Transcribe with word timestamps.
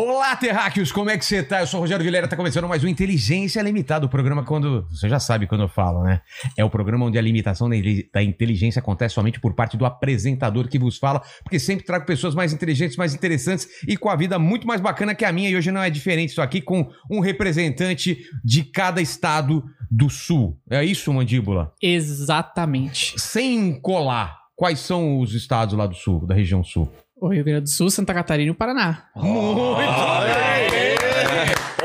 Olá, 0.00 0.36
terráqueos, 0.36 0.92
como 0.92 1.10
é 1.10 1.18
que 1.18 1.24
você 1.24 1.42
tá? 1.42 1.58
Eu 1.58 1.66
sou 1.66 1.78
o 1.78 1.80
Rogério 1.80 2.04
Vilera, 2.04 2.28
tá 2.28 2.36
começando 2.36 2.68
mais 2.68 2.84
um 2.84 2.86
Inteligência 2.86 3.60
Limitada, 3.60 4.06
o 4.06 4.08
programa 4.08 4.44
quando... 4.44 4.86
Você 4.92 5.08
já 5.08 5.18
sabe 5.18 5.48
quando 5.48 5.62
eu 5.62 5.68
falo, 5.68 6.04
né? 6.04 6.20
É 6.56 6.64
o 6.64 6.70
programa 6.70 7.06
onde 7.06 7.18
a 7.18 7.20
limitação 7.20 7.68
da 7.68 7.74
in- 7.74 8.04
da 8.14 8.22
inteligência 8.22 8.78
acontece 8.78 9.16
somente 9.16 9.40
por 9.40 9.54
parte 9.54 9.76
do 9.76 9.84
apresentador 9.84 10.68
que 10.68 10.78
vos 10.78 10.98
fala, 10.98 11.20
porque 11.42 11.58
sempre 11.58 11.84
trago 11.84 12.06
pessoas 12.06 12.32
mais 12.32 12.52
inteligentes, 12.52 12.96
mais 12.96 13.12
interessantes 13.12 13.66
e 13.88 13.96
com 13.96 14.08
a 14.08 14.14
vida 14.14 14.38
muito 14.38 14.68
mais 14.68 14.80
bacana 14.80 15.16
que 15.16 15.24
a 15.24 15.32
minha, 15.32 15.50
e 15.50 15.56
hoje 15.56 15.72
não 15.72 15.82
é 15.82 15.90
diferente, 15.90 16.28
estou 16.28 16.44
aqui 16.44 16.60
com 16.60 16.88
um 17.10 17.18
representante 17.18 18.20
de 18.44 18.62
cada 18.62 19.02
estado 19.02 19.64
do 19.90 20.08
Sul. 20.08 20.60
É 20.70 20.84
isso, 20.84 21.12
Mandíbula? 21.12 21.72
Exatamente. 21.82 23.20
Sem 23.20 23.80
colar, 23.80 24.38
quais 24.54 24.78
são 24.78 25.18
os 25.18 25.34
estados 25.34 25.74
lá 25.76 25.88
do 25.88 25.96
Sul, 25.96 26.24
da 26.24 26.36
região 26.36 26.62
Sul? 26.62 26.88
O 27.20 27.28
Rio 27.28 27.44
Grande 27.44 27.62
do 27.62 27.68
Sul, 27.68 27.90
Santa 27.90 28.14
Catarina 28.14 28.48
e 28.48 28.50
o 28.50 28.54
Paraná. 28.54 29.04
Muito 29.16 29.60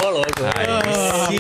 Ô, 0.03 0.09
louco. 0.09 0.43
É. 0.43 1.31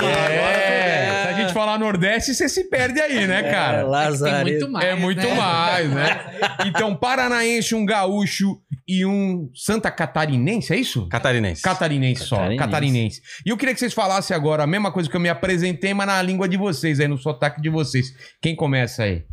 Se 1.21 1.27
a 1.27 1.33
gente 1.39 1.53
falar 1.53 1.77
Nordeste, 1.77 2.33
você 2.33 2.49
se 2.49 2.69
perde 2.69 2.99
aí, 2.99 3.27
né, 3.27 3.43
cara? 3.43 3.81
Tem 3.81 3.89
Lazarento. 3.89 4.49
muito 4.49 4.71
mais. 4.71 4.85
É 4.85 4.95
muito 4.95 5.21
né? 5.21 5.33
mais, 5.35 5.89
né? 5.91 6.19
Então, 6.65 6.95
paranaense, 6.95 7.75
um 7.75 7.85
gaúcho 7.85 8.57
e 8.87 9.05
um 9.05 9.49
Santa 9.53 9.91
Catarinense, 9.91 10.73
é 10.73 10.77
isso? 10.77 11.07
Catarinense. 11.07 11.61
Catarinense 11.61 12.23
só, 12.23 12.37
Catarinense. 12.37 12.59
catarinense. 12.59 13.21
E 13.45 13.49
eu 13.49 13.57
queria 13.57 13.73
que 13.73 13.79
vocês 13.79 13.93
falassem 13.93 14.35
agora 14.35 14.63
a 14.63 14.67
mesma 14.67 14.91
coisa 14.91 15.09
que 15.09 15.15
eu 15.15 15.21
me 15.21 15.29
apresentei, 15.29 15.93
mas 15.93 16.07
na 16.07 16.21
língua 16.21 16.49
de 16.49 16.57
vocês, 16.57 16.99
aí 16.99 17.07
no 17.07 17.17
sotaque 17.17 17.61
de 17.61 17.69
vocês. 17.69 18.07
Quem 18.41 18.55
começa 18.55 19.03
aí? 19.03 19.23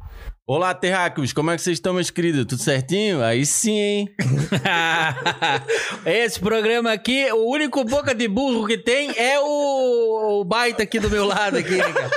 Olá, 0.46 0.74
terráqueos. 0.74 1.32
Como 1.32 1.50
é 1.52 1.56
que 1.56 1.62
vocês 1.62 1.76
estão, 1.76 1.94
meus 1.94 2.10
queridos? 2.10 2.44
Tudo 2.44 2.60
certinho? 2.60 3.22
Aí 3.22 3.46
sim, 3.46 3.78
hein? 3.78 4.08
Esse 6.04 6.40
programa 6.40 6.90
aqui, 6.90 7.30
o 7.30 7.48
único 7.52 7.84
boca 7.84 8.12
de 8.12 8.26
burro 8.26 8.66
que 8.66 8.76
tem 8.76 9.12
é 9.16 9.38
o, 9.38 10.40
o 10.40 10.44
baita 10.44 10.82
aqui 10.82 10.98
do 10.98 11.08
meu 11.08 11.24
lado 11.24 11.56
aqui, 11.56 11.76
né, 11.76 11.92
cara? 11.92 12.10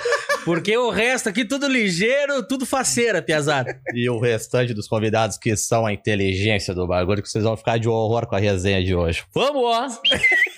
Porque 0.44 0.76
o 0.76 0.90
resto 0.90 1.30
aqui 1.30 1.46
tudo 1.46 1.68
ligeiro, 1.68 2.42
tudo 2.42 2.66
faceira, 2.66 3.22
piazada. 3.22 3.80
E 3.94 4.10
o 4.10 4.20
restante 4.20 4.74
dos 4.74 4.88
convidados 4.88 5.38
que 5.38 5.56
são 5.56 5.86
a 5.86 5.94
inteligência 5.94 6.74
do 6.74 6.88
bagulho, 6.88 7.22
que 7.22 7.30
vocês 7.30 7.44
vão 7.44 7.56
ficar 7.56 7.78
de 7.78 7.88
horror 7.88 8.26
com 8.26 8.36
a 8.36 8.40
resenha 8.40 8.84
de 8.84 8.96
hoje. 8.96 9.24
Vamos, 9.32 9.64
ó. 9.64 9.88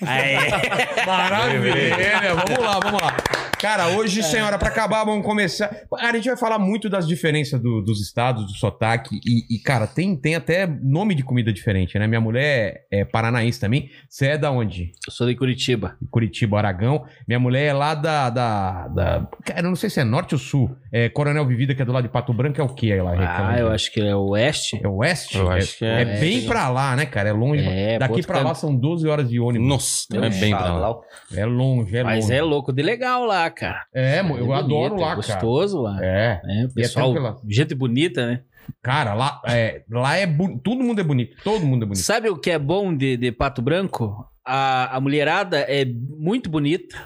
Maravilha! 1.06 2.34
vamos 2.34 2.64
lá, 2.64 2.80
vamos 2.80 3.02
lá. 3.02 3.16
Cara, 3.58 3.88
hoje, 3.96 4.22
senhora, 4.22 4.58
pra 4.58 4.68
acabar, 4.68 5.02
vamos 5.04 5.24
começar. 5.24 5.74
A 5.98 6.12
gente 6.14 6.28
vai 6.28 6.36
falar 6.36 6.58
muito 6.58 6.90
das 6.90 7.06
diferenças 7.08 7.58
do- 7.60 7.80
dos 7.80 8.02
estados, 8.02 8.44
do 8.46 8.52
sotaque. 8.52 9.18
E, 9.26 9.56
e, 9.56 9.58
cara, 9.58 9.86
tem, 9.86 10.14
tem 10.14 10.34
até 10.34 10.66
nome 10.66 11.14
de 11.14 11.22
comida 11.24 11.50
diferente, 11.52 11.98
né? 11.98 12.06
Minha 12.06 12.20
mulher 12.20 12.86
é 12.90 13.04
paranaense 13.04 13.58
também. 13.58 13.88
Você 14.08 14.26
é 14.28 14.38
da 14.38 14.50
onde? 14.50 14.92
Eu 15.06 15.12
sou 15.12 15.26
de 15.26 15.34
Curitiba. 15.34 15.96
Curitiba, 16.10 16.58
Aragão. 16.58 17.04
Minha 17.26 17.40
mulher 17.40 17.64
é 17.64 17.72
lá 17.72 17.94
da, 17.94 18.28
da, 18.28 18.88
da- 18.88 19.26
Cara, 19.44 19.60
eu 19.60 19.64
não 19.70 19.74
sei 19.76 19.88
se 19.88 20.00
é 20.00 20.04
norte 20.04 20.34
ou 20.34 20.38
sul. 20.38 20.76
É 20.92 21.08
Coronel 21.08 21.46
Vivida, 21.46 21.74
que 21.74 21.80
é 21.80 21.84
do 21.84 21.92
lado 21.92 22.04
de 22.04 22.10
Pato 22.12 22.34
Branco, 22.34 22.60
é 22.60 22.64
o 22.64 22.68
que 22.68 22.92
aí 22.92 23.00
lá? 23.00 23.12
Ah, 23.16 23.58
eu 23.58 23.68
acho 23.70 23.90
que 23.90 24.00
é 24.00 24.14
o 24.14 24.30
oeste. 24.30 24.78
É 24.82 24.86
oeste? 24.88 25.38
Eu 25.38 25.50
acho 25.50 25.78
que 25.78 25.84
é 25.84 26.02
É 26.02 26.20
bem 26.20 26.42
pra 26.46 26.68
lá, 26.68 26.94
né, 26.94 27.06
cara? 27.06 27.30
É 27.30 27.32
longe. 27.32 27.64
É, 27.66 27.98
Daqui 27.98 28.22
pra 28.26 28.40
lá 28.42 28.54
são 28.54 28.74
12 28.76 29.08
horas 29.08 29.28
de 29.28 29.40
ônibus. 29.40 29.66
Nossa, 29.66 30.06
é 30.14 30.28
bem 30.28 30.50
pra 30.50 30.74
lá. 30.74 30.94
É 31.34 31.44
longe, 31.46 31.96
é 31.96 32.04
Mas 32.04 32.24
longe. 32.26 32.34
é 32.36 32.42
louco 32.42 32.72
de 32.72 32.82
legal 32.82 33.24
lá, 33.24 33.45
cara. 33.50 33.86
É, 33.94 34.22
mo- 34.22 34.36
eu 34.38 34.52
É 34.54 34.58
adoro 34.58 34.94
bonito, 34.94 35.00
lá, 35.00 35.06
é 35.06 35.08
cara. 35.10 35.16
gostoso 35.16 35.80
lá. 35.82 35.98
É. 36.02 36.40
É, 36.44 36.64
o 36.66 36.74
pessoal, 36.74 37.12
tranquila. 37.12 37.40
gente 37.48 37.74
bonita, 37.74 38.26
né? 38.26 38.40
Cara, 38.82 39.14
lá 39.14 39.40
é, 39.46 39.82
lá 39.88 40.16
é 40.16 40.26
bu- 40.26 40.58
todo 40.58 40.82
mundo 40.82 41.00
é 41.00 41.04
bonito, 41.04 41.36
todo 41.44 41.64
mundo 41.64 41.84
é 41.84 41.86
bonito. 41.86 42.02
Sabe 42.02 42.28
o 42.28 42.36
que 42.36 42.50
é 42.50 42.58
bom 42.58 42.94
de, 42.96 43.16
de 43.16 43.30
Pato 43.30 43.62
Branco? 43.62 44.26
A, 44.44 44.96
a 44.96 45.00
mulherada 45.00 45.58
é 45.60 45.84
muito 45.84 46.50
bonita 46.50 46.96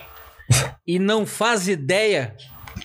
e 0.87 0.99
não 0.99 1.27
faz 1.27 1.69
ideia 1.69 2.35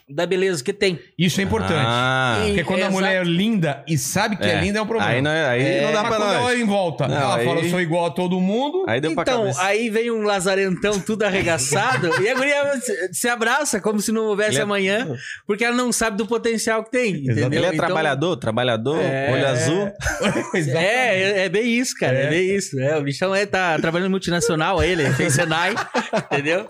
da 0.07 0.25
beleza 0.27 0.63
que 0.63 0.71
tem. 0.71 0.99
Isso 1.17 1.41
é 1.41 1.43
importante. 1.43 1.73
Ah, 1.83 2.43
Porque 2.45 2.63
quando 2.63 2.77
a 2.77 2.81
Exato. 2.81 2.93
mulher 2.93 3.21
é 3.21 3.23
linda 3.23 3.83
e 3.87 3.97
sabe 3.97 4.35
que 4.37 4.43
é, 4.45 4.51
É. 4.53 4.61
linda 4.61 4.77
é 4.77 4.81
um 4.81 4.85
problema. 4.85 5.09
aí 5.11 5.19
não, 5.21 5.31
é- 5.31 5.49
aí 5.49 5.81
não 5.81 5.91
dá 5.91 6.01
Mas 6.03 6.07
pra 6.09 6.17
quando 6.17 6.29
ela 6.29 6.33
nós. 6.41 6.45
olha 6.45 6.57
em 6.61 6.65
volta, 6.65 7.07
Não, 7.07 7.15
ela 7.17 7.35
aí- 7.37 7.45
fala, 7.45 7.59
eu 7.61 7.69
sou 7.71 7.81
igual 7.81 8.05
a 8.05 8.11
todo 8.11 8.39
mundo. 8.39 8.85
Aí 8.87 9.01
deu 9.01 9.13
pra 9.15 9.23
Então, 9.23 9.39
cabeça. 9.41 9.63
aí 9.63 9.89
vem 9.89 10.11
um 10.11 10.21
lazarentão 10.21 10.99
tudo 10.99 11.23
arregaçado 11.23 12.09
e 12.23 12.29
a 12.29 12.35
guria 12.35 12.79
se, 12.81 13.13
se 13.13 13.27
abraça 13.27 13.81
como 13.81 13.99
se 13.99 14.11
não 14.11 14.25
houvesse 14.25 14.51
Ele 14.51 14.59
é- 14.59 14.61
amanhã, 14.61 15.07
porque 15.47 15.65
ela 15.65 15.75
não 15.75 15.91
sabe 15.91 16.17
do 16.17 16.27
potencial 16.27 16.83
que 16.83 16.91
tem, 16.91 17.15
entendeu? 17.23 17.47
Ele 17.47 17.57
é 17.65 17.69
Então, 17.69 17.77
trabalhador, 17.77 18.37
trabalhador, 18.37 18.99
É. 19.01 19.31
olho 19.33 19.47
azul. 19.47 19.91
Exato. 20.53 20.77
É, 20.77 21.19
é, 21.21 21.45
é 21.45 21.49
bem 21.49 21.65
isso, 21.79 21.95
cara. 21.99 22.15
É, 22.15 22.29
bem 22.29 22.55
isso. 22.55 22.79
É, 22.79 22.95
o 22.95 23.01
bichão 23.01 23.33
é, 23.33 23.45
tá 23.47 23.79
trabalhando 23.79 24.07
em 24.09 24.11
multinacional, 24.11 24.83
ele 24.83 25.09
fez 25.13 25.33
Senai, 25.33 25.73
entendeu? 26.31 26.67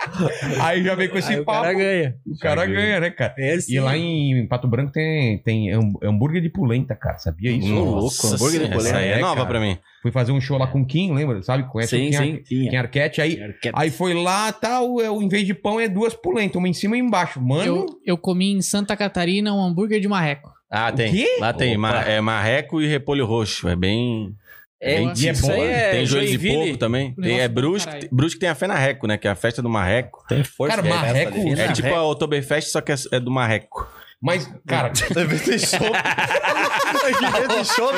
Aí 0.62 0.82
já 0.84 0.96
vem 0.96 1.10
com 1.10 1.18
esse 1.18 1.34
Aí 1.34 1.40
o 1.42 1.44
papo. 1.44 1.64
cara 1.64 1.74
ganha. 1.74 2.16
O 2.26 2.40
cara 2.40 2.66
ganha, 2.66 3.00
né, 3.02 3.10
cara? 3.30 3.42
É, 3.42 3.56
E 3.56 3.62
sim. 3.62 3.80
lá 3.80 3.98
em 3.98 4.48
Pato 4.48 4.68
Branco 4.68 4.92
tem, 4.92 5.38
tem 5.40 5.72
ham- 5.74 5.94
hambúrguer 6.04 6.42
de 6.42 6.50
polenta, 6.50 6.96
cara. 6.96 7.18
Sabia 7.18 7.52
isso? 7.52 7.68
Nossa, 7.74 8.36
hambúrguer 8.36 8.60
de 8.62 8.66
essa 8.68 8.76
polenta. 8.76 8.98
aí 8.98 9.08
é 9.10 9.12
É, 9.14 9.20
nova 9.20 9.36
cara. 9.36 9.48
pra 9.48 9.60
mim. 9.60 9.78
Fui 10.02 10.12
fazer 10.12 10.32
um 10.32 10.40
show 10.42 10.58
lá 10.58 10.68
com 10.68 10.82
o 10.82 10.86
Kim, 10.86 11.14
lembra? 11.14 11.42
Sabe? 11.42 11.64
Conhece 11.70 11.98
Sim, 11.98 12.08
o 12.08 12.12
Kim, 12.12 12.44
sim. 12.46 12.70
Kim 12.70 12.76
Arquette. 12.76 13.22
Aí, 13.22 13.42
Arquette. 13.42 13.72
aí 13.74 13.90
foi 13.90 14.14
lá, 14.14 14.52
tal, 14.52 14.94
o 14.96 15.22
em 15.24 15.28
vez 15.28 15.46
de 15.46 15.54
pão 15.54 15.80
é 15.80 15.88
duas 15.88 16.14
polentas, 16.14 16.56
uma 16.58 16.68
em 16.70 16.74
cima 16.74 16.96
e 16.96 17.00
embaixo. 17.00 17.42
Mano, 17.42 17.64
Eu, 17.66 17.86
eu 18.06 18.18
comi 18.18 18.52
em 18.52 18.62
Santa 18.62 18.96
Catarina 18.96 19.54
um 19.54 19.62
hambúrguer 19.64 20.00
de 20.00 20.08
marreco. 20.08 20.54
Ah, 20.70 20.90
O 20.92 20.96
tem. 20.96 21.12
quê? 21.12 21.38
Lá 21.40 21.54
tem 21.54 21.72
Opa. 21.78 21.80
ma- 21.80 22.02
é 22.04 22.20
marreco 22.20 22.82
e 22.82 22.88
repolho 22.88 23.26
roxo. 23.26 23.68
É 23.70 23.76
bem. 23.76 24.34
É, 24.82 24.98
bem 24.98 25.14
e 25.16 25.28
é 25.30 25.34
bom, 25.34 25.52
aí 25.52 25.68
né? 25.68 25.92
Tem 25.92 26.06
joelho 26.06 26.38
de 26.38 26.50
porco 26.50 26.78
também. 26.78 27.16
Tem, 27.16 27.40
é 27.40 27.48
do 27.48 27.54
Brusque. 27.56 27.88
caralho. 27.88 28.10
Brusque 28.12 28.40
tem 28.40 28.50
a 28.50 28.56
Fenarreco, 28.56 29.08
né? 29.08 29.18
Que 29.18 29.28
é 29.28 29.32
a 29.32 29.36
festa 29.36 29.62
do 29.62 29.70
marreco. 29.70 30.24
Tem 30.28 30.44
força. 30.44 30.76
Cara, 30.76 30.88
é 30.88 30.90
marreco- 30.90 31.32
ali. 31.40 31.40
É 31.40 31.56
Fenarreco. 31.56 31.74
tipo 31.74 31.94
a 31.94 32.04
Oktoberfest, 32.12 32.70
só 32.70 32.82
que 32.82 32.92
é 32.92 32.96
é 33.14 33.20
do 33.20 33.32
marreco. 33.32 33.88
Mas, 34.22 34.50
cara, 34.68 34.92
Deve 35.14 35.38
ter 35.40 35.60
chopp. 35.60 35.82
Deve 35.84 37.48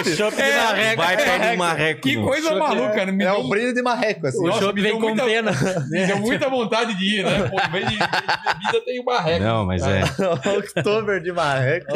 ter 0.03 0.15
chopp. 0.15 0.41
É, 0.41 0.95
Vai 0.95 1.15
perto 1.17 1.51
do 1.51 1.57
marreco. 1.57 2.01
que 2.01 2.15
coisa 2.17 2.55
maluca, 2.55 3.05
né? 3.05 3.11
Me 3.11 3.23
É 3.23 3.31
deu, 3.31 3.39
o 3.41 3.49
brinde 3.49 3.73
de 3.73 3.81
marreco, 3.81 4.27
assim. 4.27 4.39
O 4.39 4.47
Nossa, 4.47 4.59
chopp 4.59 4.75
me 4.75 4.81
vem 4.81 4.93
com 4.93 4.99
muita- 5.07 5.25
pena. 5.25 5.51
me 5.89 6.05
deu 6.05 6.17
muita 6.19 6.49
vontade 6.49 6.93
de 6.95 7.19
ir, 7.19 7.23
né? 7.23 7.49
Pô, 7.49 7.57
em 7.59 7.71
vez 7.71 7.85
de, 7.89 7.95
de 7.97 7.99
bebida 7.99 8.85
tem 8.85 8.99
o 8.99 9.03
barreco. 9.03 9.43
Não, 9.43 9.65
mas 9.65 9.81
é. 9.83 10.01
Oktober 10.57 11.21
de 11.21 11.31
marreco. 11.31 11.87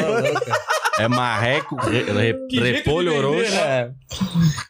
É 1.00 1.08
marreco, 1.08 1.76
re- 1.78 2.04
re- 2.04 2.48
de 2.48 2.60
repolho 2.60 3.12
vender, 3.12 3.26
roxo. 3.26 3.52
né? 3.56 3.62
É. 3.62 3.90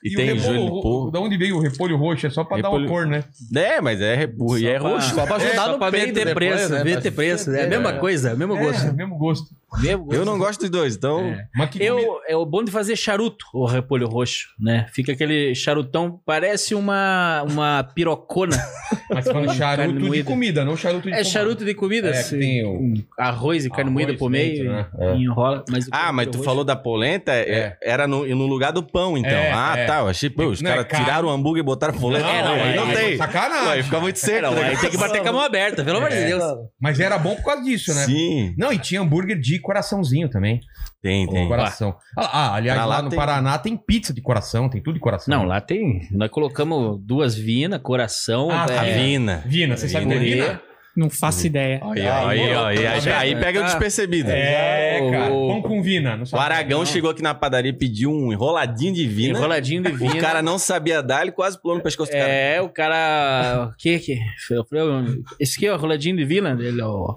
E, 0.03 0.13
o 0.13 0.15
tem 0.17 0.25
repolho- 0.27 0.39
joelho 0.43 0.63
de 0.75 0.81
porco. 0.81 1.11
Da 1.11 1.19
onde 1.19 1.37
veio 1.37 1.57
o 1.57 1.59
repolho 1.59 1.97
roxo? 1.97 2.27
É 2.27 2.29
só 2.29 2.43
pra 2.43 2.57
dar 2.61 2.69
uma 2.69 2.79
Repolho- 2.79 2.87
cor, 3.01 3.07
né? 3.07 3.23
É, 3.55 3.81
mas 3.81 3.99
é 3.99 4.15
repolho. 4.15 4.59
E 4.59 4.63
Só 4.63 4.69
é 4.69 4.79
pra- 4.79 4.89
roxo. 4.89 5.15
Só 5.15 5.25
pra 5.25 5.35
ajudar 5.37 5.67
É, 5.67 5.71
no 5.71 5.79
pra 5.79 5.91
peito 5.91 6.13
ter 6.13 6.25
depois, 6.25 6.35
preço, 6.35 6.69
né? 6.73 6.83
ver 6.83 6.91
Pra- 6.93 7.01
ter 7.01 7.11
preço. 7.11 7.51
É 7.55 7.63
a 7.63 7.67
mesma 7.67 7.93
coisa, 7.93 8.29
é 8.29 8.33
o 8.33 8.37
mesmo 8.37 8.55
gosto. 8.57 8.87
É, 8.87 8.91
mesmo 8.93 9.17
gosto. 9.17 9.40
Mesmo 9.79 10.03
gosto. 10.03 10.19
Eu 10.19 10.25
não 10.25 10.37
gosto 10.37 10.59
dos 10.61 10.69
dois, 10.69 10.95
então. 10.97 11.21
É. 11.21 11.45
Mas 11.55 11.69
que 11.69 11.79
comida- 11.79 12.01
Eu, 12.05 12.19
é 12.27 12.35
o 12.35 12.45
bom 12.45 12.61
de 12.61 12.69
fazer 12.69 12.97
charuto, 12.97 13.45
o 13.53 13.65
repolho 13.65 14.05
roxo, 14.05 14.49
né? 14.59 14.85
Fica 14.93 15.13
aquele 15.13 15.55
charutão, 15.55 16.19
parece 16.25 16.75
uma, 16.75 17.41
uma 17.49 17.81
pirocona. 17.95 18.57
Mas 19.09 19.23
você 19.25 19.31
falando 19.31 19.53
charuto 19.53 19.97
de 19.99 20.07
moída. 20.07 20.29
comida, 20.29 20.65
não 20.65 20.75
charuto 20.75 21.09
de 21.09 21.13
É 21.13 21.23
charuto 21.23 21.63
de 21.63 21.73
comida, 21.73 22.09
É, 22.09 22.11
que 22.11 22.17
assim, 22.17 22.39
tem 22.39 22.65
o- 22.65 22.93
arroz 23.17 23.63
e 23.65 23.69
carne 23.69 23.89
Arroz 23.89 23.93
moída 24.05 24.17
por 24.19 24.29
meio, 24.29 24.69
né? 24.69 24.87
É. 24.99 25.15
enrola. 25.15 25.63
Mas 25.69 25.87
Ah, 25.89 26.11
mas 26.11 26.27
tu 26.27 26.31
repolho 26.31 26.45
falou 26.45 26.63
da 26.65 26.75
polenta, 26.75 27.31
é- 27.31 27.49
É. 27.49 27.77
era 27.81 28.05
no, 28.07 28.25
no 28.27 28.47
lugar 28.47 28.71
do 28.73 28.83
pão, 28.83 29.17
então. 29.17 29.31
É, 29.31 29.51
ah, 29.53 29.73
é. 29.77 29.85
tá. 29.85 29.99
Eu 29.99 30.07
achei, 30.09 30.29
pô, 30.29 30.47
os 30.47 30.61
é 30.61 30.65
caras 30.65 30.85
tiraram 30.85 31.29
o 31.29 31.31
hambúrguer 31.31 31.61
e 31.61 31.65
botaram 31.65 31.93
polenta. 31.97 32.25
Não, 32.25 32.33
É, 32.33 32.43
não, 32.43 32.53
aí 32.53 32.75
não 32.75 32.85
aí- 32.87 32.95
tem. 32.95 33.17
sacanagem. 33.17 33.67
Ué, 33.69 33.83
fica 33.83 33.99
muito 34.01 34.15
roxo. 34.17 34.25
seco. 34.25 34.41
Não, 34.41 34.53
né? 34.53 34.63
aí 34.69 34.77
tem 34.77 34.89
que 34.89 34.97
bater 34.97 35.21
com 35.21 35.29
a 35.29 35.33
mão 35.33 35.41
aberta, 35.41 35.81
pelo 35.83 35.97
amor 35.97 36.09
de 36.09 36.17
É. 36.17 36.25
Deus. 36.27 36.43
Mas 36.79 36.99
era 36.99 37.17
bom 37.17 37.35
por 37.37 37.45
causa 37.45 37.63
disso, 37.63 37.93
né? 37.93 38.03
Sim, 38.05 38.53
Não, 38.57 38.71
e 38.73 38.77
tinha 38.79 38.99
hambúrguer 39.01 39.30
de 39.39 39.59
coraçãozinho 39.59 40.29
também. 40.29 40.59
tem, 41.01 41.27
tem. 41.27 41.47
Coração. 41.47 41.95
Ah, 42.17 42.29
ah, 42.31 42.55
aliás, 42.55 42.77
Pra 42.79 42.85
lá, 42.85 42.95
lá 42.97 43.01
no 43.01 43.09
tem- 43.09 43.17
Paraná 43.19 43.57
tem 43.57 43.75
pizza 43.77 44.13
de 44.13 44.21
coração, 44.21 44.69
tem 44.69 44.81
tudo 44.81 44.95
de 44.95 44.99
coração. 44.99 45.35
Não, 45.35 45.45
lá 45.45 45.59
tem. 45.61 46.07
Nós 46.11 46.29
colocamos 46.29 46.99
duas 47.03 47.35
vinas, 47.35 47.79
coração. 47.81 48.49
Ah, 48.51 48.65
tá. 48.65 48.85
é, 48.85 48.93
Vina. 48.97 49.43
Vina, 49.45 49.75
você 49.77 49.87
sabe 49.89 50.05
o 50.05 50.09
que 50.09 50.15
é 50.15 50.19
Vina. 50.19 50.45
Vina? 50.45 50.61
Não 50.93 51.09
faço 51.09 51.47
ideia. 51.47 51.79
Aí, 51.85 52.01
aí, 52.05 52.53
aí, 52.53 52.85
aí, 52.87 53.09
aí 53.13 53.35
pega 53.37 53.61
o 53.61 53.63
despercebido. 53.63 54.29
É, 54.29 54.99
cara. 55.09 55.29
Pão 55.29 55.61
com 55.61 55.81
Vina. 55.81 56.17
Não 56.17 56.25
O 56.33 56.37
Aragão 56.37 56.79
não. 56.79 56.85
chegou 56.85 57.09
aqui 57.09 57.21
na 57.23 57.33
padaria 57.33 57.69
e 57.71 57.73
pediu 57.73 58.11
um 58.11 58.33
enroladinho 58.33 58.93
de 58.93 59.07
vina. 59.07 59.37
enroladinho 59.39 59.81
de 59.83 59.91
vina. 59.93 60.15
O 60.15 60.19
cara 60.19 60.41
não 60.41 60.59
sabia 60.59 61.01
dar, 61.01 61.21
ele 61.21 61.31
quase 61.31 61.57
pulou 61.61 61.77
no 61.77 61.83
pescoço 61.83 62.11
do 62.11 62.17
cara. 62.17 62.27
É, 62.29 62.61
o 62.61 62.67
cara. 62.67 63.69
O 63.71 63.77
que 63.77 63.99
que? 63.99 64.19
Eu 64.49 64.65
falei, 64.65 64.83
"Ô, 64.83 65.23
esse 65.39 65.55
aqui 65.55 65.65
é 65.67 65.73
o 65.73 65.77
roladinho 65.77 66.17
de 66.17 66.25
vina 66.25 66.53
dele, 66.53 66.81
ó. 66.81 67.15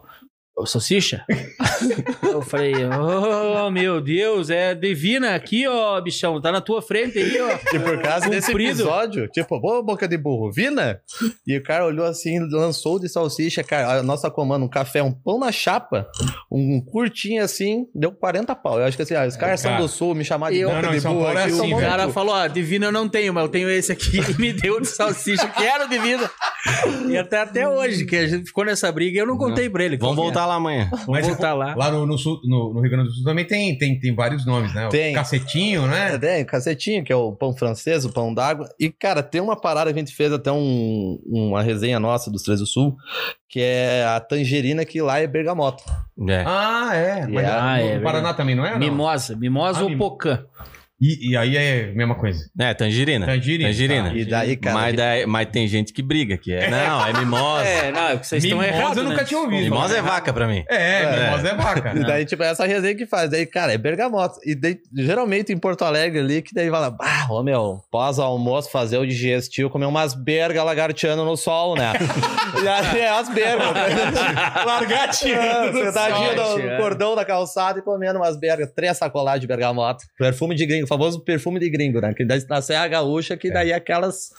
Ô, 0.57 0.65
salsicha? 0.67 1.25
eu 2.23 2.41
falei, 2.41 2.75
oh, 2.87 3.71
meu 3.71 4.01
Deus, 4.01 4.51
é 4.51 4.73
divina 4.73 5.35
aqui, 5.35 5.67
ó, 5.67 6.01
bichão. 6.01 6.41
Tá 6.41 6.53
na 6.53 6.61
tua 6.61 6.81
frente 6.81 7.19
aí, 7.19 7.41
ó. 7.41 7.59
E 7.75 7.79
por 7.81 8.01
causa 8.01 8.29
desse 8.31 8.53
episódio, 8.53 9.27
tipo, 9.29 9.59
boa 9.61 9.83
boca 9.83 10.07
de 10.07 10.17
burro, 10.17 10.53
Vina? 10.53 11.01
E 11.45 11.57
o 11.57 11.63
cara 11.63 11.85
olhou 11.85 12.07
assim, 12.07 12.39
lançou 12.53 13.01
de 13.01 13.09
salsicha, 13.09 13.65
cara, 13.65 13.99
a 13.99 14.03
nossa 14.03 14.31
comanda, 14.31 14.65
um 14.65 14.69
café, 14.69 15.03
um 15.03 15.11
pão 15.13 15.41
na 15.41 15.51
chapa, 15.51 16.07
um 16.51 16.81
curtinho 16.81 17.43
assim, 17.43 17.87
deu 17.93 18.13
40 18.13 18.55
pau. 18.55 18.79
Eu 18.79 18.87
acho 18.87 18.97
que 18.97 19.03
assim, 19.03 19.15
ah, 19.17 19.27
os 19.27 19.37
caras 19.37 19.61
são 19.61 19.73
Cara, 19.73 19.83
do 19.83 19.89
sul, 19.89 20.15
me 20.15 20.25
chamaram 20.25 20.55
de 20.55 20.61
eu- 20.61 20.69
boca 20.69 20.83
Não, 20.83 20.89
não, 20.89 20.95
de 20.95 21.01
São 21.01 21.15
burro 21.15 21.27
é 21.31 21.43
aqui, 21.43 21.53
assim, 21.53 21.75
O 21.75 21.79
cara 21.81 22.09
falou, 22.11 22.33
ó, 22.35 22.47
divina 22.47 22.87
eu 22.87 22.93
não 22.93 23.09
tenho, 23.09 23.35
mas 23.35 23.43
eu 23.43 23.49
tenho 23.51 23.69
esse 23.69 23.91
aqui. 23.91 24.19
E 24.19 24.35
me 24.41 24.53
deu 24.53 24.81
de 24.81 24.87
salsicha, 24.87 25.49
que 25.49 25.65
era 25.65 25.87
divina. 25.87 26.31
E 27.09 27.17
até, 27.19 27.41
até 27.41 27.69
hoje, 27.69 28.07
que 28.07 28.17
a 28.17 28.27
gente 28.27 28.47
ficou 28.47 28.65
nessa 28.65 28.91
briga, 28.93 29.19
eu 29.19 29.27
não 29.27 29.37
contei 29.37 29.69
pra 29.69 29.85
ele. 29.85 29.97
Vamos 29.97 30.17
que 30.17 30.23
voltar 30.45 30.47
lá 30.47 30.55
amanhã. 30.57 30.91
é. 30.93 30.97
Mas 31.09 31.27
voltar 31.27 31.55
lá. 31.55 31.75
Lá 31.75 31.91
no, 31.91 32.07
no, 32.07 32.19
sul, 32.19 32.41
no, 32.45 32.73
no 32.75 32.81
Rio 32.81 32.91
Grande 32.91 33.09
do 33.09 33.15
Sul 33.15 33.25
também 33.25 33.45
tem, 33.47 33.77
tem, 33.79 33.99
tem 33.99 34.15
vários 34.15 34.45
nomes, 34.47 34.73
né? 34.75 34.87
O 34.87 34.91
Tem. 34.91 35.15
Cacetinho, 35.15 35.87
né? 35.87 36.15
É, 36.15 36.19
tem, 36.19 36.45
cacetinho, 36.45 37.03
que 37.05 37.13
é 37.13 37.17
o 37.17 37.33
pão 37.33 37.55
francês, 37.57 38.05
o 38.05 38.13
pão 38.13 38.33
d'água. 38.33 38.69
E, 38.79 38.91
cara, 38.91 39.23
tem 39.23 39.41
uma 39.41 39.57
parada 39.61 39.93
que 39.93 39.99
a 39.99 40.03
gente 40.03 40.15
fez 40.15 40.33
até 40.33 40.53
um, 40.53 41.19
uma 41.27 41.63
resenha 41.63 41.99
nossa 41.99 42.31
dos 42.31 42.43
Três 42.43 42.61
do 42.61 42.67
Sul, 42.67 42.97
que 43.49 43.61
é 43.61 44.05
a 44.05 44.21
tangerina, 44.21 44.85
que 44.85 45.01
lá 45.01 45.19
é 45.21 45.27
bergamota. 45.27 45.83
É. 46.29 46.45
Ah, 46.47 46.91
é. 46.95 47.27
Mas 47.27 47.45
Ah, 47.49 47.77
no 47.79 47.83
é 47.85 47.99
Paraná 48.01 48.35
também, 48.35 48.55
não 48.55 48.65
é? 48.67 48.73
Não? 48.73 48.79
Mimosa. 48.79 49.37
Mimosa 49.37 49.81
Ah, 49.81 49.83
ou 49.85 49.91
mim- 49.91 49.99
pocã? 49.99 50.45
E, 51.01 51.31
e 51.33 51.37
aí 51.37 51.57
é 51.57 51.91
a 51.91 51.95
mesma 51.95 52.15
coisa. 52.15 52.39
É, 52.59 52.73
tangerina. 52.73 53.27
Tangerina. 53.27 53.69
Tangerina. 53.69 54.11
Tá. 54.11 54.17
E 54.17 54.25
daí, 54.25 54.57
cara. 54.57 54.75
mas, 54.77 54.95
daí- 54.97 55.27
mas 55.27 55.49
tem 55.51 55.67
gente 55.67 55.93
que 55.93 56.01
briga, 56.03 56.39
que 56.39 56.53
é. 56.53 56.71
Não, 56.71 57.07
é 57.07 57.13
mimosa. 57.13 57.65
É, 57.75 57.91
não, 57.91 58.09
é 58.11 58.17
que 58.17 58.27
vocês 58.27 58.45
estão 58.45 58.59
Mimosa 58.61 58.77
errados, 58.79 58.97
eu 58.99 59.05
nunca 59.05 59.17
né? 59.19 59.25
tinha 59.25 59.41
ouvido. 59.41 59.63
Mimosa 59.65 59.97
é 59.99 60.03
vaca 60.03 60.33
pra 60.33 60.47
mim. 60.47 60.65
É, 60.69 61.03
É. 61.03 61.25
mimosa 61.25 61.49
é 61.49 61.55
vaca. 61.55 61.93
E 61.97 62.05
daí, 62.05 62.25
tipo, 62.25 62.43
é 62.43 62.51
essa 62.51 62.65
resenha 62.65 62.95
que 62.95 63.07
faz. 63.07 63.29
Daí, 63.31 63.45
cara, 63.45 63.73
é 63.73 63.79
bergamota. 63.79 64.39
E 64.45 64.55
daí, 64.55 64.79
geralmente 64.95 65.53
em 65.53 65.59
Porto 65.59 65.85
Alegre 65.85 66.21
ali, 66.21 66.41
que 66.43 66.55
daí 66.55 66.71
fala, 66.71 66.97
ah, 67.01 67.27
ô 67.31 67.43
meu, 67.43 67.81
pós-almoço 67.91 68.71
fazer 68.71 68.99
o 68.99 69.07
digestivo, 69.07 69.69
comer 69.69 69.87
umas 69.87 70.15
berga 70.15 70.63
lagarteando 70.63 71.25
no 71.25 71.37
sol, 71.37 71.75
né? 71.77 71.93
e 72.63 72.69
aí 72.69 73.01
é 73.01 73.09
as 73.11 73.29
bergas. 73.29 73.67
Largateando 74.65 75.73
no 75.79 75.85
Sentadinho 75.85 76.35
sol. 76.37 76.59
no 76.59 76.77
cordão 76.77 77.15
da 77.17 77.25
calçada 77.25 77.79
e 77.79 77.83
comendo 77.83 78.19
umas 78.19 78.39
bergas. 78.39 78.71
Três 78.75 78.97
sacoladas 78.97 79.41
de 79.41 79.47
bergamota. 79.47 80.05
Perfume 80.19 80.55
de 80.55 80.65
gringo, 80.67 80.84
o 80.85 80.87
famoso 80.87 81.21
perfume 81.21 81.59
de 81.59 81.69
gringo, 81.69 82.01
né? 82.01 82.15
Que 82.15 82.25
daí 82.25 82.43
na 82.49 82.63
Serra 82.63 82.87
Gaúcha, 82.89 83.37
que 83.37 83.51
daí 83.51 83.71
é 83.73 83.75
aquelas 83.75 84.31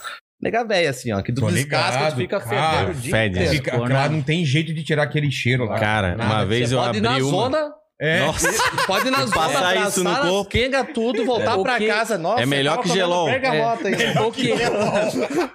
nega 0.42 0.64
véia, 0.64 0.90
assim, 0.90 1.12
ó. 1.12 1.22
Que 1.22 1.34
Tô 1.34 1.50
descasca, 1.50 2.16
fica 2.16 2.40
cara, 2.40 2.78
fedendo 2.78 2.92
o 2.98 3.02
dia 3.02 3.12
fede. 3.12 3.36
inteiro. 3.36 3.56
Fica, 3.56 3.72
Pô, 3.72 3.86
claro, 3.86 4.12
não. 4.12 4.18
não 4.18 4.24
tem 4.24 4.46
jeito 4.46 4.74
de 4.74 4.84
tirar 4.84 5.04
aquele 5.04 5.32
cheiro 5.32 5.66
lá. 5.66 5.80
Cara, 5.80 6.16
Nada. 6.16 6.24
uma 6.24 6.46
vez 6.46 6.70
Você 6.70 6.76
eu 6.76 6.80
pode 6.80 6.98
ir 6.98 7.06
abri 7.06 7.20
na 7.20 7.26
uma... 7.26 7.32
zona, 7.32 7.74
É. 8.00 8.20
Nossa, 8.20 8.50
pode 8.88 9.08
ir 9.08 9.12
na 9.12 9.20
zona, 9.26 9.32
Passar 9.32 9.88
isso 9.88 10.04
no 10.04 10.10
abraçar, 10.10 10.30
corpo. 10.30 10.50
quenga 10.52 10.84
tudo, 10.84 11.26
voltar 11.26 11.58
É. 11.58 11.62
pra 11.64 11.76
O 11.76 11.78
que- 11.78 11.88
casa. 11.88 12.18
Nossa, 12.18 12.42
é 12.42 12.46
melhor 12.46 12.82
que 12.82 12.90
gelol. 12.90 13.26
bergamota 13.28 13.88
aí. 13.88 13.94
O 14.20 14.32
que, 14.34 14.54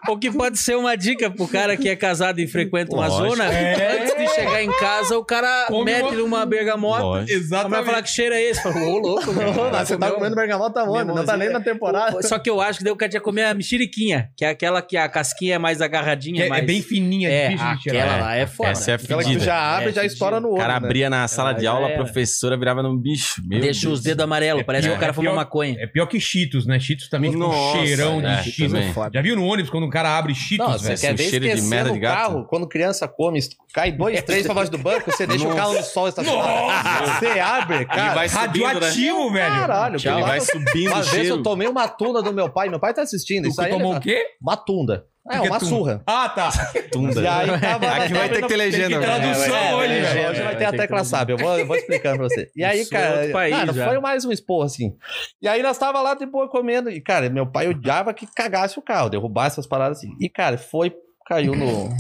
o 0.09 0.19
que 0.19 0.31
pode 0.31 0.59
ser 0.59 0.75
uma 0.77 0.97
dica 0.97 1.31
pro 1.31 1.47
cara 1.47 1.77
que 1.77 1.89
é 1.89 1.95
casado 1.97 2.39
e 2.41 2.47
frequenta 2.47 2.95
uma 2.95 3.09
Lógico. 3.09 3.29
zona, 3.37 3.45
É. 3.53 4.01
antes 4.01 4.17
de 4.17 4.29
chegar 4.35 4.63
em 4.63 4.73
casa, 4.73 5.19
o 5.19 5.25
cara 5.25 5.67
Come 5.69 5.85
mete 5.93 6.03
uma- 6.17 6.23
uma 6.41 6.47
bergamota. 6.47 7.03
Lógico. 7.03 7.31
Exatamente. 7.39 7.69
mulher 7.79 7.85
fala 7.85 8.03
que 8.03 8.09
cheiro 8.09 8.35
é 8.35 8.43
esse? 8.43 8.63
Fala, 8.63 8.77
ô, 8.87 8.99
louco, 8.99 9.33
meu. 9.35 9.53
Não, 9.71 9.71
Você 9.85 9.99
tá 9.99 10.11
comendo 10.11 10.35
bergamota 10.35 10.83
onde? 10.85 11.13
Não 11.13 11.25
tá 11.25 11.37
nem 11.37 11.51
na 11.51 11.61
temporada. 11.61 12.23
Só 12.23 12.39
que 12.39 12.49
eu 12.49 12.61
acho 12.61 12.79
que 12.79 12.85
daí 12.85 12.93
o 12.93 12.97
cara 12.97 13.11
tinha 13.11 13.21
comer 13.21 13.45
a 13.45 13.55
mexeriquinha, 13.55 14.31
que 14.37 14.45
é 14.45 14.49
aquela 14.49 14.81
que 14.81 14.97
a 14.97 15.09
casquinha 15.09 15.57
é 15.57 15.59
mais 15.59 15.81
agarradinha. 15.83 16.37
Que 16.41 16.47
é, 16.47 16.49
mais... 16.49 16.63
é 16.63 16.67
bem 16.67 16.81
fininha, 16.81 17.29
É, 17.31 17.49
difícil 17.49 17.75
de 17.77 17.81
tirar. 17.83 18.03
aquela 18.05 18.21
lá 18.23 18.37
é 18.37 18.47
foda. 18.47 18.71
Essa 18.71 18.93
é 18.93 18.95
Aquela 18.95 19.23
que 19.25 19.39
já 19.41 19.77
abre 19.77 19.89
É, 19.89 19.91
e 19.91 19.95
já 19.95 20.05
estoura 20.05 20.41
no 20.41 20.49
O 20.49 20.53
olho. 20.53 20.61
cara 20.61 20.79
né? 20.81 20.87
abria 20.87 21.11
na 21.11 21.27
sala 21.29 21.53
de 21.53 21.67
aula, 21.67 21.89
a 21.89 21.91
era. 22.31 22.41
professora 22.41 22.57
virava 22.57 22.83
num 22.83 22.97
bicho. 22.97 23.43
Meu 23.45 23.61
Deixa 23.61 23.83
Deus. 23.87 23.99
os 23.99 24.05
dedos 24.05 24.23
amarelos, 24.25 24.63
parece 24.63 24.87
É, 24.87 24.91
que 24.91 24.97
o 24.97 25.01
cara 25.01 25.11
é 25.11 25.15
fuma 25.15 25.31
pior- 25.31 25.37
maconha. 25.37 25.77
É 25.81 25.87
pior 25.87 26.07
que 26.07 26.21
Cheetos, 26.21 26.67
né? 26.67 26.79
Cheetos 26.79 27.09
também 27.09 27.33
fica 27.33 27.45
um 27.45 27.73
cheirão 27.73 28.21
é, 28.21 28.37
de 28.43 28.51
Cheetos. 28.53 28.73
também. 28.95 29.11
Já 29.15 29.23
viu 29.23 29.37
no 29.37 29.45
ônibus 29.45 29.71
quando 29.71 29.85
um 29.85 29.91
cara 29.91 30.17
abre 30.17 30.35
Cheetos, 30.35 30.67
Não, 30.67 30.79
velho? 30.79 30.97
você 30.97 31.07
quer 31.07 31.13
um 31.13 31.17
ver 31.17 31.29
cheiro 31.31 31.45
de 31.55 31.63
merda 31.63 31.93
de 31.93 31.99
gato. 31.99 32.17
carro, 32.17 32.45
quando 32.45 32.67
criança 32.69 33.07
come, 33.09 33.41
cai 33.73 33.93
dois, 33.93 34.23
três 34.23 34.45
pra 34.47 34.55
baixo 34.55 34.71
do 34.71 34.79
banco, 34.79 35.11
você 35.11 35.27
deixa 35.27 35.47
o 35.47 35.55
carro 35.55 35.75
no 35.75 35.83
sol 35.83 36.09
estacionado. 36.09 37.21
Você 37.21 37.39
abre, 37.41 37.85
cara. 37.87 38.15
vai 38.15 38.29
subindo, 38.29 38.65
Radioativo, 38.65 39.31
velho. 39.33 39.55
Caralho, 39.55 39.97
Ele 39.97 40.03
cara. 40.05 40.21
vai 40.27 40.41
subindo 40.41 40.91
Uma 40.93 41.03
vez 41.03 41.29
eu 41.29 41.43
tomei 41.43 41.69
uma 41.69 41.89
tunda 41.89 42.23
do 42.23 42.33
meu 42.33 42.49
pai, 42.49 42.69
meu 42.69 42.79
pai 42.81 42.95
tá 42.95 43.03
assistindo. 43.03 43.45
Tu 43.45 43.51
Isso 43.51 43.61
aí 43.61 43.71
tomou 43.71 43.91
ele- 43.93 43.99
o 43.99 44.03
quê? 44.03 44.25
Uma 44.41 44.57
tunda. 44.57 45.05
É, 45.29 45.37
é 45.37 45.41
uma 45.43 45.61
surra. 45.61 46.03
Ah, 46.07 46.29
tá. 46.29 46.51
Tunda. 46.91 47.21
E 47.21 47.27
aí 47.27 47.61
tava. 47.61 47.87
Aqui 47.91 48.15
vai 48.15 48.29
ter 48.29 48.43
que 48.43 48.49
ter 48.49 48.57
legenda, 48.57 48.89
Tem 48.89 49.01
tradução 49.01 49.57
É, 49.57 49.75
hoje, 49.75 49.93
é, 49.93 50.01
velho. 50.03 50.31
Hoje 50.31 50.43
vai 50.43 50.57
ter 50.57 50.65
É, 50.65 50.67
a 50.67 50.73
tecla 50.73 51.05
sabe. 51.05 51.33
Eu 51.33 51.37
vou, 51.37 51.59
eu 51.59 51.67
vou 51.67 51.77
explicando 51.77 52.19
pra 52.19 52.29
você. 52.29 52.51
E 52.57 52.65
aí, 52.65 52.81
Isso 52.81 52.97
é 52.97 52.99
cara. 52.99 53.33
país 53.33 53.75
já. 53.75 53.87
foi 53.87 54.01
mais 54.01 54.25
um 54.25 54.33
esporro 54.33 54.63
assim. 54.63 54.97
E 55.41 55.47
aí 55.47 55.63
nós 55.63 55.77
tava 55.77 56.01
lá 56.01 56.15
de 56.15 56.25
boa 56.25 56.49
comendo. 56.49 56.91
E, 56.91 57.01
cara, 57.01 57.29
meu 57.29 57.47
pai 57.47 57.69
odiava 57.69 58.15
que 58.15 58.27
cagasse 58.35 58.79
o 58.79 58.83
carro, 58.83 59.11
derrubasse 59.11 59.55
essas 59.55 59.67
paradas 59.67 59.99
assim. 59.99 60.11
E, 60.19 60.29
cara, 60.29 60.57
foi, 60.57 60.93
caiu 61.27 61.55
no. 61.55 61.91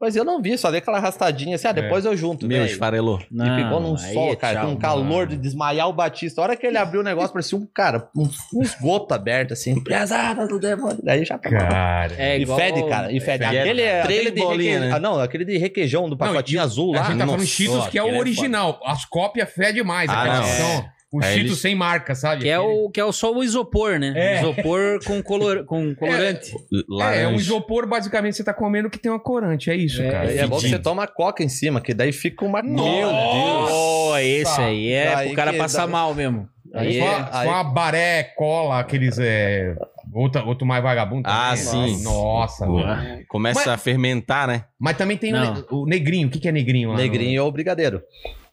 Mas 0.00 0.16
eu 0.16 0.24
não 0.24 0.40
vi, 0.40 0.56
só 0.56 0.70
dei 0.70 0.78
aquela 0.78 0.96
arrastadinha 0.96 1.56
assim. 1.56 1.68
Ah, 1.68 1.72
depois 1.72 2.04
eu 2.06 2.16
junto. 2.16 2.46
Meu, 2.46 2.60
velho. 2.60 2.70
esfarelou. 2.70 3.20
E 3.30 3.36
pegou 3.62 3.80
num 3.80 3.96
sol, 3.98 4.32
é 4.32 4.36
cara, 4.36 4.60
tchau, 4.60 4.66
com 4.68 4.72
um 4.72 4.76
calor 4.76 5.26
de 5.26 5.36
desmaiar 5.36 5.88
o 5.88 5.92
Batista. 5.92 6.40
A 6.40 6.44
hora 6.44 6.56
que 6.56 6.66
ele 6.66 6.78
abriu 6.78 7.00
o 7.00 7.04
negócio, 7.04 7.32
parecia 7.32 7.58
um, 7.58 7.66
cara, 7.66 8.08
um, 8.16 8.28
um 8.54 8.62
esgoto 8.62 9.12
aberto, 9.12 9.52
assim. 9.52 9.78
Pesada 9.84 10.46
do 10.48 10.58
demônio. 10.58 10.98
Daí 11.02 11.24
já 11.24 11.36
tá. 11.36 11.50
Cara. 11.50 12.14
É 12.16 12.38
E 12.38 12.46
fede, 12.46 12.88
cara. 12.88 13.12
E 13.12 13.20
fede. 13.20 13.44
Fede. 13.44 13.58
Aquele, 13.58 13.82
Três 13.82 14.04
aquele 14.04 14.30
de 14.30 14.40
requeijão. 14.40 14.80
né? 14.80 14.90
Ah, 14.94 14.98
não, 15.00 15.18
aquele 15.20 15.44
de 15.44 15.58
requeijão 15.58 16.08
do 16.08 16.16
pacotinho 16.16 16.58
Não, 16.58 16.64
e- 16.64 16.66
azul 16.66 16.94
A 16.94 16.98
lá. 17.00 17.04
gente 17.04 17.18
tá 17.18 17.26
falando 17.26 17.44
Cheetos, 17.46 17.86
que 17.88 17.98
é 17.98 18.02
o 18.02 18.08
é 18.08 18.18
original. 18.18 18.80
As 18.84 19.04
cópias 19.04 19.50
fedem 19.50 19.84
mais. 19.84 20.08
Ah, 20.10 20.90
são 21.10 21.18
os 21.20 21.26
É, 21.26 21.28
Cheetos 21.32 21.50
eles- 21.50 21.60
sem 21.60 21.74
marca, 21.74 22.14
sabe? 22.14 22.42
Que 22.42 22.48
é, 22.48 22.54
Aquele- 22.56 22.72
o, 22.72 22.90
que 22.90 23.00
é 23.00 23.04
o 23.04 23.12
só 23.12 23.32
o 23.34 23.42
isopor, 23.42 23.98
né? 23.98 24.12
É. 24.16 24.38
Isopor 24.40 25.04
com, 25.04 25.22
color, 25.22 25.64
com 25.66 25.94
colorante. 25.94 26.52
É, 27.02 27.22
é 27.22 27.28
um 27.28 27.34
isopor, 27.34 27.86
basicamente, 27.88 28.36
você 28.36 28.44
tá 28.44 28.54
comendo 28.54 28.88
que 28.88 28.98
tem 28.98 29.10
uma 29.10 29.18
corante. 29.20 29.70
É 29.70 29.74
isso, 29.74 30.00
É, 30.02 30.10
cara. 30.10 30.32
E 30.32 30.38
é 30.38 30.46
bom 30.46 30.58
que 30.58 30.68
você 30.68 30.78
toma 30.78 31.06
coca 31.06 31.42
em 31.42 31.48
cima, 31.48 31.80
que 31.80 31.92
daí 31.92 32.12
fica 32.12 32.44
uma. 32.44 32.62
Meu 32.62 32.76
Deus! 32.84 33.70
Oh, 33.72 34.16
esse 34.18 34.60
aí 34.60 34.92
é 34.92 35.26
pro 35.26 35.34
cara 35.34 35.52
que 35.52 35.58
passar 35.58 35.86
dá- 35.86 35.92
mal 35.92 36.14
mesmo. 36.14 36.48
Aí, 36.72 36.86
Aí 36.86 36.98
só, 37.00 37.18
é... 37.40 37.44
só 37.44 37.48
uma 37.50 37.64
baré, 37.64 38.22
cola, 38.36 38.78
aqueles. 38.78 39.18
É... 39.18 39.74
Outro, 40.12 40.44
outro 40.46 40.66
mais 40.66 40.82
vagabundo. 40.82 41.22
Ah, 41.28 41.54
também. 41.56 41.96
sim. 41.96 42.02
Nossa, 42.04 42.66
Pô, 42.66 42.72
mano. 42.78 43.20
Começa 43.28 43.60
Mas- 43.60 43.68
a 43.68 43.76
fermentar, 43.76 44.46
né? 44.48 44.64
Mas 44.78 44.96
também 44.96 45.16
tem 45.16 45.32
o, 45.32 45.36
Não. 45.36 45.54
ne- 45.54 45.64
o 45.70 45.86
negrinho. 45.86 46.26
O 46.28 46.30
que, 46.30 46.38
que 46.40 46.48
é 46.48 46.52
negrinho 46.52 46.90
lá? 46.90 46.96
Negrinho 46.96 47.44
ou 47.44 47.50
brigadeiro. 47.52 48.02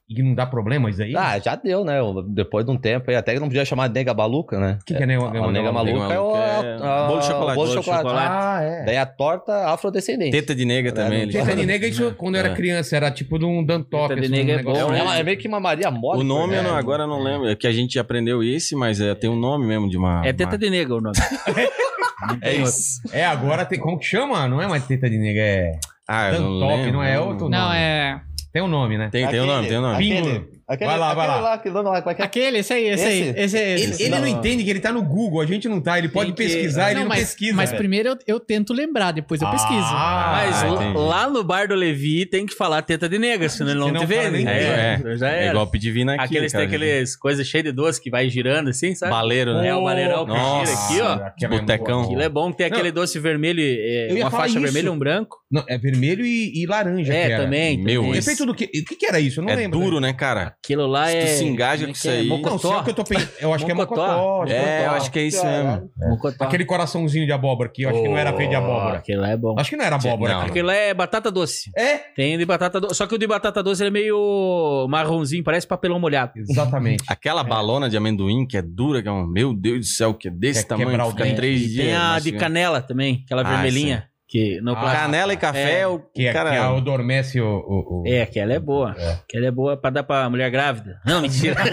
E 0.09 0.23
não 0.23 0.33
dá 0.33 0.45
problema 0.45 0.89
isso 0.89 1.03
aí? 1.03 1.13
Ah, 1.17 1.37
já 1.37 1.53
deu, 1.55 1.83
né? 1.83 1.97
Depois 2.29 2.65
de 2.65 2.71
um 2.71 2.77
tempo 2.77 3.09
aí, 3.09 3.17
até 3.17 3.33
que 3.33 3.41
não 3.41 3.47
podia 3.49 3.65
chamar 3.65 3.89
de 3.89 3.93
nega 3.93 4.13
baluca, 4.13 4.57
né? 4.57 4.77
O 4.81 4.85
que, 4.85 4.93
que 4.95 5.03
é 5.03 5.05
nega, 5.05 5.25
A 5.25 5.51
nega 5.51 5.69
maluca 5.69 6.13
é 6.13 6.17
o. 6.17 6.31
maluca 6.31 6.39
a- 6.39 6.65
é 6.65 6.75
a- 6.81 7.07
bolo 7.07 7.19
de 7.19 7.25
chocolate. 7.25 7.55
Bolo 7.55 7.67
de 7.67 7.73
chocolate. 7.75 8.03
chocolate. 8.03 8.29
Ah, 8.31 8.59
é. 8.63 8.85
Daí 8.85 8.97
a 8.97 9.05
torta 9.05 9.67
afrodescendente. 9.69 10.31
Teta 10.31 10.55
de 10.55 10.63
nega 10.63 10.93
também. 10.93 11.25
não 11.25 11.31
Teta 11.33 11.53
de 11.53 11.65
nega, 11.65 11.85
isso 11.87 12.13
quando 12.15 12.35
eu 12.35 12.39
era 12.39 12.49
É. 12.49 12.55
criança, 12.55 12.95
era 12.95 13.11
tipo 13.11 13.37
de 13.37 13.43
um 13.43 13.65
Dantop. 13.65 14.07
Teta 14.07 14.21
de 14.21 14.33
assim, 14.33 14.45
nega 14.45 14.61
é 14.61 14.63
bom. 14.63 14.93
É, 14.93 15.19
é 15.19 15.23
meio 15.23 15.37
que 15.37 15.47
uma 15.49 15.59
Maria 15.59 15.91
Mole. 15.91 16.21
O 16.21 16.23
nome 16.23 16.55
eu 16.55 16.63
não, 16.63 16.71
né? 16.73 16.79
agora 16.79 17.03
eu 17.03 17.07
não 17.07 17.21
lembro. 17.21 17.49
É 17.49 17.55
que 17.57 17.67
a 17.67 17.71
gente 17.73 17.99
aprendeu 17.99 18.41
esse, 18.41 18.77
mas 18.77 19.01
é, 19.01 19.13
tem 19.13 19.29
um 19.29 19.35
nome 19.35 19.65
mesmo 19.65 19.89
de 19.89 19.97
uma. 19.97 20.25
É 20.25 20.31
teta 20.31 20.57
de 20.57 20.69
nega 20.69 20.95
o 20.95 21.01
nome. 21.01 21.15
É 22.41 22.53
isso. 22.55 22.99
É, 23.11 23.25
agora 23.25 23.63
tem. 23.65 23.79
Como 23.79 23.97
que 23.99 24.05
chama? 24.05 24.47
Não 24.47 24.61
é 24.61 24.67
mais 24.67 24.85
teta 24.85 25.09
de 25.09 25.17
nega, 25.17 25.39
é. 25.39 25.71
Ah, 26.07 26.31
eu 26.31 26.41
não 26.41 26.67
lembro. 26.67 26.93
não 26.93 27.03
é 27.03 27.19
outro 27.19 27.47
Não, 27.49 27.59
nome. 27.67 27.75
é. 27.77 28.19
Tem 28.57 28.63
um 28.63 28.67
nome, 28.67 28.97
né? 28.97 29.09
Tem, 29.11 29.27
tem 29.27 29.39
o 29.39 29.45
nome, 29.45 29.67
tem 29.67 29.77
o 29.77 29.81
nome. 29.81 30.56
Aquele, 30.67 30.89
Vai 30.89 31.00
lá, 31.00 31.13
vai 31.13 31.27
aquele 31.27 31.41
lá. 31.43 31.53
aquele 31.53 31.74
nome 31.75 31.89
lá, 31.89 32.01
como 32.01 32.12
é 32.12 32.15
que 32.15 32.21
é? 32.21 32.25
Aquele, 32.25 32.57
esse 32.59 32.74
aí, 32.74 32.88
esse, 32.88 33.05
aí. 33.05 33.21
Esse? 33.29 33.39
Esse, 33.39 33.57
Ele, 33.57 33.83
esse. 33.91 34.03
ele 34.03 34.09
não. 34.12 34.19
Não. 34.21 34.27
entende 34.27 34.63
que 34.63 34.69
ele 34.69 34.79
tá 34.79 34.91
no 34.91 35.01
Google, 35.01 35.39
a 35.41 35.45
gente 35.45 35.67
não 35.69 35.79
tá. 35.79 35.97
Ele 35.97 36.09
pode 36.09 36.31
que- 36.33 36.38
pesquisar, 36.43 36.91
ele 36.91 37.01
não, 37.01 37.07
mas, 37.07 37.19
pesquisa. 37.19 37.53
mas 37.55 37.69
velho. 37.69 37.77
primeiro 37.79 38.09
eu, 38.09 38.17
eu 38.27 38.39
tento 38.39 38.74
lembrar, 38.74 39.12
depois 39.12 39.41
eu 39.41 39.50
pesquiso. 39.50 39.79
Ah, 39.81 40.43
Mas 40.45 40.63
lá- 40.63 40.69
entendi. 40.83 40.97
lá 40.97 41.29
no 41.29 41.43
bar 41.43 41.67
do 41.67 41.75
Levi 41.75 42.25
tem 42.25 42.45
que 42.45 42.53
falar 42.55 42.81
teta 42.81 43.07
de 43.07 43.17
nega, 43.17 43.47
senão 43.50 43.71
ele 43.71 43.79
não, 43.79 43.88
Senão 43.88 44.01
te 44.01 44.05
vende. 44.07 44.31
nem 44.31 44.47
É, 44.47 45.00
É, 45.05 45.17
já 45.17 45.29
É 45.31 45.39
era. 45.43 45.50
igual 45.51 45.67
pedir 45.67 45.91
vinho 45.91 46.09
aqui. 46.12 46.21
Aqueles 46.24 46.51
cara. 46.51 46.67
tem 46.67 46.75
aqueles 46.75 47.15
coisas 47.15 47.47
cheias 47.47 47.63
de 47.65 47.71
doce 47.71 48.01
que 48.01 48.09
vai 48.09 48.29
girando 48.29 48.69
assim, 48.69 48.93
sabe? 48.95 49.12
Baleiro, 49.12 49.53
né? 49.53 49.69
É, 49.69 49.75
o 49.75 49.83
baleirão 49.83 50.25
que 50.25 50.31
Nossa. 50.31 50.91
gira 50.91 51.15
aqui, 51.27 51.36
ó. 51.43 51.45
É 51.45 51.47
Botecão. 51.47 52.01
Aquilo 52.03 52.21
é 52.21 52.29
bom 52.29 52.51
que 52.51 52.57
tem 52.57 52.69
Não. 52.69 52.77
aquele 52.77 52.91
doce 52.91 53.19
vermelho, 53.19 53.62
é, 53.62 54.12
Eu 54.12 54.17
ia 54.17 54.24
uma 54.25 54.31
falar 54.31 54.43
faixa 54.43 54.59
vermelha 54.59 54.88
e 54.88 54.89
um 54.89 54.97
branco. 55.00 55.38
Não, 55.50 55.63
é 55.69 55.77
vermelho 55.77 56.25
e, 56.25 56.62
e 56.62 56.65
laranja. 56.65 57.12
que 57.13 57.17
É, 57.17 57.38
também. 57.38 57.77
Meu. 57.81 58.13
É 58.13 58.21
feito 58.21 58.45
do 58.45 58.53
quê? 58.53 58.65
O 58.65 58.86
que, 58.86 58.95
que 58.95 59.05
era 59.05 59.19
isso? 59.19 59.39
Eu 59.39 59.45
não 59.45 59.51
É 59.51 59.55
lembro. 59.55 59.79
duro, 59.79 60.00
né, 60.00 60.12
cara? 60.13 60.55
Aquilo 60.67 60.86
lá 60.86 61.07
Se 61.07 61.13
tu 61.13 61.24
é. 61.24 61.25
se 61.27 61.45
engaja 61.45 61.83
é 61.83 61.88
com 61.88 61.93
que 61.93 61.97
isso 61.97 62.09
é? 62.09 62.12
aí- 62.17 62.27
Não, 62.27 62.36
se 62.38 62.43
é 62.43 62.45
o 62.45 62.51
Mocotó. 62.51 62.83
que 62.83 62.89
eu 62.89 62.93
tô 62.93 63.03
pensando. 63.05 63.29
Eu 63.39 63.53
acho 63.53 63.65
que 63.65 63.71
é 63.71 63.74
Mocotó. 63.74 64.01
mocotó. 64.05 64.43
acho 64.43 64.51
que 64.51 64.57
É, 64.57 64.59
eu 64.59 64.79
mocotó. 64.81 64.95
acho 64.97 65.12
que 65.12 65.19
é 65.19 65.24
isso 65.24 65.45
mesmo. 65.45 65.89
Mocotó. 65.97 66.43
Aquele 66.43 66.65
coraçãozinho 66.65 67.25
de 67.25 67.31
abóbora 67.31 67.69
aqui, 67.69 67.83
eu 67.83 67.89
acho 67.89 68.01
que 68.01 68.07
não 68.09 68.17
era 68.17 68.33
feito 68.33 68.50
de 68.50 68.55
abóbora. 68.57 68.97
Aquilo 68.97 69.21
lá 69.21 69.29
é 69.29 69.38
bom. 69.38 69.55
Acho 69.57 69.69
que 69.69 69.77
não 69.77 69.86
era 69.86 69.95
abóbora. 69.95 70.33
Não. 70.33 70.41
Aquilo 70.41 70.67
lá 70.67 70.74
é 70.75 70.93
batata 70.93 71.31
doce. 71.31 71.71
É? 71.77 71.97
Tem 72.15 72.38
de 72.38 72.45
batata 72.45 72.81
doce. 72.81 72.95
Só 72.95 73.07
que 73.07 73.15
o 73.15 73.17
de 73.17 73.25
batata 73.27 73.63
doce 73.63 73.81
ele 73.81 73.88
é 73.88 73.91
meio 73.91 74.86
marronzinho, 74.89 75.41
parece 75.43 75.65
papelão 75.65 76.00
molhado. 76.01 76.33
Exatamente. 76.36 77.03
Aquela 77.07 77.43
balona 77.45 77.89
de 77.89 77.95
amendoim 77.95 78.45
que 78.45 78.57
é 78.57 78.62
dura, 78.62 79.01
que 79.01 79.07
é 79.07 79.12
um. 79.12 79.25
Meu 79.25 79.53
Deus 79.53 79.79
do 79.79 79.86
céu, 79.86 80.13
que 80.13 80.27
é 80.27 80.31
desse 80.31 80.63
Quer 80.65 80.67
tamanho, 80.77 81.12
fica 81.12 81.33
três 81.33 81.62
E 81.62 81.67
dias. 81.69 81.86
tem 81.86 81.95
a 81.95 82.19
de 82.19 82.31
canela 82.33 82.81
também, 82.81 83.21
aquela 83.25 83.41
Ah, 83.41 83.50
vermelhinha. 83.51 84.09
Que 84.29 84.60
no 84.62 84.74
Ah. 84.74 84.91
Canela 84.91 85.31
e 85.34 85.38
café, 85.38 85.79
É. 85.81 85.88
o 85.88 86.00
Que, 86.00 86.27
é, 86.27 86.34
cara... 86.34 86.50
que 86.51 86.57
adormece 86.57 87.39
o. 87.39 87.46
o, 87.48 88.01
o- 88.01 88.03
É, 88.05 88.24
aquela 88.24 88.51
é 88.53 88.60
boa. 88.60 88.91
Aquela 89.24 89.46
é 89.48 89.51
boa 89.51 89.77
pra 89.77 89.89
dar 89.89 90.03
pra 90.03 90.29
mulher 90.29 90.51
grávida. 90.51 91.00
Não, 91.05 91.22
mentira. 91.22 91.55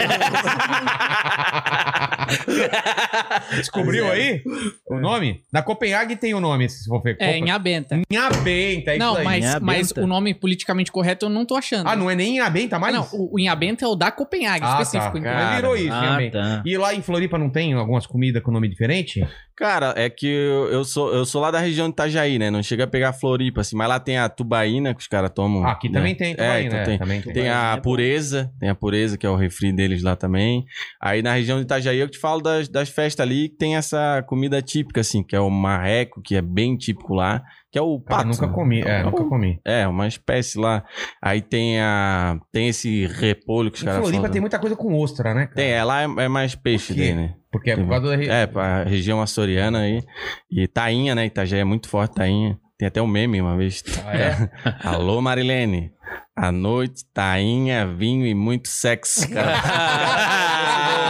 Descobriu 3.56 4.11
aí 4.11 4.42
o 4.88 4.96
nome? 4.99 5.42
Na 5.52 5.62
Copenhague 5.62 6.16
tem 6.16 6.34
o 6.34 6.40
nome, 6.40 6.68
se 6.68 6.87
for 6.88 7.02
ver. 7.02 7.16
É, 7.20 7.38
Inhabenta. 7.38 8.00
Inhabenta, 8.11 8.92
é 8.92 8.99
Não, 8.99 9.23
mas, 9.23 9.44
Inhabenta. 9.44 9.61
mas 9.64 9.90
o 9.92 10.06
nome 10.06 10.34
politicamente 10.34 10.90
correto 10.92 11.26
eu 11.26 11.30
não 11.30 11.44
tô 11.44 11.56
achando. 11.56 11.88
Ah, 11.88 11.96
não 11.96 12.11
é 12.11 12.14
nem 12.14 12.37
Inhabenta 12.37 12.78
mais? 12.78 12.94
Não, 12.94 13.06
o, 13.12 13.34
o 13.34 13.38
Inhabenta 13.38 13.84
é 13.84 13.88
o 13.88 13.94
da 13.94 14.11
Copenhague, 14.11 14.64
Ah, 14.64 14.80
específico. 14.80 15.12
tá. 15.12 15.18
então. 15.18 15.34
Mas 15.34 15.56
virou 15.56 15.76
isso, 15.76 15.92
ah, 15.92 16.18
tá. 16.32 16.62
E 16.64 16.76
lá 16.76 16.94
em 16.94 17.02
Floripa 17.02 17.38
não 17.38 17.50
tem 17.50 17.73
algumas 17.75 18.06
comidas 18.06 18.42
com 18.42 18.50
nome 18.50 18.68
diferente? 18.68 19.26
Cara, 19.56 19.94
é 19.96 20.11
que 20.11 20.26
eu, 20.26 20.66
eu 20.73 20.84
sou, 20.84 21.14
eu 21.14 21.25
sou 21.25 21.40
lá 21.40 21.50
da 21.50 21.61
região 21.61 21.87
de 21.87 21.92
Itajaí, 21.92 22.38
né? 22.40 22.43
Não 22.50 22.62
chega 22.62 22.84
a 22.84 22.86
pegar 22.86 23.12
Floripa, 23.12 23.60
assim. 23.60 23.76
Mas 23.76 23.88
lá 23.88 24.00
tem 24.00 24.18
a 24.18 24.28
tubaína 24.28 24.94
que 24.94 25.00
os 25.00 25.06
caras 25.06 25.30
tomam. 25.30 25.64
Ah, 25.64 25.72
aqui 25.72 25.88
né? 25.88 25.98
também 25.98 26.14
tem, 26.14 26.32
É, 26.32 26.36
também, 26.36 26.66
então 26.66 26.78
né? 26.78 26.84
tem. 26.84 26.98
Também 26.98 27.20
tem. 27.22 27.32
Tem 27.32 27.48
a 27.48 27.78
pureza, 27.82 28.52
tem 28.58 28.68
a 28.68 28.74
pureza, 28.74 29.16
que 29.18 29.26
é 29.26 29.30
o 29.30 29.36
refri 29.36 29.72
deles 29.72 30.02
lá 30.02 30.16
também. 30.16 30.64
Aí 31.00 31.22
na 31.22 31.34
região 31.34 31.58
de 31.58 31.64
Itajaí 31.64 31.98
eu 31.98 32.08
te 32.08 32.18
falo 32.18 32.40
das, 32.40 32.68
das 32.68 32.88
festas 32.88 33.24
ali, 33.26 33.48
que 33.48 33.56
tem 33.56 33.76
essa 33.76 34.22
comida 34.26 34.60
típica, 34.62 35.00
assim, 35.00 35.22
que 35.22 35.34
é 35.36 35.40
o 35.40 35.50
marreco, 35.50 36.22
que 36.22 36.36
é 36.36 36.42
bem 36.42 36.76
típico 36.76 37.14
lá, 37.14 37.42
que 37.75 37.78
é 37.78 37.83
o 37.83 37.99
Cara, 37.99 38.19
pato. 38.23 38.28
nunca 38.28 38.47
comi. 38.54 38.83
É, 38.83 39.00
É, 39.00 39.02
nunca 39.02 39.25
comi. 39.25 39.59
É, 39.64 39.88
uma 39.88 40.07
espécie 40.07 40.57
lá. 40.61 40.85
Aí 41.21 41.43
tem 41.43 41.81
a. 41.81 42.38
Tem 42.52 42.69
esse 42.69 43.04
repolho 43.09 43.69
que 43.69 43.78
os 43.78 43.83
caras 43.83 43.99
Floripa 44.00 44.28
tem 44.31 44.40
muita 44.40 44.61
coisa 44.61 44.76
com 44.76 44.97
ostra, 44.97 45.35
né? 45.35 45.47
cara? 45.47 45.57
Tem, 45.57 45.73
é, 45.73 45.83
lá 45.83 46.02
é, 46.02 46.04
é 46.04 46.28
mais 46.28 46.54
peixe 46.54 46.95
daí, 46.95 47.12
né? 47.12 47.35
Porque 47.50 47.73
é 47.73 47.76
por 47.76 47.88
causa 47.88 48.11
da. 48.11 48.16
re- 48.16 48.28
É, 48.28 48.47
pra 48.47 48.85
região 48.85 49.21
açoriana 49.21 49.81
aí. 49.81 50.00
E 50.49 50.69
tainha, 50.69 51.16
né? 51.16 51.26
Itajaí 51.26 51.59
é 51.59 51.64
muito 51.64 51.88
forte, 51.88 52.14
tainha. 52.14 52.57
Tem 52.78 52.87
até 52.87 53.02
um 53.02 53.09
meme 53.09 53.40
uma 53.40 53.57
vez. 53.57 53.83
Ah, 54.07 54.16
é? 54.16 54.50
Alô, 54.88 55.21
Marilene. 55.21 55.90
À 56.37 56.52
noite, 56.52 57.02
tainha, 57.12 57.87
vinho 57.88 58.25
e 58.25 58.35
muito 58.35 58.69
sexo. 58.69 59.28
Cara. 59.31 59.52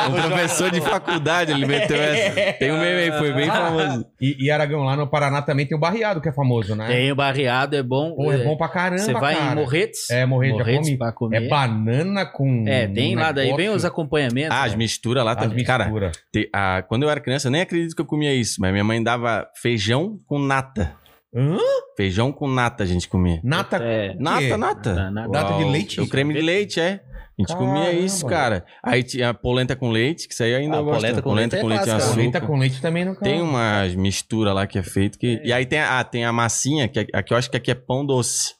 um 0.09 0.13
professor 0.29 0.71
de 0.71 0.81
faculdade, 0.81 1.53
ele 1.53 1.67
meteu 1.67 1.97
essa. 1.97 2.53
Tem 2.59 2.71
um 2.73 2.79
meme 2.79 3.03
aí, 3.03 3.13
foi 3.13 3.33
bem 3.33 3.47
famoso. 3.47 4.07
E, 4.21 4.45
e 4.47 4.51
Aragão, 4.51 4.83
lá 4.83 4.97
no 4.97 5.07
Paraná 5.09 5.43
também 5.43 5.67
tem 5.67 5.77
o 5.77 5.81
barreado, 5.81 6.21
que 6.21 6.29
é 6.29 6.33
famoso, 6.33 6.75
né? 6.75 6.87
Tem 6.89 7.11
o 7.13 7.15
barreado, 7.17 7.77
é 7.77 7.83
bom. 7.83 8.15
Pô, 8.15 8.33
é 8.33 8.39
bom 8.39 8.57
pra 8.57 8.69
caramba, 8.69 9.03
Você 9.03 9.13
vai 9.13 9.35
cara. 9.37 9.53
em 9.53 9.55
Morretes. 9.55 10.11
É, 10.11 10.25
Morretes, 10.27 10.57
já 10.59 10.65
Morretes 10.65 10.87
comi. 10.89 10.99
pra 10.99 11.13
comer. 11.13 11.43
É 11.45 11.49
banana 11.49 12.27
com. 12.27 12.65
É, 12.67 12.87
tem 12.87 13.17
um 13.17 13.21
lá, 13.21 13.33
daí 13.33 13.55
vem 13.55 13.69
os 13.71 13.85
acompanhamentos. 13.85 14.51
Ah, 14.57 14.65
as 14.65 14.73
né? 14.73 14.79
misturas 14.79 15.25
lá 15.25 15.33
as 15.33 15.37
também. 15.39 15.65
Cara, 15.65 15.85
mistura. 15.85 16.13
te- 16.33 16.49
a- 16.53 16.83
quando 16.89 17.03
eu 17.05 17.11
era 17.11 17.21
criança, 17.21 17.49
eu 17.49 17.53
nem 17.53 17.61
acredito 17.63 17.95
que 17.95 18.01
eu 18.01 18.07
comia 18.07 18.33
isso, 18.35 18.61
mas 18.61 18.71
minha 18.73 18.85
mãe 18.85 19.03
dava 19.03 19.47
feijão 19.61 20.19
com 20.27 20.39
nata. 20.39 20.95
Hã? 21.37 21.57
Feijão 21.97 22.31
com 22.33 22.47
nata 22.49 22.85
a 22.85 22.87
gente 22.87 23.09
comia. 23.09 23.41
Nata. 23.43 23.77
É, 23.79 24.15
Nata, 24.19 24.57
nata. 24.57 24.95
Nata, 24.95 25.11
nata. 25.11 25.29
Nata 25.29 25.55
de 25.59 25.65
leite? 25.65 26.01
O 26.01 26.09
creme 26.09 26.33
de 26.33 26.41
leite, 26.41 26.79
é. 26.81 27.01
A 27.37 27.43
gente 27.43 27.49
Caramba. 27.53 27.67
comia 27.75 27.93
isso, 27.93 28.25
cara. 28.27 28.65
Aí 28.83 29.03
tinha 29.03 29.31
a 29.31 29.35
polenta 29.35 29.75
com 29.75 29.91
leite, 29.91 30.29
que 30.29 30.35
isso 30.35 30.43
aí 30.45 30.55
ainda 30.55 30.79
Ah, 30.79 30.83
gosto. 30.83 31.01
polenta 31.01 31.23
com 31.23 31.31
polenta 31.31 31.57
leite 31.57 31.59
é 31.59 31.63
com 31.63 31.67
leite 31.69 31.81
e 31.81 31.85
clássica, 31.85 31.97
açúcar. 32.05 32.15
Polenta 32.17 32.41
com 32.41 32.57
leite 32.57 32.81
também 32.81 33.05
não 33.05 33.15
Tem 33.17 33.43
umas 33.43 33.95
misturas 33.97 34.55
lá 34.55 34.67
que 34.69 34.79
é 34.79 34.83
feito. 34.85 35.19
Que... 35.19 35.41
E 35.45 35.53
aí 35.53 35.67
tem 35.67 35.81
a, 35.81 35.99
ah, 35.99 36.05
tem 36.05 36.25
a 36.25 36.33
massinha, 36.33 36.87
que 36.87 37.01
é- 37.01 37.07
aqui 37.13 37.33
eu 37.33 37.37
acho 37.37 37.51
que 37.51 37.57
aqui 37.57 37.71
é 37.71 37.75
pão 37.75 38.07
doce. 38.07 38.55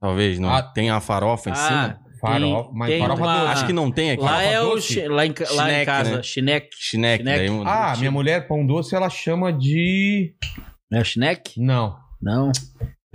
Talvez, 0.00 0.38
não? 0.40 0.50
Ah. 0.50 0.60
tem 0.62 0.90
a 0.90 1.00
farofa 1.00 1.50
em 1.50 1.52
Ah, 1.52 1.56
cima. 1.56 2.00
Farofa, 2.20 2.70
mas 2.74 2.88
tem 2.90 3.00
farofa 3.00 3.22
uma- 3.22 3.38
doce. 3.40 3.52
Acho 3.52 3.66
que 3.66 3.72
não 3.72 3.90
tem 3.92 4.10
aqui. 4.10 4.22
Lá 4.22 4.42
é 4.42 4.60
o. 4.60 4.80
chi- 4.80 5.06
Lá 5.06 5.24
em, 5.26 5.32
ca- 5.32 5.44
lá 5.52 5.64
em 5.64 5.66
Chineque, 5.66 5.86
casa, 5.86 6.16
né? 6.16 6.22
chineque. 6.22 6.68
Chineque. 6.76 7.18
Chineque. 7.22 7.38
Daí 7.38 7.50
um... 7.50 7.62
Ah, 7.66 7.94
minha 7.96 8.10
mulher, 8.10 8.48
pão 8.48 8.66
doce, 8.66 8.94
ela 8.94 9.08
chama 9.08 9.52
de. 9.52 10.34
Não 10.90 10.98
é 10.98 11.02
o 11.02 11.04
chineque? 11.04 11.60
Não. 11.60 11.96
Não. 12.20 12.50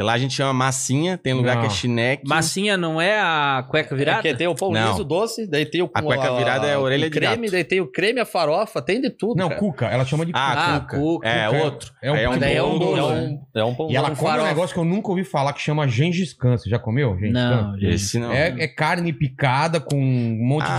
Porque 0.01 0.07
Lá 0.07 0.13
a 0.13 0.17
gente 0.17 0.33
chama 0.33 0.51
massinha, 0.53 1.17
tem 1.17 1.33
lugar 1.33 1.55
Não. 1.55 1.61
que 1.61 1.67
é 1.67 1.69
chineque. 1.69 2.23
Massinha 2.27 2.75
não 2.75 2.99
é 2.99 3.19
a 3.19 3.63
cueca 3.69 3.95
virada? 3.95 4.17
Porque 4.21 4.33
tem 4.33 4.47
o 4.47 4.55
pão 4.55 4.71
Não. 4.71 4.91
liso 4.91 5.03
doce, 5.03 5.47
daí 5.47 5.65
tem 5.65 5.81
o 5.83 5.89
A 5.93 6.01
cueca 6.01 6.35
virada 6.35 6.67
é 6.67 6.73
a 6.73 6.79
orelha 6.79 7.09
de 7.09 7.15
creme, 7.19 7.35
gato. 7.43 7.51
daí 7.51 7.63
tem 7.63 7.79
o 7.81 7.87
creme, 7.91 8.19
a 8.19 8.25
farofa, 8.25 8.81
tem 8.81 8.99
de 8.99 9.09
tudo. 9.11 9.37
Não, 9.37 9.47
cara. 9.49 9.59
cuca. 9.59 9.85
Ela 9.85 10.03
chama 10.05 10.25
de 10.25 10.31
cuca. 10.31 10.43
Ah, 10.43 10.75
Ah, 10.75 10.79
cuca. 10.79 10.97
cuca. 10.97 11.27
É, 11.29 11.45
Cuca 11.45 11.57
é- 11.57 11.63
outro. 11.63 11.91
é 12.01 12.11
um 12.11 12.15
Aí 12.31 12.39
daí 12.39 12.55
é 12.55 12.63
um 12.63 12.79
bolo, 12.79 13.11
é 13.11 13.21
né? 13.21 13.27
um, 13.55 13.59
é 13.59 13.63
um 13.63 13.75
pão 13.75 13.91
E 13.91 13.95
ela 13.95 14.09
com 14.09 14.15
come 14.15 14.27
um 14.27 14.31
farofa. 14.31 14.47
negócio 14.49 14.73
que 14.73 14.79
eu 14.79 14.85
nunca 14.85 15.09
ouvi 15.09 15.23
falar 15.23 15.53
que 15.53 15.61
chama 15.61 15.87
Gengis 15.87 16.33
Khan. 16.33 16.57
Você 16.57 16.69
já 16.69 16.79
comeu? 16.79 17.15
Gengis 17.17 17.33
Não. 17.33 17.77
Esse 17.79 18.17
não. 18.19 18.31
É, 18.31 18.47
é 18.63 18.67
carne 18.67 19.13
picada 19.13 19.79
com 19.79 19.95
um 19.95 20.37
monte 20.47 20.65
Ah, 20.67 20.77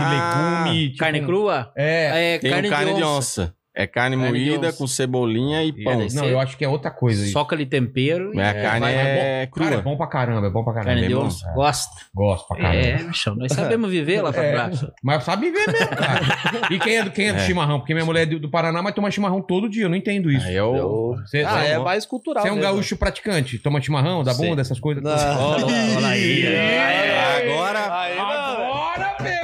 de 0.65 0.65
legume. 0.75 0.87
tipo 0.89 0.99
Carne 0.99 1.21
um- 1.21 1.27
crua? 1.27 1.73
É. 1.77 2.35
É 2.35 2.39
Tem 2.39 2.51
carne, 2.51 2.69
um 2.69 2.71
carne 2.71 2.95
de 2.95 3.03
onça. 3.05 3.55
É 3.75 3.87
carne, 3.87 4.17
moída 4.17 4.71
com 4.73 4.87
cebolinha 4.87 5.65
e 5.65 5.73
pão. 5.85 6.07
Não, 6.13 6.27
eu 6.27 6.39
acho 6.39 6.59
que 6.59 6.65
é 6.65 6.69
outra 6.69 6.91
coisa. 6.91 7.23
isso. 7.23 7.33
Soca 7.33 7.55
ali 7.57 7.65
tempero. 7.65 8.31
Mas 8.35 8.47
a 8.47 8.51
e 8.59 8.63
carne 8.63 8.81
vai- 8.81 8.95
é 8.95 9.49
crua. 9.51 9.67
Cara, 9.69 9.81
é 9.81 9.83
bom 9.83 9.97
pra 9.97 10.07
caramba, 10.07 10.47
é 10.47 10.51
bom 10.51 10.63
pra 10.63 10.75
caramba. 10.75 10.91
Carne 10.93 11.05
é 11.05 11.09
de 11.09 11.15
onça. 11.15 11.49
É, 11.49 11.55
Gosto. 11.55 11.91
Gosto 12.15 12.49
pra 12.49 12.57
caramba. 12.59 12.77
É, 12.87 13.03
bichão. 13.03 13.35
Nós 13.35 13.51
sabemos 13.53 13.91
viver 13.91 14.21
lá 14.21 14.31
pra 14.31 14.45
É, 14.45 14.55
baixo. 14.57 14.93
mas 15.03 15.25
sabe 15.25 15.51
viver 15.51 15.73
mesmo, 15.73 15.89
cara. 15.97 16.21
E 16.71 16.79
quem 16.79 16.97
é 16.99 17.03
do, 17.05 17.11
quem 17.11 17.29
é 17.29 17.33
do 17.33 17.39
É. 17.39 17.47
chimarrão? 17.47 17.79
Porque 17.79 17.95
minha 17.95 18.05
mulher 18.05 18.23
é 18.25 18.27
do, 18.27 18.39
do 18.39 18.51
Paraná, 18.51 18.83
mas 18.83 18.95
toma 18.95 19.11
chimarrão 19.11 19.41
todo 19.41 19.71
dia. 19.71 19.85
Eu 19.85 19.89
não 19.89 19.97
entendo 19.97 20.31
isso. 20.31 20.47
Aí 20.47 20.55
eu... 20.55 20.77
Eu- 20.77 21.15
Você, 21.27 21.43
Ah, 21.47 21.65
é 21.65 21.79
mais 21.79 22.05
cultural. 22.05 22.43
você 22.43 22.49
é 22.49 22.53
um 22.53 22.57
mesmo. 22.57 22.71
gaúcho 22.71 22.95
praticante? 22.97 23.59
Toma 23.59 23.81
chimarrão, 23.81 24.23
dá 24.23 24.35
bunda, 24.35 24.61
essas 24.61 24.79
coisas? 24.79 25.03
Não. 25.03 25.11
Olha 25.13 26.07
aí. 26.09 26.45
Agora... 27.53 28.01
Aí 28.01 28.17
não. 28.17 28.52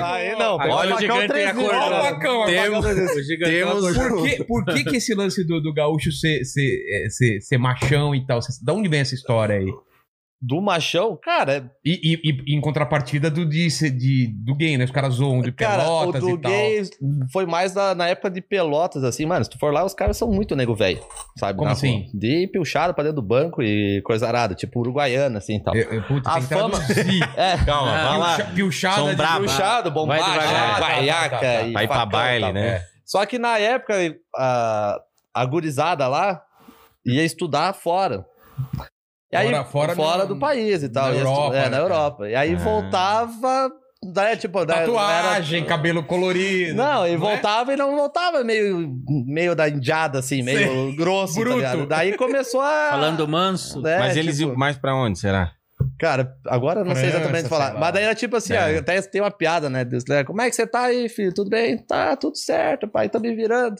Aí 0.03 0.37
não. 0.37 0.57
Olha 0.57 0.95
o 0.97 0.99
gigante 1.01 1.33
tem 1.33 1.45
a 1.45 1.55
cor, 1.55 1.65
Olha 1.75 1.87
o 1.87 1.91
né? 1.91 2.11
facão, 2.11 2.47
Temos- 2.47 3.27
gigante 3.27 3.51
Temos- 3.53 3.97
Por 3.97 4.23
que, 4.23 4.45
por 4.45 4.65
que, 4.65 4.85
que 4.85 4.97
esse 4.97 5.15
lance 5.15 5.45
do, 5.45 5.61
do 5.61 5.73
gaúcho 5.73 6.11
ser, 6.13 6.45
ser, 6.45 6.85
é, 6.89 7.09
ser, 7.11 7.41
ser 7.41 7.59
machão 7.59 8.15
e 8.15 8.25
tal? 8.25 8.41
Da 8.63 8.73
onde 8.73 8.89
vem 8.89 9.01
essa 9.01 9.15
história 9.15 9.57
aí? 9.57 9.73
Do 10.41 10.61
machão, 10.61 11.19
cara, 11.21 11.69
E, 11.85 12.15
e- 12.15 12.43
e 12.47 12.57
em 12.57 12.61
contrapartida 12.61 13.29
do, 13.29 13.45
de, 13.45 13.67
de- 13.91 14.29
do 14.45 14.55
gay, 14.55 14.79
né? 14.79 14.85
Os 14.85 14.91
caras 14.93 15.15
zoam 15.15 15.43
de 15.43 15.51
cara, 15.51 15.83
o 15.83 15.87
pelotas 16.13 16.21
do 16.23 16.31
e 16.31 16.39
tal. 16.41 16.53
gay 16.53 16.83
foi 17.33 17.45
mais 17.45 17.75
na, 17.75 17.93
na 17.93 18.07
época 18.09 18.31
de 18.31 18.41
pelotas, 18.41 19.03
assim, 19.03 19.27
mano. 19.27 19.45
Se 19.45 19.51
tu 19.51 19.59
for 19.59 19.73
lá, 19.73 19.85
os 19.85 19.95
caras 19.95 20.17
são 20.17 20.29
muito 20.31 20.55
nego 20.55 20.77
velho, 20.77 21.01
sabe? 21.37 21.59
Como 21.59 21.69
assim? 21.71 22.03
rua. 22.03 22.11
De 22.15 22.47
pilchado 22.53 22.95
pra 22.95 23.03
dentro 23.03 23.17
do 23.21 23.27
banco 23.27 23.61
e 23.63 24.01
coisa 24.03 24.29
arada, 24.29 24.55
tipo 24.55 24.79
uruguaiana, 24.79 25.39
assim 25.39 25.57
e 25.57 25.63
tal. 25.63 25.75
Eu, 25.75 25.91
eu, 25.93 26.03
puta, 26.05 26.31
A 26.31 26.35
tem 26.35 26.43
que 26.43 26.49
fama-. 26.55 26.79
É, 27.37 27.57
Calma, 27.65 27.91
vai 27.91 28.19
lá. 28.19 28.37
Pilchada 28.55 28.95
São 28.95 29.11
de... 29.11 29.91
bombacha, 29.91 30.23
Vai 30.23 30.31
devagar. 30.39 30.81
guaiaca 30.81 31.31
Tá, 31.31 31.37
tá, 31.41 31.53
tá, 31.53 31.59
tá. 31.59 31.63
e 31.67 31.73
Vai 31.73 31.89
pra 31.89 32.07
baile, 32.07 32.53
né? 32.53 32.81
Só 33.05 33.27
que 33.27 33.39
na 33.41 33.59
época, 33.59 33.95
a, 34.37 35.01
a 35.35 35.45
gurizada 35.47 36.07
lá 36.07 36.41
ia 37.05 37.25
estudar 37.25 37.73
fora. 37.73 38.25
E 39.31 39.37
aí, 39.37 39.49
Fora- 39.67 39.95
fora 39.95 40.23
no- 40.23 40.29
do 40.35 40.39
país 40.39 40.83
e 40.83 40.89
tal. 40.89 41.11
na 41.11 41.17
Europa, 41.17 41.55
é, 41.55 41.59
né, 41.59 41.65
na 41.65 41.71
cara? 41.71 41.83
Europa. 41.83 42.29
E 42.29 42.35
aí 42.35 42.55
Ah. 42.55 42.59
voltava. 42.59 43.71
Daí, 44.13 44.37
tipo, 44.37 44.65
daí, 44.65 44.87
Tatuagem, 44.87 45.59
era- 45.61 45.69
cabelo 45.69 46.05
colorido. 46.05 46.75
Não, 46.77 47.05
e 47.07 47.15
é? 47.15 47.17
voltava 47.17 47.73
e 47.73 47.77
não 47.77 47.97
voltava 47.97 48.45
meio, 48.45 48.97
meio 49.27 49.57
da 49.57 49.69
indiada, 49.69 50.21
assim, 50.21 50.41
meio 50.43 50.95
grosso, 50.97 51.35
tá 51.35 51.41
Bruto. 51.41 51.57
ligado? 51.57 51.87
Daí 51.87 52.17
começou 52.17 52.61
a. 52.61 52.89
Falando 52.91 53.27
manso. 53.27 53.83
né, 53.83 53.99
Mas 53.99 54.17
eles 54.17 54.37
tipo, 54.39 54.51
iam 54.51 54.57
mais 54.57 54.79
pra 54.79 54.95
onde, 54.95 55.19
será? 55.19 55.51
Cara, 55.99 56.33
agora 56.47 56.81
eu 56.81 56.85
não 56.85 56.95
sei 56.95 57.07
exatamente 57.09 57.49
falar. 57.49 57.75
Mas 57.75 57.93
daí 57.93 58.05
era 58.05 58.15
tipo 58.15 58.37
assim, 58.37 58.53
É. 58.53 58.77
ó, 58.77 58.79
até 58.79 59.01
tem 59.03 59.21
uma 59.21 59.31
piada, 59.33 59.69
né? 59.69 59.85
Deus, 59.85 60.05
né, 60.09 60.23
Como 60.25 60.41
é 60.41 60.49
que 60.49 60.55
você 60.55 60.67
tá 60.67 60.83
aí, 60.85 61.09
filho? 61.09 61.35
Tudo 61.35 61.51
bem? 61.51 61.77
Tá, 61.77 62.17
tudo 62.17 62.37
certo, 62.37 62.87
pai, 62.89 63.09
tô 63.09 63.19
me 63.19 63.35
virando. 63.35 63.77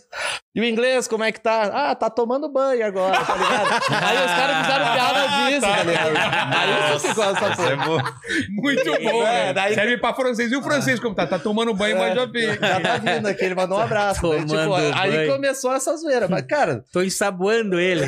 E 0.59 0.61
o 0.61 0.65
inglês, 0.65 1.07
como 1.07 1.23
é 1.23 1.31
que 1.31 1.39
tá? 1.39 1.71
Ah, 1.73 1.95
tá 1.95 2.11
tomando 2.11 2.49
banho 2.49 2.85
agora, 2.85 3.17
tá 3.25 3.33
ligado? 3.37 3.69
aí 3.95 4.17
os 4.17 4.33
caras 4.33 4.57
fizeram 4.67 4.93
piada 4.93 5.29
disso, 5.47 5.61
tá, 5.61 5.83
ligado? 5.85 6.17
Aí 6.57 6.97
isso 6.97 7.09
ficou 7.09 7.25
essa 7.25 7.49
Isso 7.53 7.63
é 7.63 7.77
porra. 7.77 7.87
bom. 7.87 8.01
Muito 8.51 9.03
bom, 9.05 9.23
É, 9.25 9.53
daí- 9.53 9.75
Serve 9.75 9.99
pra 9.99 10.13
francês. 10.15 10.51
E 10.51 10.57
o 10.57 10.63
francês 10.63 10.99
como 10.99 11.15
tá? 11.15 11.29
Tá 11.29 11.39
tomando 11.39 11.73
banho, 11.75 11.97
mas 11.97 12.13
já 12.13 12.27
vi. 12.27 12.45
Já 12.57 12.81
tá 12.81 12.97
vindo 12.97 13.29
aqui, 13.29 13.45
ele 13.45 13.55
mandou 13.55 13.79
um 13.79 13.81
abraço. 13.83 14.29
Daí, 14.29 14.45
tipo, 14.45 14.75
aí 14.97 15.29
começou 15.29 15.73
essa 15.73 15.97
zoeira. 15.97 16.27
Mas, 16.29 16.43
cara, 16.43 16.83
Tô 16.93 17.03
ensaboando 17.03 17.79
ele. 17.79 18.05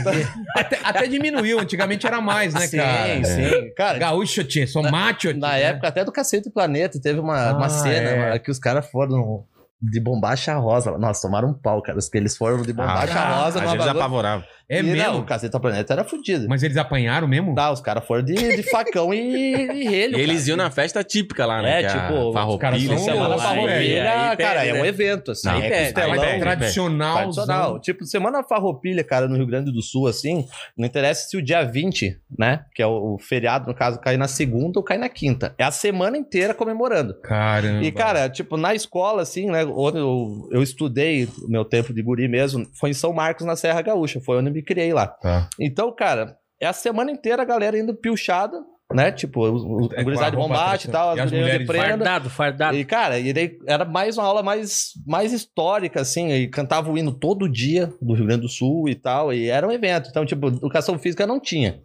Até, 0.56 0.78
até 0.82 1.06
diminuiu. 1.06 1.60
Antigamente 1.60 2.04
era 2.04 2.20
mais, 2.20 2.52
né, 2.52 2.66
sim, 2.66 2.78
cara? 2.78 3.24
sim. 3.26 3.70
Cara, 3.76 3.96
Gaúcho, 3.98 4.42
tchê. 4.42 4.66
Sou 4.66 4.82
macho, 4.82 5.18
tchê. 5.18 5.32
Na 5.34 5.50
né? 5.52 5.62
época 5.62 5.86
até 5.86 6.04
do 6.04 6.10
Cacete 6.10 6.48
do 6.48 6.50
Planeta, 6.52 7.00
teve 7.00 7.20
uma, 7.20 7.50
Ah, 7.50 7.56
uma 7.56 7.68
cena 7.68 8.10
é. 8.10 8.16
mano, 8.18 8.40
que 8.40 8.50
os 8.50 8.58
caras 8.58 8.90
foram 8.90 9.44
de 9.80 10.00
bombacha 10.00 10.54
rosa. 10.56 10.96
Nossa, 10.98 11.22
tomaram 11.26 11.48
um 11.50 11.54
pau, 11.54 11.82
cara. 11.82 11.98
Porque 11.98 12.18
eles 12.18 12.36
foram 12.36 12.62
de 12.62 12.72
bombacha 12.72 13.18
Ah, 13.18 13.44
rosa 13.44 13.60
vezes 13.60 13.76
bagulho. 13.86 13.98
apavorava. 14.00 14.44
É 14.70 14.78
E 14.78 14.82
mesmo? 14.84 15.02
Não, 15.02 15.18
o 15.18 15.24
Cacete 15.24 15.50
do 15.50 15.58
Planeta 15.58 15.92
era 15.92 16.04
fudido. 16.04 16.46
Mas 16.48 16.62
eles 16.62 16.76
apanharam 16.76 17.26
mesmo? 17.26 17.56
Tá, 17.56 17.72
os 17.72 17.80
caras 17.80 18.06
foram 18.06 18.22
de, 18.22 18.34
de 18.34 18.62
facão 18.70 19.12
e, 19.12 19.18
e 19.18 19.88
relho. 19.88 20.16
Eles 20.16 20.42
cara. 20.42 20.48
iam 20.50 20.56
na 20.56 20.70
festa 20.70 21.02
típica 21.02 21.44
lá, 21.44 21.60
né? 21.60 21.82
É, 21.82 21.86
tipo, 21.88 22.28
os 22.28 22.32
farroupilha, 22.32 22.70
caras 22.70 22.82
são 22.84 22.98
sei 22.98 23.14
Semana 23.14 23.38
Farroupilha, 23.38 24.36
cara, 24.38 24.64
é 24.64 24.72
um 24.72 24.82
né? 24.82 24.88
evento, 24.88 25.32
assim. 25.32 25.48
Não, 25.48 25.56
é 25.56 25.84
costelão. 25.86 26.12
aí 26.12 26.20
pede. 26.20 26.40
Tradicional. 26.40 27.16
Tradicional. 27.16 27.80
Tipo, 27.80 28.04
Semana 28.04 28.44
Farroupilha, 28.44 29.02
cara, 29.02 29.26
no 29.26 29.36
Rio 29.36 29.46
Grande 29.46 29.72
do 29.72 29.82
Sul, 29.82 30.06
assim, 30.06 30.46
não 30.78 30.86
interessa 30.86 31.28
se 31.28 31.36
o 31.36 31.42
dia 31.42 31.64
20, 31.64 32.16
né, 32.38 32.64
que 32.72 32.80
é 32.80 32.86
o, 32.86 33.14
o 33.14 33.18
feriado, 33.18 33.66
no 33.66 33.74
caso, 33.74 33.98
cai 33.98 34.16
na 34.16 34.28
segunda 34.28 34.78
ou 34.78 34.84
cai 34.84 34.98
na 34.98 35.08
quinta. 35.08 35.52
É 35.58 35.64
a 35.64 35.72
semana 35.72 36.16
inteira 36.16 36.54
comemorando. 36.54 37.14
Caramba. 37.22 37.84
E, 37.84 37.90
cara, 37.90 38.28
tipo, 38.28 38.56
na 38.56 38.72
escola, 38.72 39.22
assim, 39.22 39.50
né, 39.50 39.64
onde 39.64 39.98
eu, 39.98 40.48
eu 40.52 40.62
estudei, 40.62 41.24
o 41.24 41.48
meu 41.48 41.64
tempo 41.64 41.92
de 41.92 42.00
guri 42.00 42.28
mesmo, 42.28 42.68
foi 42.78 42.90
em 42.90 42.94
São 42.94 43.12
Marcos, 43.12 43.44
na 43.44 43.56
Serra 43.56 43.82
Gaúcha, 43.82 44.20
foi 44.20 44.38
onde 44.38 44.48
eu 44.48 44.59
me 44.60 44.64
criei 44.64 44.92
lá. 44.92 45.06
Tá. 45.06 45.48
Então, 45.58 45.94
cara, 45.94 46.36
é 46.60 46.66
a 46.66 46.72
semana 46.72 47.10
inteira 47.10 47.42
a 47.42 47.46
galera 47.46 47.78
indo 47.78 47.94
pilchada, 47.94 48.60
né? 48.92 49.10
Tipo, 49.10 49.46
o, 49.46 49.86
o 49.86 49.88
É, 49.94 50.02
gurizada 50.02 50.32
de 50.32 50.36
bombate 50.36 50.88
e 50.88 50.90
tal, 50.90 51.16
e 51.16 51.20
as 51.20 51.30
mulheres 51.30 51.60
de 51.60 51.66
prenda. 51.66 51.88
Fardado, 51.88 52.30
fardado. 52.30 52.76
E, 52.76 52.84
cara, 52.84 53.18
e 53.18 53.32
daí 53.32 53.58
era 53.66 53.84
mais 53.84 54.18
uma 54.18 54.26
aula 54.26 54.42
mais, 54.42 54.90
mais 55.06 55.32
histórica, 55.32 56.00
assim, 56.00 56.30
e 56.32 56.48
cantava 56.48 56.90
o 56.90 56.98
hino 56.98 57.12
todo 57.12 57.48
dia 57.48 57.92
do 58.00 58.14
Rio 58.14 58.26
Grande 58.26 58.42
do 58.42 58.48
Sul 58.48 58.88
e 58.88 58.94
tal, 58.94 59.32
e 59.32 59.48
era 59.48 59.66
um 59.66 59.72
evento. 59.72 60.08
Então, 60.10 60.26
tipo, 60.26 60.48
educação 60.48 60.98
física 60.98 61.26
não 61.26 61.40
tinha. 61.40 61.80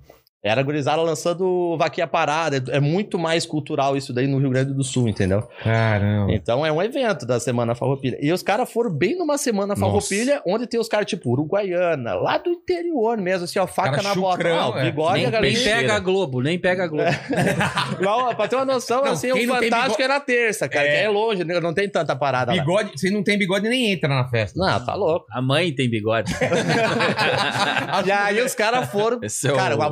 Era 0.48 0.62
a 0.62 0.64
gurizada 0.64 1.02
lançando 1.02 1.76
vaquinha 1.76 2.06
parada. 2.06 2.64
É 2.72 2.80
muito 2.80 3.18
mais 3.18 3.48
cultural 3.48 3.98
isso 3.98 4.14
daí 4.14 4.28
no 4.28 4.38
Rio 4.38 4.52
Grande 4.52 4.74
do 4.76 4.84
Sul, 4.84 5.08
entendeu? 5.10 5.42
Caramba. 5.64 6.32
Então 6.32 6.64
é 6.64 6.72
um 6.72 6.80
evento 6.82 7.26
da 7.26 7.40
Semana 7.40 7.74
Farroupilha. 7.74 8.18
E 8.22 8.32
os 8.32 8.44
caras 8.44 8.72
foram 8.72 8.92
bem 8.92 9.18
numa 9.18 9.40
Semana 9.40 9.76
Farroupilha, 9.76 10.44
onde 10.46 10.68
tem 10.68 10.80
os 10.80 10.88
caras, 10.88 11.08
tipo, 11.08 11.32
Uruguaiana, 11.32 12.14
lá 12.14 12.38
do 12.38 12.52
interior 12.52 13.18
mesmo, 13.18 13.46
assim, 13.46 13.58
ó, 13.58 13.66
faca 13.66 13.92
Cara 13.98 14.04
na 14.04 14.14
bota. 14.16 14.36
chucrão, 14.44 14.56
Não, 14.72 14.78
é. 14.78 14.84
bigode, 14.84 15.14
nem, 15.16 15.26
a 15.26 15.30
galera 15.32 15.54
nem 15.54 15.64
pega 15.64 15.94
a 15.96 16.00
Globo, 16.00 16.42
nem 16.42 16.60
pega 16.60 16.84
a 16.84 16.88
Globo. 16.88 17.10
Não, 18.00 18.36
pra 18.36 18.48
ter 18.48 18.56
uma 18.56 18.66
noção, 18.66 19.04
Não, 19.04 19.14
assim, 19.14 19.32
o 19.32 19.38
Fantástico 19.48 19.98
bigode- 19.98 20.04
é 20.04 20.08
na 20.08 20.20
terça, 20.20 20.70
cara, 20.70 20.88
É. 20.88 20.92
que 20.92 21.04
é 21.06 21.10
longe, 21.10 21.44
né? 21.44 21.60
não 21.60 21.74
tem 21.74 21.90
tanta 21.90 22.16
parada 22.16 22.54
lá. 22.54 22.60
Bigode, 22.60 22.92
você 22.96 23.10
não 23.10 23.24
tem 23.24 23.36
bigode 23.38 23.68
nem 23.68 23.92
entra 23.92 24.08
na 24.10 24.28
festa. 24.30 24.60
Não, 24.60 24.86
tá 24.86 24.94
louco. 24.94 25.26
A 25.32 25.42
mãe 25.42 25.74
tem 25.74 25.90
bigode. 25.90 26.32
e 28.06 28.12
aí 28.12 28.42
os 28.42 28.54
caras 28.54 28.90
foram, 28.92 29.20
Esse 29.24 29.48
é 29.48 29.54
o- 29.54 29.56
cara, 29.56 29.76
com 29.76 29.84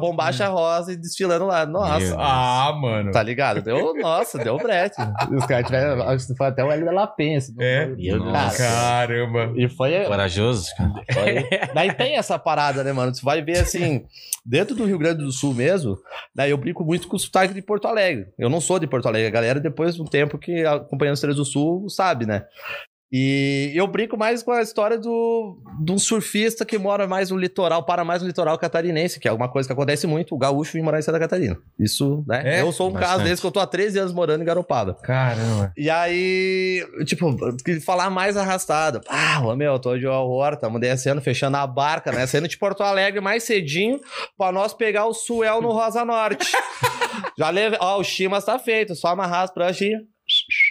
a 0.43 0.49
bombacha 0.49 0.63
rosa 0.79 0.93
e 0.93 0.95
desfilando 0.95 1.45
lá. 1.45 1.65
Nossa. 1.65 2.15
Ah, 2.17 2.71
mano. 2.79 3.11
Tá 3.11 3.21
ligado? 3.23 3.61
Deu, 3.61 3.93
nossa, 3.95 4.37
deu 4.37 4.57
brete. 4.57 4.95
Os 5.35 5.45
caras 5.45 5.65
tiveram, 5.65 6.01
acho 6.09 6.27
que 6.27 6.35
foi 6.35 6.47
até 6.47 6.63
o 6.63 6.71
L 6.71 6.85
da 6.85 6.91
La 6.91 7.07
Penha. 7.07 7.39
É? 7.59 7.87
Nossa. 8.17 8.57
Caramba. 8.57 9.53
E 9.55 9.67
foi, 9.69 10.03
Corajoso, 10.05 10.67
cara. 10.77 10.93
Foi- 11.11 11.49
Daí 11.73 11.93
tem 11.93 12.15
essa 12.17 12.37
parada, 12.37 12.83
né, 12.83 12.91
mano? 12.93 13.13
Você 13.13 13.23
vai 13.23 13.41
ver 13.41 13.59
assim, 13.59 14.05
dentro 14.45 14.75
do 14.75 14.85
Rio 14.85 14.97
Grande 14.97 15.23
do 15.23 15.31
Sul 15.31 15.53
mesmo, 15.53 15.97
daí 16.35 16.51
eu 16.51 16.57
brinco 16.57 16.83
muito 16.83 17.07
com 17.07 17.15
o 17.15 17.19
sotaque 17.19 17.53
de 17.53 17.61
Porto 17.61 17.87
Alegre. 17.87 18.27
Eu 18.37 18.49
não 18.49 18.59
sou 18.61 18.77
de 18.79 18.87
Porto 18.87 19.07
Alegre, 19.07 19.27
a 19.27 19.31
galera, 19.31 19.59
depois 19.59 19.95
de 19.95 20.01
um 20.01 20.05
tempo 20.05 20.37
que 20.37 20.65
acompanhando 20.65 21.15
os 21.15 21.21
Três 21.21 21.35
do 21.37 21.45
Sul, 21.45 21.89
sabe, 21.89 22.25
né? 22.25 22.45
E 23.15 23.71
eu 23.75 23.85
brinco 23.85 24.17
mais 24.17 24.41
com 24.41 24.51
a 24.51 24.63
história 24.63 24.97
do, 24.97 25.61
de 25.79 25.91
um 25.91 25.99
surfista 25.99 26.65
que 26.65 26.79
mora 26.79 27.07
mais 27.07 27.29
no 27.29 27.37
litoral, 27.37 27.85
para 27.85 28.03
mais 28.03 28.23
no 28.23 28.27
litoral 28.27 28.57
catarinense, 28.57 29.19
que 29.19 29.27
é 29.27 29.31
uma 29.31 29.47
coisa 29.47 29.69
que 29.69 29.73
acontece 29.73 30.07
muito, 30.07 30.33
o 30.33 30.37
gaúcho 30.39 30.73
vir 30.73 30.81
morar 30.81 30.97
em 30.97 31.03
Santa 31.03 31.19
Catarina. 31.19 31.55
Isso, 31.79 32.25
né? 32.27 32.41
É? 32.43 32.61
eu 32.61 32.71
sou 32.71 32.89
um 32.89 32.93
caso 32.93 33.01
Bastante. 33.01 33.29
desse 33.29 33.41
que 33.41 33.45
eu 33.45 33.51
tô 33.51 33.59
há 33.59 33.67
13 33.67 33.99
anos 33.99 34.13
morando 34.13 34.41
em 34.41 34.45
Garopaba. 34.45 34.95
Caramba. 34.95 35.71
E 35.77 35.91
aí, 35.91 36.83
tipo, 37.05 37.37
falar 37.85 38.09
mais 38.09 38.35
arrastado. 38.35 38.99
Ah, 39.07 39.43
meu, 39.55 39.77
tô 39.77 39.95
de 39.95 40.07
horta, 40.07 40.55
estamos 40.55 40.81
descendo, 40.81 41.21
fechando 41.21 41.57
a 41.57 41.67
barca, 41.67 42.11
né? 42.11 42.25
Saindo 42.25 42.47
de 42.47 42.57
Porto 42.57 42.81
Alegre 42.81 43.21
mais 43.21 43.43
cedinho 43.43 44.01
pra 44.35 44.51
nós 44.51 44.73
pegar 44.73 45.05
o 45.05 45.13
Suel 45.13 45.61
no 45.61 45.71
Rosa 45.71 46.03
Norte. 46.03 46.51
Já 47.37 47.51
leve... 47.51 47.77
Ó, 47.79 47.99
o 47.99 48.03
Chimas 48.03 48.43
tá 48.43 48.57
feito, 48.57 48.95
só 48.95 49.09
amarrar 49.09 49.43
as 49.43 49.53
pranchas 49.53 49.81
e... 49.81 49.93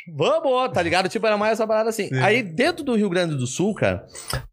Vamos, 0.09 0.73
tá 0.73 0.82
ligado? 0.82 1.09
Tipo, 1.09 1.26
era 1.26 1.37
mais 1.37 1.52
essa 1.52 1.66
parada 1.66 1.90
assim. 1.90 2.09
Sim. 2.09 2.21
Aí, 2.21 2.42
dentro 2.42 2.82
do 2.85 2.94
Rio 2.94 3.09
Grande 3.09 3.37
do 3.37 3.47
Sul, 3.47 3.75
cara, 3.75 4.04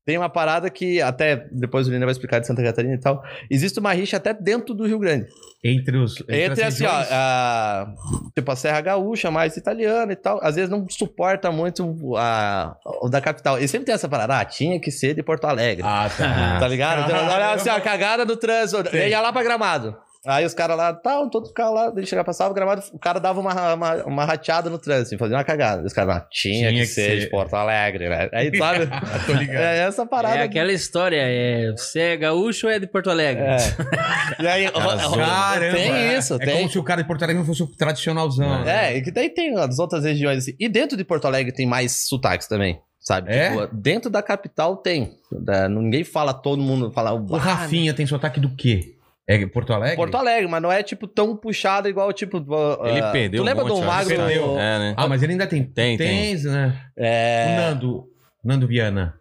tem 0.06 0.18
uma 0.18 0.30
parada 0.30 0.70
que 0.70 1.02
até 1.02 1.48
depois 1.52 1.88
o 1.88 1.92
Lina 1.92 2.06
vai 2.06 2.12
explicar 2.12 2.40
de 2.40 2.48
Santa 2.48 2.64
Catarina 2.64 2.94
e 2.94 3.00
tal. 3.00 3.24
Existe 3.50 3.80
uma 3.80 3.92
rixa 3.92 4.18
até 4.18 4.34
dentro 4.34 4.74
do 4.74 4.86
Rio 4.86 5.00
Grande. 5.00 5.28
Entre 5.64 5.98
os. 5.98 6.22
Entre 6.30 6.64
as 6.64 6.76
assim, 6.76 6.86
ó, 6.86 6.92
a, 6.92 7.94
tipo 8.36 8.52
a 8.52 8.56
Serra 8.56 8.82
Gaúcha, 8.82 9.32
mais 9.32 9.58
italiana 9.58 10.14
e 10.14 10.16
tal, 10.16 10.40
às 10.42 10.56
vezes 10.56 10.70
não 10.70 10.88
suporta 10.90 11.52
muito 11.52 12.16
a, 12.16 12.76
o 13.02 13.10
da 13.10 13.20
capital. 13.20 13.60
E 13.60 13.68
sempre 13.68 13.88
tem 13.88 13.96
essa 13.96 14.08
parada, 14.08 14.40
ah, 14.40 14.46
tinha 14.46 14.80
que 14.80 14.92
ser 14.92 15.16
de 15.16 15.24
Porto 15.24 15.46
Alegre. 15.46 15.84
Ah, 15.86 16.10
tá. 16.16 16.60
tá 16.62 16.68
ligado? 16.68 17.06
Então, 17.06 17.18
olha 17.28 17.54
assim, 17.54 17.70
a 17.70 17.82
cagada 17.82 18.26
do 18.26 18.38
trânsito. 18.38 18.90
Sim. 18.90 18.98
Ia 18.98 19.20
lá 19.20 19.34
pra 19.34 19.44
gramado. 19.44 19.98
Aí 20.28 20.46
os 20.46 20.54
caras 20.54 20.76
lá, 20.76 20.94
tá, 20.94 21.26
todo 21.32 21.54
carro 21.54 21.74
lá, 21.76 21.94
ele 21.96 22.06
chegava, 22.06 22.26
passava 22.26 22.52
o 22.52 22.54
gramado, 22.54 22.84
o 22.92 23.00
cara 23.00 23.20
dava 23.22 23.40
uma, 23.40 23.74
uma, 23.74 23.96
uma 24.04 24.26
rateada 24.26 24.70
no 24.70 24.78
trânsito, 24.78 25.18
fazia 25.18 25.38
uma 25.38 25.46
cagada. 25.46 25.82
Os 25.86 25.94
caras 25.94 26.14
lá, 26.16 26.28
tinha, 26.30 26.70
Tinha 26.70 26.72
que, 26.82 26.88
que 26.90 26.94
ser 26.94 27.02
ser. 27.12 27.20
de 27.22 27.28
Porto 27.30 27.54
Alegre, 27.56 28.10
né? 28.10 28.30
Aí, 28.34 28.52
sabe? 28.58 28.88
Tô 29.26 29.32
ligado. 29.34 29.62
é 29.64 29.78
essa 29.80 30.06
parada. 30.06 30.36
É 30.38 30.44
aquela 30.44 30.74
história, 30.74 31.22
é, 31.22 31.72
você 31.72 32.00
é 32.02 32.18
gaúcho 32.18 32.68
ou 32.68 32.74
é 32.74 32.80
de 32.80 32.88
Porto 32.88 33.10
Alegre? 33.10 33.44
É. 33.46 33.58
E 34.40 34.48
aí. 34.48 34.70
Caramba. 34.72 35.76
tem 35.76 36.18
isso, 36.18 36.36
é 36.36 36.38
tem. 36.46 36.58
como 36.58 36.70
se 36.70 36.78
o 36.80 36.84
cara 36.84 37.02
de 37.02 37.08
Porto 37.08 37.24
Alegre 37.24 37.40
não 37.40 37.46
fosse 37.46 37.64
o 37.64 37.68
tradicionalzão. 37.68 38.64
né? 38.64 38.94
É, 38.94 38.98
e 38.98 39.02
que 39.02 39.12
daí 39.12 39.30
tem 39.30 39.58
as 39.58 39.80
outras 39.80 40.04
regiões 40.04 40.40
assim. 40.40 40.54
E 40.60 40.70
dentro 40.70 40.96
de 40.98 41.04
Porto 41.04 41.26
Alegre 41.26 41.52
tem 41.54 41.66
mais 41.66 42.08
sotaques 42.08 42.48
também, 42.48 42.80
sabe? 43.00 43.32
É? 43.34 43.50
Tipo, 43.52 43.68
dentro 43.76 44.10
da 44.10 44.22
capital 44.22 44.78
tem. 44.78 45.14
Da- 45.32 45.68
ninguém 45.68 46.04
fala, 46.04 46.34
todo 46.34 46.62
mundo 46.62 46.92
fala. 46.92 47.12
O 47.14 47.38
Rafinha 47.38 47.94
tem 47.94 48.06
sotaque 48.06 48.40
do 48.40 48.56
quê? 48.56 48.96
É 49.30 49.46
Porto 49.46 49.72
Alegre? 49.74 49.96
Porto 49.96 50.16
Alegre, 50.18 50.48
mas 50.48 50.60
não 50.60 50.72
é 50.72 50.82
tipo 50.82 51.06
tão 51.08 51.36
puxado 51.38 51.88
igual 51.88 52.12
tipo. 52.12 52.38
Ele 52.84 53.00
ah, 53.00 53.12
perdeu 53.12 53.44
Tu 53.44 53.46
lembra 53.46 53.64
um 53.64 53.68
monte, 53.68 53.80
do. 53.82 53.86
Magro? 53.86 54.16
Perdeu. 54.16 54.60
É, 54.60 54.80
né? 54.80 54.94
Ah, 54.98 55.08
mas 55.08 55.22
ele 55.22 55.34
ainda 55.34 55.46
tem. 55.46 55.64
Tem, 55.64 55.96
tem. 55.98 56.36
né? 56.46 56.82
É. 56.98 57.46
O 57.48 57.62
Nando. 57.62 58.04
Nando 58.44 58.68
Viana. 58.68 59.14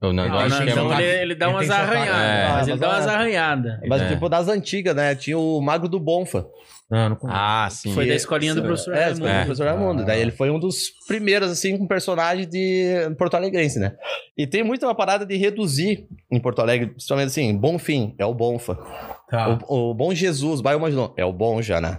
Eu 0.00 0.12
não, 0.12 0.24
eu 0.26 0.32
Ah, 0.32 0.44
acho 0.44 0.62
é 0.62 0.70
então 0.70 0.92
ele, 1.00 1.04
ele 1.22 1.34
dá 1.34 1.46
Ele 1.46 1.54
umas 1.54 1.66
tem 1.66 1.76
arranhadas. 1.76 2.20
É. 2.22 2.48
Mas 2.48 2.62
ele 2.68 2.70
Mas 2.72 2.80
dá 2.80 2.88
umas 2.88 3.06
é- 3.06 3.10
arranhadas. 3.10 3.80
Mas 3.86 4.02
É. 4.02 4.08
tipo 4.08 4.28
das 4.28 4.48
antigas, 4.48 4.94
né? 4.94 5.14
Tinha 5.14 5.38
o 5.38 5.60
Magro 5.60 5.88
do 5.88 5.98
Bonfa. 6.00 6.46
Não, 6.90 7.08
não 7.10 7.16
conheço. 7.16 7.38
Ah, 7.40 7.68
sim. 7.70 7.92
Foi 7.92 8.06
da 8.06 8.14
escolinha 8.14 8.54
do 8.54 8.62
professor 8.62 8.92
É, 8.94 8.96
Raimundo. 9.06 9.12
escolinha 9.14 9.40
do 9.40 9.44
professor 9.46 9.66
Raimundo. 9.66 10.02
Ah. 10.02 10.04
Daí 10.04 10.20
ele 10.20 10.30
foi 10.30 10.50
um 10.50 10.58
dos 10.60 10.90
primeiros, 11.08 11.50
assim, 11.50 11.76
com 11.76 11.86
personagem 11.86 12.48
de 12.48 13.10
Porto 13.18 13.34
Alegrense, 13.34 13.78
né? 13.78 13.94
E 14.36 14.46
tem 14.46 14.62
muito 14.62 14.86
uma 14.86 14.94
parada 14.94 15.26
de 15.26 15.36
reduzir 15.36 16.06
em 16.30 16.38
Porto 16.40 16.60
Alegre, 16.60 16.88
principalmente 16.90 17.26
assim, 17.28 17.56
Bom 17.56 17.78
Fim, 17.78 18.14
é 18.18 18.24
o 18.24 18.32
Bonfa. 18.34 18.78
Tá. 19.28 19.58
O, 19.68 19.90
o 19.90 19.94
Bom 19.94 20.14
Jesus, 20.14 20.60
vai 20.60 20.76
imaginou, 20.76 21.12
é 21.16 21.24
o 21.24 21.32
Bom 21.32 21.60
já, 21.60 21.80
né? 21.80 21.98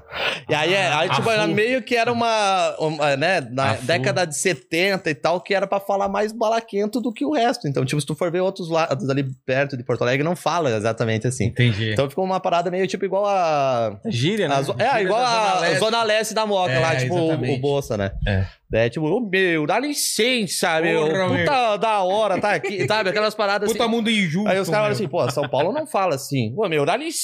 E 0.49 0.55
aí, 0.55 0.73
é- 0.73 0.87
aí 0.93 1.09
a 1.09 1.13
tipo, 1.13 1.29
era 1.29 1.43
Fu. 1.45 1.53
meio 1.53 1.81
que 1.81 1.93
era 1.95 2.11
uma, 2.11 2.75
uma, 2.79 3.17
né, 3.17 3.41
na 3.51 3.71
A 3.71 3.75
Fu. 3.75 3.85
década 3.85 4.25
de 4.25 4.37
70 4.37 5.09
e 5.09 5.15
tal, 5.15 5.41
que 5.41 5.53
era 5.53 5.67
pra 5.67 5.79
falar 5.79 6.07
mais 6.07 6.31
balaquento 6.31 7.01
do 7.01 7.11
que 7.11 7.25
o 7.25 7.33
resto. 7.33 7.67
Então, 7.67 7.83
tipo, 7.83 7.99
se 7.99 8.07
tu 8.07 8.15
for 8.15 8.31
ver 8.31 8.39
outros 8.39 8.69
lados 8.69 9.09
ali 9.09 9.25
perto 9.45 9.75
de 9.75 9.83
Porto 9.83 10.03
Alegre, 10.03 10.23
não 10.23 10.37
fala 10.37 10.69
exatamente 10.71 11.27
assim. 11.27 11.47
Entendi. 11.47 11.91
Então 11.91 12.09
ficou 12.09 12.23
uma 12.23 12.39
parada 12.39 12.71
meio 12.71 12.87
tipo 12.87 13.03
igual 13.03 13.25
a. 13.25 13.99
Gíria, 14.05 14.47
né? 14.47 14.55
a 14.55 14.59
é, 14.59 14.63
Gíria 14.63 15.01
igual 15.01 15.19
da 15.19 15.27
Zona 15.27 15.49
a 15.51 15.59
Leste. 15.59 15.79
Zona 15.79 16.03
Leste 16.03 16.33
da 16.33 16.45
Moca 16.45 16.71
É, 16.71 16.79
lá, 16.79 16.95
tipo 16.95 17.13
o, 17.15 17.53
o 17.53 17.57
Bolsa, 17.59 17.97
né? 17.97 18.11
É. 18.25 18.45
É 18.73 18.89
tipo, 18.89 19.05
ô 19.07 19.21
meu, 19.21 19.65
dá 19.65 19.79
licença, 19.79 20.81
meu. 20.81 21.07
Porra, 21.07 21.37
Puta 21.37 21.77
da 21.77 22.01
hora, 22.03 22.39
tá 22.39 22.51
aqui, 22.51 22.85
sabe? 22.85 23.09
Aquelas 23.09 23.33
paradas 23.33 23.71
Puta 23.71 23.83
assim. 23.85 23.91
mundo 23.91 24.09
injusto. 24.09 24.49
Aí 24.49 24.59
os 24.59 24.67
caras 24.67 24.69
falam 24.69 24.83
meu. 24.87 24.91
assim, 24.91 25.07
pô, 25.07 25.31
São 25.31 25.47
Paulo 25.47 25.71
não 25.71 25.87
fala 25.87 26.15
assim. 26.15 26.53
Pô, 26.53 26.67
meu, 26.67 26.85
dá 26.85 26.97
licença, 26.97 27.16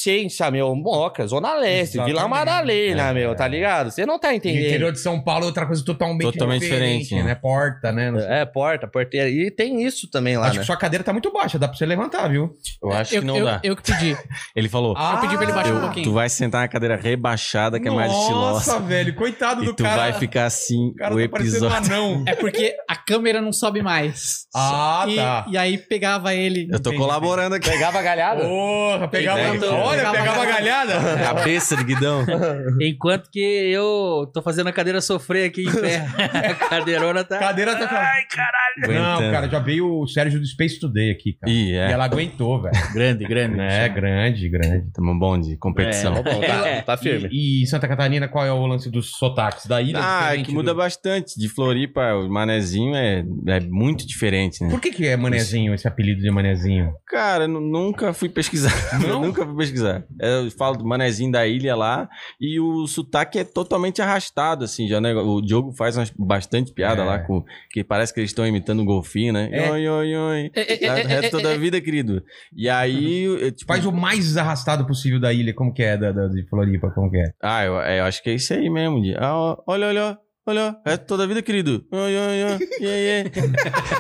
meu. 0.52 0.76
Moca, 0.76 1.26
Zona 1.28 1.54
Leste, 1.56 1.94
Vila 1.94 2.10
Exatamente. 2.10 2.30
Madalena, 2.30 3.10
É. 3.10 3.14
meu, 3.14 3.36
tá 3.36 3.48
ligado? 3.48 3.92
Você 3.92 4.06
não 4.06 4.20
tá 4.20 4.32
E 4.32 4.36
o 4.36 4.38
entendendo. 4.38 4.66
interior 4.66 4.92
de 4.92 5.00
São 5.00 5.22
Paulo 5.22 5.44
é 5.44 5.48
outra 5.48 5.66
coisa 5.66 5.84
totalmente, 5.84 6.24
Totalmente 6.32 6.62
diferente, 6.62 7.16
né? 7.16 7.24
né? 7.24 7.36
Porta, 7.36 7.92
né? 7.92 8.12
Não. 8.12 8.20
É, 8.20 8.46
porta, 8.46 8.88
porteira. 8.88 9.30
E 9.30 9.50
tem 9.52 9.84
isso 9.84 10.10
também 10.10 10.38
lá, 10.38 10.46
Acho 10.48 10.56
né? 10.56 10.60
que 10.62 10.66
sua 10.66 10.78
cadeira 10.78 11.04
tá 11.04 11.12
muito 11.12 11.32
baixa, 11.32 11.58
dá 11.60 11.68
pra 11.68 11.78
você 11.78 11.86
levantar, 11.86 12.28
viu? 12.30 12.54
Eu 12.82 12.92
acho 12.92 13.16
eu, 13.16 13.22
que 13.22 13.28
não 13.28 13.38
eu, 13.38 13.46
dá. 13.46 13.60
eu 13.64 13.76
que 13.76 13.84
pedi. 13.84 14.18
Ele 14.56 14.70
falou. 14.70 14.94
Ah, 14.98 15.14
eu 15.16 15.22
pedi 15.22 15.36
pra 15.36 15.44
ele 15.44 15.54
baixar 15.54 15.72
um 15.74 15.76
eu- 15.76 15.82
pouquinho. 15.82 16.04
tu 16.06 16.14
vai 16.14 16.30
sentar 16.30 16.62
na 16.62 16.68
cadeira 16.68 16.96
rebaixada, 16.96 17.80
que 17.80 17.88
é 17.88 17.92
mais 17.92 18.12
Nossa, 18.12 18.22
estilosa. 18.22 18.80
velho, 18.80 19.16
coitado 19.16 19.64
E 19.64 19.66
do 19.66 19.74
tu 19.74 19.84
cara. 19.84 19.96
vai 19.96 20.14
ficar 20.14 20.46
assim 20.46 20.90
O 20.90 20.96
cara 20.96 21.16
o 21.16 21.22
tá 21.22 21.30
parecendo 21.30 21.66
um 21.66 21.70
episódio. 21.70 21.94
anão. 21.96 22.24
É 22.28 22.36
porque 22.36 22.76
a 22.90 22.96
câmera 22.96 23.42
não 23.42 23.52
sobe 23.52 23.82
mais. 23.82 24.46
Ah, 24.56 25.06
e, 25.08 25.16
tá. 25.16 25.46
e 25.50 25.58
aí 25.58 25.78
pegava 25.78 26.34
ele. 26.34 26.68
Eu 26.72 26.80
tô 26.82 26.90
Entendi. 26.90 26.98
colaborando 26.98 27.56
aqui. 27.56 27.70
Pegava 27.70 28.00
a 28.00 28.02
galhada? 28.02 28.42
Porra, 28.44 29.08
pegava. 29.08 29.40
Entendi. 29.42 29.66
Olha, 29.84 29.98
Pegava 30.12 30.18
pegava 30.18 30.42
a 30.44 30.46
galhada. 30.46 30.94
Cabeça 31.24 31.76
de 31.78 31.84
guidão. 31.84 32.26
Enquanto 32.82 33.30
que 33.30 33.40
eu 33.40 34.30
tô 34.34 34.42
fazendo 34.42 34.68
a 34.68 34.74
cadeira 34.74 35.02
sofrer 35.02 35.46
aqui 35.46 35.64
em 35.64 35.72
pé. 35.72 36.06
a 36.18 36.54
cadeirona 36.70 37.24
tá. 37.24 37.38
Cadeira 37.40 37.76
tá. 37.76 37.88
Ai, 37.92 38.24
caralho. 38.30 39.02
Não, 39.02 39.32
cara, 39.32 39.48
já 39.50 39.60
veio 39.60 40.02
o 40.02 40.08
Sérgio 40.08 40.40
do 40.40 40.46
Space 40.46 40.80
Today 40.80 41.12
aqui, 41.12 41.34
cara. 41.34 41.52
E 41.52 41.74
é. 41.74 41.92
ela 41.92 42.06
aguentou, 42.06 42.62
velho. 42.62 42.74
Grande, 42.94 43.26
grande. 43.26 43.60
É, 43.60 43.88
grande, 43.90 44.50
grande. 44.50 44.92
Tamo 44.94 45.18
bom 45.18 45.40
de 45.40 45.56
competição. 45.58 46.16
Tá 46.16 46.22
bom, 46.24 46.42
tá, 46.42 46.82
tá 46.82 46.98
firme. 46.98 47.30
E, 47.32 47.64
e 47.64 47.68
Santa 47.68 47.88
Catarina, 47.88 48.28
qual 48.28 48.46
é 48.46 48.52
o 48.52 48.66
lance 48.66 48.90
dos 48.90 49.12
sotaques? 49.12 49.66
Da 49.66 49.82
ilha 49.82 50.00
Ah, 50.02 50.36
é 50.36 50.42
que 50.42 50.52
muda 50.54 50.74
do- 50.74 50.78
bastante. 50.78 51.40
De 51.40 51.48
Floripa, 51.50 52.02
o 52.16 52.30
manezinho 52.30 52.96
é, 52.96 53.24
é 53.48 53.60
muito 53.60 54.08
diferente, 54.08 54.64
né? 54.64 54.70
Por 54.70 54.80
que, 54.80 54.92
que 54.92 55.06
é 55.08 55.16
manezinho, 55.16 55.74
esse 55.74 55.88
apelido 55.88 56.22
de 56.22 56.32
manezinho? 56.32 56.94
Cara, 57.08 57.44
eu 57.46 57.48
nunca 57.48 58.14
fui 58.14 58.30
pesquisar. 58.30 58.74
Não? 59.00 59.22
nunca 59.24 59.46
fui 59.46 59.56
pesquisar. 59.56 59.73
Eu 60.20 60.52
falo 60.52 60.78
do 60.78 60.86
manezinho 60.86 61.32
da 61.32 61.46
ilha 61.48 61.76
lá 61.76 62.10
e 62.40 62.60
o 62.60 62.86
sotaque 62.88 63.40
é 63.40 63.44
totalmente 63.44 64.02
arrastado, 64.02 64.64
assim. 64.66 64.88
Já, 64.88 65.00
né? 65.02 65.14
O 65.16 65.42
Diogo 65.42 65.72
faz 65.74 65.98
umas- 65.98 66.12
bastante 66.18 66.72
piada 66.74 67.02
É. 67.02 67.06
lá, 67.06 67.20
com, 67.20 67.44
que 67.72 67.84
parece 67.84 68.14
que 68.14 68.20
eles 68.20 68.30
estão 68.30 68.46
imitando 68.46 68.82
um 68.82 68.86
golfinho, 68.86 69.34
né? 69.34 69.50
É. 69.52 69.72
Oi, 69.72 69.88
oi, 69.88 70.16
oi. 70.16 70.52
É, 70.56 70.74
é, 70.74 70.78
Tá 70.78 71.00
é, 71.00 71.04
o 71.04 71.08
resto 71.08 71.26
é, 71.26 71.30
toda 71.30 71.52
a 71.54 71.58
vida, 71.58 71.80
querido. 71.82 72.24
E 72.56 72.70
aí, 72.70 73.24
eu, 73.24 73.52
tipo, 73.52 73.68
Faz 73.72 73.86
o 73.86 73.92
mais 73.92 74.38
arrastado 74.38 74.86
possível 74.86 75.20
da 75.20 75.32
ilha, 75.34 75.54
como 75.54 75.74
que 75.74 75.82
é, 75.84 75.98
da, 75.98 76.12
da- 76.12 76.28
de 76.28 76.44
Floripa, 76.50 76.92
como 76.92 77.10
que 77.10 77.18
é? 77.18 77.32
Ah, 77.42 77.64
eu, 77.66 77.80
é, 77.82 78.00
eu 78.00 78.06
acho 78.06 78.22
que 78.22 78.30
é 78.30 78.34
isso 78.34 78.54
aí 78.54 78.70
mesmo. 78.70 79.02
De, 79.02 79.16
ah, 79.18 79.58
olha, 79.68 79.88
olha, 79.88 80.18
olha, 80.46 80.76
é 80.86 80.98
toda 80.98 81.24
a 81.24 81.28
vida, 81.28 81.42
querido. 81.42 81.86
Ai, 81.92 82.16
ai, 82.18 82.44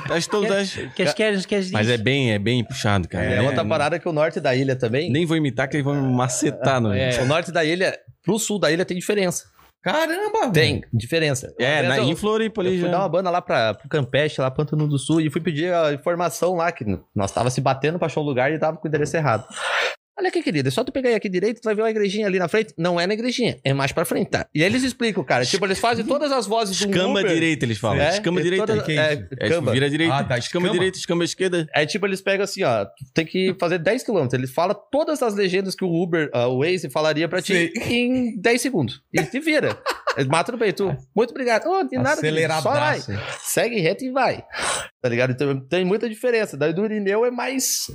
ai, 0.09 0.21
todo. 0.29 0.47
Queres, 0.95 1.13
queres, 1.13 1.45
queres 1.45 1.71
Mas 1.71 1.89
é 1.89 1.97
bem, 1.97 2.33
é 2.33 2.39
bem 2.39 2.63
puxado, 2.63 3.07
cara. 3.07 3.25
É, 3.25 3.41
outra 3.41 3.65
parada 3.65 3.99
que 3.99 4.07
o 4.07 4.13
norte 4.13 4.39
da 4.39 4.55
ilha 4.55 4.75
também. 4.75 5.11
Nem 5.11 5.25
vou 5.25 5.37
imitar 5.37 5.67
que 5.67 5.75
eles 5.77 5.85
vão 5.85 5.95
me 5.95 6.13
macetar 6.13 6.79
no... 6.81 6.93
É. 6.93 7.21
O 7.21 7.25
norte 7.25 7.51
da 7.51 7.63
ilha, 7.63 7.97
pro 8.23 8.37
sul 8.39 8.59
da 8.59 8.71
ilha 8.71 8.85
tem 8.85 8.97
diferença. 8.97 9.51
Caramba, 9.83 10.49
Tem, 10.53 10.81
diferença. 10.93 11.53
É, 11.59 11.83
na, 11.83 11.97
eu- 11.97 12.05
em 12.05 12.15
Floripa 12.15 12.61
Eu 12.61 12.67
ali 12.67 12.77
fui 12.79 12.85
já. 12.85 12.91
dar 12.93 12.99
uma 12.99 13.09
banda 13.09 13.29
lá 13.29 13.41
pra, 13.41 13.73
pro 13.73 13.89
Campeche, 13.89 14.39
lá 14.39 14.49
Pântano 14.49 14.87
do 14.87 14.97
Sul, 14.97 15.19
e 15.19 15.29
fui 15.29 15.41
pedir 15.41 15.73
a 15.73 15.91
informação 15.91 16.55
lá, 16.55 16.71
que 16.71 16.85
nós 17.13 17.31
tava 17.33 17.49
se 17.49 17.59
batendo 17.59 17.99
pra 17.99 18.05
achar 18.05 18.21
o 18.21 18.23
lugar 18.23 18.49
e 18.49 18.57
tava 18.57 18.77
com 18.77 18.85
o 18.85 18.87
endereço 18.87 19.17
errado. 19.17 19.45
Olha 20.17 20.29
aqui, 20.29 20.43
querido, 20.43 20.67
é 20.67 20.71
só 20.71 20.83
tu 20.83 20.91
pegar 20.91 21.09
aí 21.09 21.15
aqui 21.15 21.27
direito, 21.27 21.59
tu 21.59 21.65
vai 21.65 21.73
ver 21.73 21.81
uma 21.81 21.89
igrejinha 21.89 22.27
ali 22.27 22.37
na 22.37 22.47
frente. 22.47 22.71
Não 22.77 22.99
é 22.99 23.07
na 23.07 23.15
igrejinha, 23.15 23.57
é 23.63 23.73
mais 23.73 23.91
pra 23.91 24.05
frente, 24.05 24.29
tá? 24.29 24.45
E 24.53 24.61
aí 24.61 24.69
eles 24.69 24.83
explicam, 24.83 25.23
cara. 25.23 25.43
Tipo, 25.43 25.65
eles 25.65 25.79
fazem 25.79 26.05
todas 26.05 26.31
as 26.31 26.45
vozes 26.45 26.77
do 26.77 26.87
Escamba 26.87 27.21
Uber. 27.21 27.33
direita, 27.33 27.65
eles 27.65 27.79
falam. 27.79 27.99
É, 27.99 28.09
escamba 28.09 28.39
e 28.39 28.43
direita. 28.43 28.83
que 28.83 28.91
é 28.91 29.13
é? 29.13 29.27
É, 29.39 29.61
vira 29.71 29.89
direita, 29.89 30.13
Ah, 30.15 30.23
tá, 30.23 30.37
escamba 30.37 30.67
escama. 30.67 30.69
direita, 30.71 30.97
escamba 30.99 31.23
esquerda. 31.23 31.67
Aí, 31.73 31.87
tipo, 31.87 32.05
eles 32.05 32.21
pegam 32.21 32.43
assim, 32.43 32.63
ó, 32.63 32.85
tem 33.13 33.25
que 33.25 33.55
fazer 33.59 33.79
10 33.79 34.03
km. 34.03 34.27
Ele 34.33 34.45
fala 34.45 34.75
todas 34.75 35.23
as 35.23 35.33
legendas 35.33 35.73
que 35.73 35.83
o 35.83 35.89
Uber, 35.91 36.29
ah, 36.31 36.47
o 36.47 36.59
Waze 36.59 36.89
falaria 36.91 37.27
pra 37.27 37.41
ti 37.41 37.73
em 37.87 38.39
10 38.39 38.61
segundos. 38.61 39.01
E 39.11 39.23
te 39.23 39.39
vira. 39.39 39.77
Mata 40.29 40.51
no 40.51 40.59
peito. 40.59 40.95
Muito 41.15 41.31
obrigado. 41.31 41.65
Oh, 41.67 41.83
de 41.83 41.97
nada, 41.97 42.21
querido, 42.21 42.53
só 42.61 42.69
vai. 42.71 42.99
Segue 43.39 43.79
reto 43.79 44.05
e 44.05 44.11
vai. 44.11 44.43
Tá 45.01 45.09
ligado? 45.09 45.31
Então 45.31 45.59
tem 45.67 45.83
muita 45.83 46.07
diferença. 46.07 46.55
Daí 46.55 46.71
do 46.71 46.85
Irineu 46.85 47.25
é 47.25 47.31
mais, 47.31 47.87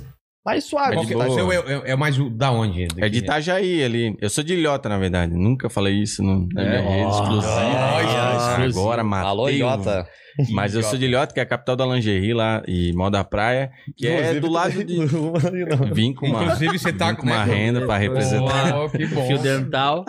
mais 0.45 0.63
suave. 0.63 0.95
O 0.97 1.03
boa. 1.05 1.29
seu 1.31 1.51
é, 1.51 1.91
é- 1.91 1.95
mais 1.95 2.17
da 2.35 2.51
onde? 2.51 2.87
É 2.97 3.09
de 3.09 3.19
Itajaí 3.19 3.83
ali. 3.83 4.15
Eu 4.21 4.29
sou 4.29 4.43
de 4.43 4.53
Ilhota, 4.53 4.87
na 4.89 4.97
verdade. 4.97 5.33
Nunca 5.33 5.69
falei 5.69 5.95
isso 6.01 6.23
no, 6.23 6.47
na 6.53 6.63
minha 6.63 6.75
É? 6.75 6.81
rede 6.81 7.11
exclusiva. 7.11 7.53
Olha, 7.95 8.09
Ah, 8.09 8.63
Agora 8.63 9.03
matei. 9.03 9.29
Alô, 9.29 9.45
um- 9.45 9.49
Ilhota. 9.49 10.07
Mas 10.51 10.75
eu 10.75 10.83
sou 10.83 10.97
de 10.97 11.05
Ilhota, 11.05 11.33
que 11.33 11.39
é 11.39 11.43
a 11.43 11.45
capital 11.45 11.75
da 11.75 11.85
lingerie 11.85 12.33
lá 12.33 12.63
e 12.67 12.93
Mó 12.93 13.09
da 13.09 13.23
Praia, 13.23 13.71
que 13.95 14.07
é 14.07 14.39
do 14.39 14.49
lado 14.49 14.83
de. 14.83 14.97
Vim 15.93 16.13
com 16.13 16.27
uma, 16.27 16.43
Inclusive, 16.43 16.77
você 16.79 16.93
tá 16.93 17.09
vim 17.09 17.15
com 17.17 17.23
uma 17.23 17.45
né, 17.45 17.53
renda 17.53 17.85
pra 17.85 17.97
representar. 17.97 18.79
Oh, 18.81 18.89
que 18.89 19.05
bom. 19.07 19.25
Fio 19.27 19.39
dental. 19.39 20.05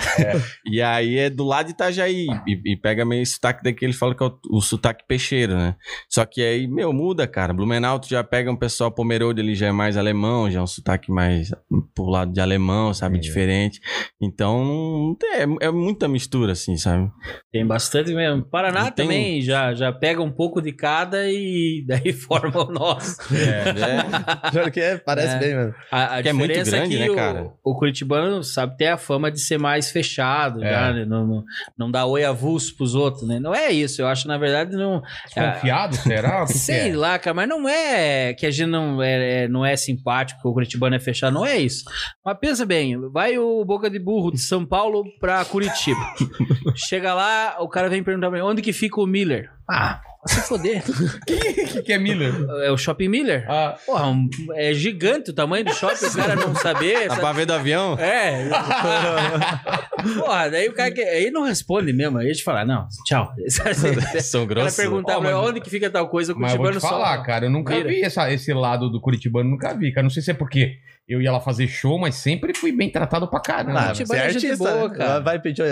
E 0.67 0.81
aí 0.81 1.19
é 1.19 1.31
do 1.31 1.45
lado 1.45 1.67
de 1.67 1.73
Itajaí. 1.73 2.27
E, 2.47 2.73
e 2.73 2.77
pega 2.77 3.05
meio 3.05 3.27
sotaque 3.27 3.63
daqui, 3.63 3.85
ele 3.85 3.93
fala 3.93 4.15
que 4.15 4.23
é 4.23 4.27
o, 4.27 4.39
o 4.51 4.61
sotaque 4.61 5.05
peixeiro, 5.07 5.55
né? 5.57 5.75
Só 6.09 6.25
que 6.25 6.43
aí, 6.43 6.67
meu, 6.67 6.93
muda, 6.93 7.27
cara. 7.27 7.53
Blumenau, 7.53 7.99
tu 7.99 8.09
já 8.09 8.23
pega 8.23 8.51
um 8.51 8.57
pessoal 8.57 8.91
Pomerode, 8.91 9.41
ele 9.41 9.55
já 9.55 9.69
é 9.69 9.73
mais 9.73 9.97
alemão, 9.97 10.51
já 10.51 10.61
é 10.61 10.63
um 10.63 10.67
sotaque 10.67 11.11
mais 11.11 11.51
pro 11.95 12.07
lado 12.07 12.33
de 12.33 12.41
alemão, 12.41 12.93
sabe? 12.95 13.17
É. 13.17 13.21
Diferente. 13.21 13.81
Então, 14.21 15.17
é, 15.25 15.67
é 15.67 15.71
muita 15.71 16.09
mistura, 16.09 16.53
assim, 16.53 16.77
sabe? 16.77 17.11
Tem 17.53 17.67
bastante 17.67 18.13
mesmo. 18.13 18.43
Paraná 18.43 18.85
Não 18.85 18.91
tem- 18.91 19.07
também 19.07 19.41
já, 19.41 19.75
já 19.75 19.93
pega 19.93 20.20
um 20.23 20.31
pouco 20.31 20.61
de 20.61 20.73
cada 20.73 21.29
e 21.31 21.85
daí 21.89 22.13
forma 22.13 22.65
o 22.67 22.73
nosso. 22.73 23.17
É. 23.35 24.71
Que 24.71 24.81
é, 24.81 24.99
parece 24.99 25.35
É. 25.35 25.39
bem, 25.39 25.55
mano. 25.55 25.75
A, 25.91 26.17
a 26.19 26.23
Que 26.23 26.29
é 26.29 26.33
muito 26.33 26.49
diferença 26.49 26.77
grande, 26.77 26.97
que 26.97 27.03
né, 27.03 27.11
o, 27.11 27.15
cara? 27.15 27.51
o 27.65 27.75
Curitibano 27.75 28.43
sabe 28.45 28.77
ter 28.77 28.87
a 28.89 28.97
fama 28.97 29.31
de 29.31 29.41
ser 29.41 29.59
mais 29.59 29.91
fechado, 29.91 30.63
É. 30.63 30.71
já, 30.71 30.93
né? 30.93 31.05
não, 31.05 31.27
não, 31.27 31.45
não 31.79 31.91
dá 31.91 32.05
oi 32.07 32.25
avulso 32.25 32.77
pros 32.77 32.95
outros, 32.95 33.27
né? 33.27 33.39
Não 33.41 33.55
é 33.55 33.71
isso, 33.71 34.01
eu 34.03 34.07
acho, 34.07 34.29
na 34.29 34.39
verdade, 34.39 34.77
não. 34.77 35.03
Desconfiado, 35.25 35.97
será? 35.97 36.43
O 36.43 36.47
que 36.47 36.53
que 36.53 36.59
Sei 36.59 36.91
é? 36.91 36.97
lá, 36.97 37.19
cara, 37.19 37.35
mas 37.35 37.49
não 37.49 37.69
é 37.69 38.35
que 38.35 38.47
a 38.47 38.51
gente 38.51 38.69
não 38.69 39.03
é, 39.03 39.45
é- 39.45 39.49
não 39.49 39.65
é 39.65 39.77
simpático, 39.77 40.49
o 40.49 40.53
Curitibano 40.53 40.95
é 40.95 41.01
fechado, 41.01 41.33
não 41.35 41.47
é 41.47 41.59
isso. 41.59 41.85
Mas 42.25 42.39
pensa 42.39 42.65
bem, 42.67 42.97
vai 43.11 43.39
o 43.39 43.65
Boca 43.65 43.89
de 43.91 43.99
Burro 43.99 44.31
de 44.31 44.39
São 44.39 44.65
Paulo 44.67 45.05
pra 45.21 45.45
Curitiba. 45.45 46.01
Chega 46.77 47.15
lá, 47.15 47.57
o 47.61 47.69
cara 47.69 47.89
vem 47.89 48.03
perguntar 48.03 48.29
pra 48.31 48.39
mim, 48.39 48.45
onde 48.45 48.63
que 48.63 48.73
fica 48.73 49.01
o 49.01 49.07
Miller? 49.07 49.51
Ah, 49.69 50.01
se 50.27 50.41
foder. 50.43 50.83
O 50.91 51.25
que, 51.73 51.83
que 51.83 51.93
é 51.93 51.99
Miller? 51.99 52.33
É 52.65 52.71
o 52.71 52.77
Shopping 52.77 53.09
Miller? 53.09 53.45
Ah, 53.49 53.77
Porra, 53.87 54.07
um- 54.09 54.29
é 54.55 54.73
gigante 54.75 55.31
o 55.31 55.33
tamanho 55.35 55.65
do 55.65 55.73
shopping, 55.73 56.07
o 56.07 56.13
cara 56.15 56.35
não 56.37 56.55
saber. 56.55 57.05
Dá 57.05 57.09
sabe? 57.11 57.21
pra 57.21 57.33
ver 57.33 57.47
do 57.47 57.53
avião? 57.55 57.97
É. 57.99 58.49
Porra, 60.19 60.51
daí 60.51 60.69
o 60.69 60.73
cara 60.73 60.91
que, 60.91 61.01
aí 61.03 61.31
não 61.31 61.43
responde 61.45 61.93
mesmo. 61.93 62.19
Aí 62.19 62.29
a 62.29 62.33
gente 62.33 62.43
fala, 62.45 62.65
não, 62.65 62.87
tchau. 63.07 63.31
São 64.21 64.45
O 64.45 64.47
cara 64.47 64.61
grossos. 64.71 64.77
pra 64.85 65.21
mas- 65.21 65.25
ele, 65.25 65.35
onde 65.35 65.61
que 65.61 65.71
fica 65.71 65.91
tal 65.91 66.09
coisa, 66.09 66.33
o 66.33 66.39
mas 66.39 66.53
eu 66.53 66.59
vou 66.59 66.67
te 66.67 66.73
Curitibano 66.73 67.03
falar, 67.03 67.17
só. 67.19 67.23
cara, 67.25 67.47
eu 67.47 67.51
nunca 67.51 67.75
vira. 67.75 67.89
vi 67.89 68.03
essa- 68.03 68.31
esse 68.33 68.53
lado 68.53 68.91
do 68.91 69.01
Curitibano, 69.01 69.49
nunca 69.51 69.75
vi, 69.75 69.93
cara. 69.93 70.03
Não 70.03 70.11
sei 70.11 70.23
se 70.23 70.31
é 70.31 70.35
porque 70.35 70.79
eu 71.11 71.21
ia 71.23 71.33
lá 71.33 71.41
fazer 71.41 71.67
show, 71.69 71.99
mas 71.99 72.15
sempre 72.15 72.55
fui 72.57 72.73
bem 72.73 72.91
tratado 72.91 73.29
pra 73.29 73.41
caramba. 73.41 73.79
Ah, 73.81 73.83
Curitibano 73.87 74.07
você 74.09 74.17
é 74.17 74.27
é 74.27 74.31
gente 74.33 74.47
artista, 74.47 74.71
boa, 74.77 74.89
né? 74.89 74.95
cara. 74.97 75.21
Vai 75.21 75.39
pedir 75.41 75.63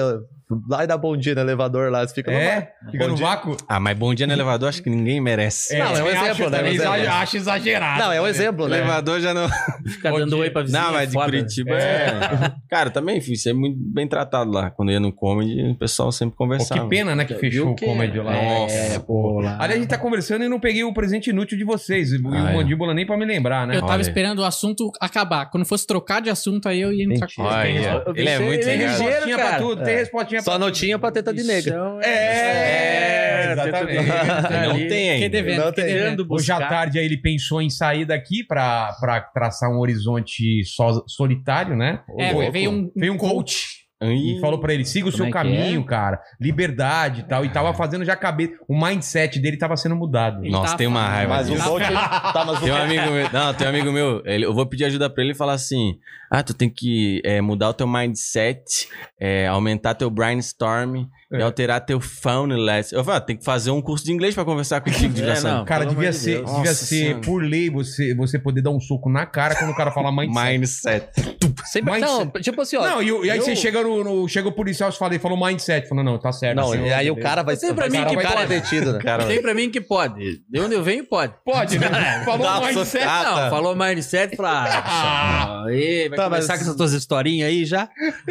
lá 0.69 0.83
e 0.83 0.87
dá 0.87 0.97
bom 0.97 1.15
dia 1.17 1.35
no 1.35 1.41
elevador 1.43 1.91
lá. 1.91 2.07
Você 2.07 2.15
fica 2.15 2.31
no 2.31 2.37
é, 2.39 2.73
fica 2.91 3.07
no 3.07 3.15
dia. 3.15 3.27
vácuo. 3.27 3.57
Ah, 3.69 3.79
mas 3.79 3.97
bom 3.99 4.15
dia 4.15 4.27
no 4.27 4.33
elevador, 4.33 4.69
acho 4.71 4.83
que 4.83 4.89
ninguém 4.89 5.21
merece. 5.21 5.77
Não, 5.79 5.85
é 5.85 6.03
um 6.03 6.07
acho 6.09 6.25
exemplo, 6.25 6.51
né? 6.51 6.57
também 6.59 6.73
É 6.73 6.75
exemplo. 6.75 7.09
Acho 7.11 7.37
exagerado. 7.37 8.01
Não, 8.03 8.13
é 8.13 8.21
um 8.21 8.25
né? 8.25 8.31
exemplo, 8.31 8.65
O 8.65 8.69
né? 8.69 8.79
elevador 8.79 9.21
já 9.21 9.35
não. 9.35 9.47
Fica 9.87 10.11
Bom 10.11 10.19
dando 10.21 10.31
dia. 10.31 10.39
oi 10.39 10.51
pra 10.51 10.63
vizinha. 10.63 10.83
Não, 10.83 10.93
mas 10.93 11.09
de 11.09 11.13
foda. 11.15 11.27
Curitiba 11.27 11.71
é. 11.75 12.53
Cara, 12.71 12.91
também 12.91 13.21
fui 13.21 13.37
ser 13.37 13.53
muito 13.53 13.77
bem 13.79 14.09
tratado 14.09 14.51
lá. 14.51 14.71
Quando 14.71 14.89
eu 14.89 14.95
ia 14.95 15.01
no 15.01 15.13
comedy, 15.13 15.71
o 15.73 15.75
pessoal 15.77 16.11
sempre 16.11 16.33
Pô, 16.37 16.45
conversava. 16.45 16.81
que 16.83 16.89
pena, 16.89 17.15
né, 17.15 17.25
que 17.27 17.35
fechou 17.35 17.71
o 17.73 17.77
comedy 17.77 18.19
lá. 18.19 18.35
É, 18.35 18.99
pô, 18.99 19.41
lá. 19.41 19.57
Aliás, 19.61 19.73
a 19.75 19.77
gente 19.77 19.89
tá 19.89 19.99
conversando 19.99 20.45
e 20.45 20.49
não 20.49 20.59
peguei 20.59 20.83
o 20.83 20.93
presente 20.95 21.29
inútil 21.31 21.59
de 21.59 21.65
vocês. 21.65 22.13
E 22.13 22.17
o 22.17 22.33
Ah, 22.33 22.53
é. 22.53 22.55
Mandíbula 22.57 22.95
nem 22.95 23.05
pra 23.07 23.17
me 23.19 23.27
lembrar, 23.27 23.67
né? 23.67 23.77
Eu 23.77 23.81
tava 23.81 23.95
Olha. 23.95 24.01
esperando 24.01 24.39
o 24.39 24.45
assunto 24.45 24.91
acabar. 24.99 25.28
Quando 25.47 25.65
fosse 25.65 25.87
trocar 25.87 26.21
de 26.21 26.31
assunto, 26.31 26.69
aí 26.69 26.81
eu 26.81 26.93
ia 26.93 27.05
entrar 27.05 27.29
com 27.35 27.43
Olha, 27.43 28.03
Eu 28.07 28.13
vi 28.15 28.21
ele 28.21 28.29
é 28.29 28.39
que 28.39 28.45
muito 28.45 28.61
ele 28.63 28.71
é 28.71 28.77
legal. 28.77 28.91
ligeiro, 28.93 29.11
respostinha 29.13 29.37
pra 29.37 29.47
cara. 29.49 29.63
tudo, 29.63 29.85
tem 29.85 29.95
respostinha 29.97 30.43
pra 30.43 30.53
Só 30.53 30.59
não 30.59 30.71
tinha 30.71 30.99
pra 30.99 31.11
teta 31.13 31.33
de 31.35 31.43
nega. 31.45 31.71
Bichão, 31.71 32.01
É, 32.03 33.53
exatamente. 33.53 34.07
Não 34.07 34.71
Ali. 34.71 34.89
tem 34.89 35.11
ainda. 35.11 35.29
devendo, 35.29 35.65
Não 35.65 35.73
tem. 35.73 35.85
devendo. 35.85 36.27
Hoje 36.29 36.53
à 36.53 36.59
tarde 36.69 36.99
aí 36.99 37.05
ele 37.05 37.17
pensou 37.17 37.61
em 37.63 37.71
sair 37.71 38.05
daqui 38.05 38.45
pra, 38.45 38.93
pra 39.01 39.21
traçar 39.21 39.71
um 39.71 39.79
horizonte 39.79 40.63
solitário, 41.07 41.77
né? 41.77 42.01
É, 42.19 42.51
veio 42.51 42.71
um, 42.71 42.91
Veio 42.95 43.13
um 43.13 43.17
coach 43.19 43.78
e 44.01 44.39
falou 44.41 44.61
pra 44.61 44.73
ele: 44.73 44.85
siga 44.85 45.09
o 45.09 45.13
seu 45.13 45.27
é 45.27 45.31
caminho, 45.31 45.85
cara, 45.85 46.21
liberdade 46.41 47.21
e 47.21 47.25
tal. 47.25 47.45
E 47.45 47.49
tava 47.49 47.75
fazendo 47.75 48.05
já 48.05 48.15
cabeça. 48.15 48.53
O 48.69 48.79
mindset 48.79 49.41
dele 49.41 49.57
tava 49.57 49.77
sendo 49.77 49.97
mudado. 49.97 50.43
Ele 50.45 50.51
Nossa, 50.53 50.73
tá 50.73 50.79
tem 50.79 50.87
uma 50.87 51.07
raiva 51.09 51.35
Mas 51.35 51.49
o 51.51 51.53
disso. 51.55 51.69
coach. 51.69 51.85
Tá, 51.93 52.45
mas 52.47 52.59
o 52.59 52.61
Tem 52.61 52.73
um 52.73 52.77
amigo 52.77 53.11
meu, 53.11 53.31
não, 53.33 53.55
tem 53.55 53.67
um 53.67 53.71
amigo 53.71 53.93
meu, 53.93 54.23
ele- 54.25 54.45
eu 54.45 54.55
vou 54.55 54.67
pedir 54.67 54.85
ajuda 54.85 55.11
pra 55.11 55.23
ele 55.23 55.33
e 55.33 55.37
falar 55.37 55.55
assim: 55.55 55.99
ah, 56.31 56.43
tu 56.43 56.55
tem 56.55 56.69
que 56.71 57.21
é, 57.25 57.41
mudar 57.41 57.71
o 57.71 57.75
teu 57.75 57.87
mindset, 57.89 58.89
é, 59.19 59.47
aumentar 59.49 59.95
teu 59.95 60.11
brainstorm 60.11 61.07
É. 61.31 61.39
e 61.41 61.43
alterar 61.43 61.85
teu 61.85 62.01
phone 62.01 62.55
less. 62.55 62.95
Eu 62.95 63.05
falo, 63.05 63.19
ah, 63.19 63.21
tem 63.21 63.37
que 63.37 63.45
fazer 63.45 63.71
um 63.71 63.83
curso 63.83 64.03
de 64.05 64.13
inglês 64.13 64.35
pra 64.35 64.45
conversar 64.47 64.81
contigo, 64.81 65.13
desgraçado. 65.13 65.59
não. 65.59 65.65
Cara, 65.67 65.85
devia 65.85 66.11
de 66.11 66.17
ser, 66.17 66.37
Deus. 66.37 66.47
devia 66.47 66.59
Nossa 66.71 66.75
ser 66.75 66.87
Senhora. 66.87 67.21
por 67.21 67.43
lei 67.43 67.69
você, 67.69 68.15
você 68.15 68.39
poder 68.39 68.63
dar 68.63 68.71
um 68.71 68.81
soco 68.81 69.11
na 69.11 69.27
cara 69.27 69.55
quando 69.55 69.71
o 69.71 69.77
cara 69.77 69.91
fala 69.91 70.11
mindset. 70.11 70.59
Mindset. 70.59 71.39
Sempre, 71.67 71.91
Mas- 71.91 72.01
não, 72.01 72.31
tipo 72.31 72.63
assim, 72.63 72.77
ó. 72.77 72.83
Não, 72.87 73.03
e, 73.03 73.27
e 73.27 73.31
aí 73.31 73.39
eu- 73.39 73.45
você 73.45 73.55
chega 73.55 73.83
no, 73.83 74.03
no- 74.03 74.27
chega 74.29 74.49
o 74.49 74.53
policial 74.53 74.89
e 74.89 74.93
fala, 74.95 75.15
e 75.17 75.19
falou 75.19 75.37
mindset. 75.39 75.87
Falou, 75.87 76.03
não, 76.03 76.19
tá 76.19 76.33
certo. 76.33 76.57
Não, 76.57 76.71
senhor, 76.71 76.87
e 76.87 76.93
aí 76.95 77.11
o 77.11 77.17
cara 77.21 77.43
vai 77.43 77.57
Você 77.57 77.75
pra 77.75 77.89
vai- 77.89 77.99
mim 78.01 78.09
que 78.09 78.17
cara 78.23 78.37
pode. 78.41 78.55
é 78.55 78.61
detido, 78.61 78.93
né? 78.95 78.99
Cara, 79.01 79.27
Tem 79.27 79.43
pra 79.43 79.53
mim 79.55 79.69
que 79.71 79.81
pode. 79.83 80.41
De 80.49 80.61
onde 80.61 80.75
eu 80.75 80.83
venho, 80.83 81.05
pode. 81.05 81.35
Pode, 81.45 81.79
né? 81.79 81.89
Falou 82.25 82.47
pra 82.47 82.61
mindset. 82.69 83.05
Não, 83.05 83.35
tá. 83.35 83.51
falou 83.51 83.77
mindset, 83.77 84.35
fala. 84.37 84.65
Ah, 84.83 85.65
aí, 85.69 86.09
vai 86.09 86.17
Tá, 86.17 86.25
começar 86.25 86.55
com 86.57 86.63
essas 86.63 86.75
tuas 86.77 86.93
historinhas 86.93 87.49
aí 87.51 87.65
já? 87.67 87.89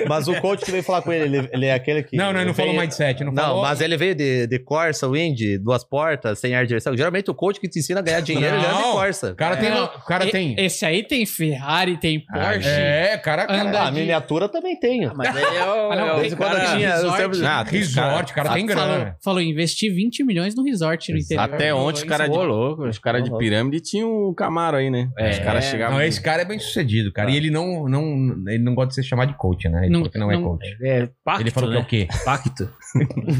Mas 0.07 0.27
o 0.27 0.33
coach 0.41 0.65
que 0.65 0.71
veio 0.71 0.83
falar 0.83 1.01
com 1.03 1.13
ele, 1.13 1.37
ele, 1.37 1.49
ele 1.53 1.65
é 1.67 1.73
aquele 1.73 2.01
que. 2.01 2.17
Não, 2.17 2.33
não, 2.33 2.39
ele 2.39 2.47
não 2.47 2.53
falou 2.55 2.71
veio- 2.71 2.81
mindset. 2.87 3.23
Não, 3.23 3.31
Não, 3.31 3.43
falou... 3.43 3.61
mas 3.61 3.81
ele 3.81 3.97
veio 3.97 4.15
de, 4.15 4.47
de 4.47 4.59
Corsa, 4.59 5.07
Wind, 5.07 5.39
duas 5.61 5.83
portas, 5.83 6.39
sem 6.39 6.55
ar 6.55 6.63
de 6.63 6.69
direção. 6.69 6.95
Geralmente 6.95 7.29
o 7.29 7.35
coach 7.35 7.59
que 7.59 7.67
te 7.67 7.79
ensina 7.79 7.99
a 7.99 8.03
ganhar 8.03 8.21
dinheiro, 8.21 8.55
ele 8.55 8.65
anda 8.65 8.75
de 8.75 8.81
Não. 8.81 8.91
Corsa. 8.93 9.31
O 9.31 9.35
cara 9.35 9.57
tem... 9.57 9.69
Não, 9.69 9.85
O 9.85 10.05
cara 10.05 10.25
e- 10.25 10.31
tem... 10.31 10.55
Esse 10.57 10.85
aí 10.85 11.03
tem 11.03 11.25
Ferrari, 11.25 11.97
tem 11.97 12.19
Porsche. 12.25 12.67
É, 12.67 13.17
cara... 13.17 13.43
Anda 13.43 13.71
cara 13.71 13.79
Ah, 13.79 13.87
a 13.87 13.91
miniatura 13.91 14.49
também 14.49 14.79
tem. 14.79 15.05
Mas 15.15 15.35
aí 15.35 15.43
é 15.57 15.63
o. 15.65 15.87
Ah, 15.91 15.95
não, 15.95 16.07
é 16.23 16.27
o 16.27 16.37
cara- 16.37 16.75
tinha- 16.75 16.95
resort. 16.95 17.17
sempre- 17.17 17.45
Ah, 17.45 17.65
tem 17.65 17.79
os 17.81 17.93
cara- 17.95 18.07
resort, 18.09 18.31
o 18.31 18.35
cara 18.35 18.53
tem 18.53 18.65
grana. 18.65 18.87
Falou, 18.97 19.13
falou, 19.23 19.41
investi 19.41 19.89
20 19.89 20.23
milhões 20.23 20.55
no 20.55 20.63
resort 20.63 21.11
no 21.11 21.17
interior. 21.17 21.43
Até 21.43 21.73
ontem 21.73 21.97
os 21.99 22.03
caras 22.03 22.29
de, 22.29 22.37
Ô, 22.37 22.43
louco. 22.43 22.83
os 22.87 22.97
cara 22.99 23.21
de 23.21 23.35
pirâmide 23.37 23.79
tinham 23.81 24.29
um 24.29 24.33
Camaro 24.33 24.77
aí, 24.77 24.89
né? 24.89 25.09
É. 25.17 25.29
os 25.31 25.39
caras 25.39 25.65
chegavam. 25.65 25.97
Não, 25.97 26.03
esse 26.03 26.21
cara 26.21 26.41
é 26.41 26.45
bem 26.45 26.59
sucedido, 26.59 27.11
cara. 27.11 27.31
E 27.31 27.37
ele 27.37 27.49
não, 27.49 27.87
não, 27.87 28.03
ele 28.47 28.63
não 28.63 28.75
gosta 28.75 28.89
de 28.89 28.95
ser 28.95 29.03
chamado 29.03 29.29
de 29.29 29.37
coach, 29.37 29.67
né? 29.69 29.81
Ele 29.85 29.89
Não- 29.89 29.99
falou 29.99 30.11
que 30.11 30.17
não, 30.19 30.31
é 30.31 30.35
não- 30.35 30.43
coach. 30.43 30.77
É, 30.83 31.09
pacto, 31.23 31.41
Ele 31.43 31.51
falou 31.51 31.69
né? 31.69 31.75
que 31.75 31.79
é 31.79 31.83
o 31.83 32.07
quê? 32.07 32.07
Pacto. 32.25 32.69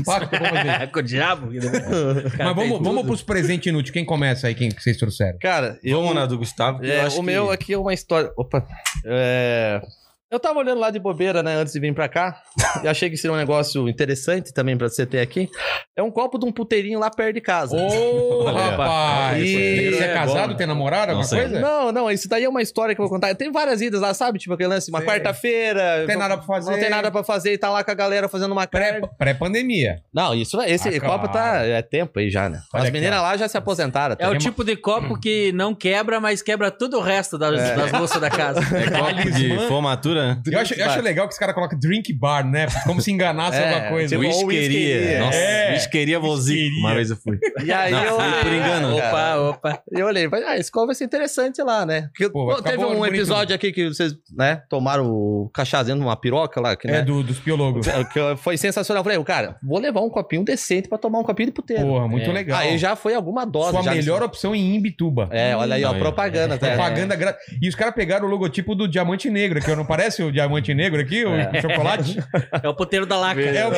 Pacto, 0.06 0.30
como 0.38 0.46
assim? 0.46 0.92
Com 0.92 1.00
o 1.00 1.04
diabo. 1.04 1.48
Mas 2.38 2.56
vamos, 2.56 2.80
vamos 2.82 3.06
pros 3.06 3.22
presentes 3.24 3.68
inúteis. 3.68 3.92
Quem 3.92 4.06
começa 4.06 4.48
aí? 4.48 4.56
Quem 4.56 4.70
que 4.70 4.82
vocês 4.82 4.98
trouxeram? 4.98 5.38
Cara, 5.40 5.80
eu. 5.84 6.00
Vamos 6.00 6.16
na 6.16 6.26
do 6.26 6.38
Gustavo. 6.38 6.80
que 6.80 6.88
eu 6.88 6.92
É, 6.92 7.02
acho 7.02 7.20
o 7.20 7.24
meu 7.24 7.48
que- 7.48 7.54
aqui 7.54 7.74
é 7.74 7.78
uma 7.78 7.94
história. 7.94 8.32
Opa. 8.36 8.66
É, 9.06 9.82
Eu 10.30 10.40
tava 10.40 10.60
olhando 10.60 10.80
lá 10.82 10.92
de 10.92 11.00
bobeira, 11.00 11.42
né, 11.42 11.56
antes 11.56 11.72
de 11.72 11.80
vir 11.80 11.94
pra 11.96 12.10
cá. 12.10 12.42
e 12.84 12.88
achei 12.88 13.10
que 13.10 13.16
seria 13.16 13.34
um 13.34 13.38
negócio 13.38 13.88
interessante 13.88 14.54
também 14.54 14.78
pra 14.78 14.90
você 14.90 15.06
ter 15.06 15.20
aqui. 15.22 15.50
É 15.96 16.04
um 16.04 16.12
copo 16.12 16.38
de 16.38 16.46
um 16.46 16.52
puteirinho 16.52 17.00
lá 17.00 17.10
perto 17.10 17.36
de 17.36 17.42
casa. 17.42 17.76
Ô, 17.78 18.44
rapaz! 18.52 19.42
E- 19.42 19.92
Você 19.92 20.04
é 20.04 20.08
é 20.12 20.14
casado, 20.14 20.56
tem 20.58 20.68
namorado, 20.68 21.14
Não 21.14 21.22
alguma 21.22 21.24
sei. 21.24 21.40
coisa? 21.42 21.60
Não, 21.60 21.92
não, 21.94 22.12
isso 22.12 22.28
daí 22.28 22.44
é 22.44 22.50
uma 22.50 22.62
história 22.62 22.94
que 22.94 23.00
eu 23.00 23.06
vou 23.06 23.14
contar. 23.14 23.34
Tem 23.36 23.52
várias 23.52 23.82
idas 23.82 24.02
lá, 24.02 24.14
sabe? 24.14 24.38
Tipo 24.38 24.54
aquele 24.54 24.70
lance, 24.70 24.90
uma 24.92 25.02
quarta-feira. 25.02 26.00
Não 26.02 26.08
tem 26.08 26.18
nada 26.18 26.38
pra 26.38 26.46
fazer. 26.46 26.72
Não 26.72 26.80
tem 26.80 26.90
nada 26.90 27.10
pra 27.12 27.24
fazer 27.24 27.54
e 27.54 27.58
tá 27.58 27.70
lá 27.70 27.84
com 27.84 27.92
a 27.92 27.96
galera 27.96 28.28
fazendo 28.28 28.52
uma 28.52 28.68
Pré-. 28.68 29.00
Pré-pandemia. 29.18 30.02
Não, 30.14 30.34
isso, 30.36 30.62
esse 30.64 30.90
Ah, 30.90 31.02
copo 31.02 31.30
tá. 31.30 31.64
É 31.66 31.82
tempo 31.82 32.20
aí 32.20 32.30
já, 32.30 32.50
né? 32.50 32.60
Olha 32.74 32.84
As 32.84 32.90
meninas 32.92 33.22
lá 33.22 33.38
já 33.38 33.48
se 33.48 33.58
aposentaram. 33.58 34.16
É 34.20 34.28
o 34.28 34.38
tipo 34.38 34.64
de 34.64 34.76
copo 34.76 35.18
que 35.20 35.52
não 35.54 35.74
quebra, 35.74 36.20
mas 36.20 36.42
quebra 36.42 36.70
todo 36.70 36.98
o 36.98 37.02
resto 37.02 37.38
das, 37.38 37.60
É. 37.60 37.76
das 37.76 37.92
moças 37.94 38.20
da 38.20 38.30
casa. 38.30 38.60
É 38.78 38.90
copo 38.92 39.32
de 39.32 39.58
formatura, 39.68 40.17
né? 40.18 40.42
Eu 40.52 40.60
acho, 40.60 40.74
eu 40.74 40.86
acho 40.90 41.02
legal 41.02 41.28
que 41.28 41.34
os 41.34 41.40
caras 41.40 41.54
colocam 41.56 41.78
drink 41.80 42.12
bar, 42.14 42.46
né? 42.46 42.68
Como 42.86 43.00
se 43.02 43.12
enganasse 43.12 43.58
É, 43.58 43.70
alguma 43.74 43.90
coisa. 43.90 44.16
tipo, 44.18 44.28
Whiskeria. 44.48 45.20
Nossa, 45.20 45.38
É. 45.38 45.74
whiskeria 45.74 46.20
vozico. 46.20 46.58
Whiskeria. 46.60 46.80
Uma 46.80 46.96
vez 46.96 47.10
eu 47.12 47.18
fui. 47.18 47.38
E 47.64 47.72
aí 47.72 47.92
Não, 47.92 48.04
eu. 48.04 48.16
foi 48.16 48.32
por 48.44 48.54
engano. 48.54 48.96
Opa, 48.98 49.36
opa. 49.38 49.82
Eu 49.92 50.06
olhei, 50.08 50.30
falei, 50.30 50.46
ah, 50.46 50.58
esse 50.58 50.72
copo 50.72 50.88
vai 50.88 50.96
ser 50.96 51.06
interessante 51.06 51.62
lá, 51.62 51.86
né? 51.86 52.10
Porque, 52.14 52.30
Pô, 52.30 52.62
teve 52.62 52.78
bom, 52.78 52.92
um 52.94 52.96
bonito. 52.98 53.14
episódio 53.16 53.56
aqui 53.56 53.72
que 53.72 53.88
vocês, 53.90 54.14
né, 54.36 54.62
tomaram 54.70 55.10
o 55.10 55.50
cachazinho 55.54 55.98
numa 55.98 56.16
piroca 56.16 56.60
lá, 56.62 56.76
que, 56.76 56.88
É 56.88 56.92
né? 56.92 57.02
do, 57.02 57.24
dos 57.24 57.40
piologos. 57.40 57.86
que 58.14 58.20
foi 58.38 58.58
sensacional. 58.58 59.02
Eu 59.02 59.04
falei, 59.04 59.24
cara, 59.24 59.58
vou 59.62 59.80
levar 59.80 60.02
um 60.02 60.10
copinho 60.10 60.44
decente 60.44 60.88
pra 60.88 60.98
tomar 60.98 61.20
um 61.20 61.24
copinho 61.24 61.48
de 61.48 61.54
puteiro. 61.54 61.84
Porra, 61.84 62.08
muito 62.08 62.30
É. 62.30 62.34
legal. 62.34 62.60
Aí 62.60 62.78
já 62.78 62.96
foi 62.96 63.14
alguma 63.16 63.46
dose. 63.46 63.72
Sua 63.72 63.82
já 63.84 63.94
melhor 63.94 64.22
opção 64.24 64.56
em 64.56 64.76
Imbituba. 64.76 65.28
É, 65.32 65.56
olha 65.56 65.76
aí, 65.76 65.84
ó, 65.84 65.94
propaganda. 65.94 66.58
tá? 66.58 66.68
Propaganda 66.78 67.16
grátis. 67.16 67.46
E 67.62 67.68
os 67.68 67.76
caras 67.76 67.94
pegaram 67.96 68.28
o 68.28 68.30
logotipo 68.30 68.76
do 68.76 68.88
Diamante 68.88 69.30
Negro, 69.30 69.60
que 69.62 69.76
não 69.76 69.86
parece 69.86 70.07
o 70.24 70.32
Diamante 70.32 70.74
Negro 70.74 71.02
aqui, 71.02 71.26
o 71.26 71.32
chocolate? 71.62 72.18
É 72.64 72.68
o 72.68 72.74
puteiro 72.74 73.06
da 73.06 73.18
laca. 73.18 73.42
É 73.42 73.68
o... 73.68 73.72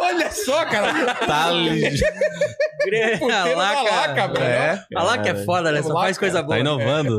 Olha 0.00 0.30
só, 0.30 0.64
cara. 0.64 1.14
Tá 1.14 1.48
a 1.48 1.52
Puteiro 2.80 3.28
da 3.28 3.44
laca. 3.44 3.82
laca, 3.82 4.28
velho. 4.28 4.44
É. 4.44 4.84
A 4.94 5.02
laca 5.02 5.30
é 5.30 5.34
foda, 5.44 5.70
né? 5.70 5.82
Só 5.82 5.88
Laca. 5.88 6.00
faz 6.00 6.18
coisa 6.18 6.42
boa. 6.42 6.56
Tá 6.56 6.60
inovando. 6.60 7.18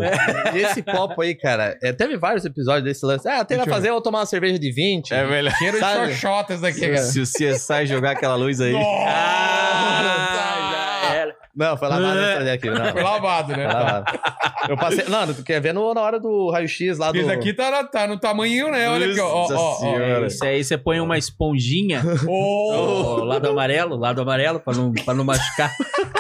E 0.54 0.58
esse 0.60 0.82
copo 0.82 1.22
aí, 1.22 1.36
cara, 1.36 1.78
é, 1.82 1.94
teve 1.94 2.18
vários 2.18 2.44
episódios 2.46 2.84
desse 2.84 3.06
lance. 3.06 3.28
Ah, 3.28 3.46
tem 3.46 3.58
eu 3.58 3.66
fazer, 3.66 3.90
eu 3.90 3.94
vou 3.94 4.02
tomar 4.02 4.20
uma 4.20 4.26
cerveja 4.26 4.58
de 4.58 4.72
20. 4.72 5.14
É 5.14 5.26
melhor. 5.26 5.54
Cheiro 5.56 5.78
de 5.80 6.16
xoxotas 6.16 6.62
daqui. 6.62 6.86
É. 6.86 6.96
cara. 6.96 7.04
Se 7.04 7.20
o 7.20 7.24
CSI 7.24 7.86
jogar 7.86 8.12
aquela 8.12 8.36
luz 8.36 8.60
aí. 8.60 8.76
Ah, 8.76 10.02
já 10.04 10.68
era. 10.68 10.81
Não, 11.56 11.76
foi 11.76 11.88
lavado 11.90 12.18
essa 12.20 12.38
fazer 12.38 12.50
aqui. 12.52 12.70
Não. 12.70 12.92
Foi 12.92 13.04
lavado, 13.04 13.50
né? 13.56 13.66
Foi 13.66 13.74
lavado. 13.74 14.20
Eu 14.70 14.78
passei. 14.78 15.04
Não, 15.10 15.34
tu 15.34 15.44
quer 15.44 15.60
ver 15.60 15.74
no, 15.74 15.94
na 15.94 16.02
hora 16.02 16.20
do 16.20 16.50
raio-x 16.50 16.98
lá 16.98 17.12
do. 17.12 17.18
Esse 17.18 17.30
aqui 17.32 17.54
tá, 17.54 17.84
tá 17.84 18.08
no 18.08 18.18
tamanho, 18.18 18.72
né? 18.72 18.90
Olha 18.90 19.08
aqui, 19.12 19.20
ó. 19.20 19.28
ó, 19.28 19.50
Nossa 19.50 19.86
ó. 19.86 20.26
Isso 20.26 20.46
aí 20.46 20.64
você 20.64 20.78
põe 20.78 21.00
uma 21.02 21.18
esponjinha 21.18 22.02
Ô, 22.28 23.22
o 23.22 23.24
lado 23.26 23.50
amarelo, 23.50 23.96
lado 23.98 24.22
amarelo, 24.22 24.60
pra 24.60 24.74
não, 24.74 24.94
pra 24.94 25.14
não 25.14 25.26
machucar. 25.26 25.72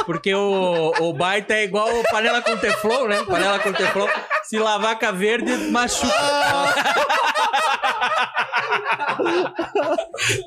Porque 0.05 0.33
o, 0.33 0.91
o 0.99 1.13
baita 1.13 1.53
é 1.53 1.63
igual 1.63 1.87
panela 2.11 2.41
com 2.41 2.57
teflon, 2.57 3.07
né? 3.07 3.23
Panela 3.23 3.59
com 3.59 3.71
teflon. 3.71 4.07
Se 4.43 4.57
lavar 4.59 4.99
com 4.99 5.05
a 5.05 5.11
verde, 5.11 5.55
machuca. 5.71 6.11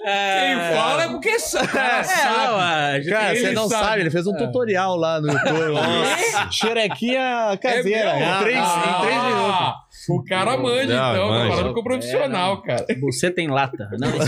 Quem 0.02 0.76
fala 0.76 1.04
é 1.04 1.08
porque 1.08 1.38
sabe. 1.38 1.68
É, 1.76 2.46
não, 2.46 2.58
a 2.58 2.92
gente- 3.00 3.10
Cara, 3.10 3.34
você 3.36 3.52
não 3.52 3.68
sabe. 3.68 3.84
sabe. 3.84 4.00
ele 4.02 4.10
fez 4.10 4.26
um 4.26 4.36
tutorial 4.36 4.73
lá 4.96 5.20
no 5.20 5.28
YouTube. 5.32 5.72
Nossa. 5.74 6.50
Xerequinha 6.52 7.58
caseira. 7.62 8.10
É 8.10 8.18
mesmo? 8.18 8.34
em, 8.34 8.42
três, 8.42 8.58
em 8.58 9.00
três 9.00 9.16
Ah, 9.18 9.26
minutos. 9.28 9.84
O 10.08 10.24
cara 10.24 10.56
manja, 10.58 10.86
Não, 10.96 11.12
então. 11.14 11.28
manja. 11.28 11.56
Falando 11.56 11.74
com 11.74 11.80
o 11.80 11.84
profissional, 11.84 12.62
cara. 12.62 12.86
Você 13.02 13.30
tem 13.30 13.48
lata. 13.48 13.88
Não, 13.98 14.08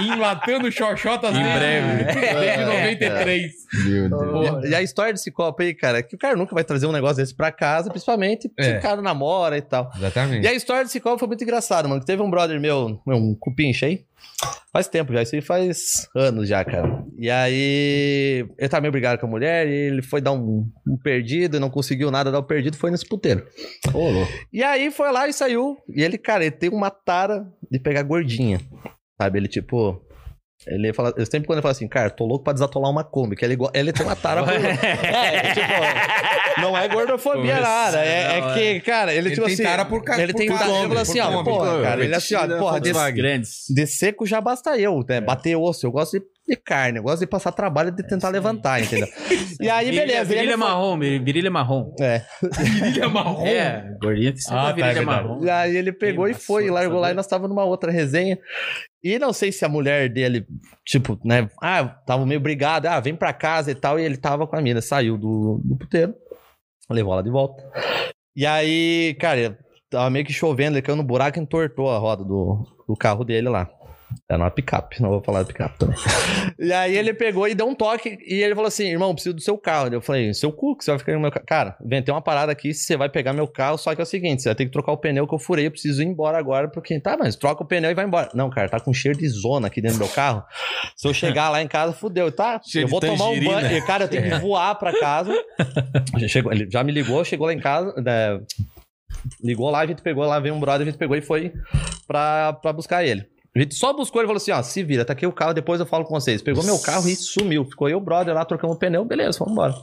Enlatando 0.00 0.72
xoxotas 0.72 1.36
Em 1.36 1.42
breve. 1.42 2.04
Desde 2.40 2.64
93. 2.64 3.52
Meu 3.84 4.08
Deus. 4.08 4.64
E, 4.64 4.68
e 4.70 4.74
a 4.74 4.80
história 4.82 5.12
desse 5.12 5.30
copo 5.30 5.62
aí, 5.62 5.74
cara, 5.74 5.98
é 5.98 6.02
que 6.02 6.14
o 6.14 6.18
cara 6.18 6.34
nunca 6.34 6.54
vai 6.54 6.64
trazer 6.64 6.86
um 6.86 6.92
negócio 6.92 7.16
desse 7.18 7.34
pra 7.34 7.52
casa, 7.52 7.90
principalmente 7.90 8.50
se 8.58 8.70
É. 8.70 8.78
o 8.78 8.82
cara 8.82 9.02
namora 9.02 9.56
e 9.58 9.60
tal. 9.62 9.90
Exatamente. 9.94 10.44
E 10.44 10.48
a 10.48 10.54
história 10.54 10.84
desse 10.84 10.98
copo 10.98 11.18
foi 11.18 11.28
muito 11.28 11.44
engraçada, 11.44 11.86
mano. 11.88 12.00
que 12.00 12.06
Teve 12.06 12.22
um 12.22 12.30
brother 12.30 12.58
meu, 12.58 13.00
meu, 13.06 13.16
um 13.18 13.36
cupincha 13.38 13.84
aí. 13.86 14.00
Faz 14.72 14.88
tempo 14.88 15.12
já, 15.12 15.22
isso 15.22 15.34
aí 15.34 15.42
faz 15.42 16.08
anos 16.16 16.48
já, 16.48 16.64
cara. 16.64 17.04
E 17.18 17.30
aí, 17.30 18.46
ele 18.58 18.68
tá 18.68 18.80
meio 18.80 18.90
brigado 18.90 19.20
com 19.20 19.26
a 19.26 19.30
mulher 19.30 19.68
e 19.68 19.70
ele 19.70 20.02
foi 20.02 20.20
dar 20.20 20.32
um, 20.32 20.66
um 20.86 20.96
perdido 20.96 21.56
e 21.56 21.60
não 21.60 21.68
conseguiu 21.68 22.10
nada 22.10 22.32
dar 22.32 22.38
o 22.38 22.44
perdido, 22.44 22.76
foi 22.76 22.90
nesse 22.90 23.06
puteiro. 23.06 23.46
E 24.52 24.62
aí 24.62 24.90
foi 24.90 25.12
lá 25.12 25.28
e 25.28 25.32
saiu. 25.32 25.76
E 25.94 26.02
ele, 26.02 26.16
cara, 26.16 26.44
ele 26.44 26.56
tem 26.56 26.70
uma 26.70 26.90
tara 26.90 27.46
de 27.70 27.78
pegar 27.78 28.02
gordinha. 28.02 28.60
Sabe? 29.20 29.38
Ele, 29.38 29.48
tipo. 29.48 30.02
Ele 30.66 30.92
fala, 30.92 31.12
eu 31.16 31.26
sempre 31.26 31.46
quando 31.46 31.58
ele 31.58 31.62
fala 31.62 31.72
assim, 31.72 31.88
cara, 31.88 32.08
tô 32.08 32.24
louco 32.24 32.44
pra 32.44 32.52
desatolar 32.52 32.90
uma 32.90 33.02
Kombi, 33.02 33.34
que 33.34 33.44
ele, 33.44 33.56
ele 33.74 33.92
tem 33.92 34.06
uma 34.06 34.14
tara 34.14 34.44
por... 34.44 34.52
É, 34.52 35.52
tipo, 35.54 36.60
não 36.60 36.76
é 36.76 36.88
gordofobia 36.88 37.60
nada, 37.60 38.04
é, 38.04 38.38
é 38.38 38.54
que, 38.54 38.80
cara, 38.80 39.12
ele, 39.12 39.28
Ele 39.28 39.34
tipo 39.34 39.46
tem 39.46 39.54
assim, 39.54 39.62
tara 39.64 39.84
por 39.84 40.02
ele 40.18 40.32
por 40.32 40.38
tem 40.38 40.48
tara, 40.48 40.70
ele 40.70 40.78
por 40.82 40.88
fala 40.88 41.00
assim, 41.00 41.20
ó, 41.20 41.42
porra, 41.42 41.76
Pô, 41.76 41.82
cara, 41.82 42.04
ele 42.04 42.14
assim, 42.14 42.34
ó, 42.34 42.46
porra, 42.58 42.80
de, 42.80 42.92
Volkswagen. 42.92 43.16
grandes. 43.16 43.64
de 43.68 43.86
seco 43.86 44.24
já 44.24 44.40
basta 44.40 44.78
eu, 44.78 45.04
né, 45.08 45.20
bater 45.20 45.56
osso, 45.56 45.86
eu 45.86 45.90
gosto 45.90 46.18
de, 46.18 46.24
de 46.54 46.62
carne, 46.62 46.98
eu 46.98 47.02
gosto 47.02 47.20
de 47.20 47.26
passar 47.26 47.50
trabalho 47.52 47.90
de 47.90 48.02
tentar 48.06 48.28
levantar, 48.28 48.80
entendeu? 48.82 49.08
E 49.60 49.68
aí, 49.70 49.84
Virilha- 49.86 50.06
beleza, 50.06 50.24
Virilha 50.24 50.42
ele 50.42 50.52
foi- 50.52 50.56
marrom, 50.68 50.98
virilha 50.98 51.50
marrom. 51.50 51.94
É, 52.00 52.22
Virilha 52.42 53.08
marrom. 53.08 53.46
É, 53.46 53.96
gordinha 54.00 54.32
tem 54.32 54.40
sempre 54.40 54.58
Ah, 54.58 54.62
uma 54.62 54.68
tá, 54.68 54.74
virilha 54.74 54.90
é 54.90 54.94
verdade. 54.94 55.22
marrom. 55.28 55.44
E 55.44 55.50
aí 55.50 55.76
ele 55.76 55.92
pegou 55.92 56.28
e 56.28 56.34
foi, 56.34 56.66
só- 56.66 56.74
largou 56.74 56.98
lá 56.98 57.10
e 57.10 57.14
nós 57.14 57.26
tava 57.26 57.46
numa 57.46 57.64
outra 57.64 57.92
resenha. 57.92 58.36
E 59.04 59.18
não 59.18 59.32
sei 59.32 59.52
se 59.52 59.64
a 59.64 59.68
mulher 59.68 60.08
dele, 60.08 60.46
tipo, 60.84 61.18
né, 61.24 61.48
ah, 61.62 61.84
tava 62.06 62.24
meio 62.26 62.40
brigado, 62.40 62.88
ah, 62.88 62.98
vem 63.00 63.14
pra 63.14 63.32
casa 63.32 63.70
e 63.70 63.74
tal, 63.74 63.98
e 64.00 64.04
ele 64.04 64.16
tava 64.16 64.46
com 64.46 64.56
a 64.56 64.60
mina, 64.60 64.80
saiu 64.82 65.16
do, 65.16 65.60
do 65.64 65.76
puteiro, 65.76 66.14
levou 66.90 67.12
ela 67.12 67.22
de 67.22 67.30
volta. 67.30 67.62
E 68.34 68.44
aí, 68.46 69.14
cara, 69.20 69.58
tava 69.90 70.08
meio 70.10 70.24
que 70.24 70.32
chovendo, 70.32 70.74
ele 70.76 70.82
caiu 70.82 70.96
no 70.96 71.02
buraco 71.04 71.38
e 71.38 71.42
entortou 71.42 71.90
a 71.90 71.98
roda 71.98 72.24
do, 72.24 72.64
do 72.88 72.96
carro 72.96 73.24
dele 73.24 73.48
lá. 73.48 73.68
Era 74.28 74.42
uma 74.42 74.50
picape, 74.50 75.00
não 75.00 75.10
vou 75.10 75.22
falar 75.22 75.42
de 75.42 75.48
picape 75.48 75.78
também. 75.78 75.96
e 76.58 76.72
aí 76.72 76.96
ele 76.96 77.14
pegou 77.14 77.46
e 77.48 77.54
deu 77.54 77.66
um 77.66 77.74
toque 77.74 78.18
e 78.26 78.34
ele 78.34 78.54
falou 78.54 78.68
assim: 78.68 78.86
irmão, 78.86 79.14
preciso 79.14 79.34
do 79.34 79.42
seu 79.42 79.58
carro. 79.58 79.92
Eu 79.92 80.00
falei: 80.00 80.32
seu 80.34 80.52
cu, 80.52 80.76
que 80.76 80.84
você 80.84 80.90
vai 80.90 80.98
ficar 80.98 81.12
no 81.12 81.20
meu 81.20 81.30
carro. 81.30 81.46
Cara, 81.46 81.76
inventei 81.84 82.12
uma 82.12 82.22
parada 82.22 82.52
aqui, 82.52 82.72
você 82.72 82.96
vai 82.96 83.08
pegar 83.08 83.32
meu 83.32 83.46
carro, 83.46 83.78
só 83.78 83.94
que 83.94 84.00
é 84.00 84.04
o 84.04 84.06
seguinte: 84.06 84.42
você 84.42 84.48
vai 84.48 84.56
ter 84.56 84.66
que 84.66 84.72
trocar 84.72 84.92
o 84.92 84.96
pneu 84.96 85.26
que 85.26 85.34
eu 85.34 85.38
furei, 85.38 85.66
eu 85.66 85.70
preciso 85.70 86.02
ir 86.02 86.06
embora 86.06 86.38
agora, 86.38 86.68
porque 86.68 86.98
tá, 87.00 87.16
mas 87.16 87.36
troca 87.36 87.62
o 87.62 87.66
pneu 87.66 87.90
e 87.90 87.94
vai 87.94 88.04
embora. 88.04 88.30
Não, 88.34 88.50
cara, 88.50 88.68
tá 88.68 88.80
com 88.80 88.92
cheiro 88.92 89.18
de 89.18 89.28
zona 89.28 89.66
aqui 89.66 89.80
dentro 89.80 89.98
do 89.98 90.04
meu 90.04 90.12
carro. 90.12 90.42
Se 90.96 91.06
eu 91.06 91.14
chegar 91.14 91.50
lá 91.50 91.62
em 91.62 91.68
casa, 91.68 91.92
fudeu, 91.92 92.30
tá? 92.30 92.60
Cheiro 92.64 92.86
eu 92.86 92.90
vou 92.90 93.00
de 93.00 93.06
tomar 93.06 93.28
um 93.28 93.44
banho. 93.44 93.76
E, 93.76 93.82
cara, 93.82 94.04
eu 94.04 94.08
tenho 94.08 94.22
que 94.24 94.38
voar 94.38 94.74
pra 94.74 94.98
casa. 94.98 95.32
Já 96.18 96.28
Chegou, 96.28 96.52
ele 96.52 96.68
já 96.70 96.82
me 96.82 96.92
ligou, 96.92 97.22
chegou 97.24 97.46
lá 97.46 97.52
em 97.52 97.60
casa. 97.60 97.92
né, 98.00 98.40
ligou 99.42 99.70
lá, 99.70 99.80
a 99.80 99.86
gente 99.86 100.02
pegou 100.02 100.24
lá, 100.24 100.38
veio 100.40 100.54
um 100.54 100.60
brother, 100.60 100.86
a 100.86 100.90
gente 100.90 100.98
pegou 100.98 101.16
e 101.16 101.20
foi 101.20 101.52
pra, 102.06 102.54
pra 102.54 102.72
buscar 102.72 103.04
ele. 103.04 103.26
A 103.54 103.58
gente 103.58 103.74
só 103.74 103.92
buscou, 103.92 104.22
ele 104.22 104.26
falou 104.26 104.38
assim, 104.38 104.50
ó, 104.50 104.62
se 104.62 104.82
vira, 104.82 105.04
tá 105.04 105.12
aqui 105.12 105.26
o 105.26 105.32
carro, 105.32 105.52
depois 105.52 105.78
eu 105.78 105.86
falo 105.86 106.04
com 106.04 106.18
vocês. 106.18 106.40
Pegou 106.40 106.64
meu 106.64 106.80
carro 106.80 107.06
e 107.06 107.14
sumiu. 107.14 107.64
Ficou 107.64 107.88
eu, 107.88 108.00
brother, 108.00 108.34
lá, 108.34 108.44
trocamos 108.44 108.76
o 108.76 108.78
pneu, 108.78 109.04
beleza, 109.04 109.38
vamos 109.38 109.52
embora. 109.52 109.74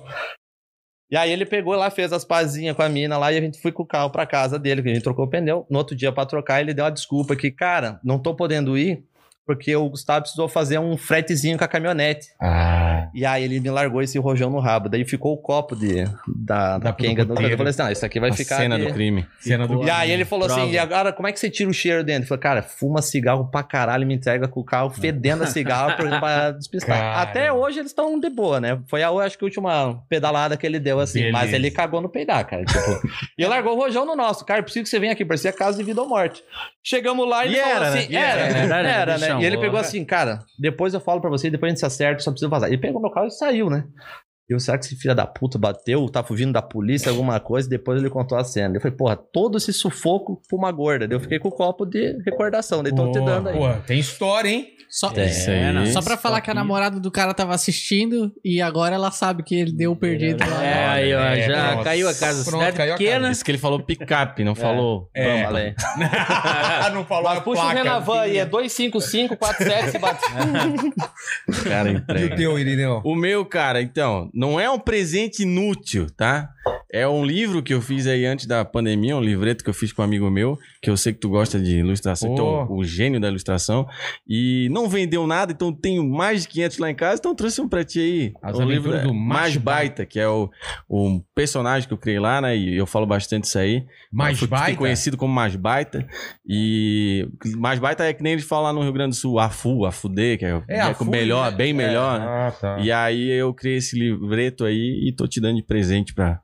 E 1.12 1.18
aí 1.18 1.32
ele 1.32 1.46
pegou 1.46 1.76
lá, 1.76 1.90
fez 1.90 2.14
as 2.14 2.24
pazinhas 2.24 2.76
com 2.76 2.84
a 2.84 2.90
mina 2.90 3.18
lá 3.18 3.32
e 3.32 3.38
a 3.38 3.42
gente 3.42 3.60
foi 3.60 3.72
com 3.72 3.82
o 3.82 3.88
carro 3.88 4.12
pra 4.12 4.28
casa 4.28 4.60
dele, 4.60 4.82
que 4.82 4.90
a 4.90 4.94
gente 4.94 5.04
trocou 5.04 5.26
o 5.26 5.30
pneu. 5.30 5.66
No 5.70 5.80
outro 5.80 5.96
dia 5.96 6.12
pra 6.12 6.26
trocar, 6.26 6.62
ele 6.62 6.74
deu 6.74 6.86
uma 6.86 6.92
desculpa 6.92 7.36
que, 7.36 7.50
cara, 7.50 8.00
não 8.04 8.20
tô 8.20 8.36
podendo 8.36 8.78
ir 8.78 9.04
porque 9.50 9.76
o 9.76 9.90
Gustavo 9.90 10.22
precisou 10.22 10.48
fazer 10.48 10.78
um 10.78 10.96
fretezinho 10.96 11.58
com 11.58 11.64
a 11.64 11.68
caminhonete. 11.68 12.28
Ah. 12.40 13.10
E 13.16 13.26
aí 13.26 13.44
ele 13.44 13.60
me 13.60 13.72
largou 13.72 14.00
esse 14.00 14.20
rojão 14.20 14.52
no 14.52 14.60
rabo. 14.60 14.88
Daí 14.88 15.04
ficou 15.04 15.34
o 15.34 15.38
copo 15.38 15.76
de, 15.76 16.04
da, 16.28 16.78
da 16.78 16.78
Da 16.78 16.94
Kenga. 16.94 17.26
do-. 17.26 17.34
Eu 17.42 17.58
falei 17.58 17.72
assim, 17.72 17.82
não, 17.82 17.92
isso 17.92 18.06
aqui 18.06 18.20
vai 18.20 18.30
A 18.30 18.34
ficar... 18.34 18.58
cena 18.58 18.78
de- 18.78 18.86
do 18.86 18.94
crime. 18.94 19.26
Cena 19.40 19.68
do... 19.68 19.84
e 19.84 19.90
aí 19.90 20.12
ele 20.12 20.24
falou 20.24 20.46
Prova. 20.46 20.62
assim, 20.62 20.72
e 20.72 20.78
agora 20.78 21.12
como 21.12 21.28
é 21.28 21.32
que 21.32 21.40
você 21.40 21.50
tira 21.50 21.68
o 21.68 21.74
cheiro 21.74 22.04
dentro? 22.04 22.26
Eu 22.26 22.28
falei, 22.28 22.42
cara, 22.44 22.62
fuma 22.62 23.02
cigarro 23.02 23.48
pra 23.50 23.64
caralho 23.64 24.04
e 24.04 24.06
me 24.06 24.14
entrega 24.14 24.48
com 24.48 24.60
o 24.60 24.64
carro 24.64 24.92
fedendo 24.92 25.42
a 25.44 25.48
cigarro 25.48 25.96
pra, 25.98 26.20
pra 26.20 26.52
despistar. 26.52 26.96
Cara. 26.96 27.22
Até 27.24 27.52
hoje 27.52 27.80
eles 27.80 27.90
estão 27.90 28.20
de 28.20 28.30
boa, 28.30 28.62
né? 28.62 28.80
Foi 28.88 29.02
a, 29.02 29.10
acho 29.10 29.36
que 29.36 29.44
a 29.44 29.48
última 29.48 30.04
pedalada 30.08 30.56
que 30.56 30.68
ele 30.68 30.78
deu, 30.80 31.00
assim. 31.00 31.22
Beleza. 31.22 31.34
Mas 31.34 31.54
ele 31.54 31.72
cagou 31.72 32.02
no 32.02 32.10
peidar, 32.10 32.46
cara. 32.48 32.64
Tipo, 32.64 32.80
e 33.36 33.44
largou 33.48 33.74
o 33.74 33.80
rojão 33.80 34.06
no 34.06 34.16
nosso. 34.16 34.46
Cara, 34.46 34.62
preciso 34.62 34.84
que 34.84 34.90
você 34.90 35.00
venha 35.00 35.14
aqui, 35.14 35.26
parecia 35.26 35.52
casa 35.52 35.78
de 35.80 35.84
vida 35.84 36.00
ou 36.00 36.08
morte. 36.08 36.44
Chegamos 36.90 37.30
lá 37.30 37.46
e 37.46 37.50
ele 37.50 37.58
E 37.58 37.60
falou 37.62 37.76
era, 37.76 37.92
né? 37.92 38.00
assim, 38.00 38.12
E 38.12 38.16
era, 38.18 38.42
era, 38.42 38.58
era, 38.58 38.84
né? 38.84 38.92
era, 38.92 39.18
né? 39.20 39.42
E 39.44 39.46
ele 39.46 39.60
pegou 39.60 39.80
assim, 39.80 40.04
cara, 40.04 40.40
depois 40.58 40.92
eu 40.92 41.00
falo 41.00 41.22
pra 41.22 41.30
você, 41.30 41.48
depois 41.48 41.70
a 41.70 41.72
gente 41.72 41.80
se 41.82 41.86
acerta, 41.86 42.24
só 42.24 42.32
precisa 42.32 42.50
vazar. 42.50 42.68
Ele 42.68 42.80
pegou 42.80 43.00
meu 43.00 43.12
carro 43.12 43.28
e 43.28 43.32
saiu, 43.32 43.70
né? 43.70 43.84
Eu, 44.50 44.60
será 44.60 44.78
que 44.78 44.86
esse 44.86 44.96
filho 44.96 45.14
da 45.14 45.28
puta 45.28 45.58
bateu? 45.60 46.08
Tá 46.10 46.24
fugindo 46.24 46.52
da 46.54 46.62
polícia, 46.62 47.10
alguma 47.12 47.40
coisa? 47.40 47.70
Depois 47.70 48.00
ele 48.02 48.10
contou 48.10 48.38
a 48.38 48.44
cena. 48.44 48.76
Eu 48.76 48.82
falei, 48.82 48.98
porra, 48.98 49.16
todo 49.16 49.58
esse 49.58 49.72
sufoco 49.72 50.42
pra 50.48 50.58
uma 50.58 50.72
gorda. 50.72 51.08
Daí 51.08 51.16
eu 51.16 51.22
fiquei 51.22 51.38
com 51.40 51.50
o 51.50 51.52
copo 51.52 51.86
de 51.86 52.18
recordação. 52.26 52.82
Daí 52.82 52.94
tô 52.94 53.12
te 53.12 53.20
dando 53.24 53.50
aí. 53.50 53.58
Pô, 53.58 53.70
tem 53.86 54.00
história, 54.00 54.50
hein? 54.50 54.68
Só, 54.92 55.12
É, 55.16 55.26
aí. 55.70 55.92
só 55.94 56.02
pra 56.02 56.18
falar 56.18 56.42
que 56.42 56.50
a 56.50 56.54
namorada 56.56 57.00
do 57.00 57.12
cara 57.12 57.32
tava 57.32 57.54
assistindo 57.54 58.32
e 58.44 58.60
agora 58.60 58.96
ela 58.96 59.12
sabe 59.12 59.44
que 59.44 59.54
ele 59.54 59.72
deu 59.72 59.92
o 59.92 59.96
perdido 59.96 60.40
lá. 60.50 60.64
É, 60.66 60.88
aí, 60.88 61.14
ó, 61.14 61.20
É, 61.22 61.42
já 61.48 61.68
pronto. 61.74 61.84
caiu 61.84 62.10
a 62.10 62.16
casa. 62.16 62.44
Pronto, 62.44 62.60
Cidade 62.62 62.78
caiu 62.78 62.94
a 62.96 62.98
pequena. 62.98 63.30
Isso 63.32 63.46
que 63.46 63.52
ele 63.52 63.60
falou 63.60 63.80
picape, 63.84 64.44
não 64.44 64.56
falou. 64.56 65.08
É. 65.14 65.28
Vamos, 65.28 65.44
falei. 65.46 65.76
não 66.92 67.06
falou 67.06 67.24
Mas 67.30 67.38
a 67.38 67.42
puxa 67.42 67.62
o 67.62 67.66
placa. 67.66 67.78
Renavan 67.84 68.20
aí, 68.22 68.38
é 68.40 68.46
255, 68.48 69.38
47, 69.38 69.92
se 69.92 70.00
bate. 70.00 70.24
Cara, 71.70 71.90
E 71.92 71.94
o 71.94 71.98
entrega. 72.00 72.36
teu, 72.36 72.58
Irineu? 72.60 73.02
O 73.04 73.16
meu, 73.16 73.46
cara, 73.46 73.82
então, 73.84 74.30
não 74.40 74.58
é 74.58 74.70
um 74.70 74.80
presente 74.80 75.44
inútil, 75.44 76.10
tá? 76.10 76.56
É 76.92 77.08
um 77.08 77.24
livro 77.26 77.62
que 77.64 77.74
eu 77.74 77.82
fiz 77.82 78.08
aí 78.08 78.26
antes 78.26 78.46
da 78.46 78.64
pandemia, 78.66 79.16
um 79.16 79.22
livreto 79.22 79.64
que 79.64 79.70
eu 79.70 79.74
fiz 79.74 79.92
com 79.94 80.02
um 80.02 80.06
amigo 80.06 80.30
meu, 80.30 80.58
que 80.82 80.90
eu 80.90 80.98
sei 80.98 81.14
que 81.14 81.20
tu 81.20 81.30
gosta 81.30 81.60
de 81.60 81.78
ilustração, 81.80 82.30
Oh. 82.30 82.34
então, 82.34 82.68
o 82.72 82.84
gênio 82.84 83.20
da 83.20 83.28
ilustração. 83.28 83.88
E 84.28 84.68
não 84.72 84.88
vendeu 84.90 85.26
nada, 85.28 85.52
então 85.52 85.72
tenho 85.72 86.04
mais 86.08 86.44
de 86.44 86.48
500 86.50 86.78
lá 86.80 86.90
em 86.92 86.96
casa, 86.96 87.18
então 87.20 87.36
trouxe 87.36 87.62
um 87.62 87.68
pra 87.70 87.84
ti 87.84 88.00
aí. 88.00 88.34
As 88.42 88.58
o 88.58 88.62
Aventuras 88.62 89.02
é 89.02 89.04
do 89.04 89.14
Mais 89.14 89.50
Macho 89.54 89.60
Baita, 89.60 90.06
que 90.06 90.20
é 90.20 90.28
o, 90.28 90.50
o 90.88 91.22
personagem 91.36 91.88
que 91.88 91.94
eu 91.94 91.98
criei 91.98 92.20
lá, 92.20 92.42
né? 92.42 92.56
E 92.58 92.76
eu 92.76 92.86
falo 92.86 93.06
bastante 93.06 93.46
isso 93.46 93.58
aí. 93.60 93.86
Mais 94.12 94.42
baita? 94.44 94.76
conhecido 94.78 95.18
como 95.18 95.34
Mais 95.34 95.56
Baita. 95.56 96.08
E 96.48 97.28
Mais 97.58 97.80
Baita 97.80 98.04
é 98.04 98.14
que 98.14 98.24
nem 98.24 98.34
eles 98.34 98.46
falam 98.46 98.66
lá 98.66 98.74
no 98.74 98.82
Rio 98.82 98.94
Grande 98.94 99.12
do 99.12 99.16
Sul, 99.16 99.38
Afu, 99.40 99.86
Afudê, 99.86 100.38
que 100.38 100.46
é, 100.46 100.62
É, 100.68 100.76
é 100.78 100.82
Afu, 100.82 101.06
melhor, 101.06 101.52
né? 101.52 101.58
bem 101.58 101.74
melhor, 101.74 102.20
né? 102.20 102.26
Ah, 102.28 102.52
tá. 102.52 102.80
E 102.80 102.92
aí 102.92 103.30
eu 103.30 103.54
criei 103.54 103.78
esse 103.78 103.98
livreto 103.98 104.66
aí 104.66 105.02
e 105.08 105.12
tô 105.12 105.28
te 105.28 105.40
dando 105.40 105.58
de 105.58 105.64
presente 105.64 106.14
pra, 106.14 106.42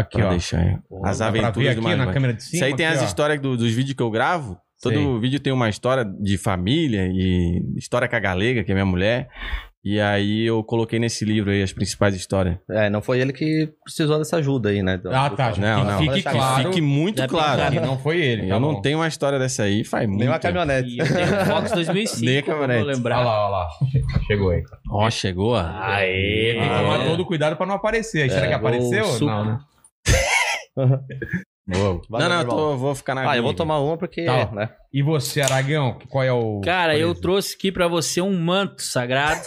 Aqui, 0.00 0.18
pra 0.18 0.26
ó. 0.26 0.30
deixar. 0.30 0.80
As 1.04 1.20
aventuras 1.20 1.74
do 1.74 1.80
de 1.82 2.42
cima. 2.42 2.56
Isso 2.56 2.64
aí 2.64 2.74
tem 2.76 2.86
aqui, 2.86 2.96
as 2.96 3.02
ó. 3.02 3.06
histórias 3.06 3.40
do- 3.40 3.56
dos 3.56 3.72
vídeos 3.72 3.96
que 3.96 4.02
eu 4.02 4.10
gravo. 4.10 4.56
Todo 4.80 4.94
Sei. 4.94 5.18
vídeo 5.18 5.40
tem 5.40 5.52
uma 5.52 5.68
história 5.68 6.04
de 6.04 6.38
família 6.38 7.08
e 7.12 7.60
história 7.76 8.06
com 8.06 8.14
a 8.14 8.20
Galega, 8.20 8.62
que 8.62 8.70
é 8.70 8.74
minha 8.74 8.86
mulher. 8.86 9.28
E 9.84 9.98
aí 10.00 10.44
eu 10.44 10.62
coloquei 10.62 10.98
nesse 10.98 11.24
livro 11.24 11.50
aí 11.50 11.62
as 11.62 11.72
principais 11.72 12.14
histórias. 12.14 12.58
É, 12.70 12.90
não 12.90 13.00
foi 13.00 13.20
ele 13.20 13.32
que 13.32 13.72
precisou 13.82 14.18
dessa 14.18 14.36
ajuda 14.36 14.68
aí, 14.68 14.82
né? 14.82 15.00
Ah, 15.06 15.30
tá. 15.30 15.50
Do- 15.52 15.60
Não, 15.60 15.84
não. 15.84 15.98
Fique 15.98 16.22
claro 16.22 16.62
Fique 16.68 16.80
muito 16.80 17.26
claro. 17.26 17.72
que 17.72 17.80
não 17.80 17.96
foi 17.98 18.20
ele. 18.20 18.44
Eu 18.46 18.48
tá 18.54 18.60
não 18.60 18.80
tenho 18.82 18.98
uma 18.98 19.08
história 19.08 19.38
dessa 19.38 19.62
aí, 19.62 19.84
faz 19.84 20.06
muito. 20.06 20.18
Nem 20.20 20.28
uma 20.28 20.38
caminhonete. 20.38 20.98
Eu 20.98 21.06
tenho 21.06 21.42
o 21.42 21.44
Fox 21.46 21.70
2005, 21.72 22.24
Nem 22.24 22.36
a 22.36 22.38
eu 22.40 22.44
vou 22.44 22.54
caminhonete. 22.54 22.84
Olha 22.84 22.94
lembrar. 22.96 23.20
lá, 23.24 23.46
olha 23.46 23.50
lá. 23.50 23.68
Chegou 24.26 24.50
aí. 24.50 24.62
Ó, 24.90 25.10
chegou. 25.10 25.54
ó. 25.54 25.60
Aê, 25.64 26.52
Tem 26.58 26.62
que 26.62 26.68
Ah, 26.68 26.78
tomar 26.82 27.00
é. 27.00 27.04
todo 27.06 27.20
o 27.20 27.26
cuidado 27.26 27.56
pra 27.56 27.66
não 27.66 27.74
aparecer. 27.76 28.22
Aí, 28.22 28.30
Será 28.30 28.44
É, 28.46 28.48
que 28.48 28.54
apareceu? 28.54 29.04
suco. 29.06 29.24
Não, 29.26 29.44
né? 29.44 29.58
Boa. 31.68 32.00
Valeu, 32.08 32.28
não, 32.28 32.36
não, 32.36 32.40
eu 32.42 32.48
tô- 32.48 32.76
vou 32.78 32.94
ficar 32.94 33.14
na 33.14 33.30
Ah, 33.30 33.36
eu 33.36 33.42
vou 33.42 33.52
tomar 33.52 33.78
uma 33.80 33.98
porque, 33.98 34.24
Tá. 34.24 34.50
né? 34.52 34.70
E 34.92 35.02
você, 35.02 35.40
Aragão? 35.42 35.98
Qual 36.08 36.24
é 36.24 36.32
o. 36.32 36.60
Cara, 36.62 36.96
eu 36.96 37.14
trouxe 37.14 37.54
aqui 37.56 37.70
pra 37.70 37.86
você 37.88 38.22
um 38.22 38.38
manto 38.40 38.80
sagrado 38.82 39.42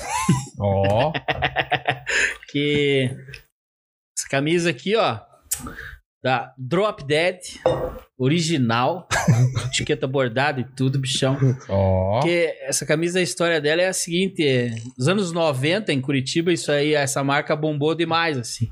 Ó. 0.60 1.12
que 2.52 3.10
essa 4.18 4.30
camisa 4.30 4.70
aqui, 4.70 4.96
ó, 4.96 5.20
da 6.24 6.54
Drop 6.60 7.04
Dead 7.04 7.40
original, 8.20 9.08
etiqueta 9.74 10.06
bordada 10.06 10.60
e 10.62 10.64
tudo, 10.76 11.00
bichão. 11.00 11.38
Ó. 11.68 12.20
Porque 12.20 12.56
essa 12.62 12.86
camisa, 12.86 13.18
a 13.18 13.24
história 13.24 13.60
dela 13.60 13.82
é 13.82 13.88
a 13.88 13.94
seguinte: 13.94 14.46
é, 14.48 14.70
nos 14.96 15.08
anos 15.08 15.32
90, 15.32 15.92
em 15.92 16.00
Curitiba, 16.02 16.54
isso 16.54 16.72
aí, 16.72 16.94
essa 16.94 17.24
marca 17.24 17.56
bombou 17.56 17.96
demais, 17.96 18.38
assim. 18.38 18.68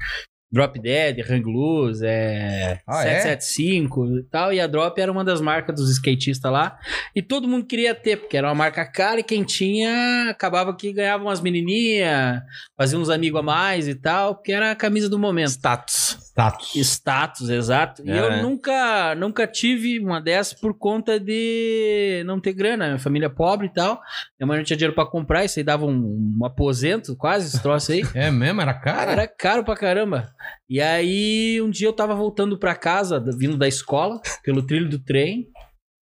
Drop 0.51 0.79
Dead, 0.79 1.19
Hang 1.29 1.43
Loose, 1.43 2.03
é, 2.05 2.79
Ah, 2.87 3.05
é? 3.05 3.21
775 3.21 4.17
e 4.17 4.23
tal. 4.23 4.51
E 4.53 4.59
a 4.59 4.67
Drop 4.67 4.99
era 4.99 5.11
uma 5.11 5.23
das 5.23 5.41
marcas 5.41 5.75
dos 5.75 5.89
skatistas 5.91 6.51
lá. 6.51 6.77
E 7.15 7.21
todo 7.21 7.47
mundo 7.47 7.65
queria 7.65 7.93
ter, 7.93 8.17
porque 8.17 8.37
era 8.37 8.47
uma 8.47 8.55
marca 8.55 8.85
cara 8.85 9.19
e 9.19 9.23
quem 9.23 9.43
tinha 9.43 10.29
acabava 10.29 10.75
que 10.75 10.91
ganhava 10.91 11.23
umas 11.23 11.41
menininhas, 11.41 12.41
fazia 12.77 12.97
uns 12.97 13.09
amigos 13.09 13.39
a 13.39 13.43
mais 13.43 13.87
e 13.87 13.95
tal, 13.95 14.35
porque 14.35 14.51
era 14.51 14.71
a 14.71 14.75
camisa 14.75 15.09
do 15.09 15.19
momento. 15.19 15.49
Status. 15.49 16.17
Status. 16.39 16.75
Status, 16.75 17.49
exato. 17.49 18.01
E 18.05 18.11
É, 18.11 18.19
eu 18.19 18.29
né? 18.29 18.41
nunca, 18.41 19.13
nunca 19.15 19.45
tive 19.45 19.99
uma 19.99 20.21
dessas 20.21 20.53
por 20.59 20.73
conta 20.77 21.19
de 21.19 22.23
não 22.25 22.39
ter 22.39 22.53
grana. 22.53 22.87
Minha 22.87 22.99
família 22.99 23.25
é 23.25 23.29
pobre 23.29 23.67
e 23.67 23.73
tal. 23.73 23.99
Minha 24.39 24.47
mãe 24.47 24.57
não 24.57 24.63
tinha 24.63 24.77
dinheiro 24.77 24.95
pra 24.95 25.05
comprar, 25.05 25.43
isso 25.43 25.59
aí 25.59 25.63
dava 25.63 25.85
um, 25.85 26.37
um 26.39 26.45
aposento, 26.45 27.15
quase, 27.15 27.47
esse 27.47 27.61
troço 27.61 27.91
aí. 27.91 28.01
É 28.15 28.31
mesmo? 28.31 28.61
Era 28.61 28.73
cara? 28.73 29.11
Era 29.11 29.27
caro 29.27 29.63
pra 29.63 29.75
caramba. 29.75 30.29
E 30.69 30.79
aí, 30.81 31.59
um 31.61 31.69
dia 31.69 31.87
eu 31.87 31.93
tava 31.93 32.13
voltando 32.15 32.57
pra 32.57 32.75
casa, 32.75 33.23
vindo 33.37 33.57
da 33.57 33.67
escola, 33.67 34.19
pelo 34.43 34.65
trilho 34.65 34.89
do 34.89 34.99
trem. 34.99 35.47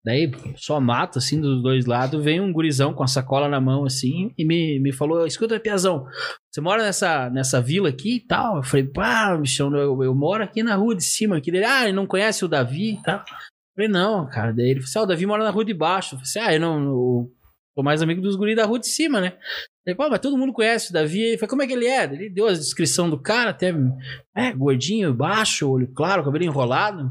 Daí, 0.06 0.30
só 0.58 0.82
mato, 0.82 1.18
assim, 1.18 1.40
dos 1.40 1.64
dois 1.64 1.86
lados. 1.86 2.22
Vem 2.22 2.42
um 2.42 2.52
gurizão 2.52 2.94
com 2.94 3.04
a 3.04 3.08
sacola 3.08 3.48
na 3.48 3.62
mão, 3.62 3.86
assim, 3.86 4.34
e 4.38 4.44
me, 4.44 4.78
me 4.80 4.92
falou: 4.92 5.26
Escuta, 5.26 5.60
Piazão, 5.60 6.06
você 6.52 6.60
mora 6.60 6.84
nessa, 6.84 7.30
nessa 7.30 7.62
vila 7.62 7.88
aqui 7.88 8.18
e 8.18 8.20
tal? 8.20 8.58
Eu 8.58 8.64
falei: 8.64 8.86
Pá, 8.86 9.38
bichão, 9.38 9.74
eu, 9.74 10.04
eu 10.04 10.14
moro 10.14 10.44
aqui 10.44 10.62
na 10.62 10.76
rua 10.76 10.96
de 10.96 11.04
cima. 11.04 11.38
Aqui 11.38 11.52
dele, 11.52 11.66
ah, 11.66 11.84
ele 11.84 11.94
não 11.94 12.06
conhece 12.06 12.44
o 12.44 12.50
Davi 12.50 12.96
e 12.96 13.02
tal. 13.02 13.20
Eu 13.20 13.76
falei: 13.76 13.90
Não, 13.90 14.28
cara. 14.30 14.52
Daí 14.52 14.72
ele 14.72 14.82
falou: 14.82 14.90
assim, 14.90 15.00
Ah, 15.00 15.04
o 15.04 15.06
Davi 15.06 15.26
mora 15.26 15.44
na 15.44 15.52
rua 15.52 15.64
de 15.64 15.74
baixo. 15.74 16.16
Eu 16.16 16.20
falei: 16.20 16.30
assim, 16.30 16.40
Ah, 16.40 16.54
eu 16.54 16.60
não. 16.60 16.84
Eu 16.84 17.32
sou 17.76 17.84
mais 17.84 18.02
amigo 18.02 18.22
dos 18.22 18.36
guris 18.36 18.58
da 18.58 18.66
rua 18.66 18.80
de 18.80 18.88
cima, 18.88 19.22
né? 19.22 19.38
Ele 19.86 19.96
falou, 19.96 20.12
mas 20.12 20.22
todo 20.22 20.38
mundo 20.38 20.54
conhece 20.54 20.90
o 20.90 20.94
Davi. 20.94 21.22
Ele 21.22 21.38
falou, 21.38 21.50
como 21.50 21.64
é 21.64 21.68
que 21.68 21.74
ele 21.74 21.88
é? 21.88 22.04
Ele 22.04 22.30
deu 22.30 22.48
a 22.48 22.54
descrição 22.54 23.10
do 23.10 23.20
cara, 23.20 23.50
até 23.50 23.74
é, 24.36 24.54
gordinho, 24.54 25.14
baixo, 25.14 25.70
olho 25.70 25.92
claro, 25.94 26.24
cabelo 26.24 26.44
enrolado. 26.44 27.10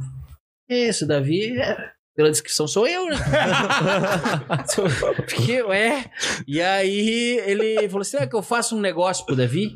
Esse, 0.69 1.05
o 1.05 1.07
Davi, 1.07 1.59
é, 1.59 1.93
pela 2.15 2.31
descrição, 2.31 2.69
sou 2.69 2.87
eu, 2.87 3.07
né? 3.07 3.17
Porque, 5.17 5.53
é. 5.73 6.11
E 6.47 6.61
aí 6.61 7.39
ele 7.47 7.89
falou 7.89 8.03
assim: 8.03 8.19
é 8.19 8.27
que 8.27 8.37
eu 8.37 8.43
faço 8.43 8.77
um 8.77 8.81
negócio 8.81 9.25
pro 9.25 9.37
Davi, 9.37 9.75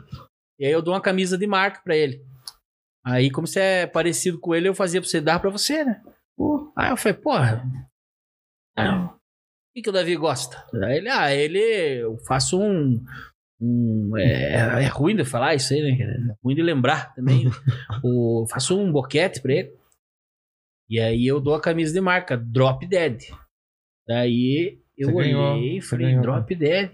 e 0.59 0.67
aí 0.67 0.73
eu 0.73 0.83
dou 0.83 0.95
uma 0.95 1.01
camisa 1.01 1.39
de 1.39 1.47
marca 1.47 1.81
pra 1.83 1.97
ele. 1.97 2.21
Aí, 3.05 3.31
como 3.31 3.47
você 3.47 3.61
é 3.61 3.87
parecido 3.87 4.39
com 4.41 4.55
ele, 4.55 4.69
eu 4.69 4.75
fazia 4.75 5.01
pra 5.01 5.09
você 5.09 5.21
dar 5.21 5.39
pra 5.39 5.51
você, 5.51 5.85
né? 5.85 6.03
Pô. 6.37 6.73
Aí 6.77 6.91
eu 6.91 6.97
falei, 6.97 7.17
porra. 7.17 7.65
ah, 8.77 9.13
O 9.15 9.19
que, 9.75 9.83
que 9.83 9.89
o 9.89 9.93
Davi 9.93 10.17
gosta? 10.17 10.67
Aí 10.85 10.97
ele, 10.99 11.09
ah, 11.09 11.33
ele, 11.33 11.61
eu 12.03 12.19
faço 12.27 12.61
um. 12.61 13.01
um 13.61 14.17
é, 14.19 14.83
é 14.83 14.87
ruim 14.89 15.15
de 15.15 15.25
falar 15.25 15.55
isso 15.55 15.73
aí, 15.73 15.83
né? 15.83 15.97
É 16.03 16.35
ruim 16.43 16.57
de 16.57 16.63
lembrar 16.63 17.15
também. 17.15 17.45
o, 18.03 18.45
faço 18.51 18.77
um 18.77 18.91
boquete 18.91 19.41
pra 19.41 19.53
ele. 19.53 19.73
E 20.89 21.01
aí 21.01 21.27
eu 21.27 21.41
dou 21.41 21.55
a 21.55 21.61
camisa 21.61 21.93
de 21.93 22.01
marca, 22.01 22.37
Drop 22.37 22.87
Dead. 22.87 23.23
Daí 24.07 24.79
eu 24.97 25.09
Você 25.11 25.15
olhei 25.15 25.33
ganhou, 25.33 25.83
falei, 25.83 26.07
ganhou. 26.07 26.23
Drop 26.23 26.55
Dead. 26.55 26.91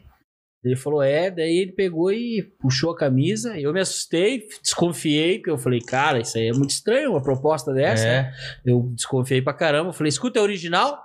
Ele 0.64 0.76
falou, 0.76 1.02
é, 1.02 1.28
daí 1.28 1.58
ele 1.58 1.72
pegou 1.72 2.12
e 2.12 2.42
puxou 2.60 2.92
a 2.92 2.96
camisa. 2.96 3.58
Eu 3.58 3.72
me 3.72 3.80
assustei, 3.80 4.46
desconfiei, 4.62 5.38
porque 5.38 5.50
eu 5.50 5.58
falei, 5.58 5.80
cara, 5.80 6.20
isso 6.20 6.38
aí 6.38 6.46
é 6.48 6.52
muito 6.52 6.70
estranho, 6.70 7.10
uma 7.10 7.22
proposta 7.22 7.72
dessa. 7.74 8.06
É. 8.06 8.32
Eu 8.64 8.92
desconfiei 8.94 9.42
pra 9.42 9.52
caramba. 9.52 9.88
Eu 9.90 9.92
falei, 9.92 10.08
escuta, 10.08 10.38
é 10.38 10.42
original? 10.42 11.02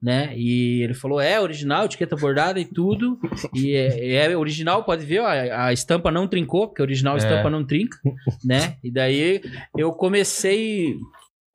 Né? 0.00 0.34
E 0.36 0.82
ele 0.82 0.92
falou, 0.92 1.20
é 1.20 1.40
original, 1.40 1.86
etiqueta 1.86 2.16
bordada 2.16 2.60
e 2.60 2.66
tudo. 2.66 3.18
E 3.54 3.72
é, 3.74 4.26
é 4.26 4.36
original, 4.36 4.84
pode 4.84 5.06
ver, 5.06 5.20
ó, 5.20 5.26
a, 5.26 5.66
a 5.66 5.72
estampa 5.72 6.10
não 6.10 6.28
trincou, 6.28 6.68
porque 6.68 6.82
original 6.82 7.14
É. 7.14 7.18
estampa 7.18 7.48
não 7.48 7.64
trinca, 7.64 7.96
né? 8.44 8.76
E 8.84 8.90
daí 8.92 9.40
eu 9.76 9.90
comecei 9.92 10.96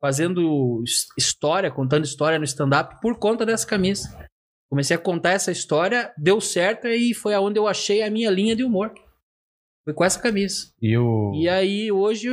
fazendo 0.04 0.82
his- 0.84 1.06
história, 1.16 1.70
contando 1.70 2.04
história 2.04 2.38
no 2.38 2.44
stand-up 2.44 3.00
por 3.00 3.18
conta 3.18 3.46
dessa 3.46 3.66
camisa. 3.66 4.06
Comecei 4.70 4.94
a 4.94 4.98
contar 4.98 5.30
essa 5.30 5.50
história, 5.50 6.12
deu 6.18 6.42
certo 6.42 6.86
e 6.88 7.14
foi 7.14 7.32
aonde 7.32 7.58
eu 7.58 7.66
achei 7.66 8.02
a 8.02 8.10
minha 8.10 8.30
linha 8.30 8.54
de 8.54 8.62
humor. 8.62 8.92
Foi 9.82 9.94
com 9.94 10.04
essa 10.04 10.20
camisa. 10.20 10.66
E 10.82 10.94
o. 10.98 11.32
E 11.34 11.48
aí 11.48 11.90
hoje 11.90 12.28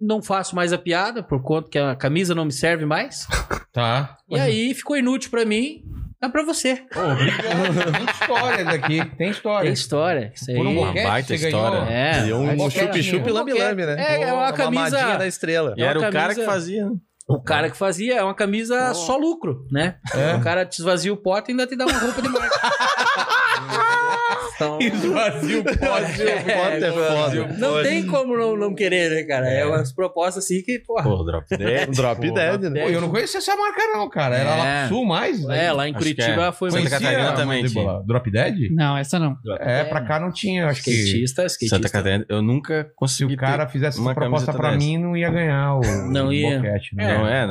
não 0.00 0.22
faço 0.22 0.54
mais 0.54 0.72
a 0.72 0.78
piada, 0.78 1.20
por 1.20 1.42
conta 1.42 1.68
que 1.68 1.78
a 1.78 1.96
camisa 1.96 2.32
não 2.32 2.44
me 2.44 2.52
serve 2.52 2.84
mais. 2.86 3.26
Tá. 3.76 4.16
E 4.30 4.38
aí 4.40 4.72
ficou 4.72 4.96
inútil 4.96 5.30
pra 5.30 5.44
mim, 5.44 5.82
dá 6.18 6.30
pra 6.30 6.42
você. 6.42 6.82
Ô, 6.96 7.12
obrigado. 7.12 7.92
Tem 7.92 8.04
história 8.10 8.64
daqui. 8.64 9.16
Tem 9.18 9.28
história. 9.30 9.64
Tem 9.64 9.72
história. 9.74 10.32
Isso 10.34 10.50
aí. 10.50 10.56
Por 10.56 10.66
um 10.66 10.78
Uma 10.78 10.92
baita 10.94 11.34
história. 11.34 11.80
ganhou. 11.80 11.92
É. 11.92 12.20
Aí 12.20 12.32
um 12.32 12.70
chup-chup 12.70 13.30
lambe-lambe, 13.30 13.84
né? 13.84 13.96
É, 13.98 14.22
é 14.22 14.32
uma 14.32 14.48
Pô, 14.50 14.56
camisa- 14.56 15.18
da 15.18 15.26
estrela. 15.26 15.74
E 15.76 15.82
É 15.82 15.84
uma 15.84 15.90
era 15.90 15.98
o 16.08 16.10
cara 16.10 16.34
que 16.34 16.42
fazia. 16.46 16.90
O 17.28 17.40
cara 17.40 17.68
que 17.68 17.76
fazia 17.76 18.16
é 18.16 18.22
uma 18.22 18.34
camisa 18.34 18.94
só 18.94 19.16
lucro, 19.16 19.66
né? 19.70 19.96
É. 20.14 20.36
O 20.36 20.40
cara 20.42 20.64
te 20.64 20.78
esvazia 20.78 21.12
o 21.12 21.16
pote 21.16 21.50
e 21.50 21.52
ainda 21.52 21.66
te 21.66 21.74
dá 21.74 21.84
uma 21.84 21.98
roupa 21.98 22.22
de 22.22 22.28
marca. 22.28 22.60
Esvazio 24.80 25.60
o 25.60 25.64
pote. 25.64 25.78
Foto 25.78 26.84
é 26.84 26.92
foda. 26.92 27.46
Não 27.58 27.82
tem 27.82 28.06
como 28.06 28.36
não, 28.36 28.56
não 28.56 28.74
querer, 28.74 29.10
né, 29.10 29.22
cara? 29.24 29.48
É 29.48 29.64
umas 29.66 29.92
propostas 29.92 30.44
assim 30.44 30.62
que, 30.62 30.78
porra. 30.78 31.02
Pô, 31.04 31.22
Drop 31.24 31.46
Dead. 31.56 31.90
Drop 31.94 32.28
Pô, 32.28 32.34
Dead, 32.34 32.60
né? 32.62 32.82
Pô, 32.82 32.88
eu 32.88 33.00
não 33.00 33.10
conhecia 33.10 33.38
essa 33.38 33.54
marca 33.56 33.82
não, 33.92 34.08
cara. 34.08 34.36
Era 34.36 34.50
É. 34.50 34.56
lá 34.56 34.80
pro 34.88 34.96
sul 34.96 35.04
mais? 35.06 35.44
É, 35.48 35.72
lá 35.72 35.86
em 35.88 35.90
Acho 35.90 35.98
Curitiba 35.98 36.46
é. 36.46 36.52
foi 36.52 36.70
Santa. 36.70 36.90
Catarina 36.90 37.32
também? 37.32 37.64
Drop 38.06 38.30
Dead? 38.30 38.70
Não, 38.72 38.96
essa 38.96 39.18
não. 39.18 39.36
É, 39.60 39.84
pra 39.84 40.00
cá 40.02 40.18
não 40.20 40.30
tinha, 40.32 40.66
acho 40.68 40.82
que... 40.82 40.90
Skatista, 40.90 41.44
skatista. 41.46 41.76
Santa 41.76 41.88
Catarina. 41.88 42.24
Eu 42.28 42.42
nunca 42.42 42.84
Se 42.84 42.94
consegui 42.94 43.34
o 43.34 43.36
cara 43.36 43.66
fizesse 43.68 43.98
uma 44.00 44.14
proposta 44.14 44.52
pra 44.52 44.70
dessa. 44.70 44.78
mim, 44.78 44.98
não 44.98 45.16
ia 45.16 45.30
ganhar 45.30 45.74
o, 45.76 45.80
Não 46.10 46.32
ia. 46.32 46.56
boquete. 46.56 46.94
Né? 46.94 47.16
Não 47.16 47.26
é, 47.26 47.46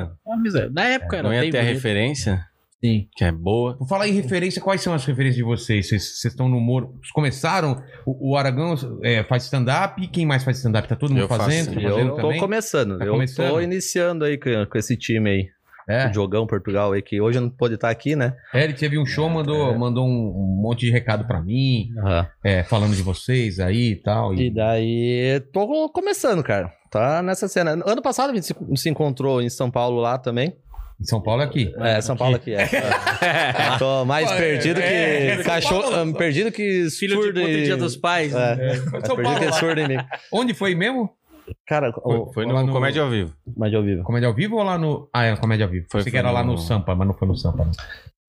Na 0.72 0.84
época 0.86 1.18
era 1.18 1.28
Não 1.28 1.34
ia 1.34 1.51
ter 1.51 1.60
a 1.60 1.64
referência, 1.64 2.41
Sim. 2.84 3.08
que 3.16 3.24
é 3.24 3.32
boa. 3.32 3.78
Por 3.78 3.88
falar 3.88 4.08
em 4.08 4.14
referência, 4.14 4.62
quais 4.62 4.82
são 4.82 4.94
as 4.94 5.06
referências 5.06 5.38
de 5.38 5.44
vocês? 5.44 5.88
Vocês 5.88 6.20
vocês 6.20 6.34
estão 6.34 6.48
no 6.48 6.58
humor? 6.58 6.88
Vocês 7.00 7.12
começaram? 7.12 7.82
O, 8.06 8.32
o 8.32 8.38
Aragão 8.38 8.76
é, 9.04 9.24
faz 9.24 9.44
stand-up? 9.46 10.06
Quem 10.08 10.26
mais 10.26 10.44
faz 10.44 10.58
stand-up? 10.58 10.88
Tá 10.88 10.96
todo 10.96 11.12
mundo 11.12 11.22
Eu 11.22 11.28
faço, 11.28 11.46
fazendo? 11.46 11.66
sim. 11.70 11.76
Tá 11.76 11.82
fazendo 11.90 12.10
Eu 12.10 12.16
tô 12.16 12.22
também? 12.22 12.40
começando. 12.40 12.98
Tá 12.98 13.06
eu 13.06 13.14
começando? 13.14 13.50
tô 13.50 13.62
iniciando 13.62 14.26
aí 14.26 14.38
com, 14.38 14.50
com 14.70 14.78
esse 14.78 14.96
time 14.98 15.30
aí. 15.30 15.56
É. 15.88 16.10
O 16.10 16.14
Jogão 16.14 16.48
Portugal 16.48 16.94
aí, 16.94 17.02
que 17.02 17.22
hoje 17.22 17.40
não 17.40 17.50
pôde 17.50 17.76
estar 17.76 17.90
aqui, 17.90 18.16
né? 18.16 18.36
É, 18.54 18.64
ele 18.64 18.74
teve 18.74 18.98
um 18.98 19.06
show, 19.06 19.30
mandou, 19.30 19.78
mandou 19.78 20.04
um, 20.08 20.60
monte 20.60 20.80
de 20.82 20.92
recado 20.92 21.28
pra 21.28 21.42
mim, 21.42 21.90
é, 22.44 22.64
falando 22.64 22.96
de 22.96 23.04
vocês 23.04 23.60
aí 23.60 23.92
e 23.92 23.96
tal. 23.96 24.34
E 24.34 24.50
daí, 24.50 25.40
tô 25.54 25.90
começando, 25.90 26.44
cara. 26.44 26.74
Tá 26.90 27.22
nessa 27.22 27.48
cena. 27.48 27.72
Ano 27.86 28.02
passado 28.02 28.32
a 28.32 28.34
gente 28.34 28.48
se, 28.48 28.56
se 28.76 28.90
encontrou 28.90 29.42
em 29.42 29.50
São 29.50 29.70
Paulo 29.70 30.00
lá 30.00 30.18
também. 30.18 30.56
Em 31.00 31.04
São 31.06 31.22
Paulo 31.22 31.41
é 31.41 31.46
aqui. 31.46 31.74
É, 31.78 32.00
São 32.02 32.16
Paulo 32.16 32.36
aqui, 32.38 32.54
é. 32.54 32.68
tô 33.78 34.06
mais 34.06 34.28
Pô, 34.28 34.34
é, 34.36 34.38
perdido 34.38 34.80
que 34.80 34.86
é, 34.88 35.36
São 35.36 35.43
cachorro. 35.43 35.91
Paulo. 35.91 36.14
perdido 36.16 36.52
que 36.52 36.89
Filho 36.89 37.16
de 37.18 37.22
surdo 37.24 37.39
puta 37.41 37.52
e- 37.52 37.64
Dia 37.64 37.78
dos 37.78 37.98
Pais. 37.98 38.32
né? 38.34 38.58
É, 38.60 38.68
É, 38.68 38.76
foi 38.78 38.91
mais 38.91 39.06
São 39.06 39.16
perdido 39.16 39.24
Paulo 39.39 39.52
que 39.52 39.60
surdo 39.60 39.82
em 39.82 39.88
mim. 39.89 39.98
Onde 40.32 40.54
foi 40.54 40.74
mesmo? 40.76 41.10
Cara, 41.68 41.91
Foi, 41.91 42.18
o, 42.18 42.34
foi 42.34 42.46
no 42.46 42.66
no- 42.66 42.72
Comédia 42.72 43.04
ao 43.04 43.10
Vivo. 43.10 43.34
de 43.46 43.76
ao 43.76 43.84
vivo. 43.84 44.04
Comédia 44.04 44.28
ao 44.28 44.34
vivo 44.34 44.56
ou 44.56 44.64
lá 44.64 44.78
no. 44.80 45.08
Ah, 45.14 45.26
é, 45.26 45.36
comédia 45.36 45.66
ao 45.66 45.72
vivo. 45.72 45.86
Foi- 45.91 46.02
Foi, 46.02 46.12
que 46.12 46.18
era 46.18 46.32
lá 46.32 46.43
no 46.43 46.54
no- 46.54 46.58
Sampa, 46.58 46.96
mas 46.96 47.08
não 47.08 47.14
foi 47.14 47.28
no 47.28 47.36
Sampa. 47.36 47.66
Não. 47.66 47.72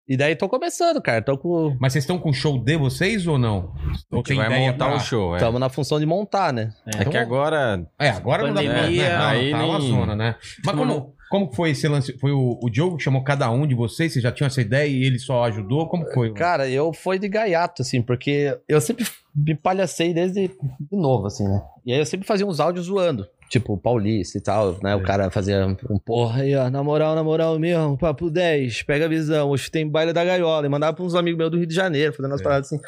E 0.09 0.15
daí 0.17 0.35
tô 0.35 0.49
começando, 0.49 1.01
cara. 1.01 1.21
Tô 1.21 1.37
com. 1.37 1.77
Mas 1.79 1.93
vocês 1.93 2.03
estão 2.03 2.17
com 2.17 2.33
show 2.33 2.57
de 2.57 2.75
vocês 2.77 3.27
ou 3.27 3.37
não? 3.37 3.73
Ou 4.11 4.23
Que 4.23 4.33
vai 4.33 4.47
ideia 4.47 4.71
montar 4.71 4.85
pra- 4.87 4.95
o 4.95 4.99
show, 4.99 5.33
é. 5.33 5.37
Estamos 5.37 5.59
na 5.59 5.69
função 5.69 5.99
de 5.99 6.05
montar, 6.05 6.51
né? 6.51 6.71
É 6.97 7.05
que 7.05 7.17
agora 7.17 7.85
É, 7.99 8.09
agora 8.09 8.43
não 8.47 8.53
dá 8.53 8.61
pra. 8.61 8.73
Pandemia, 8.73 9.09
Né? 9.09 9.17
Não, 9.17 9.25
aí 9.25 9.51
tá 9.51 9.65
uma 9.65 9.79
nem- 9.79 9.89
zona, 9.89 10.15
né? 10.15 10.35
Mas 10.65 10.75
como, 10.75 11.13
como 11.29 11.51
foi 11.53 11.71
esse 11.71 11.87
lance? 11.87 12.17
Foi 12.19 12.31
o, 12.31 12.57
o 12.61 12.69
Diogo 12.69 12.97
que 12.97 13.03
chamou 13.03 13.23
cada 13.23 13.49
um 13.51 13.65
de 13.67 13.75
vocês? 13.75 14.13
Vocês 14.13 14.23
já 14.23 14.31
tinham 14.31 14.47
essa 14.47 14.61
ideia 14.61 14.87
e 14.87 15.03
ele 15.03 15.19
só 15.19 15.43
ajudou? 15.45 15.87
Como 15.87 16.05
foi? 16.13 16.33
Cara, 16.33 16.69
eu 16.69 16.93
fui 16.93 17.19
de 17.19 17.27
gaiato, 17.27 17.81
assim, 17.81 18.01
porque 18.01 18.57
eu 18.67 18.79
sempre 18.81 19.05
me 19.35 19.55
palhacei 19.55 20.13
desde 20.13 20.47
de 20.47 20.97
novo, 20.97 21.27
assim, 21.27 21.43
né? 21.47 21.61
E 21.85 21.93
aí 21.93 21.99
eu 21.99 22.05
sempre 22.05 22.25
fazia 22.27 22.45
uns 22.45 22.59
áudios 22.59 22.85
zoando. 22.87 23.27
Tipo, 23.49 23.77
Paulista 23.77 24.37
e 24.37 24.41
tal, 24.41 24.77
né? 24.83 24.93
O 24.95 25.01
cara 25.03 25.31
fazia 25.31 25.65
um 25.89 25.97
porra 25.97 26.41
aí, 26.41 26.53
ó, 26.53 26.69
na 26.69 26.83
moral, 26.83 27.15
na 27.15 27.23
moral 27.23 27.57
mesmo, 27.57 27.97
papo 27.97 28.29
10, 28.29 28.83
pega 28.83 29.05
a 29.05 29.07
visão, 29.07 29.49
hoje 29.49 29.71
tem 29.71 29.87
baile 29.89 30.11
da 30.11 30.25
gaiola. 30.25 30.65
E 30.65 30.69
mandava 30.69 30.93
pra 30.93 31.05
uns 31.05 31.15
amigos 31.15 31.37
meus 31.37 31.51
do 31.51 31.57
Rio 31.57 31.65
de 31.67 31.73
Janeiro, 31.73 32.11
fazendo 32.13 32.33
as 32.35 32.41
É. 32.41 32.43
paradas 32.43 32.67
assim. 32.67 32.81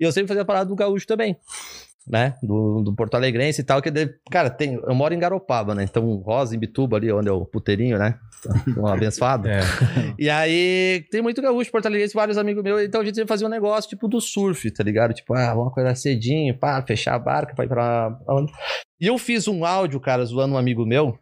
E 0.00 0.04
eu 0.04 0.10
sempre 0.10 0.28
fazia 0.28 0.44
parada 0.44 0.64
do 0.70 0.74
gaúcho 0.74 1.06
também. 1.06 1.36
Né? 2.08 2.34
Do, 2.42 2.82
do 2.82 2.94
Porto 2.94 3.14
Alegrense 3.14 3.60
e 3.60 3.64
tal, 3.64 3.80
que, 3.82 3.90
de- 3.90 4.12
cara, 4.30 4.48
tem, 4.50 4.74
eu 4.74 4.94
moro 4.94 5.12
em 5.14 5.18
Garopaba, 5.18 5.74
né? 5.74 5.84
Então, 5.84 6.16
Rosa, 6.16 6.56
em 6.56 6.58
Bituba 6.58 6.96
ali, 6.96 7.12
onde 7.12 7.28
é 7.28 7.32
o 7.32 7.44
puteirinho, 7.44 7.98
né? 7.98 8.18
Um 8.76 8.86
abençoado. 8.86 9.46
É. 9.48 9.60
E 10.18 10.28
aí, 10.30 11.04
tem 11.10 11.20
muito 11.22 11.42
gaúcho, 11.42 11.70
Porto 11.70 11.86
Alegre, 11.86 12.08
vários 12.14 12.38
amigos 12.38 12.64
meus, 12.64 12.82
então 12.82 13.00
a 13.02 13.04
gente 13.04 13.24
fazia 13.26 13.46
um 13.46 13.50
negócio 13.50 13.88
tipo 13.90 14.08
do 14.08 14.20
surf, 14.20 14.70
tá 14.72 14.82
ligado? 14.82 15.12
Tipo, 15.12 15.34
ah, 15.34 15.54
vamos 15.54 15.68
acordar 15.70 15.94
cedinho, 15.94 16.58
pá, 16.58 16.82
fechar 16.86 17.14
a 17.14 17.18
barca 17.18 17.54
pra 17.54 17.64
ir 17.66 17.68
pra. 17.68 18.18
E 19.00 19.06
eu 19.06 19.18
fiz 19.18 19.46
um 19.46 19.64
áudio, 19.64 20.00
cara, 20.00 20.24
zoando 20.24 20.54
um 20.54 20.58
amigo 20.58 20.86
meu. 20.86 21.16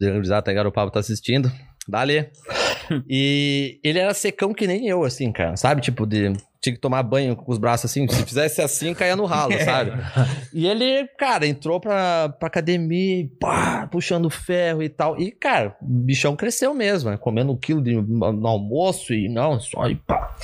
Aí 0.00 0.54
Garopaba 0.54 0.90
tá 0.90 1.00
assistindo. 1.00 1.50
Dali. 1.88 2.28
E 3.08 3.80
ele 3.82 3.98
era 3.98 4.14
secão 4.14 4.54
que 4.54 4.64
nem 4.64 4.86
eu, 4.86 5.02
assim, 5.02 5.32
cara, 5.32 5.56
sabe? 5.56 5.80
Tipo, 5.80 6.06
de. 6.06 6.32
Tinha 6.66 6.74
que 6.74 6.80
tomar 6.80 7.04
banho 7.04 7.36
com 7.36 7.52
os 7.52 7.58
braços 7.58 7.88
assim. 7.88 8.08
Se 8.08 8.24
fizesse 8.24 8.60
assim, 8.60 8.92
caía 8.92 9.14
no 9.14 9.24
ralo, 9.24 9.52
sabe? 9.64 9.92
E 10.52 10.66
ele, 10.66 11.06
cara, 11.16 11.46
entrou 11.46 11.78
pra, 11.78 12.28
pra 12.28 12.48
academia, 12.48 13.24
pá, 13.38 13.86
puxando 13.86 14.28
ferro 14.28 14.82
e 14.82 14.88
tal. 14.88 15.16
E, 15.16 15.30
cara, 15.30 15.76
o 15.80 15.86
bichão 15.86 16.34
cresceu 16.34 16.74
mesmo, 16.74 17.08
né? 17.08 17.16
Comendo 17.16 17.52
um 17.52 17.56
quilo 17.56 17.80
de, 17.80 17.94
no 17.94 18.48
almoço 18.48 19.14
e 19.14 19.28
não, 19.28 19.60
só 19.60 19.88
e 19.88 19.94
pá. 19.94 20.34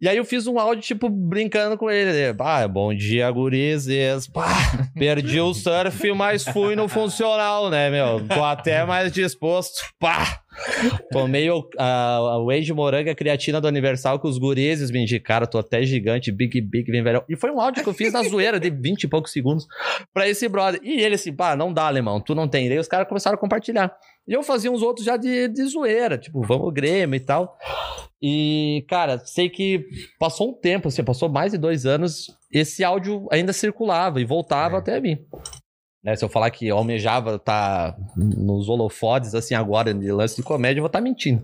E 0.00 0.08
aí 0.08 0.16
eu 0.16 0.24
fiz 0.24 0.46
um 0.46 0.60
áudio, 0.60 0.80
tipo, 0.80 1.08
brincando 1.08 1.76
com 1.76 1.90
ele. 1.90 2.32
Ah, 2.38 2.68
bom 2.68 2.94
dia, 2.94 3.28
gurizes. 3.32 4.28
Pá, 4.28 4.46
perdi 4.94 5.40
o 5.40 5.52
surf, 5.52 6.12
mas 6.12 6.44
fui 6.44 6.76
no 6.76 6.86
funcional, 6.86 7.68
né, 7.68 7.90
meu? 7.90 8.24
Tô 8.28 8.44
até 8.44 8.84
mais 8.84 9.10
disposto. 9.10 9.80
Pá! 9.98 10.40
Tomei 11.10 11.50
o, 11.50 11.68
a, 11.76 12.16
a 12.16 12.44
whey 12.44 12.62
de 12.62 12.72
moranga 12.72 13.12
creatina 13.12 13.60
do 13.60 13.66
aniversário 13.66 14.20
que 14.20 14.28
os 14.28 14.38
gurizes 14.38 14.90
me 14.92 15.02
indicaram. 15.02 15.46
Tô 15.46 15.58
até 15.58 15.82
gigante, 15.82 16.30
big, 16.30 16.60
big, 16.60 16.90
bem 16.92 17.02
velho. 17.02 17.24
E 17.28 17.36
foi 17.36 17.50
um 17.50 17.60
áudio 17.60 17.82
que 17.82 17.88
eu 17.88 17.94
fiz 17.94 18.12
na 18.12 18.22
zoeira 18.22 18.60
de 18.60 18.70
20 18.70 19.02
e 19.02 19.08
poucos 19.08 19.32
segundos 19.32 19.66
pra 20.14 20.28
esse 20.28 20.48
brother. 20.48 20.80
E 20.82 21.00
ele 21.00 21.16
assim, 21.16 21.32
pá, 21.32 21.56
não 21.56 21.72
dá, 21.72 21.86
alemão, 21.86 22.20
tu 22.20 22.36
não 22.36 22.46
tem. 22.48 22.68
E 22.68 22.72
aí 22.72 22.78
os 22.78 22.88
caras 22.88 23.08
começaram 23.08 23.36
a 23.36 23.40
compartilhar. 23.40 23.92
E 24.28 24.34
eu 24.34 24.42
fazia 24.42 24.70
uns 24.70 24.82
outros 24.82 25.06
já 25.06 25.16
de, 25.16 25.48
de 25.48 25.64
zoeira, 25.64 26.18
tipo, 26.18 26.42
vamos 26.42 26.72
Grêmio 26.74 27.16
e 27.16 27.20
tal. 27.20 27.56
E, 28.20 28.84
cara, 28.86 29.18
sei 29.24 29.48
que 29.48 29.86
passou 30.18 30.50
um 30.50 30.52
tempo, 30.52 30.88
assim, 30.88 31.02
passou 31.02 31.30
mais 31.30 31.52
de 31.52 31.58
dois 31.58 31.86
anos, 31.86 32.26
esse 32.52 32.84
áudio 32.84 33.26
ainda 33.30 33.54
circulava 33.54 34.20
e 34.20 34.26
voltava 34.26 34.76
É. 34.76 34.78
até 34.80 35.00
mim. 35.00 35.16
Né, 36.04 36.14
se 36.14 36.24
eu 36.24 36.28
falar 36.28 36.50
que 36.50 36.68
eu 36.68 36.76
almejava 36.76 37.36
estar 37.36 37.96
nos 38.16 38.68
holofotes, 38.68 39.34
assim, 39.34 39.54
agora, 39.54 39.94
de 39.94 40.12
lance 40.12 40.36
de 40.36 40.42
comédia, 40.42 40.78
eu 40.78 40.82
vou 40.82 40.88
estar 40.88 41.00
mentindo. 41.00 41.42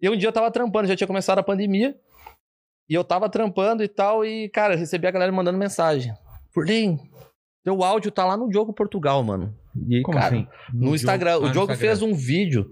E 0.00 0.08
um 0.08 0.16
dia 0.16 0.28
eu 0.28 0.32
tava 0.32 0.50
trampando, 0.50 0.86
já 0.88 0.94
tinha 0.96 1.06
começado 1.06 1.38
a 1.40 1.42
pandemia, 1.42 1.94
e 2.88 2.94
eu 2.94 3.02
tava 3.02 3.28
trampando 3.28 3.82
e 3.82 3.88
tal, 3.88 4.24
e, 4.24 4.48
cara, 4.50 4.76
recebi 4.76 5.06
a 5.06 5.10
galera 5.10 5.32
mandando 5.32 5.58
mensagem. 5.58 6.14
Furlim, 6.54 6.98
teu 7.64 7.82
áudio 7.82 8.12
tá 8.12 8.24
lá 8.24 8.36
no 8.36 8.48
Diogo 8.48 8.72
Portugal, 8.72 9.22
mano. 9.22 9.52
E, 9.88 10.02
Como 10.02 10.18
cara, 10.18 10.34
assim? 10.34 10.46
no, 10.72 10.94
Instagram. 10.94 11.32
Ah, 11.32 11.38
o 11.38 11.40
no 11.42 11.52
Diogo 11.52 11.72
Instagram. 11.72 11.76
fez 11.76 12.02
um 12.02 12.14
vídeo 12.14 12.70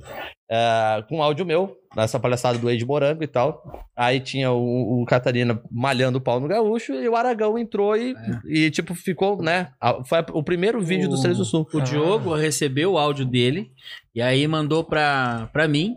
é, 0.51 1.05
com 1.09 1.23
áudio 1.23 1.45
meu, 1.47 1.77
nessa 1.97 2.19
palhaçada 2.21 2.59
do 2.59 2.71
Ed 2.71 2.85
Morango 2.85 3.23
e 3.23 3.27
tal. 3.27 3.87
Aí 3.97 4.21
tinha 4.21 4.51
o, 4.51 5.03
o 5.03 5.05
Catarina 5.07 5.61
malhando 5.71 6.19
o 6.19 6.21
pau 6.21 6.41
no 6.41 6.49
gaúcho 6.49 6.93
e 6.93 7.09
o 7.09 7.17
Aragão 7.17 7.59
entrou 7.59 7.97
e, 7.97 8.15
e 8.47 8.71
tipo, 8.71 8.95
ficou, 8.95 9.41
né? 9.43 9.69
Foi 10.05 10.25
o 10.33 10.43
primeiro 10.43 10.81
vídeo 10.81 11.09
dos 11.09 11.21
Três 11.21 11.39
do 11.39 11.45
Sul. 11.45 11.67
O 11.73 11.81
Diogo 11.81 12.35
recebeu 12.35 12.93
o 12.93 12.99
áudio 12.99 13.25
dele 13.25 13.71
e 14.15 14.21
aí 14.23 14.47
mandou 14.47 14.85
pra, 14.85 15.49
pra 15.53 15.67
mim. 15.67 15.97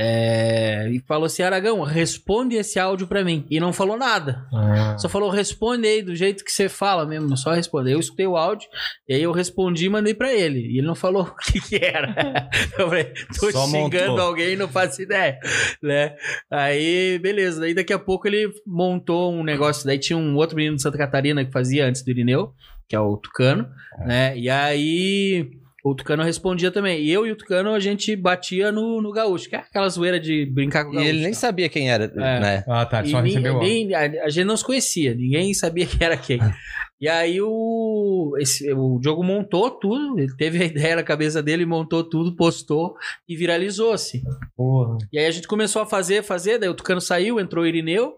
É, 0.00 0.88
e 0.92 1.00
falou 1.00 1.24
assim: 1.26 1.42
Aragão, 1.42 1.82
responde 1.82 2.54
esse 2.54 2.78
áudio 2.78 3.08
pra 3.08 3.24
mim. 3.24 3.44
E 3.50 3.58
não 3.58 3.72
falou 3.72 3.96
nada. 3.98 4.46
Ah. 4.54 4.96
Só 4.96 5.08
falou, 5.08 5.28
responde 5.28 5.88
aí 5.88 6.02
do 6.02 6.14
jeito 6.14 6.44
que 6.44 6.52
você 6.52 6.68
fala 6.68 7.04
mesmo. 7.04 7.36
Só 7.36 7.52
responder. 7.52 7.94
Eu 7.94 7.98
escutei 7.98 8.24
o 8.24 8.36
áudio, 8.36 8.68
e 9.08 9.14
aí 9.14 9.22
eu 9.24 9.32
respondi 9.32 9.86
e 9.86 9.88
mandei 9.88 10.14
pra 10.14 10.32
ele. 10.32 10.60
E 10.60 10.78
ele 10.78 10.86
não 10.86 10.94
falou 10.94 11.22
o 11.26 11.34
que, 11.34 11.60
que 11.60 11.84
era. 11.84 12.48
Eu 12.78 12.86
falei, 12.88 13.12
tô 13.40 13.50
Só 13.50 13.66
xingando 13.66 14.10
montou. 14.12 14.20
alguém, 14.20 14.54
não 14.54 14.68
faço 14.68 15.02
ideia. 15.02 15.36
Né? 15.82 16.14
Aí, 16.48 17.18
beleza. 17.18 17.60
Daí 17.60 17.74
daqui 17.74 17.92
a 17.92 17.98
pouco 17.98 18.28
ele 18.28 18.52
montou 18.64 19.32
um 19.32 19.42
negócio. 19.42 19.84
Daí 19.84 19.98
tinha 19.98 20.16
um 20.16 20.36
outro 20.36 20.54
menino 20.54 20.76
de 20.76 20.82
Santa 20.82 20.96
Catarina 20.96 21.44
que 21.44 21.50
fazia 21.50 21.84
antes 21.84 22.04
do 22.04 22.10
Irineu, 22.12 22.52
que 22.88 22.94
é 22.94 23.00
o 23.00 23.16
Tucano, 23.16 23.68
né? 24.06 24.38
E 24.38 24.48
aí. 24.48 25.50
O 25.90 25.94
Tucano 25.94 26.22
respondia 26.22 26.70
também. 26.70 27.00
E 27.02 27.10
eu 27.10 27.26
e 27.26 27.32
o 27.32 27.36
Tucano, 27.36 27.72
a 27.74 27.80
gente 27.80 28.14
batia 28.16 28.70
no, 28.72 29.00
no 29.02 29.12
gaúcho, 29.12 29.48
que 29.48 29.56
é 29.56 29.58
aquela 29.58 29.88
zoeira 29.88 30.18
de 30.20 30.46
brincar 30.46 30.84
com 30.84 30.90
o 30.90 30.92
E 30.94 30.96
gaúcho. 30.96 31.08
ele 31.10 31.22
nem 31.22 31.32
tá? 31.32 31.38
sabia 31.38 31.68
quem 31.68 31.90
era, 31.90 32.08
né? 32.08 32.64
Ah, 32.68 32.84
tá. 32.86 33.02
E 33.02 33.10
Só 33.10 33.20
nem- 33.22 33.32
recebeu 33.32 33.58
nem- 33.58 33.94
a, 33.94 34.00
a 34.24 34.28
gente 34.28 34.44
não 34.46 34.56
se 34.56 34.64
conhecia, 34.64 35.14
ninguém 35.14 35.52
sabia 35.54 35.86
quem 35.86 36.04
era 36.06 36.16
quem. 36.16 36.38
E 37.00 37.08
aí 37.08 37.40
o, 37.40 38.34
esse, 38.40 38.72
o 38.72 38.98
Diogo 38.98 39.22
montou 39.22 39.70
tudo, 39.70 40.18
ele 40.18 40.34
teve 40.36 40.60
a 40.60 40.66
ideia 40.66 40.96
na 40.96 41.02
cabeça 41.04 41.40
dele, 41.40 41.64
montou 41.64 42.02
tudo, 42.02 42.34
postou 42.34 42.96
e 43.28 43.36
viralizou-se. 43.36 44.20
Porra. 44.56 44.98
E 45.12 45.16
aí 45.16 45.26
a 45.26 45.30
gente 45.30 45.46
começou 45.46 45.80
a 45.80 45.86
fazer, 45.86 46.24
fazer, 46.24 46.58
daí 46.58 46.68
o 46.68 46.74
Tucano 46.74 47.00
saiu, 47.00 47.38
entrou 47.38 47.62
o 47.62 47.66
Irineu, 47.68 48.14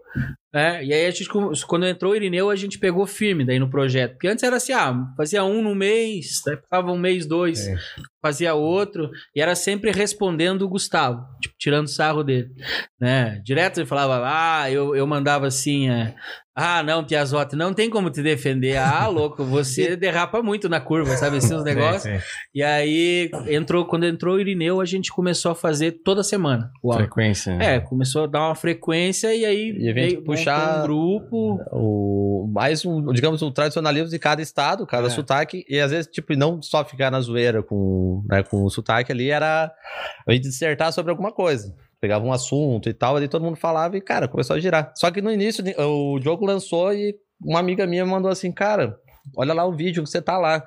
né? 0.53 0.83
E 0.83 0.93
aí 0.93 1.05
a 1.05 1.11
gente, 1.11 1.29
quando 1.65 1.85
entrou 1.87 2.11
o 2.11 2.15
Irineu, 2.15 2.49
a 2.49 2.55
gente 2.55 2.77
pegou 2.79 3.05
firme 3.07 3.45
daí 3.45 3.59
no 3.59 3.69
projeto. 3.69 4.13
Porque 4.13 4.27
antes 4.27 4.43
era 4.43 4.57
assim, 4.57 4.73
ah, 4.73 4.95
fazia 5.17 5.43
um 5.43 5.61
no 5.61 5.73
mês, 5.75 6.41
daí 6.45 6.57
ficava 6.57 6.91
um 6.91 6.97
mês, 6.99 7.25
dois. 7.25 7.67
É. 7.67 7.75
fazia 8.21 8.53
outro, 8.53 9.09
e 9.35 9.41
era 9.41 9.55
sempre 9.55 9.89
respondendo 9.91 10.61
o 10.61 10.69
Gustavo, 10.69 11.25
tipo, 11.41 11.55
tirando 11.57 11.87
sarro 11.87 12.23
dele, 12.23 12.49
né? 12.99 13.41
Direto 13.43 13.79
ele 13.79 13.87
falava, 13.87 14.21
ah, 14.23 14.69
eu, 14.69 14.95
eu 14.95 15.07
mandava 15.07 15.47
assim, 15.47 15.89
é, 15.89 16.13
ah, 16.55 16.83
não, 16.83 17.03
Piazotti, 17.03 17.55
não 17.55 17.73
tem 17.73 17.89
como 17.89 18.11
te 18.11 18.21
defender. 18.21 18.77
Ah, 18.77 19.07
louco, 19.07 19.43
você 19.43 19.95
derrapa 19.97 20.43
muito 20.43 20.69
na 20.69 20.79
curva, 20.79 21.17
sabe 21.17 21.37
assim, 21.37 21.55
os 21.55 21.63
negócios. 21.63 22.03
Sim, 22.03 22.19
sim. 22.19 22.25
E 22.53 22.61
aí, 22.61 23.31
entrou, 23.47 23.85
quando 23.85 24.05
entrou 24.05 24.35
o 24.35 24.39
Irineu, 24.39 24.79
a 24.81 24.85
gente 24.85 25.11
começou 25.11 25.51
a 25.53 25.55
fazer 25.55 25.93
toda 26.03 26.21
semana 26.21 26.69
o 26.83 26.91
áudio. 26.91 27.05
Frequência. 27.07 27.55
né? 27.55 27.75
É, 27.77 27.79
começou 27.79 28.25
a 28.25 28.27
dar 28.27 28.41
uma 28.49 28.55
frequência 28.55 29.33
e 29.33 29.43
aí 29.45 29.69
E 29.71 29.89
a 29.89 29.93
gente 29.93 29.93
veio- 29.93 30.23
puxar- 30.43 30.79
um 30.79 30.83
grupo. 30.83 31.59
o 31.71 32.47
mais 32.51 32.85
um, 32.85 33.11
digamos, 33.13 33.41
o 33.41 33.51
tradicionalismo 33.51 34.09
de 34.09 34.19
cada 34.19 34.41
estado, 34.41 34.85
cada 34.85 35.07
É. 35.07 35.09
sotaque, 35.09 35.65
e 35.69 35.79
às 35.79 35.91
vezes, 35.91 36.07
tipo, 36.11 36.33
não 36.35 36.61
só 36.61 36.83
ficar 36.83 37.09
na 37.11 37.19
zoeira 37.21 37.61
com, 37.63 38.23
né, 38.29 38.43
com 38.43 38.63
o 38.63 38.69
sotaque 38.69 39.11
ali, 39.11 39.29
era 39.29 39.71
a 40.27 40.31
gente 40.33 40.43
dissertar 40.43 40.91
sobre 40.91 41.11
alguma 41.11 41.31
coisa. 41.31 41.73
Pegava 41.99 42.25
um 42.25 42.33
assunto 42.33 42.89
e 42.89 42.93
tal, 42.93 43.15
ali 43.15 43.27
todo 43.27 43.43
mundo 43.45 43.57
falava 43.57 43.95
e, 43.95 44.01
cara, 44.01 44.27
começou 44.27 44.55
a 44.55 44.59
girar. 44.59 44.91
Só 44.95 45.11
que 45.11 45.21
no 45.21 45.31
início, 45.31 45.63
o 45.79 46.19
jogo 46.21 46.45
lançou 46.45 46.91
e 46.93 47.15
uma 47.43 47.59
amiga 47.59 47.85
minha 47.87 48.05
mandou 48.05 48.29
assim, 48.31 48.51
cara, 48.51 48.97
olha 49.35 49.53
lá 49.53 49.65
o 49.65 49.71
vídeo 49.75 50.03
que 50.03 50.09
você 50.09 50.21
tá 50.21 50.37
lá. 50.37 50.63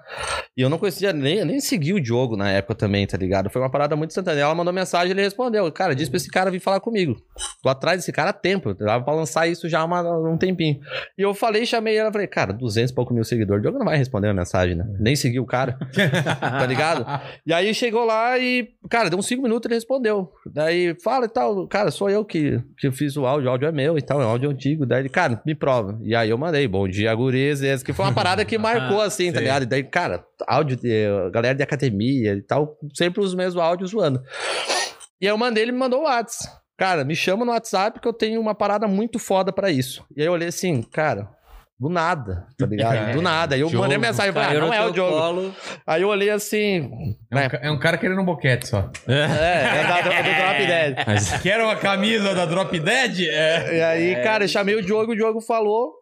E 0.56 0.62
eu 0.62 0.68
não 0.70 0.78
conhecia, 0.78 1.12
nem, 1.12 1.44
nem 1.44 1.58
segui 1.60 1.92
o 1.92 2.04
jogo 2.04 2.36
na 2.36 2.48
época 2.50 2.74
também, 2.76 3.06
tá 3.06 3.16
ligado? 3.16 3.50
Foi 3.50 3.60
uma 3.60 3.70
parada 3.70 3.96
muito 3.96 4.10
instantânea. 4.10 4.42
Ela 4.42 4.54
mandou 4.54 4.72
mensagem 4.72 5.08
e 5.08 5.10
ele 5.12 5.22
respondeu, 5.22 5.70
cara, 5.72 5.94
disse 5.94 6.10
pra 6.10 6.16
esse 6.16 6.30
cara 6.30 6.50
vir 6.50 6.60
falar 6.60 6.78
comigo. 6.80 7.16
Tô 7.62 7.68
atrás 7.68 7.98
desse 7.98 8.12
cara 8.12 8.30
há 8.30 8.32
tempo, 8.32 8.72
dava 8.74 9.02
pra 9.04 9.14
lançar 9.14 9.48
isso 9.48 9.68
já 9.68 9.80
há 9.80 9.84
uma- 9.84 10.02
um 10.30 10.36
tempinho. 10.38 10.78
E 11.18 11.22
eu 11.22 11.34
falei, 11.34 11.66
chamei 11.66 11.96
ela, 11.96 12.12
falei, 12.12 12.26
cara, 12.28 12.52
200 12.52 12.90
e 12.92 12.94
pouco 12.94 13.12
mil 13.12 13.24
seguidores, 13.24 13.60
o 13.60 13.62
Diogo 13.62 13.78
não 13.78 13.86
vai 13.86 13.96
responder 13.96 14.28
a 14.28 14.34
mensagem, 14.34 14.76
né? 14.76 14.86
Nem 15.00 15.16
seguiu 15.16 15.42
o 15.42 15.46
cara, 15.46 15.76
tá 16.40 16.66
ligado? 16.66 17.04
E 17.46 17.52
aí 17.52 17.74
chegou 17.74 18.04
lá 18.04 18.38
e, 18.38 18.68
cara, 18.88 19.10
deu 19.10 19.18
uns 19.18 19.26
5 19.26 19.42
minutos 19.42 19.66
ele 19.66 19.74
respondeu. 19.74 20.30
Daí, 20.46 20.94
fala 21.02 21.26
e 21.26 21.28
tal, 21.28 21.66
cara, 21.66 21.90
sou 21.90 22.08
eu 22.08 22.24
que, 22.24 22.60
que 22.78 22.90
fiz 22.92 23.16
o 23.16 23.26
áudio, 23.26 23.48
o 23.48 23.50
áudio 23.50 23.68
é 23.68 23.72
meu 23.72 23.98
e 23.98 24.02
tal, 24.02 24.20
é 24.22 24.26
um 24.26 24.28
áudio 24.28 24.50
antigo. 24.50 24.86
Daí 24.86 25.00
ele, 25.00 25.08
cara, 25.08 25.42
me 25.44 25.54
prova. 25.54 25.98
E 26.02 26.14
aí 26.14 26.30
eu 26.30 26.38
mandei, 26.38 26.66
bom 26.68 26.86
dia, 26.86 27.12
gurizes, 27.14 27.82
que 27.82 27.92
foi 27.92 28.04
uma 28.04 28.12
parada 28.12 28.43
que 28.44 28.58
marcou, 28.58 29.00
assim, 29.00 29.26
tá 29.32 29.38
Sei. 29.38 29.46
ligado? 29.46 29.62
E 29.62 29.66
daí, 29.66 29.82
cara, 29.84 30.24
áudio, 30.46 30.76
de, 30.76 31.06
galera 31.32 31.54
de 31.54 31.62
academia 31.62 32.32
e 32.34 32.42
tal, 32.42 32.76
sempre 32.94 33.20
os 33.20 33.34
mesmos 33.34 33.62
áudios 33.62 33.90
zoando. 33.90 34.22
E 35.20 35.26
aí 35.26 35.32
eu 35.32 35.38
mandei, 35.38 35.62
ele 35.62 35.72
me 35.72 35.78
mandou 35.78 36.00
o 36.00 36.04
WhatsApp. 36.04 36.54
Cara, 36.76 37.04
me 37.04 37.14
chama 37.14 37.44
no 37.44 37.52
WhatsApp 37.52 38.00
que 38.00 38.08
eu 38.08 38.12
tenho 38.12 38.40
uma 38.40 38.54
parada 38.54 38.86
muito 38.88 39.18
foda 39.18 39.52
pra 39.52 39.70
isso. 39.70 40.04
E 40.16 40.20
aí 40.20 40.26
eu 40.26 40.32
olhei 40.32 40.48
assim, 40.48 40.82
cara, 40.82 41.28
do 41.78 41.88
nada, 41.88 42.46
tá 42.58 42.66
ligado? 42.66 42.94
É, 43.10 43.12
do 43.14 43.22
nada. 43.22 43.54
Aí 43.54 43.60
eu 43.60 43.68
Diogo, 43.68 43.84
mandei 43.84 43.96
mensagem, 43.96 44.32
falei, 44.32 44.56
ah, 44.56 44.60
não 44.60 44.74
é 44.74 44.84
o 44.84 44.90
Diogo. 44.90 45.12
colo. 45.16 45.54
Aí 45.86 46.02
eu 46.02 46.08
olhei 46.08 46.30
assim, 46.30 46.90
É 47.30 47.36
um, 47.46 47.48
ca- 47.48 47.60
é 47.62 47.70
um 47.70 47.78
cara 47.78 47.96
querendo 47.96 48.20
um 48.20 48.24
boquete 48.24 48.66
só. 48.66 48.90
é, 49.06 49.12
é 49.12 49.84
da, 49.86 49.98
é 49.98 50.22
do 50.24 50.34
Drop 50.34 50.66
Dead. 50.66 51.06
Mas 51.06 51.42
Quer 51.42 51.60
uma 51.62 51.76
camisa 51.76 52.34
da 52.34 52.44
Drop 52.44 52.76
Dead? 52.78 53.20
É. 53.28 53.76
E 53.76 53.82
aí, 53.82 54.22
cara, 54.24 54.42
eu 54.44 54.48
chamei 54.48 54.74
o 54.74 54.82
Diogo, 54.82 55.12
o 55.12 55.16
Diogo 55.16 55.40
falou. 55.40 55.92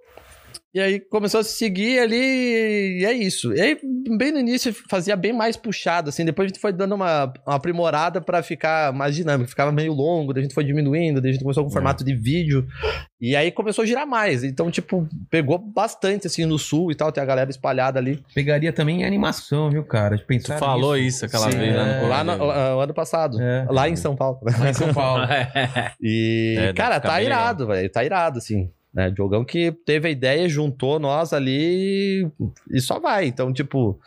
E 0.75 0.81
aí 0.81 1.01
começou 1.01 1.41
a 1.41 1.45
se 1.45 1.53
seguir 1.53 1.99
ali 1.99 3.01
e 3.01 3.05
é 3.05 3.12
isso. 3.12 3.53
E 3.53 3.61
aí, 3.61 3.79
bem 4.16 4.33
no 4.33 4.39
início, 4.39 4.75
fazia 4.89 5.14
bem 5.14 5.31
mais 5.31 5.55
puxado, 5.55 6.09
assim. 6.09 6.25
Depois 6.25 6.47
a 6.47 6.49
gente 6.49 6.61
foi 6.61 6.73
dando 6.73 6.95
uma, 6.95 7.31
uma 7.47 7.57
aprimorada 7.57 8.23
pra 8.23 8.43
ficar 8.43 8.91
mais 8.91 9.14
dinâmico. 9.14 9.51
Ficava 9.51 9.70
meio 9.70 9.93
longo, 9.93 10.33
daí 10.33 10.41
a 10.41 10.45
gente 10.45 10.55
foi 10.55 10.64
diminuindo, 10.64 11.20
daí 11.20 11.31
a 11.31 11.33
gente 11.35 11.43
começou 11.43 11.62
com 11.62 11.70
formato 11.70 12.03
de 12.03 12.14
vídeo. 12.14 12.66
E 13.20 13.37
aí 13.37 13.53
começou 13.53 13.83
a 13.83 13.87
girar 13.87 14.07
mais. 14.07 14.43
Então, 14.43 14.70
tipo, 14.70 15.07
pegou 15.31 15.59
bastante, 15.59 16.27
assim, 16.27 16.47
no 16.47 16.59
sul 16.59 16.91
e 16.91 16.95
tal. 16.95 17.12
Tem 17.12 17.23
a 17.23 17.27
galera 17.27 17.51
espalhada 17.51 17.99
ali. 17.99 18.25
Pegaria 18.35 18.73
também 18.73 19.03
em 19.03 19.05
animação, 19.05 19.68
viu, 19.68 19.85
cara? 19.85 20.16
De 20.16 20.23
tu 20.23 20.27
pensar 20.27 20.59
falou 20.59 20.97
isso 20.97 21.27
aquela 21.27 21.51
Sim, 21.51 21.59
vez 21.59 21.77
lá 21.77 21.85
no 21.85 21.93
é, 21.93 22.09
lá 22.09 22.25
no, 22.25 22.81
ano 22.81 22.95
passado. 22.95 23.41
É. 23.43 23.66
Lá 23.68 23.91
em 23.91 23.97
São 23.97 24.16
Paulo. 24.16 24.39
Lá 24.59 24.70
em 24.70 24.75
São 24.75 24.93
Paulo. 24.95 25.23
E, 26.01 26.57
É, 26.59 26.73
cara, 26.73 26.99
tá 26.99 27.23
irado, 27.23 27.66
velho. 27.66 27.91
Tá 27.91 28.03
irado, 28.03 28.39
assim. 28.39 28.70
Né? 28.95 29.11
Diogão 29.11 29.45
que 29.45 29.72
teve 29.86 30.09
a 30.09 30.11
ideia, 30.11 30.49
juntou 30.49 30.99
nós 30.99 31.32
ali 31.32 32.30
e 32.70 32.80
só 32.80 33.01
vai. 33.01 33.26
Então, 33.26 33.53
tipo, 33.53 33.99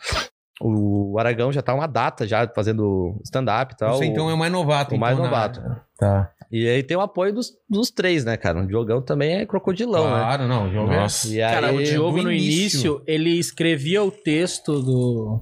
o 0.60 1.18
Aragão 1.18 1.52
já 1.52 1.60
tá 1.60 1.74
uma 1.74 1.86
data 1.88 2.26
já 2.26 2.46
fazendo 2.54 3.20
stand-up 3.24 3.74
e 3.74 3.76
tal. 3.76 3.96
Você 3.96 4.04
então 4.06 4.30
é 4.30 4.34
o 4.34 4.38
mais 4.38 4.52
novato. 4.52 4.94
o 4.94 4.98
mais 4.98 5.14
então, 5.18 5.24
na- 5.24 5.30
novato. 5.30 5.60
Tá. 5.98 6.30
E 6.52 6.68
aí 6.68 6.82
tem 6.84 6.96
o 6.96 7.00
apoio 7.00 7.32
dos, 7.34 7.50
dos 7.68 7.90
três, 7.90 8.24
né, 8.24 8.36
cara? 8.36 8.60
O 8.62 8.66
Diogão 8.66 9.02
também 9.02 9.38
é 9.38 9.46
crocodilão, 9.46 10.04
né? 10.04 10.20
Claro, 10.20 10.46
não. 10.46 10.68
o 10.68 10.72
jogo 10.72 10.92
é- 10.92 11.00
Nossa. 11.00 11.28
E 11.28 11.42
aí, 11.42 11.52
Cara, 11.54 11.72
o 11.74 11.82
Diogo 11.82 12.22
no 12.22 12.30
início. 12.30 12.60
início, 12.60 13.02
ele 13.06 13.30
escrevia 13.30 14.04
o 14.04 14.10
texto 14.12 14.80
do. 14.80 15.40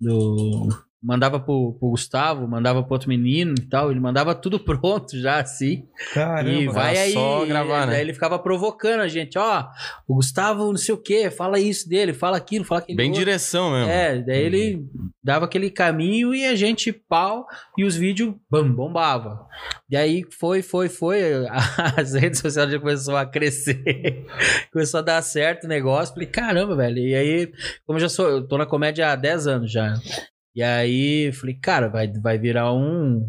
do 0.00 0.68
mandava 1.02 1.40
pro, 1.40 1.74
pro 1.78 1.90
Gustavo, 1.90 2.46
mandava 2.46 2.82
pro 2.82 2.92
outro 2.92 3.08
menino 3.08 3.54
e 3.58 3.62
tal. 3.62 3.90
Ele 3.90 3.98
mandava 3.98 4.34
tudo 4.34 4.60
pronto 4.62 5.18
já, 5.18 5.40
assim. 5.40 5.84
Caramba. 6.14 6.50
e 6.50 6.68
vai 6.68 6.96
aí. 6.96 7.12
só 7.12 7.44
gravar, 7.44 7.86
né? 7.86 7.94
Daí 7.94 8.02
ele 8.02 8.14
ficava 8.14 8.38
provocando 8.38 9.00
a 9.00 9.08
gente, 9.08 9.36
ó. 9.38 9.66
o 10.06 10.14
Gustavo 10.14 10.66
não 10.66 10.76
sei 10.76 10.94
o 10.94 10.98
quê, 10.98 11.30
fala 11.30 11.58
isso 11.58 11.88
dele, 11.88 12.12
fala 12.12 12.36
aquilo, 12.36 12.64
fala 12.64 12.80
aquilo. 12.80 12.96
Bem 12.96 13.08
outro. 13.08 13.24
direção 13.24 13.72
mesmo. 13.72 13.90
É, 13.90 14.22
daí 14.22 14.42
ele 14.42 14.86
dava 15.22 15.46
aquele 15.46 15.70
caminho 15.70 16.34
e 16.34 16.46
a 16.46 16.54
gente 16.54 16.92
pau 16.92 17.46
e 17.76 17.84
os 17.84 17.96
vídeos 17.96 18.34
bam, 18.48 18.70
bombava. 18.70 19.46
E 19.90 19.96
aí 19.96 20.24
foi, 20.38 20.62
foi, 20.62 20.88
foi. 20.88 21.20
As 21.96 22.14
redes 22.14 22.40
sociais 22.40 22.70
já 22.70 22.78
começou 22.78 23.16
a 23.16 23.26
crescer, 23.26 24.24
começou 24.72 24.98
a 24.98 25.02
dar 25.02 25.22
certo 25.22 25.64
o 25.64 25.68
negócio. 25.68 26.14
Falei, 26.14 26.28
caramba, 26.28 26.76
velho. 26.76 26.98
E 26.98 27.14
aí, 27.14 27.52
como 27.84 27.98
eu 27.98 28.02
já 28.02 28.08
sou, 28.08 28.28
eu 28.28 28.46
tô 28.46 28.56
na 28.56 28.66
comédia 28.66 29.12
há 29.12 29.16
10 29.16 29.46
anos 29.46 29.72
já. 29.72 29.94
E 30.54 30.62
aí, 30.62 31.32
falei, 31.32 31.54
cara, 31.54 31.88
vai, 31.88 32.08
vai 32.12 32.38
virar 32.38 32.72
um. 32.72 33.28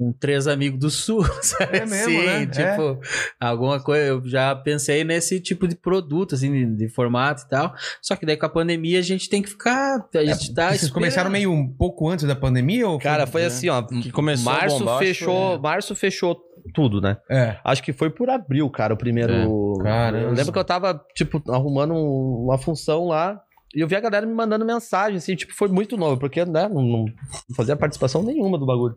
Um 0.00 0.12
três 0.12 0.46
amigos 0.46 0.78
do 0.78 0.90
sul, 0.90 1.24
sabe? 1.42 1.78
É 1.78 1.80
mesmo, 1.84 2.18
assim, 2.20 2.24
né? 2.24 2.46
Tipo, 2.46 3.00
alguma 3.40 3.82
coisa. 3.82 4.04
Eu 4.06 4.24
já 4.24 4.54
pensei 4.54 5.02
nesse 5.02 5.40
tipo 5.40 5.66
de 5.66 5.74
produto, 5.74 6.36
assim, 6.36 6.52
de, 6.52 6.76
de 6.86 6.88
formato 6.88 7.42
e 7.44 7.48
tal. 7.48 7.74
Só 8.00 8.14
que 8.14 8.24
daí 8.24 8.36
com 8.36 8.46
a 8.46 8.48
pandemia 8.48 9.00
a 9.00 9.02
gente 9.02 9.28
tem 9.28 9.42
que 9.42 9.48
ficar. 9.48 10.06
A 10.14 10.24
gente 10.24 10.54
tá. 10.54 10.66
É, 10.72 10.78
Vocês 10.78 10.92
começaram 10.92 11.28
meio 11.28 11.50
um 11.50 11.66
pouco 11.68 12.08
antes 12.08 12.24
da 12.28 12.36
pandemia? 12.36 12.86
Ou 12.88 12.96
Cara, 13.00 13.26
foi 13.26 13.40
né? 13.40 13.46
assim, 13.48 13.68
ó. 13.70 13.82
Que 13.82 14.12
começou 14.12 14.52
março 14.52 14.98
fechou, 14.98 15.48
foi- 15.54 15.58
março 15.58 15.94
fechou 15.96 16.38
tudo, 16.72 17.00
né? 17.00 17.16
É. 17.28 17.56
Acho 17.64 17.82
que 17.82 17.92
foi 17.92 18.08
por 18.08 18.30
abril, 18.30 18.70
cara, 18.70 18.94
o 18.94 18.96
primeiro. 18.96 19.32
É, 19.32 19.82
caramba. 19.82 20.24
Eu 20.26 20.32
lembro 20.32 20.52
que 20.52 20.58
eu 20.60 20.64
tava, 20.64 21.04
tipo, 21.12 21.42
arrumando 21.50 21.94
um- 21.94 22.44
uma 22.44 22.56
função 22.56 23.06
lá. 23.08 23.40
E 23.74 23.80
eu 23.80 23.88
vi 23.88 23.96
a 23.96 24.00
galera 24.00 24.26
me 24.26 24.32
mandando 24.34 24.64
mensagem, 24.64 25.18
assim, 25.18 25.36
tipo, 25.36 25.54
foi 25.54 25.68
muito 25.68 25.96
novo, 25.96 26.18
porque, 26.18 26.44
né, 26.44 26.68
não, 26.68 26.82
não 26.82 27.06
fazia 27.54 27.76
participação 27.76 28.22
nenhuma 28.22 28.58
do 28.58 28.66
bagulho. 28.66 28.96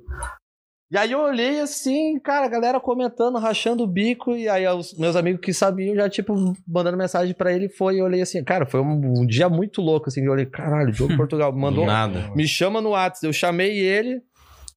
E 0.91 0.97
aí 0.97 1.13
eu 1.13 1.22
olhei 1.22 1.61
assim, 1.61 2.19
cara, 2.19 2.45
a 2.45 2.49
galera 2.49 2.78
comentando, 2.78 3.38
rachando 3.38 3.84
o 3.84 3.88
bico, 3.88 4.36
e 4.36 4.49
aí 4.49 4.67
os 4.67 4.93
meus 4.97 5.15
amigos 5.15 5.39
que 5.39 5.53
sabiam 5.53 5.95
já, 5.95 6.09
tipo, 6.09 6.34
mandando 6.67 6.97
mensagem 6.97 7.34
pra 7.34 7.53
ele, 7.53 7.69
foi, 7.69 8.01
eu 8.01 8.05
olhei 8.05 8.22
assim, 8.22 8.43
cara, 8.43 8.65
foi 8.65 8.82
um, 8.82 9.22
um 9.22 9.26
dia 9.26 9.47
muito 9.47 9.82
louco, 9.82 10.09
assim, 10.09 10.26
eu 10.26 10.34
olhei, 10.34 10.45
caralho, 10.45 10.91
Diogo 10.91 11.15
Portugal, 11.17 11.53
mandou, 11.53 11.86
Nada. 11.86 12.30
me 12.36 12.45
chama 12.45 12.82
no 12.82 12.89
WhatsApp, 12.89 13.26
eu 13.26 13.32
chamei 13.32 13.78
ele, 13.80 14.22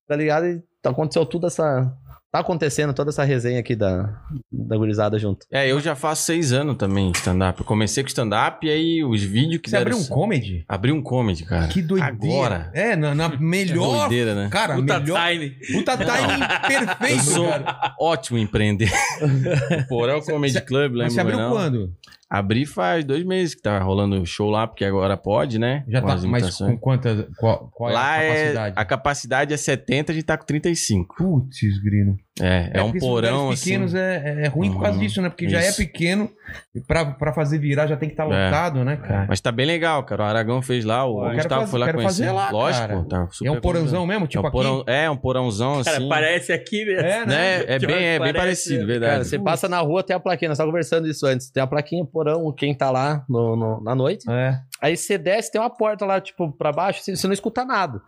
tá 0.07 0.15
ligado? 0.15 0.47
E 0.47 0.63
aconteceu 0.85 1.27
tudo 1.27 1.49
essa, 1.49 1.93
tá 2.35 2.41
acontecendo 2.41 2.93
toda 2.93 3.11
essa 3.11 3.23
resenha 3.23 3.61
aqui 3.61 3.77
da, 3.77 4.21
da 4.51 4.77
gurizada 4.77 5.17
junto. 5.21 5.47
É, 5.53 5.71
eu 5.71 5.79
já 5.79 5.95
faço 5.95 6.25
seis 6.25 6.53
anos 6.53 6.77
também 6.77 7.13
de 7.13 7.19
stand-up. 7.19 7.61
Eu 7.61 7.65
comecei 7.65 8.03
com 8.03 8.09
stand-up 8.09 8.67
e 8.67 8.71
aí 8.71 9.05
os 9.05 9.23
vídeos 9.23 9.63
que 9.63 9.71
Você 9.71 9.77
deram... 9.79 9.93
abriu 9.93 10.05
um 10.05 10.09
comedy? 10.09 10.65
Abri 10.69 10.91
um 10.91 11.01
comedy, 11.01 11.45
cara. 11.45 11.69
Que 11.69 11.81
doideira. 11.81 12.13
Agora. 12.13 12.71
É, 12.75 12.97
na, 12.97 13.15
na 13.15 13.29
melhor. 13.39 14.09
Doideira, 14.09 14.35
né? 14.35 14.49
Cara, 14.51 14.75
Puta 14.75 14.99
melhor. 14.99 15.31
time. 15.31 15.51
Puta 15.73 15.95
timing 15.97 16.43
Eu 16.43 16.69
perfeito, 16.69 17.23
sou 17.23 17.49
cara. 17.49 17.95
ótimo 18.01 18.37
empreender. 18.37 18.91
o 19.85 19.87
Porão 19.87 20.21
Comedy 20.21 20.61
Club, 20.61 20.91
lembra? 20.91 21.05
Mas 21.05 21.13
você 21.13 21.21
abriu 21.21 21.39
não? 21.39 21.51
quando? 21.53 21.93
Abri 22.29 22.67
faz 22.67 23.05
dois 23.05 23.25
meses 23.25 23.55
que 23.55 23.63
tá 23.63 23.79
rolando 23.79 24.25
show 24.27 24.51
lá, 24.51 24.67
porque 24.67 24.85
agora 24.85 25.17
pode, 25.17 25.59
né? 25.59 25.85
Já 25.89 26.01
Com 26.01 26.07
tá, 26.09 26.15
as 26.15 26.25
mas 26.25 26.59
com 26.59 26.79
quantas. 26.79 27.27
Qual, 27.39 27.71
qual 27.73 27.93
Lá 27.93 28.17
é 28.17 28.21
a 28.21 28.23
é, 28.23 28.29
capacidade? 28.29 28.75
a 28.77 28.85
capacidade 28.85 29.55
é 29.55 29.57
70, 29.57 30.13
a 30.13 30.15
gente 30.15 30.25
tá 30.25 30.39
com 30.39 30.45
35. 30.45 31.17
Putz, 31.17 31.59
grilo. 31.83 32.17
É, 32.41 32.71
é, 32.75 32.81
um 32.83 32.87
porque 32.87 32.99
esses 32.99 33.09
porão 33.09 33.51
assim. 33.51 33.65
pequenos 33.65 33.95
é, 33.95 34.43
é 34.45 34.49
ruim 34.49 34.73
por 34.73 34.83
causa 34.83 34.99
Uhum, 34.99 35.05
disso, 35.05 35.23
né? 35.23 35.29
Porque 35.29 35.49
já 35.49 35.61
é 35.61 35.69
isso. 35.69 35.77
pequeno 35.77 36.29
e 36.75 36.81
pra, 36.81 37.05
pra 37.05 37.33
fazer 37.33 37.59
virar 37.59 37.87
já 37.87 37.97
tem 37.97 38.09
que 38.09 38.15
estar 38.15 38.25
É. 38.25 38.27
lotado, 38.47 38.85
né, 38.85 38.97
cara? 38.97 39.27
Mas 39.29 39.41
tá 39.41 39.53
bem 39.53 39.65
legal, 39.65 40.03
cara. 40.03 40.23
O 40.25 40.27
Aragão 40.27 40.61
fez 40.61 40.85
lá, 40.85 41.05
o 41.05 41.15
Gustavo 41.33 41.61
fazer- 41.61 41.71
foi 41.71 41.79
lá 41.79 41.87
quero 41.87 41.99
conhecer. 41.99 42.23
fazer 42.25 42.33
lá, 42.33 42.51
Lógico, 42.51 42.87
cara. 42.89 43.05
tá 43.09 43.29
super 43.31 43.49
é 43.49 43.53
um 43.53 43.61
porãozão 43.61 44.05
mesmo, 44.05 44.25
É 44.25 44.29
tipo 44.29 44.47
um, 44.47 44.51
porão, 44.51 44.81
aqui? 44.81 44.91
é 44.91 45.09
um 45.11 45.17
porãozão 45.17 45.81
Cara, 45.85 45.97
assim. 45.99 46.09
parece 46.09 46.53
aqui 46.53 46.85
mesmo. 46.85 47.01
É, 47.07 47.21
né? 47.21 47.27
né? 47.27 47.65
É, 47.69 47.79
Pior 47.79 47.87
bem, 47.93 48.05
é 48.05 48.19
bem 48.19 48.33
parecido, 48.35 48.85
verdade. 48.85 49.13
Cara, 49.13 49.25
você 49.25 49.39
passa 49.39 49.69
na 49.69 49.79
rua, 49.79 50.03
tem 50.03 50.17
a 50.17 50.21
plaquinha, 50.21 50.49
nós 50.49 50.59
tava 50.59 50.69
conversando 50.71 51.07
isso 51.07 51.25
antes. 51.27 51.49
Tem 51.51 51.63
a 51.63 51.67
plaquinha, 51.69 52.05
porão, 52.05 52.53
quem 52.53 52.75
tá 52.75 52.91
lá 52.91 53.25
no, 53.29 53.55
no- 53.55 53.81
na 53.81 53.95
noite. 53.95 54.29
É. 54.29 54.59
Aí 54.85 54.99
você 54.99 55.17
desce, 55.17 55.51
tem 55.51 55.59
uma 55.59 55.71
porta 55.71 56.05
lá, 56.05 56.21
tipo, 56.21 56.53
pra 56.53 56.71
baixo, 56.71 57.01
você 57.03 57.27
não 57.27 57.33
escuta 57.33 57.65
nada. 57.65 58.03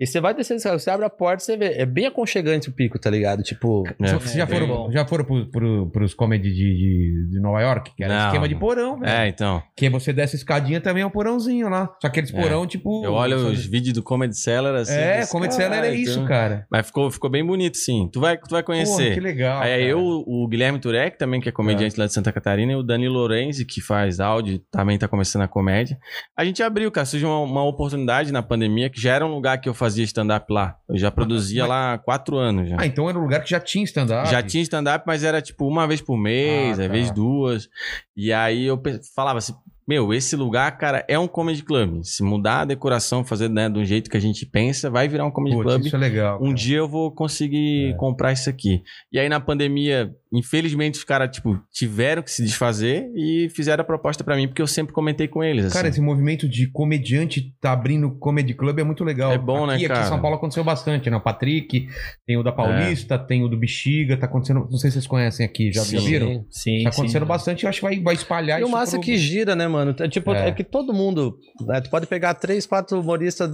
E 0.00 0.06
você 0.06 0.20
vai 0.20 0.34
descendo, 0.34 0.60
você 0.60 0.90
abre 0.90 1.06
a 1.06 1.10
porta, 1.10 1.38
você 1.44 1.56
vê. 1.56 1.74
É 1.74 1.86
bem 1.86 2.06
aconchegante 2.06 2.68
o 2.68 2.72
pico, 2.72 2.98
tá 2.98 3.08
ligado? 3.08 3.44
Tipo. 3.44 3.84
É. 4.02 4.12
Vocês 4.14 4.32
já 4.34 4.44
bem 4.44 4.58
foram, 4.58 4.90
já 4.90 5.06
foram 5.06 5.24
pro, 5.24 5.46
pro, 5.50 5.90
pros 5.92 6.14
comedy 6.14 6.50
de, 6.50 6.56
de, 6.56 7.28
de 7.30 7.40
Nova 7.40 7.60
York? 7.60 7.92
Que 7.96 8.02
era 8.02 8.18
Não. 8.18 8.26
esquema 8.26 8.48
de 8.48 8.56
porão, 8.56 8.98
velho. 8.98 9.12
É, 9.12 9.28
então. 9.28 9.62
Que 9.76 9.88
você 9.88 10.12
desce 10.12 10.34
a 10.34 10.38
escadinha 10.38 10.80
também 10.80 11.04
é 11.04 11.06
um 11.06 11.10
porãozinho 11.10 11.68
lá. 11.68 11.88
Só 12.02 12.08
aqueles 12.08 12.34
É. 12.34 12.40
porão, 12.42 12.66
tipo. 12.66 13.04
Eu 13.04 13.12
olho 13.12 13.38
sabe? 13.38 13.52
os 13.52 13.64
vídeos 13.66 13.94
do 13.94 14.02
Comedy 14.02 14.36
Cellar 14.36 14.74
assim. 14.74 14.94
É, 14.96 15.26
Comedy 15.26 15.54
Cellar 15.54 15.84
é 15.84 15.94
isso, 15.94 16.14
então- 16.14 16.26
cara. 16.26 16.66
Mas 16.68 16.86
ficou, 16.86 17.08
ficou 17.08 17.30
bem 17.30 17.46
bonito, 17.46 17.76
sim. 17.76 18.08
Tu 18.12 18.18
vai, 18.18 18.36
tu 18.36 18.50
vai 18.50 18.64
Porra, 18.64 18.78
conhecer. 18.78 19.14
que 19.14 19.20
legal. 19.20 19.62
Aí 19.62 19.70
cara. 19.70 19.82
eu, 19.82 20.00
o 20.26 20.48
Guilherme 20.48 20.80
Turek, 20.80 21.16
também, 21.16 21.40
que 21.40 21.48
é 21.48 21.52
comediante 21.52 21.96
lá 22.00 22.06
de 22.06 22.12
Santa 22.12 22.32
Catarina, 22.32 22.72
e 22.72 22.76
o 22.76 22.82
Dani 22.82 23.08
Lorenzi, 23.08 23.64
que 23.64 23.80
faz 23.80 24.18
áudio, 24.18 24.58
também 24.72 24.98
tá 24.98 25.06
começando 25.06 25.42
a 25.42 25.48
comédia. 25.48 25.96
A 26.36 26.44
gente 26.44 26.62
abriu, 26.62 26.90
cara, 26.90 27.04
surgiu 27.04 27.28
uma, 27.28 27.40
uma 27.40 27.64
oportunidade 27.64 28.32
na 28.32 28.42
pandemia, 28.42 28.90
que 28.90 29.00
já 29.00 29.14
era 29.14 29.26
um 29.26 29.34
lugar 29.34 29.58
que 29.60 29.68
eu 29.68 29.74
fazia 29.74 30.04
stand-up 30.04 30.52
lá. 30.52 30.76
Eu 30.88 30.96
já 30.98 31.10
produzia 31.10 31.62
Mas- 31.62 31.68
lá 31.68 31.92
há 31.94 31.98
quatro 31.98 32.36
anos 32.36 32.68
já. 32.68 32.76
Ah, 32.78 32.86
então 32.86 33.08
era 33.08 33.18
um 33.18 33.22
lugar 33.22 33.42
que 33.42 33.50
já 33.50 33.60
tinha 33.60 33.84
stand-up. 33.84 34.28
Já 34.30 34.42
tinha 34.42 34.62
stand-up, 34.62 35.04
mas 35.06 35.24
era 35.24 35.40
tipo 35.42 35.66
uma 35.66 35.86
vez 35.86 36.00
por 36.00 36.16
mês, 36.16 36.78
Ah, 36.78 36.82
às 36.82 36.88
tá. 36.88 36.92
vezes 36.92 37.10
duas. 37.10 37.68
E 38.16 38.32
aí 38.32 38.64
eu 38.64 38.80
falava 39.14 39.38
assim, 39.38 39.54
meu, 39.86 40.14
esse 40.14 40.34
lugar, 40.34 40.70
cara, 40.78 41.04
é 41.08 41.18
um 41.18 41.28
comedy 41.28 41.62
club. 41.62 42.02
Se 42.04 42.22
mudar 42.22 42.60
a 42.60 42.64
decoração, 42.64 43.22
fazer 43.22 43.50
né, 43.50 43.68
do 43.68 43.84
jeito 43.84 44.08
que 44.08 44.16
a 44.16 44.20
gente 44.20 44.46
pensa, 44.46 44.88
vai 44.88 45.06
virar 45.08 45.26
um 45.26 45.30
comedy 45.30 45.56
Putz, 45.56 45.68
club. 45.72 45.86
isso 45.86 45.96
é 45.96 45.98
legal. 45.98 46.38
Um 46.38 46.44
cara. 46.44 46.54
dia 46.54 46.78
eu 46.78 46.88
vou 46.88 47.10
conseguir 47.12 47.90
É. 47.90 47.92
comprar 47.94 48.32
isso 48.32 48.48
aqui. 48.48 48.82
E 49.12 49.18
aí 49.18 49.28
na 49.28 49.40
pandemia, 49.40 50.10
infelizmente 50.34 50.98
os 50.98 51.04
caras, 51.04 51.30
tipo, 51.34 51.58
tiveram 51.72 52.22
que 52.22 52.30
se 52.30 52.42
desfazer 52.42 53.10
e 53.14 53.48
fizeram 53.54 53.82
a 53.82 53.84
proposta 53.84 54.22
pra 54.24 54.36
mim, 54.36 54.46
porque 54.48 54.60
eu 54.60 54.66
sempre 54.66 54.92
comentei 54.92 55.28
com 55.28 55.42
eles, 55.42 55.72
Cara, 55.72 55.88
assim. 55.88 55.94
esse 55.94 56.00
movimento 56.00 56.48
de 56.48 56.66
comediante 56.70 57.54
tá 57.60 57.72
abrindo 57.72 58.10
comedy 58.18 58.54
club 58.54 58.78
é 58.78 58.84
muito 58.84 59.04
legal. 59.04 59.32
É 59.32 59.38
bom, 59.38 59.66
né, 59.66 59.74
aqui, 59.74 59.84
Aqui 59.86 59.94
cara? 59.94 60.06
em 60.06 60.08
São 60.08 60.20
Paulo 60.20 60.36
aconteceu 60.36 60.64
bastante, 60.64 61.08
né? 61.08 61.16
O 61.16 61.20
Patrick, 61.20 61.88
tem 62.26 62.36
o 62.36 62.42
da 62.42 62.52
Paulista, 62.52 63.18
tem 63.18 63.42
o 63.44 63.48
do 63.48 63.56
Bexiga, 63.56 64.16
tá 64.16 64.26
acontecendo. 64.26 64.66
Não 64.70 64.78
sei 64.78 64.90
se 64.90 64.94
vocês 64.94 65.06
conhecem 65.06 65.44
aqui, 65.46 65.72
já, 65.72 65.82
já 65.84 65.98
Sim. 66.00 66.06
viram? 66.06 66.46
Sim, 66.50 66.82
Tá 66.84 66.90
acontecendo 66.90 67.22
sim. 67.22 67.28
bastante, 67.28 67.64
eu 67.64 67.68
acho 67.70 67.80
que 67.80 67.84
vai, 67.86 68.00
vai 68.00 68.14
espalhar 68.14 68.60
E 68.60 68.62
o 68.62 68.66
isso 68.66 68.72
massa 68.72 68.96
é 68.96 68.98
pro- 68.98 69.04
que 69.06 69.16
gira, 69.16 69.54
né, 69.54 69.68
mano? 69.68 69.94
É, 69.98 70.08
Tipo, 70.08 70.32
É. 70.34 70.48
é, 70.48 70.52
que 70.52 70.64
todo 70.64 70.92
mundo. 70.92 71.38
né, 71.66 71.80
tu 71.80 71.90
pode 71.90 72.06
pegar 72.06 72.34
três, 72.34 72.66
quatro 72.66 73.00
humoristas, 73.00 73.50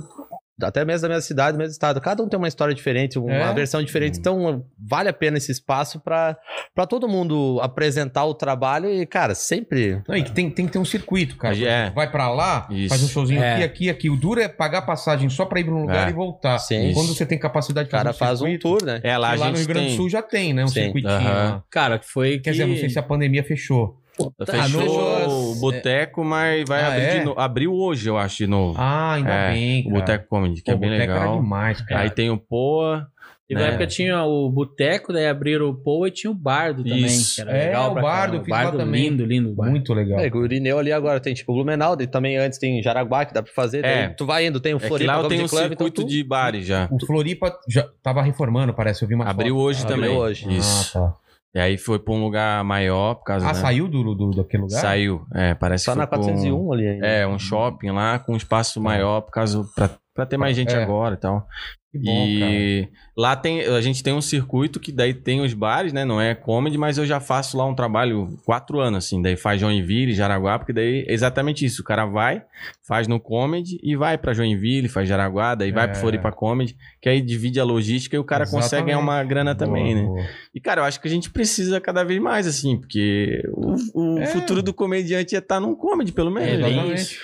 até 0.62 0.84
mesmo 0.84 1.02
da 1.02 1.08
minha 1.08 1.20
cidade, 1.20 1.56
do 1.56 1.58
mesmo 1.58 1.72
estado. 1.72 2.00
Cada 2.00 2.22
um 2.22 2.28
tem 2.28 2.38
uma 2.38 2.48
história 2.48 2.74
diferente, 2.74 3.18
uma 3.18 3.32
É. 3.32 3.52
versão 3.54 3.82
diferente. 3.82 4.18
Então, 4.18 4.64
vale 4.78 5.08
a 5.08 5.12
pena 5.12 5.38
esse 5.38 5.50
espaço 5.52 6.00
pra, 6.00 6.36
pra 6.74 6.86
todo 6.86 7.08
mundo 7.08 7.58
apresentar 7.62 8.24
o 8.24 8.34
trabalho 8.34 8.90
e, 8.90 9.06
cara, 9.06 9.34
sempre. 9.34 10.02
Não, 10.08 10.16
e 10.16 10.22
que 10.22 10.32
tem, 10.32 10.50
tem 10.50 10.66
que 10.66 10.72
ter 10.72 10.78
um 10.78 10.84
circuito, 10.84 11.36
cara. 11.36 11.56
É. 11.56 11.90
Vai 11.90 12.11
pra 12.11 12.28
lá, 12.30 12.66
Isso. 12.70 12.88
faz 12.88 13.02
um 13.02 13.08
showzinho 13.08 13.42
É. 13.42 13.54
aqui, 13.54 13.62
aqui, 13.64 13.90
aqui. 13.90 14.11
O 14.11 14.16
duro 14.16 14.40
é 14.40 14.48
pagar 14.48 14.82
passagem 14.82 15.28
só 15.28 15.44
pra 15.44 15.61
ir 15.61 15.64
pra 15.64 15.74
um 15.74 15.82
lugar 15.82 16.08
É. 16.08 16.11
e 16.11 16.14
voltar. 16.14 16.58
Sim. 16.58 16.92
Quando 16.94 17.08
você 17.14 17.24
tem 17.26 17.38
capacidade 17.38 17.86
de 17.86 17.90
fazer 17.90 18.04
cara 18.04 18.12
faz 18.14 18.40
um 18.40 18.46
circuito, 18.46 18.68
tour, 18.78 18.84
né? 18.84 19.00
É, 19.02 19.16
lá 19.16 19.32
e 19.32 19.36
a 19.36 19.40
lá 19.40 19.46
gente 19.46 19.52
no 19.52 19.58
Rio 19.58 19.68
Grande 19.68 19.90
do 19.90 19.96
Sul 19.96 20.08
já 20.11 20.22
tem, 20.22 20.52
né? 20.52 20.64
Um 20.64 20.68
Sim. 20.68 20.82
circuitinho. 20.84 21.62
Cara, 21.70 21.98
que 21.98 22.06
foi 22.06 22.32
que... 22.38 22.40
Quer 22.40 22.50
dizer, 22.52 22.66
não 22.66 22.76
sei 22.76 22.88
se 22.90 22.98
a 22.98 23.02
pandemia 23.02 23.42
fechou. 23.44 23.96
Ah, 24.40 24.46
Fechou 24.46 24.80
fechou 24.82 25.52
o 25.52 25.54
boteco, 25.56 26.24
mas 26.24 26.64
vai 26.68 26.82
Ah, 26.82 26.88
abrir 26.88 27.02
é? 27.02 27.18
de 27.18 27.24
novo. 27.24 27.40
Abriu 27.40 27.74
hoje, 27.74 28.08
eu 28.08 28.16
acho, 28.18 28.36
de 28.38 28.46
novo. 28.46 28.74
Ah, 28.78 29.14
ainda 29.14 29.30
É, 29.32 29.52
bem, 29.52 29.80
o 29.80 29.84
cara. 29.84 29.94
Boteco 30.00 30.28
Comedy, 30.28 30.62
que 30.62 30.70
Pô, 30.70 30.72
é 30.72 30.76
bem 30.76 30.90
boteco 30.90 31.10
era 31.12 31.20
legal. 31.20 31.40
demais, 31.42 31.80
cara. 31.82 32.00
Aí 32.02 32.10
tem 32.10 32.30
o 32.30 32.38
Poa. 32.38 33.06
Teve 33.48 33.60
né? 33.62 33.66
uma 33.66 33.72
época 33.72 33.86
tinha 33.88 34.22
o 34.22 34.48
Boteco, 34.48 35.12
daí 35.12 35.26
abriram 35.26 35.68
o 35.70 35.74
Poa 35.74 36.06
e 36.06 36.12
tinha 36.12 36.30
o 36.30 36.34
Bardo 36.34 36.84
também, 36.84 37.04
Isso. 37.06 37.34
que 37.34 37.40
era 37.40 37.50
É, 37.50 37.64
legal 37.66 37.90
o 37.90 37.94
Bardo, 37.94 38.36
lá 38.36 38.44
Bardo 38.62 38.78
também. 38.78 39.08
lindo, 39.08 39.26
lindo 39.26 39.50
o 39.50 39.54
Bardo. 39.56 39.70
Muito 39.72 39.92
legal. 39.92 40.20
É, 40.20 40.28
o 40.32 40.44
Irineu 40.44 40.78
ali 40.78 40.92
agora 40.92 41.18
tem 41.18 41.34
tipo 41.34 41.52
Blumenau, 41.52 41.96
daí 41.96 42.06
também 42.06 42.36
antes 42.36 42.60
tem 42.60 42.80
Jaraguá 42.80 43.24
que 43.24 43.34
dá 43.34 43.42
pra 43.42 43.52
fazer. 43.52 43.84
É. 43.84 44.08
tu 44.10 44.24
vai 44.24 44.46
indo, 44.46 44.60
tem 44.60 44.72
o 44.72 44.76
É 44.76 44.78
Floripa 44.80 45.16
lá 45.16 45.22
eu 45.24 45.28
tenho 45.28 45.44
um 45.44 45.48
Club, 45.48 45.62
circuito 45.62 45.82
então 45.88 46.04
tu- 46.04 46.08
de 46.08 46.22
bares 46.22 46.64
já. 46.64 46.88
O 46.92 47.04
Floripa 47.04 47.52
já 47.68 47.88
tava 48.00 48.22
reformando, 48.22 48.72
parece. 48.72 49.02
Eu 49.02 49.08
vi 49.08 49.16
uma 49.16 49.24
Abriu 49.28 49.56
foto. 49.56 49.64
hoje 49.64 49.82
Abriu 49.82 49.96
também. 49.96 50.16
hoje. 50.16 50.56
Isso. 50.56 50.96
Ah, 50.96 51.00
tá. 51.08 51.14
E 51.55 51.59
aí 51.59 51.76
foi 51.76 51.98
pra 51.98 52.14
um 52.14 52.22
lugar 52.22 52.62
maior, 52.62 53.14
por 53.16 53.24
causa 53.24 53.44
Ah, 53.46 53.53
né? 53.53 53.55
saiu 53.55 53.88
do, 53.88 54.14
do, 54.14 54.30
daquele 54.30 54.62
lugar? 54.62 54.80
Saiu. 54.80 55.22
É, 55.34 55.53
parece 55.55 55.86
Tá 55.86 55.92
que 55.92 55.98
na 55.98 56.07
foi 56.07 56.11
pra 56.18 56.18
um- 56.20 56.22
401 56.34 56.72
ali 56.72 56.86
ainda. 56.88 57.07
É, 57.07 57.26
um 57.26 57.38
shopping 57.38 57.90
lá 57.90 58.18
com 58.20 58.34
um 58.34 58.36
espaço 58.36 58.80
maior, 58.80 59.22
por 59.22 59.32
causa. 59.32 59.64
Pra, 59.74 59.90
pra 60.14 60.26
ter 60.26 60.36
mais 60.36 60.55
gente 60.57 60.72
É. 60.74 60.80
agora 60.82 61.14
e 61.14 61.18
tal. 61.18 61.44
Que 61.93 61.99
bom, 61.99 62.38
cara. 62.38 62.53
e 62.53 62.88
lá 63.16 63.34
tem. 63.34 63.62
A 63.62 63.80
gente 63.80 64.01
tem 64.01 64.12
um 64.12 64.20
circuito 64.20 64.78
que 64.78 64.93
daí 64.93 65.12
tem 65.12 65.41
os 65.41 65.53
bares, 65.53 65.93
né? 65.93 66.05
Não 66.05 66.20
é 66.20 66.36
comedy, 66.36 66.78
mas 66.78 66.99
eu 66.99 67.05
já 67.05 67.18
faço 67.18 67.57
lá 67.59 67.66
um 67.66 67.74
trabalho 67.74 68.38
quatro 68.47 68.78
anos, 68.78 69.05
assim. 69.05 69.20
Daí 69.20 69.34
faz 69.36 69.61
Joinville, 69.61 70.12
Jaraguá, 70.14 70.57
porque 70.57 70.72
daí 70.72 71.05
é 71.09 71.12
exatamente 71.12 71.64
isso. 71.64 71.82
O 71.82 71.84
cara 71.84 72.07
vai, 72.07 72.45
faz 72.86 73.09
no 73.09 73.18
comedy 73.18 73.80
e 73.82 73.97
vai 73.97 74.16
pra 74.16 74.32
Joinville, 74.32 74.88
faz 74.88 75.09
Jaraguá, 75.09 75.57
daí 75.57 75.72
vai 75.72 75.86
É. 75.86 75.88
pro 75.88 75.99
Floripa 76.01 76.30
Comedy, 76.30 76.76
que 77.03 77.09
aí 77.09 77.20
divide 77.20 77.59
a 77.59 77.64
logística 77.64 78.14
e 78.14 78.18
o 78.20 78.24
cara 78.24 78.45
consegue 78.45 78.66
Exatamente. 78.66 78.86
ganhar 78.86 78.99
uma 79.01 79.24
grana 79.24 79.55
também, 79.57 79.95
Boa, 79.95 79.97
né? 79.97 80.07
boa. 80.07 80.26
E, 80.55 80.61
cara, 80.61 80.82
eu 80.82 80.84
acho 80.84 81.01
que 81.01 81.09
a 81.09 81.11
gente 81.11 81.28
precisa 81.30 81.80
cada 81.80 82.05
vez 82.05 82.20
mais, 82.20 82.47
assim, 82.47 82.78
porque 82.78 83.43
o, 83.53 84.14
o 84.16 84.18
É. 84.20 84.26
futuro 84.26 84.62
do 84.62 84.72
comediante 84.72 85.34
é 85.34 85.38
estar 85.41 85.59
num 85.59 85.74
comedy, 85.74 86.12
pelo 86.12 86.30
menos. 86.30 86.49
É? 86.64 86.68
Exatamente. 86.70 87.18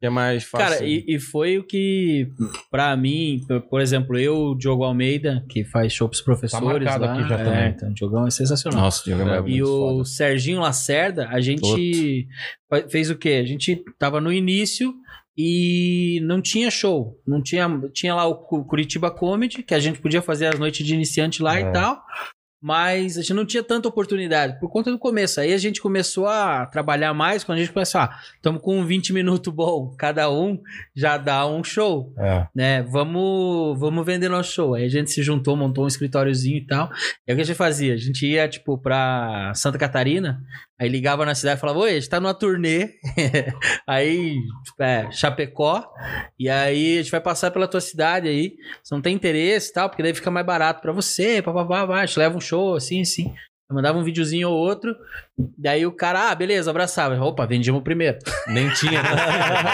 Que 0.00 0.06
é 0.06 0.10
mais 0.10 0.44
fácil. 0.44 0.78
Cara, 0.78 0.86
e, 0.86 1.04
e 1.06 1.18
foi 1.18 1.58
o 1.58 1.62
que, 1.62 2.26
pra 2.70 2.96
mim, 2.96 3.40
por- 3.68 3.82
exemplo, 3.82 4.18
eu, 4.18 4.34
o 4.34 4.54
Diogo 4.56 4.82
Almeida, 4.82 5.44
que 5.50 5.62
faz 5.62 5.92
show 5.92 6.08
pros 6.08 6.22
professores 6.22 6.84
marcado 6.86 7.04
lá. 7.04 7.12
aqui 7.18 7.28
já 7.28 7.38
é, 7.38 7.44
também. 7.44 7.68
Então, 7.68 7.90
o 7.90 7.94
Diogão 7.94 8.26
é 8.26 8.30
sensacional. 8.30 8.80
Nossa, 8.80 9.02
o 9.02 9.04
Diogo 9.04 9.30
é 9.30 9.38
E 9.38 9.42
muito 9.42 9.64
o 9.64 9.76
foda. 9.96 10.04
Serginho 10.06 10.60
Lacerda, 10.60 11.28
a 11.28 11.38
gente 11.40 12.26
fez 12.88 13.10
o 13.10 13.14
quê? 13.18 13.40
A 13.42 13.46
gente 13.46 13.84
tava 13.98 14.22
no 14.22 14.32
início 14.32 14.94
e 15.36 16.18
não 16.24 16.40
tinha 16.40 16.70
show. 16.70 17.20
Não 17.26 17.42
tinha, 17.42 17.68
tinha 17.92 18.14
lá 18.14 18.24
o 18.26 18.36
Cu- 18.36 18.64
Curitiba 18.64 19.10
Comedy, 19.10 19.62
que 19.62 19.74
a 19.74 19.78
gente 19.80 20.00
podia 20.00 20.22
fazer 20.22 20.46
as 20.46 20.58
noites 20.58 20.86
de 20.86 20.94
iniciante 20.94 21.42
lá 21.42 21.58
É. 21.58 21.62
e 21.62 21.72
tal. 21.72 22.02
Mas 22.62 23.16
a 23.16 23.22
gente 23.22 23.32
não 23.34 23.46
tinha 23.46 23.62
tanta 23.62 23.88
oportunidade 23.88 24.58
por 24.60 24.68
conta 24.70 24.90
do 24.90 24.98
começo. 24.98 25.40
Aí 25.40 25.54
a 25.54 25.58
gente 25.58 25.80
começou 25.80 26.26
a 26.26 26.66
trabalhar 26.66 27.14
mais 27.14 27.42
quando 27.42 27.58
a 27.58 27.60
gente 27.62 27.72
começou, 27.72 28.00
ah, 28.02 28.18
estamos 28.36 28.60
com 28.60 28.84
20 28.84 29.12
minutos 29.14 29.52
bom, 29.52 29.94
cada 29.96 30.30
um 30.30 30.58
já 30.94 31.16
dá 31.16 31.46
um 31.46 31.64
show 31.64 32.12
É. 32.18 32.46
né? 32.54 32.82
Vamos, 32.82 33.78
vamos 33.80 34.04
vender 34.04 34.28
nosso 34.28 34.52
show. 34.52 34.74
Aí 34.74 34.84
a 34.84 34.88
gente 34.90 35.10
se 35.10 35.22
juntou, 35.22 35.56
montou 35.56 35.84
um 35.84 35.88
escritóriozinho 35.88 36.58
e 36.58 36.66
tal. 36.66 36.90
E 37.26 37.30
aí 37.30 37.34
o 37.34 37.36
que 37.36 37.42
a 37.42 37.44
gente 37.44 37.56
fazia? 37.56 37.94
A 37.94 37.96
gente 37.96 38.26
ia, 38.26 38.46
tipo, 38.48 38.76
pra 38.76 39.52
Santa 39.54 39.78
Catarina, 39.78 40.38
aí 40.78 40.88
ligava 40.88 41.24
na 41.24 41.34
cidade 41.34 41.56
e 41.56 41.60
falava, 41.60 41.78
oi, 41.78 41.90
a 41.90 41.94
gente 41.94 42.08
tá 42.10 42.20
numa 42.20 42.34
turnê. 42.34 42.90
aí, 43.86 44.36
tipo, 44.64 44.82
é, 44.82 45.10
Chapecó. 45.10 45.84
E 46.38 46.48
aí 46.48 46.98
a 46.98 47.02
gente 47.02 47.10
vai 47.10 47.20
passar 47.20 47.50
pela 47.50 47.66
tua 47.68 47.80
cidade 47.80 48.28
aí. 48.28 48.52
Você 48.82 48.94
não 48.94 49.02
tem 49.02 49.14
interesse 49.14 49.70
e 49.70 49.72
tal, 49.72 49.88
porque 49.88 50.02
daí 50.02 50.14
fica 50.14 50.30
mais 50.30 50.44
barato 50.46 50.80
pra 50.80 50.92
você, 50.92 51.40
papapá, 51.42 51.84
vai, 51.84 52.02
a 52.02 52.06
gente 52.06 52.18
leva 52.18 52.36
um 52.36 52.40
show, 52.50 52.74
assim, 52.76 53.00
assim. 53.02 53.32
Eu 53.68 53.76
mandava 53.76 53.96
um 53.98 54.02
videozinho 54.02 54.48
ou 54.50 54.56
outro. 54.58 54.96
Daí 55.56 55.86
o 55.86 55.92
cara, 55.92 56.30
ah, 56.30 56.34
beleza, 56.34 56.70
abraçava. 56.70 57.14
Opa, 57.24 57.46
vendíamos 57.46 57.82
primeiro. 57.84 58.18
Nem 58.48 58.68
tinha. 58.70 59.00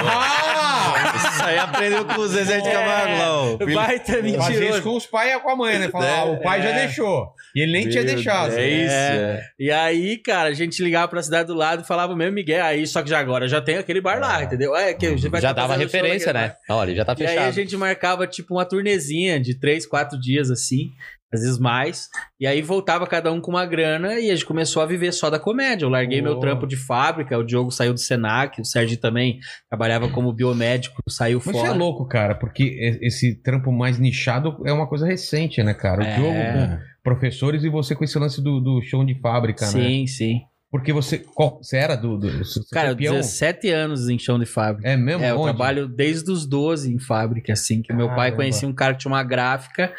Ah! 0.08 1.16
Isso 1.16 1.44
aí 1.44 1.58
aprendeu 1.58 2.04
com 2.04 2.20
o 2.20 2.26
Zezé 2.28 2.60
de 2.60 2.70
Camargo 2.70 3.16
lá, 3.18 3.32
ó. 3.42 3.58
Filho- 3.58 3.74
Baita 3.74 4.12
Fazia 4.12 4.30
isso 4.30 4.50
mentiroso. 4.50 4.82
com 4.82 4.96
os 4.96 5.06
pais 5.06 5.34
e 5.34 5.40
com 5.40 5.50
a 5.50 5.56
mãe, 5.56 5.78
né? 5.78 5.88
Falar, 5.88 6.20
ah, 6.20 6.24
o 6.26 6.40
pai 6.40 6.62
já 6.62 6.68
É. 6.70 6.86
deixou. 6.86 7.26
E 7.54 7.60
ele 7.62 7.72
nem 7.72 7.88
tinha 7.88 8.02
Meu 8.04 8.14
deixado. 8.14 8.50
Deus, 8.50 8.58
É 8.60 8.68
isso. 8.68 8.92
É. 8.94 9.16
é. 9.16 9.42
E 9.58 9.70
aí, 9.70 10.16
cara, 10.18 10.48
a 10.48 10.52
gente 10.52 10.82
ligava 10.82 11.08
pra 11.08 11.22
cidade 11.22 11.48
do 11.48 11.54
lado 11.54 11.82
e 11.82 11.86
falava 11.86 12.12
o 12.12 12.16
mesmo 12.16 12.34
Miguel. 12.34 12.64
Aí, 12.64 12.86
só 12.86 13.02
que 13.02 13.10
já 13.10 13.18
agora 13.18 13.48
já 13.48 13.60
tem 13.60 13.78
aquele 13.78 14.00
bar 14.00 14.20
lá, 14.20 14.42
entendeu? 14.44 14.76
É, 14.76 14.94
que 14.94 15.06
a 15.06 15.10
gente 15.10 15.28
vai 15.28 15.40
Já 15.40 15.48
tá 15.48 15.62
dava 15.62 15.74
fazendo 15.74 15.88
show 15.90 16.00
referência, 16.00 16.32
naquele 16.32 16.52
né? 16.52 16.56
Olha, 16.70 16.94
já 16.94 17.04
tá 17.04 17.14
bar. 17.14 17.20
E 17.20 17.24
aí 17.26 17.28
fechado. 17.34 17.48
a 17.48 17.52
gente 17.52 17.76
marcava, 17.76 18.26
tipo, 18.26 18.54
uma 18.54 18.64
turnezinha 18.64 19.40
de 19.40 19.58
três, 19.58 19.86
quatro 19.86 20.20
dias, 20.20 20.50
assim. 20.50 20.90
Às 21.32 21.40
vezes 21.40 21.58
mais. 21.58 22.08
E 22.38 22.46
aí 22.46 22.62
voltava 22.62 23.06
cada 23.06 23.32
um 23.32 23.40
com 23.40 23.50
uma 23.50 23.66
grana 23.66 24.14
e 24.20 24.30
a 24.30 24.34
gente 24.34 24.46
começou 24.46 24.80
a 24.82 24.86
viver 24.86 25.12
só 25.12 25.28
da 25.28 25.38
comédia. 25.38 25.84
Eu 25.84 25.90
larguei 25.90 26.22
meu 26.22 26.38
trampo 26.38 26.66
de 26.66 26.76
fábrica, 26.76 27.36
o 27.36 27.42
Diogo 27.44 27.70
saiu 27.70 27.92
do 27.92 27.98
Senac, 28.00 28.60
o 28.60 28.64
Sérgio 28.64 28.96
também 28.98 29.38
trabalhava 29.68 30.08
como 30.08 30.32
biomédico, 30.32 31.02
saiu 31.08 31.42
Mas 31.44 31.52
fora. 31.56 31.68
isso 31.68 31.74
é 31.74 31.78
louco, 31.78 32.06
cara, 32.06 32.34
porque 32.36 32.98
esse 33.02 33.34
trampo 33.42 33.72
mais 33.72 33.98
nichado 33.98 34.56
é 34.64 34.72
uma 34.72 34.86
coisa 34.86 35.06
recente, 35.06 35.62
né, 35.62 35.74
cara? 35.74 36.00
O 36.02 36.04
É. 36.06 36.16
jogo 36.16 36.32
com 36.32 36.78
professores 37.02 37.64
e 37.64 37.68
você 37.68 37.94
com 37.94 38.04
esse 38.04 38.18
lance 38.18 38.40
do, 38.42 38.60
do 38.60 38.80
show 38.82 39.04
de 39.04 39.14
fábrica, 39.20 39.64
né? 39.66 39.70
Sim, 39.72 40.06
sim. 40.06 40.40
Porque 40.78 40.92
você. 40.92 41.18
qual- 41.18 41.58
você 41.62 41.76
era 41.76 41.96
do. 41.96 42.16
do 42.18 42.38
você 42.44 42.60
Cara, 42.72 42.90
campeão? 42.90 43.14
17 43.14 43.68
anos 43.70 44.08
em 44.08 44.18
chão 44.18 44.38
de 44.38 44.46
fábrica. 44.46 44.88
É 44.88 44.96
mesmo? 44.96 45.24
É, 45.24 45.30
eu 45.30 45.36
Onde? 45.36 45.44
trabalho 45.44 45.88
desde 45.88 46.30
os 46.30 46.46
12 46.46 46.92
em 46.92 46.98
fábrica, 46.98 47.52
assim, 47.52 47.82
que 47.82 47.92
meu 47.92 48.08
pai 48.08 48.16
Caramba. 48.16 48.36
conhecia 48.36 48.68
um 48.68 48.74
cara 48.74 48.94
que 48.94 49.00
tinha 49.00 49.12
uma 49.12 49.22
gráfica, 49.22 49.92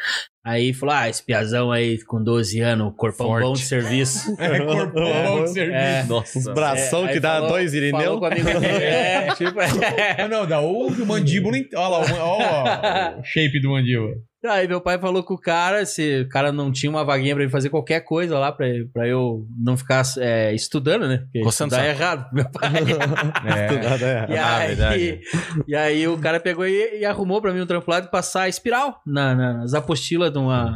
aí 0.44 0.72
falou, 0.72 0.94
ah, 0.94 1.08
esse 1.08 1.22
piazão 1.24 1.70
aí 1.70 2.02
com 2.04 2.22
12 2.22 2.60
anos, 2.60 2.92
corpão 2.96 3.26
Forte. 3.26 3.44
bom 3.46 3.52
de 3.54 3.62
serviço. 3.62 4.34
É 4.40 4.58
corpo 4.64 4.98
É. 5.00 5.26
bom 5.26 5.44
de 5.44 5.50
serviço. 5.52 5.76
É. 5.78 6.02
Nossa. 6.04 6.38
Os 6.38 6.44
bração 6.46 7.06
É, 7.06 7.12
que 7.12 7.20
dá 7.20 7.34
falou- 7.34 7.48
dois 7.50 7.72
Falou 7.72 7.86
Irineu. 7.86 8.18
com 8.18 8.24
o 8.24 8.26
amigo 8.26 8.60
dele. 8.60 8.84
É, 8.84 9.34
tipo, 9.34 9.60
é. 9.60 10.22
Ah, 10.22 10.28
não, 10.28 10.46
dá 10.46 10.60
o 10.60 10.90
mandíbula. 11.06 11.56
Olha 11.74 11.88
lá, 11.88 11.98
o- 12.00 12.20
olha 12.20 13.18
o 13.18 13.24
shape 13.24 13.60
do 13.60 13.70
mandíbula. 13.70 14.14
Aí 14.46 14.68
meu 14.68 14.80
pai 14.80 14.98
falou 15.00 15.24
com 15.24 15.34
o 15.34 15.40
cara, 15.40 15.84
se 15.84 16.20
o 16.20 16.28
cara 16.28 16.52
não 16.52 16.70
tinha 16.70 16.88
uma 16.88 17.04
vaguinha 17.04 17.34
pra 17.34 17.42
ele 17.42 17.50
fazer 17.50 17.70
qualquer 17.70 18.00
coisa 18.02 18.38
lá, 18.38 18.52
pra, 18.52 18.66
pra 18.92 19.08
eu 19.08 19.44
não 19.58 19.76
ficar 19.76 20.02
é, 20.18 20.54
estudando, 20.54 21.08
né? 21.08 21.18
Porque 21.18 21.40
Coçando 21.40 21.74
estudar 21.74 21.86
é 21.88 21.90
errado, 21.90 22.32
meu 22.32 22.48
pai. 22.48 22.70
É. 23.58 24.32
E, 24.32 24.36
Ah, 24.38 24.56
aí, 24.90 25.20
e 25.66 25.74
aí 25.74 26.06
o 26.08 26.16
cara 26.18 26.38
pegou 26.38 26.64
e, 26.66 27.00
e 27.00 27.04
arrumou 27.04 27.42
pra 27.42 27.52
mim 27.52 27.60
um 27.62 27.66
trampo 27.66 27.90
lá 27.90 27.98
de 27.98 28.10
passar 28.10 28.48
espiral 28.48 29.00
na- 29.04 29.34
na- 29.34 29.54
nas 29.54 29.74
apostilas 29.74 30.30
de 30.32 30.38
uma. 30.38 30.72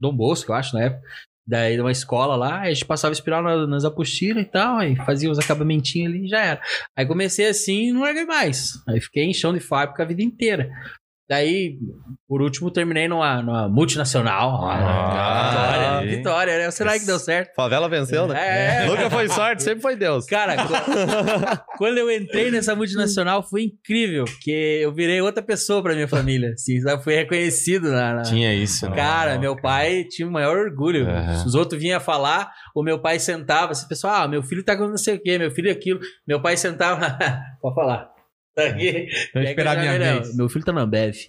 Dom 0.00 0.14
Bosco, 0.16 0.52
eu 0.52 0.56
acho, 0.56 0.74
na 0.74 0.84
época. 0.84 1.02
Daí 1.50 1.76
de 1.76 1.80
uma 1.80 1.90
escola 1.90 2.36
lá, 2.36 2.60
aí 2.60 2.70
a 2.70 2.74
gente 2.74 2.84
passava 2.84 3.12
espiral 3.12 3.42
na- 3.42 3.66
nas 3.66 3.82
apostilas 3.84 4.42
e 4.42 4.46
tal, 4.46 4.76
aí 4.76 4.94
fazia 4.96 5.30
os 5.30 5.38
acabamentinhos 5.38 6.12
ali 6.12 6.26
e 6.26 6.28
já 6.28 6.40
era. 6.40 6.60
Aí 6.96 7.06
comecei 7.06 7.46
assim 7.46 7.88
e 7.88 7.92
não 7.92 8.02
larguei 8.02 8.26
mais. 8.26 8.72
Aí 8.86 9.00
fiquei 9.00 9.24
em 9.24 9.32
chão 9.32 9.52
de 9.54 9.60
fábrica 9.60 10.02
a 10.02 10.06
vida 10.06 10.22
inteira. 10.22 10.70
Daí, 11.28 11.76
por 12.26 12.40
último, 12.40 12.70
terminei 12.70 13.06
numa, 13.06 13.42
numa 13.42 13.68
multinacional. 13.68 14.64
Ah, 14.64 16.00
vitória, 16.00 16.16
vitória, 16.16 16.58
né? 16.58 16.70
Será 16.70 16.98
que 16.98 17.04
deu 17.04 17.18
certo? 17.18 17.54
Favela 17.54 17.86
venceu, 17.86 18.26
né? 18.26 18.84
É. 18.84 18.86
Nunca 18.86 19.10
foi 19.10 19.28
sorte, 19.28 19.62
sempre 19.62 19.82
foi 19.82 19.94
Deus. 19.94 20.24
Cara, 20.24 20.56
qu- 20.64 21.76
quando 21.76 21.98
eu 21.98 22.10
entrei 22.10 22.50
nessa 22.50 22.74
multinacional 22.74 23.42
foi 23.42 23.64
incrível, 23.64 24.24
porque 24.24 24.80
eu 24.82 24.90
virei 24.92 25.20
outra 25.20 25.42
pessoa 25.42 25.82
pra 25.82 25.94
minha 25.94 26.08
família. 26.08 26.52
Assim, 26.54 26.80
sabe? 26.80 27.04
Fui 27.04 27.14
reconhecido 27.14 27.90
na. 27.90 28.14
na- 28.14 28.22
Tinha 28.22 28.54
isso, 28.54 28.88
né? 28.88 28.96
Cara, 28.96 29.38
meu 29.38 29.54
pai 29.54 30.04
tinha 30.04 30.26
o 30.26 30.30
maior 30.32 30.56
orgulho. 30.56 31.06
Aham. 31.08 31.44
Os 31.46 31.54
outros 31.54 31.78
vinham 31.80 32.00
falar, 32.00 32.50
o 32.74 32.82
meu 32.82 32.98
pai 33.00 33.18
sentava, 33.18 33.72
assim, 33.72 33.86
pessoal, 33.86 34.22
ah, 34.22 34.28
meu 34.28 34.42
filho 34.42 34.64
tá 34.64 34.74
com 34.76 34.88
não 34.88 34.96
sei 34.96 35.16
o 35.16 35.22
quê, 35.22 35.36
meu 35.36 35.50
filho 35.50 35.70
aquilo. 35.70 36.00
Meu 36.26 36.40
pai 36.40 36.56
sentava, 36.56 37.18
pode 37.60 37.74
falar. 37.74 38.08
Tá 38.58 38.66
aqui. 38.70 39.08
Então 39.30 39.42
esperar 39.42 39.76
minha 39.78 39.92
falei, 39.92 40.12
vez. 40.14 40.28
"Não, 40.30 40.36
Meu 40.36 40.48
filho 40.48 40.64
tá 40.64 40.72
na 40.72 40.80
Ambev. 40.82 41.14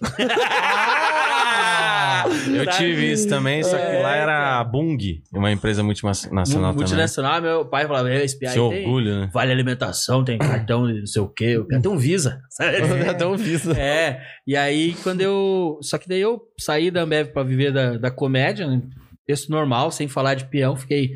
Eu 2.54 2.64
Tá 2.64 2.72
tive 2.72 3.10
isso 3.12 3.28
também, 3.28 3.62
só 3.62 3.76
que 3.76 3.82
É, 3.82 4.02
lá 4.02 4.14
era 4.14 4.60
a 4.60 4.64
Bung, 4.64 4.98
uma 5.32 5.50
empresa 5.50 5.82
multinacional 5.82 6.44
também. 6.44 6.72
Multinacional, 6.74 7.40
meu 7.40 7.64
pai 7.64 7.86
falava, 7.86 8.12
esse 8.12 8.38
piá 8.38 8.50
aí 8.50 8.54
Seu 8.54 8.68
tem 8.68 8.84
orgulho, 8.84 9.20
né? 9.20 9.30
vale 9.32 9.52
alimentação, 9.52 10.22
tem 10.24 10.36
cartão 10.38 10.86
de 10.86 11.00
não 11.00 11.06
sei 11.06 11.22
o 11.22 11.28
quê, 11.28 11.56
o 11.58 11.64
piá 11.64 11.80
tem 11.80 11.90
um 11.90 11.96
Visa. 11.96 12.40
um 13.26 13.36
visto. 13.36 13.72
É, 13.72 14.20
e 14.46 14.56
aí 14.56 14.94
quando 15.02 15.20
eu. 15.22 15.78
Só 15.82 15.96
que 15.98 16.08
daí 16.08 16.20
eu 16.20 16.40
saí 16.58 16.90
da 16.90 17.02
Ambev 17.02 17.28
pra 17.28 17.42
viver 17.42 17.72
da, 17.72 17.96
da 17.96 18.10
comédia, 18.10 18.66
né? 18.66 18.82
Texto 19.26 19.48
normal, 19.50 19.90
sem 19.90 20.08
falar 20.08 20.34
de 20.34 20.44
peão, 20.46 20.76
fiquei 20.76 21.12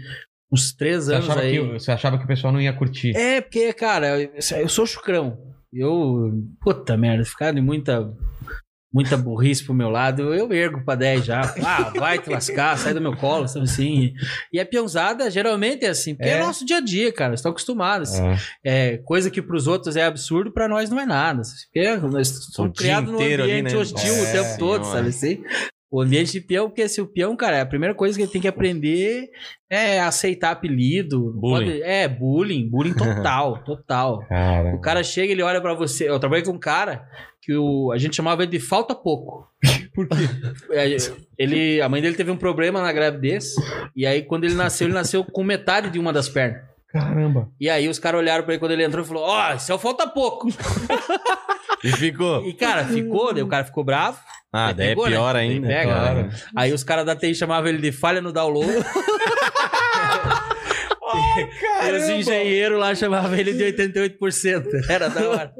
uns 0.52 0.72
três 0.72 1.06
Você 1.06 1.14
anos 1.14 1.24
achava, 1.28 1.40
aí. 1.40 1.52
que, 1.52 1.72
você 1.72 1.90
achava 1.90 2.18
que 2.18 2.24
o 2.24 2.28
pessoal 2.28 2.52
não 2.52 2.60
ia 2.60 2.72
curtir. 2.72 3.14
É, 3.16 3.40
porque, 3.40 3.72
cara, 3.72 4.20
eu, 4.20 4.30
eu 4.58 4.68
sou 4.68 4.86
chucrão. 4.86 5.36
Eu. 5.74 6.32
Puta 6.60 6.96
merda, 6.96 7.24
ficar 7.24 7.52
de 7.52 7.60
muita. 7.60 8.12
Muita 8.96 9.16
burrice 9.16 9.64
pro 9.64 9.74
meu 9.74 9.88
lado, 9.90 10.32
eu 10.32 10.52
ergo 10.52 10.84
pra 10.84 10.94
10 10.94 11.24
já. 11.24 11.40
Ah, 11.66 11.90
vai 11.98 12.16
te 12.16 12.30
lascar, 12.30 12.78
sai 12.78 12.94
do 12.94 13.00
meu 13.00 13.16
colo, 13.16 13.48
sabe 13.48 13.64
assim. 13.64 14.12
E 14.52 14.60
a 14.60 14.64
peãozada 14.64 15.28
geralmente 15.32 15.84
é 15.84 15.88
assim, 15.88 16.14
porque 16.14 16.28
é, 16.28 16.34
É. 16.34 16.40
nosso 16.44 16.64
dia 16.64 16.76
a 16.76 16.80
dia, 16.80 17.12
cara. 17.12 17.34
Estão 17.34 17.50
acostumados. 17.50 18.14
É. 18.14 18.36
É, 18.64 18.96
coisa 18.98 19.32
que 19.32 19.42
pros 19.42 19.66
outros 19.66 19.96
é 19.96 20.04
absurdo, 20.04 20.52
pra 20.52 20.68
nós 20.68 20.90
não 20.90 21.00
é 21.00 21.06
nada. 21.06 21.42
Porque 21.72 21.96
nós 22.06 22.30
O 22.30 22.52
somos 22.52 22.78
criados 22.78 23.10
num 23.10 23.16
inteiro 23.16 23.42
ali, 23.42 23.52
ambiente 23.54 23.74
né? 23.74 23.80
hostil 23.80 24.14
o 24.14 24.26
É, 24.26 24.32
tempo 24.32 24.58
todo, 24.60 24.84
sabe 24.84 25.08
assim? 25.08 25.42
O 25.94 26.00
ambiente 26.00 26.32
de 26.32 26.40
peão, 26.40 26.68
porque 26.68 26.88
se 26.88 27.00
o 27.00 27.06
peão, 27.06 27.36
cara, 27.36 27.62
a 27.62 27.66
primeira 27.66 27.94
coisa 27.94 28.16
que 28.16 28.22
ele 28.24 28.30
tem 28.32 28.40
que 28.40 28.48
aprender 28.48 29.28
é 29.70 30.00
aceitar 30.00 30.50
apelido. 30.50 31.32
Bullying. 31.36 31.66
pode- 31.66 31.82
é, 31.82 32.08
bullying, 32.08 32.68
bullying 32.68 32.94
total, 32.94 33.58
total. 33.64 34.26
Cara. 34.28 34.74
O 34.74 34.80
cara 34.80 35.04
chega, 35.04 35.32
ele 35.32 35.42
olha 35.42 35.60
pra 35.60 35.72
você. 35.74 36.08
Eu 36.08 36.18
trabalhei 36.18 36.44
com 36.44 36.50
um 36.50 36.58
cara 36.58 37.06
que 37.40 37.54
o, 37.54 37.92
a 37.92 37.98
gente 37.98 38.16
chamava 38.16 38.42
ele 38.42 38.50
de 38.50 38.58
falta 38.58 38.92
pouco. 38.94 39.46
Por 39.94 40.08
quê? 40.08 40.16
É, 40.72 40.96
Ele, 41.38 41.80
a 41.80 41.88
mãe 41.88 42.02
dele 42.02 42.16
teve 42.16 42.30
um 42.32 42.36
problema 42.36 42.82
na 42.82 42.92
gravidez. 42.92 43.54
E 43.94 44.04
aí, 44.04 44.22
quando 44.22 44.42
ele 44.44 44.54
nasceu, 44.54 44.88
ele 44.88 44.94
nasceu 44.94 45.22
com 45.22 45.44
metade 45.44 45.90
de 45.90 45.98
uma 46.00 46.12
das 46.12 46.28
pernas. 46.28 46.62
Caramba. 46.94 47.48
E 47.60 47.68
aí 47.68 47.88
os 47.88 47.98
caras 47.98 48.20
olharam 48.20 48.44
pra 48.44 48.54
ele 48.54 48.60
quando 48.60 48.70
ele 48.70 48.84
entrou 48.84 49.04
e 49.04 49.08
falou: 49.08 49.24
Ó, 49.24 49.54
isso 49.54 49.72
é 49.72 49.74
o 49.74 49.78
falta 49.78 50.06
pouco. 50.06 50.46
E 51.82 51.92
ficou. 51.92 52.42
E, 52.46 52.54
cara, 52.54 52.86
ficou, 52.86 53.34
daí 53.34 53.42
o 53.42 53.46
cara 53.46 53.62
ficou 53.62 53.84
bravo. 53.84 54.18
Ah, 54.50 54.68
Aí 54.68 54.74
daí 54.74 54.86
é 54.86 54.88
pegou, 54.90 55.04
né? 55.04 55.10
pior 55.10 55.36
Aí 55.36 55.50
ainda. 55.50 55.68
pega, 55.68 55.92
claro. 55.92 56.16
né? 56.22 56.30
Aí 56.56 56.72
os 56.72 56.82
caras 56.82 57.04
da 57.04 57.14
TI 57.14 57.34
chamavam 57.34 57.68
ele 57.68 57.76
de 57.76 57.92
falha 57.92 58.22
no 58.22 58.32
download. 58.32 58.72
e 61.86 61.92
os 61.92 62.08
engenheiros 62.08 62.78
lá 62.78 62.94
chamavam 62.94 63.36
ele 63.36 63.52
de 63.52 63.64
88%. 63.64 64.64
Era 64.88 65.10
da 65.10 65.28
hora. 65.28 65.52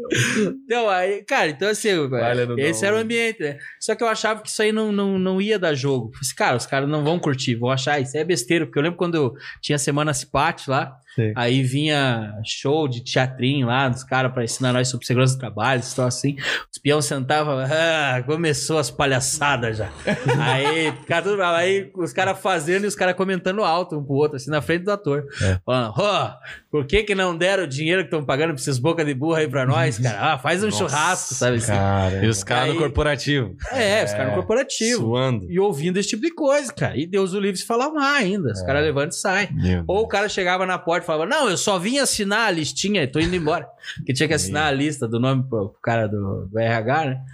Então, 0.64 0.88
aí, 0.88 1.22
cara, 1.24 1.48
então 1.50 1.68
assim, 1.68 1.90
Falha 2.08 2.46
no 2.46 2.58
esse 2.58 2.86
era 2.86 2.96
o 2.96 2.98
ambiente, 2.98 3.42
né? 3.42 3.58
Só 3.78 3.94
que 3.94 4.02
eu 4.02 4.08
achava 4.08 4.40
que 4.40 4.48
isso 4.48 4.62
aí 4.62 4.72
não, 4.72 4.90
não, 4.90 5.18
não 5.18 5.42
ia 5.42 5.58
dar 5.58 5.74
jogo. 5.74 6.06
Falei 6.06 6.20
assim, 6.22 6.34
cara, 6.34 6.56
os 6.56 6.66
caras 6.66 6.88
não 6.88 7.04
vão 7.04 7.18
curtir, 7.18 7.54
vão 7.56 7.70
achar 7.70 8.00
isso 8.00 8.16
é 8.16 8.24
besteira. 8.24 8.64
Porque 8.64 8.78
eu 8.78 8.82
lembro 8.82 8.96
quando 8.96 9.16
eu 9.16 9.34
tinha 9.60 9.76
semana 9.76 10.14
Cipate 10.14 10.70
lá, 10.70 10.96
Sim. 11.14 11.32
aí 11.36 11.62
vinha 11.62 12.34
show 12.44 12.88
de 12.88 13.02
teatrinho 13.02 13.66
lá 13.66 13.88
dos 13.88 14.02
caras 14.02 14.32
pra 14.32 14.42
ensinar 14.42 14.72
nós 14.72 14.88
sobre 14.88 15.06
segurança 15.06 15.34
do 15.34 15.40
trabalho, 15.40 15.80
isso 15.80 16.00
assim. 16.02 16.36
Os 16.72 16.78
peão 16.78 17.00
sentavam, 17.00 17.58
ah, 17.60 18.22
começou 18.26 18.78
as 18.78 18.90
palhaçadas 18.90 19.78
já. 19.78 19.90
aí, 20.40 20.92
cara, 21.06 21.22
tudo 21.22 21.42
aí 21.42 21.90
os 21.94 22.12
caras 22.12 22.38
fazendo 22.38 22.84
e 22.84 22.86
os 22.86 22.96
caras 22.96 23.14
comentando 23.14 23.62
alto 23.62 23.96
um 23.96 24.04
pro 24.04 24.14
outro, 24.14 24.36
assim, 24.36 24.50
na 24.50 24.60
frente 24.60 24.84
do 24.84 24.92
ator. 24.92 25.24
Falando, 25.64 25.94
ó, 25.96 26.34
por 26.70 26.86
que 26.86 27.02
que 27.04 27.14
não 27.14 27.36
deram 27.36 27.64
o 27.64 27.68
dinheiro 27.68 28.02
que 28.02 28.08
estão 28.08 28.24
pagando 28.24 28.48
pra 28.48 28.60
esses 28.60 28.78
boca 28.78 29.04
de 29.04 29.14
burra 29.14 29.40
aí 29.40 29.48
pra 29.48 29.64
nós, 29.64 29.98
cara? 29.98 30.32
Ah, 30.32 30.38
faz 30.38 30.62
um 30.62 30.66
Nossa, 30.66 30.78
churrasco, 30.78 31.34
sabe 31.34 31.58
assim? 31.58 31.72
Cara. 31.72 32.24
E 32.24 32.28
os 32.28 32.42
caras 32.42 32.74
no 32.74 32.80
corporativo. 32.80 33.56
É, 33.70 34.04
os 34.04 34.12
caras 34.12 34.28
no 34.28 34.34
corporativo. 34.34 35.02
Suando. 35.02 35.50
E 35.50 35.58
ouvindo 35.58 35.98
esse 35.98 36.08
tipo 36.10 36.22
de 36.22 36.32
coisa, 36.32 36.72
cara. 36.72 36.96
E 36.96 37.06
Deus 37.06 37.32
o 37.32 37.40
livre 37.40 37.56
se 37.58 37.66
falar 37.66 37.90
mais 37.90 38.24
ainda. 38.24 38.52
Os 38.52 38.62
caras 38.62 38.82
levantam 38.82 39.10
e 39.10 39.14
saem. 39.14 39.48
Ou 39.86 40.02
o 40.02 40.08
cara 40.08 40.28
chegava 40.28 40.66
na 40.66 40.78
porta 40.78 41.03
e 41.04 41.06
falava: 41.06 41.26
Não, 41.26 41.48
eu 41.48 41.56
só 41.56 41.78
vim 41.78 41.98
assinar 41.98 42.48
a 42.48 42.50
listinha, 42.50 43.06
tô 43.10 43.18
indo 43.20 43.34
embora. 43.36 43.66
Porque 43.96 44.12
tinha 44.12 44.28
que 44.28 44.34
assinar 44.34 44.66
a 44.66 44.72
lista 44.72 45.06
do 45.06 45.20
nome 45.20 45.42
pro, 45.48 45.68
pro 45.70 45.80
cara 45.80 46.06
do, 46.08 46.46
do 46.46 46.58
RH, 46.58 47.04
né? 47.06 47.24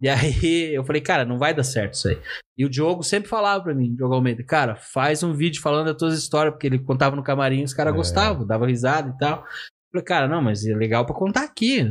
E 0.00 0.08
aí 0.08 0.74
eu 0.74 0.84
falei, 0.84 1.00
cara, 1.00 1.24
não 1.24 1.38
vai 1.38 1.54
dar 1.54 1.62
certo 1.64 1.94
isso 1.94 2.08
aí. 2.08 2.18
E 2.58 2.64
o 2.64 2.68
Diogo 2.68 3.02
sempre 3.02 3.28
falava 3.28 3.62
pra 3.64 3.74
mim, 3.74 3.94
Diogo 3.94 4.14
Almeida, 4.14 4.42
cara, 4.44 4.74
faz 4.76 5.22
um 5.22 5.32
vídeo 5.32 5.62
falando 5.62 5.86
das 5.86 5.96
tuas 5.96 6.18
histórias, 6.18 6.52
porque 6.52 6.66
ele 6.66 6.78
contava 6.78 7.14
no 7.16 7.22
camarim, 7.22 7.62
os 7.62 7.72
caras 7.72 7.94
É. 7.94 7.96
gostavam, 7.96 8.46
dava 8.46 8.66
risada 8.66 9.10
e 9.14 9.18
tal. 9.18 9.38
Eu 9.40 9.46
falei, 9.92 10.04
cara, 10.04 10.28
não, 10.28 10.42
mas 10.42 10.66
é 10.66 10.74
legal 10.74 11.06
pra 11.06 11.14
contar 11.14 11.44
aqui. 11.44 11.84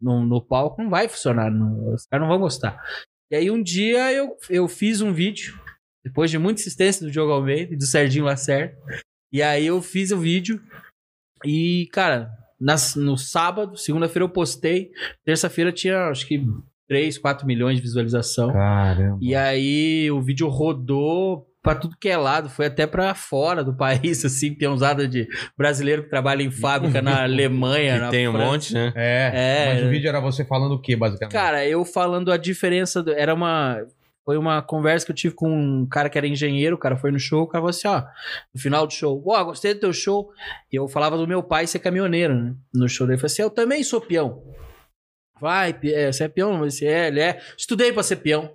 No, 0.00 0.24
no 0.24 0.40
palco 0.40 0.82
não 0.82 0.88
vai 0.90 1.08
funcionar, 1.08 1.50
não- 1.50 1.92
os 1.94 2.06
caras 2.06 2.26
não 2.26 2.32
vão 2.32 2.40
gostar. 2.40 2.80
E 3.30 3.36
aí 3.36 3.50
um 3.50 3.62
dia 3.62 4.12
eu, 4.12 4.36
eu 4.48 4.68
fiz 4.68 5.00
um 5.00 5.12
vídeo, 5.12 5.58
depois 6.04 6.30
de 6.30 6.38
muita 6.38 6.60
insistência 6.60 7.04
do 7.04 7.10
Diogo 7.12 7.32
Almeida 7.32 7.72
e 7.74 7.76
do 7.76 7.86
Serginho 7.86 8.24
Lacerda. 8.24 8.76
E 9.32 9.42
aí 9.42 9.66
eu 9.66 9.80
fiz 9.80 10.10
o 10.10 10.18
vídeo 10.18 10.60
e, 11.44 11.88
cara, 11.92 12.30
nas, 12.60 12.94
no 12.94 13.16
sábado, 13.16 13.76
segunda-feira 13.76 14.24
eu 14.24 14.28
postei, 14.28 14.90
terça-feira 15.24 15.72
tinha 15.72 16.08
acho 16.08 16.26
que 16.26 16.44
3, 16.88 17.18
4 17.18 17.46
milhões 17.46 17.76
de 17.76 17.82
visualização. 17.82 18.52
Caramba. 18.52 19.18
E 19.20 19.34
aí 19.34 20.10
o 20.10 20.20
vídeo 20.20 20.48
rodou 20.48 21.46
pra 21.62 21.76
tudo 21.76 21.96
que 21.98 22.08
é 22.08 22.16
lado, 22.16 22.50
foi 22.50 22.66
até 22.66 22.86
pra 22.88 23.14
fora 23.14 23.62
do 23.64 23.72
país, 23.76 24.24
assim, 24.24 24.52
peãozada 24.52 25.06
de 25.08 25.26
brasileiro 25.56 26.02
que 26.02 26.10
trabalha 26.10 26.42
em 26.42 26.50
fábrica 26.50 27.00
na 27.00 27.22
Alemanha, 27.24 27.98
na 28.00 28.10
tem 28.10 28.28
um 28.28 28.32
França. 28.32 28.50
monte, 28.50 28.74
né? 28.74 28.92
É, 28.96 29.30
É. 29.32 29.74
mas 29.74 29.84
o 29.84 29.88
vídeo 29.88 30.08
era 30.08 30.20
você 30.20 30.44
falando 30.44 30.72
o 30.72 30.80
que, 30.80 30.94
basicamente? 30.96 31.32
Cara, 31.32 31.64
eu 31.66 31.84
falando 31.84 32.30
a 32.32 32.36
diferença, 32.36 33.02
do- 33.02 33.12
era 33.12 33.32
uma. 33.32 33.78
Foi 34.24 34.36
uma 34.36 34.62
conversa 34.62 35.04
que 35.04 35.12
eu 35.12 35.16
tive 35.16 35.34
com 35.34 35.50
um 35.50 35.86
cara 35.86 36.08
que 36.08 36.16
era 36.16 36.26
engenheiro, 36.26 36.76
o 36.76 36.78
cara 36.78 36.96
foi 36.96 37.10
no 37.10 37.18
show, 37.18 37.42
o 37.42 37.46
cara 37.46 37.60
falou 37.60 37.70
assim, 37.70 37.88
ó, 37.88 38.04
no 38.54 38.60
final 38.60 38.86
do 38.86 38.92
show, 38.92 39.22
ó, 39.26 39.44
gostei 39.44 39.74
do 39.74 39.80
teu 39.80 39.92
show. 39.92 40.30
E 40.72 40.76
eu 40.76 40.86
falava 40.86 41.16
do 41.16 41.26
meu 41.26 41.42
pai 41.42 41.66
ser 41.66 41.80
caminhoneiro, 41.80 42.34
né? 42.34 42.54
No 42.72 42.88
show 42.88 43.06
dele, 43.06 43.14
ele 43.14 43.20
falou 43.20 43.32
assim, 43.32 43.42
eu 43.42 43.50
também 43.50 43.82
sou 43.82 44.00
peão. 44.00 44.42
Vai, 45.40 45.76
é, 45.84 46.12
você 46.12 46.24
é 46.24 46.28
peão? 46.28 46.58
Você 46.60 46.86
é, 46.86 47.08
ele 47.08 47.20
é. 47.20 47.40
Estudei 47.58 47.92
pra 47.92 48.04
ser 48.04 48.16
peão. 48.16 48.54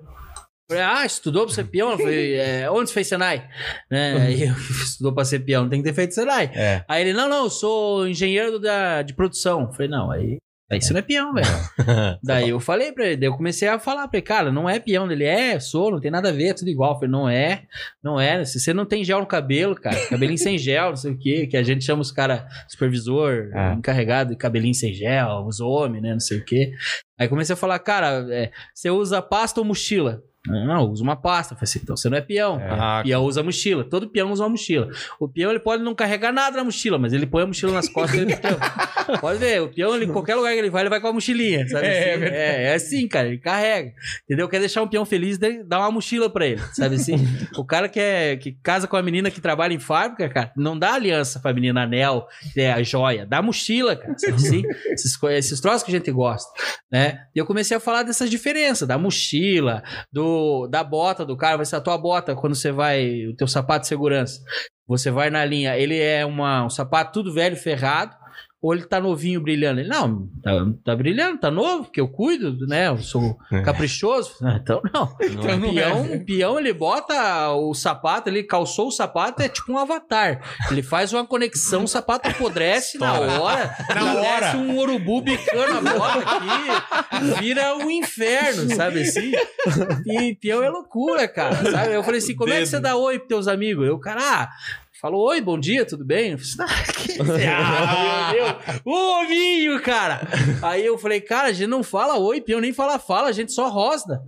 Falei, 0.69 0.83
ah, 0.83 1.05
estudou 1.05 1.45
pra 1.45 1.55
ser 1.55 1.65
peão? 1.65 1.91
Eu 1.91 1.97
falei, 1.97 2.35
é, 2.35 2.71
onde 2.71 2.89
você 2.89 2.93
fez 2.93 3.07
Senai? 3.07 3.45
Né? 3.91 4.13
Aí 4.27 4.43
eu 4.43 4.53
estudou 4.83 5.13
pra 5.13 5.25
ser 5.25 5.39
peão, 5.39 5.67
tem 5.67 5.81
que 5.81 5.89
ter 5.89 5.95
feito 5.95 6.13
Senai. 6.13 6.51
É. 6.53 6.83
Aí 6.87 7.01
ele, 7.01 7.13
não, 7.13 7.27
não, 7.27 7.43
eu 7.43 7.49
sou 7.49 8.07
engenheiro 8.07 8.59
da, 8.59 9.01
de 9.01 9.13
produção. 9.13 9.61
Eu 9.61 9.71
falei, 9.73 9.89
não, 9.89 10.11
aí, 10.11 10.37
aí 10.69 10.81
você 10.81 10.91
não 10.93 10.99
é 10.99 11.01
peão, 11.01 11.33
velho. 11.33 11.47
Daí 12.23 12.49
eu 12.49 12.59
falei 12.59 12.91
pra 12.91 13.05
ele, 13.05 13.17
daí 13.17 13.29
eu 13.29 13.35
comecei 13.35 13.67
a 13.67 13.79
falar 13.79 14.07
pra 14.07 14.17
ele, 14.17 14.25
cara, 14.25 14.51
não 14.51 14.69
é 14.69 14.79
peão. 14.79 15.09
Ele, 15.11 15.23
é, 15.23 15.59
sou, 15.59 15.91
não 15.91 15.99
tem 15.99 16.11
nada 16.11 16.29
a 16.29 16.31
ver, 16.31 16.47
é 16.49 16.53
tudo 16.53 16.69
igual. 16.69 16.91
Eu 16.91 16.95
falei, 16.95 17.09
não 17.11 17.29
é, 17.29 17.63
não 18.03 18.19
é. 18.19 18.43
Se 18.45 18.59
você 18.59 18.73
não 18.73 18.85
tem 18.85 19.03
gel 19.03 19.19
no 19.19 19.25
cabelo, 19.25 19.75
cara, 19.75 19.95
cabelinho 20.07 20.37
sem 20.37 20.57
gel, 20.57 20.89
não 20.89 20.95
sei 20.95 21.11
o 21.11 21.17
quê, 21.17 21.47
que 21.47 21.55
a 21.57 21.63
gente 21.63 21.83
chama 21.85 22.01
os 22.01 22.11
caras 22.11 22.41
supervisor, 22.67 23.49
Ah. 23.55 23.73
encarregado 23.77 24.31
de 24.31 24.35
cabelinho 24.37 24.73
sem 24.75 24.93
gel, 24.93 25.45
os 25.47 25.59
homens, 25.59 26.01
né, 26.03 26.11
não 26.13 26.19
sei 26.19 26.39
o 26.39 26.45
quê. 26.45 26.71
Aí 27.19 27.27
comecei 27.27 27.53
a 27.53 27.57
falar, 27.57 27.79
cara, 27.79 28.25
é, 28.29 28.51
você 28.73 28.89
usa 28.89 29.21
pasta 29.21 29.59
ou 29.59 29.65
mochila? 29.65 30.21
Não, 30.47 30.89
usa 30.89 31.03
uma 31.03 31.15
pasta. 31.15 31.53
Eu 31.53 31.57
falei 31.57 31.69
assim, 31.69 31.79
então 31.83 31.95
você 31.97 32.09
não 32.09 32.17
é 32.17 32.21
peão. 32.21 32.59
Ah, 32.61 33.01
Peão 33.03 33.23
usa 33.23 33.43
mochila. 33.43 33.83
Todo 33.83 34.09
peão 34.09 34.31
usa 34.31 34.43
uma 34.43 34.49
mochila. 34.49 34.89
O 35.19 35.27
peão 35.27 35.51
ele 35.51 35.59
pode 35.59 35.83
não 35.83 35.93
carregar 35.93 36.31
nada 36.31 36.57
na 36.57 36.63
mochila, 36.63 36.97
mas 36.97 37.13
ele 37.13 37.25
põe 37.25 37.43
a 37.43 37.47
mochila 37.47 37.73
nas 37.73 37.89
costas 37.89 38.19
dele. 38.19 38.35
pode 39.21 39.39
ver, 39.39 39.61
o 39.61 39.67
peão, 39.69 39.95
ele, 39.95 40.05
em 40.05 40.11
qualquer 40.11 40.35
lugar 40.35 40.53
que 40.53 40.59
ele 40.59 40.69
vai, 40.69 40.83
ele 40.83 40.89
vai 40.89 40.99
com 40.99 41.07
a 41.07 41.13
mochilinha. 41.13 41.67
Sabe 41.67 41.85
É, 41.85 42.13
assim? 42.13 42.23
é 42.23 42.27
é, 42.27 42.63
é 42.63 42.73
assim, 42.75 43.07
cara. 43.07 43.27
Ele 43.27 43.37
carrega. 43.37 43.91
Entendeu? 44.23 44.47
Quer 44.49 44.59
deixar 44.59 44.81
um 44.81 44.87
peão 44.87 45.05
feliz, 45.05 45.37
dá- 45.37 45.79
uma 45.79 45.91
mochila 45.91 46.29
pra 46.29 46.45
ele. 46.45 46.61
Sabe 46.73 46.95
assim? 46.95 47.15
o 47.57 47.65
cara 47.65 47.87
que, 47.89 47.99
é, 47.99 48.35
que 48.37 48.53
casa 48.63 48.87
com 48.87 48.95
a 48.97 49.03
menina 49.03 49.29
que 49.31 49.41
trabalha 49.41 49.73
em 49.73 49.79
fábrica, 49.79 50.27
cara, 50.29 50.51
não 50.55 50.77
dá 50.77 50.93
aliança 50.93 51.39
pra 51.39 51.53
menina, 51.53 51.83
anel, 51.83 52.27
é, 52.55 52.71
a 52.71 52.81
joia. 52.83 53.25
Dá 53.25 53.41
mochila, 53.41 53.95
cara. 53.95 54.17
Sabe 54.17 54.33
assim? 54.35 54.63
esses, 54.91 55.17
esses 55.23 55.59
troços 55.61 55.83
que 55.83 55.91
a 55.91 55.97
gente 55.97 56.11
gosta, 56.11 56.49
né? 56.91 57.21
E 57.35 57.39
eu 57.39 57.45
comecei 57.45 57.75
a 57.75 57.79
falar 57.79 58.03
dessas 58.03 58.29
diferenças, 58.29 58.87
da 58.87 58.97
mochila, 58.97 59.83
do, 60.11 60.36
da 60.69 60.83
bota 60.83 61.25
do 61.25 61.37
cara, 61.37 61.57
vai 61.57 61.65
ser 61.65 61.75
a 61.75 61.81
tua 61.81 61.97
bota 61.97 62.35
quando 62.35 62.55
você 62.55 62.71
vai, 62.71 63.27
o 63.27 63.35
teu 63.35 63.47
sapato 63.47 63.81
de 63.81 63.87
segurança. 63.87 64.41
Você 64.87 65.11
vai 65.11 65.29
na 65.29 65.45
linha, 65.45 65.77
ele 65.77 65.99
é 65.99 66.25
uma, 66.25 66.65
um 66.65 66.69
sapato 66.69 67.13
tudo 67.13 67.33
velho, 67.33 67.55
ferrado, 67.55 68.15
ou 68.61 68.73
ele 68.73 68.85
tá 68.85 68.99
novinho, 68.99 69.39
brilhando? 69.41 69.79
Ele, 69.79 69.89
não, 69.89 70.27
tá, 70.41 70.51
tá 70.83 70.95
brilhando, 70.95 71.39
tá 71.39 71.51
novo, 71.51 71.83
porque 71.83 72.01
eu 72.01 72.07
cuido, 72.07 72.65
né? 72.65 72.87
Eu 72.87 72.97
sou 72.97 73.37
caprichoso. 73.63 74.31
Ah, 74.47 74.59
Então, 74.61 74.81
não. 74.93 75.15
Então 75.21 75.57
não 75.57 75.69
o 75.69 75.73
peão, 75.73 76.05
é. 76.05 76.15
o 76.15 76.25
peão, 76.25 76.59
ele 76.59 76.73
bota 76.73 77.49
o 77.51 77.73
sapato, 77.73 78.29
ele 78.29 78.43
calçou 78.43 78.87
o 78.87 78.91
sapato, 78.91 79.41
é 79.41 79.49
tipo 79.49 79.71
um 79.71 79.77
avatar. 79.77 80.41
Ele 80.71 80.81
faz 80.81 81.11
uma 81.13 81.25
conexão, 81.25 81.83
o 81.83 81.87
sapato 81.87 82.29
apodrece 82.29 82.97
na 82.97 83.19
hora. 83.19 83.75
Na 83.93 84.13
hora. 84.15 84.57
Um 84.57 84.77
urubu 84.77 85.21
bicando 85.21 85.77
a 85.77 85.81
bola 85.81 86.23
aqui, 86.23 87.39
vira 87.39 87.75
um 87.77 87.89
inferno, 87.89 88.73
sabe 88.75 89.01
assim? 89.01 89.31
E 90.05 90.35
peão 90.35 90.63
é 90.63 90.69
loucura, 90.69 91.27
cara, 91.27 91.55
sabe? 91.71 91.93
Eu 91.93 92.03
falei 92.03 92.19
assim, 92.19 92.35
como 92.35 92.53
é 92.53 92.59
que 92.59 92.65
você 92.67 92.79
dá 92.79 92.95
oi 92.95 93.17
pros 93.17 93.27
teus 93.27 93.47
amigos? 93.47 93.85
Eu, 93.85 93.99
cara, 93.99 94.21
ah, 94.21 94.49
falou, 94.99 95.27
oi, 95.29 95.41
bom 95.41 95.59
dia, 95.59 95.85
tudo 95.85 96.03
bem? 96.05 96.31
Eu 96.31 96.37
falei 96.39 96.73
assim, 96.73 96.87
ah, 96.87 96.93
que... 96.93 97.45
ah, 97.47 98.31
meu 98.33 98.45
Deus, 98.45 98.81
o 98.85 99.21
ovinho, 99.21 99.81
cara! 99.81 100.21
Aí 100.61 100.85
eu 100.85 100.97
falei, 100.97 101.21
cara, 101.21 101.49
a 101.49 101.53
gente 101.53 101.69
não 101.69 101.83
fala 101.83 102.17
oi, 102.17 102.41
peão 102.41 102.59
nem 102.59 102.73
fala 102.73 102.97
fala, 102.97 103.29
a 103.29 103.31
gente 103.31 103.51
só 103.51 103.69
rosna. 103.69 104.21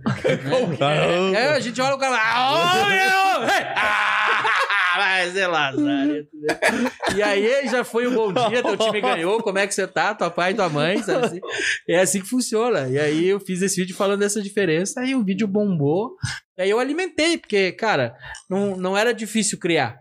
Né? 0.80 1.36
Aí 1.36 1.46
a 1.48 1.60
gente 1.60 1.80
olha 1.80 1.94
o 1.94 1.98
cara, 1.98 2.16
ah, 2.16 2.52
ô, 2.52 2.88
meu! 2.88 3.48
Ah, 4.92 4.98
vai 4.98 5.30
ser 5.30 5.46
Lazarento. 5.46 6.28
né? 6.34 6.90
E 7.14 7.22
aí 7.22 7.68
já 7.68 7.84
foi 7.84 8.08
um 8.08 8.14
bom 8.14 8.32
dia, 8.32 8.62
teu 8.62 8.76
time 8.76 9.00
ganhou, 9.00 9.40
como 9.40 9.58
é 9.58 9.66
que 9.66 9.72
você 9.74 9.86
tá? 9.86 10.14
Tua 10.14 10.30
pai 10.30 10.52
tua 10.52 10.68
mãe, 10.68 11.00
sabe 11.02 11.26
assim? 11.26 11.40
É 11.88 12.00
assim 12.00 12.20
que 12.20 12.28
funciona. 12.28 12.88
E 12.88 12.98
aí 12.98 13.26
eu 13.26 13.38
fiz 13.38 13.62
esse 13.62 13.80
vídeo 13.80 13.94
falando 13.94 14.20
dessa 14.20 14.42
diferença, 14.42 15.00
aí 15.00 15.14
o 15.14 15.24
vídeo 15.24 15.46
bombou. 15.46 16.16
E 16.58 16.62
aí 16.62 16.70
eu 16.70 16.80
alimentei, 16.80 17.38
porque, 17.38 17.72
cara, 17.72 18.14
não, 18.48 18.76
não 18.76 18.98
era 18.98 19.14
difícil 19.14 19.58
criar. 19.58 19.96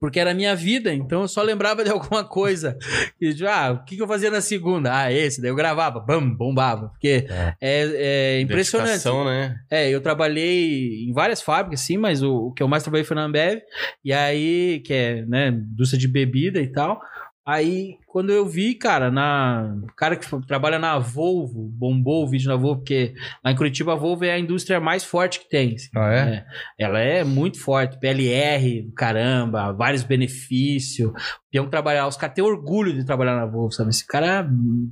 Porque 0.00 0.20
era 0.20 0.30
a 0.30 0.34
minha 0.34 0.54
vida, 0.54 0.94
então 0.94 1.22
eu 1.22 1.28
só 1.28 1.42
lembrava 1.42 1.82
de 1.82 1.90
alguma 1.90 2.22
coisa. 2.24 2.78
E, 3.20 3.34
ah, 3.44 3.72
o 3.72 3.84
que, 3.84 4.00
eu 4.00 4.06
fazia 4.06 4.30
na 4.30 4.40
segunda? 4.40 4.96
Ah, 4.96 5.12
esse, 5.12 5.40
daí 5.40 5.50
eu 5.50 5.56
gravava, 5.56 5.98
bam, 5.98 6.30
bombava. 6.30 6.88
Porque 6.90 7.26
é, 7.60 8.36
é 8.40 8.40
impressionante. 8.40 8.90
Dedicação, 8.90 9.24
né? 9.24 9.56
É, 9.70 9.90
eu 9.90 10.00
trabalhei 10.00 11.04
em 11.08 11.12
várias 11.12 11.42
fábricas, 11.42 11.80
sim, 11.80 11.96
mas 11.96 12.22
o, 12.22 12.48
o 12.48 12.52
que 12.52 12.62
eu 12.62 12.68
mais 12.68 12.82
trabalhei 12.82 13.04
foi 13.04 13.16
na 13.16 13.24
Ambev. 13.24 13.60
E 14.04 14.12
aí, 14.12 14.80
que 14.84 14.94
é, 14.94 15.22
né, 15.26 15.48
indústria 15.48 15.98
de 15.98 16.06
bebida 16.06 16.60
e 16.60 16.70
tal. 16.70 17.00
Aí, 17.44 17.96
quando 18.18 18.30
eu 18.30 18.44
vi, 18.44 18.74
cara, 18.74 19.12
na. 19.12 19.76
Cara 19.96 20.16
que 20.16 20.26
trabalha 20.44 20.76
na 20.76 20.98
Volvo, 20.98 21.68
bombou 21.68 22.24
o 22.24 22.28
vídeo 22.28 22.48
na 22.48 22.56
Volvo, 22.56 22.80
porque 22.80 23.14
lá 23.44 23.52
em 23.52 23.54
Curitiba 23.54 23.92
a 23.92 23.94
Volvo 23.94 24.24
é 24.24 24.32
a 24.32 24.38
indústria 24.40 24.80
mais 24.80 25.04
forte 25.04 25.38
que 25.38 25.48
tem. 25.48 25.76
assim. 25.76 25.88
Ah, 25.94 26.12
é? 26.12 26.44
Ela 26.76 26.98
é 26.98 27.22
muito 27.22 27.60
forte, 27.60 27.96
PLR, 28.00 28.90
caramba, 28.96 29.70
vários 29.70 30.02
benefícios. 30.02 31.12
Peão 31.48 31.70
trabalhar, 31.70 32.08
os 32.08 32.16
caras 32.16 32.34
têm 32.34 32.42
orgulho 32.42 32.92
de 32.92 33.06
trabalhar 33.06 33.36
na 33.36 33.46
Volvo, 33.46 33.70
sabe? 33.70 33.90
Esse 33.90 34.04
cara 34.04 34.44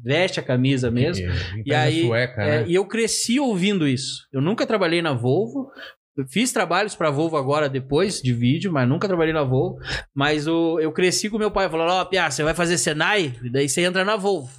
veste 0.05 0.39
a 0.39 0.43
camisa 0.45 0.89
mesmo. 0.89 1.27
E 1.65 1.75
aí, 1.75 2.03
Sueca, 2.07 2.43
é, 2.43 2.61
né? 2.61 2.65
e 2.69 2.77
eu 2.77 2.87
cresci 2.87 3.41
ouvindo 3.41 3.89
isso. 3.89 4.29
Eu 4.33 4.41
nunca 4.41 4.65
trabalhei 4.65 5.03
na 5.03 5.13
Volvo. 5.13 5.69
Eu 6.17 6.27
fiz 6.27 6.51
trabalhos 6.51 6.95
pra 6.95 7.11
Volvo 7.11 7.37
agora 7.37 7.69
depois 7.69 8.23
de 8.23 8.33
vídeo, 8.33 8.73
mas 8.73 8.89
nunca 8.89 9.07
trabalhei 9.07 9.35
na 9.35 9.45
Volvo. 9.45 9.79
Mas 10.15 10.47
o, 10.47 10.81
eu 10.81 10.91
cresci 10.91 11.29
com 11.29 11.37
meu 11.39 11.51
pai 11.51 11.69
falando: 11.69 11.91
Ó, 11.91 12.05
Pia, 12.07 12.31
você 12.31 12.43
vai 12.43 12.55
fazer 12.55 12.79
Senai? 12.79 13.35
E 13.43 13.51
daí 13.51 13.69
você 13.69 13.83
entra 13.83 14.05
na 14.05 14.17
Volvo. 14.17 14.51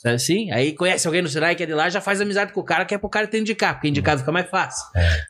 Sabe 0.00 0.14
assim? 0.14 0.50
Aí 0.50 0.72
conhece 0.72 1.06
alguém 1.06 1.20
no 1.20 1.28
Senai 1.28 1.54
que 1.54 1.62
é 1.62 1.66
de 1.66 1.74
lá, 1.74 1.90
já 1.90 2.00
faz 2.00 2.20
amizade 2.22 2.54
com 2.54 2.60
o 2.60 2.64
cara, 2.64 2.86
que 2.86 2.94
é 2.94 2.98
pro 2.98 3.10
cara 3.10 3.26
te 3.26 3.36
indicar, 3.38 3.74
porque 3.74 3.88
indicado 3.88 4.20
fica 4.20 4.32
mais 4.32 4.48
fácil. 4.48 4.82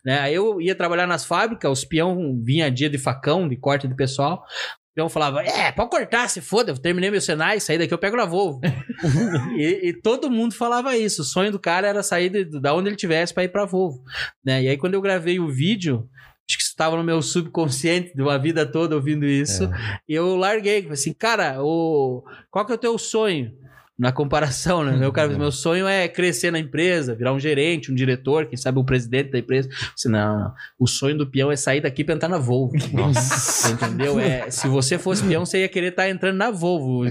Né? 0.04 0.20
Aí 0.20 0.32
eu 0.32 0.60
ia 0.60 0.76
trabalhar 0.76 1.08
nas 1.08 1.24
fábricas, 1.24 1.70
os 1.72 1.84
peão 1.84 2.40
vinha 2.40 2.70
dia 2.70 2.88
de 2.88 2.96
facão, 2.96 3.48
de 3.48 3.56
corte 3.56 3.88
de 3.88 3.96
pessoal. 3.96 4.44
O 4.90 4.94
peão 4.94 5.08
falava, 5.08 5.42
é, 5.42 5.70
pode 5.70 5.90
cortar, 5.90 6.28
se 6.28 6.40
foda, 6.40 6.72
eu 6.72 6.78
terminei 6.78 7.10
meu 7.10 7.20
Senai, 7.20 7.60
saí 7.60 7.78
daqui 7.78 7.94
eu 7.94 7.98
pego 7.98 8.16
na 8.16 8.24
Volvo. 8.24 8.60
e, 9.56 9.88
e 9.88 9.92
todo 9.92 10.30
mundo 10.30 10.52
falava 10.52 10.96
isso. 10.96 11.22
O 11.22 11.24
sonho 11.24 11.52
do 11.52 11.60
cara 11.60 11.86
era 11.86 12.02
sair 12.02 12.28
de, 12.28 12.44
da 12.60 12.74
onde 12.74 12.88
ele 12.88 12.96
tivesse 12.96 13.32
pra 13.32 13.44
ir 13.44 13.48
pra 13.50 13.64
Volvo. 13.64 14.02
Né? 14.44 14.64
E 14.64 14.68
aí 14.68 14.76
quando 14.76 14.94
eu 14.94 15.00
gravei 15.00 15.38
o 15.38 15.48
vídeo, 15.48 16.08
acho 16.48 16.58
que 16.58 16.62
isso 16.62 16.72
estava 16.72 16.96
no 16.96 17.04
meu 17.04 17.22
subconsciente 17.22 18.14
de 18.16 18.20
uma 18.20 18.36
vida 18.36 18.66
toda 18.66 18.96
ouvindo 18.96 19.24
isso, 19.24 19.70
e 20.08 20.14
eu 20.14 20.34
larguei. 20.34 20.82
Falei 20.82 20.94
assim, 20.94 21.12
cara, 21.12 21.62
o... 21.62 22.24
qual 22.50 22.66
que 22.66 22.72
é 22.72 22.74
o 22.74 22.78
teu 22.78 22.98
sonho? 22.98 23.52
Na 24.00 24.10
comparação, 24.12 24.82
né? 24.82 24.96
Meu, 24.96 25.12
cara, 25.12 25.28
meu 25.36 25.52
sonho 25.52 25.86
é 25.86 26.08
crescer 26.08 26.50
na 26.50 26.58
empresa, 26.58 27.14
virar 27.14 27.34
um 27.34 27.38
gerente, 27.38 27.92
um 27.92 27.94
diretor, 27.94 28.46
quem 28.46 28.56
sabe 28.56 28.78
o 28.78 28.84
presidente 28.84 29.30
da 29.30 29.38
empresa. 29.38 29.68
Disse, 29.94 30.08
não, 30.08 30.52
o 30.78 30.86
sonho 30.86 31.18
do 31.18 31.26
peão 31.26 31.52
é 31.52 31.56
sair 31.56 31.82
daqui 31.82 32.02
pra 32.02 32.14
entrar 32.14 32.28
na 32.28 32.38
Volvo. 32.38 32.72
Você 33.12 33.72
entendeu? 33.72 34.18
É, 34.18 34.50
se 34.50 34.66
você 34.68 34.98
fosse 34.98 35.22
peão, 35.24 35.44
você 35.44 35.60
ia 35.60 35.68
querer 35.68 35.88
estar 35.88 36.08
entrando 36.08 36.36
na 36.36 36.50
Volvo. 36.50 37.02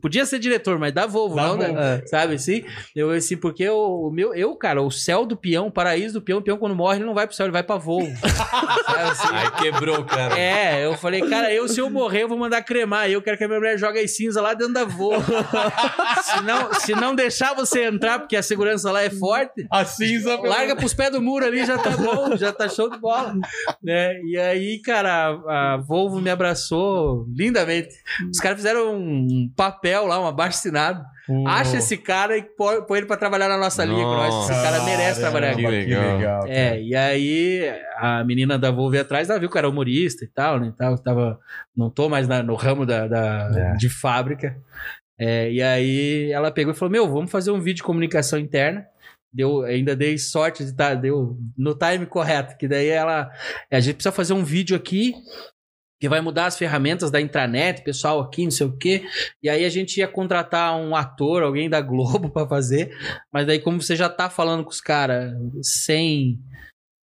Podia 0.00 0.24
ser 0.24 0.38
diretor, 0.38 0.78
mas 0.78 0.92
da 0.94 1.06
Volvo, 1.06 1.36
Da 1.36 1.42
não 1.48 1.58
da- 1.58 1.66
Volvo. 1.68 2.06
sabe 2.08 2.34
assim? 2.36 2.64
Eu 2.96 3.10
assim, 3.10 3.36
porque 3.36 3.68
o, 3.68 4.08
o 4.08 4.10
meu, 4.10 4.34
eu, 4.34 4.56
cara, 4.56 4.80
o 4.80 4.90
céu 4.90 5.26
do 5.26 5.36
peão, 5.36 5.66
o 5.66 5.70
paraíso 5.70 6.14
do 6.14 6.22
peão, 6.22 6.38
o 6.38 6.42
peão 6.42 6.56
quando 6.56 6.74
morre, 6.74 6.96
ele 6.98 7.04
não 7.04 7.14
vai 7.14 7.26
pro 7.26 7.36
céu, 7.36 7.44
ele 7.44 7.52
vai 7.52 7.62
pra 7.62 7.76
Volvo. 7.76 8.10
sabe 8.86 9.02
assim? 9.10 9.28
Aí 9.34 9.50
quebrou, 9.62 10.02
cara. 10.04 10.38
É, 10.38 10.86
eu 10.86 10.94
falei, 10.96 11.20
cara, 11.28 11.52
eu 11.52 11.68
se 11.68 11.78
eu 11.78 11.90
morrer, 11.90 12.22
eu 12.22 12.28
vou 12.28 12.38
mandar 12.38 12.62
cremar. 12.62 13.10
Eu 13.10 13.20
quero 13.20 13.36
que 13.36 13.44
a 13.44 13.48
minha 13.48 13.60
mulher 13.60 13.78
jogue 13.78 13.98
as 13.98 14.16
cinzas 14.16 14.42
lá 14.42 14.54
dentro 14.54 14.72
da 14.72 14.84
Volvo. 14.86 15.30
se, 16.22 16.40
não, 16.42 16.72
se 16.74 16.92
não 16.94 17.14
deixar 17.14 17.54
você 17.54 17.84
entrar, 17.86 18.18
porque 18.18 18.36
a 18.36 18.42
segurança 18.42 18.90
lá 18.90 19.02
é 19.02 19.10
forte, 19.10 19.66
A 19.70 19.84
cinza. 19.84 20.36
larga 20.40 20.76
pros 20.76 20.94
pés 20.94 21.10
do 21.10 21.20
muro 21.20 21.44
ali, 21.44 21.64
já 21.66 21.76
tá 21.78 21.90
bom, 21.90 22.36
já 22.36 22.52
tá 22.52 22.68
show 22.68 22.88
de 22.90 22.98
bola. 22.98 23.34
Né? 23.82 24.20
E 24.24 24.38
aí, 24.38 24.80
cara, 24.80 25.38
a, 25.48 25.74
a 25.74 25.76
Volvo 25.78 26.20
me 26.20 26.30
abraçou 26.30 27.26
lindamente. 27.36 27.94
Os 28.30 28.38
caras 28.38 28.58
fizeram 28.58 28.94
um 28.96 29.50
papel 29.56 30.06
lá, 30.06 30.20
um 30.20 30.26
abaixo 30.26 30.58
assinado. 30.58 31.02
Acha 31.46 31.76
esse 31.78 31.96
cara 31.96 32.36
e 32.36 32.42
põe, 32.42 32.82
põe 32.82 32.98
ele 32.98 33.06
pra 33.06 33.16
trabalhar 33.16 33.48
na 33.48 33.56
nossa 33.56 33.84
liga. 33.84 34.02
Nós, 34.02 34.50
esse 34.50 34.60
cara 34.62 34.82
merece 34.82 35.20
trabalhar 35.20 35.50
aqui. 35.52 35.62
Que 35.62 35.94
legal. 35.94 36.44
É, 36.48 36.80
e 36.82 36.94
aí 36.96 37.72
a 37.96 38.24
menina 38.24 38.58
da 38.58 38.70
Volvo 38.72 38.96
ia 38.96 39.02
atrás, 39.02 39.30
ela 39.30 39.38
viu 39.38 39.48
que 39.48 39.56
era 39.56 39.68
humorista 39.68 40.24
e 40.24 40.28
tal, 40.28 40.58
né? 40.58 40.66
e 40.68 40.72
Tal, 40.76 40.98
tava, 40.98 41.38
não 41.76 41.88
tô 41.88 42.08
mais 42.08 42.26
na- 42.26 42.42
no 42.42 42.54
ramo 42.56 42.84
da, 42.84 43.06
da- 43.06 43.50
É. 43.56 43.76
de 43.76 43.88
fábrica. 43.88 44.56
É, 45.24 45.52
e 45.52 45.62
aí 45.62 46.32
ela 46.32 46.50
pegou 46.50 46.72
e 46.72 46.76
falou: 46.76 46.90
Meu, 46.90 47.08
vamos 47.08 47.30
fazer 47.30 47.52
um 47.52 47.60
vídeo 47.60 47.76
de 47.76 47.82
comunicação 47.84 48.40
interna. 48.40 48.84
Deu, 49.32 49.62
ainda 49.62 49.94
dei 49.94 50.18
sorte 50.18 50.64
de 50.64 50.70
estar, 50.70 50.94
deu 50.96 51.38
no 51.56 51.76
time 51.76 52.06
correto, 52.06 52.56
que 52.58 52.66
daí 52.66 52.88
ela. 52.88 53.30
A 53.70 53.78
gente 53.78 53.94
precisa 53.94 54.10
fazer 54.10 54.32
um 54.32 54.42
vídeo 54.42 54.76
aqui 54.76 55.14
que 56.00 56.08
vai 56.08 56.20
mudar 56.20 56.46
as 56.46 56.58
ferramentas 56.58 57.12
da 57.12 57.20
intranet, 57.20 57.84
pessoal 57.84 58.20
aqui, 58.20 58.42
não 58.42 58.50
sei 58.50 58.66
o 58.66 58.76
quê. 58.76 59.04
E 59.40 59.48
aí 59.48 59.64
a 59.64 59.68
gente 59.68 59.98
ia 59.98 60.08
contratar 60.08 60.76
um 60.76 60.96
ator, 60.96 61.44
alguém 61.44 61.70
da 61.70 61.80
Globo 61.80 62.28
pra 62.34 62.44
fazer. 62.44 62.92
Mas 63.32 63.46
daí, 63.46 63.60
como 63.60 63.80
você 63.80 63.94
já 63.94 64.08
tá 64.08 64.28
falando 64.28 64.64
com 64.64 64.70
os 64.70 64.80
caras 64.80 65.32
sem, 65.62 66.40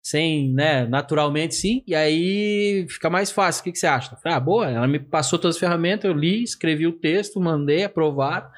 sem, 0.06 0.52
né, 0.52 0.86
naturalmente 0.86 1.56
sim, 1.56 1.82
e 1.84 1.92
aí 1.92 2.86
fica 2.88 3.10
mais 3.10 3.32
fácil. 3.32 3.60
O 3.60 3.64
que, 3.64 3.72
que 3.72 3.78
você 3.78 3.88
acha? 3.88 4.16
Ah, 4.24 4.38
boa, 4.38 4.70
ela 4.70 4.86
me 4.86 5.00
passou 5.00 5.36
todas 5.36 5.56
as 5.56 5.60
ferramentas, 5.60 6.08
eu 6.08 6.16
li, 6.16 6.44
escrevi 6.44 6.86
o 6.86 6.92
texto, 6.92 7.40
mandei, 7.40 7.82
aprovaram. 7.82 8.48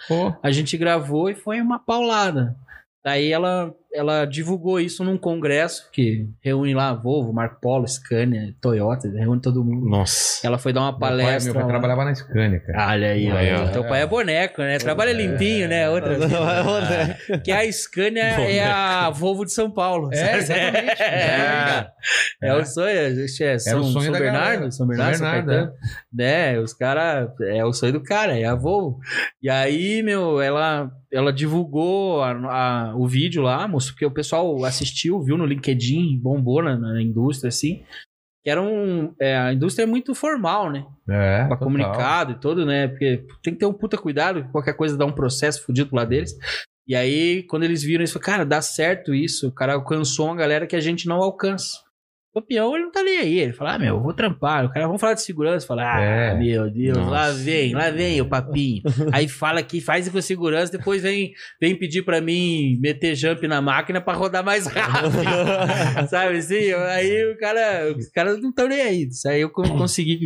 A 0.43 0.51
gente 0.51 0.77
gravou 0.77 1.31
e 1.31 1.35
foi 1.35 1.59
uma 1.63 1.79
paulada. 1.79 2.55
Daí 3.03 3.33
ela, 3.33 3.75
ela 3.99 4.25
divulgou 4.25 4.79
isso 4.81 5.03
num 5.05 5.19
congresso 5.19 5.89
que 5.93 6.29
reúne 6.41 6.75
lá 6.75 6.93
Volvo, 6.95 7.33
Marco 7.33 7.61
Polo, 7.61 7.87
Scania, 7.87 8.55
Toyota, 8.61 9.09
reúne 9.11 9.41
todo 9.41 9.65
mundo. 9.65 9.89
Nossa. 9.89 10.47
Ela 10.47 10.59
foi 10.59 10.73
dar 10.73 10.81
uma 10.83 10.91
Meu 10.93 10.99
pai, 11.01 11.11
palestra. 11.11 11.53
meu 11.53 11.61
pai 11.63 11.71
trabalhava 11.71 12.05
na 12.05 12.15
Scania, 12.15 12.61
cara. 12.61 12.93
Olha 12.93 13.09
aí, 13.11 13.31
Aí, 13.31 13.55
ó. 13.55 13.65
ó. 13.65 13.69
Teu 13.69 13.85
pai 13.85 14.03
é 14.03 14.07
boneco, 14.07 14.63
né? 14.63 14.79
Trabalha 14.79 15.13
limpinho, 15.13 15.69
né? 15.69 15.89
Outra 15.91 16.17
que 17.45 17.51
a 17.53 17.71
Scania 17.73 18.23
é 18.23 18.65
a 18.65 19.11
Volvo 19.11 19.45
de 19.45 19.53
São 19.53 19.71
Paulo. 19.71 20.11
É, 20.13 20.37
exatamente. 20.39 21.03
É, 21.03 21.87
é, 22.43 22.55
o 22.55 22.65
sonho. 22.65 22.89
É, 22.89 23.25
é 23.25 23.59
São, 23.59 23.81
o 23.81 23.85
sonho 23.85 24.05
São 24.05 24.13
da 24.13 24.19
Bernardo, 24.19 24.53
galera. 24.55 24.71
São 24.71 24.87
Bernardo, 24.87 25.17
São 25.17 25.31
Bernardo. 25.33 25.73
Né? 26.13 26.59
Os 26.61 26.73
caras. 26.73 27.31
É 27.43 27.65
o 27.65 27.73
sonho 27.73 27.93
do 27.95 28.03
cara, 28.03 28.39
é 28.39 28.45
a 28.45 28.55
Volvo. 28.55 28.99
E 29.43 29.49
aí, 29.51 30.03
meu, 30.03 30.41
ela, 30.41 30.91
ela 31.13 31.33
divulgou 31.33 32.23
a- 32.23 32.31
a- 32.33 32.95
o 32.97 33.07
vídeo 33.07 33.43
lá, 33.43 33.67
mostrou 33.67 33.88
uns 33.89 33.97
que 33.97 34.07
o 34.07 34.11
pessoal 34.11 34.65
assistiu, 34.65 35.21
viu 35.23 35.37
no 35.37 35.47
LinkedIn, 35.47 36.19
bombou 36.19 36.63
na, 36.63 36.77
na 36.77 37.03
indústria, 37.03 37.49
assim. 37.49 37.83
Que 38.45 38.51
era 38.51 38.63
um. 38.63 39.15
é, 39.21 39.37
a 39.37 39.53
indústria 39.53 39.83
é 39.85 39.87
muito 39.87 40.15
formal, 40.15 40.71
né? 40.71 40.87
É, 41.09 41.39
Pra 41.47 41.57
total. 41.57 41.59
comunicado 41.59 42.33
e 42.33 42.41
tudo, 42.41 42.65
né? 42.65 42.89
Porque 42.89 43.25
tem 43.43 43.53
que 43.53 43.59
ter 43.61 43.67
um 43.67 43.73
puta 43.73 43.99
cuidado, 43.99 44.45
que 44.45 44.53
qualquer 44.53 44.75
coisa 44.75 44.97
dá 44.97 45.05
um 45.05 45.13
processo 45.13 45.65
fudido 45.65 45.89
pro 45.89 45.97
lado 45.97 46.11
deles. 46.11 46.33
E 46.87 46.95
aí, 46.95 47.43
quando 47.43 47.65
eles 47.65 47.83
viram 47.83 48.03
isso, 48.03 48.15
falaram, 48.15 48.33
cara, 48.33 48.45
dá 48.47 48.63
certo 48.63 49.15
isso. 49.15 49.49
O 49.49 49.53
cara 49.53 49.75
alcançou 49.75 50.27
uma 50.27 50.37
galera 50.37 50.67
que 50.67 50.77
a 50.77 50.81
gente 50.81 51.07
não 51.07 51.17
alcança. 51.17 51.79
O 52.35 52.43
peão, 52.43 52.75
ele 52.77 52.85
não 52.85 52.93
tá 52.93 53.03
nem 53.03 53.19
aí. 53.19 53.39
Ele 53.41 53.53
fala, 53.53 53.75
ah, 53.75 53.79
meu, 53.79 53.97
eu 53.97 54.03
vou 54.03 54.13
trampar. 54.13 54.65
O 54.65 54.71
cara, 54.73 54.87
vamos 54.87 55.01
falar 55.01 55.15
de 55.15 55.23
segurança. 55.23 55.67
Fala, 55.67 55.83
ah, 55.97 56.01
É. 56.01 56.35
meu 56.39 56.71
Deus, 56.71 56.97
Nossa. 56.97 57.11
lá 57.11 57.31
vem, 57.33 57.75
lá 57.75 57.91
vem 57.91 58.21
o 58.21 58.29
papinho. 58.29 58.83
aí 59.13 59.27
fala 59.27 59.63
que 59.63 59.81
faz 59.81 60.09
com 60.09 60.21
segurança, 60.21 60.71
depois 60.77 61.03
vem, 61.03 61.33
vem 61.61 61.75
pedir 61.77 62.03
pra 62.03 62.21
mim 62.21 62.79
meter 62.81 63.17
jump 63.17 63.49
na 63.49 63.61
máquina 63.61 64.01
pra 64.01 64.13
rodar 64.15 64.45
mais 64.45 64.67
rápido. 64.71 66.09
Sabe 66.09 66.37
assim? 66.39 66.73
Aí 66.73 67.33
o 67.33 67.39
cara, 67.39 67.93
os 67.97 68.09
caras 68.11 68.41
não 68.41 68.51
estão 68.51 68.69
nem 68.69 68.83
aí. 68.83 69.03
Isso 69.09 69.29
aí 69.29 69.41
eu 69.41 69.51
con- 69.51 69.77
consegui 69.77 70.19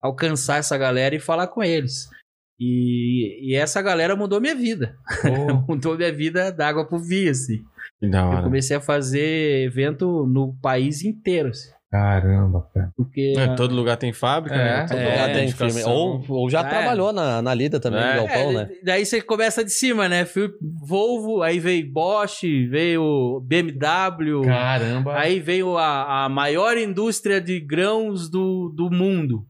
alcançar 0.00 0.58
essa 0.58 0.76
galera 0.78 1.14
e 1.14 1.20
falar 1.20 1.46
com 1.48 1.62
eles. 1.62 2.08
E, 2.60 3.50
e 3.50 3.54
essa 3.56 3.82
galera 3.82 4.14
mudou 4.14 4.40
minha 4.40 4.54
vida. 4.54 4.94
Pô, 5.22 5.54
mudou 5.74 5.96
minha 5.96 6.12
vida 6.12 6.52
da 6.52 6.68
água 6.68 6.86
pro 6.86 6.98
vinho, 6.98 7.30
assim. 7.30 7.64
Eu 8.02 8.42
comecei 8.42 8.76
a 8.76 8.80
fazer 8.80 9.64
evento 9.64 10.26
no 10.26 10.54
país 10.60 11.04
inteiro, 11.04 11.50
assim. 11.50 11.70
caramba, 11.90 12.66
cara. 12.74 12.90
Porque. 12.96 13.34
É, 13.36 13.54
todo 13.54 13.74
lugar 13.74 13.96
tem 13.98 14.12
fábrica, 14.12 14.56
É, 14.56 14.80
né? 14.80 14.86
Todo 14.88 14.98
é, 14.98 15.04
lugar 15.10 15.26
tem 15.26 15.34
tem 15.34 15.48
firme. 15.48 15.64
edificação. 15.72 15.92
Ou, 15.92 16.24
ou 16.28 16.50
já 16.50 16.60
É. 16.60 16.64
trabalhou 16.64 17.12
na, 17.12 17.42
na 17.42 17.52
Lida 17.54 17.78
também, 17.78 18.00
É. 18.00 18.10
no 18.16 18.26
Galpão, 18.26 18.50
É, 18.50 18.52
né? 18.54 18.68
Daí 18.82 19.04
você 19.04 19.20
começa 19.20 19.62
de 19.64 19.70
cima, 19.70 20.08
né? 20.08 20.24
Fui 20.24 20.50
Volvo, 20.84 21.42
aí 21.42 21.58
veio 21.60 21.92
Bosch, 21.92 22.42
veio 22.70 23.40
BMW, 23.46 24.42
Caramba. 24.44 25.18
aí 25.18 25.38
veio 25.38 25.76
a, 25.76 26.24
a 26.24 26.28
maior 26.28 26.76
indústria 26.78 27.40
de 27.40 27.60
grãos 27.60 28.28
do, 28.30 28.72
do 28.74 28.90
mundo. 28.90 29.44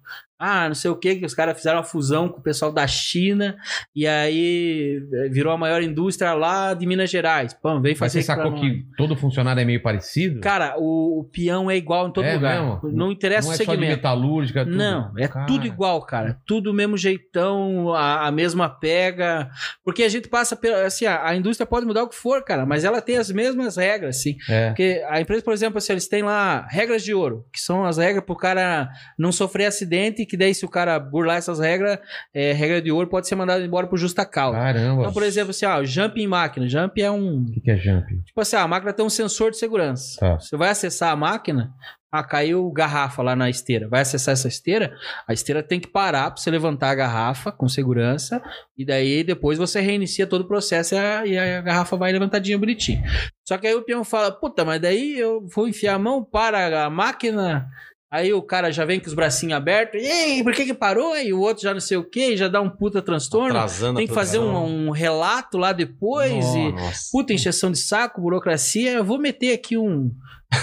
Ah, 0.44 0.66
não 0.68 0.74
sei 0.74 0.90
o 0.90 0.96
que, 0.96 1.16
que 1.16 1.24
os 1.24 1.34
caras 1.34 1.56
fizeram 1.56 1.78
uma 1.78 1.84
fusão 1.84 2.28
com 2.28 2.40
o 2.40 2.42
pessoal 2.42 2.72
da 2.72 2.86
China 2.86 3.56
e 3.94 4.06
aí 4.06 5.00
eh, 5.12 5.28
virou 5.28 5.52
a 5.52 5.56
maior 5.58 5.82
indústria 5.82 6.32
lá 6.34 6.74
de 6.74 6.86
Minas 6.86 7.10
Gerais. 7.10 7.54
Pô, 7.54 7.80
veio 7.80 7.92
Mas 7.94 7.98
fazer 7.98 8.20
você 8.20 8.26
sacou 8.26 8.52
que 8.54 8.84
todo 8.96 9.14
funcionário 9.16 9.60
é 9.60 9.64
meio 9.64 9.82
parecido? 9.82 10.40
Cara, 10.40 10.74
o, 10.78 11.20
o 11.20 11.24
peão 11.24 11.70
é 11.70 11.76
igual 11.76 12.08
em 12.08 12.12
todo 12.12 12.24
É 12.24 12.34
lugar. 12.34 12.60
mesmo? 12.60 12.80
Não 12.92 13.12
interessa 13.12 13.46
não 13.48 13.52
o 13.52 13.54
é 13.54 13.56
só 13.58 13.64
de 13.64 13.70
segmento. 13.70 13.96
metalúrgica, 13.96 14.64
tudo. 14.64 14.76
Não, 14.76 15.12
é 15.18 15.28
Cara. 15.28 15.46
tudo 15.46 15.66
igual, 15.66 16.02
cara. 16.04 16.38
Tudo 16.46 16.70
o 16.70 16.74
mesmo 16.74 16.96
jeitão, 16.96 17.92
a, 17.94 18.26
a 18.26 18.32
mesma 18.32 18.68
pega. 18.68 19.48
Porque 19.84 20.02
a 20.02 20.08
gente 20.08 20.28
passa 20.28 20.56
pela. 20.56 20.84
Assim, 20.86 21.06
a, 21.06 21.28
a 21.28 21.36
indústria 21.36 21.66
pode 21.66 21.86
mudar 21.86 22.02
o 22.02 22.08
que 22.08 22.16
for, 22.16 22.42
cara, 22.44 22.66
mas 22.66 22.84
ela 22.84 23.00
tem 23.00 23.16
as 23.16 23.30
mesmas 23.30 23.76
regras, 23.76 24.16
assim. 24.16 24.36
É. 24.48 24.68
Porque 24.68 25.04
a 25.08 25.20
empresa, 25.20 25.42
por 25.42 25.52
exemplo, 25.52 25.78
assim, 25.78 25.92
eles 25.92 26.08
têm 26.08 26.22
lá 26.22 26.66
regras 26.68 27.02
de 27.04 27.14
ouro, 27.14 27.46
que 27.52 27.60
são 27.60 27.84
as 27.84 27.98
regras 27.98 28.24
pro 28.24 28.36
cara 28.36 28.90
não 29.18 29.30
sofrer 29.30 29.66
acidente, 29.66 30.26
que 30.32 30.36
daí 30.38 30.54
se 30.54 30.64
o 30.64 30.68
cara 30.68 30.98
burlar 30.98 31.36
essas 31.36 31.58
regras, 31.58 31.98
é, 32.32 32.54
regra 32.54 32.80
de 32.80 32.90
ouro 32.90 33.06
pode 33.06 33.28
ser 33.28 33.34
mandado 33.34 33.62
embora 33.62 33.86
por 33.86 33.98
justa 33.98 34.24
causa. 34.24 34.56
Caramba. 34.56 35.02
Então, 35.02 35.12
por 35.12 35.22
exemplo, 35.22 35.50
assim, 35.50 35.66
ó, 35.66 35.84
jump 35.84 36.18
em 36.18 36.26
máquina. 36.26 36.66
Jump 36.66 37.02
é 37.02 37.10
um. 37.10 37.42
O 37.42 37.52
que, 37.52 37.60
que 37.60 37.70
é 37.70 37.76
jump? 37.76 38.06
Tipo 38.24 38.40
assim, 38.40 38.56
a 38.56 38.66
máquina 38.66 38.94
tem 38.94 39.04
um 39.04 39.10
sensor 39.10 39.50
de 39.50 39.58
segurança. 39.58 40.18
Tá. 40.18 40.40
Você 40.40 40.56
vai 40.56 40.70
acessar 40.70 41.12
a 41.12 41.16
máquina, 41.16 41.70
ah, 42.10 42.24
caiu 42.24 42.70
garrafa 42.70 43.22
lá 43.22 43.36
na 43.36 43.50
esteira. 43.50 43.86
Vai 43.90 44.00
acessar 44.00 44.32
essa 44.32 44.48
esteira, 44.48 44.96
a 45.28 45.34
esteira 45.34 45.62
tem 45.62 45.78
que 45.78 45.86
parar 45.86 46.30
pra 46.30 46.40
você 46.40 46.50
levantar 46.50 46.88
a 46.88 46.94
garrafa 46.94 47.52
com 47.52 47.68
segurança, 47.68 48.42
e 48.74 48.86
daí 48.86 49.22
depois 49.22 49.58
você 49.58 49.82
reinicia 49.82 50.26
todo 50.26 50.40
o 50.40 50.48
processo 50.48 50.94
e 50.94 50.98
a, 50.98 51.26
e 51.26 51.38
a 51.38 51.60
garrafa 51.60 51.94
vai 51.94 52.10
levantadinha 52.10 52.58
bonitinho. 52.58 53.02
Só 53.46 53.58
que 53.58 53.66
aí 53.66 53.74
o 53.74 53.82
peão 53.82 54.02
fala, 54.02 54.32
puta, 54.32 54.64
mas 54.64 54.80
daí 54.80 55.18
eu 55.18 55.46
vou 55.54 55.68
enfiar 55.68 55.96
a 55.96 55.98
mão 55.98 56.24
para 56.24 56.86
a 56.86 56.88
máquina. 56.88 57.68
Aí 58.12 58.30
o 58.30 58.42
cara 58.42 58.70
já 58.70 58.84
vem 58.84 59.00
com 59.00 59.06
os 59.06 59.14
bracinhos 59.14 59.56
abertos, 59.56 60.02
e 60.02 60.06
aí, 60.06 60.44
por 60.44 60.52
que 60.52 60.66
que 60.66 60.74
parou? 60.74 61.16
E 61.16 61.32
o 61.32 61.40
outro 61.40 61.62
já 61.62 61.72
não 61.72 61.80
sei 61.80 61.96
o 61.96 62.04
que, 62.04 62.36
já 62.36 62.46
dá 62.46 62.60
um 62.60 62.68
puta 62.68 63.00
transtorno. 63.00 63.56
Atrasando 63.56 63.96
Tem 63.96 64.06
que 64.06 64.12
fazer 64.12 64.38
um, 64.38 64.88
um 64.88 64.90
relato 64.90 65.56
lá 65.56 65.72
depois 65.72 66.44
e 66.54 66.72
Nossa. 66.72 67.08
puta 67.10 67.32
encheção 67.32 67.70
de 67.70 67.78
saco, 67.78 68.20
burocracia. 68.20 68.92
Eu 68.92 69.04
vou 69.04 69.18
meter 69.18 69.54
aqui 69.54 69.78
um, 69.78 70.12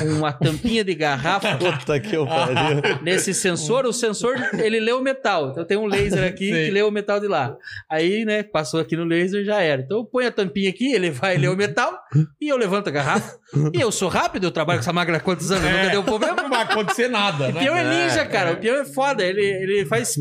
uma 0.01 0.31
tampinha 0.31 0.83
de 0.83 0.93
garrafa 0.95 1.55
Puta 1.57 1.99
que 1.99 2.15
eu 2.15 2.25
pariu. 2.25 2.81
nesse 3.01 3.33
sensor. 3.33 3.85
O 3.85 3.93
sensor, 3.93 4.35
ele 4.53 4.79
lê 4.79 4.91
o 4.91 5.01
metal. 5.01 5.49
Então 5.51 5.65
tem 5.65 5.77
um 5.77 5.85
laser 5.85 6.23
aqui 6.27 6.49
Sei. 6.51 6.65
que 6.65 6.71
lê 6.71 6.81
o 6.81 6.91
metal 6.91 7.19
de 7.19 7.27
lá. 7.27 7.55
Aí, 7.89 8.23
né, 8.25 8.43
passou 8.43 8.79
aqui 8.79 8.95
no 8.95 9.03
laser 9.03 9.43
já 9.43 9.61
era. 9.61 9.81
Então 9.81 9.97
eu 9.97 10.05
ponho 10.05 10.27
a 10.27 10.31
tampinha 10.31 10.69
aqui, 10.69 10.91
ele 10.93 11.09
vai 11.11 11.37
ler 11.37 11.49
o 11.49 11.55
metal 11.57 11.97
e 12.39 12.47
eu 12.49 12.57
levanto 12.57 12.87
a 12.87 12.91
garrafa. 12.91 13.37
E 13.73 13.81
eu 13.81 13.91
sou 13.91 14.09
rápido, 14.09 14.43
eu 14.45 14.51
trabalho 14.51 14.79
com 14.79 14.83
essa 14.83 14.93
máquina 14.93 15.17
há 15.17 15.21
quantos 15.21 15.51
anos? 15.51 15.63
Nunca 15.69 15.89
deu 15.89 16.03
problema. 16.03 16.41
Não 16.43 16.49
vai 16.49 16.63
acontecer 16.63 17.07
nada, 17.07 17.49
O 17.49 17.51
né? 17.51 17.59
peão 17.61 17.75
é 17.75 17.83
ninja, 17.83 18.25
cara. 18.25 18.53
O 18.53 18.57
peão 18.57 18.75
é 18.77 18.85
foda. 18.85 19.23
Ele, 19.23 19.41
ele 19.41 19.85
faz. 19.85 20.15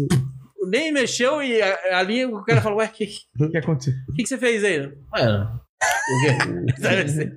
Nem 0.71 0.93
mexeu 0.93 1.43
e 1.43 1.63
a- 1.63 1.99
ali 1.99 2.27
o 2.27 2.43
cara 2.45 2.61
fala: 2.61 2.77
Ué, 2.77 2.87
o 2.87 2.89
que, 2.91 3.09
O 3.41 3.49
que 3.49 3.57
aconteceu? 3.57 3.95
que, 4.15 4.23
que 4.23 4.29
você 4.29 4.37
fez 4.37 4.63
aí? 4.65 4.81
Ué, 4.81 5.47
o 5.81 6.21
quê? 6.21 6.75
Sabe 6.83 6.97
assim? 7.03 7.31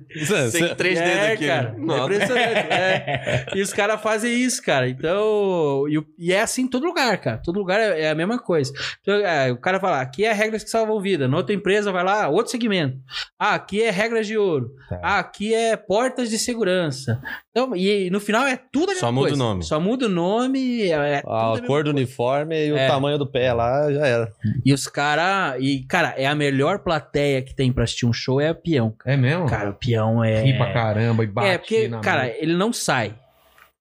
Tem 0.58 0.74
três 0.74 0.98
é, 0.98 1.04
dedos 1.04 1.28
aqui. 1.34 1.46
cara. 1.46 1.74
Não, 1.78 1.94
É 1.96 2.00
impressionante. 2.02 2.72
é. 2.72 3.46
E 3.54 3.60
os 3.62 3.72
caras 3.72 4.00
fazem 4.00 4.32
isso, 4.32 4.62
cara. 4.62 4.88
Então. 4.88 5.84
E, 5.88 6.02
e 6.18 6.32
é 6.32 6.40
assim 6.40 6.62
em 6.62 6.68
todo 6.68 6.84
lugar, 6.86 7.16
cara. 7.18 7.40
Todo 7.44 7.58
lugar 7.58 7.78
é, 7.80 8.02
é 8.02 8.10
a 8.10 8.14
mesma 8.14 8.38
coisa. 8.38 8.72
Então, 9.00 9.14
é, 9.14 9.52
o 9.52 9.56
cara 9.58 9.78
fala: 9.78 10.00
aqui 10.00 10.24
é 10.24 10.32
regras 10.32 10.64
que 10.64 10.70
salvam 10.70 11.00
vida. 11.00 11.28
Na 11.28 11.36
outra 11.36 11.54
empresa 11.54 11.92
vai 11.92 12.02
lá, 12.04 12.28
outro 12.28 12.50
segmento. 12.50 12.96
Ah, 13.38 13.54
aqui 13.54 13.82
é 13.82 13.90
regras 13.90 14.26
de 14.26 14.36
ouro. 14.36 14.70
Tá. 14.88 15.00
Ah, 15.02 15.18
aqui 15.18 15.54
é 15.54 15.76
portas 15.76 16.30
de 16.30 16.38
segurança. 16.38 17.20
Então, 17.50 17.76
e, 17.76 18.08
no 18.10 18.18
final 18.20 18.46
é 18.46 18.58
tudo 18.72 18.84
a 18.90 18.94
mesma 18.94 19.00
Só 19.00 19.12
muda 19.12 19.28
coisa. 19.28 19.34
o 19.42 19.46
nome. 19.46 19.62
Só 19.64 19.80
muda 19.80 20.06
o 20.06 20.08
nome. 20.08 20.82
É, 20.90 21.14
é 21.16 21.20
tudo 21.20 21.32
A 21.34 21.50
mesma 21.52 21.66
cor 21.66 21.84
do 21.84 21.90
coisa. 21.90 21.98
uniforme 21.98 22.56
e 22.56 22.70
É. 22.70 22.84
o 22.86 22.88
tamanho 22.88 23.18
do 23.18 23.26
pé 23.30 23.52
lá 23.52 23.92
já 23.92 24.06
era. 24.06 24.32
E 24.64 24.72
os 24.72 24.86
caras. 24.86 25.56
E, 25.60 25.84
cara, 25.86 26.14
é 26.16 26.26
a 26.26 26.34
melhor 26.34 26.78
plateia 26.80 27.42
que 27.42 27.54
tem 27.54 27.70
pra 27.72 27.84
assistir 27.84 28.06
um 28.06 28.12
show 28.12 28.31
é 28.40 28.48
a 28.48 28.54
peão. 28.54 28.94
cara. 28.98 29.14
É 29.14 29.16
mesmo? 29.16 29.46
Cara, 29.46 29.70
o 29.70 29.74
peão 29.74 30.22
é. 30.24 30.42
Ri 30.42 30.56
pra 30.56 30.72
caramba 30.72 31.24
e 31.24 31.26
bate 31.26 31.48
É, 31.48 31.58
porque, 31.58 31.88
cara, 32.02 32.24
mão. 32.24 32.32
ele 32.38 32.54
não 32.54 32.72
sai. 32.72 33.14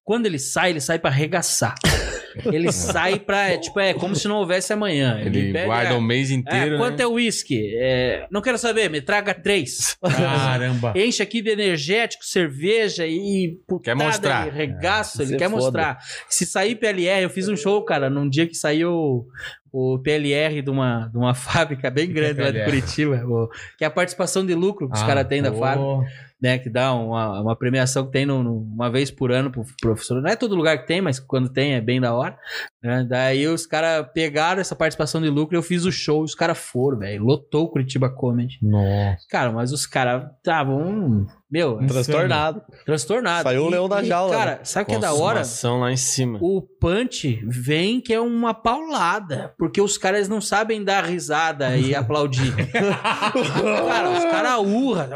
Quando 0.03 0.25
ele 0.25 0.39
sai, 0.39 0.71
ele 0.71 0.81
sai 0.81 0.97
pra 0.99 1.09
arregaçar. 1.09 1.75
ele 2.45 2.71
sai 2.71 3.19
pra. 3.19 3.49
É, 3.49 3.57
tipo, 3.57 3.79
é 3.79 3.93
como 3.93 4.15
se 4.15 4.27
não 4.27 4.37
houvesse 4.37 4.73
amanhã. 4.73 5.19
Ele 5.19 5.53
pede, 5.53 5.65
guarda 5.65 5.93
é, 5.93 5.97
o 5.97 6.01
mês 6.01 6.31
é, 6.31 6.33
inteiro, 6.33 6.77
quanto 6.77 6.97
né? 6.97 7.03
é 7.03 7.07
o 7.07 7.13
uísque? 7.13 7.75
É, 7.77 8.25
não 8.31 8.41
quero 8.41 8.57
saber, 8.57 8.89
me 8.89 9.01
traga 9.01 9.33
três. 9.33 9.95
Caramba. 10.01 10.93
Enche 10.97 11.21
aqui 11.21 11.41
de 11.41 11.51
energético, 11.51 12.25
cerveja 12.25 13.05
e 13.05 13.57
putada, 13.67 13.97
Quer 13.97 14.05
mostrar. 14.05 14.47
e 14.47 14.51
regaço, 14.51 15.21
ele 15.21 15.37
quer 15.37 15.49
foda. 15.49 15.61
mostrar. 15.61 15.97
Se 16.29 16.45
sair 16.45 16.75
PLR, 16.75 17.23
eu 17.23 17.29
fiz 17.29 17.47
um 17.47 17.55
show, 17.55 17.83
cara, 17.85 18.09
num 18.09 18.27
dia 18.27 18.47
que 18.47 18.55
saiu 18.55 19.25
o 19.71 19.97
PLR 19.99 20.61
de 20.61 20.69
uma, 20.69 21.07
de 21.07 21.17
uma 21.17 21.33
fábrica 21.35 21.89
bem 21.89 22.09
é 22.09 22.13
grande 22.13 22.41
lá 22.41 22.51
de? 22.51 22.63
Curitiba, 22.63 23.23
o- 23.25 23.49
que 23.77 23.83
é 23.83 23.87
a 23.87 23.91
participação 23.91 24.45
de 24.45 24.53
lucro 24.53 24.87
que 24.89 24.95
os 24.95 25.01
Ah, 25.01 25.07
caras 25.07 25.27
têm 25.27 25.41
da 25.41 25.51
fábrica 25.53 26.11
né, 26.41 26.57
que 26.57 26.71
dá 26.71 26.91
uma, 26.95 27.39
uma 27.39 27.55
premiação 27.55 28.03
que 28.07 28.11
tem 28.11 28.25
no, 28.25 28.41
no- 28.41 28.57
uma 28.57 28.89
vez 28.89 29.11
por 29.11 29.31
ano 29.31 29.51
pro 29.51 29.63
professor. 29.79 30.19
Não 30.21 30.29
é 30.29 30.35
todo 30.35 30.55
lugar 30.55 30.75
que 30.79 30.87
tem, 30.87 30.99
mas 30.99 31.19
quando 31.19 31.47
tem 31.49 31.75
é 31.75 31.81
bem 31.81 32.01
da 32.01 32.15
hora. 32.15 32.35
né? 32.81 33.05
Daí 33.07 33.47
os 33.47 33.67
caras 33.67 34.07
pegaram 34.11 34.59
essa 34.59 34.75
participação 34.75 35.21
de 35.21 35.29
lucro 35.29 35.55
e 35.55 35.57
eu 35.57 35.61
fiz 35.61 35.85
o 35.85 35.91
show 35.91 36.21
e 36.21 36.25
os 36.25 36.33
caras 36.33 36.57
foram, 36.57 36.97
velho. 36.97 37.23
Lotou 37.23 37.65
o 37.65 37.69
Curitiba 37.69 38.09
Comedy. 38.09 38.57
Nossa. 38.59 39.19
Cara, 39.29 39.51
mas 39.51 39.71
os 39.71 39.85
caras 39.85 40.25
estavam, 40.37 41.27
meu, 41.51 41.73
Insano. 41.73 41.87
Transtornado. 41.89 42.61
transtornados. 42.85 43.43
Saiu 43.43 43.65
o 43.65 43.69
leão 43.69 43.89
da 43.89 44.01
jaula, 44.01 44.33
Cara, 44.33 44.59
sabe 44.63 44.83
o 44.83 44.85
que 44.87 44.95
é 44.95 44.99
da 44.99 45.13
hora? 45.13 45.41
Lá 45.81 45.91
em 45.91 45.97
cima. 45.97 46.39
O 46.41 46.61
punch 46.61 47.43
vem 47.45 47.99
que 47.99 48.13
é 48.13 48.19
uma 48.21 48.53
paulada, 48.53 49.53
porque 49.57 49.81
os 49.81 49.97
caras 49.97 50.29
não 50.29 50.39
sabem 50.39 50.81
dar 50.81 51.03
risada 51.03 51.75
e 51.75 51.93
aplaudir. 51.95 52.53
cara, 52.71 54.09
os 54.09 54.23
caras 54.23 54.59
urram. 54.59 55.09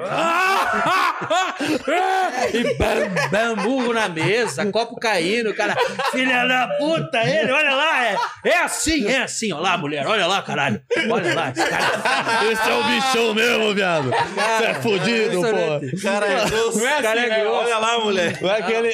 e 2.53 2.77
bam, 2.77 3.29
bam, 3.31 3.63
burro 3.63 3.93
na 3.93 4.09
mesa, 4.09 4.65
copo 4.65 4.97
caindo, 4.97 5.51
o 5.51 5.55
cara, 5.55 5.75
filha 6.11 6.45
da 6.45 6.67
puta, 6.77 7.19
ele, 7.23 7.51
olha 7.51 7.75
lá, 7.75 8.05
é, 8.05 8.17
é 8.43 8.57
assim, 8.61 9.07
é 9.07 9.21
assim, 9.23 9.53
olha 9.53 9.61
lá, 9.61 9.77
mulher, 9.77 10.05
olha 10.05 10.27
lá, 10.27 10.41
caralho, 10.41 10.81
olha 11.09 11.33
lá, 11.33 11.49
esse 11.51 11.65
cara. 11.65 12.51
Esse 12.51 12.69
é 12.69 12.73
o 12.73 12.83
bichão 12.83 13.33
mesmo, 13.33 13.73
viado. 13.73 14.11
Você 14.11 14.65
é 14.65 14.73
fudido, 14.75 15.41
pô. 15.41 15.47
impressionante. 15.47 16.24
Cara 16.26 16.41
é 16.41 16.49
grosso. 16.49 16.80
Esse 16.80 17.01
cara 17.01 17.19
é 17.19 17.41
grosso. 17.41 17.55
Olha 17.55 17.78
lá, 17.78 17.99
mulher. 17.99 18.41
Não 18.41 18.49
é 18.49 18.59
aquele. 18.59 18.93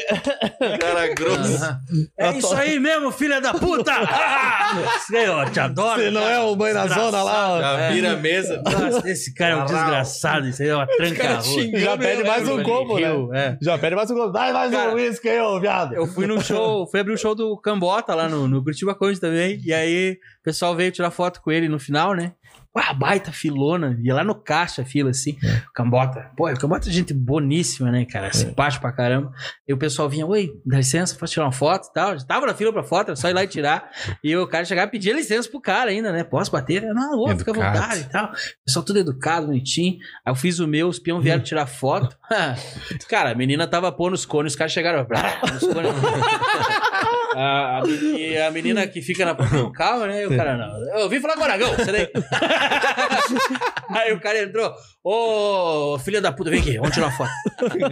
Cara 0.79 1.05
é 1.05 1.13
grosso. 1.13 1.79
É 2.17 2.37
isso 2.37 2.53
aí 2.53 2.79
mesmo, 2.79 3.11
filha 3.11 3.39
da 3.39 3.53
puta! 3.53 3.91
Eu 5.11 5.49
te 5.51 5.59
adoro. 5.59 6.01
Se 6.01 6.09
não 6.09 6.27
é 6.27 6.39
o 6.39 6.55
mãe 6.55 6.73
na 6.73 6.87
zona 6.87 7.23
lá, 7.23 7.51
ó. 7.51 7.61
Já 7.61 7.89
vira 7.91 8.11
a 8.13 8.15
mesa. 8.15 8.61
Nossa, 8.63 9.09
esse 9.09 9.33
cara 9.33 9.53
é 9.53 9.55
um 9.57 9.65
desgraçado, 9.65 10.47
isso 10.47 10.61
aí 10.61 10.69
é 10.69 10.75
uma 10.75 10.87
tranca 10.87 11.41
Já 11.79 11.97
pede 11.97 12.23
mais 12.23 12.47
um 12.47 12.63
combo, 12.63 12.99
né? 12.99 13.11
É. 13.33 13.57
Já 13.61 13.77
pede 13.77 13.95
mais 13.95 14.09
um 14.09 14.15
combo. 14.15 14.31
Dai 14.31 14.53
mais 14.53 14.73
um 14.73 14.93
uísque 14.93 15.29
aí, 15.29 15.39
ô, 15.39 15.59
viado. 15.59 15.93
Eu 15.93 16.07
fui 16.07 16.25
no 16.25 16.41
show, 16.41 16.87
fui 16.89 16.99
abrir 16.99 17.13
o 17.13 17.17
show 17.17 17.35
do 17.35 17.57
Cambota 17.57 18.15
lá 18.15 18.27
no, 18.27 18.47
no 18.47 18.63
Curitiba 18.63 18.95
Conde 18.95 19.19
também, 19.19 19.59
e 19.63 19.73
aí 19.73 20.17
o 20.39 20.43
pessoal 20.43 20.75
veio 20.75 20.91
tirar 20.91 21.11
foto 21.11 21.41
com 21.41 21.51
ele 21.51 21.67
no 21.67 21.79
final, 21.79 22.13
né? 22.13 22.33
Ah, 22.73 22.93
baita 22.93 23.31
filona. 23.31 23.97
Ia 24.01 24.15
lá 24.15 24.23
no 24.23 24.33
caixa 24.35 24.81
a 24.81 24.85
fila, 24.85 25.09
assim. 25.09 25.37
É. 25.43 25.61
Cambota. 25.73 26.31
Pô, 26.37 26.49
o 26.49 26.57
Cambota 26.57 26.89
é 26.89 26.91
gente 26.91 27.13
boníssima, 27.13 27.91
né, 27.91 28.05
cara? 28.05 28.31
Simpático 28.31 28.81
pra 28.81 28.93
caramba. 28.93 29.31
E 29.67 29.73
o 29.73 29.77
pessoal 29.77 30.07
vinha, 30.07 30.25
oi, 30.25 30.51
dá 30.65 30.77
licença, 30.77 31.15
posso 31.15 31.33
tirar 31.33 31.45
uma 31.45 31.51
foto 31.51 31.87
e 31.89 31.93
tal. 31.93 32.17
Já 32.17 32.25
tava 32.25 32.45
na 32.45 32.53
fila 32.53 32.71
pra 32.71 32.83
foto, 32.83 33.09
era 33.09 33.15
só 33.15 33.29
ir 33.29 33.33
lá 33.33 33.43
e 33.43 33.47
tirar. 33.47 33.89
E 34.23 34.35
o 34.35 34.47
cara 34.47 34.63
chegava 34.63 34.87
e 34.87 34.91
pedia 34.91 35.13
licença 35.13 35.49
pro 35.49 35.59
cara 35.59 35.91
ainda, 35.91 36.11
né? 36.11 36.23
Posso 36.23 36.51
bater? 36.51 36.81
Não, 36.93 37.19
ô, 37.19 37.37
fica 37.37 37.51
à 37.51 37.53
vontade 37.53 38.01
e 38.01 38.09
tal. 38.09 38.27
O 38.31 38.65
pessoal 38.65 38.85
tudo 38.85 38.99
educado, 38.99 39.47
bonitinho. 39.47 39.97
Aí 40.25 40.31
eu 40.31 40.35
fiz 40.35 40.59
o 40.59 40.67
meu, 40.67 40.87
os 40.87 40.99
peão 40.99 41.19
vieram 41.19 41.43
tirar 41.43 41.65
foto. 41.65 42.17
cara, 43.09 43.31
a 43.31 43.35
menina 43.35 43.67
tava 43.67 43.91
pondo 43.91 44.13
os 44.13 44.25
cones, 44.25 44.53
os 44.53 44.57
caras 44.57 44.71
chegaram. 44.71 45.05
nos 45.51 45.59
cones. 45.61 45.91
A, 47.35 47.79
a, 47.79 47.87
e 47.87 48.37
a 48.37 48.51
menina 48.51 48.85
que 48.87 49.01
fica 49.01 49.25
na 49.25 49.33
porta 49.35 49.57
do 49.57 49.71
carro, 49.71 50.05
né? 50.05 50.23
E 50.23 50.25
o 50.27 50.35
cara, 50.35 50.57
não. 50.57 50.99
Eu 50.99 51.09
vim 51.09 51.19
falar 51.21 51.35
com 51.35 51.41
o 51.41 51.43
Aragão, 51.43 51.73
você 51.75 51.91
daí. 51.91 52.09
Aí 53.89 54.13
o 54.13 54.19
cara 54.19 54.41
entrou, 54.41 54.73
ô 55.03 55.99
filha 55.99 56.21
da 56.21 56.31
puta, 56.31 56.49
vem 56.49 56.61
aqui, 56.61 56.77
vamos 56.77 56.91
tirar 56.93 57.07
uma 57.07 57.11
foto. 57.17 57.29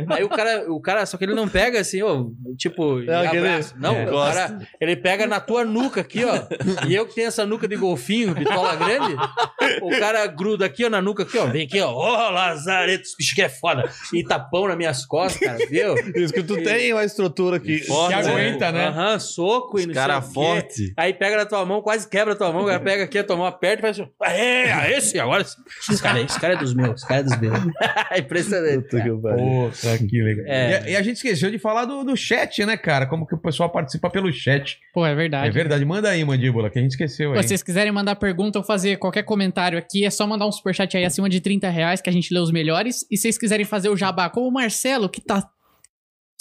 Aí 0.09 0.23
o 0.23 0.29
cara, 0.29 0.65
o 0.71 0.79
cara, 0.81 1.05
só 1.05 1.17
que 1.17 1.25
ele 1.25 1.33
não 1.35 1.47
pega 1.47 1.79
assim, 1.79 2.01
ó, 2.01 2.25
tipo, 2.57 3.01
de 3.01 3.11
aquele- 3.11 3.47
abraço. 3.49 3.75
Não, 3.77 3.95
É. 3.95 4.09
o 4.09 4.17
cara, 4.33 4.59
ele 4.79 4.95
pega 4.95 5.27
na 5.27 5.39
tua 5.39 5.65
nuca 5.65 6.01
aqui, 6.01 6.23
ó. 6.23 6.35
E 6.87 6.95
eu 6.95 7.05
que 7.05 7.15
tenho 7.15 7.27
essa 7.27 7.45
nuca 7.45 7.67
de 7.67 7.75
golfinho, 7.75 8.33
bitola 8.33 8.75
grande, 8.75 9.15
o 9.81 9.89
cara 9.99 10.25
gruda 10.27 10.65
aqui, 10.65 10.85
ó, 10.85 10.89
na 10.89 11.01
nuca 11.01 11.23
aqui, 11.23 11.37
ó. 11.37 11.45
Vem 11.47 11.65
aqui, 11.65 11.79
ó. 11.81 11.91
Ô, 11.91 12.29
Lazareto, 12.31 13.03
esse 13.03 13.17
bicho 13.17 13.33
aqui 13.33 13.41
é 13.41 13.49
foda. 13.49 13.89
E 14.13 14.23
tapão 14.23 14.67
nas 14.67 14.77
minhas 14.77 15.05
costas, 15.05 15.39
cara, 15.39 15.57
viu? 15.69 15.95
Isso 16.15 16.33
que 16.33 16.43
tu 16.43 16.55
tem 16.63 16.93
uma 16.93 17.03
estrutura 17.03 17.59
que. 17.59 17.79
Que 17.81 18.13
aguenta, 18.13 18.71
né? 18.71 18.87
Aham, 18.87 19.19
soco 19.29 19.79
e 19.79 19.85
não 19.85 19.93
Cara 19.93 20.21
sei 20.21 20.25
o 20.25 20.27
quê. 20.27 20.33
forte. 20.33 20.93
Aí 20.97 21.13
pega 21.13 21.37
na 21.37 21.45
tua 21.45 21.65
mão, 21.65 21.81
quase 21.81 22.09
quebra 22.09 22.33
a 22.33 22.35
tua 22.35 22.51
mão, 22.51 22.63
o 22.63 22.65
cara 22.65 22.79
pega 22.79 23.03
aqui 23.03 23.17
a 23.17 23.23
tua 23.23 23.37
mão, 23.37 23.45
aperta 23.45 23.79
e 23.79 23.81
faz 23.81 23.99
assim, 23.99 24.09
é, 24.23 24.97
esse, 24.97 25.19
agora 25.19 25.41
esse, 25.41 25.55
esse 25.89 26.01
cara, 26.01 26.21
esse 26.21 26.39
cara 26.39 26.53
é 26.53 26.57
dos 26.57 26.73
meus, 26.73 26.95
esse 27.01 27.07
cara 27.07 27.21
é 27.21 27.23
dos 27.23 27.39
meus. 27.39 27.59
Impressionante. 28.17 28.83
Puta 28.89 29.01
que 29.03 29.21
pariu. 29.21 29.71
Puta, 29.71 29.97
que 29.97 30.21
legal. 30.21 30.45
É. 30.47 30.83
E, 30.87 30.91
e 30.91 30.95
a 30.95 31.01
gente 31.01 31.17
esqueceu 31.17 31.49
de 31.51 31.59
falar 31.59 31.85
do, 31.85 32.03
do 32.03 32.15
chat, 32.15 32.65
né, 32.65 32.75
cara? 32.77 33.05
Como 33.05 33.25
que 33.25 33.35
o 33.35 33.37
pessoal 33.37 33.69
participa 33.69 34.09
pelo 34.09 34.31
chat. 34.31 34.77
Pô, 34.93 35.05
é 35.05 35.13
verdade. 35.15 35.47
É 35.47 35.51
verdade. 35.51 35.85
Manda 35.85 36.09
aí, 36.09 36.23
Mandíbula, 36.25 36.69
que 36.69 36.79
a 36.79 36.81
gente 36.81 36.91
esqueceu 36.91 37.33
aí. 37.33 37.41
Se 37.43 37.49
vocês 37.49 37.63
quiserem 37.63 37.91
mandar 37.91 38.15
pergunta 38.15 38.59
ou 38.59 38.65
fazer 38.65 38.97
qualquer 38.97 39.23
comentário 39.23 39.77
aqui, 39.77 40.05
é 40.05 40.09
só 40.09 40.25
mandar 40.27 40.45
um 40.47 40.51
superchat 40.51 40.95
aí 40.97 41.05
acima 41.05 41.29
de 41.29 41.39
30 41.39 41.69
reais 41.69 42.01
que 42.01 42.09
a 42.09 42.13
gente 42.13 42.33
lê 42.33 42.39
os 42.39 42.51
melhores. 42.51 43.05
E 43.09 43.15
se 43.17 43.23
vocês 43.23 43.37
quiserem 43.37 43.65
fazer 43.65 43.89
o 43.89 43.97
jabá, 43.97 44.29
como 44.29 44.47
o 44.47 44.51
Marcelo, 44.51 45.09
que 45.09 45.21
tá 45.21 45.47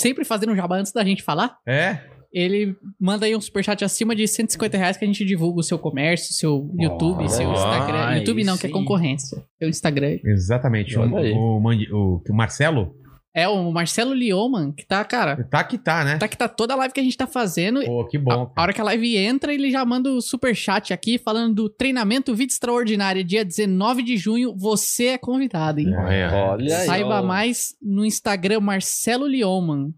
sempre 0.01 0.25
fazendo 0.25 0.53
o 0.53 0.57
jabá 0.57 0.77
antes 0.77 0.93
da 0.93 1.05
gente 1.05 1.23
falar, 1.23 1.59
É? 1.67 1.99
Ele 2.33 2.77
manda 3.01 3.27
aí 3.27 3.35
um 3.35 3.41
superchat 3.41 3.85
acima 3.85 4.15
de 4.15 4.27
150 4.29 4.77
reais 4.77 4.97
que 4.97 5.05
a 5.05 5.09
gente 5.09 5.25
divulga 5.25 5.61
o 5.61 5.63
seu 5.63 5.79
comércio, 5.79 6.35
seu 6.35 6.71
YouTube, 6.79 7.29
seu 7.29 7.49
Ó, 7.49 7.53
Instagram. 7.55 8.07
aí 8.07 8.19
YouTube 8.21 8.45
não, 8.45 8.59
que 8.59 8.67
é 8.67 8.71
concorrência. 8.71 9.43
Seu 9.59 9.69
Instagram. 9.69 10.19
Exatamente. 10.25 10.99
O, 10.99 11.17
aí. 11.17 11.33
o, 11.33 11.59
o- 11.93 12.23
o 12.29 12.35
Marcelo 12.35 12.95
É 13.35 13.47
o 13.49 13.71
Marcelo 13.71 14.13
Lioman, 14.13 14.73
que 14.73 14.85
tá, 14.87 15.05
cara, 15.05 15.43
tá 15.45 15.63
que 15.65 15.79
tá, 15.79 16.05
né? 16.05 16.17
tá 16.19 16.27
que 16.27 16.37
tá 16.37 16.49
toda 16.49 16.75
a 16.75 16.77
live 16.77 16.93
que 16.93 17.01
a 17.01 17.03
gente 17.03 17.17
tá 17.17 17.27
fazendo. 17.27 17.83
Pô, 17.85 18.05
que 18.07 18.19
bom. 18.19 18.51
a 18.55 18.63
hora 18.63 18.73
que 18.73 18.81
a 18.81 18.85
live 18.85 19.17
entra, 19.17 19.55
ele 19.55 19.71
já 19.71 19.85
manda 19.85 20.11
o 20.11 20.21
superchat 20.21 20.93
aqui 20.93 21.19
falando 21.19 21.55
do 21.55 21.69
treinamento 21.69 22.35
Vida 22.35 22.53
Extraordinária, 22.53 23.23
dia 23.25 23.45
19 23.45 24.03
de 24.03 24.17
junho. 24.17 24.55
Você 24.57 25.09
é 25.09 25.19
convidado, 25.19 25.79
hein? 25.81 25.95
Olha. 25.97 26.31
Olha 26.51 26.79
aí. 26.79 26.87
Saiba 26.87 27.21
ó. 27.21 27.23
mais 27.23 27.75
no 27.81 28.05
Instagram 28.05 28.61
Marcelo 28.61 29.27
Lioman. 29.27 29.95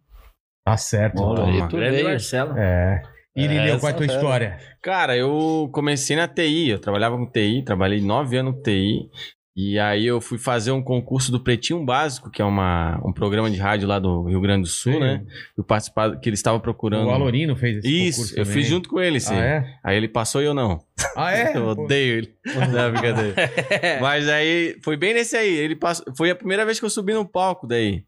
Tá 0.71 0.77
certo. 0.77 1.21
Olha 1.23 1.45
aí, 1.65 1.69
tu 1.69 1.77
Grande. 1.77 2.03
Marcelo. 2.05 2.57
É. 2.57 3.03
E 3.37 3.45
É, 3.45 3.49
Lineu, 3.49 3.79
qual 3.79 3.91
é 3.91 3.93
a 3.93 3.97
tua 3.97 4.07
fera. 4.07 4.19
história? 4.19 4.59
Cara, 4.83 5.17
eu 5.17 5.69
comecei 5.73 6.17
na 6.17 6.27
TI, 6.29 6.71
eu 6.71 6.79
trabalhava 6.79 7.17
com 7.17 7.27
TI, 7.31 7.63
trabalhei 7.65 8.01
nove 8.01 8.37
anos 8.37 8.55
com 8.57 8.63
TI. 8.63 9.09
E 9.57 9.79
aí 9.81 10.07
eu 10.07 10.21
fui 10.21 10.39
fazer 10.39 10.71
um 10.71 10.81
concurso 10.83 11.31
do 11.31 11.41
Pretinho 11.43 11.85
Básico, 11.85 12.31
que 12.31 12.41
é 12.41 12.45
uma, 12.45 13.01
um 13.05 13.13
programa 13.13 13.51
de 13.51 13.59
rádio 13.59 13.87
lá 13.89 13.99
do 13.99 14.23
Rio 14.25 14.41
Grande 14.41 14.63
do 14.63 14.69
Sul, 14.69 14.93
Sim. 14.95 15.01
né? 15.01 15.23
Eu 15.59 15.65
participava, 15.65 16.17
que 16.17 16.29
eles 16.29 16.39
estavam 16.39 16.61
procurando. 16.61 17.09
O 17.09 17.11
Alorino 17.11 17.55
fez 17.57 17.79
esse 17.79 17.89
Isso, 18.09 18.19
concurso 18.19 18.39
eu 18.39 18.45
também. 18.45 18.59
fiz 18.61 18.69
junto 18.71 18.89
com 18.89 19.01
ele, 19.01 19.19
sim. 19.21 19.35
Ah, 19.35 19.45
é? 19.45 19.65
Aí 19.85 19.97
ele 19.97 20.09
passou 20.09 20.41
e 20.41 20.45
eu 20.47 20.55
não. 20.55 20.81
Ah, 21.17 21.33
é? 21.33 21.53
Eu 21.57 21.67
odeio 21.67 22.19
ele. 22.19 22.35
Não, 22.73 22.91
brincadeira. 22.93 23.35
Mas 24.01 24.29
aí, 24.29 24.77
foi 24.85 24.97
bem 24.97 25.15
nesse 25.15 25.37
aí. 25.37 25.53
Ele 25.53 25.75
passou, 25.75 26.07
foi 26.17 26.31
a 26.31 26.35
primeira 26.37 26.65
vez 26.65 26.79
que 26.79 26.85
eu 26.87 26.91
subi 26.91 27.13
no 27.13 27.27
palco 27.29 27.67
daí. 27.67 28.05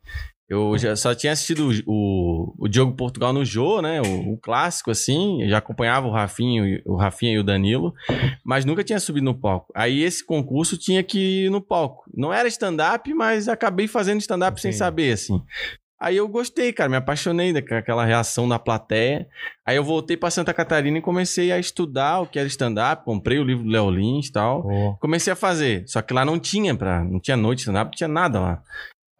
Eu 0.52 0.76
já 0.76 0.94
só 0.94 1.14
tinha 1.14 1.32
assistido 1.32 1.70
o, 1.86 2.54
o, 2.58 2.68
Diogo 2.68 2.92
Portugal 2.94 3.32
no 3.32 3.44
Jô, 3.44 3.80
né? 3.80 4.02
O, 4.02 4.32
o 4.34 4.36
clássico, 4.38 4.90
assim. 4.90 5.42
Eu 5.42 5.48
já 5.48 5.58
acompanhava 5.58 6.06
o 6.06 6.10
Rafinho, 6.12 6.66
e- 6.66 6.82
o 6.84 6.94
Rafinha 6.94 7.32
e 7.32 7.38
o 7.38 7.44
Danilo, 7.44 7.94
mas 8.44 8.64
nunca 8.64 8.84
tinha 8.84 9.00
subido 9.00 9.24
no 9.24 9.34
palco. 9.34 9.72
Aí 9.74 10.02
esse 10.02 10.24
concurso 10.24 10.76
tinha 10.76 11.02
que 11.02 11.44
ir 11.46 11.50
no 11.50 11.60
palco. 11.60 12.04
Não 12.14 12.32
era 12.32 12.46
stand-up, 12.48 13.12
mas 13.14 13.48
acabei 13.48 13.88
fazendo 13.88 14.20
stand-up 14.20 14.60
sem 14.60 14.72
saber, 14.72 15.12
assim. 15.12 15.40
Aí 15.98 16.16
eu 16.16 16.26
gostei, 16.28 16.72
cara, 16.72 16.90
me 16.90 16.96
apaixonei 16.96 17.52
daquela 17.52 18.04
reação 18.04 18.48
da 18.48 18.58
plateia. 18.58 19.28
Aí 19.64 19.76
eu 19.76 19.84
voltei 19.84 20.16
pra 20.16 20.30
Santa 20.32 20.52
Catarina 20.52 20.98
e 20.98 21.00
comecei 21.00 21.52
a 21.52 21.58
estudar 21.60 22.20
o 22.20 22.26
que 22.26 22.40
era 22.40 22.48
stand-up, 22.48 23.04
comprei 23.04 23.38
o 23.38 23.44
livro 23.44 23.62
do 23.62 23.70
Léo 23.70 23.88
Lins 23.88 24.26
e 24.26 24.32
tal. 24.32 24.62
Pô. 24.64 24.96
Comecei 25.00 25.32
a 25.32 25.36
fazer, 25.36 25.84
só 25.86 26.02
que 26.02 26.12
lá 26.12 26.24
não 26.24 26.40
tinha 26.40 26.74
pra, 26.74 27.04
não 27.04 27.20
tinha 27.20 27.36
noite 27.36 27.60
stand-up, 27.60 27.92
não 27.92 27.96
tinha 27.96 28.08
nada 28.08 28.40
lá. 28.40 28.62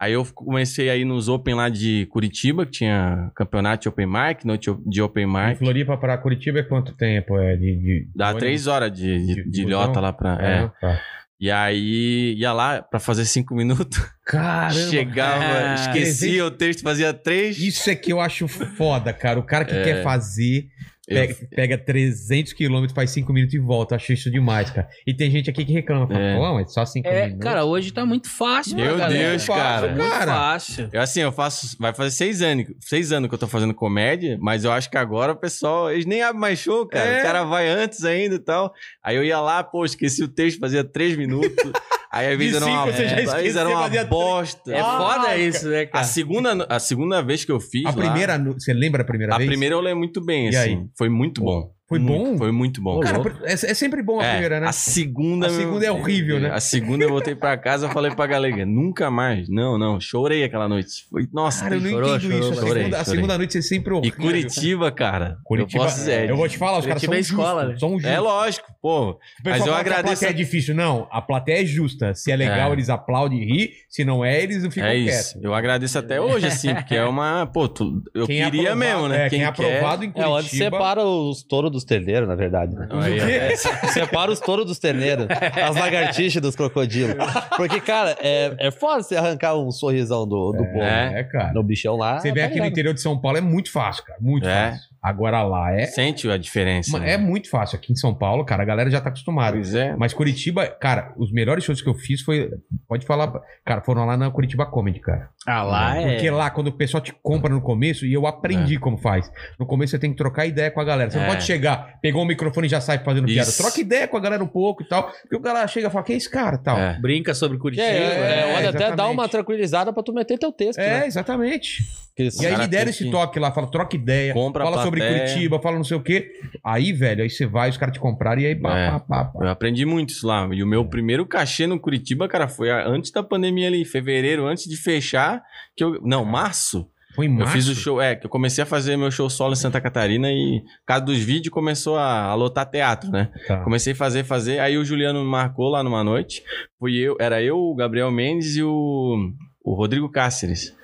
Aí 0.03 0.13
eu 0.13 0.25
comecei 0.33 0.89
a 0.89 0.95
ir 0.95 1.05
nos 1.05 1.29
Open 1.29 1.55
lá 1.55 1.69
de 1.69 2.05
Curitiba, 2.09 2.65
que 2.65 2.71
tinha 2.71 3.31
campeonato 3.35 3.83
de 3.83 3.89
Open 3.89 4.05
Mic, 4.07 4.45
noite 4.45 4.69
de 4.85 5.01
Open 5.01 5.25
De 5.25 5.31
Mic. 5.33 5.59
Floripa 5.59 5.95
pra 5.97 6.17
Curitiba 6.17 6.59
é 6.59 6.63
quanto 6.63 6.93
tempo? 6.93 7.37
É 7.39 7.55
de, 7.55 7.75
de- 7.77 8.07
Dá 8.15 8.33
de 8.33 8.39
três 8.39 8.67
horas 8.67 8.91
de, 8.91 9.17
de, 9.25 9.35
de 9.43 9.49
de 9.51 9.61
ilhota 9.61 9.99
lá 9.99 10.11
pra. 10.11 10.37
É. 10.41 10.63
É. 10.63 10.67
tá. 10.81 11.01
E 11.39 11.51
aí 11.51 12.35
ia 12.37 12.53
lá 12.53 12.81
pra 12.81 12.99
fazer 12.99 13.25
cinco 13.25 13.53
minutos, 13.55 13.97
Caramba. 14.25 14.73
chegava, 14.73 15.43
Ah, 15.43 15.75
esquecia 15.75 16.45
o 16.45 16.51
texto, 16.51 16.81
fazia 16.83 17.13
três. 17.13 17.57
Isso 17.57 17.89
é 17.89 17.95
que 17.95 18.13
eu 18.13 18.21
acho 18.21 18.47
foda, 18.47 19.11
cara. 19.11 19.39
O 19.39 19.43
cara 19.43 19.65
que 19.65 19.73
É. 19.75 19.83
quer 19.83 20.03
fazer 20.03 20.67
Eu- 21.07 21.15
pega, 21.17 21.35
pega 21.53 21.77
300 21.77 22.53
quilômetros, 22.53 22.95
faz 22.95 23.09
5 23.11 23.33
minutos 23.33 23.53
e 23.53 23.59
volta. 23.59 23.95
Acho 23.95 24.13
isso 24.13 24.31
demais, 24.31 24.69
cara. 24.69 24.87
E 25.05 25.13
tem 25.13 25.29
gente 25.29 25.49
aqui 25.49 25.65
que 25.65 25.73
reclama. 25.73 26.07
Fala, 26.07 26.19
É. 26.19 26.35
Pô, 26.37 26.53
mas 26.53 26.73
só 26.73 26.85
5 26.85 27.05
É, 27.07 27.25
minutos. 27.25 27.43
cara, 27.43 27.65
hoje 27.65 27.91
tá 27.91 28.05
muito 28.05 28.29
fácil, 28.29 28.75
Meu 28.77 28.93
né, 28.93 28.97
galera? 28.99 29.29
Deus, 29.31 29.45
cara. 29.45 29.87
Muito 29.89 30.09
cara. 30.09 30.33
fácil. 30.33 30.89
Eu 30.93 31.01
assim, 31.01 31.19
eu 31.19 31.31
faço. 31.33 31.75
Vai 31.77 31.93
fazer 31.93 32.11
seis 32.11 32.41
anos, 32.41 32.67
seis 32.79 33.11
anos 33.11 33.27
que 33.27 33.35
eu 33.35 33.39
tô 33.39 33.47
fazendo 33.47 33.73
comédia, 33.73 34.37
mas 34.41 34.63
eu 34.63 34.71
acho 34.71 34.89
que 34.89 34.97
agora 34.97 35.33
o 35.33 35.35
pessoal. 35.35 35.91
Eles 35.91 36.05
nem 36.05 36.21
abrem 36.21 36.39
mais 36.39 36.59
show, 36.59 36.85
cara. 36.87 37.05
É. 37.09 37.19
O 37.19 37.23
cara 37.23 37.43
vai 37.43 37.67
antes 37.67 38.05
ainda 38.05 38.35
e 38.35 38.39
tal. 38.39 38.73
Aí 39.03 39.15
eu 39.17 39.23
ia 39.25 39.41
lá, 39.41 39.61
pô, 39.61 39.83
esqueci 39.83 40.23
o 40.23 40.27
texto, 40.29 40.59
fazia 40.59 40.83
três 40.85 41.17
minutos. 41.17 41.53
Aí 42.13 42.31
às 42.31 42.37
vezes 42.37 42.55
era 42.61 42.65
uma, 42.67 42.85
vezes 42.85 43.01
esqueceu, 43.33 43.59
era 43.61 43.69
uma 43.69 44.05
bosta. 44.05 44.71
É 44.71 44.79
Ah, 44.79 44.97
foda 44.97 45.25
cara. 45.25 45.37
isso, 45.37 45.67
né, 45.67 45.81
A 45.81 45.87
cara? 45.87 46.03
segunda, 46.03 46.65
a 46.69 46.79
segunda 46.79 47.21
vez 47.23 47.43
que 47.43 47.51
eu 47.51 47.59
fiz. 47.59 47.85
A 47.85 47.89
lá, 47.89 47.95
primeira, 47.95 48.37
você 48.37 48.71
lembra 48.71 49.01
a 49.01 49.05
primeira 49.05 49.33
A 49.33 49.37
vez? 49.39 49.49
primeira 49.49 49.73
eu 49.73 49.81
lembro 49.81 49.99
muito 49.99 50.23
bem, 50.23 50.45
E 50.45 50.55
assim. 50.55 50.59
aí? 50.77 50.85
Foi 50.95 51.09
muito 51.09 51.41
bom. 51.41 51.71
Foi 51.89 51.99
Muito, 51.99 52.23
bom? 52.31 52.37
Foi 52.37 52.51
muito 52.51 52.81
bom. 52.81 52.99
Cara, 53.01 53.21
é, 53.43 53.53
é 53.53 53.73
sempre 53.73 54.01
bom 54.01 54.19
a 54.19 54.25
É, 54.25 54.31
primeira, 54.31 54.59
né? 54.59 54.67
A 54.67 54.71
segunda. 54.71 55.47
A 55.47 55.49
segunda 55.49 55.85
é 55.85 55.91
horrível, 55.91 56.39
né? 56.39 56.49
A 56.49 56.59
segunda 56.59 57.03
eu 57.03 57.09
voltei 57.09 57.35
pra 57.35 57.55
casa 57.57 57.87
e 57.87 57.91
falei 57.93 58.15
pra 58.15 58.25
galera: 58.25 58.65
nunca 58.65 59.11
mais. 59.11 59.49
Não, 59.49 59.77
não. 59.77 59.99
Chorei 59.99 60.43
aquela 60.43 60.67
noite. 60.67 61.05
Foi, 61.11 61.27
nossa, 61.31 61.63
Cara, 61.65 61.75
eu 61.75 61.81
não 61.81 61.89
Chorou, 61.89 62.15
entendo 62.15 62.31
chorou, 62.31 62.39
isso. 62.39 62.51
A 62.51 62.55
chorei, 62.67 62.83
segunda, 62.83 62.99
a 62.99 63.05
segunda 63.05 63.37
noite 63.37 63.57
é 63.57 63.61
sempre 63.61 63.93
E 63.93 63.97
horrível. 63.97 64.19
Curitiba, 64.19 64.91
cara. 64.91 65.37
Curitiba, 65.43 65.77
eu 65.83 65.85
posso 65.85 65.97
dizer. 65.97 66.29
eu 66.29 66.37
vou 66.37 66.47
te 66.47 66.57
falar, 66.57 66.79
os 66.79 66.85
caras 66.85 67.01
são 67.01 67.13
é 67.13 67.17
justos. 67.17 67.37
escola, 67.37 67.65
né? 67.67 67.77
São 67.77 67.89
justos. 67.91 68.09
É 68.09 68.19
lógico, 68.19 68.72
pô. 68.83 69.17
Mas 69.43 69.65
eu 69.65 69.73
agradeço 69.73 70.01
A 70.01 70.03
plateia 70.03 70.29
a- 70.29 70.33
é 70.33 70.35
difícil. 70.35 70.75
Não, 70.75 71.07
a 71.09 71.21
plateia 71.21 71.61
é 71.61 71.65
justa. 71.65 72.13
Se 72.13 72.31
é 72.31 72.35
legal, 72.35 72.69
É. 72.69 72.73
eles 72.73 72.89
aplaudem 72.89 73.39
e 73.41 73.45
ri. 73.45 73.71
Se 73.89 74.03
não 74.03 74.23
é, 74.25 74.43
eles 74.43 74.61
não 74.61 74.69
ficam 74.69 74.89
É 74.89 74.93
quietos. 74.95 75.19
isso. 75.27 75.39
Eu 75.41 75.53
agradeço 75.55 75.97
até 75.97 76.19
hoje, 76.19 76.45
assim, 76.47 76.75
porque 76.75 76.93
é 76.95 77.05
uma. 77.05 77.45
Pô, 77.47 77.67
tu- 77.69 78.03
eu 78.13 78.27
Quem 78.27 78.41
é 78.41 78.45
queria 78.45 78.73
aprovado- 78.73 78.79
mesmo, 78.93 79.07
né? 79.07 79.25
É, 79.25 79.29
quem, 79.29 79.43
é 79.43 79.51
quer- 79.51 79.77
aprovado 79.77 80.03
em 80.03 80.11
É 80.13 80.27
onde 80.27 80.49
separa 80.49 81.01
os 81.03 81.41
touros 81.43 81.71
dos 81.71 81.83
terneiros, 81.85 82.27
na 82.27 82.35
verdade. 82.35 82.75
né? 82.75 82.87
Aí, 82.91 83.19
quê? 83.19 83.55
Separa 83.93 84.29
os 84.31 84.39
touros 84.41 84.65
dos 84.65 84.77
terneiros, 84.79 85.25
as 85.29 85.75
lagartixas 85.77 86.41
dos 86.41 86.55
crocodilos. 86.55 87.15
Porque, 87.55 87.79
cara, 87.79 88.17
é, 88.21 88.53
é 88.59 88.71
foda 88.71 89.01
você 89.01 89.15
arrancar 89.15 89.55
um 89.57 89.71
sorrisão 89.71 90.27
do, 90.27 90.51
do 90.51 90.65
povo. 90.65 90.81
É. 90.83 91.21
É, 91.21 91.23
cara. 91.23 91.53
No 91.53 91.63
bichão 91.63 91.95
lá. 91.95 92.19
Você 92.19 92.31
vê 92.33 92.41
tá 92.41 92.47
aqui 92.47 92.59
no 92.59 92.65
interior 92.65 92.93
de 92.93 93.01
São 93.01 93.17
Paulo, 93.17 93.37
é 93.37 93.41
muito 93.41 93.71
fácil, 93.71 94.03
cara. 94.03 94.19
Muito 94.21 94.47
É. 94.47 94.71
fácil. 94.71 94.92
Agora 95.03 95.43
lá 95.43 95.73
é... 95.73 95.85
Sente 95.87 96.29
a 96.29 96.37
diferença. 96.37 96.95
É 96.97 96.99
né? 97.01 97.17
muito 97.17 97.49
fácil. 97.49 97.75
Aqui 97.75 97.91
em 97.91 97.95
São 97.95 98.15
Paulo, 98.15 98.45
cara, 98.45 98.63
a 98.63 98.65
galera 98.65 98.89
já 98.89 99.01
tá 99.01 99.09
acostumada. 99.09 99.57
Pois 99.57 99.75
é. 99.75 99.93
Mas 99.97 100.13
Curitiba, 100.13 100.65
cara, 100.67 101.11
os 101.17 101.29
melhores 101.31 101.65
shows 101.65 101.81
que 101.81 101.89
eu 101.89 101.93
fiz 101.93 102.21
foi. 102.21 102.49
Pode 102.87 103.05
falar. 103.05 103.33
Cara, 103.65 103.81
foram 103.81 104.05
lá 104.05 104.15
na 104.15 104.31
Curitiba 104.31 104.65
Comedy, 104.65 105.01
cara. 105.01 105.29
Ah, 105.45 105.61
lá 105.63 105.97
é... 105.97 106.13
Porque 106.13 106.29
lá, 106.29 106.49
quando 106.49 106.67
o 106.67 106.71
pessoal 106.71 107.03
te 107.03 107.11
compra 107.21 107.53
no 107.53 107.61
começo, 107.61 108.05
e 108.05 108.13
eu 108.13 108.25
aprendi 108.25 108.79
como 108.79 108.97
faz. 108.97 109.29
No 109.59 109.65
começo 109.65 109.91
você 109.91 109.99
tem 109.99 110.11
que 110.11 110.15
trocar 110.17 110.45
ideia 110.45 110.71
com 110.71 110.79
a 110.79 110.85
galera. 110.85 111.11
Você 111.11 111.17
não 111.17 111.25
É. 111.25 111.29
pode 111.29 111.43
chegar, 111.43 111.99
pegou 112.01 112.23
o 112.23 112.25
microfone 112.25 112.67
e 112.67 112.69
já 112.69 112.79
sai 112.79 112.99
fazendo 112.99 113.25
piada. 113.25 113.49
Isso. 113.49 113.61
Troca 113.61 113.81
ideia 113.81 114.07
com 114.07 114.15
a 114.15 114.21
galera 114.21 114.41
um 114.41 114.47
pouco 114.47 114.83
e 114.83 114.87
tal. 114.87 115.11
Porque 115.21 115.35
o 115.35 115.39
galera 115.41 115.67
chega 115.67 115.89
e 115.89 115.91
fala, 115.91 116.05
quem 116.05 116.13
é 116.13 116.17
esse 116.17 116.29
cara 116.29 116.57
tal. 116.57 116.77
É. 116.79 116.97
Brinca 117.01 117.33
sobre 117.33 117.57
É, 117.57 117.59
Curitiba. 117.59 117.85
é, 117.85 118.49
É, 118.49 118.53
pode 118.53 118.67
até 118.67 118.77
dar 118.79 118.85
exatamente. 118.87 119.13
uma 119.13 119.27
tranquilizada 119.27 119.91
pra 119.91 120.01
tu 120.01 120.13
meter 120.13 120.37
teu 120.39 120.51
texto, 120.53 120.79
É, 120.79 121.01
né? 121.01 121.07
exatamente. 121.07 121.83
E 122.17 122.45
aí 122.45 122.53
ele 122.53 122.67
deram 122.67 122.89
esse 122.91 123.05
que- 123.05 123.11
toque 123.11 123.39
lá, 123.39 123.51
fala, 123.51 123.65
troca 123.71 123.95
ideia, 123.95 124.33
Compra 124.33 124.63
fala 124.63 124.83
sobre. 124.83 125.01
Curitiba, 125.01 125.59
fala 125.59 125.77
não 125.77 125.83
sei 125.83 125.97
o 125.97 126.01
quê. 126.03 126.31
Aí, 126.63 126.93
velho, 126.93 127.23
aí 127.23 127.29
você 127.29 127.45
vai, 127.45 127.69
os 127.69 127.77
caras 127.77 127.93
te 127.93 127.99
compraram 127.99 128.39
e 128.41 128.45
aí 128.45 128.55
pá, 128.55 128.77
É. 128.77 128.91
pá, 128.91 128.99
pá, 128.99 129.25
pá. 129.25 129.39
Eu 129.45 129.49
aprendi 129.49 129.83
muito 129.85 130.09
isso 130.11 130.27
lá. 130.27 130.47
E 130.53 130.61
o 130.61 130.67
meu 130.67 130.85
primeiro 130.85 131.25
cachê 131.25 131.65
no 131.65 131.79
Curitiba, 131.79 132.27
cara, 132.27 132.47
foi 132.47 132.69
antes 132.69 133.11
da 133.11 133.23
pandemia 133.23 133.67
ali, 133.67 133.83
fevereiro, 133.83 134.45
antes 134.45 134.69
de 134.69 134.77
fechar, 134.77 135.41
que 135.75 135.83
eu. 135.83 135.99
Não, 136.03 136.23
março. 136.23 136.87
Foi 137.15 137.27
em 137.27 137.29
Eu 137.29 137.35
março. 137.39 137.53
fiz 137.53 137.67
o 137.67 137.75
show, 137.75 138.01
é, 138.01 138.15
que 138.15 138.25
eu 138.25 138.29
comecei 138.29 138.63
a 138.63 138.65
fazer 138.65 138.97
meu 138.97 139.11
show 139.11 139.29
solo 139.29 139.53
em 139.53 139.55
Santa 139.55 139.79
Catarina 139.79 140.31
e, 140.31 140.61
por 140.61 140.85
causa 140.87 141.05
dos 141.05 141.19
vídeos, 141.19 141.53
começou 141.53 141.95
a, 141.95 142.23
a 142.25 142.33
lotar 142.35 142.67
teatro, 142.67 143.11
né? 143.11 143.31
Tá. 143.47 143.57
Comecei 143.63 143.93
a 143.93 143.95
fazer, 143.95 144.23
fazer. 144.23 144.57
Aí 144.59 144.77
o 144.79 144.85
Juliano 144.85 145.23
me 145.23 145.29
marcou 145.29 145.69
lá 145.69 145.83
numa 145.83 146.03
noite. 146.03 146.43
Fui 146.79 146.95
eu, 146.95 147.15
era 147.19 147.39
eu, 147.41 147.55
o 147.57 147.75
Gabriel 147.75 148.11
Mendes 148.11 148.55
e 148.55 148.63
o, 148.63 149.31
o 149.63 149.75
Rodrigo 149.75 150.09
Cáceres. 150.09 150.75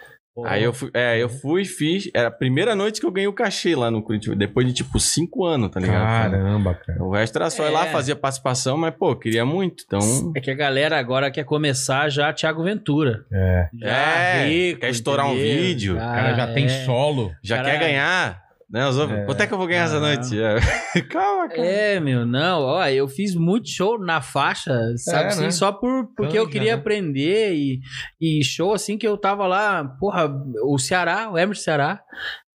Aí 0.45 0.63
eu 0.63 0.73
fui, 0.73 0.89
é, 0.93 1.17
eu 1.21 1.29
fui, 1.29 1.65
fiz. 1.65 2.09
Era 2.13 2.27
a 2.27 2.31
primeira 2.31 2.75
noite 2.75 2.99
que 2.99 3.05
eu 3.05 3.11
ganhei 3.11 3.27
o 3.27 3.33
cachê 3.33 3.75
lá 3.75 3.89
no 3.91 4.01
Curitiba. 4.01 4.35
Depois 4.35 4.65
de 4.67 4.73
tipo 4.73 4.99
cinco 4.99 5.45
anos, 5.45 5.69
tá 5.71 5.79
ligado? 5.79 6.03
Caramba, 6.31 6.73
cara. 6.75 7.03
O 7.03 7.11
resto 7.11 7.35
era 7.37 7.49
só 7.49 7.67
ir 7.67 7.71
lá, 7.71 7.87
É. 7.87 7.91
fazia 7.91 8.15
participação, 8.15 8.77
mas, 8.77 8.93
pô, 8.95 9.15
queria 9.15 9.45
muito. 9.45 9.83
Então. 9.85 9.99
É 10.35 10.39
que 10.41 10.51
a 10.51 10.55
galera 10.55 10.97
agora 10.99 11.29
quer 11.31 11.43
começar 11.43 12.09
já 12.09 12.31
Thiago 12.33 12.63
Ventura. 12.63 13.25
É. 13.31 13.69
Já 13.79 13.87
É, 13.89 14.73
quer 14.79 14.89
estourar 14.89 15.25
um 15.27 15.35
vídeo, 15.35 15.95
O 15.95 15.99
cara 15.99 16.33
já 16.33 16.53
tem 16.53 16.65
é. 16.65 16.69
solo. 16.85 17.31
Já 17.43 17.57
Cara- 17.57 17.69
quer 17.71 17.79
ganhar? 17.79 18.48
Né, 18.71 18.87
os 18.87 18.97
outros? 18.99 19.17
É. 19.19 19.25
Quanto 19.25 19.41
é 19.41 19.47
que 19.47 19.53
eu 19.53 19.57
vou 19.57 19.65
ganhar 19.65 19.85
essa 19.85 19.97
Ah. 19.97 19.99
noite? 19.99 20.35
É. 20.95 21.01
Calma, 21.01 21.47
cara. 21.49 21.65
É, 21.65 21.99
meu, 21.99 22.25
não, 22.25 22.61
ó, 22.61 22.85
eu 22.87 23.07
fiz 23.07 23.33
muito 23.35 23.67
show 23.69 23.97
na 23.99 24.21
faixa, 24.21 24.71
sabe 24.97 25.23
É, 25.23 25.27
assim, 25.27 25.41
né? 25.43 25.51
só 25.51 25.71
por, 25.71 26.07
porque 26.15 26.37
eu 26.37 26.43
Canja, 26.43 26.51
queria 26.51 26.75
né? 26.75 26.79
aprender 26.79 27.53
e, 27.55 27.79
e 28.21 28.43
show 28.43 28.73
assim 28.73 28.97
que 28.97 29.07
eu 29.07 29.17
tava 29.17 29.47
lá, 29.47 29.83
porra, 29.99 30.29
o 30.65 30.77
Ceará, 30.77 31.31
o 31.31 31.37
Emerson 31.37 31.63
Ceará, 31.63 31.99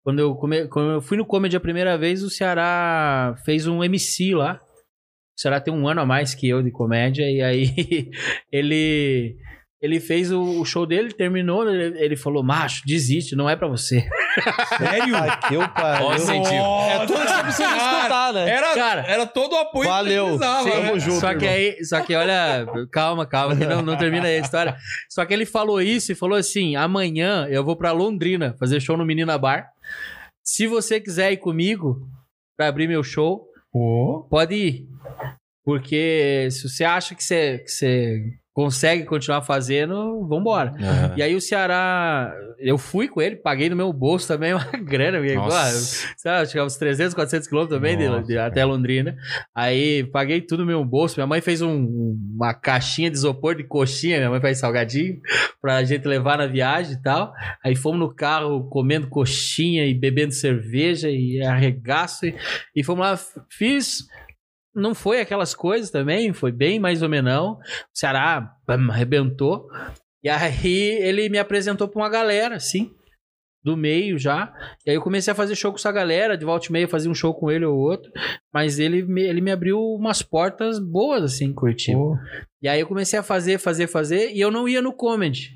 quando 0.03 0.19
eu, 0.19 0.35
come, 0.35 0.67
quando 0.67 0.91
eu 0.93 1.01
fui 1.01 1.15
no 1.17 1.25
Comedy 1.25 1.55
a 1.55 1.59
primeira 1.61 1.97
vez, 1.97 2.23
o 2.23 2.29
Ceará 2.29 3.35
fez 3.45 3.65
um 3.67 3.81
MC 3.83 4.33
lá, 4.35 4.59
o 5.37 5.39
Ceará 5.41 5.61
tem 5.61 5.73
um 5.73 5.87
ano 5.87 6.01
a 6.01 6.05
mais 6.05 6.35
que 6.35 6.47
eu 6.49 6.61
de 6.61 6.71
comédia, 6.71 7.23
e 7.29 7.41
aí 7.41 7.65
ele... 8.51 9.37
Ele 9.81 9.99
fez 9.99 10.31
o, 10.31 10.39
o 10.61 10.63
show 10.63 10.85
dele, 10.85 11.11
terminou, 11.11 11.67
ele, 11.67 11.97
ele 11.97 12.15
falou, 12.15 12.43
macho, 12.43 12.83
desiste, 12.85 13.35
não 13.35 13.49
é 13.49 13.55
pra 13.55 13.67
você. 13.67 14.07
Sério? 14.77 15.15
Ah, 15.15 15.37
que 15.37 15.55
eu 15.55 15.67
pariu. 15.69 16.05
Ó, 16.05 16.13
incentivo. 16.15 16.53
É 16.87 17.05
tudo 17.07 17.19
que 17.19 17.27
você 17.27 17.43
precisa 17.43 17.67
escutar, 17.77 18.33
né? 18.33 18.49
Era, 18.49 18.73
Cara, 18.75 19.01
era 19.07 19.25
todo 19.25 19.53
o 19.53 19.57
apoio 19.57 19.89
Valeu. 19.89 20.25
que 20.25 20.37
precisava, 20.37 20.63
Sim, 20.63 20.69
né? 20.69 20.85
tamo 20.85 20.99
junto. 20.99 21.19
Só 21.19 21.29
que 21.33 21.45
irmão. 21.45 21.49
aí, 21.49 21.83
só 21.85 22.01
que 22.01 22.15
olha, 22.15 22.65
calma, 22.91 23.25
calma, 23.25 23.55
que 23.55 23.65
não, 23.65 23.81
não 23.81 23.97
termina 23.97 24.27
aí 24.27 24.37
a 24.37 24.41
história. 24.41 24.77
Só 25.09 25.25
que 25.25 25.33
ele 25.33 25.47
falou 25.47 25.81
isso 25.81 26.11
e 26.11 26.15
falou 26.15 26.37
assim: 26.37 26.75
amanhã 26.75 27.47
eu 27.49 27.63
vou 27.63 27.75
pra 27.75 27.91
Londrina 27.91 28.55
fazer 28.59 28.79
show 28.79 28.95
no 28.95 29.05
Menina 29.05 29.35
Bar. 29.37 29.67
Se 30.45 30.67
você 30.67 30.99
quiser 30.99 31.31
ir 31.31 31.37
comigo 31.37 32.07
pra 32.55 32.67
abrir 32.67 32.87
meu 32.87 33.01
show, 33.03 33.47
Pô, 33.71 34.27
pode 34.29 34.53
ir. 34.53 34.87
Porque 35.63 36.47
se 36.51 36.67
você 36.69 36.83
acha 36.83 37.15
que 37.15 37.23
você, 37.23 37.59
que 37.59 37.71
você 37.71 38.33
consegue 38.53 39.05
continuar 39.05 39.41
fazendo, 39.43 40.27
vambora. 40.27 40.73
Aham. 40.79 41.13
E 41.15 41.23
aí 41.23 41.35
o 41.35 41.41
Ceará, 41.41 42.33
eu 42.59 42.77
fui 42.77 43.07
com 43.07 43.21
ele, 43.21 43.35
paguei 43.37 43.69
no 43.69 43.75
meu 43.75 43.91
bolso 43.93 44.27
também 44.27 44.53
uma 44.53 44.63
grana, 44.83 45.19
porque, 45.19 45.35
Nossa. 45.35 46.07
Sabe, 46.17 46.47
chegava 46.49 46.67
uns 46.67 46.75
300, 46.75 47.13
400 47.13 47.47
quilômetros 47.47 47.77
também 47.79 47.97
de- 47.97 48.27
de- 48.27 48.37
até 48.37 48.65
Londrina. 48.65 49.15
Aí 49.55 50.03
paguei 50.05 50.41
tudo 50.41 50.59
no 50.61 50.65
meu 50.67 50.83
bolso. 50.83 51.15
Minha 51.17 51.27
mãe 51.27 51.39
fez 51.41 51.61
um- 51.61 52.17
uma 52.35 52.53
caixinha 52.53 53.09
de 53.09 53.17
isopor 53.17 53.55
de 53.55 53.63
coxinha, 53.63 54.17
minha 54.17 54.29
mãe 54.29 54.41
faz 54.41 54.59
salgadinho, 54.59 55.19
pra 55.61 55.83
gente 55.83 56.05
levar 56.07 56.37
na 56.37 56.45
viagem 56.47 56.93
e 56.93 57.01
tal. 57.01 57.31
Aí 57.63 57.75
fomos 57.75 57.99
no 57.99 58.13
carro 58.13 58.67
comendo 58.69 59.07
coxinha 59.07 59.85
e 59.85 59.93
bebendo 59.93 60.33
cerveja 60.33 61.09
e 61.09 61.41
arregaço. 61.41 62.25
E, 62.25 62.35
e 62.75 62.83
fomos 62.83 63.05
lá, 63.05 63.19
fiz. 63.49 63.99
Não 64.73 64.95
foi 64.95 65.19
aquelas 65.19 65.53
coisas 65.53 65.89
também, 65.89 66.33
foi 66.33 66.51
bem 66.51 66.79
mais 66.79 67.01
ou 67.01 67.09
menos. 67.09 67.33
O 67.33 67.57
Ceará 67.93 68.55
bam, 68.67 68.89
arrebentou. 68.89 69.67
E 70.23 70.29
aí 70.29 70.77
ele 71.01 71.29
me 71.29 71.39
apresentou 71.39 71.87
pra 71.87 72.01
uma 72.01 72.09
galera, 72.09 72.55
assim 72.55 72.93
do 73.63 73.77
meio 73.77 74.17
já. 74.17 74.53
E 74.85 74.89
aí 74.89 74.95
eu 74.95 75.01
comecei 75.01 75.31
a 75.31 75.35
fazer 75.35 75.55
show 75.55 75.71
com 75.71 75.77
essa 75.77 75.91
galera, 75.91 76.37
de 76.37 76.45
volta 76.45 76.67
e 76.67 76.71
meia 76.71 76.87
fazia 76.87 77.11
um 77.11 77.15
show 77.15 77.33
com 77.33 77.51
ele 77.51 77.65
ou 77.65 77.77
outro. 77.77 78.11
Mas 78.53 78.79
ele 78.79 79.03
me, 79.03 79.21
ele 79.21 79.41
me 79.41 79.51
abriu 79.51 79.79
umas 79.79 80.21
portas 80.21 80.79
boas, 80.79 81.23
assim, 81.23 81.53
Curitiba. 81.53 81.97
pô. 81.97 82.17
E 82.61 82.67
aí 82.67 82.79
eu 82.79 82.87
comecei 82.87 83.19
a 83.19 83.23
fazer, 83.23 83.57
fazer, 83.57 83.87
fazer, 83.87 84.31
e 84.31 84.39
eu 84.39 84.51
não 84.51 84.67
ia 84.67 84.81
no 84.81 84.93
comedy. 84.93 85.55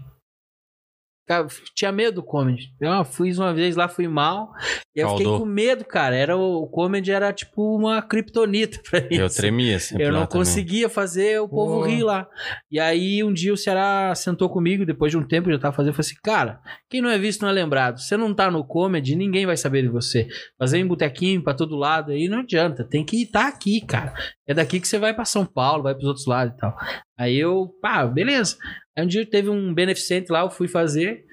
Cara, 1.27 1.47
tinha 1.73 1.91
medo 1.91 2.15
do 2.15 2.23
comedy. 2.23 2.72
Eu 2.80 3.03
fiz 3.03 3.39
uma 3.39 3.52
vez 3.52 3.76
lá, 3.76 3.88
fui 3.88 4.07
mal. 4.07 4.52
E 4.95 4.99
eu 4.99 5.10
fiquei 5.10 5.26
Caudou. 5.26 5.39
com 5.39 5.45
medo, 5.45 5.84
cara. 5.84 6.15
Era, 6.15 6.38
o, 6.38 6.68
comedy 6.68 7.11
era 7.11 7.34
tipo 7.34 7.76
uma 7.76 7.99
criptonita 8.02 8.80
pra 8.89 9.02
mim. 9.02 9.15
Eu 9.15 9.30
tremia 9.30 9.80
sempre 9.80 10.03
Eu 10.06 10.11
lá 10.14 10.19
não 10.19 10.27
também. 10.27 10.45
conseguia 10.45 10.88
fazer 10.88 11.41
o 11.41 11.49
povo 11.49 11.80
Pô. 11.80 11.85
rir 11.85 12.03
lá. 12.03 12.27
E 12.72 12.80
aí, 12.80 13.23
um 13.23 13.34
dia 13.34 13.52
o 13.52 13.57
Ceará 13.57 14.14
sentou 14.14 14.49
comigo, 14.49 14.85
depois 14.85 15.11
de 15.11 15.18
um 15.18 15.23
tempo 15.27 15.49
eu 15.49 15.53
já 15.53 15.60
tava 15.60 15.76
fazendo, 15.76 15.89
eu 15.89 15.95
falei 15.95 16.07
assim, 16.11 16.19
cara, 16.23 16.60
quem 16.89 17.02
não 17.02 17.10
é 17.10 17.18
visto 17.18 17.41
não 17.41 17.49
é 17.49 17.53
lembrado. 17.53 17.99
Você 17.99 18.15
não 18.15 18.31
tá 18.34 18.52
no 18.52 18.64
comedy, 18.64 19.15
ninguém 19.15 19.47
vai 19.47 19.57
saber 19.57 19.81
de 19.81 19.89
você. 19.89 20.27
Fazer 20.60 20.77
em 20.77 20.85
botequinho 20.88 21.43
pra 21.43 21.56
todo 21.56 21.76
lado 21.76 22.11
aí 22.11 22.27
não 22.30 22.39
adianta. 22.41 22.84
Tem 22.84 23.03
que 23.03 23.23
estar 23.23 23.47
aqui, 23.47 23.81
cara. 23.81 24.14
É 24.47 24.53
daqui 24.53 24.80
que 24.80 24.88
você 24.88 24.99
vai 24.99 25.11
pra 25.14 25.26
São 25.26 25.43
Paulo, 25.43 25.81
vai 25.84 25.95
pros 25.95 26.06
outros 26.06 26.27
lados 26.27 26.53
e 26.53 26.57
tal. 26.57 26.76
Aí 27.17 27.37
eu, 27.37 27.73
pá, 27.81 28.05
beleza. 28.05 28.57
Aí 28.97 29.03
um 29.03 29.07
dia 29.07 29.25
teve 29.25 29.49
um 29.49 29.73
beneficente 29.73 30.31
lá, 30.31 30.41
eu 30.41 30.49
fui 30.49 30.67
fazer. 30.67 31.23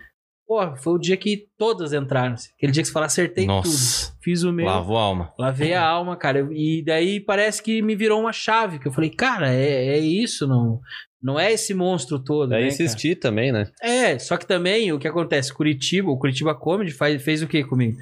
Pô, 0.47 0.77
foi 0.77 0.93
o 0.95 0.99
dia 0.99 1.17
que 1.17 1.47
todas 1.57 1.93
entraram. 1.93 2.35
assim. 2.35 2.51
Aquele 2.57 2.73
dia 2.73 2.83
que 2.83 2.89
você 2.89 2.93
fala, 2.93 3.07
acertei 3.07 3.47
Nossa. 3.47 4.11
tudo. 4.11 4.19
Fiz 4.23 4.43
o 4.43 4.53
meu. 4.53 4.67
Lavou 4.67 4.99
a 4.99 5.03
alma. 5.03 5.33
Lavei 5.39 5.73
a 5.73 5.85
alma, 5.85 6.17
cara. 6.17 6.47
E 6.53 6.83
daí 6.85 7.21
parece 7.21 7.63
que 7.63 7.81
me 7.81 7.95
virou 7.97 8.21
uma 8.21 8.33
chave. 8.33 8.79
Que 8.79 8.87
eu 8.87 8.93
falei, 8.93 9.11
cara, 9.11 9.53
é, 9.53 9.89
é 9.89 9.99
isso, 9.99 10.47
não, 10.47 10.81
não 11.23 11.39
é 11.39 11.53
esse 11.53 11.73
monstro 11.73 12.19
todo. 12.19 12.53
É 12.53 12.61
né, 12.61 12.67
insistir 12.67 13.17
também, 13.17 13.53
né? 13.53 13.71
É, 13.81 14.19
só 14.19 14.37
que 14.37 14.47
também 14.47 14.93
o 14.93 14.99
que 14.99 15.09
acontece? 15.09 15.55
Curitiba, 15.55 16.11
o 16.11 16.19
Curitiba 16.19 16.55
Comedy 16.55 16.91
faz, 16.91 17.23
fez 17.23 17.43
o 17.43 17.49
que 17.49 17.65
comigo? 17.65 17.97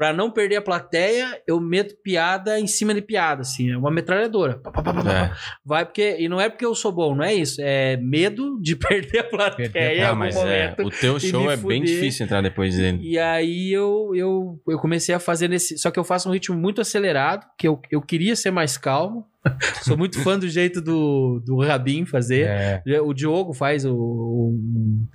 Pra 0.00 0.14
não 0.14 0.30
perder 0.30 0.56
a 0.56 0.62
plateia, 0.62 1.42
eu 1.46 1.60
meto 1.60 1.94
piada 2.02 2.58
em 2.58 2.66
cima 2.66 2.94
de 2.94 3.02
piada, 3.02 3.42
assim. 3.42 3.70
É 3.70 3.76
uma 3.76 3.90
metralhadora. 3.90 4.56
Pá, 4.56 4.70
pá, 4.72 4.82
pá, 4.82 4.94
pá, 4.94 5.04
pá, 5.04 5.12
É. 5.12 5.30
Vai 5.62 5.84
porque. 5.84 6.16
E 6.18 6.26
não 6.26 6.40
é 6.40 6.48
porque 6.48 6.64
eu 6.64 6.74
sou 6.74 6.90
bom, 6.90 7.14
não 7.14 7.22
é 7.22 7.34
isso. 7.34 7.60
É 7.62 7.98
medo 7.98 8.58
de 8.62 8.76
perder 8.80 9.18
a 9.18 9.24
plateia 9.24 9.68
Perder 9.68 9.78
a- 9.90 9.94
em 9.94 10.00
Ah, 10.00 10.08
algum 10.08 10.18
mas 10.20 10.36
é, 10.36 10.40
momento. 10.70 10.82
o 10.86 10.90
teu 10.90 11.20
show 11.20 11.50
é 11.50 11.56
bem 11.56 11.80
fuder. 11.80 11.82
difícil 11.84 12.24
entrar 12.24 12.40
depois 12.40 12.74
dele. 12.78 12.98
E 13.02 13.18
aí 13.18 13.70
eu, 13.74 14.12
eu, 14.14 14.58
eu 14.66 14.78
comecei 14.78 15.14
a 15.14 15.18
fazer 15.20 15.48
nesse. 15.48 15.76
Só 15.76 15.90
que 15.90 15.98
eu 15.98 16.04
faço 16.04 16.30
um 16.30 16.32
ritmo 16.32 16.56
muito 16.56 16.80
acelerado, 16.80 17.44
que 17.58 17.68
eu, 17.68 17.78
eu 17.90 18.00
queria 18.00 18.34
ser 18.34 18.50
mais 18.50 18.78
calmo. 18.78 19.26
Sou 19.84 19.98
muito 19.98 20.18
fã 20.22 20.38
do 20.38 20.48
jeito 20.48 20.80
do, 20.80 21.42
do 21.44 21.58
Rabin 21.60 22.06
fazer. 22.06 22.46
É. 22.46 22.82
O 23.02 23.12
Diogo 23.12 23.52
faz 23.52 23.84
o, 23.84 23.92
um, 23.94 25.06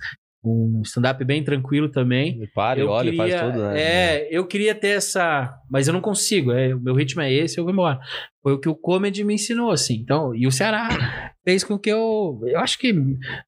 um 0.48 0.82
stand-up 0.84 1.24
bem 1.24 1.42
tranquilo 1.42 1.88
também. 1.88 2.42
E 2.42 2.46
para, 2.46 2.78
Eu 2.80 2.88
olha, 2.88 3.10
e 3.10 3.16
faz 3.16 3.32
queria- 3.34 3.46
tudo, 3.52 3.64
né? 3.64 3.80
É, 3.80 4.28
eu 4.30 4.46
queria 4.46 4.74
ter 4.74 4.88
essa. 4.96 5.54
Mas 5.70 5.86
eu 5.88 5.94
não 5.94 6.00
consigo. 6.00 6.52
É, 6.52 6.74
o 6.74 6.80
meu 6.80 6.94
ritmo 6.94 7.20
é 7.22 7.32
esse, 7.32 7.58
eu 7.58 7.64
vou 7.64 7.72
embora. 7.72 7.98
Foi 8.42 8.52
o 8.52 8.58
que 8.60 8.68
o 8.68 8.74
comedy 8.74 9.24
me 9.24 9.34
ensinou, 9.34 9.70
assim. 9.70 9.94
Então, 9.96 10.34
e 10.34 10.46
o 10.46 10.52
Ceará 10.52 11.34
fez 11.44 11.64
com 11.64 11.78
que 11.78 11.90
eu. 11.90 12.40
Eu 12.46 12.60
acho 12.60 12.78
que 12.78 12.94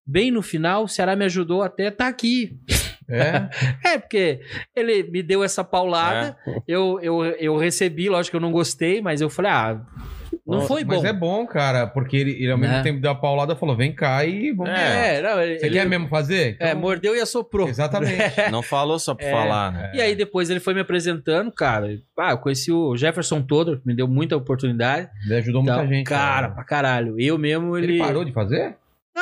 bem 0.06 0.30
no 0.30 0.42
final, 0.42 0.84
o 0.84 0.88
Ceará 0.88 1.14
me 1.14 1.24
ajudou 1.24 1.62
até 1.62 1.88
estar 1.88 2.08
aqui. 2.08 2.56
É. 3.08 3.48
É, 3.94 3.98
porque 3.98 4.40
ele 4.76 5.04
me 5.04 5.22
deu 5.22 5.42
essa 5.42 5.64
paulada, 5.64 6.36
É. 6.46 6.56
eu, 6.68 6.98
eu, 7.00 7.24
eu 7.24 7.56
recebi, 7.56 8.06
lógico 8.08 8.32
que 8.32 8.36
eu 8.36 8.40
não 8.46 8.52
gostei, 8.52 9.00
mas 9.00 9.20
eu 9.22 9.30
falei, 9.30 9.50
ah, 9.50 9.80
não 10.46 10.62
foi 10.62 10.84
bom. 10.84 10.94
Mas 10.94 11.05
é 11.05 11.12
bom, 11.12 11.46
cara, 11.46 11.86
porque 11.86 12.16
ele, 12.16 12.30
ele 12.32 12.50
ao 12.50 12.59
mesmo 12.59 12.74
Né? 12.76 12.82
tempo 12.82 13.00
deu 13.00 13.10
a 13.10 13.14
paulada 13.14 13.52
e 13.52 13.56
falou: 13.56 13.76
vem 13.76 13.92
cá 13.94 14.24
e 14.24 14.52
vamos 14.52 14.72
ver. 14.72 14.78
É, 14.78 15.22
não, 15.22 15.40
ele, 15.42 15.59
Você 15.59 15.66
ele- 15.66 15.74
quer 15.76 15.86
mesmo 15.88 16.09
fazer? 16.09 16.56
é, 16.60 16.68
Então- 16.70 16.80
mordeu 16.80 17.16
e 17.16 17.20
assoprou. 17.20 17.68
Exatamente. 17.68 18.16
Não 18.50 18.62
falou 18.62 18.98
só 18.98 19.14
pra 19.14 19.26
É. 19.26 19.30
falar, 19.30 19.72
né? 19.72 19.92
E 19.94 20.00
aí 20.00 20.14
depois 20.14 20.50
ele 20.50 20.60
foi 20.60 20.74
me 20.74 20.80
apresentando, 20.80 21.50
cara. 21.52 21.98
Ah, 22.18 22.32
eu 22.32 22.38
conheci 22.38 22.70
o 22.72 22.96
Jefferson 22.96 23.42
todo, 23.42 23.80
me 23.84 23.94
deu 23.94 24.09
muita 24.09 24.36
oportunidade. 24.36 25.09
Ele 25.26 25.36
ajudou 25.36 25.62
muita 25.62 25.76
Então, 25.78 25.86
gente. 25.88 26.06
Cara, 26.06 26.48
né? 26.48 26.55
pra 26.55 26.64
caralho. 26.64 27.18
Eu 27.20 27.38
mesmo, 27.38 27.76
ele. 27.76 27.92
ele... 27.94 27.98
parou 27.98 28.24
de 28.24 28.32
fazer? 28.32 28.74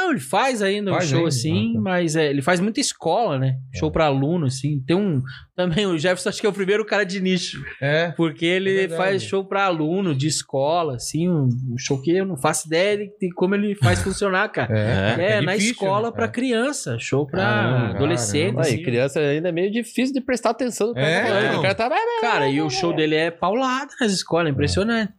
Não, 0.07 0.13
ele 0.13 0.21
faz 0.21 0.63
ainda 0.63 0.93
um 0.93 0.95
Faz 0.95 1.09
show 1.09 1.19
ainda? 1.19 1.29
assim, 1.29 1.73
tá. 1.75 1.81
mas 1.81 2.15
é, 2.17 2.31
ele 2.31 2.41
faz 2.43 2.61
muita 2.61 2.81
escola, 2.81 3.39
né? 3.39 3.57
É. 3.75 3.79
Show 3.79 3.91
pra 3.91 4.07
aluno, 4.07 4.47
assim. 4.47 4.81
Tem 4.87 4.95
um. 4.97 5.21
Também 5.57 5.87
o 5.87 5.99
Jefferson 5.99 6.29
acho 6.29 6.41
que 6.41 6.47
é 6.47 6.51
o 6.51 6.53
primeiro 6.53 6.85
cara 6.85 7.05
de 7.05 7.21
nicho. 7.21 7.63
É. 7.81 8.13
Porque 8.17 8.45
É 8.47 8.49
ele 8.57 8.73
verdade. 8.75 8.97
faz 8.97 9.23
show 9.23 9.45
pra 9.45 9.65
aluno, 9.65 10.15
de 10.15 10.27
escola, 10.29 10.97
assim, 10.97 11.29
um, 11.29 11.49
um 11.73 11.79
show 11.79 12.01
que 12.01 12.11
eu 12.11 12.27
não 12.27 12.37
faço 12.37 12.67
ideia 12.69 12.99
de, 12.99 13.11
de 13.21 13.31
como 13.35 13.55
ele 13.55 13.75
faz 13.75 14.01
funcionar, 14.03 14.49
cara. 14.51 14.77
É, 14.79 15.37
É, 15.37 15.41
na 15.41 15.53
difícil, 15.53 15.73
escola 15.73 16.09
né? 16.11 16.15
pra 16.15 16.25
É. 16.27 16.29
criança, 16.29 16.97
show 16.99 17.27
pra 17.27 17.91
adolescente. 17.91 18.43
caramba. 18.55 18.63
Aí, 18.67 18.75
assim. 18.75 18.83
criança 18.83 19.19
ainda 19.21 19.49
é 19.49 19.53
meio 19.53 19.71
difícil 19.71 20.13
de 20.15 20.21
prestar 20.21 20.51
atenção 20.51 20.89
no 20.89 20.95
cara 20.95 21.07
É, 21.09 21.23
tá 21.53 21.63
cara 21.63 21.75
tá... 21.75 21.91
Cara, 22.21 22.49
e 22.49 22.61
o 22.61 22.69
show 22.71 22.95
dele 22.95 23.15
é 23.15 23.31
paulada 23.31 23.91
nas 24.01 24.13
escolas, 24.13 24.49
é 24.49 24.51
impressionante. 24.51 25.13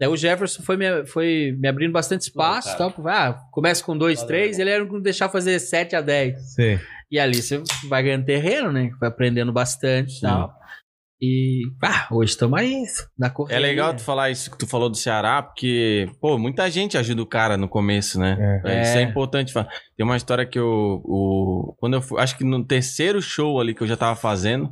Daí 0.00 0.08
o 0.08 0.16
Jefferson 0.16 0.62
foi 0.62 0.76
me, 0.78 1.04
foi 1.04 1.54
me 1.58 1.68
abrindo 1.68 1.92
bastante 1.92 2.22
espaço. 2.22 2.70
Pô, 2.72 2.90
tal, 2.90 3.08
ah, 3.08 3.38
começa 3.52 3.84
com 3.84 3.96
dois, 3.96 4.20
Valeu, 4.20 4.28
três, 4.28 4.58
ele 4.58 4.70
era 4.70 4.82
um 4.82 5.00
deixar 5.00 5.28
fazer 5.28 5.58
7 5.58 5.94
a 5.94 6.00
10. 6.00 6.54
Sim. 6.54 6.78
E 7.10 7.18
ali 7.18 7.42
você 7.42 7.62
vai 7.88 8.02
ganhando 8.02 8.24
terreno, 8.24 8.72
né? 8.72 8.90
Vai 8.98 9.10
aprendendo 9.10 9.52
bastante 9.52 10.16
e 10.16 10.20
tal. 10.22 10.54
E 11.22 11.64
ah, 11.84 12.08
hoje 12.10 12.30
estamos 12.30 12.58
aí 12.58 12.82
na 13.18 13.28
corrida. 13.28 13.54
É 13.54 13.58
legal 13.58 13.94
tu 13.94 14.00
falar 14.00 14.30
isso 14.30 14.50
que 14.50 14.56
tu 14.56 14.66
falou 14.66 14.88
do 14.88 14.96
Ceará, 14.96 15.42
porque, 15.42 16.08
pô, 16.18 16.38
muita 16.38 16.70
gente 16.70 16.96
ajuda 16.96 17.20
o 17.20 17.26
cara 17.26 17.58
no 17.58 17.68
começo, 17.68 18.18
né? 18.18 18.62
É. 18.64 18.78
É, 18.78 18.82
Isso 18.82 18.96
é 18.96 19.02
É. 19.02 19.02
importante 19.02 19.52
falar. 19.52 19.68
Tem 19.94 20.06
uma 20.06 20.16
história 20.16 20.46
que 20.46 20.58
eu. 20.58 21.02
O, 21.04 21.74
quando 21.78 21.94
eu 21.94 22.00
fui, 22.00 22.18
acho 22.22 22.38
que 22.38 22.44
no 22.44 22.64
terceiro 22.64 23.20
show 23.20 23.60
ali 23.60 23.74
que 23.74 23.82
eu 23.82 23.86
já 23.86 23.98
tava 23.98 24.16
fazendo, 24.16 24.70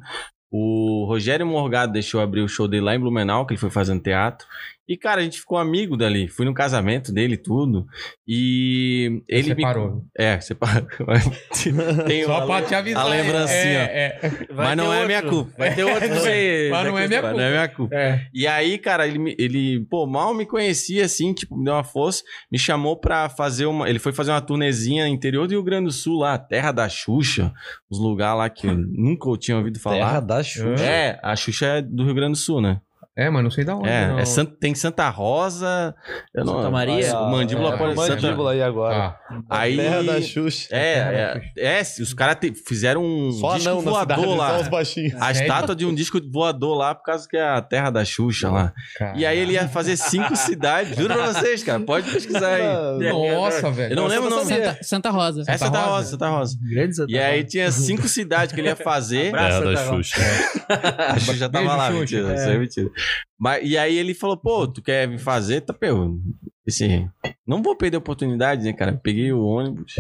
o 0.51 1.05
Rogério 1.07 1.47
Morgado 1.47 1.93
deixou 1.93 2.19
abrir 2.19 2.41
o 2.41 2.49
show 2.49 2.67
dele 2.67 2.85
lá 2.87 2.95
em 2.95 2.99
Blumenau, 3.01 3.45
que 3.45 3.53
ele 3.53 3.61
foi 3.61 3.69
fazendo 3.71 4.03
teatro. 4.03 4.47
E, 4.89 4.97
cara, 4.97 5.20
a 5.20 5.24
gente 5.24 5.39
ficou 5.39 5.59
amigo 5.59 5.97
dali. 5.98 6.28
Fui 6.28 6.47
no 6.47 6.55
casamento 6.55 7.12
dele 7.12 7.35
e 7.35 7.36
tudo. 7.36 7.86
E 8.27 9.23
ele 9.28 9.48
Separou. 9.55 9.97
me. 9.97 10.02
É, 10.19 10.40
separou. 10.40 10.89
Tem 12.06 12.24
Só 12.24 12.47
pra 12.47 12.62
te 12.62 12.74
avisar. 12.74 13.05
a 13.05 13.09
lembrancinha. 13.09 13.81
É, 13.81 14.19
é, 14.23 14.31
Vai 14.51 14.66
Mas 14.69 14.77
não 14.77 14.93
é 14.93 15.05
minha 15.06 15.23
culpa. 15.23 15.51
Vai 15.59 15.74
ter 15.74 15.85
outro 15.85 16.09
pra 16.09 16.19
você. 16.20 16.69
Mas 16.70 16.86
não 16.86 16.98
é 16.98 17.06
minha 17.06 17.23
Mas 17.23 17.31
culpa. 17.31 17.36
Não 17.36 17.40
é 17.47 17.51
minha 17.51 17.69
culpa. 17.69 17.94
é. 17.94 18.27
E 18.32 18.47
aí, 18.47 18.78
cara, 18.78 19.06
ele, 19.06 19.36
ele, 19.39 19.86
pô, 19.90 20.06
mal 20.06 20.32
me 20.32 20.47
conhecia, 20.47 21.05
assim, 21.05 21.35
tipo, 21.35 21.56
me 21.56 21.65
deu 21.65 21.74
uma 21.74 21.85
força, 21.85 22.23
me 22.51 22.59
chamou 22.59 22.97
pra 22.98 23.28
fazer 23.28 23.66
uma. 23.66 23.89
Ele 23.90 23.98
foi 23.98 24.12
fazer 24.12 24.31
uma 24.31 24.40
turnezinha 24.40 25.06
interior 25.06 25.47
do 25.47 25.51
Rio 25.51 25.62
Grande 25.62 25.85
do 25.86 25.93
Sul, 25.93 26.20
lá, 26.20 26.39
Terra 26.39 26.73
da 26.73 26.89
Xuxa, 26.89 27.52
os 27.90 27.98
lugares 27.98 28.39
lá 28.39 28.48
que 28.48 28.66
eu 28.66 28.77
nunca 28.77 29.28
eu 29.28 29.36
tinha 29.36 29.56
ouvido 29.59 29.78
Terra 29.78 29.82
falar. 29.82 30.20
da 30.20 30.43
Xuxa. 30.43 30.82
É, 30.85 31.19
a 31.23 31.36
Xuxa 31.36 31.66
é 31.66 31.82
do 31.82 32.05
Rio 32.05 32.15
Grande 32.15 32.32
do 32.32 32.39
Sul, 32.39 32.60
né? 32.62 32.81
É, 33.19 33.28
mas 33.28 33.43
não 33.43 33.51
sei 33.51 33.65
da 33.65 33.74
onde. 33.74 33.89
É, 33.89 34.07
não. 34.07 34.19
é 34.20 34.24
tem 34.61 34.74
Santa 34.77 35.09
Rosa. 35.09 35.93
Eu 36.32 36.45
não, 36.45 36.55
Santa 36.59 36.70
Maria? 36.70 37.19
O 37.19 37.31
mandíbula 37.32 37.74
é, 37.74 37.77
pode 37.77 37.93
o 37.93 37.97
mandíbula 37.97 38.53
aí 38.53 38.62
agora. 38.62 39.16
Ah, 39.51 39.61
Aí. 39.61 39.77
Terra 39.77 40.03
da 40.05 40.23
Xuxa. 40.23 40.69
É, 40.70 41.40
é, 41.57 41.78
é, 41.78 41.82
os 42.01 42.15
caras 42.15 42.36
te- 42.40 42.55
fizeram 42.55 43.05
um 43.05 43.32
Só 43.32 43.55
disco 43.57 43.69
anão 43.70 43.82
na 43.82 43.90
voador 43.90 44.16
cidade, 44.19 44.39
lá. 44.39 44.51
só 44.51 44.61
os 44.62 44.69
baixinhos. 44.69 45.15
A 45.20 45.32
estátua 45.32 45.74
de 45.74 45.85
um 45.85 45.93
disco 45.93 46.20
voador 46.31 46.77
lá, 46.78 46.95
por 46.95 47.03
causa 47.03 47.27
que 47.28 47.36
é 47.36 47.43
a 47.49 47.61
terra 47.61 47.90
da 47.90 48.05
Xuxa 48.05 48.51
lá. 48.51 48.73
E 49.16 49.27
aí 49.27 49.36
ele 49.36 49.55
ia 49.55 49.66
fazer 49.69 49.97
cinco 49.97 50.36
cidades. 50.36 50.97
Juro 50.97 51.12
pra 51.12 51.32
vocês, 51.32 51.65
cara. 51.65 51.81
Pode 51.81 52.09
pesquisar 52.09 52.55
aí. 52.55 53.11
Nossa, 53.12 53.69
velho. 53.73 53.93
Eu 53.93 53.97
não 53.97 54.07
lembro 54.07 54.28
o 54.28 54.31
nome. 54.31 54.45
Santa, 54.47 54.78
Santa 54.81 55.11
Rosa. 55.11 55.43
É 55.49 55.57
Santa 55.59 55.78
Rosa? 55.81 55.90
Rosa, 55.90 56.11
Santa 56.11 56.28
Rosa. 56.28 56.59
Grande 56.62 56.95
Santa 56.95 57.11
E 57.12 57.19
aí 57.19 57.39
Rosa. 57.39 57.49
tinha 57.49 57.70
cinco 57.73 58.07
cidades 58.07 58.55
que 58.55 58.61
ele 58.61 58.69
ia 58.69 58.77
fazer. 58.77 59.28
Abraço, 59.31 59.59
Terra 59.59 59.73
da 59.73 59.77
Santa. 59.77 59.97
Xuxa. 59.97 60.20
A 61.09 61.19
Xuxa 61.19 61.35
já 61.35 61.49
tava 61.49 61.74
lá, 61.77 61.90
mentira. 61.90 62.31
É. 62.31 62.35
Isso 62.35 62.49
é 62.49 62.59
mentira. 62.59 62.90
Mas, 63.39 63.69
e 63.69 63.79
aí 63.79 63.97
ele 63.97 64.15
falou, 64.15 64.37
pô, 64.37 64.67
tu 64.67 64.83
quer 64.83 65.09
vir 65.09 65.19
fazer? 65.19 65.61
Tá, 65.61 65.73
pô, 65.73 66.19
esse... 66.67 67.09
Não 67.47 67.63
vou 67.63 67.77
perder 67.77 67.97
a 67.97 68.01
oportunidade, 68.01 68.65
né, 68.65 68.73
cara? 68.73 68.93
Peguei 68.93 69.33
o 69.33 69.45
ônibus. 69.45 69.95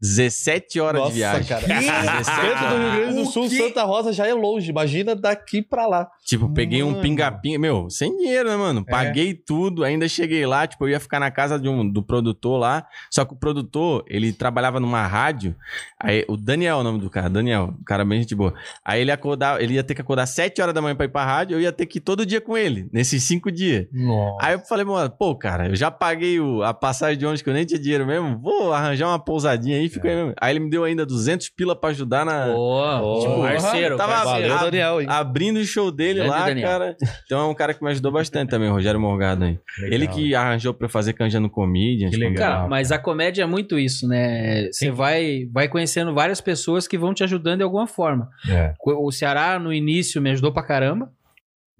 17 0.00 0.80
horas 0.80 1.00
Nossa, 1.00 1.12
de 1.12 1.18
viagem. 1.18 1.44
cara. 1.46 1.66
17 1.66 2.40
Dentro 2.40 2.68
do 2.68 2.76
Rio 2.76 2.92
Grande 3.00 3.14
do 3.14 3.24
Sul? 3.26 3.48
Santa 3.50 3.84
Rosa 3.84 4.12
já 4.12 4.26
é 4.26 4.34
longe. 4.34 4.70
Imagina 4.70 5.14
daqui 5.14 5.60
pra 5.62 5.86
lá. 5.86 6.08
Tipo, 6.24 6.52
peguei 6.52 6.82
um 6.82 6.90
Mano. 6.90 7.02
pinga-pinga. 7.02 7.58
Meu, 7.58 7.90
sem 7.90 8.16
dinheiro, 8.16 8.48
né, 8.48 8.56
mano? 8.56 8.84
É. 8.86 8.90
Paguei 8.90 9.34
tudo, 9.34 9.84
ainda 9.84 10.08
cheguei 10.08 10.46
lá. 10.46 10.66
Tipo, 10.66 10.84
eu 10.84 10.90
ia 10.90 11.00
ficar 11.00 11.20
na 11.20 11.30
casa 11.30 11.58
de 11.58 11.68
um, 11.68 11.88
do 11.88 12.02
produtor 12.02 12.58
lá. 12.58 12.86
Só 13.10 13.24
que 13.24 13.34
o 13.34 13.36
produtor, 13.36 14.04
ele 14.08 14.32
trabalhava 14.32 14.80
numa 14.80 15.06
rádio. 15.06 15.54
Aí, 16.00 16.24
o 16.28 16.36
Daniel 16.36 16.78
é 16.78 16.80
o 16.80 16.84
nome 16.84 16.98
do 17.00 17.10
cara, 17.10 17.28
Daniel. 17.28 17.74
Um 17.78 17.84
cara 17.84 18.04
bem 18.04 18.20
gente 18.20 18.34
boa. 18.34 18.54
Aí 18.84 19.00
ele 19.02 19.10
acordava, 19.10 19.62
ele 19.62 19.74
ia 19.74 19.84
ter 19.84 19.94
que 19.94 20.00
acordar 20.00 20.26
7 20.26 20.62
horas 20.62 20.74
da 20.74 20.80
manhã 20.80 20.94
pra 20.94 21.04
ir 21.04 21.10
pra 21.10 21.24
rádio. 21.24 21.56
Eu 21.56 21.60
ia 21.60 21.72
ter 21.72 21.86
que 21.86 21.98
ir 21.98 22.00
todo 22.00 22.24
dia 22.24 22.40
com 22.40 22.56
ele, 22.56 22.88
nesses 22.92 23.22
cinco 23.24 23.50
dias. 23.52 23.86
Nossa. 23.92 24.46
Aí 24.46 24.54
eu 24.54 24.60
falei, 24.60 24.84
mano, 24.84 25.10
pô, 25.10 25.34
cara, 25.36 25.68
eu 25.68 25.76
já 25.76 25.90
paguei 25.90 26.40
o- 26.40 26.62
a 26.62 26.72
passagem 26.72 27.18
de 27.18 27.26
ônibus 27.26 27.42
que 27.42 27.50
eu 27.50 27.54
nem 27.54 27.64
tinha 27.66 27.78
dinheiro 27.78 28.06
mesmo. 28.06 28.38
Vou 28.40 28.72
arranjar 28.72 29.08
uma 29.08 29.18
pousadinha 29.18 29.76
aí, 29.78 29.89
fico 29.90 30.06
aí 30.06 30.14
mesmo. 30.14 30.34
Aí 30.40 30.52
ele 30.52 30.60
me 30.60 30.70
deu 30.70 30.84
ainda 30.84 31.04
200 31.04 31.48
pila 31.50 31.74
pra 31.78 31.90
ajudar 31.90 32.24
na. 32.24 32.46
Boa. 32.46 33.20
Tipo, 33.20 33.42
parceiro. 33.42 33.96
tava- 33.96 34.12
parceiro. 34.24 34.48
Valeu, 34.54 34.70
Daniel, 34.70 35.00
hein? 35.00 35.06
Abrindo 35.10 35.58
o 35.58 35.64
show 35.64 35.90
dele 35.90 36.20
Grande 36.20 36.30
lá, 36.30 36.46
Daniel. 36.46 36.68
cara. 36.68 36.96
Então 37.26 37.40
é 37.40 37.44
um 37.50 37.54
cara 37.54 37.74
que 37.74 37.82
me 37.84 37.90
ajudou 37.90 38.12
bastante 38.12 38.48
também, 38.50 38.68
o 38.68 38.72
Rogério 38.72 39.00
Morgado 39.00 39.44
aí. 39.44 39.58
Legal. 39.78 39.92
Ele 39.94 40.06
que 40.08 40.34
arranjou 40.34 40.72
pra 40.72 40.86
eu 40.86 40.90
fazer 40.90 41.12
Canja 41.12 41.38
no 41.40 41.50
Comedians. 41.50 42.10
Que 42.10 42.16
legal. 42.16 42.36
Cara, 42.58 42.68
mas 42.68 42.90
a 42.92 42.98
comédia 42.98 43.42
é 43.42 43.46
muito 43.46 43.78
isso, 43.78 44.06
né? 44.08 44.66
Você 44.72 44.86
Sim. 44.86 44.90
vai, 44.92 45.46
vai 45.52 45.68
conhecendo 45.68 46.14
várias 46.14 46.40
pessoas 46.40 46.86
que 46.88 46.96
vão 46.96 47.12
te 47.12 47.24
ajudando 47.24 47.58
de 47.58 47.64
alguma 47.64 47.86
forma. 47.86 48.28
É. 48.48 48.74
O 48.84 49.10
Ceará, 49.10 49.58
no 49.58 49.72
início, 49.72 50.20
me 50.22 50.30
ajudou 50.30 50.52
pra 50.52 50.62
caramba. 50.62 51.10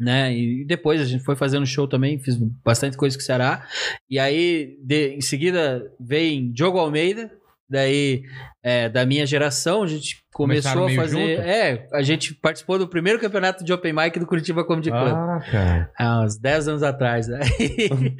Né? 0.03 0.35
E 0.35 0.65
depois 0.65 0.99
a 0.99 1.05
gente 1.05 1.23
foi 1.23 1.37
fazendo 1.37 1.67
show 1.67 1.87
também, 1.87 2.19
fiz 2.19 2.35
bastante 2.65 2.97
coisa 2.97 3.15
com 3.15 3.21
o 3.21 3.25
Ceará. 3.27 3.67
E 4.09 4.19
aí, 4.19 4.79
de- 4.83 5.15
em 5.17 5.21
seguida, 5.21 5.93
veio 6.01 6.51
Diogo 6.55 6.79
Almeida, 6.79 7.31
daí 7.71 8.23
é, 8.63 8.89
da 8.89 9.07
minha 9.07 9.25
geração, 9.25 9.83
a 9.83 9.87
gente 9.87 10.17
começou 10.33 10.87
a 10.87 10.91
fazer. 10.91 11.09
junto? 11.09 11.43
É, 11.43 11.87
a 11.93 12.03
gente 12.03 12.35
participou 12.35 12.79
do 12.79 12.89
primeiro 12.89 13.19
campeonato 13.19 13.65
de 13.65 13.73
Open 13.73 13.93
Mic 13.93 14.19
do 14.19 14.27
Curitiba 14.27 14.65
Comedy 14.65 14.91
Club. 14.91 15.15
Ah, 15.15 15.41
cara. 15.51 15.91
Há 15.99 16.21
uns 16.21 16.39
10 16.39 16.69
anos 16.69 16.83
atrás. 16.83 17.29
Né? 17.29 17.41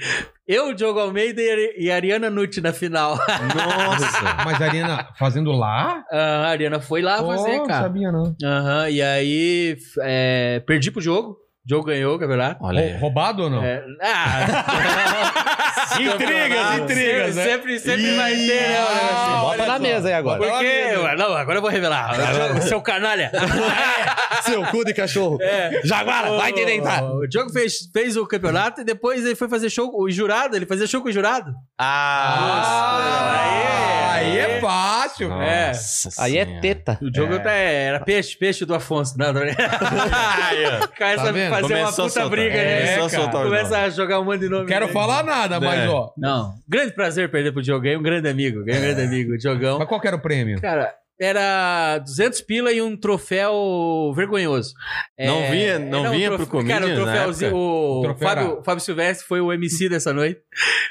Eu, 0.47 0.75
Diogo 0.75 0.99
Almeida 0.99 1.41
e 1.41 1.85
e 1.85 1.91
Ariana 1.91 2.29
Nutti 2.29 2.61
na 2.61 2.73
final. 2.73 3.17
Nossa! 3.17 4.35
Mas 4.45 4.61
a 4.61 4.65
Ariana 4.65 5.09
fazendo 5.19 5.53
lá? 5.53 6.03
A 6.11 6.49
Ariana 6.49 6.81
foi 6.81 7.03
lá 7.03 7.19
fazer, 7.19 7.59
Pô, 7.59 7.67
cara. 7.67 7.83
sabia 7.83 8.11
não. 8.11 8.35
Aham, 8.43 8.89
e 8.91 9.01
aí 9.01 9.77
é, 10.01 10.61
perdi 10.67 10.91
pro 10.91 11.01
jogo. 11.01 11.37
O 11.65 11.69
jogo 11.69 11.87
ganhou 11.87 12.17
o 12.17 12.19
campeonato. 12.19 12.65
Olha 12.65 12.99
Roubado 12.99 13.45
ou 13.45 13.51
não? 13.51 13.63
É, 13.63 13.85
ah, 14.03 15.33
Intrigas, 15.99 16.79
intrigas, 16.79 17.37
né? 17.37 17.45
Sempre, 17.45 17.81
sempre 17.81 18.17
vai 18.17 18.35
ter, 18.35 18.61
né? 18.69 18.87
Bota 19.41 19.67
na 19.67 19.73
só. 19.75 19.79
mesa 19.79 20.09
aí 20.09 20.15
agora. 20.15 20.39
Porque, 20.39 20.93
não, 21.17 21.35
agora 21.37 21.59
eu 21.59 21.63
vou 21.63 21.71
revelar. 21.71 22.11
Seu 22.63 22.81
canalha. 22.81 23.31
Seu 24.43 24.65
cu 24.67 24.85
de 24.85 24.95
cachorro. 24.95 25.39
É. 25.41 25.81
Jaguara, 25.85 26.31
vai 26.37 26.53
te 26.53 26.65
deitar. 26.65 27.03
O 27.05 27.27
Diogo 27.27 27.51
fez, 27.53 27.91
fez 27.93 28.17
o 28.17 28.27
campeonato 28.27 28.81
e 28.81 28.85
depois 28.85 29.25
ele 29.25 29.35
foi 29.35 29.49
fazer 29.49 29.71
show, 29.71 29.91
o 29.95 30.11
jurado, 30.11 30.57
ele 30.57 30.67
fazia 30.67 30.87
show 30.87 31.03
com 31.03 31.09
o 31.09 31.13
jurado. 31.13 31.53
Ah, 31.79 33.41
aí 34.15 34.39
é 34.39 34.61
fácil. 34.61 35.33
É. 35.33 35.69
Nossa 35.69 36.23
Aí 36.23 36.37
é 36.39 36.61
teta. 36.61 36.99
O 37.03 37.11
Diogo 37.11 37.35
É. 37.35 37.39
tá- 37.39 37.53
era 37.53 38.01
peixe, 38.01 38.37
peixe 38.37 38.65
do 38.65 38.75
Afonso. 38.75 39.17
Não, 39.19 39.33
não. 39.33 39.43
Aí. 39.43 39.55
Começa 40.97 40.97
Tá 40.97 41.23
a 41.23 41.25
fazer 41.25 41.51
Começou 41.51 41.77
uma 41.77 41.89
a 41.89 41.93
puta 41.93 42.09
soltar. 42.11 42.29
briga, 42.29 42.55
É, 42.57 42.85
né? 42.85 42.95
A 42.95 42.97
cara. 42.97 43.09
soltar 43.09 43.41
os 43.43 43.49
Começa 43.49 43.79
a 43.79 43.89
jogar 43.91 44.21
um 44.21 44.25
monte 44.25 44.41
de 44.41 44.49
nome. 44.49 44.67
Quero 44.67 44.87
né? 44.87 44.93
falar 44.93 45.23
nada, 45.25 45.61
mas 45.61 45.81
É. 45.81 45.89
ó. 45.89 46.11
Não. 46.17 46.55
Grande 46.69 46.93
prazer 46.93 47.31
perder 47.31 47.53
pro 47.53 47.63
Diogo. 47.63 47.83
Ganhei 47.83 47.97
um 47.99 48.03
grande 48.03 48.29
amigo. 48.29 48.65
Ganhei 48.65 48.81
um 48.81 48.85
grande 48.85 49.03
amigo. 49.03 49.33
O 49.35 49.39
Diogão. 49.39 49.79
Mas 49.79 49.89
qual 49.89 50.01
que 50.01 50.07
era 50.07 50.17
o 50.17 50.21
prêmio? 50.21 50.61
Cara, 50.61 50.93
era 51.21 51.99
200 51.99 52.41
pila 52.41 52.73
e 52.73 52.81
um 52.81 52.97
troféu 52.97 54.13
vergonhoso. 54.17 54.73
Não 55.19 55.51
vinha- 55.51 55.79
não 55.79 56.07
um 56.07 56.11
vinha 56.11 56.31
pro 56.31 56.47
Cara, 56.67 56.87
o 56.87 56.95
troféuzinho. 56.95 57.55
O, 57.55 57.99
O 57.99 58.03
troféu 58.03 58.29
Fábio, 58.29 58.63
Fábio 58.65 58.85
Silvestre 58.85 59.27
foi 59.27 59.41
o 59.41 59.53
MC 59.53 59.89
dessa 59.89 60.13
noite. 60.13 60.41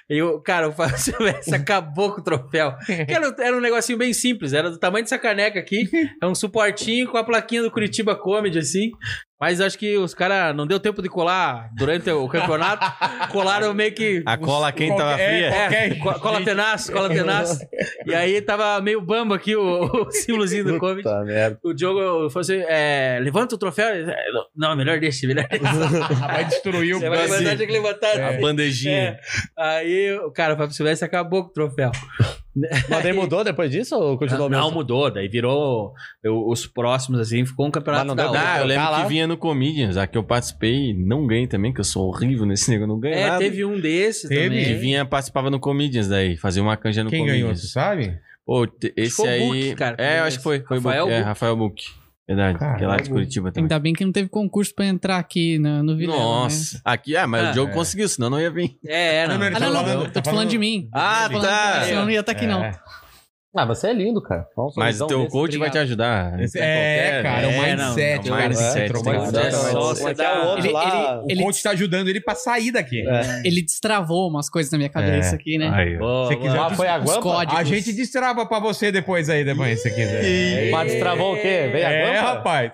E 0.10 0.22
o, 0.22 0.40
cara, 0.40 0.70
o 0.70 0.72
Fábio 0.72 0.98
Silvestre 1.00 1.56
acabou 1.56 2.14
com 2.14 2.22
o 2.22 2.24
troféu. 2.24 2.74
Era, 3.08 3.36
era 3.40 3.58
um 3.58 3.62
negocinho 3.62 3.98
bem 3.98 4.14
simples. 4.14 4.54
Era 4.54 4.70
do 4.70 4.78
tamanho 4.78 5.04
dessa 5.04 5.18
caneca 5.18 5.60
aqui. 5.60 5.90
É 6.22 6.28
um 6.28 6.36
suportinho 6.36 7.08
com 7.10 7.18
a 7.18 7.24
plaquinha 7.24 7.64
do 7.64 7.72
Curitiba 7.72 8.16
Comedy, 8.16 8.60
assim. 8.60 8.92
Mas 9.40 9.62
acho 9.62 9.78
que 9.78 9.98
os 9.98 10.14
caras 10.14 10.54
não 10.54 10.68
deu 10.68 10.80
tempo 10.82 11.02
de 11.02 11.08
colar 11.08 11.70
durante 11.78 12.10
o 12.12 12.28
campeonato. 12.28 12.86
Colaram 13.32 13.74
meio 13.74 13.94
que. 13.94 14.22
A 14.26 14.38
cola 14.38 14.70
quem 14.72 14.90
tava 14.90 15.12
Qualquer- 15.12 15.30
fria? 15.30 15.78
é, 15.78 15.88
É, 15.88 15.96
cola 15.96 16.42
tenaz, 16.44 16.90
cola 16.90 17.08
tenaz. 17.08 17.60
E 18.06 18.14
aí 18.14 18.42
tava 18.42 18.82
meio 18.82 19.00
bamba 19.00 19.36
aqui 19.36 19.56
o, 19.56 19.86
o 19.86 20.12
símbolozinho 20.12 20.66
do 20.66 20.78
Covid. 20.78 21.04
Puta 21.04 21.24
merda. 21.24 21.58
O 21.64 21.74
Diogo 21.74 22.30
falou 22.30 22.42
assim: 22.42 22.62
é, 22.68 23.18
levanta 23.22 23.56
o 23.56 23.58
troféu. 23.58 23.88
"É, 23.88 24.26
Não, 24.56 24.76
melhor 24.76 25.00
deixa, 25.00 25.26
melhor 25.26 25.48
deixa. 25.48 25.64
Vai 26.28 26.44
destruir 26.46 26.96
o 26.96 27.00
Você 27.00 27.10
vai 27.10 27.20
levantar, 27.22 27.56
tinha 27.56 27.68
que 27.68 27.74
levantar. 27.74 28.20
A 28.22 28.34
bandejinha. 28.42 29.18
É. 29.18 29.20
Aí, 29.58 30.20
o 30.20 30.32
cara, 30.32 30.54
o 30.56 30.58
Fábio 30.58 30.76
Silvestre 30.76 31.06
acabou 31.06 31.44
com 31.46 31.50
o 31.50 31.54
troféu. 31.54 31.92
Mas 32.90 33.04
daí 33.04 33.14
mudou 33.14 33.44
depois 33.44 33.70
disso 33.72 33.96
ou 33.96 34.18
continuou 34.18 34.50
Não, 34.50 34.58
mesmo? 34.58 34.66
não, 34.72 34.72
mudou. 34.78 35.12
Daí 35.12 35.28
virou 35.28 35.94
eu- 36.24 36.48
os 36.48 36.66
próximos, 36.66 37.20
assim, 37.20 37.46
ficou 37.46 37.68
um 37.68 37.72
campeonato 37.72 38.08
Mas 38.08 38.16
não 38.16 38.24
deu 38.24 38.32
pra 38.32 38.54
Ah, 38.56 38.60
eu 38.60 38.66
lembro 38.66 38.92
lá. 38.92 39.04
que 39.04 39.10
vinha 39.10 39.28
no 39.28 39.38
Comedians, 39.38 39.98
a 39.98 40.08
que 40.08 40.18
eu 40.18 40.24
participei, 40.24 40.94
não 40.94 41.26
ganhei 41.28 41.48
também, 41.48 41.72
que 41.74 41.80
eu 41.80 41.84
sou 41.86 42.08
horrível 42.08 42.46
nesse 42.46 42.70
negócio, 42.72 42.88
não 42.88 43.00
ganhei 43.00 43.20
É, 43.20 43.28
nada. 43.28 43.40
teve 43.40 43.64
um 43.64 43.80
desses 43.80 44.28
Teve? 44.28 44.50
também. 44.50 44.66
Que 44.66 44.74
vinha, 44.74 45.06
participava 45.06 45.50
no 45.50 45.60
Comedians 45.60 46.08
daí, 46.08 46.36
fazia 46.38 46.62
uma 46.64 46.76
canja 46.76 47.04
no 47.04 47.10
Quem 47.10 47.26
ganhou, 47.26 47.50
Comedians. 47.50 47.62
você 47.62 47.68
sabe? 47.68 48.18
Pô, 48.46 48.68
esse 48.98 49.16
foi 49.16 49.28
o 49.28 49.32
aí. 49.32 49.40
Book, 49.70 49.76
cara, 49.76 49.96
é, 50.00 50.20
eu 50.20 50.24
acho 50.24 50.38
que 50.38 50.44
foi. 50.44 50.60
foi 50.62 50.78
o 50.78 50.82
Rafael 50.82 51.06
Book, 51.06 51.14
é. 51.16 51.22
Rafael 51.22 51.56
Book. 51.56 51.84
Verdade. 52.30 52.60
Caralho. 52.60 52.78
que 52.78 52.84
é 52.84 52.88
lá 52.88 52.98
de 52.98 53.10
Curitiba 53.10 53.52
também. 53.52 53.64
Ainda 53.64 53.80
bem 53.80 53.92
que 53.94 54.06
não 54.06 54.12
teve 54.12 54.30
concurso 54.30 54.74
pra 54.76 54.86
entrar 54.86 55.18
aqui 55.18 55.58
no, 55.58 55.82
no 55.82 55.98
Vilela, 55.98 56.18
né? 56.20 56.24
Nossa. 56.26 56.80
Aqui, 56.86 57.18
ah, 57.18 57.26
mas 57.26 57.48
Ah, 57.48 57.52
o 57.52 57.54
jogo 57.56 57.72
é. 57.72 57.74
conseguiu, 57.74 58.08
senão 58.08 58.30
não 58.30 58.40
ia 58.40 58.52
vir. 58.52 58.78
É, 58.86 59.28
não. 59.28 59.34
Não, 59.34 59.40
não, 59.40 59.48
ele 59.48 59.56
Ah, 59.56 59.60
tá 59.60 59.66
não, 59.66 59.74
não, 59.74 59.82
falando- 59.84 60.06
tô 60.06 60.12
tá 60.12 60.22
te 60.22 60.30
falando 60.30 60.50
de 60.50 60.58
mim. 60.60 60.88
Ah, 60.94 61.28
tá. 61.42 61.84
Senão 61.86 62.04
não 62.04 62.12
ia 62.12 62.20
estar 62.20 62.32
aqui, 62.32 62.46
não. 62.46 62.62
É. 63.56 63.62
Ah, 63.62 63.66
você 63.66 63.88
é 63.88 63.94
lindo, 63.94 64.22
cara. 64.22 64.46
Mas 64.78 64.96
o 64.98 65.00
sorrisão 65.00 65.08
teu 65.08 65.28
coach 65.28 65.58
vai 65.58 65.72
te 65.72 65.78
ajudar. 65.80 66.34
É, 66.40 66.44
Qualquer- 66.46 67.24
cara, 67.24 67.48
o 67.48 67.52
É, 67.52 67.76
mindset, 67.76 68.30
não, 68.30 68.38
cara. 68.38 68.48
mindset, 68.50 68.94
que 68.94 69.10
mindset. 69.10 69.38
É 69.48 69.52
só 69.52 69.82
você 69.96 70.04
é 70.22 70.26
é 70.26 70.40
o 70.40 70.46
outro 70.50 70.72
lá? 70.72 71.24
O 71.24 71.36
coach 71.44 71.64
tá 71.64 71.70
ajudando 71.72 72.08
ele 72.10 72.22
pra 72.22 72.36
sair 72.36 72.72
daqui. 72.72 73.02
É. 73.08 73.42
Ele 73.44 73.64
destravou 73.64 74.30
umas 74.30 74.50
coisas 74.52 74.72
na 74.72 74.78
minha 74.78 74.90
cabeça 74.90 75.32
É. 75.32 75.36
aqui, 75.36 75.58
né? 75.58 75.70
Aí. 75.74 75.98
Boa, 75.98 76.28
Se 76.28 76.36
quiser, 76.36 76.60
Ah, 76.60 76.70
foi 76.70 76.88
a 76.88 76.98
Os 77.00 77.06
guampa? 77.18 77.56
a 77.58 77.64
gente 77.64 77.92
destrava 77.92 78.46
pra 78.46 78.60
você 78.60 78.92
depois 78.92 79.30
aí, 79.30 79.44
depois, 79.44 79.82
se 79.82 79.90
quiser. 79.90 80.70
Mas 80.70 80.92
destravou 80.92 81.34
o 81.34 81.36
quê? 81.36 81.70
Veio 81.72 81.88
a 81.88 81.92
É, 81.92 82.06
guampa? 82.06 82.22
rapaz. 82.34 82.72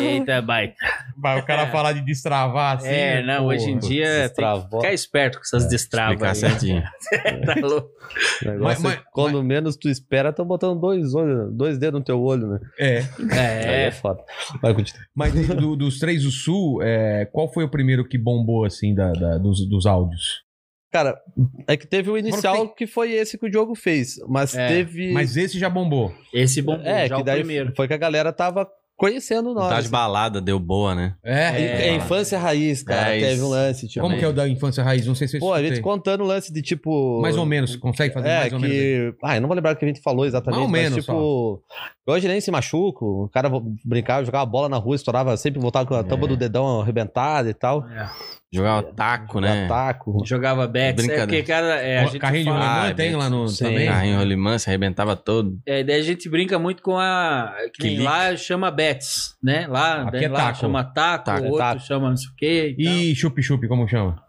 Eita, 0.00 0.40
baita. 0.42 0.74
Vai 1.16 1.40
o 1.40 1.44
cara 1.44 1.66
falar 1.68 1.92
de 1.92 2.02
destravar 2.04 2.76
assim. 2.76 2.88
É, 2.88 3.22
não, 3.22 3.38
pô. 3.38 3.44
hoje 3.48 3.68
em 3.70 3.78
dia 3.78 4.04
tem 4.04 4.14
que 4.14 4.22
Destravou. 4.28 4.80
ficar 4.80 4.92
esperto 4.94 5.38
com 5.38 5.42
essas 5.42 5.64
Explicar 5.72 6.14
destravas. 6.14 6.44
aí. 6.44 6.50
certinho. 6.50 6.82
tá 7.44 7.54
louco. 7.66 7.88
O 7.88 8.62
Mas- 8.62 8.78
é 8.78 8.82
mas- 8.82 8.98
quando 9.12 9.42
menos 9.42 9.76
tu 9.76 9.87
espera, 9.90 10.30
estão 10.30 10.46
botando 10.46 10.80
dois, 10.80 11.14
olhos, 11.14 11.52
dois 11.56 11.78
dedos 11.78 12.00
no 12.00 12.04
teu 12.04 12.20
olho, 12.22 12.46
né? 12.48 12.60
É. 12.78 12.98
Aí 12.98 13.38
É, 13.38 13.86
é 13.86 13.90
foda. 13.90 14.22
Vai 14.62 14.74
continuar. 14.74 15.04
Mas 15.14 15.32
do- 15.34 15.54
do- 15.56 15.76
dos 15.76 15.98
três 15.98 16.22
do 16.22 16.30
Sul, 16.30 16.82
é, 16.82 17.24
qual 17.26 17.52
foi 17.52 17.64
o 17.64 17.68
primeiro 17.70 18.06
que 18.06 18.16
bombou, 18.18 18.64
assim, 18.64 18.94
da, 18.94 19.12
da- 19.12 19.38
dos, 19.38 19.66
dos 19.68 19.86
áudios? 19.86 20.42
Cara, 20.90 21.18
é 21.66 21.76
que 21.76 21.86
teve 21.86 22.08
o 22.10 22.16
inicial 22.16 22.68
que 22.74 22.86
foi 22.86 23.12
esse 23.12 23.36
que 23.36 23.44
o 23.44 23.50
Diogo 23.50 23.74
fez, 23.74 24.16
mas 24.26 24.54
É, 24.56 24.68
teve... 24.68 25.12
Mas 25.12 25.36
esse 25.36 25.58
já 25.58 25.68
bombou. 25.68 26.14
esse 26.32 26.62
bom 26.62 26.76
É, 26.82 27.06
já 27.06 27.16
que 27.16 27.20
o 27.20 27.24
daí 27.24 27.40
primeiro. 27.40 27.74
foi 27.76 27.86
que 27.86 27.92
a 27.92 27.98
galera 27.98 28.32
tava 28.32 28.66
conhecendo 28.98 29.54
nós. 29.54 29.70
Das 29.70 29.86
baladas 29.86 30.42
deu 30.42 30.58
boa, 30.58 30.94
né? 30.94 31.14
É. 31.24 31.88
É, 31.88 31.94
infância 31.94 32.36
raiz, 32.38 32.82
cara. 32.82 33.14
É 33.14 33.20
teve 33.20 33.34
isso. 33.34 33.46
um 33.46 33.48
lance, 33.48 33.88
tipo. 33.88 34.04
Como 34.04 34.18
que 34.18 34.24
é 34.24 34.28
o 34.28 34.32
da 34.32 34.48
infância 34.48 34.82
raiz? 34.82 35.06
Não 35.06 35.14
sei 35.14 35.28
se 35.28 35.36
eu 35.36 35.40
Pô, 35.40 35.54
a 35.54 35.62
gente 35.62 35.80
contando 35.80 36.24
o 36.24 36.26
lance 36.26 36.52
de 36.52 36.60
tipo. 36.60 37.20
Mais 37.22 37.36
ou 37.36 37.46
menos, 37.46 37.76
consegue 37.76 38.12
fazer 38.12 38.28
É, 38.28 38.40
mais 38.40 38.52
ou 38.52 38.58
menos? 38.58 38.76
que. 38.76 39.14
Ah, 39.22 39.36
eu 39.36 39.40
não 39.40 39.48
vou 39.48 39.54
lembrar 39.54 39.74
o 39.74 39.76
que 39.76 39.84
a 39.84 39.88
gente 39.88 40.02
falou 40.02 40.26
exatamente. 40.26 40.58
Mais 40.58 40.66
ou 40.66 40.72
mas, 40.72 40.82
menos, 40.90 41.04
tipo. 41.04 41.62
Hoje 42.06 42.26
nem 42.26 42.40
se 42.40 42.50
machuca. 42.50 43.04
O 43.04 43.28
cara 43.32 43.48
brincava, 43.84 44.24
jogava 44.24 44.44
bola 44.44 44.68
na 44.68 44.76
rua, 44.76 44.96
estourava, 44.96 45.36
sempre 45.36 45.60
voltava 45.60 45.86
com 45.86 45.94
a 45.94 46.02
tampa 46.02 46.26
do 46.26 46.36
dedão 46.36 46.80
arrebentada 46.80 47.48
e 47.48 47.54
tal. 47.54 47.86
É. 47.88 48.10
Jogar 48.50 48.78
o 48.78 48.82
taco, 48.82 49.40
né? 49.40 49.68
Taco. 49.68 50.22
Jogava 50.24 50.66
bets. 50.66 51.04
É 51.04 51.06
Brincadeira. 51.06 51.26
porque, 51.26 51.42
cara, 51.42 51.82
é, 51.82 51.98
a 51.98 52.04
gente 52.06 52.18
Carrinho 52.18 52.44
de 52.44 52.50
fala- 52.50 52.64
rolimã 52.66 52.88
Ah, 52.90 52.94
tem 52.94 53.14
lá 53.14 53.28
no 53.28 53.46
sim. 53.48 53.64
também? 53.64 53.86
Carrinho 53.86 54.16
rolimã, 54.16 54.58
se 54.58 54.70
arrebentava 54.70 55.14
todo. 55.14 55.58
É, 55.66 55.84
daí 55.84 56.00
a 56.00 56.02
gente 56.02 56.30
brinca 56.30 56.58
muito 56.58 56.82
com 56.82 56.96
a. 56.96 57.54
Que 57.74 57.84
nem 57.88 58.00
lá 58.00 58.34
chama 58.36 58.70
bets, 58.70 59.34
né? 59.42 59.66
Lá, 59.66 60.02
Aqui 60.04 60.12
daí 60.12 60.24
é 60.24 60.28
lá 60.28 60.38
taco. 60.46 60.58
chama 60.60 60.82
taco, 60.82 61.24
Taco. 61.26 61.42
outro 61.44 61.58
Taco. 61.58 61.80
chama 61.82 62.08
não 62.08 62.16
sei 62.16 62.28
o 62.30 62.34
quê. 62.36 62.74
E 62.78 63.14
chup-chup, 63.14 63.68
como 63.68 63.86
chama? 63.86 64.22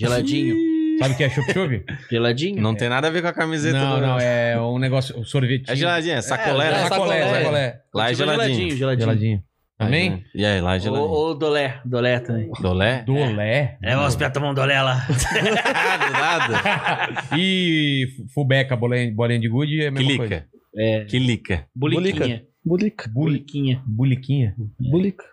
Geladinho. 0.00 0.56
Sabe 0.98 1.14
o 1.14 1.16
que 1.16 1.24
é 1.24 1.28
chup-chup? 1.30 1.84
Geladinho? 2.10 2.60
Não 2.62 2.74
tem 2.74 2.88
nada 2.88 3.06
a 3.08 3.10
ver 3.10 3.20
com 3.22 3.28
a 3.28 3.32
camiseta. 3.32 3.78
não, 3.78 4.00
não, 4.00 4.18
é 4.18 4.58
um 4.60 4.78
negócio, 4.78 5.16
um 5.18 5.24
sorvete. 5.24 5.70
É 5.70 5.76
geladinho, 5.76 6.14
é 6.16 6.22
sacolé, 6.22 6.68
É, 6.68 6.70
né? 6.72 6.76
é 6.82 6.86
sacolé, 6.88 7.20
sacolé. 7.22 7.42
sacolé. 7.42 7.80
Lá 7.94 8.10
é 8.10 8.14
geladinho. 8.14 8.76
geladinho. 8.76 9.00
Geladinho. 9.06 9.42
Também? 9.78 10.24
E 10.34 10.44
aí, 10.44 10.60
lá 10.60 10.72
é 10.72 10.74
Ou, 10.74 10.80
geladinho. 10.80 11.08
ou 11.10 11.34
dolé. 11.36 11.80
Dolé 11.84 12.18
também. 12.18 12.50
Dolé? 12.60 13.02
Dolé. 13.04 13.78
É, 13.80 13.96
os 13.96 14.16
pés 14.16 14.32
tomam 14.32 14.52
dolé 14.52 14.82
lá. 14.82 15.06
Do 15.06 16.12
nada. 16.12 17.36
E 17.38 18.08
fubeca, 18.34 18.76
bolinha, 18.76 19.12
bolinha 19.14 19.38
de 19.38 19.48
gude 19.48 19.82
é 19.84 19.88
a 19.88 19.90
mesma 19.90 20.16
coisa. 20.16 20.28
Quilica. 20.28 20.48
É. 20.76 21.04
Quilica. 21.04 21.66
Buliquinha. 21.74 22.42
Bulica. 22.64 23.10
Buliquinha. 23.12 23.82
Buliquinha. 23.86 24.54
Bulica. 24.80 25.24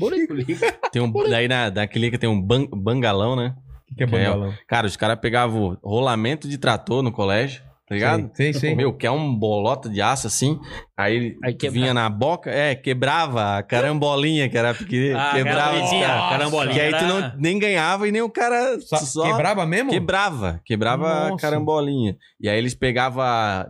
Bulica. 0.00 0.34
Tem 0.90 1.02
um, 1.02 1.12
daí 1.28 1.46
na, 1.48 1.70
na 1.70 1.86
quilica 1.86 2.16
tem 2.18 2.28
um 2.28 2.40
ban- 2.40 2.68
bangalão, 2.72 3.36
né? 3.36 3.54
O 3.82 3.88
que, 3.88 3.94
que 3.96 4.04
é 4.04 4.06
Que 4.06 4.14
é 4.14 4.18
bangalão? 4.18 4.54
Cara, 4.66 4.86
os 4.86 4.96
caras 4.96 5.18
pegavam 5.20 5.76
rolamento 5.82 6.48
de 6.48 6.56
trator 6.56 7.02
no 7.02 7.12
colégio, 7.12 7.62
tá 7.88 7.94
ligado? 7.94 8.30
Sei, 8.34 8.52
sei. 8.52 8.74
Meu, 8.74 8.92
que 8.92 9.06
é 9.06 9.10
um 9.10 9.34
bolota 9.34 9.88
de 9.88 10.00
aço 10.02 10.26
assim. 10.26 10.58
Aí, 10.96 11.36
Aí 11.44 11.54
quebra- 11.54 11.72
vinha 11.80 11.94
na 11.94 12.08
boca, 12.08 12.50
é, 12.50 12.74
quebrava 12.74 13.58
a 13.58 13.62
carambolinha, 13.62 14.48
que 14.48 14.58
era 14.58 14.74
pequenininha. 14.74 15.16
Ah, 15.18 15.32
quebrava. 15.34 15.82
os 15.84 15.90
carambolinha. 15.90 16.74
Que 16.74 16.80
aí 16.80 16.92
tu 16.98 17.04
não, 17.06 17.32
nem 17.38 17.58
ganhava 17.58 18.08
e 18.08 18.12
nem 18.12 18.20
o 18.20 18.28
cara 18.28 18.78
Só- 18.80 18.96
só 18.96 19.22
Quebrava 19.30 19.64
mesmo? 19.64 19.90
quebrava. 19.90 20.60
Quebrava 20.64 21.08
a 21.08 21.28
Nossa. 21.30 21.40
carambolinha. 21.42 22.16
E 22.40 22.48
aí 22.48 22.58
eles 22.58 22.74
pegavam 22.74 23.24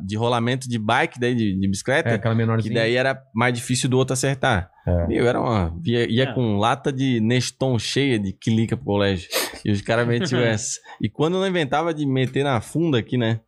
de 0.04 0.16
rolamento 0.16 0.68
de 0.68 0.78
bike, 0.78 1.20
daí 1.20 1.34
de, 1.34 1.54
de 1.58 1.68
bicicleta. 1.68 2.08
É, 2.10 2.14
aquela 2.14 2.34
Que 2.34 2.38
menorzinha. 2.38 2.74
daí 2.74 2.96
era 2.96 3.20
mais 3.34 3.52
difícil 3.54 3.88
do 3.88 3.98
outro 3.98 4.14
acertar. 4.14 4.70
É. 4.86 5.06
Meu, 5.06 5.26
era 5.28 5.38
uma. 5.38 5.74
Ia, 5.84 6.10
ia 6.10 6.22
É. 6.24 6.32
com 6.32 6.56
lata 6.56 6.90
de 6.90 7.20
Neston 7.20 7.78
cheia 7.78 8.18
de 8.18 8.32
quilica 8.32 8.74
pro 8.74 8.86
colégio. 8.86 9.28
E 9.64 9.70
os 9.70 9.82
caras 9.82 10.06
metiam 10.08 10.40
essa. 10.40 10.78
E 11.00 11.10
quando 11.10 11.38
não 11.38 11.46
inventava 11.46 11.92
de 11.92 12.06
meter 12.06 12.42
na 12.42 12.58
funda 12.62 12.98
aqui, 12.98 13.18
né? 13.18 13.40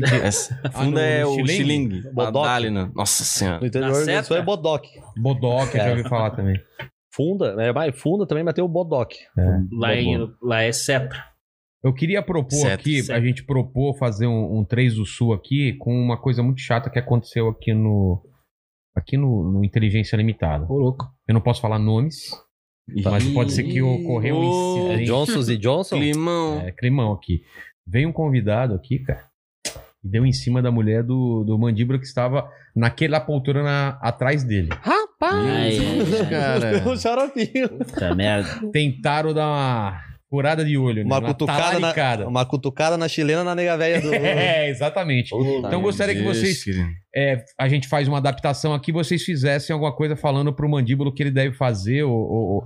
Essa 0.00 0.60
Ah, 0.64 0.70
funda 0.70 0.90
no 0.90 0.98
é 0.98 1.24
o 1.26 1.46
xilingue? 1.46 2.02
né? 2.70 2.90
Nossa 2.94 3.24
senhora. 3.24 3.60
No 3.60 3.66
interior 3.66 3.92
do 3.92 4.24
sul 4.24 4.36
é 4.36 4.42
bodoque. 4.42 4.88
Bodoque, 5.16 5.76
eu 5.78 5.84
já 5.84 5.90
ouvi 5.90 6.08
falar 6.08 6.30
também. 6.32 6.60
Funda, 7.14 7.54
né? 7.54 7.72
Vai, 7.72 7.92
funda 7.92 8.26
também, 8.26 8.42
mas 8.42 8.54
tem 8.54 8.64
o 8.64 8.68
bodoque. 8.68 9.18
Lá, 9.72 9.94
em, 9.94 10.28
lá 10.42 10.62
é 10.62 10.72
seta. 10.72 11.14
Eu 11.82 11.92
queria 11.92 12.22
propor 12.22 12.56
Certo, 12.56 12.80
aqui, 12.80 13.02
certo. 13.02 13.18
a 13.18 13.24
gente 13.24 13.44
propor 13.44 13.96
fazer 13.98 14.26
um, 14.26 14.58
um 14.58 14.64
3 14.64 14.94
do 14.94 15.04
Sul 15.04 15.32
aqui 15.34 15.74
com 15.74 15.94
uma 15.94 16.16
coisa 16.20 16.42
muito 16.42 16.60
chata 16.60 16.88
que 16.90 16.98
aconteceu 16.98 17.48
aqui 17.48 17.72
no. 17.74 18.20
Aqui 18.96 19.16
no, 19.16 19.44
no 19.52 19.64
Inteligência 19.64 20.16
Limitada. 20.16 20.64
Ô, 20.68 20.76
louco. 20.78 21.04
Eu 21.28 21.34
não 21.34 21.40
posso 21.40 21.60
falar 21.60 21.78
nomes, 21.78 22.30
mas 23.02 23.28
pode 23.32 23.52
ser 23.52 23.64
que 23.64 23.82
ocorreu 23.82 24.36
um 24.36 24.78
incidente. 24.88 25.04
Johnsons 25.10 25.48
e 25.48 25.56
Johnson? 25.58 25.96
Climão. 25.98 26.60
É, 26.60 26.72
climão 26.72 27.12
aqui. 27.12 27.42
Veio 27.86 28.08
um 28.08 28.12
convidado 28.12 28.74
aqui, 28.74 29.00
cara, 29.00 29.26
e 30.04 30.08
deu 30.08 30.26
em 30.26 30.32
cima 30.32 30.60
da 30.60 30.70
mulher 30.70 31.02
do, 31.02 31.44
do 31.44 31.58
mandíbula 31.58 31.98
que 31.98 32.04
estava 32.06 32.48
naquela 32.76 33.18
poltrona 33.20 33.62
na- 33.64 33.98
atrás 34.02 34.44
dele. 34.44 34.68
Rapaz! 34.82 35.46
Ai. 35.48 36.26
Cara. 36.28 36.82
um 36.90 36.96
xaropinho. 36.96 37.68
Puta 37.70 38.14
merda. 38.14 38.48
Tentaram 38.72 39.32
dar 39.32 39.46
uma 39.46 40.00
furada 40.28 40.64
de 40.64 40.76
olho, 40.76 41.04
Uma 41.04 41.20
né? 41.20 41.28
cutucada, 41.28 41.62
na, 41.62 41.72
talaricada. 41.92 42.28
uma 42.28 42.44
cutucada 42.44 42.96
na 42.96 43.06
chilena 43.06 43.44
na 43.44 43.54
nega 43.54 43.76
velha 43.78 44.00
do... 44.00 44.12
É, 44.14 44.68
exatamente. 44.68 45.30
Puta 45.30 45.68
Então, 45.68 45.80
gostaria 45.80 46.14
que 46.14 46.22
vocês- 46.22 46.64
É, 47.14 47.44
a 47.56 47.68
gente 47.68 47.86
faz 47.86 48.08
uma 48.08 48.18
adaptação 48.18 48.74
aqui, 48.74 48.90
vocês 48.90 49.22
fizessem 49.22 49.72
alguma 49.72 49.94
coisa 49.94 50.16
falando 50.16 50.52
pro 50.52 50.68
mandíbulo 50.68 51.14
que 51.14 51.22
ele 51.22 51.30
deve 51.30 51.54
fazer, 51.56 52.02
ou, 52.02 52.12
ou, 52.12 52.64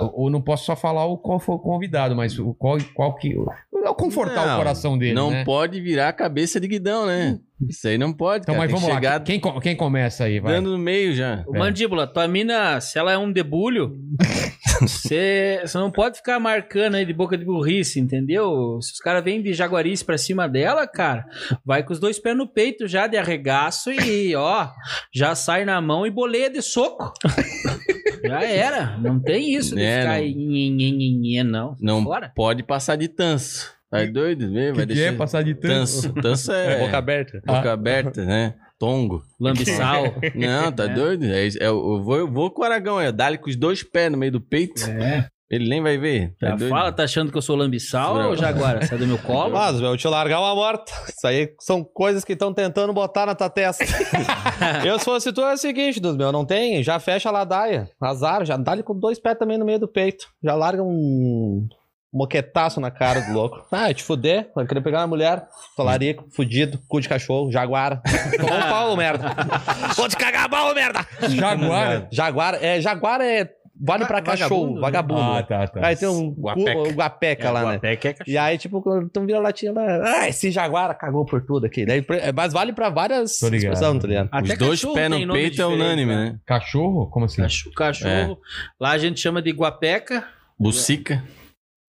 ou- 0.00 0.30
não 0.30 0.40
posso 0.40 0.64
só 0.64 0.74
falar 0.76 1.04
o 1.06 1.18
qual 1.18 1.38
foi 1.38 1.54
o 1.54 1.58
convidado, 1.58 2.14
mas 2.16 2.38
o 2.38 2.54
qual, 2.54 2.78
qual 2.94 3.14
que. 3.16 3.34
Não 3.72 3.94
confortar 3.94 4.46
Não, 4.46 4.54
o 4.54 4.58
coração 4.58 4.96
dele. 4.96 5.12
Não 5.12 5.30
né? 5.30 5.44
pode 5.44 5.78
virar 5.80 6.08
a 6.08 6.12
cabeça 6.12 6.58
de 6.58 6.66
guidão, 6.66 7.04
né? 7.06 7.38
Isso 7.68 7.86
aí 7.86 7.98
não 7.98 8.12
pode, 8.12 8.42
Então, 8.42 8.54
cara. 8.54 8.66
mas 8.66 8.80
vamos 8.80 8.98
que 8.98 9.06
lá. 9.06 9.20
Quem, 9.20 9.40
quem 9.62 9.76
começa 9.76 10.24
aí? 10.24 10.40
Vai. 10.40 10.54
dando 10.54 10.70
no 10.72 10.78
meio 10.78 11.14
já. 11.14 11.44
Ô, 11.46 11.54
É. 11.54 11.58
Mandíbula, 11.58 12.06
tua 12.06 12.26
mina, 12.26 12.80
se 12.80 12.98
ela 12.98 13.12
é 13.12 13.18
um 13.18 13.30
debulho, 13.30 13.94
você 14.80 15.60
você 15.64 15.78
não 15.78 15.90
pode 15.90 16.16
ficar 16.16 16.40
marcando 16.40 16.94
aí 16.96 17.04
de 17.04 17.12
boca 17.12 17.36
de 17.36 17.44
burrice, 17.44 18.00
entendeu? 18.00 18.78
Se 18.80 18.92
os 18.94 18.98
caras 18.98 19.22
vêm 19.22 19.42
de 19.42 19.52
jaguarice 19.52 20.04
pra 20.04 20.18
cima 20.18 20.48
dela, 20.48 20.86
cara, 20.86 21.24
vai 21.64 21.82
com 21.82 21.92
os 21.92 22.00
dois 22.00 22.18
pés 22.18 22.36
no 22.36 22.46
peito 22.48 22.88
já 22.88 23.06
de 23.06 23.16
arregaço 23.16 23.90
e, 23.92 24.34
ó, 24.34 24.68
já 25.14 25.34
sai 25.34 25.64
na 25.64 25.80
mão 25.80 26.06
e 26.06 26.10
boleia 26.10 26.50
de 26.50 26.62
soco. 26.62 27.12
já 28.24 28.42
era. 28.44 28.98
Não 28.98 29.20
tem 29.20 29.54
isso 29.54 29.74
de 29.74 29.82
É, 29.82 30.00
ficar 30.00 30.18
não. 30.20 30.24
nhe, 30.26 31.44
não. 31.44 31.76
Não 31.80 32.02
Fora. 32.04 32.32
pode 32.34 32.62
passar 32.62 32.96
de 32.96 33.08
tanso. 33.08 33.72
Tá 33.90 34.04
doido? 34.06 34.50
Vê, 34.50 34.70
O 34.72 34.74
vai 34.74 34.86
que, 34.86 34.92
que 34.92 34.98
é 35.00 35.04
deixar... 35.04 35.16
passar 35.18 35.42
de 35.44 35.54
tanto? 35.54 35.68
Tanso. 35.68 36.12
Tanso 36.14 36.52
é... 36.52 36.78
Boca 36.84 36.98
aberta. 36.98 37.42
boca 37.46 37.72
aberta, 37.72 38.24
né? 38.24 38.54
Tongo. 38.76 39.22
Lambissal. 39.40 40.04
Não, 40.34 40.72
tá 40.72 40.84
É. 40.84 40.88
doido? 40.88 41.24
É, 41.26 41.46
é, 41.46 41.50
eu, 41.60 42.02
vou, 42.02 42.16
eu 42.16 42.30
vou 42.30 42.50
com 42.50 42.62
o 42.62 42.64
Aragão, 42.64 43.00
é 43.00 43.12
dá-lhe 43.12 43.38
com 43.38 43.48
os 43.48 43.54
dois 43.54 43.84
pés 43.84 44.10
no 44.10 44.18
meio 44.18 44.32
do 44.32 44.40
peito. 44.40 44.84
É. 44.90 45.28
Ele 45.50 45.68
nem 45.68 45.82
vai 45.82 45.98
ver. 45.98 46.34
Tá 46.40 46.48
Já 46.48 46.56
doido? 46.56 46.70
fala, 46.70 46.92
tá 46.92 47.04
achando 47.04 47.30
que 47.30 47.36
eu 47.36 47.42
sou 47.42 47.54
lambissal 47.54 48.14
Não. 48.14 48.30
ou 48.30 48.36
jaguara? 48.36 48.86
Sai 48.86 48.96
do 48.98 49.06
meu 49.06 49.18
colo? 49.18 49.52
Mas, 49.52 49.78
meu, 49.80 49.96
te 49.96 50.08
largar 50.08 50.40
uma 50.40 50.54
morta. 50.54 50.90
Isso 51.08 51.26
aí 51.26 51.52
são 51.60 51.84
coisas 51.84 52.24
que 52.24 52.32
estão 52.32 52.52
tentando 52.52 52.92
botar 52.92 53.26
na 53.26 53.34
tua 53.34 53.50
testa. 53.50 53.84
eu, 54.84 54.98
se 54.98 55.04
fosse 55.04 55.32
tu, 55.32 55.42
é 55.42 55.52
o 55.52 55.56
seguinte, 55.58 56.00
dos 56.00 56.16
meu, 56.16 56.32
não 56.32 56.44
tem, 56.44 56.82
já 56.82 56.98
fecha 56.98 57.28
a 57.28 57.32
ladaia. 57.32 57.88
Azar, 58.00 58.44
já 58.44 58.56
dá-lhe 58.56 58.82
com 58.82 58.98
dois 58.98 59.18
pés 59.18 59.38
também 59.38 59.58
no 59.58 59.64
meio 59.66 59.78
do 59.78 59.86
peito. 59.88 60.26
Já 60.42 60.54
larga 60.54 60.82
um 60.82 61.68
moquetaço 62.12 62.80
na 62.80 62.90
cara 62.90 63.20
do 63.20 63.32
louco. 63.32 63.64
Ah, 63.70 63.92
te 63.92 64.02
fuder, 64.02 64.50
vai 64.54 64.64
querer 64.66 64.80
pegar 64.80 65.00
uma 65.00 65.08
mulher, 65.08 65.46
talarico, 65.76 66.24
fudido, 66.30 66.78
cu 66.88 67.00
de 67.00 67.08
cachorro, 67.08 67.50
jaguara. 67.50 68.00
Tomou 68.40 68.56
um 68.56 68.62
pau, 68.62 68.96
merda. 68.96 69.34
Vou 69.96 70.08
te 70.08 70.16
cagar 70.16 70.44
a 70.44 70.48
pau, 70.48 70.72
merda. 70.74 71.04
Jaguar? 71.28 72.06
Jaguar, 72.10 72.54
é, 72.62 72.80
jaguar 72.80 73.20
é, 73.20 73.50
vale 73.80 74.06
pra 74.06 74.22
cachorro, 74.22 74.80
vagabundo. 74.80 75.20
Ah, 75.20 75.42
tá, 75.42 75.66
tá. 75.68 75.86
Aí 75.86 75.96
tem 75.96 76.08
um 76.08 76.30
Guapeca. 76.30 76.78
o 76.78 76.92
guapeca 76.92 77.50
lá, 77.50 77.72
né? 77.72 77.80
E 78.26 78.38
aí, 78.38 78.56
tipo, 78.58 78.80
quando 78.82 79.08
tu 79.08 79.24
vira 79.26 79.38
latinha 79.40 79.72
lá, 79.72 79.82
ah, 80.22 80.28
esse 80.28 80.50
jaguara 80.50 80.94
cagou 80.94 81.24
por 81.24 81.42
tudo 81.44 81.66
aqui. 81.66 81.84
Daí, 81.84 82.02
pre- 82.02 82.32
mas 82.32 82.52
vale 82.52 82.72
pra 82.72 82.88
várias 82.90 83.38
Tô 83.38 83.48
ligado. 83.48 83.72
expressões, 83.74 84.00
tá 84.02 84.08
ligado? 84.08 84.30
Os 84.32 84.58
dois 84.58 84.80
cachorro 84.80 84.94
pés 84.94 85.10
tem 85.10 85.20
no 85.20 85.26
nome 85.26 85.40
peito 85.40 85.52
é 85.54 85.56
diferente, 85.64 85.74
unânime, 85.82 86.14
né? 86.14 86.24
né? 86.30 86.38
Cachorro? 86.46 87.06
Como 87.10 87.26
assim? 87.26 87.40
O 87.40 87.44
Cachorro, 87.44 87.74
cachorro. 87.74 88.38
Lá 88.80 88.90
a 88.92 88.98
gente 88.98 89.20
chama 89.20 89.42
de 89.42 89.50
guapeca. 89.50 90.24
Bucica. 90.58 91.22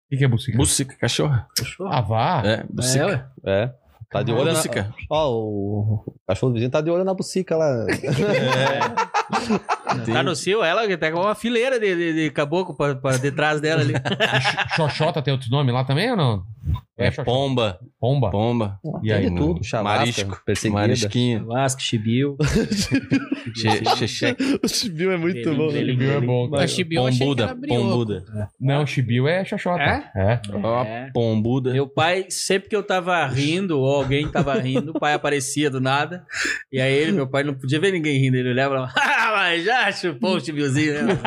que, 0.10 0.18
que 0.18 0.26
é 0.26 0.28
bucica? 0.28 0.58
Bucica, 0.58 0.96
cachorra. 0.98 1.48
Cachorro. 1.58 1.90
Ah, 1.92 2.02
vá? 2.02 2.42
É, 2.46 2.54
É, 2.54 2.64
bucica. 2.70 3.06
ué. 3.06 3.26
É. 3.46 3.72
Tá 4.10 4.22
de 4.24 4.32
olho 4.32 4.46
na... 4.46 4.54
Bucica. 4.54 4.94
Ó, 5.10 5.32
o 5.34 6.16
cachorro 6.28 6.52
do 6.52 6.54
vizinho 6.54 6.72
tá 6.72 6.80
de 6.80 6.90
olho 6.90 7.04
na 7.04 7.14
bucica 7.14 7.58
lá. 7.58 7.86
Tá 10.12 10.22
no 10.24 10.36
cio, 10.36 10.64
ela 10.64 10.86
que 10.88 10.98
tá 10.98 11.12
com 11.12 11.20
uma 11.22 11.36
fileira 11.36 11.80
de, 11.80 11.96
de, 11.96 12.14
de 12.14 12.30
caboclo 12.32 12.76
pra, 12.76 12.96
pra 12.96 13.18
detrás 13.18 13.60
dela 13.62 13.82
ali. 13.82 13.94
Xoxota 14.76 15.22
tem 15.22 15.34
outro 15.34 15.50
nome 15.50 15.72
lá 15.72 15.84
também 15.84 16.12
ou 16.12 16.18
não? 16.18 16.44
É 16.98 17.08
Xoxota. 17.12 17.26
pomba. 17.26 17.80
Pomba. 18.00 18.30
Pomba. 18.32 18.80
E 19.04 19.12
aí, 19.12 19.30
de 19.30 19.36
tudo, 19.36 19.64
chavasca, 19.64 20.00
Marisco. 20.00 20.42
perseguida. 20.46 20.80
Marisquinho. 20.80 21.46
Vasco, 21.46 21.82
Chibiu. 21.82 22.38
O 24.64 24.68
chibiu 24.68 25.12
é 25.12 25.18
muito 25.18 25.54
bom. 25.54 25.70
ele- 25.72 25.92
Chibiu 25.92 26.12
é 26.14 26.22
bom. 26.22 26.50
Cara. 26.50 26.68
Chibiu 26.68 27.04
Pombuda. 27.04 27.56
Pombuda. 27.68 28.26
Não, 28.60 28.86
Chibiu 28.86 29.28
é 29.28 29.44
Xoxota. 29.46 29.82
É? 29.84 30.12
É. 30.16 30.42
Ó, 30.64 30.84
É. 30.84 31.10
pombuda. 31.14 31.72
Meu 31.74 31.88
pai, 31.88 32.26
sempre 32.30 32.70
que 32.70 32.76
eu 32.76 32.84
tava 32.84 33.26
rindo, 33.28 33.80
ou 33.80 33.96
alguém 33.96 34.28
tava 34.28 34.54
rindo, 34.56 34.92
o 34.92 35.00
pai 35.00 35.14
aparecia 35.14 35.70
do 35.70 35.80
nada. 35.80 36.26
E 36.72 36.80
aí 36.82 36.92
ele, 36.94 37.12
meu 37.12 37.28
pai, 37.28 37.44
não 37.44 37.54
podia 37.54 37.80
ver 37.80 37.92
ninguém 37.92 38.20
rindo. 38.20 38.38
Ele 38.38 38.50
olhava 38.50 38.74
e 38.74 38.78
falava, 38.78 38.94
ah, 39.16 39.32
mas 39.36 39.64
já 39.64 39.92
chupou 39.92 40.38
o 40.38 40.40
chibiozinho, 40.40 41.06
né? 41.06 41.20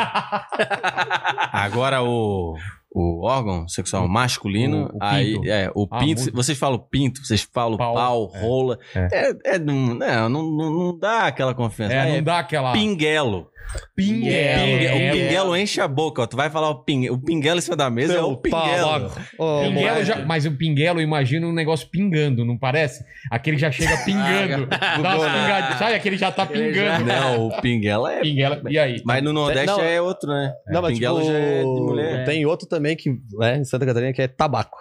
Agora 1.52 2.02
o, 2.02 2.56
o 2.90 3.26
órgão 3.26 3.68
sexual 3.68 4.08
masculino, 4.08 4.90
O- 4.92 4.96
o 4.96 4.98
aí 5.02 5.34
pinto. 5.34 5.48
é 5.48 5.70
o 5.74 5.86
Ah, 5.90 5.98
pinto. 5.98 6.20
muito. 6.22 6.34
Vocês 6.36 6.58
falam 6.58 6.78
pinto, 6.78 7.24
vocês 7.24 7.46
falam 7.52 7.76
Pau. 7.76 7.94
pau, 7.94 8.30
É. 8.34 8.40
rola. 8.40 8.78
É. 8.94 9.08
É, 9.12 9.54
é 9.54 9.58
não, 9.58 9.74
não, 9.94 10.28
não, 10.28 10.50
não 10.72 10.98
dá 10.98 11.26
aquela 11.26 11.54
confiança. 11.54 11.94
É, 11.94 12.08
É, 12.10 12.16
não 12.16 12.22
dá 12.22 12.38
aquela. 12.38 12.72
pinguelo. 12.72 13.48
Pinguelo. 13.94 14.66
Pingue- 14.66 14.86
É. 14.86 15.10
O 15.10 15.12
pinguelo 15.12 15.56
enche 15.56 15.78
a 15.78 15.86
boca, 15.86 16.22
ó. 16.22 16.26
Tu 16.26 16.36
vai 16.38 16.48
falar 16.48 16.70
o 16.70 16.76
pinguelo. 16.84 17.16
O 17.16 17.18
pinguelo 17.22 17.58
em 17.58 17.60
cima 17.60 17.76
da 17.76 17.90
mesa 17.90 18.14
é 18.14 18.22
o 18.22 18.34
pinguelo. 18.34 19.10
Ô, 19.38 19.60
Pinguelo 19.62 20.04
já- 20.04 20.24
mas 20.24 20.46
o 20.46 20.52
pinguelo, 20.52 21.00
eu 21.00 21.04
imagino 21.04 21.48
um 21.48 21.52
negócio 21.52 21.86
pingando, 21.90 22.46
não 22.46 22.56
parece? 22.56 23.04
Aquele 23.30 23.58
já 23.58 23.70
chega 23.70 23.94
pingando. 24.06 24.66
dá 25.02 25.16
umas 25.16 25.32
pingadinhas. 25.32 25.78
Sabe? 25.78 25.94
Aquele 25.94 26.16
já 26.16 26.32
tá 26.32 26.46
pingando. 26.46 27.04
Não, 27.04 27.48
o 27.48 27.60
pinguelo 27.60 28.06
é. 28.06 28.20
Pinguelo. 28.20 28.70
E 28.70 28.78
aí? 28.78 29.02
Mas 29.04 29.22
no 29.22 29.34
Nordeste 29.34 29.66
Não, 29.66 29.80
é 29.80 30.00
outro, 30.00 30.30
né? 30.30 30.50
Não, 30.68 30.80
mas 30.80 30.94
pinguelo 30.94 31.20
tipo, 31.20 31.30
já 31.32 31.38
é 31.38 31.58
de 31.60 31.64
mulher. 31.80 32.24
tem 32.24 32.46
outro 32.46 32.66
também 32.66 32.77
que, 32.96 33.20
né, 33.32 33.58
em 33.58 33.64
Santa 33.64 33.86
Catarina, 33.86 34.12
que 34.12 34.22
é 34.22 34.28
tabaco. 34.28 34.78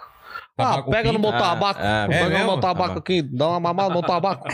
Tabaco 0.56 0.90
ah, 0.90 0.92
pega 0.92 1.12
no 1.12 1.18
meu 1.18 1.30
tabaco. 1.30 1.80
Ah, 1.80 2.02
ah, 2.02 2.04
é 2.04 2.08
pega 2.08 2.24
no 2.24 2.30
mesmo? 2.30 2.46
meu 2.46 2.60
tabaco 2.60 2.88
Tabaco. 2.88 2.98
aqui, 2.98 3.22
dá 3.22 3.48
uma 3.48 3.60
mamada 3.60 3.88
no 3.90 3.94
meu 3.94 4.02
tabaco. 4.02 4.48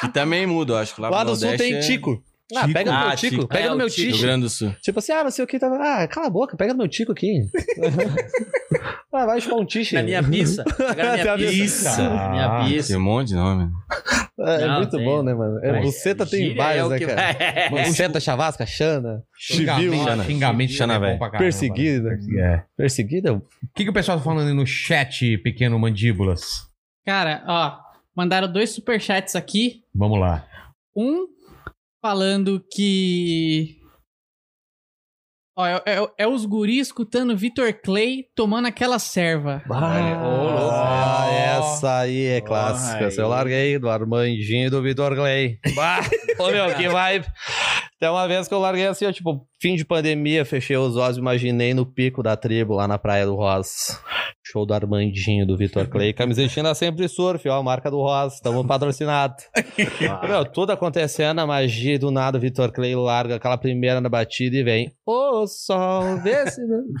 Que 0.00 0.08
também 0.12 0.46
muda, 0.46 0.80
acho 0.80 0.94
que 0.94 1.00
lá, 1.00 1.08
Lá 1.08 1.24
no 1.24 1.34
sul 1.34 1.48
Nordeste 1.48 1.72
tem 1.72 1.76
é... 1.76 1.80
tico. 1.80 2.22
Ah, 2.54 2.60
Tico? 2.62 2.72
pega 2.74 2.92
no 2.92 2.98
meu 2.98 3.08
Ah, 3.08 3.16
tico, 3.16 3.34
tico. 3.36 3.48
pega 3.48 3.64
É, 3.64 3.68
no 3.68 3.74
o 3.74 3.78
meu 3.78 3.90
tico. 3.90 4.12
Tico. 4.12 4.22
Grande 4.22 4.42
do 4.44 4.48
Sul. 4.50 4.72
Tipo 4.80 4.98
assim, 5.00 5.12
ah, 5.12 5.24
não 5.24 5.30
sei 5.32 5.44
o 5.44 5.48
que, 5.48 5.58
tá... 5.58 5.66
ah, 5.66 6.06
cala 6.06 6.28
a 6.28 6.30
boca, 6.30 6.56
pega 6.56 6.72
no 6.72 6.78
meu 6.78 6.88
tico 6.88 7.10
aqui. 7.12 7.40
ah, 9.12 9.26
vai 9.26 9.40
chupar 9.40 9.58
um 9.58 9.64
tiche. 9.66 9.94
Na 9.94 10.02
minha 10.02 10.22
pizza. 10.22 10.64
Agora 10.78 11.16
na 11.16 11.36
minha 11.36 11.36
Tem 11.38 11.48
pizza. 11.48 11.96
Minha 12.30 12.46
Ah, 12.46 12.64
Tem 12.64 12.74
pizza. 12.74 12.96
um 12.96 13.00
monte 13.00 13.28
de 13.28 13.34
nome. 13.34 13.70
É, 14.38 14.62
é 14.62 14.66
Não, 14.66 14.76
muito 14.76 14.96
tem. 14.96 15.04
bom, 15.04 15.22
né, 15.22 15.34
mano? 15.34 15.58
É, 15.64 15.80
buceta 15.80 16.26
tem 16.26 16.54
vários, 16.54 16.82
é 16.82 16.86
o 16.86 16.88
né, 16.90 16.98
cara? 17.00 17.70
Buceta, 17.88 18.20
chavasca, 18.20 18.66
chana, 18.66 19.22
chibiu, 19.36 19.92
Xingamento, 20.24 20.82
é 20.82 20.86
bom 20.86 21.00
velho. 21.00 21.18
caramba. 21.18 21.38
perseguida. 21.38 22.10
É. 22.38 22.62
Perseguida? 22.76 23.32
O 23.32 23.42
que, 23.74 23.84
que 23.84 23.90
o 23.90 23.94
pessoal 23.94 24.18
tá 24.18 24.24
falando 24.24 24.48
aí 24.48 24.54
no 24.54 24.66
chat, 24.66 25.38
pequeno 25.38 25.78
mandíbulas? 25.78 26.66
Cara, 27.04 27.42
ó, 27.46 27.78
mandaram 28.14 28.52
dois 28.52 28.70
superchats 28.70 29.34
aqui. 29.34 29.82
Vamos 29.94 30.20
lá. 30.20 30.46
Um 30.94 31.26
falando 32.06 32.62
que. 32.72 33.80
Ó, 35.58 35.66
é, 35.66 35.82
é- 35.86 36.08
é 36.18 36.28
os 36.28 36.44
guris 36.44 36.86
escutando 36.88 37.36
Vitor 37.36 37.72
Clay 37.82 38.26
tomando 38.36 38.66
aquela 38.68 38.98
serva. 39.00 39.60
Ah, 39.68 41.26
essa 41.32 41.98
aí 42.00 42.26
é 42.26 42.40
clássica. 42.40 43.08
Eu 43.20 43.28
larguei 43.28 43.76
do 43.78 43.90
Armandinho 43.90 44.66
e 44.68 44.70
do 44.70 44.80
Vitor 44.82 45.16
Clay. 45.16 45.58
Bah, 45.74 46.00
Ô, 46.38 46.48
meu, 46.50 46.72
que 46.76 46.88
vibe. 46.88 47.26
Tem 47.98 48.08
uma 48.10 48.28
vez 48.28 48.46
que 48.46 48.52
eu 48.52 48.58
larguei 48.58 48.86
assim, 48.86 49.06
ó, 49.06 49.12
tipo, 49.12 49.46
fim 49.60 49.74
de 49.74 49.84
pandemia, 49.84 50.44
fechei 50.44 50.76
os 50.76 50.96
olhos, 50.96 51.16
imaginei 51.16 51.72
no 51.72 51.86
pico 51.86 52.22
da 52.22 52.36
tribo, 52.36 52.74
lá 52.74 52.86
na 52.86 52.98
Praia 52.98 53.24
do 53.24 53.34
Rosa. 53.34 53.70
Show 54.44 54.66
do 54.66 54.74
Armandinho, 54.74 55.46
do 55.46 55.56
Vitor 55.56 55.88
Clay. 55.90 56.12
Camisetinha 56.12 56.62
da 56.62 56.74
Sempre 56.74 57.08
Surf, 57.08 57.48
ó, 57.48 57.58
a 57.58 57.62
marca 57.62 57.90
do 57.90 57.96
Rosa. 57.96 58.36
Tamo 58.42 58.64
patrocinado. 58.66 59.34
Meu, 60.28 60.44
tudo 60.44 60.72
acontecendo, 60.72 61.40
a 61.40 61.46
magia 61.46 61.94
e 61.94 61.98
do 61.98 62.10
nada, 62.10 62.36
o 62.36 62.40
Vitor 62.40 62.70
Clay 62.70 62.94
larga 62.94 63.36
aquela 63.36 63.56
primeira 63.56 64.00
na 64.00 64.08
batida 64.10 64.56
e 64.56 64.62
vem. 64.62 64.92
Ô, 65.06 65.46
sol, 65.46 66.18
vê 66.22 66.50
se... 66.50 66.60
não-" 66.66 66.84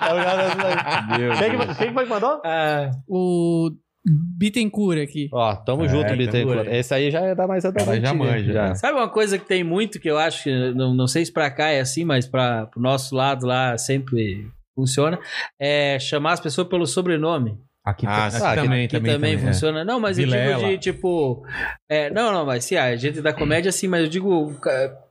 Tá 0.00 0.12
ligado? 0.14 1.18
Meu 1.18 1.36
Quem 1.36 1.50
que, 1.50 1.74
quem 1.76 1.88
que 1.88 1.94
foi 1.94 2.04
que 2.04 2.10
mandou? 2.10 2.40
Ah, 2.44 2.90
O 3.08 3.70
Bittencourt 4.06 4.98
aqui. 5.00 5.28
Ó, 5.32 5.54
tamo 5.56 5.84
É, 5.84 5.88
junto, 5.88 6.06
tá 6.08 6.16
Bittencourt. 6.16 6.66
Esse 6.68 6.94
aí 6.94 7.10
já 7.10 7.20
é 7.20 7.34
da 7.34 7.46
mais 7.46 7.62
Cara, 7.62 7.74
já 7.78 7.92
antiga, 7.92 8.14
manja, 8.14 8.52
já. 8.52 8.68
né? 8.68 8.74
Sabe 8.74 8.98
uma 8.98 9.08
coisa 9.08 9.38
que 9.38 9.44
tem 9.46 9.62
muito 9.62 10.00
que 10.00 10.10
eu 10.10 10.18
acho 10.18 10.44
que 10.44 10.72
não, 10.74 10.94
não 10.94 11.06
sei 11.06 11.24
se 11.24 11.32
pra 11.32 11.50
cá 11.50 11.68
é 11.68 11.80
assim, 11.80 12.04
mas 12.04 12.26
para 12.26 12.66
pro 12.66 12.80
nosso 12.80 13.14
lado 13.14 13.46
lá 13.46 13.76
sempre 13.76 14.46
funciona, 14.74 15.18
é 15.60 15.98
chamar 15.98 16.32
as 16.32 16.40
pessoas 16.40 16.66
pelo 16.68 16.86
sobrenome. 16.86 17.58
Aqui, 17.84 18.06
Ah, 18.06 18.26
aqui 18.26 18.36
sim. 18.36 18.40
também, 18.40 18.88
que 18.88 18.96
também, 18.96 19.12
também, 19.12 19.12
também, 19.14 19.34
é. 19.34 19.38
funciona. 19.38 19.84
Não, 19.84 19.98
mas 19.98 20.18
eu 20.18 20.24
Vilela. 20.24 20.56
digo 20.58 20.70
de 20.70 20.78
tipo, 20.78 21.42
é, 21.88 22.10
não, 22.10 22.30
não, 22.32 22.44
mas 22.46 22.64
sim, 22.64 22.76
a 22.76 22.94
gente 22.96 23.20
da 23.22 23.32
comédia 23.32 23.72
sim, 23.72 23.88
mas 23.88 24.02
eu 24.02 24.08
digo, 24.08 24.54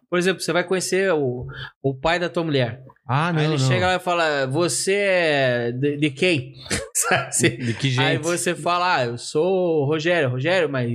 por 0.09 0.17
exemplo, 0.19 0.41
você 0.41 0.51
vai 0.51 0.63
conhecer 0.63 1.11
o, 1.13 1.45
o 1.83 1.93
pai 1.93 2.19
da 2.19 2.29
tua 2.29 2.43
mulher. 2.43 2.81
Ah, 3.07 3.31
não, 3.33 3.39
Aí 3.39 3.45
ele 3.45 3.57
não. 3.57 3.67
chega 3.67 3.87
lá 3.87 3.95
e 3.95 3.99
fala, 3.99 4.45
você 4.47 4.93
é 4.95 5.71
de, 5.71 5.97
de 5.97 6.09
quem? 6.11 6.53
Sabe? 6.95 7.49
De 7.57 7.73
que 7.73 7.87
Aí 7.87 7.93
jeito? 8.13 8.23
você 8.23 8.53
fala, 8.55 8.95
ah, 8.97 9.05
eu 9.05 9.17
sou 9.17 9.81
o 9.81 9.85
Rogério. 9.85 10.29
Rogério, 10.29 10.69
mas 10.69 10.91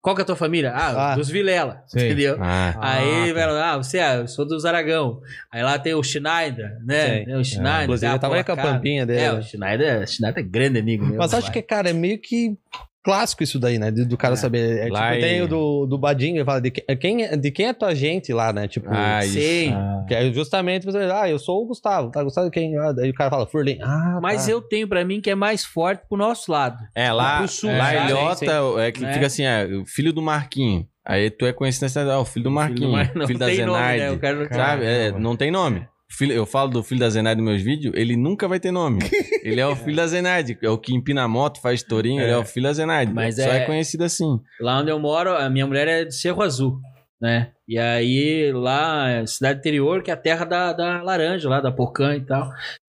qual 0.00 0.14
que 0.16 0.20
é 0.20 0.24
a 0.24 0.26
tua 0.26 0.36
família? 0.36 0.72
Ah, 0.74 1.12
Ah. 1.12 1.14
dos 1.16 1.28
Vilela. 1.30 1.82
Sei. 1.86 2.06
Entendeu? 2.06 2.36
Ah, 2.40 2.74
Aí 2.80 3.30
Ah, 3.30 3.34
vai 3.34 3.46
lá, 3.46 3.72
ah, 3.72 3.76
você 3.78 3.98
é, 3.98 4.16
eu 4.18 4.26
sou 4.28 4.46
dos 4.46 4.64
Aragão. 4.64 5.20
Aí 5.52 5.62
lá 5.62 5.78
tem 5.78 5.94
o 5.94 6.02
Schneider, 6.02 6.76
né? 6.84 7.24
O 7.38 7.44
Schneider. 7.44 7.82
Inclusive, 7.84 8.06
tem 8.10 8.16
eu 8.16 8.20
tava 8.20 8.34
aí 8.36 8.44
com 8.44 8.52
a 8.52 8.56
pampinha 8.56 9.06
dele. 9.06 9.20
É, 9.20 9.32
o 9.32 9.40
Schneider, 9.42 10.02
o 10.02 10.06
Schneider 10.06 10.44
é 10.44 10.46
grande 10.46 10.78
amigo 10.80 11.06
meu. 11.06 11.18
Mas 11.18 11.32
acho 11.32 11.50
que, 11.52 11.62
cara, 11.62 11.88
é 11.88 11.92
meio 11.92 12.18
que 12.20 12.56
clássico 13.04 13.42
isso 13.42 13.60
daí, 13.60 13.78
né? 13.78 13.90
De- 13.90 14.04
Do 14.06 14.16
cara 14.16 14.32
É. 14.32 14.36
saber. 14.36 14.78
É, 14.78 14.90
Lá 14.90 15.10
tipo, 15.12 15.18
em- 15.18 15.20
tem 15.20 15.42
o 15.42 15.46
do, 15.46 15.86
do 15.86 15.98
Badinho, 15.98 16.36
ele 16.38 16.44
fala 16.44 16.60
de, 16.60 16.70
que- 16.70 16.96
quem, 16.96 17.22
é- 17.24 17.36
de 17.36 17.50
quem 17.50 17.66
é 17.66 17.72
tua 17.74 17.94
gente 17.94 18.32
lá, 18.32 18.52
né? 18.52 18.66
Tipo, 18.66 18.88
ah, 18.90 19.24
isso. 19.24 19.34
Sim. 19.38 19.74
que 20.08 20.14
é 20.14 20.32
justamente 20.32 20.84
você, 20.84 20.98
ah, 20.98 21.28
eu 21.30 21.38
sou 21.38 21.62
o 21.62 21.66
Gustavo, 21.66 22.10
tá? 22.10 22.22
Gustavo 22.22 22.46
de 22.48 22.52
quem? 22.52 22.76
Ah, 22.78 22.92
daí 22.92 23.10
o 23.10 23.14
cara 23.14 23.30
fala, 23.30 23.46
Furlim. 23.46 23.78
Ah, 23.82 24.18
Mas 24.22 24.46
tá. 24.46 24.52
eu 24.52 24.60
tenho 24.60 24.88
pra 24.88 25.04
mim 25.04 25.20
que 25.20 25.30
é 25.30 25.34
mais 25.34 25.64
forte 25.64 26.02
pro 26.08 26.16
nosso 26.18 26.50
lado. 26.50 26.76
É, 26.94 27.12
lá, 27.12 27.38
Pro 27.38 27.48
sul, 27.48 27.70
lá 27.70 27.92
sabe? 27.92 28.10
Ilhota 28.10 28.36
Sim, 28.36 28.80
é 28.80 28.92
que 28.92 29.00
Né? 29.00 29.12
fica 29.14 29.26
assim, 29.26 29.44
é, 29.44 29.64
o 29.66 29.84
filho 29.86 30.12
do 30.12 30.20
Marquinho. 30.22 30.86
Aí 31.06 31.30
tu 31.30 31.44
é 31.44 31.52
conhecido 31.52 31.82
na 31.82 31.88
cidade, 31.90 32.10
ah, 32.10 32.18
o 32.18 32.24
filho 32.24 32.44
do 32.44 32.50
Marquinho, 32.50 32.90
Mar- 32.92 33.12
filho, 33.26 33.38
da 33.38 33.46
tem 33.46 33.64
nome, 33.66 33.78
Zenaide. 33.78 34.02
né? 34.04 34.10
O 34.12 34.18
cara 34.18 34.48
Sabe? 34.54 34.84
É, 34.86 35.12
não 35.12 35.36
tem 35.36 35.50
nome. 35.50 35.86
Filho- 36.10 36.34
eu 36.34 36.46
falo 36.46 36.70
do 36.70 36.82
filho 36.82 37.00
da 37.00 37.08
Zenaide 37.10 37.40
nos 37.40 37.50
meus 37.50 37.62
vídeos, 37.62 37.94
ele 37.96 38.16
nunca 38.16 38.46
vai 38.46 38.60
ter 38.60 38.70
nome. 38.70 38.98
ele 39.42 39.60
é 39.60 39.66
o 39.66 39.74
filho 39.74 39.96
da 39.96 40.06
Zenaide, 40.06 40.58
é 40.62 40.68
o 40.68 40.78
que 40.78 40.94
empina 40.94 41.22
a 41.22 41.28
moto, 41.28 41.60
faz 41.60 41.82
tourinho, 41.82 42.22
ele 42.22 42.30
é 42.30 42.36
o 42.36 42.44
filho 42.44 42.66
da 42.66 42.72
Zenaide. 42.72 43.12
Mas 43.12 43.36
Só 43.36 43.42
é- 43.42 43.58
é... 43.62 43.66
conhecido 43.66 44.04
assim. 44.04 44.38
Lá 44.60 44.80
onde 44.80 44.90
eu 44.90 44.98
moro, 44.98 45.34
a 45.34 45.48
minha 45.50 45.66
mulher 45.66 45.88
é 45.88 46.04
de 46.04 46.14
Cerro 46.14 46.42
Azul, 46.42 46.78
né? 47.20 47.52
E 47.66 47.78
aí 47.78 48.52
lá, 48.52 49.10
é 49.10 49.26
cidade 49.26 49.58
interior, 49.58 50.02
que 50.02 50.10
é 50.10 50.14
a 50.14 50.18
terra 50.18 50.44
da, 50.44 50.72
da 50.72 51.02
laranja, 51.02 51.48
lá 51.48 51.60
da 51.60 51.72
Pocã 51.72 52.14
e 52.14 52.24
tal. 52.24 52.48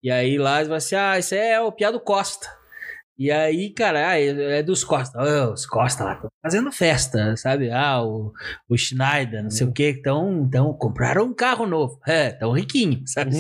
E 0.03 0.11
aí 0.11 0.37
lá 0.39 0.57
eles 0.57 0.69
vão 0.69 0.77
assim, 0.77 0.97
ah, 0.97 1.19
isso 1.19 1.35
é 1.35 1.61
o 1.61 1.71
Piado 1.73 2.01
Costa. 2.01 2.47
E 3.19 3.31
aí, 3.31 3.71
cara, 3.71 4.09
ah, 4.11 4.21
é 4.21 4.59
é 4.59 4.63
dos 4.63 4.83
Costa. 4.83 5.19
Ah, 5.21 5.53
os 5.53 5.65
Costa 5.67 6.03
lá, 6.05 6.15
tão 6.17 6.29
fazendo 6.43 6.71
festa, 6.73 7.37
sabe? 7.37 7.71
Ah, 7.71 8.03
o, 8.03 8.33
o 8.69 8.77
Schneider, 8.77 9.43
não 9.43 9.51
sei 9.51 9.67
o 9.67 9.73
que. 9.73 9.89
Então, 9.91 10.45
então, 10.47 10.73
compraram 10.75 11.25
um 11.27 11.35
carro 11.35 11.67
novo. 11.67 11.99
É, 12.07 12.31
tão 12.31 12.51
riquinho, 12.53 13.03
sabe? 13.07 13.31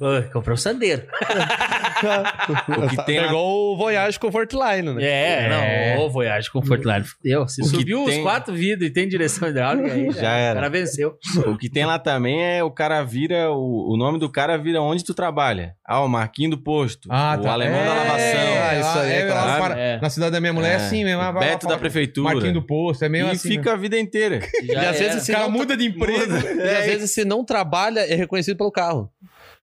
Ô, 0.00 0.32
comprou 0.32 0.54
um 0.54 0.56
Sandeiro. 0.56 1.02
O 2.02 2.88
que 2.88 2.96
tem 3.04 3.20
lá- 3.20 3.26
Pegou 3.28 3.74
o 3.74 3.76
Voyage 3.76 4.18
Comfortline, 4.18 4.82
né? 4.94 5.04
É, 5.04 5.44
É. 5.44 5.94
não, 5.96 6.04
ô, 6.04 6.10
Voyage 6.10 6.50
Comfortline. 6.50 7.04
Deu. 7.22 7.46
Se 7.46 7.62
O 7.62 7.64
subiu 7.64 8.02
os 8.04 8.10
tem- 8.10 8.22
quatro 8.24 8.52
vidros 8.54 8.88
e 8.88 8.92
tem 8.92 9.06
direção 9.08 9.48
hidráulica, 9.48 9.92
aí 9.92 10.10
Já 10.10 10.30
era. 10.32 10.52
O 10.52 10.62
cara 10.62 10.68
venceu. 10.68 11.16
O 11.46 11.56
que 11.56 11.68
tem 11.70 11.84
lá 11.84 11.98
também 12.00 12.42
é 12.42 12.64
o 12.64 12.70
cara 12.72 13.02
vira, 13.04 13.50
o, 13.52 13.94
o 13.94 13.96
nome 13.96 14.18
do 14.18 14.28
cara 14.28 14.56
vira 14.56 14.80
onde 14.82 15.04
tu 15.04 15.14
trabalha. 15.14 15.74
Ah, 15.86 16.00
o 16.00 16.08
Marquinho 16.08 16.50
do 16.50 16.58
Posto. 16.58 17.08
Ah, 17.10 17.36
o 17.38 17.42
tá. 17.42 17.52
alemão 17.52 17.78
da 17.84 17.94
É, 17.94 17.98
lavação. 17.98 18.61
Ah, 18.76 18.80
isso 18.80 18.98
aí 18.98 19.12
é 19.12 19.24
lá 19.24 19.42
claro. 19.42 19.62
para- 19.64 19.80
É. 19.80 20.00
Na 20.00 20.10
cidade 20.10 20.32
da 20.32 20.40
minha 20.40 20.52
mulher 20.52 20.72
é, 20.72 20.74
assim 20.76 21.04
mesmo. 21.04 21.20
lá 21.20 21.32
Beto 21.32 21.66
da 21.66 21.76
prefeitura. 21.78 22.32
Marquinho 22.34 22.54
do 22.54 22.62
posto, 22.62 23.04
é 23.04 23.08
meio 23.08 23.26
e 23.26 23.30
assim. 23.30 23.48
fica 23.48 23.72
a 23.72 23.76
vida 23.76 23.98
inteira. 23.98 24.40
Já 24.66 24.82
E 24.82 24.86
às 24.86 24.98
vezes 24.98 25.28
O 25.28 25.32
cara 25.32 25.48
muda 25.48 25.76
de 25.76 25.86
empresa. 25.86 26.38
E 26.62 26.76
às 26.76 26.86
vezes, 26.86 27.10
se 27.12 27.24
não 27.24 27.44
trabalha, 27.44 28.00
é 28.00 28.14
reconhecido 28.14 28.56
pelo 28.56 28.70
carro. 28.70 29.10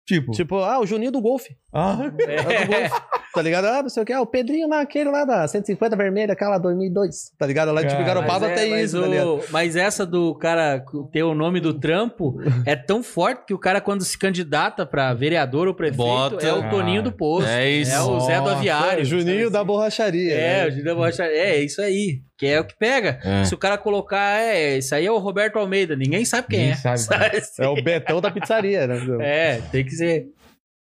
Tipo, 0.05 0.31
Tipo, 0.31 0.57
ah, 0.57 0.79
o 0.79 0.85
Juninho 0.87 1.11
do 1.11 1.21
Golfe. 1.21 1.55
Ah, 1.73 2.11
É. 2.27 2.89
tá 3.33 3.41
ligado? 3.43 3.65
Ah, 3.65 3.81
não 3.83 3.89
sei 3.89 4.01
o 4.01 4.05
que, 4.05 4.11
ah, 4.13 4.21
o 4.21 4.25
Pedrinho 4.25 4.67
lá, 4.67 4.81
aquele 4.81 5.09
lá 5.09 5.23
da 5.23 5.47
150 5.47 5.95
vermelha, 5.95 6.33
aquela 6.33 6.57
2002, 6.57 7.31
tá 7.37 7.45
ligado? 7.45 7.71
Lá, 7.71 7.81
tipo, 7.81 7.91
Cara, 7.93 8.03
Garopaba 8.03 8.47
Mas 8.47 8.51
é, 8.51 8.55
tem 8.61 8.69
mas 8.71 8.83
isso, 8.93 9.01
o- 9.03 9.37
tá? 9.39 9.45
Mas 9.51 9.75
essa 9.75 10.05
do 10.05 10.33
cara 10.35 10.83
ter 11.11 11.23
o 11.23 11.35
nome 11.35 11.59
do 11.59 11.73
trampo 11.73 12.35
é 12.65 12.75
tão 12.75 13.03
forte 13.03 13.43
que 13.45 13.53
o 13.53 13.59
cara, 13.59 13.79
quando 13.79 14.03
se 14.03 14.17
candidata 14.17 14.85
pra 14.85 15.13
vereador 15.13 15.67
ou 15.67 15.73
prefeito, 15.73 15.97
Bota- 15.97 16.45
é 16.45 16.51
o 16.53 16.59
Cara, 16.61 16.69
Toninho 16.71 17.03
do 17.03 17.11
Posto. 17.11 17.47
é 17.49 17.69
isso. 17.69 17.91
É 17.93 18.01
o 18.01 18.19
Zé 18.21 18.41
do 18.41 18.49
Aviário. 18.49 19.05
Juninho 19.05 19.39
sabe 19.41 19.49
da 19.51 19.59
assim? 19.59 19.67
borracharia. 19.67 20.33
É, 20.33 20.61
né? 20.61 20.65
o 20.65 20.69
Juninho 20.71 20.85
da 20.85 20.95
Borracharia. 20.95 21.37
É, 21.37 21.61
isso 21.63 21.81
aí. 21.81 22.21
Que 22.37 22.47
é 22.47 22.59
o 22.59 22.63
que 22.63 22.75
pega. 22.77 23.19
É. 23.23 23.43
Se 23.43 23.53
o 23.53 23.57
cara 23.57 23.77
colocar, 23.77 24.39
é, 24.41 24.77
isso 24.77 24.95
aí 24.95 25.05
é 25.05 25.11
o 25.11 25.17
Roberto 25.17 25.59
Almeida. 25.59 25.93
Ninguém 25.95 26.23
sabe 26.23 26.47
quem 26.47 26.59
Ninguém 26.59 26.73
é. 26.73 26.97
sabe 26.97 27.41
É 27.59 27.67
o 27.67 27.75
Betão 27.83 28.21
da 28.21 28.31
pizzaria, 28.31 28.87
né? 28.87 28.97
É, 29.19 29.61
tem 29.71 29.83
que 29.83 29.91
ser. 29.91 30.27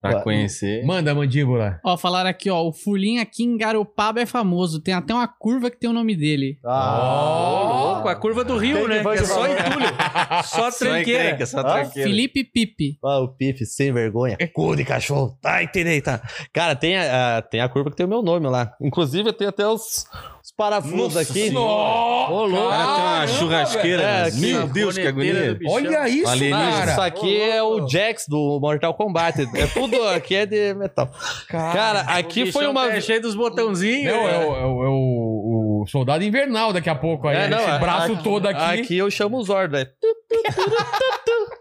Pra 0.02 0.22
conhecer. 0.22 0.86
Manda, 0.86 1.14
mandíbula. 1.14 1.80
Ó, 1.84 1.98
falaram 1.98 2.30
aqui, 2.30 2.50
ó, 2.50 2.62
o 2.64 2.72
Fulim 2.72 3.20
aqui 3.20 3.44
em 3.44 3.58
Garopaba 3.58 4.22
é 4.22 4.26
famoso. 4.26 4.80
Tem 4.82 4.94
até 4.94 5.14
uma 5.14 5.28
curva 5.28 5.70
que 5.70 5.78
tem 5.78 5.90
o 5.90 5.94
nome 5.94 6.16
dele. 6.16 6.58
Ah, 6.66 7.60
Ô, 7.62 7.94
louco, 7.96 8.08
a 8.08 8.16
curva 8.16 8.44
do 8.46 8.58
Rio, 8.58 8.78
Tem 8.78 8.88
né? 8.88 9.02
Que 9.04 9.10
é 9.10 9.24
só 9.26 9.46
entulho. 9.46 9.86
Só 10.46 10.72
Só 10.72 10.86
tranqueira. 10.86 11.24
encrenca, 11.24 11.46
só 11.46 11.60
Ah, 11.60 11.64
tranqueira. 11.82 12.10
Felipe 12.10 12.44
Pipe. 12.46 12.98
Ah, 13.04 13.20
o 13.20 13.28
Pife, 13.28 13.66
sem 13.66 13.92
vergonha. 13.92 14.38
É 14.40 14.48
cu 14.48 14.76
de 14.76 14.86
cachorro. 14.86 15.38
Tá, 15.42 15.62
entendi, 15.64 16.02
tá. 16.02 16.22
Cara, 16.54 16.76
tem 16.76 16.98
a, 16.98 17.38
a- 17.38 17.42
tem 17.42 17.60
a 17.60 17.68
curva 17.70 17.90
que 17.92 17.98
tem 17.98 18.06
o 18.06 18.10
meu 18.10 18.22
nome 18.22 18.48
lá. 18.48 18.74
Inclusive, 18.82 19.30
eu 19.30 19.34
tenho 19.34 19.50
até 19.50 19.68
os, 19.68 20.06
os 20.44 20.52
parafusos 20.56 20.98
Nossa 21.16 21.22
aqui. 21.22 21.56
Ô, 21.56 22.46
louco. 22.46 22.70
cara 22.70 22.86
tem 22.96 23.04
uma 23.04 23.28
churrasqueira. 23.28 24.02
É, 24.02 24.06
né? 24.06 24.24
aqui, 24.28 24.40
Meu 24.40 24.68
Deus, 24.68 24.98
que 24.98 25.08
agonia. 25.08 25.60
Olha 25.68 26.08
isso, 26.10 26.28
Alienígena. 26.30 26.72
cara. 26.72 26.92
Isso 26.92 27.02
aqui 27.02 27.42
é 27.42 27.62
o 27.64 27.88
Jax 27.88 28.26
do 28.28 28.60
Mortal 28.62 28.94
Kombat. 28.94 29.42
É 29.56 29.68
tudo 29.68 30.02
aqui 30.10 30.36
é 30.36 30.46
de 30.46 30.74
metal. 30.74 31.10
Cara, 31.48 32.02
aqui 32.02 32.44
O 32.44 32.52
foi 32.52 32.62
bichão 32.66 32.72
uma. 32.72 32.90
tá 32.90 33.02
cheio 33.02 33.22
dos 33.22 33.36
botãozinhos. 33.36 34.12
Não, 34.14 34.24
né? 34.24 34.36
é, 34.36 34.46
o, 34.46 34.54
é 34.56 34.62
é 34.62 34.90
o- 34.90 35.82
o 35.84 35.86
soldado 35.88 36.24
invernal 36.24 36.74
daqui 36.74 36.90
a 36.90 36.96
pouco 36.96 37.28
aí. 37.28 37.36
É, 37.38 37.48
não, 37.50 37.60
Esse 37.60 37.70
é- 37.70 37.80
braço 37.80 38.12
aqui- 38.14 38.24
todo 38.24 38.46
aqui. 38.48 38.80
Aqui 38.82 38.98
eu 38.98 39.10
chamo 39.12 39.38
o 39.38 39.44
Zord, 39.44 39.72
né? 39.74 39.86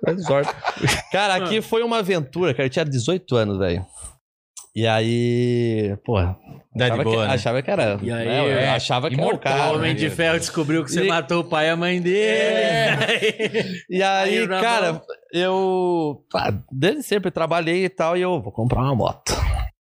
É 0.07 0.15
Zord. 0.17 0.49
Cara, 1.13 1.35
aqui 1.35 1.61
foi 1.61 1.83
uma 1.83 1.99
aventura, 1.99 2.53
cara. 2.55 2.67
Eu 2.67 2.71
tinha 2.71 2.85
18 2.85 3.37
anos, 3.37 3.59
velho. 3.59 3.85
E 4.79 4.87
aí, 4.87 5.97
porra. 6.05 6.37
Dá 6.73 6.85
de 6.85 6.93
achava, 6.93 7.03
boa, 7.03 7.17
que, 7.23 7.29
né? 7.29 7.35
achava 7.35 7.63
que 7.63 7.71
era. 7.73 7.99
E 8.01 8.13
aí, 8.13 8.25
né, 8.29 8.41
eu 8.41 8.59
é, 8.61 8.69
achava 8.69 9.09
que 9.09 9.15
era 9.17 9.23
o 9.25 9.27
imortal, 9.27 9.53
cara. 9.59 9.73
O 9.73 9.75
Homem 9.77 9.93
de 9.97 10.09
Ferro 10.09 10.39
descobriu 10.39 10.85
que 10.85 10.93
você 10.93 11.05
E- 11.05 11.09
matou 11.09 11.41
o 11.41 11.45
pai 11.45 11.67
e 11.67 11.71
a 11.71 11.77
mãe 11.77 12.01
dele. 12.01 13.83
E 13.91 14.01
aí, 14.01 14.39
Aí, 14.39 14.47
cara, 14.49 15.03
eu 15.33 16.23
pá, 16.31 16.55
desde 16.71 17.03
sempre 17.03 17.33
trabalhei 17.33 17.87
e 17.87 17.89
tal, 17.89 18.17
e 18.17 18.21
eu 18.21 18.41
vou 18.41 18.53
comprar 18.53 18.83
uma 18.83 18.95
moto. 18.95 19.35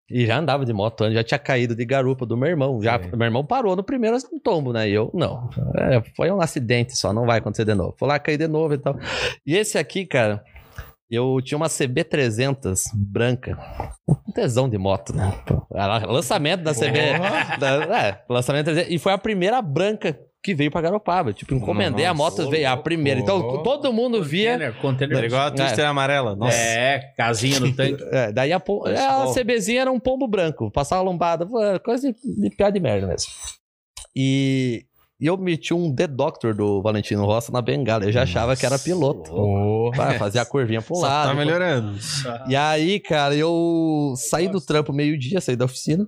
E 0.09 0.25
já 0.25 0.37
andava 0.39 0.65
de 0.65 0.73
moto 0.73 1.05
antes, 1.05 1.15
já 1.15 1.23
tinha 1.23 1.39
caído 1.39 1.73
de 1.73 1.85
garupa 1.85 2.25
do 2.25 2.35
meu 2.35 2.49
irmão. 2.49 2.81
Já, 2.83 2.95
É. 2.95 3.15
Meu 3.15 3.23
irmão 3.27 3.45
parou 3.45 3.77
no 3.77 3.83
primeiro 3.85 4.17
tombo, 4.43 4.73
né? 4.73 4.89
E 4.89 4.91
eu, 4.91 5.09
não. 5.13 5.49
É, 5.77 6.01
foi 6.17 6.29
um 6.29 6.41
acidente 6.41 6.97
só, 6.97 7.13
não 7.13 7.25
vai 7.25 7.37
acontecer 7.37 7.63
de 7.63 7.73
novo. 7.73 7.95
Fui 7.97 8.09
lá 8.09 8.19
cair 8.19 8.35
de 8.37 8.47
novo 8.49 8.73
e 8.73 8.77
tal. 8.77 8.97
E 9.47 9.55
esse 9.55 9.77
aqui, 9.77 10.05
cara, 10.05 10.43
eu 11.11 11.39
tinha 11.43 11.57
uma 11.57 11.67
CB300 11.67 12.83
branca. 12.95 13.57
Um 14.07 14.31
tesão 14.31 14.69
de 14.69 14.77
moto, 14.77 15.13
né? 15.15 15.33
Era 15.73 15.97
Lançamento 16.05 16.63
da 16.63 16.73
CB. 16.73 16.99
da- 17.59 17.99
é, 17.99 18.23
lançamento 18.29 18.65
300. 18.65 18.91
E 18.91 18.97
foi 18.97 19.11
a 19.13 19.17
primeira 19.17 19.61
branca 19.61 20.17
que 20.43 20.55
veio 20.55 20.71
pra 20.71 20.81
Garopaba. 20.81 21.33
Tipo, 21.33 21.53
encomendei 21.53 22.05
a 22.05 22.13
Nossa, 22.13 22.41
moto, 22.43 22.49
veio 22.49 22.67
a 22.69 22.75
primeira. 22.75 23.19
Então, 23.19 23.61
todo 23.61 23.93
mundo 23.93 24.23
via. 24.23 24.73
Container. 24.81 25.23
É 25.23 25.27
igual 25.27 25.47
a 25.47 25.51
Twister 25.51 25.85
amarela. 25.85 26.35
Nossa. 26.35 26.57
É, 26.57 27.11
casinha 27.15 27.59
no 27.59 27.71
tanque. 27.75 28.03
É, 28.11 28.31
daí 28.31 28.51
a, 28.51 28.59
pom- 28.59 28.87
é, 28.87 28.97
a 28.97 29.25
CBzinha 29.33 29.81
era 29.81 29.91
um 29.91 29.99
pombo 29.99 30.27
branco, 30.27 30.71
passava 30.71 31.01
lombada, 31.03 31.47
era 31.61 31.79
coisa 31.79 32.11
de, 32.11 32.17
de 32.41 32.49
piada 32.55 32.71
de 32.71 32.79
merda 32.79 33.05
mesmo. 33.07 33.31
E, 34.15 34.85
e 35.21 35.27
eu 35.27 35.37
meti 35.37 35.71
um 35.71 35.93
The 35.93 36.07
Doctor 36.07 36.55
do 36.55 36.81
Valentino 36.81 37.23
Rossi 37.25 37.53
na 37.53 37.61
bengala, 37.61 38.05
eu 38.05 38.11
já 38.11 38.23
achava 38.23 38.55
que 38.55 38.65
era 38.65 38.79
piloto. 38.79 39.31
Vai 39.95 40.17
fazer 40.17 40.39
a 40.39 40.45
curvinha 40.45 40.81
pro 40.81 40.95
Só 40.95 41.03
lado. 41.03 41.29
tá 41.29 41.35
melhorando. 41.35 41.93
E 42.47 42.55
aí, 42.55 42.99
cara, 42.99 43.35
eu 43.35 44.15
saí 44.17 44.47
do 44.47 44.59
trampo 44.59 44.91
meio-dia, 44.91 45.39
saí 45.39 45.55
da 45.55 45.65
oficina. 45.65 46.07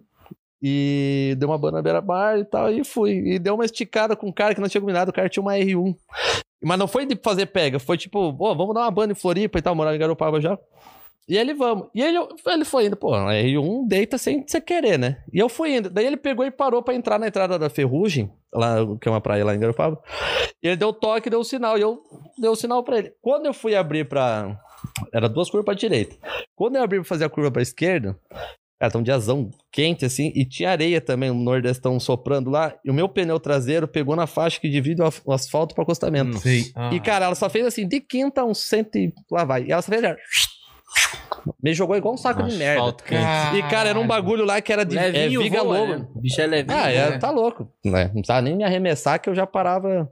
E 0.65 1.35
dei 1.37 1.45
uma 1.45 1.57
banda 1.57 1.77
na 1.77 1.81
beira-bar 1.83 2.39
e 2.39 2.45
tal, 2.45 2.71
e 2.71 2.83
fui. 2.83 3.11
E 3.33 3.37
deu 3.37 3.53
uma 3.53 3.65
esticada 3.65 4.15
com 4.15 4.27
um 4.29 4.31
cara 4.31 4.55
que 4.55 4.61
não 4.61 4.69
tinha 4.69 4.81
combinado, 4.81 5.11
o 5.11 5.13
cara 5.13 5.29
tinha 5.29 5.43
uma 5.43 5.53
R1. 5.53 5.93
Mas 6.63 6.79
não 6.79 6.87
foi 6.87 7.05
de 7.05 7.15
fazer 7.21 7.47
pega, 7.47 7.77
foi 7.77 7.97
tipo, 7.97 8.33
pô, 8.33 8.55
vamos 8.55 8.73
dar 8.73 8.81
uma 8.81 8.91
banda 8.91 9.11
em 9.11 9.15
Floripa 9.15 9.59
e 9.59 9.61
tal, 9.61 9.75
morar 9.75 9.93
em 9.93 9.99
Garopaba 9.99 10.39
já. 10.39 10.57
E 11.27 11.37
ele, 11.37 11.53
vamos. 11.53 11.87
E 11.95 12.01
ele, 12.01 12.17
ele 12.45 12.65
foi 12.65 12.87
indo, 12.87 12.97
pô, 12.97 13.13
a 13.13 13.31
R1 13.31 13.87
deita 13.87 14.17
sem 14.17 14.45
você 14.45 14.59
querer, 14.59 14.99
né? 14.99 15.23
E 15.31 15.39
eu 15.39 15.47
fui 15.47 15.77
indo. 15.77 15.89
Daí 15.89 16.05
ele 16.05 16.17
pegou 16.17 16.45
e 16.45 16.51
parou 16.51 16.83
pra 16.83 16.93
entrar 16.93 17.17
na 17.17 17.27
entrada 17.27 17.57
da 17.57 17.69
Ferrugem, 17.69 18.29
lá, 18.53 18.77
que 18.99 19.07
é 19.07 19.11
uma 19.11 19.21
praia 19.21 19.45
lá 19.45 19.55
em 19.55 19.59
Garopaba. 19.59 20.01
E 20.61 20.67
ele 20.67 20.75
deu 20.75 20.89
o 20.89 20.93
toque, 20.93 21.29
deu 21.29 21.39
o 21.39 21.45
sinal, 21.45 21.77
e 21.77 21.81
eu 21.81 22.01
dei 22.37 22.49
o 22.49 22.55
sinal 22.55 22.83
pra 22.83 22.97
ele. 22.97 23.13
Quando 23.21 23.45
eu 23.45 23.53
fui 23.53 23.75
abrir 23.75 24.07
pra. 24.07 24.59
Era 25.13 25.29
duas 25.29 25.49
curvas 25.49 25.65
pra 25.65 25.73
direita. 25.73 26.15
Quando 26.55 26.75
eu 26.75 26.83
abri 26.83 26.99
pra 26.99 27.07
fazer 27.07 27.23
a 27.23 27.29
curva 27.29 27.49
pra 27.49 27.61
esquerda, 27.61 28.19
cara, 28.77 28.91
tá 28.91 28.99
um 28.99 29.03
diazão 29.03 29.49
quente 29.71 30.03
assim, 30.03 30.29
e 30.35 30.43
tinha 30.43 30.71
areia 30.71 30.99
também, 30.99 31.31
um 31.31 31.41
nordestão 31.41 31.97
soprando 32.01 32.49
lá, 32.49 32.75
e 32.83 32.91
o 32.91 32.93
meu 32.93 33.07
pneu 33.07 33.39
traseiro 33.39 33.87
pegou 33.87 34.13
na 34.13 34.27
faixa 34.27 34.59
que 34.59 34.67
divide 34.69 35.01
o, 35.01 35.09
o 35.23 35.31
asfalto 35.31 35.73
pro 35.73 35.83
acostamento. 35.83 36.37
Ah. 36.75 36.93
E, 36.93 36.99
cara, 36.99 37.25
ela 37.25 37.35
só 37.35 37.49
fez 37.49 37.65
assim, 37.65 37.87
de 37.87 38.01
quinta 38.01 38.41
a 38.41 38.45
um 38.45 38.53
cento 38.53 38.97
e 38.97 39.13
lá 39.31 39.45
vai. 39.45 39.63
E 39.63 39.71
ela 39.71 39.81
só 39.81 39.89
fez. 39.89 40.03
Me 41.61 41.73
jogou 41.73 41.95
igual 41.95 42.13
um 42.13 42.17
saco 42.17 42.43
de 42.43 42.55
merda. 42.55 42.95
E, 43.55 43.63
cara, 43.63 43.89
era 43.89 43.99
um 43.99 44.07
bagulho 44.07 44.45
lá 44.45 44.61
que 44.61 44.71
era 44.71 44.85
de 44.85 44.97
é, 44.97 45.27
viga 45.27 45.63
voa, 45.63 45.79
lobo. 45.79 45.95
né? 45.95 46.07
Bicho 46.15 46.41
é 46.41 46.47
levinho. 46.47 46.77
Ah, 46.77 46.89
é, 46.89 47.09
né? 47.11 47.17
tá 47.17 47.29
louco. 47.29 47.69
Né? 47.83 48.05
Não 48.05 48.13
precisava 48.13 48.41
nem 48.41 48.55
me 48.55 48.63
arremessar 48.63 49.19
que 49.19 49.29
eu 49.29 49.35
já 49.35 49.45
parava. 49.45 50.09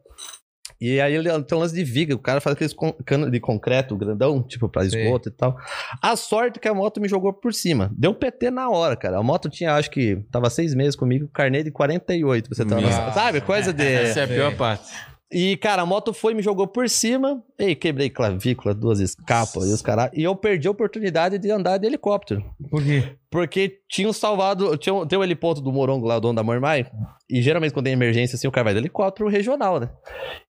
E 0.80 1.00
aí 1.00 1.14
ele 1.14 1.30
tem 1.44 1.56
um 1.56 1.62
lance 1.62 1.76
de 1.76 1.84
viga, 1.84 2.16
o 2.16 2.20
cara 2.20 2.42
faz 2.42 2.56
aqueles 2.56 2.76
cano 3.06 3.30
de 3.30 3.40
concreto 3.40 3.96
grandão, 3.96 4.42
tipo 4.42 4.68
pra 4.68 4.84
esgoto 4.84 5.30
e 5.30 5.32
tal. 5.32 5.56
A 6.02 6.16
sorte 6.16 6.58
é 6.58 6.60
que 6.60 6.68
a 6.68 6.74
moto 6.74 7.00
me 7.00 7.08
jogou 7.08 7.32
por 7.32 7.54
cima. 7.54 7.92
Deu 7.96 8.16
PT 8.16 8.50
na 8.50 8.68
hora, 8.68 8.96
cara. 8.96 9.20
A 9.20 9.24
moto 9.24 9.48
tinha, 9.48 9.76
acho 9.76 9.92
que, 9.92 10.18
tava 10.32 10.50
seis 10.50 10.74
meses 10.74 10.96
comigo, 10.96 11.30
carnê 11.32 11.64
de 11.64 11.70
48, 11.70 12.50
pra 12.50 12.56
você 12.56 12.66
noção. 12.66 13.14
Sabe? 13.14 13.42
Coisa 13.42 13.72
de. 13.72 13.86
Essa 13.86 14.22
é 14.22 14.24
a 14.24 14.28
pior 14.28 14.56
parte. 14.56 14.92
E, 15.32 15.56
cara, 15.58 15.84
a 15.84 15.86
moto 15.86 16.14
foi, 16.14 16.34
me 16.34 16.42
jogou 16.42 16.68
por 16.68 16.90
cima. 16.90 17.42
Ei, 17.58 17.74
quebrei 17.74 18.10
clavícula, 18.10 18.74
duas 18.74 19.00
escapas 19.00 19.70
e 19.70 19.74
os 19.74 19.82
caras. 19.82 20.10
E 20.14 20.24
eu 20.24 20.36
perdi 20.36 20.68
a 20.68 20.72
oportunidade 20.72 21.38
de 21.38 21.50
andar 21.50 21.78
de 21.78 21.88
helicóptero. 21.88 22.44
Por 22.70 22.84
quê? 22.84 23.16
Porque 23.30 23.81
tinham 23.92 24.14
salvado. 24.14 24.78
Tinha, 24.78 24.94
um- 24.94 25.06
tem 25.06 25.20
o 25.20 25.24
heliponto 25.24 25.60
do 25.60 25.70
Morongo 25.72 26.08
lá, 26.08 26.16
o 26.16 26.20
dono 26.22 26.34
da 26.34 26.42
Mormai. 26.44 26.86
E 27.30 27.42
geralmente 27.42 27.74
quando 27.74 27.86
tem 27.86 27.94
emergência, 27.94 28.36
assim, 28.38 28.48
o 28.48 28.52
cara 28.52 28.64
vai 28.64 28.74
de 28.74 28.80
helicóptero 28.80 29.30
regional, 29.30 29.82
né? 29.82 29.90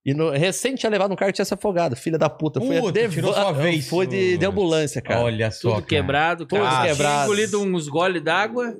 E 0.06 0.14
no, 0.14 0.30
recente 0.30 0.78
tinha 0.80 0.90
levado 0.90 1.12
um 1.12 1.16
cara 1.16 1.32
que 1.32 1.36
tinha 1.36 1.44
se 1.44 1.52
afogado. 1.52 1.96
Filha 1.96 2.16
da 2.16 2.30
puta. 2.30 2.60
Foi 2.60 2.80
Puta, 2.80 3.08
tirou 3.08 3.34
sua 3.34 3.50
vez. 3.50 3.88
Foi 3.88 4.06
de, 4.06 4.38
de 4.38 4.46
ambulância, 4.46 5.02
cara. 5.02 5.22
Olha 5.22 5.50
só. 5.50 5.60
Tudo 5.60 5.72
cara. 5.74 5.86
quebrado. 5.86 6.46
Tudo 6.46 6.62
cara. 6.62 6.88
quebrado. 6.88 7.14
Tinha 7.14 7.24
engolido 7.24 7.60
uns 7.60 7.88
gole 7.88 8.20
d'água. 8.20 8.76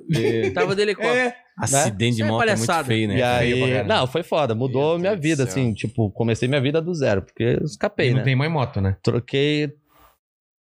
Tava 0.53 0.75
de 0.75 0.81
helicóptero. 0.81 1.17
É. 1.17 1.35
Acidente 1.59 2.15
de 2.15 2.21
Isso 2.21 2.23
é 2.23 2.31
moto 2.31 2.41
é 2.43 2.45
muito 2.55 2.65
palhaçada. 2.65 2.87
feio, 2.87 3.07
né? 3.09 3.17
E 3.17 3.21
aí, 3.21 3.83
não, 3.83 4.07
foi 4.07 4.23
foda. 4.23 4.55
Mudou 4.55 4.91
Meu 4.93 4.99
minha 4.99 5.11
Deus 5.11 5.19
do 5.19 5.23
vida, 5.23 5.43
assim. 5.43 5.73
Tipo, 5.73 6.09
comecei 6.11 6.47
minha 6.47 6.61
vida 6.61 6.81
do 6.81 6.93
zero. 6.95 7.21
Porque 7.21 7.43
eu 7.59 7.65
escapei, 7.65 8.09
não 8.11 8.17
né? 8.19 8.23
tem 8.23 8.35
mais 8.35 8.51
moto, 8.51 8.81
né? 8.81 8.95
Troquei. 9.03 9.71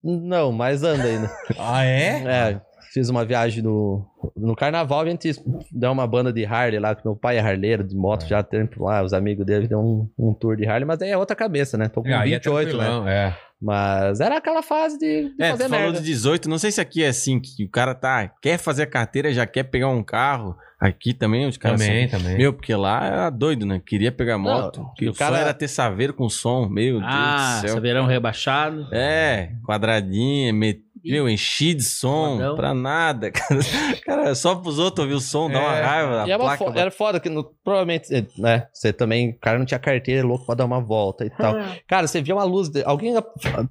Não, 0.03 0.51
mas 0.51 0.83
anda 0.83 1.03
ainda. 1.03 1.31
Ah, 1.57 1.83
é? 1.83 2.23
É, 2.25 2.61
fiz 2.93 3.09
uma 3.09 3.23
viagem 3.25 3.63
no, 3.63 4.05
no 4.35 4.55
carnaval, 4.55 5.01
a 5.01 5.09
gente 5.09 5.31
deu 5.71 5.91
uma 5.91 6.05
banda 6.07 6.31
de 6.33 6.45
Harley 6.45 6.79
lá, 6.79 6.95
que 6.95 7.05
meu 7.05 7.15
pai 7.15 7.37
é 7.37 7.39
harleiro 7.41 7.83
de 7.83 7.95
moto 7.95 8.25
já 8.27 8.39
há 8.39 8.43
tempo 8.43 8.83
lá, 8.83 9.03
os 9.03 9.13
amigos 9.13 9.45
dele 9.45 9.67
deu 9.67 9.79
um, 9.79 10.09
um 10.17 10.33
tour 10.33 10.55
de 10.55 10.65
Harley, 10.67 10.85
mas 10.85 11.01
aí 11.01 11.09
é 11.09 11.17
outra 11.17 11.35
cabeça, 11.35 11.77
né? 11.77 11.87
Tô 11.87 12.01
com 12.01 12.09
é 12.09 12.23
28, 12.23 12.47
né? 12.55 12.61
tranquilão, 12.73 13.07
é. 13.07 13.37
Mas 13.59 14.19
era 14.19 14.37
aquela 14.37 14.61
fase 14.61 14.99
de, 14.99 15.29
de 15.35 15.43
É, 15.43 15.49
fazer 15.51 15.63
falou 15.67 15.85
merda. 15.85 15.99
de 15.99 16.05
18, 16.05 16.47
não 16.47 16.59
sei 16.59 16.69
se 16.71 16.79
aqui 16.79 17.03
é 17.03 17.07
assim, 17.07 17.39
que 17.39 17.63
o 17.65 17.69
cara 17.69 17.95
tá, 17.95 18.31
quer 18.41 18.57
fazer 18.59 18.83
a 18.83 18.87
carteira, 18.87 19.33
já 19.33 19.47
quer 19.47 19.63
pegar 19.63 19.87
um 19.89 20.03
carro. 20.03 20.55
Aqui 20.79 21.11
também 21.11 21.47
os 21.47 21.57
caras 21.57 21.81
Também, 21.81 22.07
são- 22.07 22.19
também. 22.19 22.37
Meu, 22.37 22.53
porque 22.53 22.75
lá 22.75 23.03
era 23.03 23.29
doido, 23.31 23.65
né? 23.65 23.81
Queria 23.83 24.11
pegar 24.11 24.37
moto. 24.37 24.81
Não, 24.81 24.93
que 24.93 25.09
o 25.09 25.13
cara- 25.15 25.39
era 25.39 25.51
ter 25.51 25.67
saveiro 25.67 26.13
com 26.13 26.29
som, 26.29 26.69
meu 26.69 26.99
Ah, 27.01 27.47
Deus 27.53 27.61
do 27.63 27.67
céu. 27.67 27.75
saberão 27.77 28.05
rebaixado. 28.05 28.87
É, 28.93 29.53
quadradinha, 29.65 30.53
met... 30.53 30.79
meu, 31.03 31.29
enchi 31.29 31.73
de 31.73 31.83
som, 31.83 32.55
pra 32.55 32.73
nada, 32.73 33.29
cara. 33.31 33.59
Cara, 34.05 34.35
só 34.35 34.55
pros 34.55 34.79
outros 34.79 35.03
ouvir 35.05 35.15
o 35.15 35.19
som, 35.19 35.49
dá 35.49 35.59
uma 35.59 35.77
É. 35.77 35.81
raiva. 35.81 36.23
E 36.27 36.31
era, 36.31 36.43
placa 36.43 36.57
fo- 36.65 36.77
era 36.79 36.91
foda 36.91 37.19
que 37.19 37.29
no- 37.29 37.43
provavelmente, 37.63 38.07
né? 38.37 38.67
Você 38.73 38.91
também, 38.93 39.29
o 39.31 39.39
cara 39.39 39.57
não 39.59 39.65
tinha 39.65 39.79
carteira, 39.79 40.21
é 40.21 40.23
louco 40.23 40.45
pra 40.45 40.55
dar 40.55 40.65
uma 40.65 40.79
volta 40.79 41.25
e 41.25 41.29
tal. 41.29 41.55
Cara, 41.87 42.07
você 42.07 42.21
via 42.21 42.35
uma 42.35 42.43
luz, 42.43 42.69
de- 42.69 42.83
alguém 42.83 43.13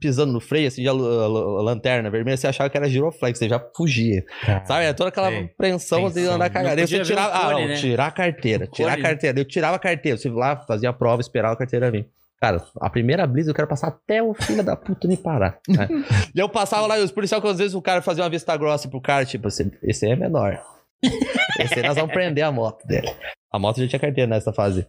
pisando 0.00 0.32
no 0.32 0.40
freio, 0.40 0.68
assim, 0.68 0.82
de 0.82 0.88
a, 0.88 0.92
lanterna 0.92 2.10
vermelha, 2.10 2.36
você 2.36 2.46
achava 2.46 2.68
que 2.70 2.76
era 2.76 2.88
giroflex, 2.88 3.38
você 3.38 3.48
já 3.48 3.60
fugia. 3.76 4.24
Sabe? 4.64 4.84
Era 4.84 4.94
toda 4.94 5.08
aquela 5.08 5.28
Sei. 5.28 5.44
apreensão 5.44 6.10
de 6.10 6.20
andar 6.26 6.50
podia 6.50 6.86
você 6.86 7.02
tirava, 7.02 7.34
ah, 7.36 7.52
não, 7.52 7.68
né? 7.68 7.74
tirar 7.76 8.06
a 8.06 8.10
carteira, 8.10 8.66
tirar 8.66 8.88
a 8.92 8.96
cone. 8.96 9.02
carteira. 9.02 9.38
Eu 9.40 9.44
tirava 9.44 9.76
a 9.76 9.78
carteira, 9.78 10.18
você 10.18 10.28
ia 10.28 10.34
lá, 10.34 10.56
fazia 10.66 10.90
a 10.90 10.92
prova, 10.92 11.20
esperava 11.20 11.54
a 11.54 11.56
carteira 11.56 11.90
vir. 11.90 12.06
Cara, 12.40 12.62
a 12.80 12.90
primeira 12.90 13.26
blitz 13.26 13.48
eu 13.48 13.54
quero 13.54 13.68
passar 13.68 13.88
até 13.88 14.22
o 14.22 14.34
filho 14.34 14.62
da 14.62 14.76
puta 14.76 15.08
me 15.08 15.16
parar. 15.16 15.58
né? 15.68 15.88
e 16.34 16.38
eu 16.38 16.48
passava 16.48 16.86
lá 16.86 16.98
e 16.98 17.02
os 17.02 17.10
policiais, 17.10 17.42
que 17.42 17.48
às 17.48 17.58
vezes 17.58 17.74
o 17.74 17.82
cara 17.82 18.02
fazia 18.02 18.22
uma 18.22 18.30
vista 18.30 18.56
grossa 18.56 18.88
pro 18.88 19.00
cara, 19.00 19.24
tipo, 19.24 19.48
esse, 19.48 19.72
esse 19.82 20.04
aí 20.04 20.12
é 20.12 20.16
menor. 20.16 20.62
Esse 21.60 21.74
aí 21.74 21.82
nós 21.86 21.94
vamos 21.94 22.12
prender 22.12 22.44
a 22.44 22.50
moto 22.50 22.86
dele. 22.86 23.08
A 23.52 23.58
moto 23.58 23.80
já 23.80 23.88
tinha 23.88 24.00
carteira 24.00 24.28
nessa 24.28 24.52
fase. 24.52 24.86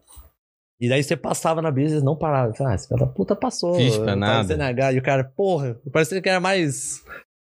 E 0.79 0.87
daí 0.87 1.03
você 1.03 1.17
passava 1.17 1.61
na 1.61 1.71
brisa 1.71 1.93
e 1.93 1.93
eles 1.95 2.03
não 2.03 2.15
paravam. 2.15 2.53
Ah, 2.65 2.75
esse 2.75 2.87
cara 2.87 3.05
da 3.05 3.11
puta 3.11 3.35
passou. 3.35 3.75
Fiz 3.75 3.97
pra 3.97 4.15
nada. 4.15 4.55
CNH. 4.55 4.93
E 4.93 4.97
o 4.99 5.01
cara, 5.01 5.23
porra, 5.23 5.77
parecia 5.91 6.21
que 6.21 6.29
era 6.29 6.39
mais 6.39 7.03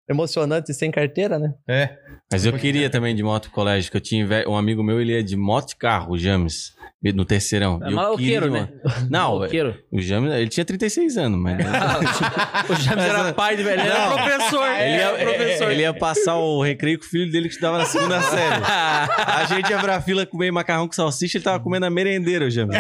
emocionante 0.09 0.73
sem 0.73 0.89
carteira, 0.89 1.37
né? 1.37 1.53
É. 1.67 1.97
Mas 2.31 2.45
eu 2.45 2.53
queria 2.53 2.89
também 2.89 3.15
de 3.15 3.23
moto 3.23 3.43
pro 3.43 3.51
colégio, 3.51 3.91
que 3.91 3.97
eu 3.97 4.01
tinha 4.01 4.25
um 4.47 4.55
amigo 4.55 4.83
meu, 4.83 5.01
ele 5.01 5.13
ia 5.13 5.23
de 5.23 5.35
moto 5.35 5.71
e 5.71 5.75
carro, 5.75 6.13
o 6.13 6.17
James, 6.17 6.73
no 7.13 7.23
terceirão. 7.25 7.79
É 7.83 7.89
E 7.89 7.93
maloqueiro, 7.93 8.51
né? 8.51 8.69
Não, 9.09 9.35
Maloqueiro. 9.35 9.75
o 9.91 10.01
James, 10.01 10.31
ele 10.33 10.47
tinha 10.49 10.65
36 10.65 11.17
anos, 11.17 11.39
mas... 11.39 11.57
o 12.69 12.75
James 12.75 13.03
era 13.05 13.33
pai 13.33 13.55
de 13.55 13.63
velho, 13.63 13.81
ele 13.81 13.89
era 13.89 14.09
professor. 14.09 14.67
Ele 14.67 14.95
ia, 14.95 15.01
era 15.03 15.33
professor. 15.33 15.71
ele 15.71 15.81
ia 15.81 15.93
passar 15.93 16.35
o 16.35 16.61
recreio 16.61 16.99
com 16.99 17.05
o 17.05 17.07
filho 17.07 17.31
dele 17.31 17.47
que 17.47 17.53
estudava 17.53 17.77
na 17.77 17.85
segunda 17.85 18.21
série. 18.23 18.63
A 18.65 19.45
gente 19.45 19.69
ia 19.69 19.77
pra 19.79 20.01
fila 20.01 20.25
comer 20.25 20.51
macarrão 20.51 20.87
com 20.87 20.93
salsicha, 20.93 21.37
ele 21.37 21.43
tava 21.45 21.59
comendo 21.59 21.85
a 21.85 21.89
merendeira, 21.89 22.45
o 22.45 22.49
James. 22.49 22.75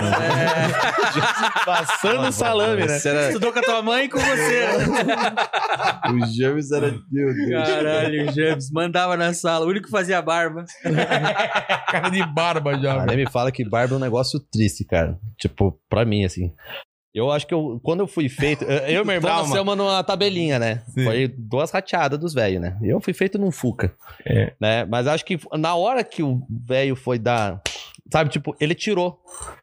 Passando 1.65 2.31
salame, 2.31 2.85
né? 2.85 2.99
Era- 3.03 3.27
Estudou 3.27 3.51
com 3.53 3.59
a 3.59 3.61
tua 3.61 3.81
mãe 3.81 4.05
e 4.05 4.09
com 4.09 4.19
você. 4.19 4.67
O 6.11 6.25
James 6.35 6.71
era... 6.71 6.93
Meu 7.11 7.33
Deus. 7.33 7.49
Caralho, 7.65 8.29
o 8.29 8.33
James 8.33 8.71
mandava 8.71 9.15
na 9.17 9.33
sala, 9.33 9.65
o 9.65 9.69
único 9.69 9.85
que 9.85 9.91
fazia 9.91 10.21
barba. 10.21 10.65
Cara 11.89 12.09
de 12.09 12.23
barba 12.25 12.77
já. 12.79 13.01
Ah, 13.01 13.05
nem 13.05 13.17
me 13.17 13.29
fala 13.29 13.51
que 13.51 13.63
barba 13.67 13.95
é 13.95 13.96
um 13.97 14.01
negócio 14.01 14.39
triste, 14.39 14.85
cara. 14.85 15.19
Tipo, 15.37 15.79
pra 15.89 16.05
mim, 16.05 16.23
assim. 16.23 16.53
Eu 17.13 17.31
acho 17.31 17.47
que 17.47 17.53
eu, 17.53 17.79
quando 17.83 18.01
eu 18.01 18.07
fui 18.07 18.29
feito. 18.29 18.63
Eu 18.63 19.01
e 19.01 19.05
meu 19.05 19.15
irmão 19.15 19.41
nascemos 19.43 19.75
numa 19.75 20.03
tabelinha, 20.03 20.59
né? 20.59 20.83
Sim. 20.89 21.03
Foi 21.03 21.27
duas 21.27 21.71
rateadas 21.71 22.19
dos 22.19 22.33
velhos, 22.33 22.61
né? 22.61 22.77
Eu 22.81 23.01
fui 23.01 23.13
feito 23.13 23.39
num 23.39 23.51
Fuca. 23.51 23.95
É. 24.25 24.53
Né? 24.61 24.85
Mas 24.85 25.07
acho 25.07 25.25
que 25.25 25.39
na 25.53 25.75
hora 25.75 26.03
que 26.03 26.21
o 26.21 26.45
velho 26.49 26.95
foi 26.95 27.17
dar. 27.17 27.61
Sabe, 28.11 28.29
tipo, 28.29 28.55
ele 28.59 28.75
tirou. 28.75 29.19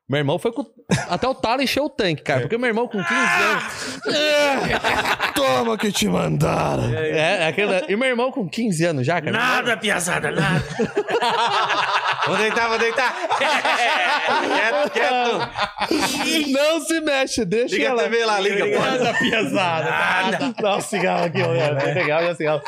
Meu 0.08 0.18
irmão 0.18 0.38
foi 0.38 0.52
com. 0.52 0.64
Até 1.08 1.26
o 1.26 1.34
talo 1.34 1.62
encheu 1.62 1.84
o 1.84 1.88
tanque, 1.88 2.22
cara. 2.22 2.42
Porque 2.42 2.58
meu 2.58 2.68
irmão 2.68 2.86
com 2.86 3.02
15 3.02 3.14
anos. 3.14 3.64
Toma 5.34 5.78
que 5.78 5.90
te 5.90 6.06
mandaram. 6.08 6.94
É, 6.94 7.42
é 7.42 7.46
aquele... 7.48 7.84
E 7.88 7.96
meu 7.96 8.08
irmão 8.08 8.30
com 8.30 8.46
15 8.48 8.84
anos 8.84 9.06
já, 9.06 9.20
cara. 9.20 9.32
Nada, 9.32 9.76
piazada, 9.76 10.30
nada. 10.30 10.62
Vou 12.26 12.36
deitar, 12.38 12.68
vou 12.68 12.78
deitar. 12.78 13.14
quieto, 13.36 14.90
quieto. 14.92 16.50
Não 16.50 16.80
se 16.80 17.00
mexe, 17.02 17.44
deixa 17.44 17.76
Liga 17.76 17.88
ela. 17.88 18.02
TV 18.04 18.24
lá, 18.24 18.40
liga, 18.40 18.64
pô. 18.64 18.82
Essa 18.82 19.12
piazada. 19.18 20.54
Dá 20.58 20.76
um 20.76 20.80
cigarro 20.80 21.24
aqui, 21.26 21.42
olha. 21.42 21.74
Bem 21.74 21.92
legal, 21.94 22.22
e 22.24 22.30
um 22.30 22.34
cigarro. 22.34 22.62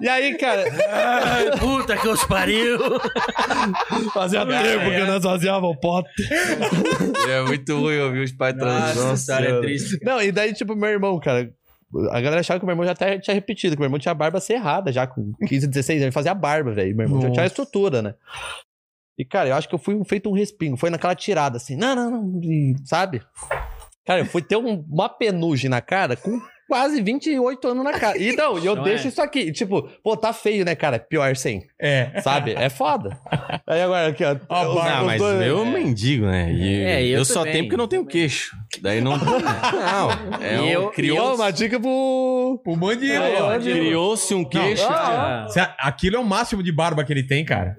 E 0.00 0.08
aí, 0.08 0.36
cara, 0.36 0.64
Ai, 0.90 1.58
puta 1.58 1.96
que 1.96 2.08
os 2.08 2.24
pariu. 2.24 2.78
fazia 4.12 4.44
tempo 4.44 4.90
que 4.90 5.04
nós 5.04 5.22
fazíamos 5.22 5.76
pote. 5.80 6.10
É 7.28 7.42
muito 7.42 7.78
ruim 7.78 7.98
ouvir 7.98 8.20
os 8.24 8.32
pais 8.32 8.54
transando. 8.54 9.08
Nossa, 9.08 9.32
cara, 9.32 9.46
é 9.48 9.60
triste. 9.60 9.98
Não, 10.02 10.22
e 10.22 10.32
daí, 10.32 10.52
tipo, 10.52 10.74
meu 10.74 10.88
irmão, 10.90 11.18
cara. 11.20 11.52
A 12.10 12.20
galera 12.20 12.40
achava 12.40 12.60
que 12.60 12.66
meu 12.66 12.72
irmão 12.74 12.84
já 12.84 12.92
até 12.92 13.18
tinha 13.18 13.32
repetido, 13.34 13.74
que 13.74 13.80
meu 13.80 13.86
irmão 13.86 13.98
tinha 13.98 14.12
a 14.12 14.14
barba 14.14 14.40
cerrada 14.40 14.92
já, 14.92 15.06
com 15.06 15.32
15, 15.46 15.66
16 15.66 15.96
anos. 15.96 16.02
Ele 16.06 16.12
fazia 16.12 16.34
barba, 16.34 16.72
velho. 16.72 16.94
Meu 16.94 17.06
irmão 17.06 17.20
já 17.22 17.30
tinha 17.30 17.44
a 17.44 17.46
estrutura, 17.46 18.02
né? 18.02 18.14
E, 19.18 19.24
cara, 19.24 19.48
eu 19.48 19.54
acho 19.54 19.68
que 19.68 19.74
eu 19.74 19.78
fui 19.78 19.98
feito 20.04 20.28
um 20.28 20.34
respingo. 20.34 20.76
Foi 20.76 20.90
naquela 20.90 21.14
tirada, 21.14 21.56
assim, 21.56 21.76
não, 21.76 21.96
não, 21.96 22.10
não, 22.22 22.74
sabe? 22.84 23.22
Cara, 24.06 24.20
eu 24.20 24.26
fui 24.26 24.42
ter 24.42 24.56
um- 24.56 24.84
uma 24.88 25.08
penugem 25.08 25.68
na 25.70 25.80
cara 25.80 26.14
com 26.14 26.38
quase 26.68 27.00
28 27.00 27.68
anos 27.68 27.82
na 27.84 27.92
cara. 27.94 28.18
E 28.18 28.32
não, 28.36 28.58
e 28.58 28.66
eu 28.66 28.76
Não 28.76 28.82
deixo 28.84 29.06
é? 29.06 29.08
isso 29.08 29.22
aqui. 29.22 29.50
Tipo, 29.50 29.88
pô, 30.04 30.16
tá 30.16 30.32
feio, 30.32 30.64
né, 30.64 30.74
cara? 30.74 30.98
Pior 30.98 31.34
sem. 31.34 31.66
É. 31.80 32.20
Sabe? 32.20 32.52
É 32.56 32.68
foda. 32.68 33.18
Aí 33.66 33.80
agora 33.82 34.08
aqui, 34.08 34.22
ó. 34.24 34.36
Ó, 34.48 34.74
barba, 34.74 34.96
Não, 34.98 35.06
mas 35.06 35.20
dois- 35.20 35.46
eu 35.46 35.64
mendigo, 35.66 36.26
né? 36.26 36.52
E 36.52 36.82
É, 36.84 37.02
eu 37.04 37.18
eu, 37.18 37.24
só 37.24 37.42
tenho 37.44 37.64
porque 37.64 37.74
eu 37.74 37.78
não 37.78 37.88
tenho 37.88 38.04
queixo. 38.06 38.54
Daí 38.82 39.00
não. 39.00 39.16
Não, 39.18 40.40
é 40.42 40.60
um, 40.60 40.66
eu- 40.68 40.90
criou, 40.90 41.34
uma 41.34 41.50
dica 41.50 41.80
pro. 41.80 42.60
O 42.66 42.76
mandíbula. 42.76 43.56
É, 43.56 43.58
criou-se 43.58 44.34
um 44.34 44.44
queixo. 44.44 44.84
Ah, 44.88 45.46
Cê- 45.48 45.66
Aquilo 45.78 46.16
é 46.16 46.18
o 46.18 46.24
máximo 46.24 46.62
de 46.62 46.70
barba 46.70 47.02
que 47.04 47.12
ele 47.12 47.22
tem, 47.22 47.44
cara. 47.44 47.74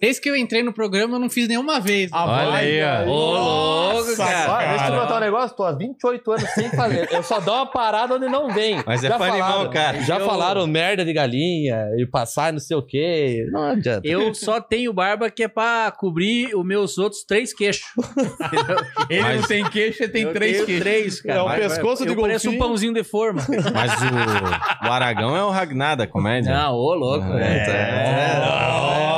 Desde 0.00 0.20
que 0.20 0.28
eu 0.28 0.36
entrei 0.36 0.62
no 0.62 0.72
programa, 0.72 1.16
eu 1.16 1.18
não 1.18 1.30
fiz 1.30 1.48
nenhuma 1.48 1.80
vez. 1.80 2.10
Ah, 2.12 2.24
Olha 2.26 2.54
aí, 2.58 2.80
ó. 2.82 3.08
Ô, 3.08 3.92
louco, 3.92 4.16
cara. 4.16 4.52
Ó, 4.52 4.58
deixa 4.58 4.86
eu 4.88 4.92
te 4.94 5.00
contar 5.00 5.16
um 5.16 5.20
negócio, 5.20 5.56
tô 5.56 5.64
há 5.64 5.72
28 5.72 6.32
anos 6.32 6.50
sem 6.50 6.68
fazer. 6.70 7.08
Eu 7.12 7.22
só 7.22 7.40
dou 7.40 7.54
uma 7.54 7.66
parada 7.66 8.17
onde 8.18 8.28
não 8.28 8.50
vem. 8.52 8.82
Mas 8.86 9.02
é 9.02 9.08
pra 9.10 9.26
animal, 9.26 9.70
cara. 9.70 10.00
Já 10.02 10.18
Eu- 10.18 10.26
falaram 10.26 10.66
merda 10.66 11.04
de 11.04 11.12
galinha 11.12 11.88
e 11.96 12.06
passar 12.06 12.52
não 12.52 12.60
sei 12.60 12.76
o 12.76 12.82
quê. 12.82 13.46
Não 13.50 13.62
adianta. 13.70 14.06
Eu 14.06 14.32
só 14.34 14.60
tenho 14.60 14.92
barba 14.92 15.30
que 15.30 15.42
é 15.44 15.48
pra 15.48 15.90
cobrir 15.96 16.54
os 16.54 16.64
meus 16.64 16.98
outros 16.98 17.22
três 17.24 17.52
queixos. 17.54 17.86
Ele 19.08 19.22
Mas- 19.22 19.40
não 19.40 19.48
tem 19.48 19.64
queixo, 19.70 20.02
ele 20.02 20.12
tem 20.12 20.22
Eu 20.24 20.32
três 20.32 20.64
queixos. 20.64 20.82
três, 20.82 21.20
cara. 21.20 21.38
É 21.38 21.42
um 21.42 21.46
vai. 21.46 21.60
pescoço 21.60 22.04
de 22.04 22.12
Eu 22.12 22.20
pareço 22.20 22.48
um 22.48 22.52
golfinho. 22.52 22.68
pãozinho 22.68 22.94
de 22.94 23.04
forma. 23.04 23.42
Mas 23.74 23.92
o, 24.02 24.86
o 24.88 24.92
Aragão 24.92 25.36
é 25.36 25.42
o 25.44 25.50
Ragnar 25.50 25.96
da 25.96 26.06
comédia. 26.06 26.52
Não, 26.52 26.74
ô, 26.74 26.94
louco. 26.94 27.26
É, 27.34 28.38
Ó, 28.42 29.17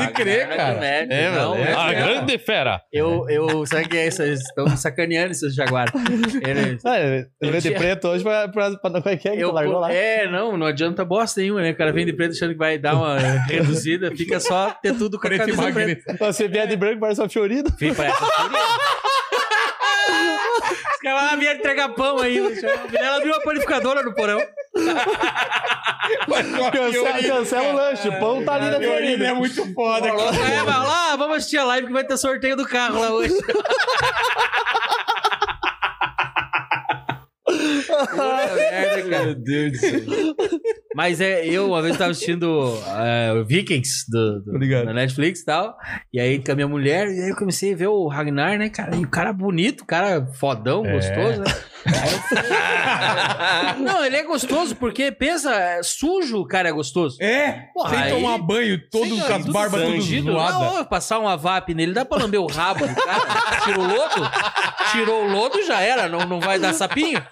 pode 0.00 0.12
crer, 0.12 0.48
cara. 0.48 0.84
É, 0.84 1.06
É, 1.08 1.30
não, 1.30 1.54
é. 1.56 1.72
Ah, 1.72 1.92
grande 1.92 2.38
fera. 2.38 2.80
Eu, 2.92 3.26
eu, 3.28 3.66
sabe 3.66 3.88
que 3.88 3.96
é 3.96 4.08
isso? 4.08 4.22
Eles 4.22 4.40
estão 4.40 4.64
me 4.64 4.76
sacaneando 4.76 5.30
esses 5.32 5.54
jaguares. 5.54 5.92
Eles, 6.46 6.84
Ah, 6.84 6.98
ele 6.98 7.26
Eu 7.40 7.50
veio 7.50 7.62
de 7.62 7.70
preto 7.72 8.08
hoje 8.08 8.22
pra, 8.24 8.48
pra, 8.48 8.70
pra 8.76 8.90
não. 8.90 9.02
É 9.04 9.16
que 9.16 9.28
é 9.28 9.36
eu, 9.36 9.50
largou 9.52 9.78
lá? 9.78 9.92
é, 9.92 10.30
não, 10.30 10.56
não 10.56 10.66
adianta 10.66 11.04
bosta 11.04 11.40
nenhuma, 11.40 11.62
né? 11.62 11.70
O 11.70 11.76
cara 11.76 11.92
vem 11.92 12.06
de 12.06 12.12
preto 12.12 12.32
achando 12.32 12.52
que 12.52 12.58
vai 12.58 12.78
dar 12.78 12.94
uma 12.94 13.18
reduzida, 13.18 14.10
fica 14.16 14.38
só 14.40 14.70
ter 14.82 14.94
tudo 14.94 15.18
com 15.18 15.26
a 15.26 15.30
Preto 15.30 15.40
camisa 15.56 15.72
preta. 15.72 16.16
Você 16.18 16.48
vier 16.48 16.66
de 16.66 16.76
branco, 16.76 17.00
parece 17.00 17.20
uma 17.20 17.28
fiorida. 17.28 17.70
Fica, 17.78 17.94
parece 17.94 18.18
fúria. 18.18 18.58
Os 20.94 21.00
caras 21.02 21.22
lá 21.30 21.36
vieram 21.36 21.58
entregar 21.58 21.88
pão 21.90 22.18
aí. 22.18 22.38
Ela 22.92 23.16
abriu 23.16 23.32
uma 23.32 23.42
panificadora 23.42 24.02
no 24.02 24.14
porão. 24.14 24.38
Cancela, 26.72 27.22
cancela 27.22 27.72
o 27.72 27.76
lanche. 27.76 28.08
O 28.08 28.18
pão 28.18 28.44
tá 28.44 28.54
ali 28.54 28.70
na 28.70 28.78
fiorida. 28.78 29.26
é 29.26 29.32
muito 29.32 29.72
foda. 29.74 30.08
É, 30.08 30.62
vai 30.62 30.78
lá, 30.78 31.16
vamos 31.16 31.38
assistir 31.38 31.58
a 31.58 31.64
live 31.64 31.86
que 31.86 31.92
vai 31.92 32.04
ter 32.04 32.16
sorteio 32.16 32.56
do 32.56 32.66
carro 32.66 33.00
lá 33.00 33.12
hoje. 33.12 33.34
Merda, 38.56 39.10
cara. 39.10 39.24
Meu 39.26 39.34
Deus 39.34 39.72
do 39.72 39.78
céu. 39.78 40.00
Mas 40.94 41.20
é, 41.20 41.46
eu 41.46 41.68
uma 41.68 41.80
vez 41.80 41.96
tava 41.96 42.10
assistindo 42.10 42.76
é, 43.06 43.32
o 43.32 43.44
Vikings 43.44 44.04
do, 44.10 44.40
do- 44.42 44.84
na 44.84 44.92
Netflix 44.92 45.40
e 45.40 45.44
tal. 45.44 45.76
E 46.12 46.18
aí 46.18 46.42
com 46.42 46.50
a 46.50 46.54
minha 46.56 46.66
mulher, 46.66 47.06
e 47.06 47.22
aí 47.22 47.28
eu 47.30 47.36
comecei 47.36 47.72
a 47.72 47.76
ver 47.76 47.86
o 47.86 48.08
Ragnar, 48.08 48.58
né, 48.58 48.68
cara? 48.68 48.96
E 48.96 49.04
o 49.04 49.08
cara 49.08 49.32
bonito, 49.32 49.82
o 49.82 49.86
cara 49.86 50.26
fodão, 50.34 50.84
É. 50.84 50.92
gostoso, 50.94 51.40
né? 51.42 51.46
Falei- 51.84 52.50
Não, 53.80 54.04
ele 54.04 54.16
é 54.16 54.22
gostoso 54.24 54.74
porque, 54.76 55.10
pensa, 55.12 55.52
é 55.54 55.82
sujo 55.82 56.38
o 56.40 56.46
cara 56.46 56.68
é 56.68 56.72
gostoso. 56.72 57.16
É, 57.22 57.66
sem 57.88 57.98
Aí- 57.98 58.10
tomar 58.12 58.38
banho, 58.38 58.78
todo 58.90 59.08
com 59.16 59.32
as 59.34 59.46
barbas 59.46 59.80
tudo 59.82 60.36
ó, 60.80 60.84
passar 60.84 61.18
uma 61.20 61.36
VAP 61.36 61.70
nele, 61.74 61.92
dá 61.94 62.04
pra 62.04 62.18
lamber 62.18 62.40
o 62.40 62.46
rabo 62.46 62.86
do 62.86 62.94
cara. 62.94 63.60
Tirou 63.64 63.84
o 63.84 63.88
lodo, 63.88 64.30
tirou 64.92 65.24
o 65.24 65.30
lodo, 65.32 65.64
já 65.64 65.80
era. 65.80 66.08
Não, 66.08 66.20
não 66.26 66.40
vai 66.40 66.58
dar 66.58 66.74
sapinho. 66.74 67.22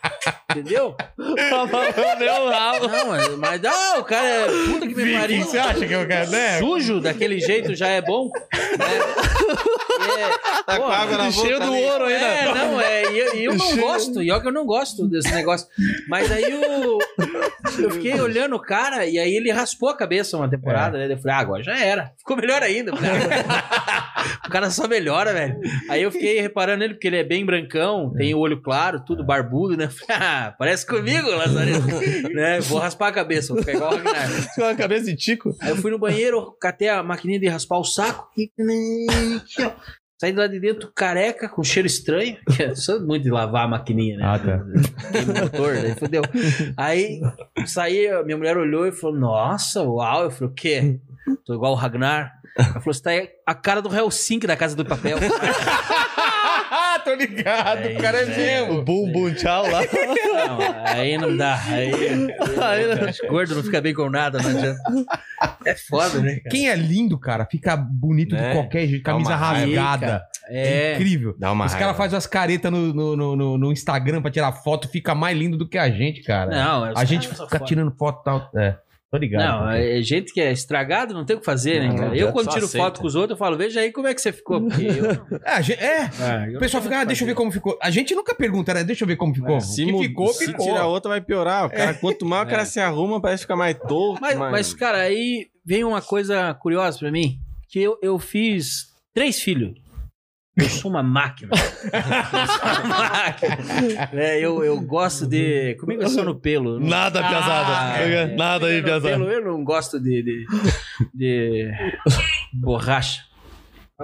Entendeu? 0.51 0.97
Meu 1.19 2.49
rabo. 2.51 2.89
Não, 2.89 3.09
mas, 3.09 3.37
mas 3.37 3.61
dá, 3.61 3.99
o 3.99 4.05
cara 4.05 4.27
é 4.27 4.47
puta 4.47 4.89
que 4.89 4.95
me 4.95 5.13
pariu. 5.13 5.45
você 5.45 5.59
acha 5.59 5.87
que 5.87 5.93
eu 5.93 6.07
quero, 6.07 6.31
né? 6.31 6.59
Sujo 6.59 7.03
daquele 7.03 7.39
jeito 7.39 7.75
já 7.75 7.89
é 7.89 8.01
bom. 8.01 8.31
É, 8.55 10.23
é, 10.23 10.39
Tá 10.65 10.77
com 10.77 10.85
pô, 10.85 10.91
água 10.91 11.17
na 11.19 11.31
cheio 11.31 11.55
boca. 11.59 11.67
do 11.67 11.73
ali. 11.73 11.85
ouro 11.85 12.05
ainda. 12.05 12.25
É, 12.27 12.55
não, 12.55 12.81
é, 12.81 13.13
e 13.13 13.19
eu, 13.19 13.53
eu 13.53 13.55
não 13.57 13.77
gosto, 13.77 14.23
e 14.23 14.31
olha 14.31 14.41
que 14.41 14.49
eu 14.49 14.53
não 14.53 14.67
gosto 14.67 15.07
desse 15.09 15.33
negócio. 15.35 15.67
Mas 16.09 16.31
aí 16.31 16.45
eu, 16.45 16.99
eu 17.79 17.91
fiquei 17.91 18.21
olhando 18.21 18.55
o 18.57 18.61
cara, 18.61 19.07
e 19.07 19.19
aí 19.19 19.35
ele 19.35 19.51
raspou 19.51 19.89
a 19.89 19.97
cabeça 19.97 20.37
uma 20.37 20.49
temporada, 20.49 20.99
né? 20.99 21.13
Eu 21.13 21.19
falei, 21.19 21.37
ah, 21.37 21.39
agora 21.41 21.63
já 21.63 21.79
era. 21.79 22.13
Ficou 22.19 22.37
melhor 22.37 22.63
ainda. 22.63 22.93
Ah, 22.93 24.41
o 24.47 24.51
cara 24.51 24.71
só 24.71 24.87
melhora, 24.89 25.33
velho. 25.33 25.59
Aí 25.89 26.03
eu 26.03 26.11
fiquei 26.13 26.41
reparando 26.41 26.79
nele, 26.81 26.95
porque 26.95 27.07
ele 27.07 27.19
é 27.19 27.25
bem 27.25 27.45
brancão, 27.47 28.13
tem 28.17 28.35
o 28.35 28.39
olho 28.39 28.61
claro, 28.61 29.01
tudo 29.01 29.25
barbudo, 29.25 29.77
né? 29.77 29.85
Eu 29.85 29.91
falei, 29.91 30.23
ah, 30.23 30.38
parece 30.59 30.87
comigo, 30.87 31.29
Lazarento. 31.29 31.87
né? 32.35 32.61
Vou 32.61 32.79
raspar 32.79 33.09
a 33.09 33.13
cabeça, 33.13 33.53
vou 33.53 33.63
ficar 33.63 33.75
igual 33.75 33.93
o 33.93 33.97
Ragnar. 33.97 34.55
Com 34.55 34.65
a 34.65 34.75
cabeça 34.75 35.07
de 35.07 35.17
tico. 35.17 35.55
Aí 35.61 35.71
eu 35.71 35.77
fui 35.77 35.91
no 35.91 35.99
banheiro, 35.99 36.57
catei 36.61 36.89
a 36.89 37.03
maquininha 37.03 37.41
de 37.41 37.49
raspar 37.49 37.79
o 37.79 37.85
saco 37.85 38.29
e. 38.37 38.51
Saí 40.21 40.33
de 40.33 40.39
lá 40.39 40.49
de 40.49 40.59
dentro 40.59 40.91
careca, 40.93 41.49
com 41.49 41.63
cheiro 41.63 41.87
estranho. 41.87 42.39
Eu 42.59 42.75
sou 42.75 43.01
muito 43.01 43.23
de 43.23 43.31
lavar 43.31 43.67
a 43.67 43.69
maquininha, 43.69 44.17
né? 44.17 44.25
Ah, 44.27 44.37
tá. 44.37 44.65
Motor, 45.43 45.75
daí 45.75 45.95
fodeu. 45.95 46.23
Aí 46.77 47.21
saí, 47.65 48.09
minha 48.25 48.37
mulher 48.37 48.57
olhou 48.57 48.85
e 48.85 48.91
falou: 48.91 49.17
Nossa, 49.17 49.81
uau. 49.81 50.25
Eu 50.25 50.31
falei: 50.33 50.51
O 50.51 50.55
quê? 50.55 50.99
Tô 51.47 51.55
igual 51.55 51.71
o 51.71 51.77
Ragnar. 51.77 52.33
Ela 52.59 52.81
falou: 52.81 52.93
Você 52.93 53.01
tá 53.01 53.11
aí 53.11 53.29
a 53.47 53.55
cara 53.55 53.81
do 53.81 53.95
Hellsink 53.95 54.45
da 54.45 54.57
Casa 54.57 54.75
do 54.75 54.85
Papel. 54.85 55.19
Tô 57.09 57.15
ligado, 57.15 57.87
o 57.89 57.99
cara 58.03 58.19
é 58.19 58.23
É, 58.23 58.27
mesmo. 58.61 58.79
O 58.81 58.85
bum 58.85 59.11
bum 59.13 59.33
tchau 59.35 59.63
lá. 59.69 59.81
Não, 59.83 60.59
aí 60.85 61.19
não 61.19 61.37
dá. 61.37 61.61
Aí, 61.69 61.91
aí 62.63 63.29
gordo 63.29 63.55
não 63.57 63.63
fica 63.63 63.81
bem 63.81 63.95
com 63.95 64.09
nada, 64.11 64.39
não 64.41 64.51
adianta. 64.51 64.81
É 65.65 65.75
foda, 65.75 66.21
né? 66.21 66.37
cara? 66.37 66.49
Quem 66.51 66.69
é 66.69 66.77
lindo, 66.77 67.19
cara, 67.19 67.47
fica 67.47 67.77
bonito 67.77 68.35
de 68.37 68.43
Né? 68.43 68.53
qualquer 68.55 68.87
jeito, 68.87 69.03
camisa 69.03 69.35
rasgada. 69.37 70.23
É 70.51 70.93
É. 70.93 70.95
incrível. 70.95 71.35
Dá 71.39 71.53
uma 71.53 71.67
Os 71.67 71.75
caras 71.75 71.97
fazem 71.97 72.15
umas 72.15 72.27
caretas 72.27 72.71
no, 72.73 72.93
no, 72.95 73.17
no, 73.17 73.37
no- 73.37 73.59
no 73.59 73.73
Instagram 73.73 74.23
pra 74.23 74.31
tirar 74.31 74.51
foto, 74.53 74.89
fica 74.89 75.15
mais 75.15 75.37
lindo 75.37 75.57
do 75.59 75.69
que 75.69 75.77
a 75.79 75.91
gente, 75.91 76.23
cara. 76.23 76.51
Não, 76.51 76.85
a 76.85 77.05
gente 77.05 77.29
fica 77.29 77.59
tirando 77.61 77.91
foto 77.97 78.21
e 78.21 78.25
tal. 78.25 78.51
É, 78.57 78.75
tô 79.11 79.17
ligado. 79.19 79.43
Não, 79.63 79.71
é 79.71 80.03
gente 80.03 80.33
que 80.33 80.41
é 80.41 80.53
estragado, 80.53 81.15
não 81.15 81.25
tem 81.25 81.37
o 81.37 81.39
que 81.41 81.45
fazer, 81.45 81.81
né, 81.81 81.97
cara? 81.97 82.17
Eu, 82.17 82.33
quando 82.33 82.49
tiro 82.51 82.65
aceita. 82.67 82.85
foto 82.87 83.01
com 83.01 83.07
os 83.07 83.15
outros, 83.15 83.33
eu 83.33 83.37
falo, 83.39 83.57
veja 83.57 83.81
aí 83.81 83.91
como 83.93 84.07
é 84.07 84.15
que 84.15 84.21
você 84.21 84.33
ficou. 84.33 84.61
Porque 84.63 84.83
eu, 84.85 85.39
É, 85.45 85.51
a 85.53 85.61
gente- 85.61 85.81
é, 85.81 86.11
eu 86.51 86.57
o 86.57 86.59
pessoal 86.61 86.83
fica, 86.83 87.01
ah, 87.01 87.05
deixa 87.05 87.23
eu 87.25 87.27
ver 87.29 87.35
como 87.35 87.51
ficou. 87.51 87.79
A 87.83 87.91
gente 87.91 88.15
nunca 88.15 88.35
pergunta, 88.35 88.75
né? 88.75 88.85
Deixa 88.85 89.05
eu 89.05 89.09
ver 89.09 89.17
como 89.17 89.35
ficou. 89.35 89.61
Se, 89.61 89.85
o 89.85 89.87
que 89.99 90.09
ficou, 90.09 90.29
se 90.33 90.47
ficou. 90.47 90.67
tirar 90.67 90.87
outra, 90.87 91.09
vai 91.11 91.21
piorar. 91.21 91.67
O 91.67 91.71
cara, 91.71 91.95
quanto 91.95 92.27
mais 92.27 92.47
o 92.47 92.51
cara 92.51 92.65
se 92.65 92.81
arruma, 92.81 93.21
parece 93.21 93.43
ficar 93.43 93.57
mais 93.57 93.77
torto. 93.79 94.21
Mas, 94.21 94.37
mais- 94.37 94.53
mas, 94.53 94.75
cara, 94.75 94.99
aí 94.99 95.47
vem 95.65 95.85
uma 95.85 96.03
coisa 96.03 96.53
curiosa 96.55 96.99
pra 96.99 97.11
mim, 97.11 97.39
que 97.71 97.81
eu, 97.81 97.99
eu 98.03 98.19
fiz 98.19 98.89
três 99.15 99.41
filhos. 99.41 99.73
Eu 100.59 100.69
sou 100.69 100.91
uma 100.91 101.03
máquina. 101.03 101.51
Eu 101.55 102.47
sou 102.47 102.69
uma 102.85 102.99
máquina. 102.99 104.11
É, 104.13 104.39
eu, 104.41 104.65
eu 104.65 104.81
gosto 104.81 105.27
de. 105.27 105.75
Comigo 105.77 106.03
é 106.03 106.09
só 106.09 106.25
no 106.25 106.35
pelo. 106.35 106.79
Não- 106.81 106.89
Nada, 106.89 107.21
piazada. 107.23 107.99
é. 108.03 108.37
Nada 108.37 108.67
aí, 108.67 108.83
piazada. 108.83 109.17
pelo, 109.17 109.31
Eu 109.31 109.45
não 109.45 109.63
gosto 109.65 110.01
de, 110.01 110.23
de, 110.23 110.47
de 111.15 111.71
borracha. 112.53 113.23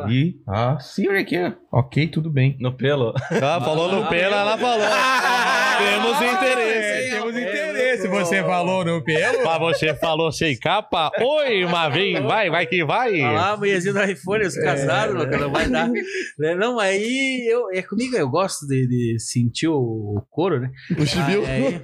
E, 0.09 0.35
ah, 0.49 0.77
sim, 0.81 1.09
olha 1.09 1.21
aqui, 1.21 1.37
ó. 1.39 1.53
Ok, 1.79 2.09
tudo 2.09 2.29
bem. 2.29 2.57
No 2.59 2.73
pelo. 2.73 3.15
Ah, 3.31 3.61
falou 3.61 3.93
no 3.93 4.07
pelo, 4.09 4.35
ela 4.35 4.59
falou. 4.59 4.87
Temos 5.79 6.17
interesse. 6.21 7.11
temos 7.11 7.31
interesse. 7.37 7.54
Você 8.21 8.43
falou 8.43 8.85
no 8.85 9.03
pelo? 9.03 9.45
Mas 9.45 9.59
você 9.61 9.95
falou 9.95 10.31
sem 10.33 10.57
capa? 10.59 11.11
Oi, 11.21 11.65
uma 11.65 11.89
vez, 11.89 12.23
vai, 12.23 12.49
vai 12.51 12.67
que 12.67 12.85
vai. 12.85 13.13
Olha 13.21 13.31
lá, 13.31 13.51
a 13.53 13.57
mulherzinha 13.57 13.93
do 13.95 14.03
iPhone, 14.05 14.45
eu 14.45 14.51
sou 14.51 14.63
casado, 14.63 15.15
louco, 15.15 15.37
não 15.37 15.51
vai 15.51 15.69
dar. 15.69 15.89
Né, 16.39 16.55
Não, 16.55 16.79
aí 16.81 17.47
eu, 17.49 17.71
é 17.73 17.81
comigo, 17.83 18.17
eu 18.17 18.29
gosto 18.29 18.67
de, 18.67 18.87
de 18.87 19.19
sentir 19.21 19.69
o, 19.69 19.75
o 19.77 20.23
couro, 20.31 20.61
né? 20.61 20.71
O 20.99 21.07
chibio. 21.07 21.45
Aí- 21.47 21.81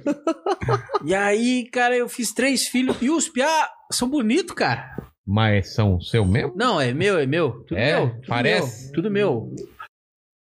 e 1.05 1.15
aí, 1.15 1.69
cara, 1.71 1.95
eu 1.95 2.07
fiz 2.09 2.33
três 2.33 2.67
filhos 2.67 2.97
e 3.01 3.09
os 3.09 3.29
piá 3.29 3.69
são 3.91 4.09
bonitos, 4.09 4.53
cara. 4.55 4.89
Mas 5.25 5.73
são 5.73 6.01
seu 6.01 6.25
mesmo? 6.25 6.53
Não, 6.55 6.81
é 6.81 6.93
meu, 6.93 7.17
é 7.17 7.25
meu. 7.25 7.51
Tudo 7.67 7.77
É? 7.77 7.95
meu. 7.95 8.09
Tudo 8.09 8.27
Parece? 8.27 8.83
Meu, 8.85 8.93
tudo 8.93 9.11
meu. 9.11 9.55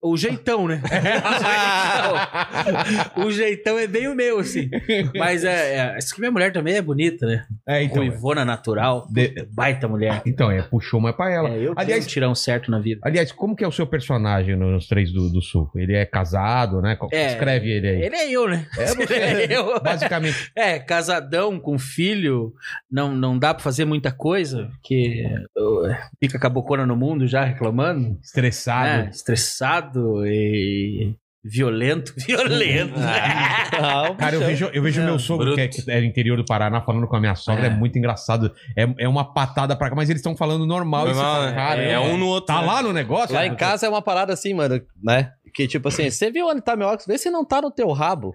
O 0.02 0.18
jeitão, 0.18 0.68
né? 0.68 0.82
o 3.16 3.32
jeitão 3.32 3.78
é 3.78 3.88
bem 3.88 4.08
o 4.08 4.16
meu, 4.16 4.40
assim. 4.40 4.70
Mas 5.16 5.44
é, 5.44 5.78
é. 5.78 5.98
Isso 6.00 6.14
que 6.16 6.20
minha 6.20 6.32
mulher 6.32 6.52
também 6.52 6.76
é 6.76 6.82
bonita, 6.82 7.26
né? 7.26 7.46
É, 7.68 7.84
então. 7.84 7.98
Ruivona 7.98 8.44
natural. 8.44 9.08
De- 9.12 9.48
Baita 9.52 9.88
mulher. 9.88 10.22
Então, 10.26 10.50
é, 10.52 10.62
puxou 10.64 11.00
mais 11.00 11.16
pra 11.16 11.32
ela. 11.32 11.50
É, 11.50 11.68
eu 11.68 11.74
Aliás- 11.76 12.08
tirar 12.08 12.30
um 12.30 12.36
certo 12.36 12.72
na 12.72 12.80
vida. 12.80 13.00
Aliás, 13.04 13.32
como 13.32 13.56
que 13.56 13.64
é 13.64 13.68
o 13.68 13.72
seu 13.72 13.86
personagem 13.86 14.56
nos 14.56 14.88
três 14.88 15.12
do, 15.12 15.30
do 15.30 15.42
sul? 15.42 15.70
Ele 15.76 15.96
é 15.96 16.06
casado, 16.06 16.82
né? 16.82 16.98
É. 17.12 17.28
Escreve 17.34 17.70
ele 17.70 17.88
aí. 17.88 18.02
Ele 18.02 18.16
é 18.16 18.32
eu, 18.32 18.48
né? 18.50 18.66
É 18.78 18.86
você, 18.88 19.14
Ele 19.14 19.44
é 19.54 19.58
eu. 19.58 19.80
Basicamente. 19.82 20.52
É, 20.56 20.80
casadão 20.80 21.60
com 21.60 21.78
filho, 21.78 22.54
não, 22.92 23.14
não 23.16 23.38
dá 23.38 23.54
pra 23.54 23.64
fazer 23.64 23.86
muita 23.86 24.12
coisa, 24.12 24.68
porque 24.72 25.26
uh, 25.58 25.96
fica 26.20 26.40
cabocona 26.40 26.86
no 26.86 26.96
mundo 26.96 27.28
já 27.28 27.44
reclamando, 27.44 28.18
Estressado. 28.24 29.04
né? 29.04 29.10
Estressado 29.12 29.91
e 30.26 31.14
violento. 31.44 32.14
Violento. 32.28 32.94
Ah, 32.98 34.14
Cara, 34.18 34.36
eu 34.36 34.42
vejo, 34.42 34.70
eu 34.74 34.84
vejo 34.84 35.00
Não, 35.02 35.08
meu 35.08 35.20
sogro, 35.20 35.46
bruto. 35.46 35.56
que 35.56 35.62
é, 35.62 35.68
que 35.68 35.90
é 35.92 36.00
do 36.00 36.06
interior 36.06 36.38
do 36.38 36.46
Paraná, 36.46 36.82
falando 36.82 37.08
com 37.08 37.16
a 37.16 37.20
minha 37.20 37.34
sogra, 37.36 37.66
é, 37.66 37.68
É. 37.68 37.70
muito 37.74 37.98
engraçado. 37.98 38.54
É, 38.78 38.88
é 39.00 39.08
uma 39.10 39.34
patada 39.34 39.76
pra 39.76 39.90
cá, 39.90 39.96
mas 39.96 40.08
eles 40.10 40.20
estão 40.20 40.36
falando 40.38 40.66
normal. 40.68 41.06
e 41.08 41.14
Normal, 41.14 41.34
fala, 41.36 41.50
né? 41.50 41.56
cara, 41.56 41.82
É 41.82 42.00
um 42.00 42.16
no 42.18 42.28
outro. 42.28 42.46
Tá 42.54 42.62
né? 42.62 42.68
lá 42.68 42.84
no 42.84 42.94
negócio? 42.94 43.34
Lá 43.34 43.46
em 43.46 43.56
casa 43.56 43.88
é 43.88 43.90
uma 43.90 44.02
parada 44.04 44.34
assim, 44.34 44.54
mano, 44.54 44.80
né? 45.04 45.32
Que 45.54 45.68
tipo 45.68 45.88
assim, 45.88 46.10
você 46.10 46.32
viu 46.32 46.48
onde 46.48 46.62
tá 46.62 46.76
meu 46.76 46.88
óculos? 46.88 47.06
Vê 47.06 47.18
se 47.18 47.30
não 47.30 47.44
tá 47.44 47.62
no 47.62 47.70
teu 47.72 47.90
rabo. 47.92 48.34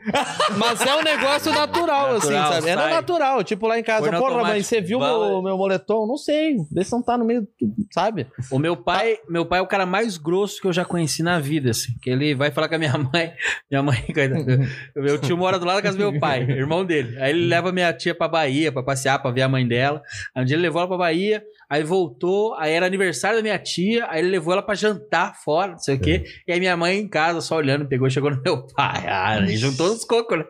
Mas 0.57 0.81
é 0.81 0.95
um 0.95 1.03
negócio 1.03 1.53
natural, 1.53 2.17
assim, 2.17 2.31
Natural, 2.33 2.53
sabe? 2.53 2.69
É 2.71 2.75
sai. 2.75 2.91
natural. 2.95 3.45
Tipo 3.45 3.67
lá 3.67 3.79
em 3.79 3.83
casa, 3.83 4.11
porra, 4.13 4.43
mãe, 4.43 4.63
você 4.63 4.81
viu 4.81 4.99
Vai. 4.99 5.09
meu, 5.11 5.43
meu 5.43 5.57
moletom? 5.57 6.07
Não 6.07 6.17
sei. 6.17 6.57
Vê 6.71 6.85
se 6.85 6.93
não 6.93 7.03
tá 7.03 7.17
no 7.17 7.25
meio, 7.25 7.43
do- 7.43 7.49
sabe? 7.93 8.27
O 8.51 8.59
meu 8.59 8.77
pai, 8.77 9.17
meu 9.29 9.47
pai 9.47 9.59
é 9.61 9.63
o 9.63 9.67
cara 9.67 9.87
mais 9.87 10.17
grosso 10.19 10.61
que 10.61 10.67
eu 10.67 10.73
já 10.73 10.85
conheci 10.85 11.23
na 11.23 11.39
vida, 11.41 11.71
assim. 11.71 11.93
Que 12.03 12.11
ele 12.11 12.35
vai 12.35 12.51
falar 12.51 12.69
com 12.69 12.75
a 12.75 12.79
minha 12.79 12.97
mãe. 12.97 13.33
Minha 13.71 13.83
mãe, 13.83 14.05
meu 14.95 15.19
tio 15.19 15.37
mora 15.37 15.59
do 15.59 15.65
lado 15.67 15.77
da 15.77 15.83
casa 15.83 15.97
do 15.97 16.01
meu 16.11 16.21
pai, 16.21 16.43
irmão 16.43 16.85
dele. 16.85 17.19
Aí 17.21 17.31
ele 17.31 17.47
leva 17.47 17.73
minha 17.73 17.93
tia 17.93 18.15
pra 18.15 18.29
Bahia 18.29 18.71
pra 18.71 18.83
passear, 18.83 19.21
pra 19.21 19.31
ver 19.31 19.43
a 19.43 19.49
mãe 19.49 19.67
dela. 19.67 20.03
Aí 20.35 20.43
um 20.43 20.47
dia 20.47 20.55
ele 20.57 20.63
levou 20.63 20.81
ela 20.81 20.89
pra 20.89 20.97
Bahia, 20.99 21.43
aí 21.69 21.83
voltou, 21.83 22.55
aí 22.55 22.73
era 22.73 22.87
aniversário 22.87 23.39
da 23.39 23.43
minha 23.43 23.59
tia, 23.59 24.07
aí 24.09 24.21
ele 24.21 24.29
levou 24.29 24.53
ela 24.53 24.63
pra 24.63 24.75
jantar 24.75 25.35
fora, 25.43 25.73
não 25.73 25.79
sei 25.79 25.97
o 25.97 26.01
quê. 26.01 26.25
E 26.47 26.53
aí 26.53 26.61
minha 26.61 26.77
mãe 26.77 26.99
em 26.99 27.09
casa, 27.09 27.41
só 27.41 27.57
olhando, 27.57 27.87
pegou 27.87 28.07
e 28.07 28.11
chegou 28.11 28.31
no 28.31 28.41
meu 28.43 28.67
pai. 28.67 29.05
Ah, 29.07 29.45
juntou 29.47 29.93
os 29.93 30.05
cocos, 30.05 30.39
né? 30.39 30.45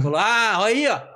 Falou: 0.00 0.18
ah, 0.18 0.58
olha 0.60 0.74
aí, 0.74 0.86
ó. 0.88 1.11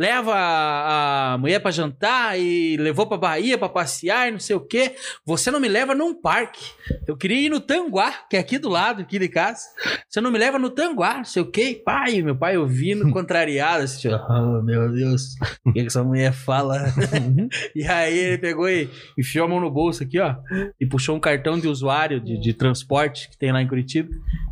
Leva 0.00 0.34
a 0.34 1.10
a 1.30 1.38
mulher 1.38 1.60
pra 1.60 1.70
jantar 1.70 2.38
e 2.38 2.76
levou 2.76 3.06
pra 3.06 3.16
Bahia 3.16 3.58
pra 3.58 3.68
passear 3.68 4.28
e 4.28 4.32
não 4.32 4.40
sei 4.40 4.56
o 4.56 4.60
quê. 4.60 4.94
Você 5.24 5.50
não 5.50 5.60
me 5.60 5.68
leva 5.68 5.94
num 5.94 6.18
parque. 6.20 6.64
Eu 7.06 7.16
queria 7.16 7.46
ir 7.46 7.48
no 7.48 7.60
Tanguá, 7.60 8.12
que 8.28 8.36
é 8.36 8.40
aqui 8.40 8.58
do 8.58 8.68
lado, 8.68 9.02
aqui 9.02 9.18
de 9.18 9.28
casa. 9.28 9.62
Você 10.08 10.20
não 10.20 10.30
me 10.30 10.38
leva 10.38 10.58
no 10.58 10.70
Tanguá, 10.70 11.18
não 11.18 11.24
sei 11.24 11.42
o 11.42 11.50
quê. 11.50 11.80
Pai, 11.84 12.22
meu 12.22 12.36
pai 12.36 12.56
ouvindo, 12.56 13.08
contrariado, 13.12 13.84
assim, 13.84 14.08
oh, 14.08 14.62
meu 14.62 14.90
Deus, 14.90 15.34
o 15.64 15.72
que, 15.72 15.80
que 15.80 15.86
essa 15.86 16.02
mulher 16.02 16.32
fala? 16.32 16.82
e 17.74 17.84
aí 17.84 18.18
ele 18.18 18.38
pegou 18.38 18.68
e 18.68 18.90
enfiou 19.18 19.46
a 19.46 19.48
mão 19.48 19.60
no 19.60 19.70
bolso 19.70 20.02
aqui, 20.02 20.18
ó, 20.18 20.36
e 20.80 20.86
puxou 20.86 21.16
um 21.16 21.20
cartão 21.20 21.58
de 21.58 21.68
usuário 21.68 22.20
de, 22.20 22.40
de 22.40 22.54
transporte 22.54 23.28
que 23.30 23.38
tem 23.38 23.52
lá 23.52 23.62
em 23.62 23.68
Curitiba. 23.68 24.10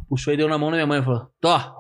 Puxou 0.09 0.33
e 0.33 0.37
deu 0.37 0.49
na 0.49 0.59
mão 0.59 0.71
da 0.71 0.77
minha 0.77 0.87
mãe 0.87 1.01
e 1.01 1.05
falou: 1.05 1.29
Tó, 1.41 1.75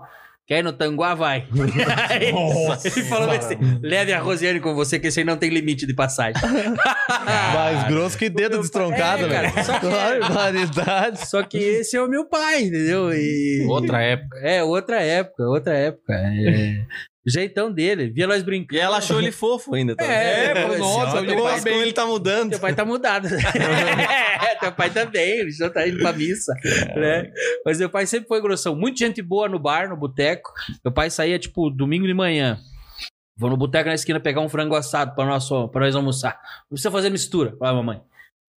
quer 0.48 0.58
ir 0.60 0.62
no 0.64 0.72
Tanguá? 0.72 1.14
Vai. 1.14 1.46
Nossa. 2.32 2.88
ele 2.88 3.02
falou 3.06 3.30
assim: 3.30 3.54
leve 3.82 4.12
a 4.12 4.18
Rosiane 4.18 4.58
com 4.58 4.74
você, 4.74 4.98
que 4.98 5.06
esse 5.08 5.20
aí 5.20 5.24
não 5.26 5.36
tem 5.36 5.50
limite 5.50 5.86
de 5.86 5.94
passagem. 5.94 6.40
Mais 7.54 7.86
grosso 7.88 8.16
que 8.18 8.28
dedo 8.28 8.58
destroncado, 8.60 9.26
É, 9.26 9.28
velho. 9.28 9.52
cara, 9.52 9.62
só 9.64 9.78
que- 9.78 9.86
Barbaridade. 9.88 11.28
Só 11.28 11.42
que 11.42 11.58
esse 11.58 11.96
é 11.96 12.02
o 12.02 12.08
meu 12.08 12.24
pai, 12.24 12.62
entendeu? 12.62 13.12
E... 13.12 13.64
Outra 13.68 14.00
época. 14.02 14.38
É, 14.42 14.62
outra 14.64 15.00
época, 15.02 15.42
outra 15.44 15.74
época. 15.74 16.12
É... 16.14 16.82
O 17.26 17.30
jeitão 17.30 17.70
dele, 17.70 18.08
via 18.10 18.26
nós 18.26 18.42
brincando. 18.42 18.76
E 18.76 18.78
ela 18.80 18.98
achou 18.98 19.20
ele 19.20 19.30
fofo 19.32 19.74
ainda. 19.74 19.94
Tá? 19.94 20.04
É, 20.04 20.54
falou, 20.62 20.78
nossa, 20.78 21.16
Olha 21.18 21.26
ele 21.26 21.36
tá 21.42 21.50
como 21.50 21.62
bem. 21.62 21.80
ele 21.80 21.92
tá 21.92 22.06
mudando. 22.06 22.50
Teu 22.50 22.60
pai 22.60 22.74
tá 22.74 22.84
mudado. 22.84 23.28
é, 23.34 24.54
teu 24.54 24.72
pai 24.72 24.88
também, 24.90 25.40
ele 25.40 25.50
já 25.50 25.68
tá 25.68 25.86
indo 25.86 25.98
pra 25.98 26.12
missa. 26.12 26.54
Né? 26.96 27.30
Mas 27.64 27.78
meu 27.78 27.90
pai 27.90 28.06
sempre 28.06 28.28
foi 28.28 28.40
grossão. 28.40 28.74
Muita 28.74 28.98
gente 29.04 29.20
boa 29.20 29.48
no 29.48 29.58
bar, 29.58 29.88
no 29.88 29.96
boteco. 29.96 30.52
Meu 30.84 30.92
pai 30.92 31.10
saía, 31.10 31.38
tipo, 31.38 31.68
domingo 31.70 32.06
de 32.06 32.14
manhã. 32.14 32.58
Vou 33.36 33.50
no 33.50 33.56
boteco 33.56 33.88
na 33.88 33.94
esquina 33.94 34.18
pegar 34.18 34.40
um 34.40 34.48
frango 34.48 34.74
assado 34.74 35.14
pra 35.14 35.26
nós, 35.26 35.48
pra 35.70 35.80
nós 35.82 35.94
almoçar. 35.94 36.40
Não 36.62 36.70
precisa 36.76 36.90
fazer 36.90 37.10
mistura, 37.10 37.54
falava 37.58 37.78
a 37.78 37.82
mamãe. 37.82 38.00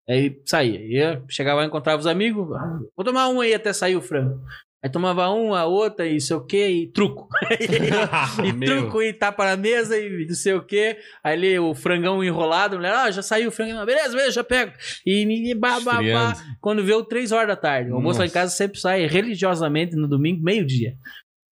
Aí 0.09 0.39
saía. 0.45 0.79
Ia, 0.79 1.23
chegava 1.29 1.59
lá, 1.61 1.65
encontrava 1.67 1.99
os 1.99 2.07
amigos. 2.07 2.51
"Ah, 2.55 2.79
Vou 2.95 3.03
tomar 3.05 3.27
um 3.29 3.41
aí 3.41 3.53
até 3.53 3.73
sair 3.73 3.95
o 3.95 4.01
frango. 4.01 4.39
Aí 4.83 4.89
tomava 4.89 5.29
um, 5.29 5.53
a 5.53 5.65
outra, 5.65 6.07
e 6.07 6.19
sei 6.19 6.35
o 6.35 6.45
quê, 6.45 6.67
e 6.67 6.87
truco. 6.87 7.27
e 8.43 8.65
truco, 8.65 9.01
e 9.01 9.13
tapa 9.13 9.45
na 9.45 9.55
mesa, 9.55 9.95
e 9.95 10.25
não 10.25 10.33
sei 10.33 10.53
o 10.53 10.65
quê. 10.65 10.97
Aí 11.23 11.33
ali 11.33 11.59
o 11.59 11.75
frangão 11.75 12.23
enrolado, 12.23 12.75
a 12.75 12.79
mulher, 12.79 12.93
ah, 12.93 13.11
já 13.11 13.21
saiu 13.21 13.49
o 13.49 13.51
frango. 13.51 13.73
Não, 13.73 13.85
beleza, 13.85 14.09
beleza, 14.09 14.31
já 14.31 14.43
pego. 14.43 14.71
E, 15.05 15.51
e 15.51 15.53
bah, 15.53 15.79
bah, 15.81 16.01
bah. 16.01 16.33
Quando 16.59 16.83
veio 16.83 17.03
três 17.03 17.31
horas 17.31 17.47
da 17.47 17.55
tarde. 17.55 17.91
O 17.91 17.95
almoço 17.95 18.19
lá 18.19 18.25
em 18.25 18.29
casa 18.29 18.51
sempre 18.51 18.79
sai 18.79 19.05
religiosamente 19.05 19.95
no 19.95 20.07
domingo, 20.07 20.43
meio-dia. 20.43 20.95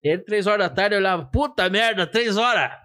E 0.04 0.10
aí, 0.10 0.18
três 0.20 0.46
horas 0.46 0.68
da 0.68 0.70
tarde, 0.70 0.94
eu 0.94 1.00
olhava, 1.00 1.26
puta 1.26 1.68
merda, 1.68 2.06
três 2.06 2.38
horas. 2.38 2.85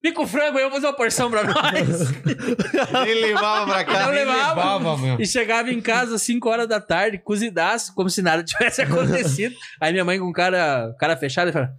Pica 0.00 0.20
o 0.22 0.26
frango 0.26 0.58
aí, 0.58 0.62
eu 0.64 0.70
vou 0.70 0.76
fazer 0.76 0.86
uma 0.86 0.96
porção 0.96 1.28
pra 1.28 1.42
nós. 1.42 2.12
Ele 3.04 3.20
levava 3.20 3.66
pra 3.66 3.84
cá. 3.84 4.04
Eu 4.04 4.10
levava. 4.12 4.48
Levava, 4.54 4.96
meu. 4.96 5.20
E 5.20 5.26
chegava 5.26 5.70
em 5.72 5.80
casa 5.80 6.14
às 6.14 6.22
5 6.22 6.48
horas 6.48 6.68
da 6.68 6.80
tarde, 6.80 7.18
cozidaço, 7.18 7.92
como 7.94 8.08
se 8.08 8.22
nada 8.22 8.44
tivesse 8.44 8.80
acontecido. 8.82 9.56
Aí 9.80 9.90
minha 9.92 10.04
mãe 10.04 10.20
com 10.20 10.32
cara, 10.32 10.94
cara 11.00 11.16
fechada 11.16 11.50
e 11.50 11.52
fala: 11.52 11.72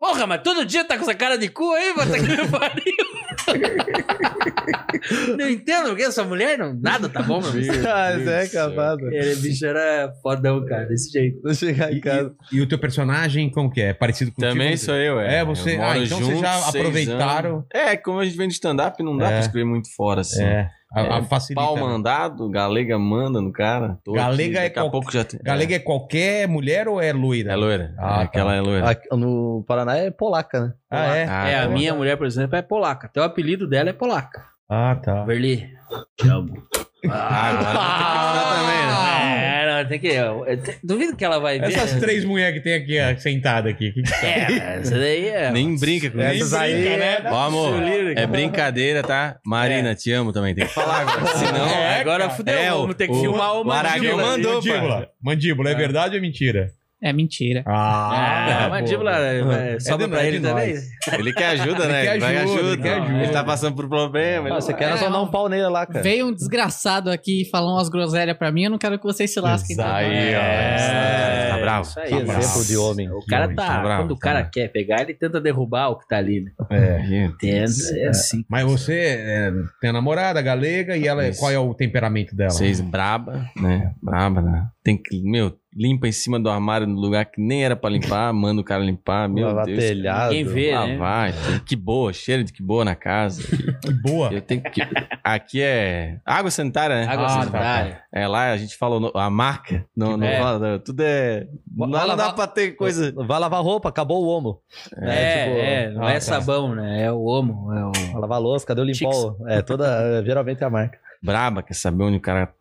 Porra, 0.00 0.26
mas 0.26 0.42
todo 0.42 0.66
dia 0.66 0.84
tá 0.84 0.96
com 0.96 1.02
essa 1.02 1.14
cara 1.14 1.38
de 1.38 1.48
cu 1.48 1.72
aí, 1.72 1.94
bota 1.94 2.12
que 2.14 2.20
me 2.20 2.48
pariu. 2.48 3.13
não 5.38 5.48
entendo 5.48 5.92
o 5.92 5.96
que 5.96 6.02
essa 6.02 6.24
mulher 6.24 6.58
não. 6.58 6.74
Nada 6.74 7.08
tá 7.08 7.22
bom, 7.22 7.40
meu 7.40 7.50
amigo. 7.50 7.72
Ah, 7.86 8.10
é 8.12 8.48
capaz. 8.48 8.98
velho. 9.00 9.14
Ele, 9.14 9.36
bicho, 9.36 9.66
era 9.66 10.12
fodão, 10.22 10.64
cara, 10.66 10.86
desse 10.86 11.10
jeito. 11.10 11.40
Vou 11.42 11.54
chegar 11.54 11.92
em 11.92 12.00
casa. 12.00 12.32
E 12.52 12.60
o 12.60 12.66
teu 12.68 12.78
personagem, 12.78 13.50
como 13.50 13.70
que 13.70 13.80
é? 13.80 13.92
Parecido 13.92 14.32
com 14.32 14.40
Também 14.40 14.76
sou 14.76 14.94
eu, 14.94 15.20
é. 15.20 15.38
É, 15.40 15.44
você- 15.44 15.76
ah, 15.80 15.98
então 15.98 16.20
vocês 16.20 16.40
já 16.40 16.68
aproveitaram. 16.68 17.50
anos. 17.56 17.64
É, 17.72 17.96
como 17.96 18.18
a 18.20 18.24
gente 18.24 18.36
vem 18.36 18.48
de 18.48 18.54
stand-up, 18.54 19.02
não 19.02 19.16
dá 19.16 19.26
É. 19.26 19.30
pra 19.30 19.40
escrever 19.40 19.64
muito 19.66 19.92
fora, 19.94 20.20
assim. 20.22 20.42
É. 20.42 20.68
A, 20.94 21.18
a 21.18 21.22
facilita. 21.24 21.60
Pau 21.60 21.74
né? 21.76 21.82
mandado, 21.82 22.48
galega 22.48 22.98
manda 22.98 23.40
no 23.40 23.50
cara. 23.52 23.98
Galega 24.06 24.58
aqui, 24.60 24.66
é 24.66 24.70
qual- 24.70 24.90
pouco 24.90 25.12
já 25.12 25.24
tem. 25.24 25.40
Galega 25.42 25.74
é 25.74 25.78
qualquer 25.78 26.46
mulher 26.46 26.86
ou 26.88 27.00
é 27.00 27.12
loira? 27.12 27.52
É 27.52 27.56
loira. 27.56 27.94
Ah, 27.98 28.20
É, 28.20 28.24
aquela 28.24 28.54
é 28.54 28.60
loira. 28.60 28.88
Aqui 28.90 29.08
no 29.16 29.64
Paraná 29.66 29.96
é 29.96 30.10
polaca, 30.10 30.60
né? 30.60 30.72
Ah, 30.90 31.16
é? 31.16 31.26
Ah, 31.28 31.48
é, 31.48 31.58
a 31.58 31.62
tá. 31.62 31.68
minha 31.68 31.94
mulher, 31.94 32.16
por 32.16 32.26
exemplo, 32.26 32.56
é 32.56 32.62
polaca. 32.62 33.06
Até 33.06 33.20
o 33.20 33.24
apelido 33.24 33.66
dela 33.68 33.90
é 33.90 33.92
polaca. 33.92 34.44
Ah, 34.68 34.94
tá. 34.96 35.24
Verli, 35.24 35.68
te 36.16 36.28
amo. 36.28 36.62
Ah, 37.10 37.48
agora 37.50 37.70
ajudar 37.70 38.54
também, 38.54 38.86
né? 38.86 39.62
É, 39.62 39.63
tem 39.82 39.98
que. 39.98 40.08
eu- 40.08 40.44
eu 40.46 40.58
duvido 40.82 41.16
que 41.16 41.24
ela 41.24 41.38
vai 41.38 41.58
ver. 41.58 41.72
Essas 41.72 41.98
três 41.98 42.24
mulheres 42.24 42.58
que 42.58 42.60
tem 42.62 42.74
aqui, 42.74 42.98
ó, 43.00 43.16
sentada 43.18 43.70
aqui. 43.70 43.92
Que 43.92 44.02
que 44.02 44.10
tá? 44.10 44.26
É, 44.26 44.78
essa 44.80 44.98
daí 44.98 45.28
é. 45.28 45.50
Nem 45.50 45.74
brinca 45.78 46.10
com 46.10 46.20
Essas 46.20 46.48
isso. 46.48 46.56
aí, 46.56 46.84
né? 46.96 47.18
Ó, 47.24 47.46
amor, 47.46 47.82
Lírica. 47.82 48.20
é 48.20 48.26
brincadeira, 48.26 49.02
tá? 49.02 49.38
Marina, 49.44 49.94
te 49.94 50.12
amo 50.12 50.32
também. 50.32 50.54
Tem 50.54 50.66
que 50.66 50.72
falar 50.74 51.00
agora. 51.08 51.26
Senão. 51.38 51.66
É, 51.66 52.00
agora 52.00 52.28
fudeu. 52.30 52.54
É, 52.58 52.72
o- 52.72 52.80
vamos 52.82 52.94
ter 52.96 53.06
que 53.06 53.12
o- 53.14 53.20
filmar 53.20 53.54
o 53.56 53.64
o 53.66 53.72
Aragão 53.72 54.16
mandou, 54.18 54.54
mandíbula. 54.56 55.08
Mandíbula, 55.22 55.70
é 55.70 55.74
verdade 55.74 56.14
ou 56.14 56.18
é 56.18 56.20
mentira? 56.20 56.70
É 57.04 57.12
mentira. 57.12 57.62
Ah, 57.66 58.64
a 58.64 58.68
mandíbula 58.70 59.12
é, 59.18 59.78
sobra 59.78 60.06
de 60.06 60.12
pra 60.14 60.24
ele 60.24 60.40
também. 60.40 60.74
Ele 61.18 61.32
quer 61.34 61.48
ajuda, 61.48 61.86
né? 61.86 62.00
Ele 62.00 62.08
quer 62.12 62.18
Vai 62.20 62.36
ajuda, 62.38 62.52
ajuda. 62.54 62.68
ele 62.72 62.82
quer 62.82 62.94
ajuda. 63.00 63.18
Ele 63.24 63.32
tá 63.32 63.44
passando 63.44 63.74
por 63.76 63.88
problema. 63.88 64.46
Ah, 64.46 64.52
ele- 64.52 64.60
você 64.62 64.72
quer 64.72 64.92
É, 64.92 64.96
só 64.96 65.10
dar 65.10 65.20
um 65.20 65.26
pau 65.30 65.46
nele 65.48 65.66
lá, 65.68 65.84
cara. 65.84 66.02
Veio 66.02 66.28
um 66.28 66.32
desgraçado 66.32 67.10
aqui 67.10 67.42
e 67.42 67.44
falou 67.50 67.74
umas 67.74 67.90
groselhas 67.90 68.36
pra 68.38 68.50
mim, 68.50 68.64
eu 68.64 68.70
não 68.70 68.78
quero 68.78 68.98
que 68.98 69.04
vocês 69.04 69.30
se 69.30 69.38
lasquem. 69.38 69.74
Exato. 69.74 69.90
também. 69.90 70.18
Aí, 70.18 70.34
ó. 70.34 70.38
É, 70.40 71.48
Tá 71.50 71.58
bravo. 71.60 71.82
isso 71.88 72.00
aí. 72.00 72.08
Que 72.08 72.14
exemplo 72.14 72.64
de 72.64 72.76
homem. 72.78 73.10
O 73.10 73.26
cara 73.26 73.48
tá. 73.54 73.66
tá 73.66 73.80
bravo, 73.82 74.02
quando 74.02 74.10
o 74.12 74.14
tá 74.18 74.20
cara 74.22 74.38
bravo. 74.40 74.50
quer 74.52 74.68
pegar, 74.68 75.02
ele 75.02 75.12
tenta 75.14 75.40
derrubar 75.40 75.88
o 75.90 75.98
que 75.98 76.08
tá 76.08 76.16
ali, 76.16 76.40
né? 76.40 76.50
É. 76.70 77.28
Tenta, 77.38 77.98
é 77.98 78.08
assim. 78.08 78.44
Mas 78.48 78.64
você 78.64 78.94
é, 79.20 79.52
tem 79.80 79.90
a 79.90 79.92
namorada 79.92 80.40
galega 80.40 80.96
e 80.96 81.06
ela, 81.06 81.28
Isso. 81.28 81.38
qual 81.38 81.50
é 81.52 81.58
o 81.58 81.74
temperamento 81.74 82.34
dela? 82.34 82.50
Vocês 82.50 82.80
braba, 82.80 83.44
né? 83.56 83.92
Braba, 84.02 84.40
né? 84.40 84.66
Tem 84.82 84.96
que, 85.00 85.22
meu, 85.22 85.54
limpa 85.76 86.06
em 86.06 86.12
cima 86.12 86.38
do 86.38 86.48
armário 86.48 86.86
no 86.86 86.94
lugar 87.00 87.24
que 87.24 87.40
nem 87.40 87.64
era 87.64 87.74
pra 87.74 87.90
limpar, 87.90 88.32
manda 88.34 88.60
o 88.60 88.64
cara 88.64 88.82
limpar, 88.84 89.28
meu 89.28 89.46
Lavar 89.48 89.66
Deus. 89.66 89.78
telhado. 89.78 90.30
Quem 90.32 90.44
vê, 90.44 90.72
Lá 90.74 90.86
né? 91.26 91.32
tem- 91.32 91.58
que 91.60 91.74
boa, 91.76 92.12
cheiro 92.12 92.44
de 92.44 92.52
que 92.52 92.62
boa 92.62 92.84
na 92.84 92.94
casa. 92.94 93.42
Que 93.82 93.90
boa. 94.02 94.32
Eu 94.32 94.40
tenho 94.40 94.62
que. 94.62 94.80
Aqui 95.22 95.60
é 95.62 96.18
água 96.24 96.50
sanitária, 96.50 96.96
né? 96.96 97.06
Água 97.06 97.24
Ah, 97.24 97.28
tá, 97.28 97.40
sanitária. 97.40 98.00
É 98.12 98.28
lá 98.28 98.52
a 98.52 98.56
gente 98.56 98.76
falou 98.76 99.00
no- 99.00 99.12
a 99.14 99.28
marca, 99.28 99.84
não, 99.96 100.16
não 100.16 100.26
É. 100.26 100.38
fala, 100.38 100.78
tudo 100.78 101.00
é. 101.00 101.46
Lá 101.76 101.86
Vai 101.86 101.88
não 101.88 102.16
dá 102.16 102.22
lavar- 102.24 102.34
pra 102.34 102.46
ter 102.46 102.72
coisa. 102.72 103.12
Vai 103.16 103.40
lavar 103.40 103.62
roupa, 103.62 103.88
acabou 103.88 104.24
o 104.24 104.28
homo. 104.28 104.60
É, 104.96 105.44
tipo, 105.44 105.58
é, 105.58 105.90
não 105.92 106.04
ah, 106.04 106.10
é 106.10 106.14
tá. 106.14 106.20
sabão, 106.20 106.74
né? 106.74 107.02
É 107.04 107.10
o 107.12 107.22
homo. 107.24 107.72
É 107.72 107.84
o... 107.84 107.92
Vai 108.12 108.20
lavar 108.20 108.40
louça, 108.40 108.64
cadê 108.66 108.80
o 108.80 108.84
limpol? 108.84 109.36
É, 109.48 109.60
toda. 109.62 109.86
é, 110.20 110.24
geralmente 110.24 110.62
é 110.62 110.66
a 110.66 110.70
marca. 110.70 110.98
Braba, 111.22 111.62
quer 111.62 111.74
saber 111.74 112.04
onde 112.04 112.18
o 112.18 112.20
cara 112.20 112.52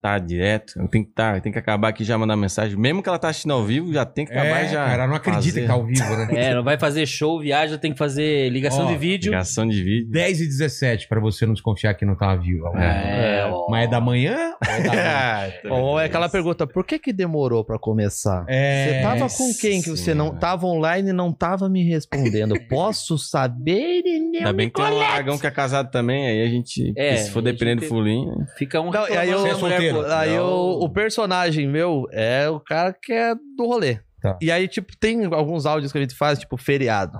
tá 0.00 0.18
direto. 0.18 0.72
Eu 0.80 0.88
tenho 0.88 1.04
que 1.04 1.12
tá, 1.12 1.36
eu 1.36 1.40
tenho 1.40 1.52
que 1.52 1.58
acabar 1.58 1.88
aqui 1.88 2.02
e 2.02 2.06
já 2.06 2.16
mandar 2.16 2.36
mensagem. 2.36 2.76
Mesmo 2.78 3.02
que 3.02 3.08
ela 3.08 3.18
tá 3.18 3.28
assistindo 3.28 3.52
ao 3.52 3.62
vivo, 3.64 3.92
já 3.92 4.04
tem 4.06 4.24
que 4.24 4.32
acabar 4.32 4.64
É, 4.64 4.68
já. 4.68 4.86
cara, 4.86 5.06
não 5.06 5.14
acredita 5.14 5.46
fazer. 5.48 5.60
que 5.62 5.66
tá 5.66 5.72
ao 5.74 5.84
vivo, 5.84 6.16
né? 6.16 6.28
É, 6.32 6.54
não 6.54 6.62
vai 6.64 6.78
fazer 6.78 7.06
show, 7.06 7.38
viagem, 7.40 7.76
tem 7.78 7.92
que 7.92 7.98
fazer 7.98 8.48
ligação 8.50 8.86
Ó, 8.86 8.88
de 8.92 8.96
vídeo. 8.96 9.30
Ligação 9.30 9.66
de 9.66 9.82
vídeo. 9.82 10.10
10 10.10 10.40
e 10.40 10.46
17, 10.46 11.08
pra 11.08 11.20
você 11.20 11.44
não 11.46 11.52
desconfiar 11.52 11.94
que 11.94 12.04
não 12.04 12.16
tá 12.16 12.30
ao 12.32 12.40
vivo. 12.40 12.66
É, 12.76 13.46
ó. 13.50 13.66
Mas 13.70 13.84
é 13.84 13.90
da 13.90 14.00
manhã? 14.00 14.54
ou 14.60 14.74
é 14.74 14.80
da 14.80 15.40
noite? 15.42 15.60
Ou 15.70 16.00
é 16.00 16.04
aquela 16.06 16.28
pergunta, 16.28 16.66
por 16.66 16.84
que 16.84 16.98
que 16.98 17.12
demorou 17.12 17.64
pra 17.64 17.78
começar? 17.78 18.44
É, 18.48 18.84
Você 18.84 19.02
tava 19.02 19.28
com 19.28 19.54
quem 19.60 19.82
que 19.82 19.90
você 19.90 20.14
não 20.14 20.34
tava 20.34 20.66
online 20.66 21.10
e 21.10 21.12
não 21.12 21.32
tava 21.32 21.68
me 21.68 21.82
respondendo? 21.82 22.54
Posso 22.68 23.16
saber? 23.18 24.02
Ainda 24.06 24.52
bem 24.52 24.68
que 24.68 24.74
tem 24.74 24.84
um 24.84 25.00
Aragão 25.00 25.38
que 25.38 25.46
é 25.46 25.50
casado 25.50 25.90
também, 25.90 26.26
aí 26.26 26.42
a 26.42 26.46
gente. 26.48 26.92
É, 26.96 27.16
se 27.16 27.30
for 27.30 27.42
dependendo 27.42 27.76
do 27.76 27.80
tem- 27.80 27.88
fulinho. 27.88 28.46
Fica 28.56 28.80
um 28.80 28.90
Não, 28.90 29.08
e 29.08 29.16
aí 29.16 29.28
reclamando 29.30 29.74
eu- 29.82 29.89
Aí 30.12 30.38
o, 30.38 30.80
o 30.84 30.88
personagem 30.88 31.66
meu 31.68 32.06
é 32.12 32.48
o 32.48 32.60
cara 32.60 32.92
que 32.92 33.12
é 33.12 33.34
do 33.34 33.66
rolê. 33.66 33.98
Tá. 34.20 34.36
E 34.38 34.52
aí, 34.52 34.68
tipo, 34.68 34.94
tem 34.98 35.24
alguns 35.32 35.64
áudios 35.64 35.90
que 35.92 35.96
a 35.96 36.00
gente 36.02 36.14
faz, 36.14 36.38
tipo, 36.38 36.58
feriado. 36.58 37.18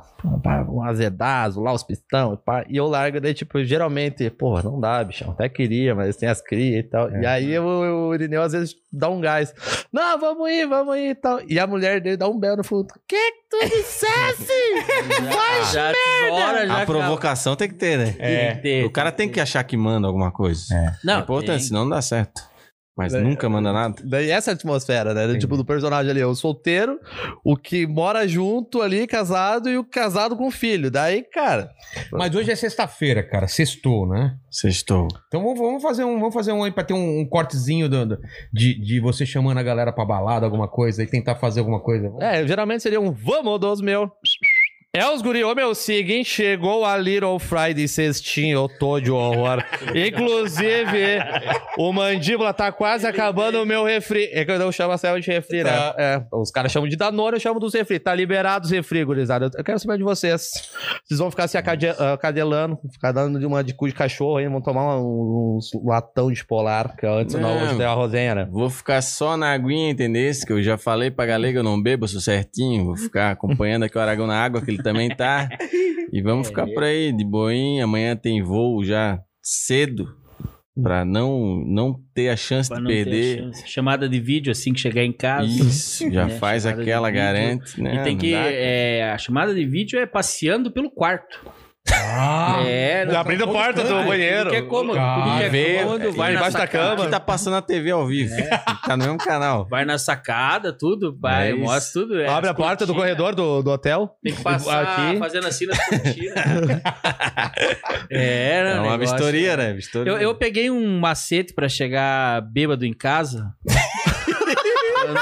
Um 0.68 0.82
azedazo, 0.82 1.58
lá 1.62 1.72
os 1.72 1.82
pistão, 1.82 2.36
pá, 2.36 2.62
e 2.68 2.76
eu 2.76 2.86
largo, 2.86 3.18
daí, 3.18 3.32
tipo, 3.32 3.64
geralmente, 3.64 4.28
porra, 4.28 4.62
não 4.62 4.78
dá, 4.78 5.02
bichão. 5.02 5.30
Até 5.30 5.48
queria, 5.48 5.94
mas 5.94 6.14
tem 6.16 6.28
as 6.28 6.42
crias 6.42 6.80
e 6.84 6.88
tal. 6.88 7.08
É. 7.08 7.22
E 7.22 7.26
aí 7.26 7.58
o 7.58 8.14
Irineu 8.14 8.42
às 8.42 8.52
vezes 8.52 8.76
dá 8.92 9.08
um 9.08 9.18
gás. 9.18 9.54
Não, 9.90 10.20
vamos 10.20 10.50
ir, 10.50 10.66
vamos 10.68 10.94
ir 10.98 11.10
e 11.12 11.14
tal. 11.14 11.40
E 11.48 11.58
a 11.58 11.66
mulher 11.66 12.02
dele 12.02 12.18
dá 12.18 12.28
um 12.28 12.38
belo 12.38 12.58
no 12.58 12.64
fundo. 12.64 12.88
Que 13.08 13.16
que 13.16 13.40
tu 13.48 13.58
dissesse? 13.64 14.52
Já, 15.72 15.92
já 15.92 15.92
tesoura, 15.92 16.66
já 16.66 16.82
A 16.82 16.86
provocação 16.86 17.56
tem 17.56 17.68
que 17.68 17.74
ter, 17.74 17.96
né? 17.98 18.14
É. 18.18 18.54
Tem- 18.56 18.84
O 18.84 18.90
cara 18.90 19.10
tem 19.10 19.28
que 19.28 19.40
achar 19.40 19.62
que 19.64 19.76
manda 19.76 20.06
alguma 20.06 20.30
coisa. 20.30 20.62
É, 20.74 20.92
Não, 21.02 21.20
importante, 21.20 21.58
tem. 21.58 21.66
senão 21.68 21.82
não 21.84 21.90
dá 21.90 22.02
certo. 22.02 22.42
Mas 22.96 23.14
É. 23.14 23.20
nunca 23.20 23.48
manda 23.48 23.72
nada. 23.72 23.94
Daí 24.04 24.30
essa 24.30 24.50
é 24.50 24.52
a 24.52 24.54
atmosfera, 24.54 25.14
né? 25.14 25.38
Tipo, 25.38 25.56
do 25.56 25.64
personagem 25.64 26.10
ali, 26.10 26.22
o 26.22 26.34
solteiro, 26.34 26.98
o 27.44 27.56
que 27.56 27.86
mora 27.86 28.26
junto 28.28 28.82
ali, 28.82 29.06
casado, 29.06 29.70
e 29.70 29.78
o 29.78 29.84
casado 29.84 30.36
com 30.36 30.50
filho. 30.50 30.90
Daí, 30.90 31.22
cara, 31.22 31.70
Mas 32.12 32.34
hoje 32.34 32.50
é 32.50 32.56
sexta-feira, 32.56 33.22
cara. 33.22 33.48
Sextou, 33.48 34.06
né? 34.06 34.36
Sextou. 34.50 35.08
Então 35.28 35.42
vamos, 35.42 35.58
vamos 35.58 35.82
fazer 35.82 36.04
um, 36.04 36.18
vamos 36.18 36.34
fazer 36.34 36.52
um 36.52 36.62
aí 36.64 36.70
pra 36.72 36.84
ter 36.84 36.92
um, 36.92 37.20
um 37.20 37.26
cortezinho 37.26 37.88
do- 37.88 38.04
do- 38.06 38.18
de, 38.52 38.78
de 38.80 39.00
você 39.00 39.24
chamando 39.24 39.58
a 39.58 39.62
galera 39.62 39.92
pra 39.92 40.04
balada, 40.04 40.44
alguma 40.44 40.68
coisa, 40.68 41.02
e 41.02 41.06
tentar 41.06 41.36
fazer 41.36 41.60
alguma 41.60 41.80
coisa. 41.80 42.12
É, 42.20 42.46
geralmente 42.46 42.82
seria 42.82 43.00
um 43.00 43.12
vamos 43.12 43.58
dos 43.60 43.80
meu. 43.80 44.10
É 44.92 45.08
os 45.08 45.22
guri, 45.22 45.44
ô 45.44 45.54
meu, 45.54 45.72
seguinte, 45.72 46.28
chegou 46.28 46.84
a 46.84 46.96
Little 46.98 47.38
Friday 47.38 47.86
cestinho, 47.86 48.56
eu 48.64 48.68
tô 48.68 48.98
de 48.98 49.08
horror. 49.08 49.62
Inclusive, 49.94 51.20
o 51.78 51.92
mandíbula 51.92 52.52
tá 52.52 52.72
quase 52.72 53.06
acabando 53.06 53.62
o 53.62 53.64
meu 53.64 53.84
refri. 53.84 54.28
É 54.32 54.44
que 54.44 54.50
eu 54.50 54.58
não 54.58 54.72
chamo 54.72 54.92
a 54.92 54.98
céu 54.98 55.20
de 55.20 55.30
refri, 55.30 55.62
né? 55.62 55.70
Tá. 55.70 55.94
É, 55.96 56.20
os 56.32 56.50
caras 56.50 56.72
chamam 56.72 56.88
de 56.88 56.96
Danone, 56.96 57.36
eu 57.36 57.40
chamo 57.40 57.60
dos 57.60 57.72
refri. 57.72 58.00
Tá 58.00 58.12
liberado 58.12 58.64
os 58.64 58.72
refri, 58.72 59.04
gurizada. 59.04 59.48
Eu 59.56 59.62
quero 59.62 59.78
saber 59.78 59.96
de 59.96 60.02
vocês. 60.02 60.50
Vocês 61.04 61.20
vão 61.20 61.30
ficar 61.30 61.46
se 61.46 61.56
acade- 61.56 61.86
ah, 61.86 62.18
ficar 62.92 63.12
dando 63.12 63.38
de 63.38 63.46
uma 63.46 63.62
de 63.62 63.72
cu 63.74 63.86
de 63.86 63.94
cachorro 63.94 64.38
aí, 64.38 64.48
vão 64.48 64.60
tomar 64.60 64.98
um, 64.98 65.56
uns 65.56 65.70
latão 65.84 66.32
de 66.32 66.44
polar, 66.44 66.96
que 66.96 67.06
antes 67.06 67.36
não, 67.36 67.42
Não. 67.54 67.62
hoje 67.62 67.76
tem 67.76 67.86
a 67.86 67.92
rosenha, 67.92 68.34
né? 68.34 68.48
Vou 68.50 68.68
ficar 68.68 69.00
só 69.02 69.36
na 69.36 69.52
aguinha, 69.52 69.88
entendesse? 69.92 70.44
Que 70.44 70.52
eu 70.52 70.60
já 70.60 70.76
falei 70.76 71.12
pra 71.12 71.26
galega, 71.26 71.60
eu 71.60 71.62
não 71.62 71.80
bebo, 71.80 72.06
eu 72.06 72.08
sou 72.08 72.20
certinho. 72.20 72.86
Vou 72.86 72.96
ficar 72.96 73.30
acompanhando 73.30 73.84
aqui 73.84 73.96
o 73.96 74.00
Aragão 74.00 74.26
na 74.26 74.34
água, 74.42 74.60
que 74.60 74.68
ele 74.68 74.79
também 74.82 75.08
tá. 75.08 75.48
E 76.12 76.20
vamos 76.22 76.48
ficar 76.48 76.66
por 76.66 76.82
aí, 76.82 77.12
de 77.12 77.24
boinha. 77.24 77.84
Amanhã 77.84 78.16
tem 78.16 78.42
voo 78.42 78.84
já 78.84 79.20
cedo. 79.42 80.06
Pra 80.82 81.04
não, 81.04 81.62
não 81.66 82.00
ter 82.14 82.28
a 82.30 82.36
chance 82.36 82.68
Pra 82.70 82.80
de 82.80 82.86
perder. 82.86 83.38
chance. 83.38 83.68
Chamada 83.68 84.08
de 84.08 84.18
vídeo 84.20 84.50
assim 84.50 84.72
que 84.72 84.80
chegar 84.80 85.04
em 85.04 85.12
casa. 85.12 85.46
Isso, 85.46 86.10
já 86.10 86.26
né? 86.28 86.38
faz 86.38 86.64
aquela, 86.64 87.10
garante, 87.10 87.80
né? 87.82 87.96
E 87.96 88.02
tem 88.04 88.16
que. 88.16 88.32
é, 88.32 89.10
a 89.12 89.18
chamada 89.18 89.52
de 89.54 89.64
vídeo 89.66 89.98
é 89.98 90.06
passeando 90.06 90.70
pelo 90.70 90.90
quarto. 90.90 91.44
Ah, 91.92 92.58
é, 92.66 93.04
não- 93.04 93.18
Abrindo 93.18 93.44
a 93.44 93.46
porta 93.46 93.82
do 93.82 94.04
banheiro. 94.04 94.50
que 94.50 94.56
é 94.56 94.62
cômodo. 94.62 94.98
Que 95.38 95.44
é 95.44 95.48
vê, 95.48 95.82
cômodo. 95.82 96.12
Vai 96.12 96.32
na 96.32 96.38
embaixo 96.38 96.52
da 96.56 96.60
sacada. 96.60 96.84
cama. 96.90 97.02
Aqui 97.02 97.10
tá 97.10 97.20
passando 97.20 97.56
a 97.56 97.62
TV 97.62 97.90
ao 97.90 98.06
vivo. 98.06 98.34
Tá 98.86 98.96
no 98.96 99.04
mesmo 99.04 99.18
canal. 99.18 99.66
Vai 99.68 99.84
na 99.84 99.96
sacada, 99.98 100.72
tudo. 100.76 101.16
Vai, 101.18 101.48
É 101.48 101.54
isso. 101.54 101.60
mostra 101.60 102.02
tudo. 102.02 102.20
é, 102.20 102.28
Abre 102.28 102.50
a 102.50 102.54
porta 102.54 102.84
do 102.86 102.94
corredor 102.94 103.34
do, 103.34 103.62
do 103.62 103.70
hotel. 103.70 104.10
Tem 104.22 104.34
que 104.34 104.42
passar 104.42 104.82
Aqui. 105.08 105.18
fazendo 105.18 105.46
assim 105.46 105.66
nas 105.66 105.78
cortinas. 105.88 106.44
é, 108.10 108.58
É 108.58 108.64
né, 108.64 108.74
uma 108.80 108.96
negócio. 108.96 108.98
vistoria, 109.16 109.56
né? 109.56 109.72
Vistoria. 109.72 110.12
Eu, 110.12 110.18
eu 110.18 110.34
peguei 110.34 110.70
um 110.70 110.98
macete 110.98 111.52
pra 111.54 111.68
chegar 111.68 112.40
bêbado 112.42 112.84
em 112.84 112.92
casa. 112.92 113.52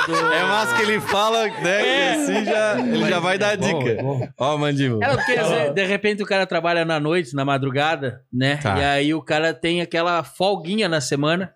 Quando- 0.04 0.32
É 0.32 0.42
mais 0.44 0.72
que 0.72 0.82
ele 0.82 1.00
fala, 1.00 1.46
né? 1.48 1.80
É. 1.80 2.14
que 2.14 2.20
Assim 2.22 2.44
já, 2.44 2.78
ele 2.80 3.08
já 3.08 3.18
vai 3.20 3.38
dar 3.38 3.50
a 3.50 3.56
dica. 3.56 3.96
Ó, 4.38 4.56
mandíbula. 4.58 5.04
É 5.04 5.16
porque 5.16 5.70
de 5.74 5.84
repente 5.86 6.22
o 6.22 6.26
cara 6.26 6.46
trabalha 6.46 6.84
na 6.84 6.98
noite, 7.00 7.34
na 7.34 7.44
madrugada, 7.44 8.22
né? 8.32 8.56
Tá. 8.56 8.78
E 8.78 8.84
aí 8.84 9.14
o 9.14 9.22
cara 9.22 9.52
tem 9.54 9.80
aquela 9.80 10.22
folguinha 10.22 10.88
na 10.88 11.00
semana 11.00 11.52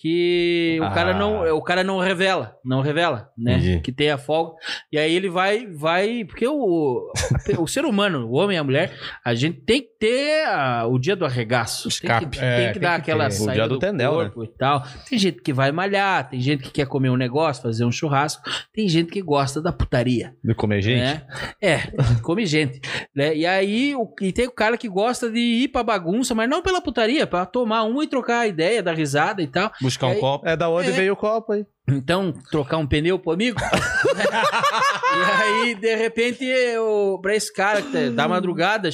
que 0.00 0.78
o 0.80 0.84
Ah. 0.84 0.90
cara 0.92 1.12
não 1.12 1.56
o 1.56 1.60
cara 1.62 1.82
não 1.82 1.98
revela, 1.98 2.56
não 2.64 2.80
revela, 2.80 3.30
né? 3.36 3.54
Entendi. 3.58 3.80
Que 3.80 3.90
tem 3.90 4.10
a 4.10 4.16
folga. 4.18 4.52
E 4.92 4.96
aí 4.98 5.12
ele 5.12 5.28
vai 5.28 5.66
vai 5.66 6.24
porque 6.24 6.46
o 6.46 7.10
o 7.58 7.66
ser 7.66 7.84
humano, 7.84 8.26
o 8.28 8.32
homem 8.34 8.56
e 8.56 8.60
a 8.60 8.64
mulher, 8.64 8.92
a 9.24 9.34
gente 9.34 9.60
tem 9.62 9.80
que 9.82 9.88
ter 9.98 10.44
a- 10.46 10.86
o 10.86 10.98
dia 10.98 11.16
do 11.16 11.24
arregaço. 11.24 11.82
Tem 11.88 11.88
Escape. 11.88 12.26
que, 12.38 12.44
É, 12.44 12.64
tem 12.64 12.72
que 12.74 12.78
dar 12.78 12.94
que 13.02 13.10
aquela 13.10 13.28
ter. 13.28 13.34
O 13.34 13.38
saída 13.38 13.52
dia 13.54 13.68
do 13.68 13.78
tendel, 13.80 14.12
corpo 14.12 14.44
e 14.44 14.48
tal. 14.48 14.84
Tem 15.08 15.18
gente 15.18 15.42
que 15.42 15.52
vai 15.52 15.72
malhar, 15.72 16.28
tem 16.30 16.40
gente 16.40 16.62
que 16.62 16.70
quer 16.70 16.86
comer 16.86 17.10
um 17.10 17.16
negócio, 17.16 17.60
fazer 17.62 17.84
um 17.84 17.90
churrasco, 17.90 18.42
tem 18.72 18.88
gente 18.88 19.10
que 19.10 19.20
gosta 19.20 19.60
da 19.60 19.72
putaria. 19.72 20.32
De 20.44 20.54
comer 20.54 20.80
gente. 20.80 21.00
Né? 21.00 21.22
É, 21.60 21.78
come 22.22 22.46
gente. 22.46 22.80
né? 23.14 23.34
E 23.36 23.44
aí, 23.44 23.96
o, 23.96 24.08
e 24.20 24.32
tem 24.32 24.46
o 24.46 24.52
cara 24.52 24.76
que 24.78 24.88
gosta 24.88 25.28
de 25.28 25.38
ir 25.40 25.68
pra 25.68 25.82
bagunça, 25.82 26.34
mas 26.36 26.48
não 26.48 26.62
pela 26.62 26.80
putaria, 26.80 27.26
pra 27.26 27.44
tomar 27.44 27.82
um 27.82 28.00
e 28.00 28.06
trocar 28.06 28.40
a 28.40 28.46
ideia, 28.46 28.80
dar 28.82 28.94
risada 28.94 29.42
e 29.42 29.46
tal. 29.48 29.72
Buscar 29.88 30.06
um 30.08 30.10
aí- 30.12 30.20
copo. 30.20 30.46
É 30.48 30.56
da 30.56 30.68
onde 30.68 30.88
É. 30.90 30.92
veio 30.92 31.12
o 31.12 31.16
copo 31.16 31.52
aí. 31.52 31.64
Então, 31.90 32.32
trocar 32.50 32.76
um 32.76 32.86
pneu 32.86 33.18
pro 33.18 33.32
amigo? 33.32 33.58
e 34.28 35.42
aí, 35.42 35.74
de 35.74 35.96
repente, 35.96 36.44
eu, 36.44 37.18
pra 37.22 37.34
esse 37.34 37.52
cara 37.52 37.82
que 37.82 37.90
tá- 37.90 38.10
da 38.14 38.28
madrugada, 38.28 38.90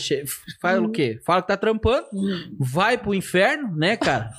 faz 0.60 0.78
o 0.80 0.88
quê? 0.90 1.18
Fala 1.26 1.42
que 1.42 1.48
tá 1.48 1.56
trampando, 1.56 2.06
vai 2.58 2.96
pro 2.98 3.14
inferno, 3.14 3.74
né, 3.76 3.96
cara? 3.96 4.30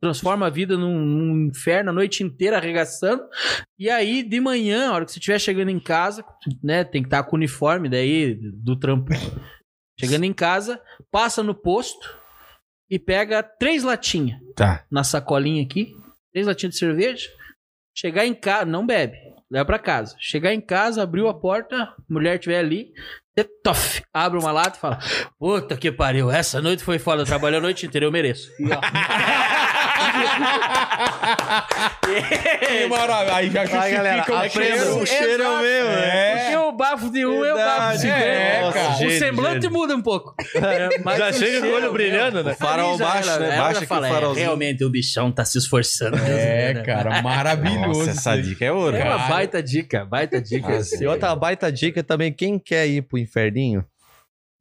Transforma 0.00 0.46
a 0.46 0.50
vida 0.50 0.76
num, 0.76 1.00
num 1.00 1.46
inferno 1.48 1.90
a 1.90 1.92
noite 1.92 2.22
inteira 2.22 2.58
arregaçando. 2.58 3.22
E 3.78 3.88
aí, 3.90 4.22
de 4.22 4.38
manhã, 4.40 4.90
a 4.90 4.94
hora 4.94 5.04
que 5.04 5.10
você 5.12 5.18
estiver 5.18 5.38
chegando 5.40 5.70
em 5.70 5.80
casa, 5.80 6.24
né? 6.62 6.84
Tem 6.84 7.02
que 7.02 7.06
estar 7.08 7.22
com 7.24 7.34
o 7.34 7.38
uniforme 7.38 7.88
daí 7.88 8.38
do 8.62 8.78
trampo. 8.78 9.12
Chegando 9.98 10.24
em 10.24 10.32
casa, 10.32 10.78
passa 11.10 11.42
no 11.42 11.54
posto 11.54 12.06
e 12.90 12.98
pega 12.98 13.42
três 13.42 13.82
latinhas 13.82 14.38
Tá. 14.54 14.84
na 14.90 15.02
sacolinha 15.04 15.62
aqui, 15.62 15.92
três 16.32 16.46
latinhas 16.46 16.74
de 16.74 16.78
cerveja. 16.80 17.28
Chegar 17.94 18.26
em 18.26 18.34
casa, 18.34 18.64
não 18.66 18.86
bebe, 18.86 19.16
leva 19.50 19.64
pra 19.64 19.78
casa. 19.78 20.14
Chegar 20.18 20.52
em 20.52 20.60
casa, 20.60 21.02
abriu 21.02 21.28
a 21.28 21.34
porta, 21.34 21.94
mulher 22.08 22.34
estiver 22.34 22.58
ali, 22.58 22.92
você 23.34 23.44
tof, 23.62 24.02
abre 24.12 24.38
uma 24.38 24.52
lata 24.52 24.76
e 24.76 24.80
fala: 24.80 24.98
Puta 25.38 25.76
que 25.76 25.90
pariu, 25.90 26.30
essa 26.30 26.60
noite 26.60 26.84
foi 26.84 26.98
foda, 26.98 27.22
eu 27.22 27.26
trabalhei 27.26 27.58
a 27.58 27.62
noite 27.62 27.86
inteira, 27.86 28.06
eu 28.06 28.12
mereço. 28.12 28.50
E, 28.60 28.64
ó, 28.70 28.80
Que 32.60 32.86
maravilha. 32.88 33.34
Aí 33.36 33.50
já 33.50 33.64
Vai, 33.64 33.90
galera, 33.92 34.16
justifica 34.24 34.32
o 34.32 34.46
aprenda. 34.46 34.76
cheiro. 34.76 34.98
O 35.02 35.06
cheiro 35.06 35.42
é 35.42 35.48
o 35.48 35.58
mesmo, 35.60 35.90
né? 35.90 36.36
Porque 36.42 36.56
o 36.56 36.72
bafo 36.72 37.10
de 37.10 37.26
um 37.26 37.44
é 37.44 37.52
o 37.52 37.56
bafo 37.56 37.98
de. 37.98 38.08
É, 38.08 38.60
outro. 38.64 38.80
cara. 38.80 38.94
O 38.94 38.98
Gênio, 38.98 39.18
semblante 39.18 39.62
gênio. 39.62 39.70
muda 39.72 39.96
um 39.96 40.02
pouco. 40.02 40.34
Mas 41.04 41.18
Já 41.18 41.28
o 41.28 41.32
chega 41.32 41.50
com 41.60 41.66
o 41.66 41.70
cheiro 41.70 41.76
olho 41.76 41.92
brilhando, 41.92 42.44
né? 42.44 42.52
O 42.52 42.56
farol 42.56 42.98
já 42.98 43.04
baixo, 43.04 43.28
né? 43.40 43.46
ela 43.54 43.56
Baixa 43.56 43.74
já 43.74 43.80
que 43.80 43.86
fala, 43.86 44.02
o 44.02 44.10
é, 44.10 44.12
farolzinho. 44.12 44.44
realmente 44.46 44.84
o 44.84 44.90
bichão 44.90 45.32
tá 45.32 45.44
se 45.44 45.58
esforçando. 45.58 46.16
É, 46.18 46.74
né? 46.74 46.82
cara, 46.82 47.20
maravilhoso. 47.22 47.98
Nossa, 48.00 48.10
essa 48.10 48.36
dica 48.42 48.64
é 48.64 48.72
ouro, 48.72 48.96
É 48.96 49.04
uma 49.04 49.28
baita 49.28 49.62
dica, 49.62 50.04
baita 50.04 50.40
dica. 50.40 50.68
Ah, 50.80 51.02
E 51.02 51.06
outra 51.06 51.34
baita 51.34 51.70
dica 51.72 52.02
também, 52.02 52.32
quem 52.32 52.58
quer 52.58 52.86
ir 52.86 53.02
pro 53.02 53.18
inferninho, 53.18 53.84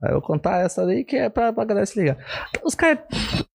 aí 0.03 0.09
eu 0.09 0.13
vou 0.13 0.21
contar 0.21 0.63
essa 0.65 0.85
daí 0.85 1.03
que 1.03 1.15
é 1.15 1.29
pra, 1.29 1.51
pra 1.53 1.63
galera 1.65 1.85
se 1.85 1.99
ligar. 1.99 2.17
Os 2.63 2.75
caras, 2.75 2.99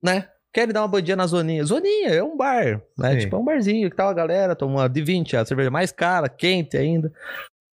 né, 0.03 0.27
querem 0.53 0.73
dar 0.73 0.83
uma 0.83 0.89
bandinha 0.89 1.17
na 1.17 1.27
zoninha. 1.27 1.65
Zoninha 1.65 2.09
é 2.09 2.23
um 2.23 2.37
bar, 2.37 2.83
né? 2.99 3.13
Sim. 3.13 3.19
Tipo, 3.21 3.37
é 3.37 3.39
um 3.39 3.45
barzinho 3.45 3.91
que 3.91 3.97
tal 3.97 4.09
a 4.09 4.15
galera, 4.15 4.57
toma 4.57 4.89
de 4.89 5.03
20, 5.03 5.37
a 5.37 5.45
cerveja 5.45 5.71
mais 5.71 5.93
cara, 5.93 6.29
quente 6.29 6.77
ainda. 6.77 7.13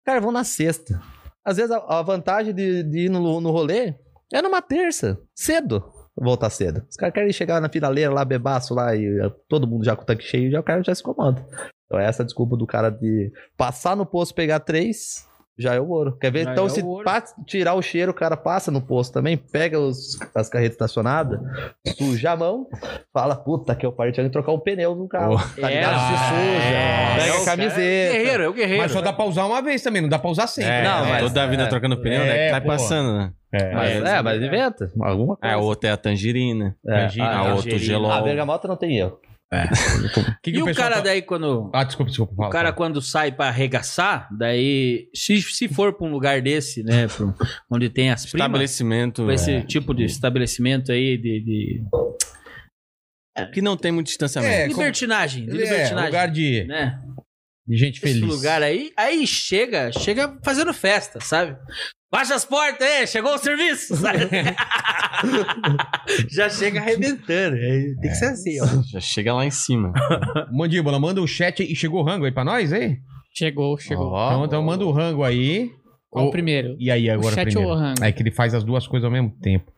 Cara, 0.05 0.21
vão 0.21 0.31
na 0.31 0.43
sexta. 0.43 1.01
Às 1.45 1.57
vezes 1.57 1.71
a, 1.71 1.77
a 1.77 2.01
vantagem 2.01 2.53
de, 2.53 2.83
de 2.83 3.05
ir 3.05 3.09
no, 3.09 3.41
no 3.41 3.51
rolê 3.51 3.95
é 4.33 4.41
numa 4.41 4.61
terça, 4.61 5.19
cedo. 5.35 5.83
Voltar 6.19 6.49
cedo. 6.49 6.83
Os 6.89 6.95
caras 6.95 7.13
querem 7.13 7.31
chegar 7.31 7.61
na 7.61 7.69
finaleira 7.69 8.11
lá, 8.11 8.25
bebaço 8.25 8.73
lá, 8.73 8.95
e 8.95 9.05
eh, 9.05 9.31
todo 9.47 9.67
mundo 9.67 9.85
já 9.85 9.95
com 9.95 10.01
o 10.01 10.05
tanque 10.05 10.23
cheio, 10.23 10.49
já 10.49 10.59
o 10.59 10.63
cara 10.63 10.81
já 10.81 10.93
se 10.95 11.01
incomoda. 11.01 11.45
Então 11.85 11.99
essa 11.99 12.21
é 12.21 12.23
a 12.23 12.25
desculpa 12.25 12.57
do 12.57 12.65
cara 12.65 12.89
de 12.89 13.31
passar 13.55 13.95
no 13.95 14.05
posto, 14.05 14.33
pegar 14.33 14.59
três, 14.59 15.26
já 15.57 15.73
é 15.75 15.79
o 15.79 15.87
ouro. 15.89 16.17
Quer 16.19 16.31
ver? 16.31 16.43
Já 16.45 16.51
então, 16.51 16.65
é 16.65 16.69
se 16.69 16.83
tirar 17.45 17.73
o 17.73 17.81
cheiro, 17.81 18.11
o 18.11 18.15
cara 18.15 18.37
passa 18.37 18.69
no 18.71 18.81
posto 18.81 19.13
também, 19.13 19.35
pega 19.37 19.79
os, 19.79 20.17
as 20.35 20.49
carretas 20.49 20.73
estacionadas, 20.75 21.39
suja 21.97 22.31
a 22.31 22.35
mão, 22.35 22.67
fala, 23.13 23.35
puta 23.35 23.75
que 23.75 23.85
eu 23.85 23.91
parei, 23.91 24.11
tinha 24.13 24.25
que 24.25 24.31
trocar 24.31 24.51
o 24.51 24.59
pneu 24.59 24.95
no 24.95 25.07
carro. 25.07 25.37
Tá 25.59 25.69
ligado? 25.69 25.95
É, 25.95 25.99
se 25.99 26.23
suja, 26.29 26.75
é, 26.75 27.15
pega 27.17 27.27
é 27.27 27.31
o 27.31 27.41
a 27.41 27.45
cara- 27.45 27.57
camiseta. 27.57 28.13
Guerreiro, 28.17 28.43
é 28.43 28.49
o 28.49 28.53
guerreiro. 28.53 28.81
Mas 28.83 28.91
só 28.91 29.01
dá 29.01 29.11
pra 29.13 29.25
usar 29.25 29.45
uma 29.45 29.61
vez 29.61 29.81
também, 29.81 30.01
não 30.01 30.09
dá 30.09 30.19
pra 30.19 30.29
usar 30.29 30.47
sempre. 30.47 30.71
É, 30.71 30.83
Não, 30.83 30.99
não, 31.01 31.09
mas- 31.09 31.23
toda 31.23 31.43
a 31.43 31.47
vida 31.47 31.63
é. 31.63 31.67
trocando 31.67 31.97
pneu, 32.01 32.19
né? 32.19 32.37
É, 32.37 32.45
Que 32.47 32.53
tá 32.53 32.61
pô. 32.61 32.67
passando, 32.67 33.17
né? 33.17 33.31
É. 33.51 33.73
Mas, 33.73 34.03
é, 34.03 34.21
mas 34.21 34.41
inventa 34.43 34.91
alguma 35.01 35.37
coisa. 35.37 35.55
É, 35.55 35.57
o 35.57 35.61
outro 35.63 35.87
é 35.87 35.91
a 35.93 35.97
tangerina. 35.97 36.75
É, 36.85 37.03
Tangerina, 37.03 37.29
A 37.29 37.37
a, 37.37 37.43
outro 37.53 37.63
tangerina. 37.63 37.79
gelol. 37.85 38.11
a 38.11 38.21
bergamota 38.21 38.67
não 38.67 38.75
tem 38.75 38.97
erro. 38.97 39.19
Que 40.43 40.51
que 40.51 40.57
E 40.57 40.61
o 40.61 40.73
cara 40.75 40.97
fa- 40.97 41.01
daí 41.01 41.21
quando... 41.21 41.71
Ah, 41.73 41.83
desculpa, 41.83 42.09
desculpa. 42.09 42.35
Fala, 42.35 42.47
O 42.49 42.51
cara 42.51 42.65
fala. 42.67 42.75
quando 42.75 43.01
sai 43.01 43.31
pra 43.31 43.47
arregaçar, 43.47 44.27
daí... 44.37 45.09
Se, 45.15 45.41
se 45.41 45.67
for 45.69 45.93
pra 45.93 46.05
um 46.05 46.11
lugar 46.11 46.41
desse, 46.41 46.83
né? 46.83 47.07
pra 47.07 47.25
um- 47.25 47.33
onde 47.71 47.89
tem 47.89 48.09
as 48.11 48.25
primas... 48.25 48.45
Estabelecimento. 48.45 49.23
Com 49.23 49.31
esse 49.31 49.51
é, 49.51 49.61
tipo 49.61 49.93
de 49.93 50.03
estabelecimento 50.05 50.91
aí 50.91 51.17
de... 51.17 51.39
de... 51.39 51.83
Que 53.53 53.61
não 53.61 53.77
tem 53.77 53.91
muito 53.91 54.07
distanciamento. 54.07 54.53
É, 54.53 54.67
como- 54.67 54.79
libertinagem, 54.79 55.45
de 55.45 55.51
Ele 55.51 55.61
é 55.61 55.65
libertinagem. 55.65 56.05
lugar 56.07 56.31
de, 56.31 56.63
Né? 56.65 57.01
de 57.67 57.77
gente 57.77 57.97
Esse 58.03 58.13
feliz. 58.19 58.21
lugar 58.27 58.63
aí, 58.63 58.91
aí 58.97 59.27
chega, 59.27 59.91
chega 59.91 60.37
fazendo 60.43 60.73
festa, 60.73 61.19
sabe? 61.19 61.55
Baixa 62.11 62.35
as 62.35 62.45
portas 62.45 62.87
aí, 62.87 63.05
chegou 63.05 63.33
o 63.33 63.37
serviço? 63.37 63.93
Já 66.29 66.49
chega 66.49 66.79
arrebentando. 66.79 67.55
aí 67.55 67.95
Tem 68.01 68.11
que 68.11 68.15
ser 68.15 68.25
assim, 68.25 68.61
ó. 68.61 68.65
Já 68.91 68.99
chega 68.99 69.33
lá 69.33 69.45
em 69.45 69.51
cima. 69.51 69.91
Mandíbula, 70.51 70.99
manda 70.99 71.21
o 71.21 71.27
chat 71.27 71.61
e 71.63 71.75
chegou 71.75 72.01
o 72.01 72.05
rango 72.05 72.25
aí 72.25 72.31
pra 72.31 72.43
nós, 72.45 72.71
aí? 72.71 72.97
Chegou, 73.33 73.77
chegou. 73.77 74.11
Ó, 74.11 74.27
então, 74.31 74.45
então 74.45 74.63
manda 74.63 74.85
o 74.85 74.91
rango 74.91 75.23
aí. 75.23 75.71
Qual 76.09 76.27
O- 76.27 76.31
primeiro? 76.31 76.75
E 76.79 76.89
aí 76.89 77.09
agora 77.09 77.27
o 77.27 77.35
chat 77.35 77.45
primeiro? 77.45 77.69
ou 77.69 77.75
o 77.75 77.79
rango? 77.79 78.03
É 78.03 78.11
que 78.11 78.21
ele 78.23 78.31
faz 78.31 78.53
as 78.53 78.63
duas 78.63 78.87
coisas 78.87 79.05
ao 79.05 79.11
mesmo 79.11 79.29
tempo. 79.41 79.71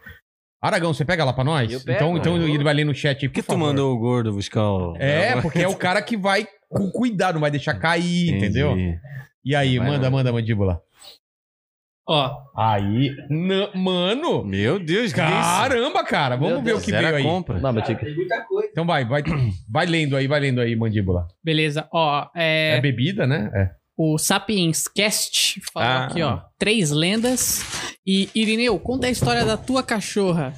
Aragão, 0.62 0.94
você 0.94 1.06
pega 1.06 1.24
lá 1.24 1.32
pra 1.34 1.44
nós? 1.44 1.72
Eu 1.72 1.80
pego, 1.82 1.96
então, 1.98 2.18
então 2.18 2.38
eu- 2.38 2.54
ele 2.54 2.64
vai 2.64 2.74
ler 2.74 2.84
no 2.86 2.94
chat 2.94 3.24
aí, 3.24 3.30
Por 3.30 3.36
que 3.36 3.42
por 3.42 3.48
tu 3.48 3.54
favor. 3.54 3.68
mandou 3.68 3.96
o 3.96 3.98
gordo 3.98 4.34
buscar 4.34 4.64
o. 4.70 4.96
É, 4.98 5.42
porque 5.42 5.60
é 5.62 5.68
o 5.68 5.76
cara 5.76 6.02
que 6.02 6.18
vai 6.18 6.46
com 6.70 6.90
cuidado, 6.92 7.36
não 7.36 7.42
vai 7.42 7.52
deixar 7.52 7.74
cair, 7.76 8.30
entendeu? 8.36 8.72
Entendi. 8.74 8.98
E 9.44 9.56
aí, 9.56 9.80
Vai 9.80 9.88
manda, 9.88 10.04
lá. 10.04 10.12
manda, 10.12 10.34
mandíbula. 10.34 10.82
Ó, 12.10 12.32
Aí, 12.58 13.16
na- 13.30 13.70
mano, 13.76 14.44
Meu 14.44 14.80
Deus, 14.80 15.14
caramba, 15.14 16.04
cara, 16.04 16.36
vamos 16.36 16.64
ver 16.64 16.74
o 16.76 16.82
que 16.82 16.92
veio 16.92 17.16
aí. 17.16 17.24
compra. 17.24 17.60
Não, 17.60 17.72
mas 17.72 17.86
tinha 17.86 17.96
que... 17.98 18.06
Então 18.72 18.86
vai, 18.86 19.06
vai, 19.06 19.22
vai 19.72 19.86
lendo 19.86 20.18
aí, 20.18 20.28
vai 20.28 20.40
lendo 20.40 20.60
aí, 20.60 20.76
mandíbula. 20.76 21.28
beleza. 21.44 21.88
Ó, 21.94 22.26
É, 22.36 22.78
é, 22.78 22.82
bebida, 22.82 23.28
né? 23.28 23.50
É. 23.54 23.70
o 23.96 24.18
Sapiens 24.18 24.88
Cast 24.88 25.62
falou 25.72 25.88
Ah. 25.90 26.06
aqui, 26.06 26.22
ó. 26.24 26.40
Três 26.58 26.90
lendas. 26.90 27.62
E 28.06 28.28
Irineu, 28.34 28.80
conta 28.80 29.06
a 29.08 29.10
história 29.12 29.46
da 29.46 29.56
tua 29.56 29.84
cachorra. 29.84 30.54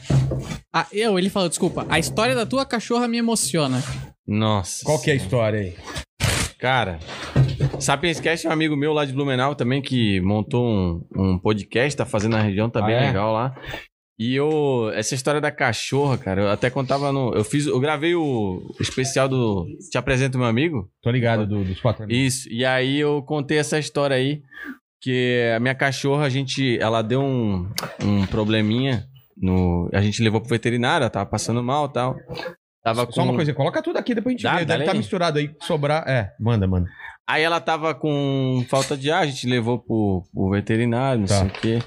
Ah, 0.74 0.86
eu, 0.92 1.20
ele 1.20 1.30
falou, 1.30 1.50
desculpa. 1.50 1.86
A 1.90 2.00
história 2.00 2.34
da 2.34 2.46
tua 2.46 2.66
cachorra 2.66 3.08
me 3.10 3.18
emociona. 3.18 3.84
Nossa. 4.26 4.86
Qual 4.86 5.02
que 5.02 5.10
é 5.10 5.14
a 5.14 5.18
história 5.18 5.60
aí? 5.60 5.76
Cara, 6.58 7.00
Sapiens 7.80 8.20
Cast 8.20 8.46
é 8.46 8.50
um 8.50 8.54
amigo 8.54 8.76
meu 8.76 8.94
lá 8.94 9.06
de 9.06 9.14
Blumenau 9.14 9.56
também 9.56 9.82
que 9.82 10.20
montou 10.22 10.66
um, 10.66 11.04
um 11.16 11.40
podcast, 11.40 11.96
tá 11.98 12.06
fazendo 12.06 12.34
na 12.34 12.42
região, 12.42 12.70
tá 12.70 12.80
Ah, 12.82 12.86
bem 12.86 12.96
é? 12.96 13.08
legal 13.08 13.34
lá. 13.34 13.56
E 14.20 14.36
eu, 14.36 14.92
essa 14.94 15.16
história 15.16 15.42
da 15.42 15.50
cachorra, 15.52 16.16
cara, 16.18 16.42
eu 16.44 16.50
até 16.50 16.70
contava 16.70 17.12
no. 17.12 17.34
Eu 17.34 17.44
fiz, 17.44 17.66
eu 17.66 17.80
gravei 17.80 18.14
o, 18.14 18.62
especial 18.80 19.28
do 19.28 19.66
Te 19.90 19.98
Apresento 19.98 20.38
Meu 20.38 20.46
Amigo. 20.46 20.88
Tô 21.02 21.10
ligado 21.10 21.48
do- 21.48 21.64
dos 21.64 21.82
quatro 21.82 22.04
amigos. 22.04 22.22
Isso, 22.36 22.50
e 22.52 22.64
aí 22.64 23.00
eu 23.00 23.24
contei 23.24 23.58
essa 23.58 23.80
história 23.80 24.16
aí, 24.16 24.44
que 25.02 25.52
a 25.56 25.60
minha 25.60 25.74
cachorra, 25.74 26.26
a 26.26 26.30
gente, 26.30 26.78
ela 26.80 27.02
deu 27.02 27.20
um, 27.22 27.68
um 28.04 28.28
probleminha, 28.28 29.06
no, 29.36 29.90
a 29.92 30.02
gente 30.02 30.22
levou 30.22 30.40
pro 30.40 30.50
veterinário, 30.52 31.04
ela 31.04 31.10
tava 31.10 31.28
passando 31.28 31.64
mal 31.64 31.88
e 31.88 31.94
tal. 31.94 32.16
Tava 32.84 33.08
Só 33.12 33.24
uma 33.24 33.36
coisa, 33.36 33.54
coloca 33.54 33.82
tudo 33.82 33.98
aqui, 33.98 34.16
depois 34.16 34.34
a 34.34 34.38
gente 34.38 34.44
Dá, 34.44 34.54
vê. 34.58 34.66
dá 34.66 34.74
Deve 34.74 34.84
estar 34.84 34.92
aí. 34.94 34.98
misturado 34.98 35.38
aí, 35.40 35.52
sobrar. 35.62 36.04
É, 36.08 36.32
manda, 36.40 36.68
manda. 36.68 36.90
Aí 37.28 37.44
ela 37.44 37.62
tava 37.62 37.94
com 37.94 38.66
falta 38.70 38.98
de 38.98 39.12
ar, 39.12 39.22
a 39.22 39.26
gente 39.28 39.46
levou 39.48 39.78
pro, 39.80 40.24
pro 40.34 40.50
veterinário, 40.50 41.20
não 41.22 41.28
Tá. 41.28 41.38
sei 41.40 41.48
o 41.48 41.52
quê. 41.52 41.80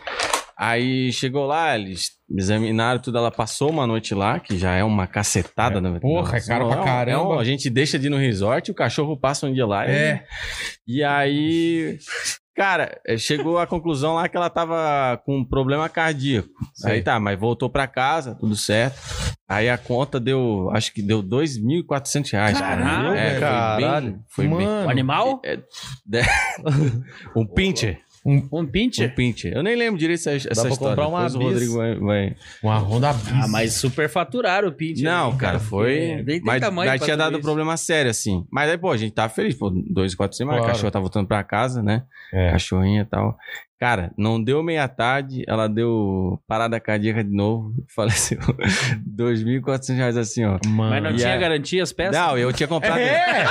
Aí 0.56 1.12
chegou 1.12 1.46
lá, 1.46 1.76
eles 1.76 2.12
examinaram 2.30 3.00
tudo, 3.00 3.18
ela 3.18 3.30
passou 3.32 3.70
uma 3.70 3.88
noite 3.88 4.14
lá, 4.14 4.38
que 4.38 4.56
já 4.56 4.72
é 4.72 4.84
uma 4.84 5.04
cacetada 5.04 5.78
É, 5.78 5.80
na 5.80 5.98
porra, 5.98 6.38
é 6.38 6.40
caro 6.40 6.68
pra 6.68 6.80
um- 6.80 6.84
caramba. 6.84 7.28
um- 7.34 7.38
a 7.40 7.44
gente 7.44 7.68
deixa 7.68 7.98
de 7.98 8.06
ir 8.06 8.10
no 8.10 8.16
resort, 8.16 8.70
o 8.70 8.74
cachorro 8.74 9.16
passa 9.18 9.46
um 9.48 9.52
dia 9.52 9.66
lá. 9.66 9.84
É. 9.84 10.24
E 10.86 11.02
aí, 11.02 11.98
cara, 12.54 13.00
eh, 13.06 13.16
chegou 13.18 13.58
à 13.58 13.66
conclusão 13.66 14.14
lá 14.14 14.28
que 14.28 14.36
ela 14.36 14.48
tava 14.50 15.20
com 15.24 15.38
um 15.38 15.44
problema 15.44 15.88
cardíaco. 15.88 16.48
Sei. 16.74 16.92
Aí 16.92 17.02
tá, 17.02 17.18
mas 17.20 17.38
voltou 17.38 17.68
pra 17.68 17.86
casa, 17.86 18.34
tudo 18.34 18.54
certo. 18.56 18.98
Aí 19.48 19.68
a 19.68 19.76
conta 19.76 20.18
deu, 20.18 20.70
acho 20.72 20.92
que 20.92 21.02
deu 21.02 21.22
2.400 21.22 22.30
reais. 22.32 22.58
cara. 22.58 22.82
Caralho, 22.82 23.14
é, 23.14 23.30
foi 23.30 23.30
bem- 23.30 23.40
caralho. 23.40 24.24
Foi 24.28 24.48
bem, 24.48 24.66
Mano, 24.66 24.86
O 24.86 24.90
animal? 24.90 25.42
um 27.36 27.46
pincher. 27.46 28.00
Um 28.26 28.48
Um 28.52 28.64
pincher? 28.66 29.14
pincher. 29.14 29.52
Eu 29.54 29.62
nem 29.62 29.76
lembro 29.76 29.98
direito 29.98 30.20
essa, 30.20 30.30
essa 30.32 30.62
pra 30.62 30.70
história. 30.70 30.96
comprar 30.96 31.08
uma 31.08 31.28
Depois 31.28 31.34
o. 31.34 31.48
Rodrigo 31.50 31.76
vai... 31.76 31.94
vai- 31.96 32.36
uma 32.62 32.78
Honda 32.78 33.12
Bis. 33.12 33.32
Ah, 33.32 33.48
mas 33.48 33.74
super 33.74 34.08
faturaram 34.08 34.68
o 34.68 34.72
pincher. 34.72 35.04
Não, 35.04 35.32
né, 35.32 35.38
cara, 35.38 35.58
foi... 35.58 36.22
Nem 36.24 36.24
tem 36.24 36.40
Mas 36.42 36.60
tamanho 36.60 36.88
pra 36.90 36.98
tinha 36.98 37.16
tudo 37.16 37.24
dado 37.24 37.32
isso. 37.34 37.42
problema 37.42 37.76
sério, 37.76 38.10
assim. 38.10 38.46
Mas 38.50 38.70
aí, 38.70 38.78
pô, 38.78 38.90
a 38.90 38.96
gente 38.96 39.12
tava 39.12 39.28
feliz. 39.28 39.54
Pô, 39.54 39.70
2.400, 39.70 40.16
mas 40.16 40.38
Claro. 40.38 40.64
a 40.64 40.66
cachorra 40.68 40.90
tá 40.90 41.00
voltando 41.00 41.26
pra 41.28 41.44
casa, 41.44 41.82
né? 41.82 42.04
É. 42.32 42.50
Cachorrinha 42.52 43.02
e 43.02 43.04
tal. 43.04 43.36
Cara, 43.78 44.12
não 44.16 44.42
deu 44.42 44.62
meia 44.62 44.88
tarde, 44.88 45.44
ela 45.46 45.68
deu 45.68 46.40
parada 46.48 46.80
cardíaca 46.80 47.22
de 47.22 47.30
novo, 47.36 47.74
faleceu. 47.94 48.38
2.400 49.06 49.94
reais 49.96 50.16
assim, 50.16 50.44
ó. 50.44 50.58
Mas 50.66 51.02
não 51.02 51.10
E 51.10 51.16
tinha 51.16 51.34
a- 51.34 51.36
garantia 51.36 51.82
as 51.82 51.92
peças? 51.92 52.16
Não, 52.16 52.38
eu 52.38 52.50
tinha 52.52 52.66
comprado. 52.68 52.98
É! 52.98 53.44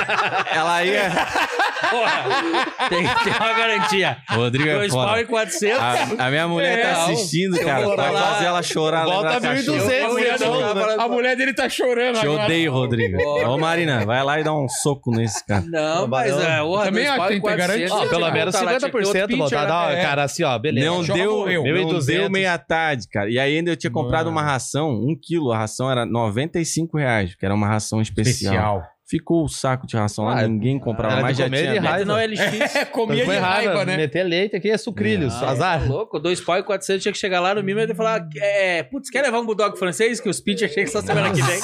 Ela 0.55 0.83
ia. 0.83 1.03
Porra, 1.89 2.89
tem 2.89 3.07
que 3.07 3.23
ter 3.23 3.29
uma 3.37 3.53
garantia. 3.53 4.17
Rodrigo 4.29 4.69
é 4.69 4.73
Dois 4.75 4.91
foda. 4.93 5.07
pau 5.07 5.19
e 5.19 5.25
400. 5.25 5.79
A, 5.79 6.27
a 6.27 6.29
minha 6.29 6.47
mulher 6.47 6.81
tá 6.81 6.87
É, 6.87 6.91
assistindo, 7.13 7.57
eu 7.57 7.65
cara. 7.65 7.87
Vai 7.87 7.95
falar. 7.97 8.21
fazer 8.33 8.45
ela 8.45 8.63
chorar. 8.63 9.03
Volta 9.05 9.29
lembrar 9.33 9.39
da 9.39 9.55
1.200, 9.55 9.89
cachorra. 9.89 10.21
ia 10.21 10.35
então, 10.35 10.99
A 11.01 11.07
mulher 11.07 11.35
dele 11.35 11.53
tá 11.53 11.69
chorando 11.69 12.19
Te 12.19 12.25
agora. 12.25 12.43
odeio, 12.45 12.71
Rodrigo. 12.71 13.17
Ô, 13.47 13.57
Marina, 13.57 14.05
vai 14.05 14.23
lá 14.23 14.39
e 14.39 14.43
dá 14.43 14.53
um 14.53 14.67
soco 14.69 15.11
nesse 15.11 15.45
cara. 15.45 15.63
Não, 15.67 16.07
mas 16.07 16.31
é, 16.39 16.61
orra, 16.61 16.85
Também 16.85 17.07
acho 17.07 17.21
que 17.21 17.27
tem 17.27 17.41
que 17.41 17.47
ter 17.47 17.55
400, 17.55 17.67
garantia. 17.89 17.95
Ó, 17.95 18.09
pelo 18.09 18.31
menos 18.31 18.53
Tá 18.53 18.61
lá, 18.61 18.77
tinha 18.77 18.79
que 18.91 18.97
ter 18.97 19.05
outro 19.05 19.11
50% 19.21 19.27
pitcher, 19.27 19.37
voltar. 19.37 19.65
Dá, 19.65 19.93
né? 19.95 20.01
cara, 20.01 20.23
assim, 20.23 20.43
ó, 20.43 20.57
beleza. 20.59 20.87
Não 20.87 21.03
deu, 21.03 21.45
não 21.45 21.63
1.200. 21.63 22.05
deu 22.05 22.29
meia 22.29 22.57
tarde, 22.57 23.07
cara. 23.07 23.29
E 23.29 23.39
ainda 23.39 23.71
eu 23.71 23.75
tinha 23.75 23.91
comprado 23.91 24.25
Mano. 24.25 24.37
uma 24.37 24.43
ração, 24.43 24.89
um 24.91 25.15
quilo. 25.19 25.51
A 25.51 25.57
ração 25.57 25.89
era 25.91 26.05
95 26.05 26.97
reais, 26.97 27.35
que 27.35 27.45
era 27.45 27.53
uma 27.53 27.67
ração 27.67 28.01
especial. 28.01 28.33
Especial. 28.53 28.92
Ficou 29.13 29.43
o 29.43 29.47
saco 29.47 29.85
de 29.85 29.95
ração 29.95 30.25
lá, 30.25 30.39
Ah, 30.39 30.47
ninguém 30.47 30.79
comprava 30.79 31.21
mais, 31.21 31.37
de 31.37 31.43
já 31.43 31.47
tinha 31.49 31.73
de 31.73 31.77
raiva. 31.77 32.03
Não, 32.05 32.15
LX. 32.15 32.39
É, 32.75 32.85
comia 32.85 33.19
de 33.19 33.25
Foi 33.25 33.37
raiva, 33.37 33.85
né? 33.85 33.95
Meter 33.95 34.23
leite 34.23 34.55
aqui 34.55 34.71
é 34.71 34.77
sucrilhos, 34.77 35.39
Não, 35.39 35.47
azar. 35.49 35.79
tá 35.81 35.85
louco, 35.85 36.17
dois 36.19 36.41
pau 36.41 36.57
e 36.57 36.63
400 36.63 37.03
tinha 37.03 37.11
que 37.11 37.19
chegar 37.19 37.39
lá 37.39 37.53
no 37.53 37.61
mínimo 37.61 37.79
e 37.91 37.93
falar: 37.93 38.27
é, 38.37 38.81
putz, 38.81 39.11
quer 39.11 39.21
levar 39.21 39.39
um 39.39 39.45
bulldog 39.45 39.77
francês? 39.77 40.19
Que 40.19 40.27
os 40.29 40.39
pitch 40.41 40.63
achei 40.63 40.83
que 40.83 40.89
só 40.89 40.99
semana 41.01 41.31
que 41.31 41.43
vem. 41.43 41.59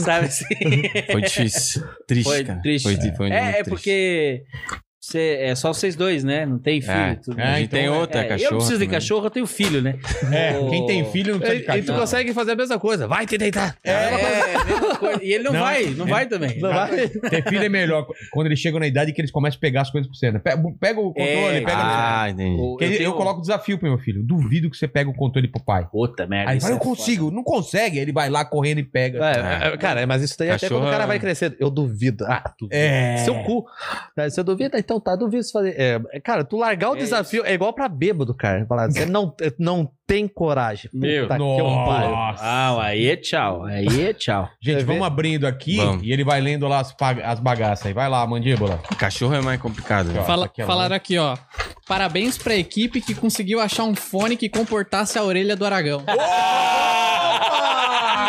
Sabe 0.00 0.26
assim? 0.26 0.44
Foi 1.12 1.20
difícil. 1.20 1.82
Triste, 2.06 2.24
Foi 2.30 2.44
cara. 2.44 2.60
triste. 2.62 2.82
Foi, 2.84 2.96
foi 3.14 3.28
muito 3.28 3.32
É, 3.34 3.48
é 3.48 3.52
triste. 3.52 3.68
porque 3.68 4.42
cê- 5.10 5.38
é 5.40 5.54
só 5.54 5.72
vocês 5.72 5.96
dois, 5.96 6.22
né? 6.24 6.46
Não 6.46 6.58
tem 6.58 6.80
filho. 6.80 6.92
É, 6.92 7.14
tudo. 7.16 7.40
é, 7.40 7.60
então 7.62 7.78
tem 7.78 7.86
é- 7.86 7.90
outra 7.90 8.20
É, 8.20 8.24
cachorra. 8.24 8.46
eu 8.46 8.50
não 8.52 8.58
preciso 8.58 8.78
de 8.78 8.84
também. 8.86 9.00
cachorro, 9.00 9.26
eu 9.26 9.30
tenho 9.30 9.46
filho, 9.46 9.82
né? 9.82 9.98
É, 10.32 10.58
O- 10.58 10.68
quem 10.70 10.86
tem 10.86 11.04
filho 11.10 11.32
não 11.32 11.40
precisa 11.40 11.60
de 11.60 11.62
E, 11.62 11.64
e 11.64 11.82
tu 11.82 11.86
cachorro. 11.86 12.00
consegue 12.00 12.32
fazer 12.34 12.52
a 12.52 12.56
mesma 12.56 12.78
coisa. 12.78 13.06
Vai 13.08 13.26
te 13.26 13.36
deitar. 13.36 13.76
É, 13.84 14.10
mesma 14.64 14.96
coisa. 14.96 15.20
E 15.24 15.32
ele 15.32 15.44
não, 15.44 15.52
Não, 15.52 15.60
vai, 15.60 15.84
não 15.86 16.06
é- 16.06 16.10
vai 16.10 16.26
também. 16.26 16.58
Não 16.60 16.70
vai? 16.72 17.08
Ter 17.08 17.42
filho 17.48 17.64
é 17.64 17.68
melhor 17.68 18.06
quando 18.30 18.46
eles 18.46 18.58
chegam 18.58 18.78
na 18.80 18.86
idade 18.86 19.12
que 19.12 19.20
eles 19.20 19.30
começam 19.30 19.58
a 19.58 19.60
pegar 19.60 19.82
as 19.82 19.90
coisas 19.90 20.08
pra 20.10 20.16
você. 20.18 20.30
Né? 20.32 20.38
Pega, 20.38 20.62
pega 20.80 21.00
o 21.00 21.12
controle, 21.12 21.56
É, 21.56 21.60
pega. 21.60 21.72
Ah, 21.74 22.30
entendi. 22.30 22.60
Eu, 22.60 22.76
tenho- 22.78 23.12
coloco 23.14 23.40
desafio 23.40 23.78
pro 23.78 23.88
meu 23.88 23.98
filho. 23.98 24.22
Duvido 24.22 24.70
que 24.70 24.76
você 24.76 24.86
pega 24.88 25.10
o 25.10 25.14
controle 25.14 25.48
pro 25.48 25.62
pai. 25.62 25.86
Puta 25.90 26.26
merda. 26.26 26.50
Aí 26.52 26.58
é 26.62 26.72
eu 26.72 26.78
consigo. 26.78 27.30
Não 27.30 27.42
consegue. 27.42 27.98
Ele 27.98 28.12
vai 28.12 28.28
lá 28.28 28.44
correndo 28.44 28.78
e 28.78 28.84
pega. 28.84 29.18
É, 29.30 29.68
é, 29.74 29.76
cara, 29.76 30.06
mas 30.06 30.22
isso 30.22 30.36
daí 30.38 30.50
até 30.50 30.60
Cachorro 30.60 30.80
quando 30.82 30.88
o 30.88 30.90
cara 30.92 31.04
é- 31.04 31.06
vai 31.06 31.18
crescendo. 31.18 31.56
Eu 31.58 31.70
duvido. 31.70 32.24
Ah, 32.26 32.52
duvido. 32.58 32.74
É. 32.76 33.16
Seu 33.18 33.34
cu. 33.42 33.64
Você 34.16 34.42
duvida? 34.42 34.78
Então 34.78 34.99
tá, 35.00 35.16
duvido 35.16 35.44
fazer. 35.50 35.74
É, 35.78 36.20
cara, 36.20 36.44
tu 36.44 36.56
largar 36.56 36.90
o 36.90 36.96
É 36.96 36.98
desafio 36.98 37.44
é 37.44 37.54
igual 37.54 37.72
pra 37.72 37.88
bêbado, 37.88 38.34
cara. 38.34 38.66
Falar, 38.66 38.90
você 38.90 39.06
não, 39.06 39.34
não 39.58 39.90
tem 40.10 40.26
coragem. 40.26 40.90
Meu, 40.92 41.22
Puta 41.28 41.36
que 41.36 41.42
eu 41.42 41.84
pariu. 41.86 42.10
Nossa. 42.10 42.42
Ah, 42.44 42.82
aí 42.82 43.06
é 43.08 43.16
tchau. 43.16 43.64
Aí 43.64 44.06
é 44.08 44.12
tchau. 44.12 44.48
Gente, 44.60 44.78
Quer 44.78 44.84
vamos 44.84 45.02
ver? 45.02 45.06
abrindo 45.06 45.46
aqui 45.46 45.76
Vamos. 45.76 46.02
e 46.02 46.10
ele 46.12 46.24
vai 46.24 46.40
lendo 46.40 46.66
lá 46.66 46.80
as, 46.80 46.92
pag- 46.92 47.22
as 47.22 47.38
bagaças 47.38 47.86
aí. 47.86 47.92
Vai 47.92 48.08
lá, 48.08 48.26
mandíbula. 48.26 48.80
Cachorro 48.98 49.34
é 49.36 49.40
mais 49.40 49.60
complicado. 49.60 50.08
né? 50.08 50.18
Ó, 50.20 50.24
Fala, 50.24 50.46
aqui, 50.46 50.62
ó. 50.62 50.66
falaram 50.66 50.96
aqui, 50.96 51.16
ó. 51.16 51.36
Parabéns 51.86 52.36
pra 52.36 52.56
equipe 52.56 53.00
que 53.00 53.14
conseguiu 53.14 53.60
achar 53.60 53.84
um 53.84 53.94
fone 53.94 54.36
que 54.36 54.48
comportasse 54.48 55.16
a 55.16 55.22
orelha 55.22 55.54
do 55.54 55.64
Aragão. 55.64 56.02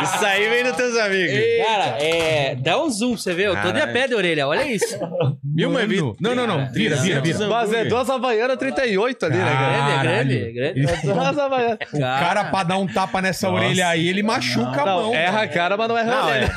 Isso 0.03 0.25
aí 0.25 0.49
vem 0.49 0.63
dos 0.63 0.75
teus 0.75 0.97
amigos. 0.97 1.35
Cara, 1.63 1.85
é. 2.03 2.55
Dá 2.55 2.81
um 2.83 2.89
zoom 2.89 3.13
pra 3.13 3.17
você 3.21 3.33
ver. 3.35 3.47
Eu 3.47 3.55
tô 3.55 3.61
de 3.61 3.67
a 3.69 3.73
Caralho. 3.73 3.93
pé 3.93 4.07
de 4.07 4.15
orelha, 4.15 4.47
olha 4.47 4.65
isso. 4.71 4.97
Mil 5.43 5.69
Mano. 5.69 6.15
Não, 6.19 6.33
não, 6.33 6.47
não. 6.47 6.71
Vira, 6.71 6.95
vira, 6.97 7.21
vira. 7.21 7.47
Mas 7.47 7.71
é 7.73 7.85
duas 7.85 8.09
Havaianas 8.09 8.57
38 8.57 9.25
ali, 9.27 9.37
né, 9.37 9.43
cara? 9.43 9.71
Grande, 9.71 9.91
é 9.91 10.01
grande, 10.01 10.37
é 10.37 10.51
grande. 10.51 10.79
Ele- 10.79 11.13
Duas 11.13 11.37
Havaianas. 11.73 11.93
O 11.93 11.99
cara, 12.25 12.45
pra 12.45 12.63
dar 12.63 12.77
um 12.77 12.87
tapa 12.87 13.21
nessa 13.21 13.49
Nossa. 13.49 13.63
orelha 13.65 13.87
aí, 13.87 14.07
ele 14.07 14.23
machuca 14.23 14.81
a 14.81 14.85
Não, 14.85 15.01
mão. 15.03 15.13
erra 15.15 15.41
a 15.43 15.47
cara, 15.47 15.77
mas 15.77 15.87
não 15.89 15.97
erra 15.97 16.11
a 16.13 16.15
Não, 16.21 16.27
orelha. 16.27 16.51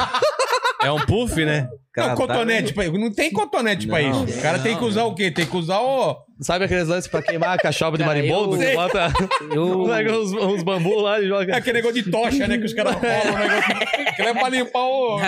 é. 0.82 0.86
É 0.86 0.92
um 0.92 1.00
puff, 1.06 1.44
né? 1.44 1.62
Não, 1.62 1.78
Cara, 2.06 2.14
cotonete 2.16 2.74
pra 2.74 2.84
Não 2.88 3.10
tem 3.12 3.32
cotonete 3.32 3.86
pra 3.86 4.02
Não, 4.02 4.24
isso. 4.24 4.38
O 4.38 4.42
cara 4.42 4.58
tem 4.58 4.76
que 4.76 4.84
usar 4.84 5.04
o 5.04 5.14
quê? 5.14 5.30
Tem 5.30 5.46
que 5.46 5.56
usar 5.56 5.78
o. 5.80 6.16
Sabe 6.40 6.64
aqueles 6.64 6.88
lances 6.88 7.08
pra 7.08 7.22
queimar 7.22 7.50
a 7.50 7.58
cachopa 7.58 7.96
de 7.96 8.04
marimbondo? 8.04 8.56
eu- 8.60 8.68
Que 8.70 8.74
bota 8.76 9.12
Eu. 9.54 9.84
pega 9.88 10.12
uns, 10.18 10.32
uns 10.32 10.62
bambu 10.62 11.00
lá 11.00 11.20
e 11.20 11.24
É 11.24 11.28
joga. 11.28 11.56
aquele 11.56 11.78
negócio 11.78 12.02
de 12.02 12.10
tocha, 12.10 12.46
né? 12.48 12.58
Que 12.58 12.64
os 12.64 12.72
caras 12.74 12.94
rolam 12.98 13.34
o 13.34 13.38
negócio. 13.38 13.72
Aquilo 14.08 14.28
é 14.28 14.34
pra 14.34 14.48
limpar 14.48 14.80
o. 14.84 15.20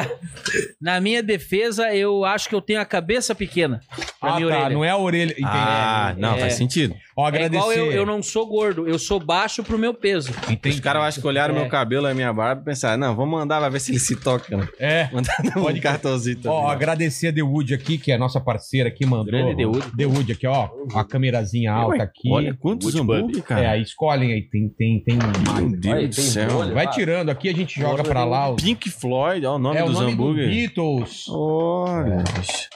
Na 0.81 1.01
minha 1.01 1.23
defesa, 1.23 1.95
eu 1.95 2.25
acho 2.25 2.49
que 2.49 2.55
eu 2.55 2.61
tenho 2.61 2.81
a 2.81 2.85
cabeça 2.85 3.35
pequena. 3.35 3.81
Pra 4.21 4.33
Ah, 4.33 4.37
minha 4.37 4.49
tá. 4.49 4.57
orelha. 4.59 4.75
Não 4.75 4.85
é 4.85 4.91
a 4.91 4.97
orelha. 4.97 5.33
Entendi. 5.33 5.47
Ah, 5.49 6.15
não, 6.19 6.35
É. 6.37 6.41
faz 6.41 6.55
sentido. 6.55 6.95
Ó, 7.17 7.25
É 7.25 7.29
agradecer. 7.29 7.57
igual 7.57 7.73
eu, 7.73 7.93
eu 7.93 8.05
não 8.07 8.23
sou 8.23 8.47
gordo, 8.47 8.87
eu 8.89 8.99
sou 8.99 9.19
baixo 9.21 9.63
pro 9.63 9.79
meu 9.79 9.95
peso. 9.95 10.31
Entendi. 10.51 10.75
Os 10.75 10.81
caras 10.81 11.03
acham 11.03 11.23
que 11.23 11.29
olharam 11.29 11.55
É. 11.57 11.61
meu 11.61 11.69
cabelo 11.69 12.09
e 12.11 12.15
minha 12.15 12.33
barba 12.33 12.63
e 12.63 12.65
pensaram, 12.65 12.99
não, 12.99 13.15
vamos 13.17 13.39
mandar, 13.39 13.61
vai 13.61 13.71
ver 13.71 13.81
se 13.81 13.91
ele 13.93 13.99
se 13.99 14.17
toca. 14.17 14.57
Né? 14.57 14.69
É. 14.79 15.09
Mandar 15.15 15.35
Pode- 15.55 15.79
um 15.79 15.83
cartãozinho 15.83 16.37
também. 16.37 16.59
Ó, 16.59 16.69
agradecer 16.69 17.29
a 17.29 17.33
The 17.33 17.43
Wood 17.43 17.73
aqui, 17.75 17.97
que 17.97 18.11
é 18.13 18.17
a 18.17 18.19
nossa 18.19 18.41
parceira 18.41 18.89
aqui, 18.89 19.07
mandou. 19.07 19.27
Grande 19.27 19.57
The 19.57 19.65
Wood. 19.67 19.97
The 19.97 20.07
Wood 20.07 20.33
aqui, 20.33 20.47
ó. 20.47 20.69
A 20.99 21.05
câmerazinha 21.05 21.73
alta 21.73 22.03
aqui. 22.03 22.31
Olha 22.31 22.55
quantos 22.55 22.95
hambúrguer, 22.95 23.43
cara. 23.43 23.63
É, 23.63 23.67
aí 23.69 23.83
escolhem 23.83 24.33
aí. 24.33 24.43
Tem, 24.43 24.69
tem, 24.69 25.01
tem. 25.03 25.19
Meu 25.55 25.71
Deus 25.79 26.17
do 26.17 26.23
céu. 26.23 26.73
Vai 26.73 26.89
tirando 26.91 27.31
aqui, 27.31 27.49
a 27.49 27.53
gente 27.53 27.79
joga 27.79 28.03
pra 28.03 28.25
lá. 28.25 28.51
Os... 28.51 28.63
Pink 28.63 28.91
Floyd, 28.91 29.45
ó 29.47 29.57
o 29.57 29.59
nome 29.59 29.79
É 29.79 29.85
dos 29.85 29.95
nome 29.95 30.07
do 30.07 30.13
hambúrguer. 30.13 30.49
Beatles. 30.49 31.25
Olha. 31.29 32.25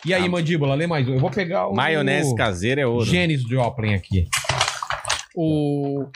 E 0.05 0.15
aí, 0.15 0.29
mandíbula, 0.29 0.75
lê 0.75 0.87
mais 0.87 1.09
um. 1.09 1.15
Eu 1.15 1.21
vou 1.21 1.31
pegar 1.31 1.69
o. 1.69 1.75
Maionese 1.75 2.35
caseira 2.35 2.81
é 2.81 2.87
ouro. 2.87 3.05
Janis 3.05 3.43
Joplin 3.43 3.95
aqui. 3.95 4.29
O. 5.35 6.07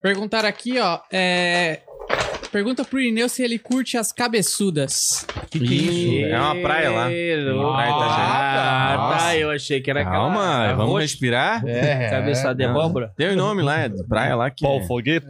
Perguntaram 0.00 0.48
aqui, 0.48 0.78
ó. 0.78 1.00
É... 1.12 1.80
Pergunta 2.56 2.86
pro 2.86 2.98
Ineu 2.98 3.28
se 3.28 3.42
ele 3.42 3.58
curte 3.58 3.98
as 3.98 4.10
cabeçudas. 4.12 5.26
Que 5.50 5.60
que 5.60 5.74
é 5.74 5.76
isso? 5.76 6.34
É 6.34 6.40
uma 6.40 6.54
praia 6.54 6.90
lá. 6.90 7.02
Praia 7.04 7.90
Itajaí. 7.90 8.24
Ah, 8.24 9.16
tá. 9.18 9.36
Eu 9.36 9.50
achei 9.50 9.78
que 9.82 9.90
era 9.90 10.02
Calma, 10.02 10.60
aquela. 10.62 10.74
vamos 10.76 10.92
roxa, 10.92 11.02
respirar. 11.02 11.62
É, 11.68 12.08
Cabeçada 12.08 12.54
de 12.54 12.64
Não. 12.64 12.70
abóbora. 12.70 13.12
Tem 13.14 13.28
o 13.28 13.36
nome 13.36 13.60
lá, 13.60 13.80
é 13.80 13.88
de 13.90 14.02
praia 14.08 14.34
lá 14.34 14.50
que 14.50 14.64
Pau 14.64 14.78
é 14.80 14.86
foguete. 14.86 15.26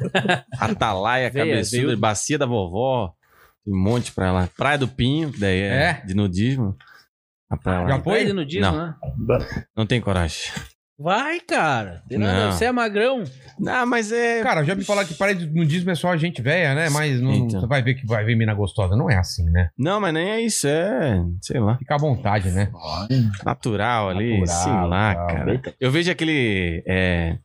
Atalaia, 0.58 1.28
Veia, 1.30 1.44
cabeçuda, 1.46 1.86
veio. 1.88 1.98
bacia 1.98 2.38
da 2.38 2.46
vovó. 2.46 3.12
Tem 3.66 3.74
um 3.74 3.78
monte 3.78 4.10
praia 4.10 4.32
lá. 4.32 4.48
Praia 4.56 4.78
do 4.78 4.88
Pinho, 4.88 5.30
que 5.30 5.38
daí 5.38 5.60
é, 5.60 5.66
É? 5.66 5.92
de 6.06 6.14
nudismo. 6.14 6.74
A 7.50 7.56
praia 7.58 7.80
lá. 7.80 7.88
Já 7.88 7.94
Foi 8.00 8.14
foi? 8.16 8.24
de 8.24 8.32
nudismo, 8.32 8.72
Não. 8.72 8.86
né? 8.86 8.94
Não 9.76 9.84
tem 9.84 10.00
coragem. 10.00 10.50
Vai, 10.98 11.40
cara. 11.40 12.02
Tem 12.08 12.18
nada, 12.18 12.44
Não. 12.46 12.52
Você 12.52 12.66
é 12.66 12.72
magrão. 12.72 13.24
Não, 13.58 13.86
mas 13.86 14.12
é. 14.12 14.42
Cara, 14.42 14.62
já 14.62 14.74
me 14.74 14.84
falaram 14.84 15.08
que 15.08 15.14
parede 15.14 15.46
de 15.46 15.54
nudismo 15.54 15.90
é 15.90 15.94
só 15.94 16.16
gente 16.16 16.40
velha, 16.40 16.74
né? 16.74 16.88
Mas 16.90 17.20
não, 17.20 17.32
Então. 17.32 17.60
você 17.60 17.66
vai 17.66 17.82
ver 17.82 17.94
que 17.94 18.06
vai 18.06 18.24
ver 18.24 18.36
mina 18.36 18.54
gostosa. 18.54 18.94
Não 18.94 19.10
é 19.10 19.16
assim, 19.16 19.44
né? 19.50 19.70
Não, 19.76 20.00
mas 20.00 20.14
nem 20.14 20.30
é 20.30 20.40
isso, 20.40 20.68
é. 20.68 21.24
Sei 21.40 21.58
lá. 21.58 21.76
Fica 21.78 21.94
à 21.94 21.98
vontade, 21.98 22.50
né? 22.50 22.70
Natural 23.44 24.10
ali, 24.10 24.38
Natural, 24.40 24.62
sei 24.62 24.72
lá, 24.88 25.14
cara. 25.26 25.60
Eu 25.80 25.90
vejo 25.90 26.10
aquele. 26.10 26.84
É, 26.86 27.36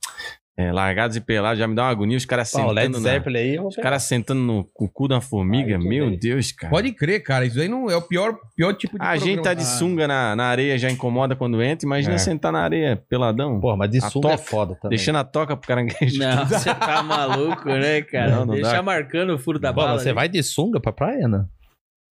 é, 0.60 0.72
largados 0.72 1.16
e 1.16 1.22
pelados, 1.22 1.60
já 1.60 1.68
me 1.68 1.76
dá 1.76 1.84
uma 1.84 1.92
agonia, 1.92 2.18
os 2.18 2.26
caras 2.26 2.52
Pô, 2.52 2.60
o 2.64 2.72
Led 2.72 2.88
sentando. 2.88 3.04
Na, 3.04 3.10
Zeppelin 3.12 3.38
aí. 3.40 3.60
os 3.60 3.76
caras 3.76 4.04
sentando 4.04 4.42
no 4.42 4.64
cu 4.64 5.08
da 5.08 5.22
formiga, 5.22 5.74
Aí, 5.76 5.78
tudo 5.78 5.88
meu 5.88 6.10
bem. 6.10 6.18
Deus, 6.20 6.52
cara. 6.52 6.72
Pode 6.72 6.92
crer, 6.94 7.22
cara. 7.22 7.46
Isso 7.46 7.60
aí 7.60 7.68
não 7.68 7.90
é 7.92 7.96
o 7.96 8.02
pior, 8.02 8.36
pior 8.56 8.74
tipo 8.74 8.98
de 8.98 9.06
A 9.06 9.16
gente 9.18 9.44
tá 9.44 9.54
de 9.54 9.64
sunga 9.64 10.08
na, 10.08 10.36
na 10.36 10.46
areia, 10.46 10.76
já 10.78 10.90
incomoda 10.90 11.36
quando 11.36 11.62
entra. 11.62 11.86
Imagina 11.86 12.16
É. 12.16 12.18
sentar 12.18 12.52
na 12.52 12.62
areia 12.62 12.96
peladão, 13.08 13.60
Porra, 13.60 13.78
mas 13.78 13.92
de 13.92 14.00
A 14.00 14.10
sunga 14.10 14.30
é 14.30 14.32
toca, 14.32 14.44
foda 14.50 14.76
também. 14.76 14.98
deixando 14.98 15.18
a 15.18 15.24
toca 15.24 15.56
pro 15.56 15.68
caranguejo. 15.68 16.18
Não, 16.20 16.46
você 16.46 16.74
tá 16.74 17.04
maluco, 17.04 17.70
né, 17.70 18.02
cara? 18.02 18.32
Não, 18.32 18.46
não 18.48 18.56
Deixa 18.56 18.72
dá. 18.74 18.82
marcando 18.82 19.36
o 19.36 19.38
furo 19.40 19.60
da 19.60 19.72
Pô, 19.72 19.82
bala. 19.82 20.00
você 20.00 20.10
ali. 20.10 20.16
vai 20.16 20.28
de 20.28 20.42
sunga 20.42 20.80
pra 20.80 20.92
praia, 20.92 21.28
né? 21.28 21.46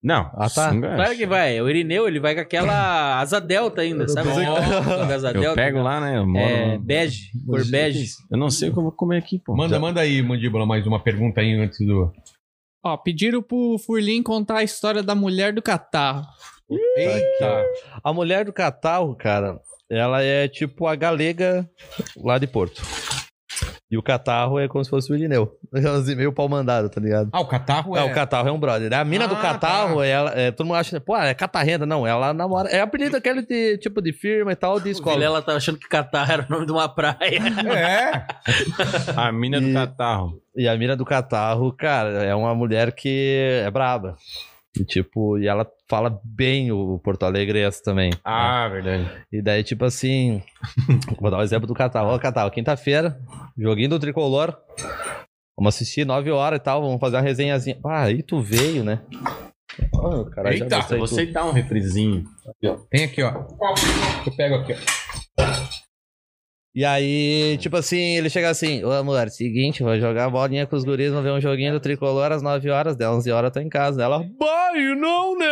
Não, 0.06 0.30
Ah, 0.34 0.48
tá. 0.48 0.70
Claro 0.72 1.16
que 1.16 1.26
vai. 1.26 1.60
O 1.60 1.68
Irineu, 1.68 2.06
ele 2.06 2.20
vai 2.20 2.32
com 2.32 2.40
aquela 2.40 3.18
asa 3.18 3.40
delta 3.40 3.80
ainda, 3.82 4.06
sabe? 4.06 4.28
Nossa. 4.28 4.84
Com 4.84 5.12
asa 5.12 5.30
Eu 5.34 5.40
delta. 5.40 5.54
pego 5.56 5.82
lá, 5.82 6.00
né? 6.00 6.18
Eu 6.18 6.24
moro 6.26 6.38
É, 6.48 6.74
no- 6.76 6.78
bege, 6.80 7.30
cor 7.44 7.64
bege. 7.68 8.06
Eu 8.30 8.38
não 8.38 8.48
sei 8.48 8.70
como 8.70 8.92
comer 8.92 9.18
aqui, 9.18 9.40
pô. 9.44 9.56
Manda, 9.56 9.74
Já- 9.74 9.80
manda 9.80 10.00
aí, 10.00 10.22
mandíbula, 10.22 10.64
mais 10.64 10.86
uma 10.86 11.02
pergunta 11.02 11.40
aí 11.40 11.54
antes 11.54 11.84
do. 11.84 12.12
Ó, 12.84 12.96
pediram 12.96 13.42
pro 13.42 13.78
Furlim 13.84 14.22
contar 14.22 14.58
a 14.58 14.62
história 14.62 15.02
da 15.02 15.16
mulher 15.16 15.52
do 15.52 15.60
catarro. 15.60 16.24
Eita! 16.70 17.64
A 18.04 18.12
mulher 18.12 18.44
do 18.44 18.52
catarro, 18.52 19.14
cara, 19.16 19.58
ela 19.90 20.22
é 20.22 20.46
tipo 20.46 20.86
a 20.86 20.94
galega 20.94 21.68
lá 22.16 22.38
de 22.38 22.46
Porto. 22.46 22.80
E 23.88 23.96
o 23.96 24.02
catarro 24.02 24.58
é 24.58 24.66
como 24.66 24.82
se 24.84 24.90
fosse 24.90 25.12
o 25.12 25.14
Irineu. 25.14 25.56
Assim, 25.96 26.16
meio 26.16 26.32
pau 26.32 26.48
mandado, 26.48 26.88
tá 26.90 27.00
ligado? 27.00 27.28
Ah, 27.32 27.38
o 27.40 27.46
catarro 27.46 27.96
é. 27.96 28.00
É, 28.00 28.02
o 28.02 28.12
catarro 28.12 28.48
é 28.48 28.52
um 28.52 28.58
brother. 28.58 28.92
A 28.92 29.04
mina 29.04 29.26
Ah, 29.26 29.28
do 29.28 29.36
catarro, 29.36 29.98
tá. 29.98 30.06
ela, 30.06 30.32
é, 30.34 30.50
todo 30.50 30.66
mundo 30.66 30.76
acha, 30.76 31.00
pô, 31.00 31.16
é 31.16 31.32
catarrenda. 31.34 31.86
Não, 31.86 32.04
ela 32.04 32.34
namora. 32.34 32.68
É 32.68 32.80
apelido 32.80 33.12
daquele 33.12 33.42
de, 33.42 33.78
tipo 33.78 34.02
de 34.02 34.12
firma 34.12 34.50
e 34.50 34.56
tal, 34.56 34.80
de 34.80 34.90
escola. 34.90 35.14
Vilela 35.14 35.40
tá 35.40 35.54
achando 35.54 35.78
que 35.78 35.88
Catar 35.88 36.28
era 36.28 36.44
o 36.48 36.52
nome 36.52 36.66
de 36.66 36.72
uma 36.72 36.88
praia. 36.88 37.16
É. 37.76 38.26
A 39.16 39.30
mina 39.30 39.60
do 39.60 39.68
E- 39.68 39.72
catarro. 39.72 40.40
E 40.56 40.66
a 40.66 40.76
mina 40.76 40.96
do 40.96 41.04
catarro, 41.04 41.70
cara, 41.72 42.24
é 42.24 42.34
uma 42.34 42.54
mulher 42.54 42.90
que 42.92 43.60
é 43.62 43.70
braba. 43.70 44.16
E 44.78 44.84
tipo, 44.84 45.38
e 45.38 45.46
ela 45.46 45.66
fala 45.88 46.20
bem 46.22 46.70
o 46.70 46.98
Porto 46.98 47.24
Alegrense 47.24 47.82
também. 47.82 48.12
Ah, 48.24 48.68
verdade. 48.68 49.10
E 49.32 49.40
daí, 49.40 49.64
tipo 49.64 49.84
assim, 49.84 50.42
vou 51.20 51.30
dar 51.30 51.38
um 51.38 51.42
exemplo 51.42 51.66
do 51.66 51.74
Catal. 51.74 52.06
Ó, 52.06 52.18
Catal, 52.18 52.50
quinta-feira, 52.50 53.18
joguinho 53.56 53.90
do 53.90 53.98
Tricolor. 53.98 54.56
Vamos 55.56 55.74
assistir 55.74 56.04
9 56.04 56.30
horas 56.30 56.58
e 56.58 56.62
tal, 56.62 56.82
vamos 56.82 57.00
fazer 57.00 57.16
uma 57.16 57.22
resenhazinha. 57.22 57.78
Ah, 57.84 58.02
aí 58.02 58.22
tu 58.22 58.40
veio, 58.40 58.84
né? 58.84 59.00
Oh, 59.94 60.28
já 60.30 60.52
Eita, 60.52 60.98
Você 60.98 61.26
dá 61.26 61.44
um 61.44 61.52
refrizinho. 61.52 62.24
Tem 62.90 63.04
aqui, 63.04 63.22
ó. 63.22 63.46
Eu 64.26 64.32
pego 64.36 64.56
aqui, 64.56 64.74
ó. 64.74 65.85
E 66.76 66.84
aí, 66.84 67.56
tipo 67.56 67.74
assim, 67.74 68.18
ele 68.18 68.28
chega 68.28 68.50
assim, 68.50 68.84
ô 68.84 68.92
amor, 68.92 69.30
seguinte, 69.30 69.82
vou 69.82 69.98
jogar 69.98 70.28
bolinha 70.28 70.66
com 70.66 70.76
os 70.76 70.84
guris, 70.84 71.08
vamos 71.08 71.24
ver 71.24 71.30
um 71.30 71.40
joguinho 71.40 71.72
do 71.72 71.80
Tricolor 71.80 72.30
às 72.30 72.42
9 72.42 72.68
horas, 72.68 72.94
deu 72.94 73.12
11 73.12 73.30
horas, 73.30 73.48
eu 73.48 73.54
tô 73.54 73.60
em 73.60 73.68
casa. 73.70 74.02
Ela, 74.02 74.18
bai, 74.38 74.94
não, 74.94 75.38
né? 75.38 75.48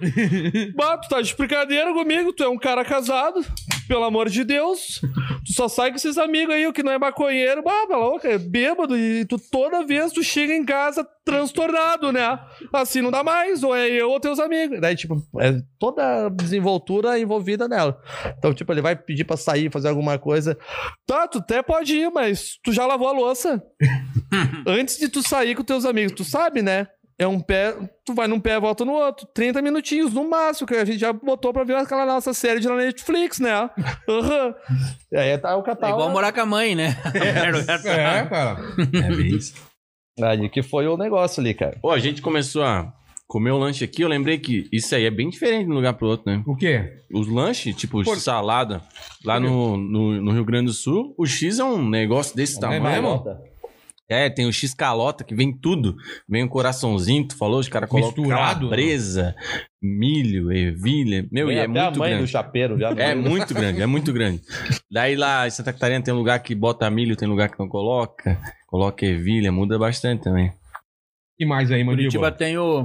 bah, 0.74 0.96
tu 0.96 1.10
tá 1.10 1.20
de 1.20 1.36
brincadeira 1.36 1.92
comigo, 1.92 2.32
tu 2.32 2.42
é 2.42 2.48
um 2.48 2.56
cara 2.56 2.86
casado, 2.86 3.44
pelo 3.86 4.04
amor 4.04 4.30
de 4.30 4.44
Deus. 4.44 5.02
Tu 5.44 5.52
só 5.52 5.68
sai 5.68 5.90
com 5.90 5.96
esses 5.96 6.16
amigos 6.16 6.54
aí, 6.54 6.66
o 6.66 6.72
que 6.72 6.82
não 6.82 6.92
é 6.92 6.98
maconheiro, 6.98 7.62
bah, 7.62 7.86
tá 7.86 7.98
louca, 7.98 8.28
é 8.28 8.38
bêbado, 8.38 8.96
e 8.96 9.26
tu 9.26 9.36
toda 9.38 9.84
vez 9.84 10.10
tu 10.10 10.22
chega 10.22 10.54
em 10.54 10.64
casa 10.64 11.06
transtornado, 11.24 12.10
né? 12.12 12.38
Assim 12.72 13.00
não 13.00 13.10
dá 13.10 13.22
mais, 13.22 13.62
ou 13.62 13.74
é 13.74 13.88
eu 13.88 14.10
ou 14.10 14.18
teus 14.20 14.38
amigos. 14.40 14.80
Daí, 14.80 14.96
tipo, 14.96 15.22
é 15.40 15.60
toda 15.78 16.26
a 16.26 16.28
desenvoltura 16.28 17.18
envolvida 17.18 17.68
nela. 17.68 17.98
Então, 18.38 18.52
tipo, 18.52 18.72
ele 18.72 18.82
vai 18.82 18.96
pedir 18.96 19.24
pra 19.24 19.36
sair, 19.36 19.70
fazer 19.72 19.88
alguma 19.88 20.18
coisa. 20.18 20.58
Tá, 21.06 21.26
tu 21.28 21.38
até 21.38 21.62
pode 21.62 21.94
ir, 21.96 22.10
mas 22.10 22.58
tu 22.62 22.72
já 22.72 22.86
lavou 22.86 23.08
a 23.08 23.12
louça. 23.12 23.62
Antes 24.66 24.98
de 24.98 25.08
tu 25.08 25.22
sair 25.22 25.54
com 25.54 25.62
teus 25.62 25.84
amigos, 25.84 26.12
tu 26.12 26.24
sabe, 26.24 26.62
né? 26.62 26.86
É 27.18 27.26
um 27.26 27.38
pé, 27.38 27.76
tu 28.04 28.14
vai 28.14 28.26
num 28.26 28.40
pé 28.40 28.54
e 28.56 28.60
volta 28.60 28.84
no 28.84 28.92
outro. 28.94 29.28
30 29.32 29.62
minutinhos 29.62 30.12
no 30.12 30.28
máximo, 30.28 30.66
que 30.66 30.74
a 30.74 30.84
gente 30.84 30.98
já 30.98 31.12
botou 31.12 31.52
pra 31.52 31.62
ver 31.62 31.76
aquela 31.76 32.04
nossa 32.04 32.34
série 32.34 32.58
de 32.58 32.68
Netflix, 32.68 33.38
né? 33.38 33.70
E 35.12 35.16
aí 35.16 35.38
tá 35.38 35.56
o 35.56 35.60
É 35.60 35.64
catálogo. 35.64 36.00
igual 36.00 36.10
morar 36.10 36.32
com 36.32 36.40
a 36.40 36.46
mãe, 36.46 36.74
né? 36.74 36.96
É, 37.14 37.62
cara. 38.28 38.58
É 38.92 39.14
bem 39.14 39.36
isso. 39.36 39.54
Ali 40.20 40.48
que 40.48 40.62
foi 40.62 40.86
o 40.86 40.96
negócio 40.96 41.40
ali, 41.40 41.54
cara. 41.54 41.78
Pô, 41.80 41.90
a 41.90 41.98
gente 41.98 42.20
começou 42.20 42.62
a 42.62 42.92
comer 43.26 43.50
o 43.50 43.58
lanche 43.58 43.82
aqui, 43.82 44.02
eu 44.02 44.08
lembrei 44.08 44.38
que 44.38 44.68
isso 44.70 44.94
aí 44.94 45.06
é 45.06 45.10
bem 45.10 45.30
diferente 45.30 45.64
de 45.64 45.70
um 45.72 45.74
lugar 45.74 45.94
pro 45.94 46.06
outro, 46.08 46.30
né? 46.30 46.42
O 46.46 46.54
quê? 46.54 46.84
Os 47.10 47.26
lanches, 47.28 47.74
tipo 47.74 48.02
Por- 48.04 48.16
salada, 48.18 48.82
lá 49.24 49.40
no, 49.40 49.76
no, 49.78 50.20
no 50.20 50.32
Rio 50.32 50.44
Grande 50.44 50.66
do 50.66 50.72
Sul, 50.74 51.14
o 51.16 51.24
X 51.24 51.58
é 51.58 51.64
um 51.64 51.88
negócio 51.88 52.36
desse 52.36 52.58
É 52.58 52.60
tamanho. 52.60 52.82
mesmo? 52.82 53.24
É, 54.08 54.28
tem 54.28 54.46
o 54.46 54.52
X 54.52 54.74
calota 54.74 55.24
que 55.24 55.34
vem 55.34 55.56
tudo. 55.56 55.96
Vem 56.28 56.42
o 56.44 56.48
coraçãozinho, 56.48 57.26
tu 57.28 57.36
falou, 57.36 57.60
os 57.60 57.68
caras 57.68 57.88
colocam 57.88 58.22
Misturado? 58.24 58.60
calabresa, 58.60 59.34
milho, 59.82 60.52
ervilha. 60.52 61.26
Meu, 61.32 61.50
e 61.50 61.54
é 61.54 61.64
Até 61.64 61.80
a 61.80 61.84
muito 61.84 61.98
mãe 61.98 62.10
do 62.10 62.16
grande. 62.16 62.30
chapeiro 62.30 62.78
já. 62.78 62.90
É 62.90 63.14
muito 63.14 63.54
grande, 63.54 63.80
é 63.80 63.86
muito 63.86 64.12
grande. 64.12 64.42
Daí 64.90 65.16
lá 65.16 65.46
em 65.46 65.50
Santa 65.50 65.72
Catarina 65.72 66.02
tem 66.04 66.12
um 66.12 66.18
lugar 66.18 66.38
que 66.40 66.54
bota 66.54 66.90
milho, 66.90 67.16
tem 67.16 67.26
lugar 67.28 67.48
que 67.50 67.58
não 67.58 67.68
coloca. 67.68 68.38
Coloca 68.66 69.04
ervilha, 69.06 69.50
muda 69.52 69.78
bastante 69.78 70.22
também. 70.24 70.52
que 71.38 71.46
mais 71.46 71.70
aí, 71.72 71.82
Curitiba 71.84 72.26
Mandíbula? 72.26 72.30
tem 72.32 72.56
o 72.58 72.84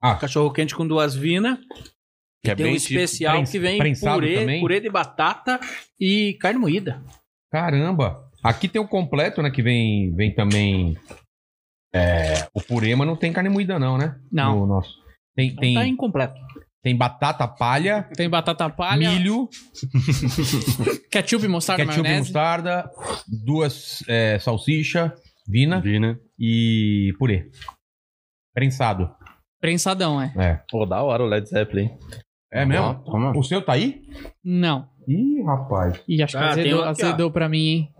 Ah. 0.00 0.14
cachorro 0.16 0.52
quente 0.52 0.74
com 0.74 0.86
duas 0.86 1.16
vinas. 1.16 1.58
Que 2.44 2.52
é 2.52 2.54
tem 2.54 2.66
um 2.66 2.76
tipo- 2.76 2.92
especial 2.92 3.34
prens- 3.36 3.50
que 3.50 3.58
vem 3.58 3.78
purê, 3.98 4.34
também? 4.40 4.60
purê 4.60 4.80
de 4.80 4.88
batata 4.88 5.58
e 5.98 6.36
carne 6.40 6.60
moída. 6.60 7.02
Caramba. 7.50 8.27
Aqui 8.48 8.68
tem 8.68 8.80
o 8.80 8.88
completo, 8.88 9.42
né? 9.42 9.50
Que 9.50 9.62
vem, 9.62 10.14
vem 10.14 10.34
também 10.34 10.96
é, 11.94 12.46
o 12.54 12.60
purê, 12.62 12.94
mas 12.94 13.06
não 13.06 13.16
tem 13.16 13.32
carne 13.32 13.50
moída 13.50 13.78
não, 13.78 13.98
né? 13.98 14.18
Não. 14.32 14.60
No 14.60 14.66
nosso. 14.66 14.94
Tem, 15.36 15.54
tem, 15.54 15.74
tá 15.74 15.86
incompleto. 15.86 16.34
tem 16.82 16.96
batata 16.96 17.46
palha, 17.46 18.08
Tem 18.16 18.28
batata 18.28 18.68
palha, 18.70 19.10
milho, 19.10 19.48
ketchup, 21.10 21.46
mostarda, 21.48 21.84
ketchup 21.84 22.00
e 22.00 22.02
maionese. 22.02 22.28
mostarda, 22.32 22.90
duas 23.44 24.02
é, 24.08 24.38
salsicha, 24.38 25.14
vina 25.46 25.80
Vi, 25.80 25.98
né? 26.00 26.16
e 26.38 27.14
purê. 27.18 27.50
Prensado. 28.54 29.10
Prensadão, 29.60 30.20
é. 30.20 30.32
É. 30.36 30.60
Pô, 30.70 30.86
da 30.86 31.02
hora 31.02 31.22
o 31.22 31.26
Led 31.26 31.48
Zeppelin. 31.48 31.90
É 32.52 32.64
mesmo? 32.64 32.94
Toma. 33.04 33.36
O 33.36 33.42
seu 33.42 33.62
tá 33.64 33.74
aí? 33.74 34.02
Não. 34.42 34.88
Ih, 35.06 35.42
rapaz. 35.44 36.00
Ih, 36.08 36.22
acho 36.22 36.36
que 36.36 36.42
Ah, 36.42 36.54
tem 36.54 36.62
azedou, 36.64 36.80
aqui, 36.80 36.86
ó. 36.88 36.90
azedou 36.90 37.30
pra 37.30 37.48
mim, 37.48 37.66
hein? 37.66 37.94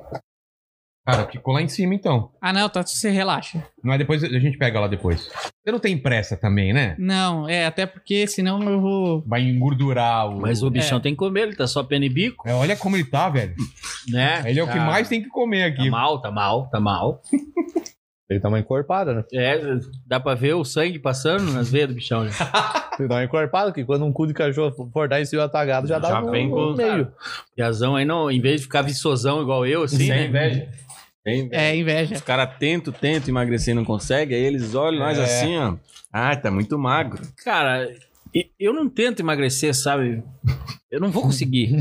Cara, 1.10 1.26
ficou 1.26 1.54
lá 1.54 1.62
em 1.62 1.68
cima 1.68 1.94
então. 1.94 2.30
Ah, 2.38 2.52
não, 2.52 2.68
tá, 2.68 2.82
você 2.82 3.08
relaxa. 3.10 3.64
Mas 3.82 3.98
depois 3.98 4.22
a 4.22 4.28
gente 4.38 4.58
pega 4.58 4.78
lá 4.78 4.86
depois. 4.86 5.22
Você 5.64 5.72
não 5.72 5.78
tem 5.78 5.96
pressa 5.96 6.36
também, 6.36 6.74
né? 6.74 6.94
Não, 6.98 7.48
é, 7.48 7.64
até 7.64 7.86
porque 7.86 8.26
senão 8.26 8.62
eu 8.62 8.78
vou... 8.78 9.24
Vai 9.26 9.40
engordurar 9.40 10.28
o. 10.28 10.38
Mas 10.38 10.62
o 10.62 10.68
bichão 10.70 11.00
tem 11.00 11.12
que 11.14 11.18
comer, 11.18 11.44
ele 11.44 11.56
tá 11.56 11.66
só 11.66 11.82
pena 11.82 12.04
e 12.04 12.10
bico, 12.10 12.46
É, 12.46 12.52
olha 12.52 12.76
como 12.76 12.94
ele 12.94 13.04
tá, 13.06 13.26
velho. 13.30 13.54
né? 14.12 14.42
Ele 14.44 14.60
é 14.60 14.62
o 14.62 14.66
que 14.66 14.74
Tá- 14.74 14.84
mais 14.84 15.08
tem 15.08 15.22
que 15.22 15.28
comer 15.30 15.74
Tá 15.74 15.80
aqui. 15.80 15.88
mal, 15.90 16.20
tá 16.20 16.30
mal, 16.30 16.68
tá 16.68 16.78
mal. 16.78 17.22
Ele 18.30 18.40
dá 18.40 18.50
uma 18.50 18.58
encorpada, 18.60 19.14
né? 19.14 19.24
É, 19.32 19.58
dá 20.06 20.20
pra 20.20 20.34
ver 20.34 20.52
o 20.52 20.62
sangue 20.62 20.98
passando 20.98 21.50
nas 21.50 21.70
veias 21.70 21.88
do 21.88 21.94
bichão. 21.94 22.24
né? 22.24 22.30
Ele 23.00 23.08
dá 23.08 23.14
uma 23.14 23.24
encorpada, 23.24 23.72
que 23.72 23.82
quando 23.86 24.04
um 24.04 24.12
cu 24.12 24.26
de 24.26 24.34
cachorro 24.34 24.90
for 24.92 25.08
dar 25.08 25.18
em 25.18 25.24
cima 25.24 25.40
do 25.44 25.46
atagado, 25.46 25.86
já 25.88 25.98
dá 25.98 26.08
Já 26.10 26.20
no, 26.20 26.30
vem 26.30 26.50
com- 26.50 26.74
meio. 26.74 27.10
Piazão 27.56 27.96
aí, 27.96 28.04
não, 28.04 28.30
em 28.30 28.38
vez 28.38 28.56
de 28.60 28.64
ficar 28.66 28.82
viçosão 28.82 29.40
igual 29.40 29.64
eu, 29.64 29.82
assim, 29.84 29.96
Sem 29.96 30.08
né? 30.10 30.26
inveja. 30.26 30.68
Sem 31.28 31.40
inveja. 31.46 31.62
É, 31.62 31.76
inveja. 31.76 32.14
Os 32.14 32.20
caras 32.22 32.56
tentam, 32.58 32.92
tentam 32.92 33.28
emagrecer 33.28 33.72
e 33.72 33.74
não 33.74 33.84
conseguem, 33.84 34.36
aí 34.36 34.42
eles 34.44 34.74
olham 34.74 34.98
nós 35.00 35.18
É. 35.18 35.24
assim, 35.24 35.56
ó. 35.58 35.76
Ah, 36.12 36.34
tá 36.36 36.50
muito 36.50 36.78
magro. 36.78 37.22
Cara, 37.44 37.88
eu 38.58 38.72
não 38.72 38.88
tento 38.88 39.20
emagrecer, 39.20 39.74
sabe? 39.74 40.22
Eu 40.90 41.00
não 41.00 41.10
vou 41.10 41.22
conseguir. 41.22 41.76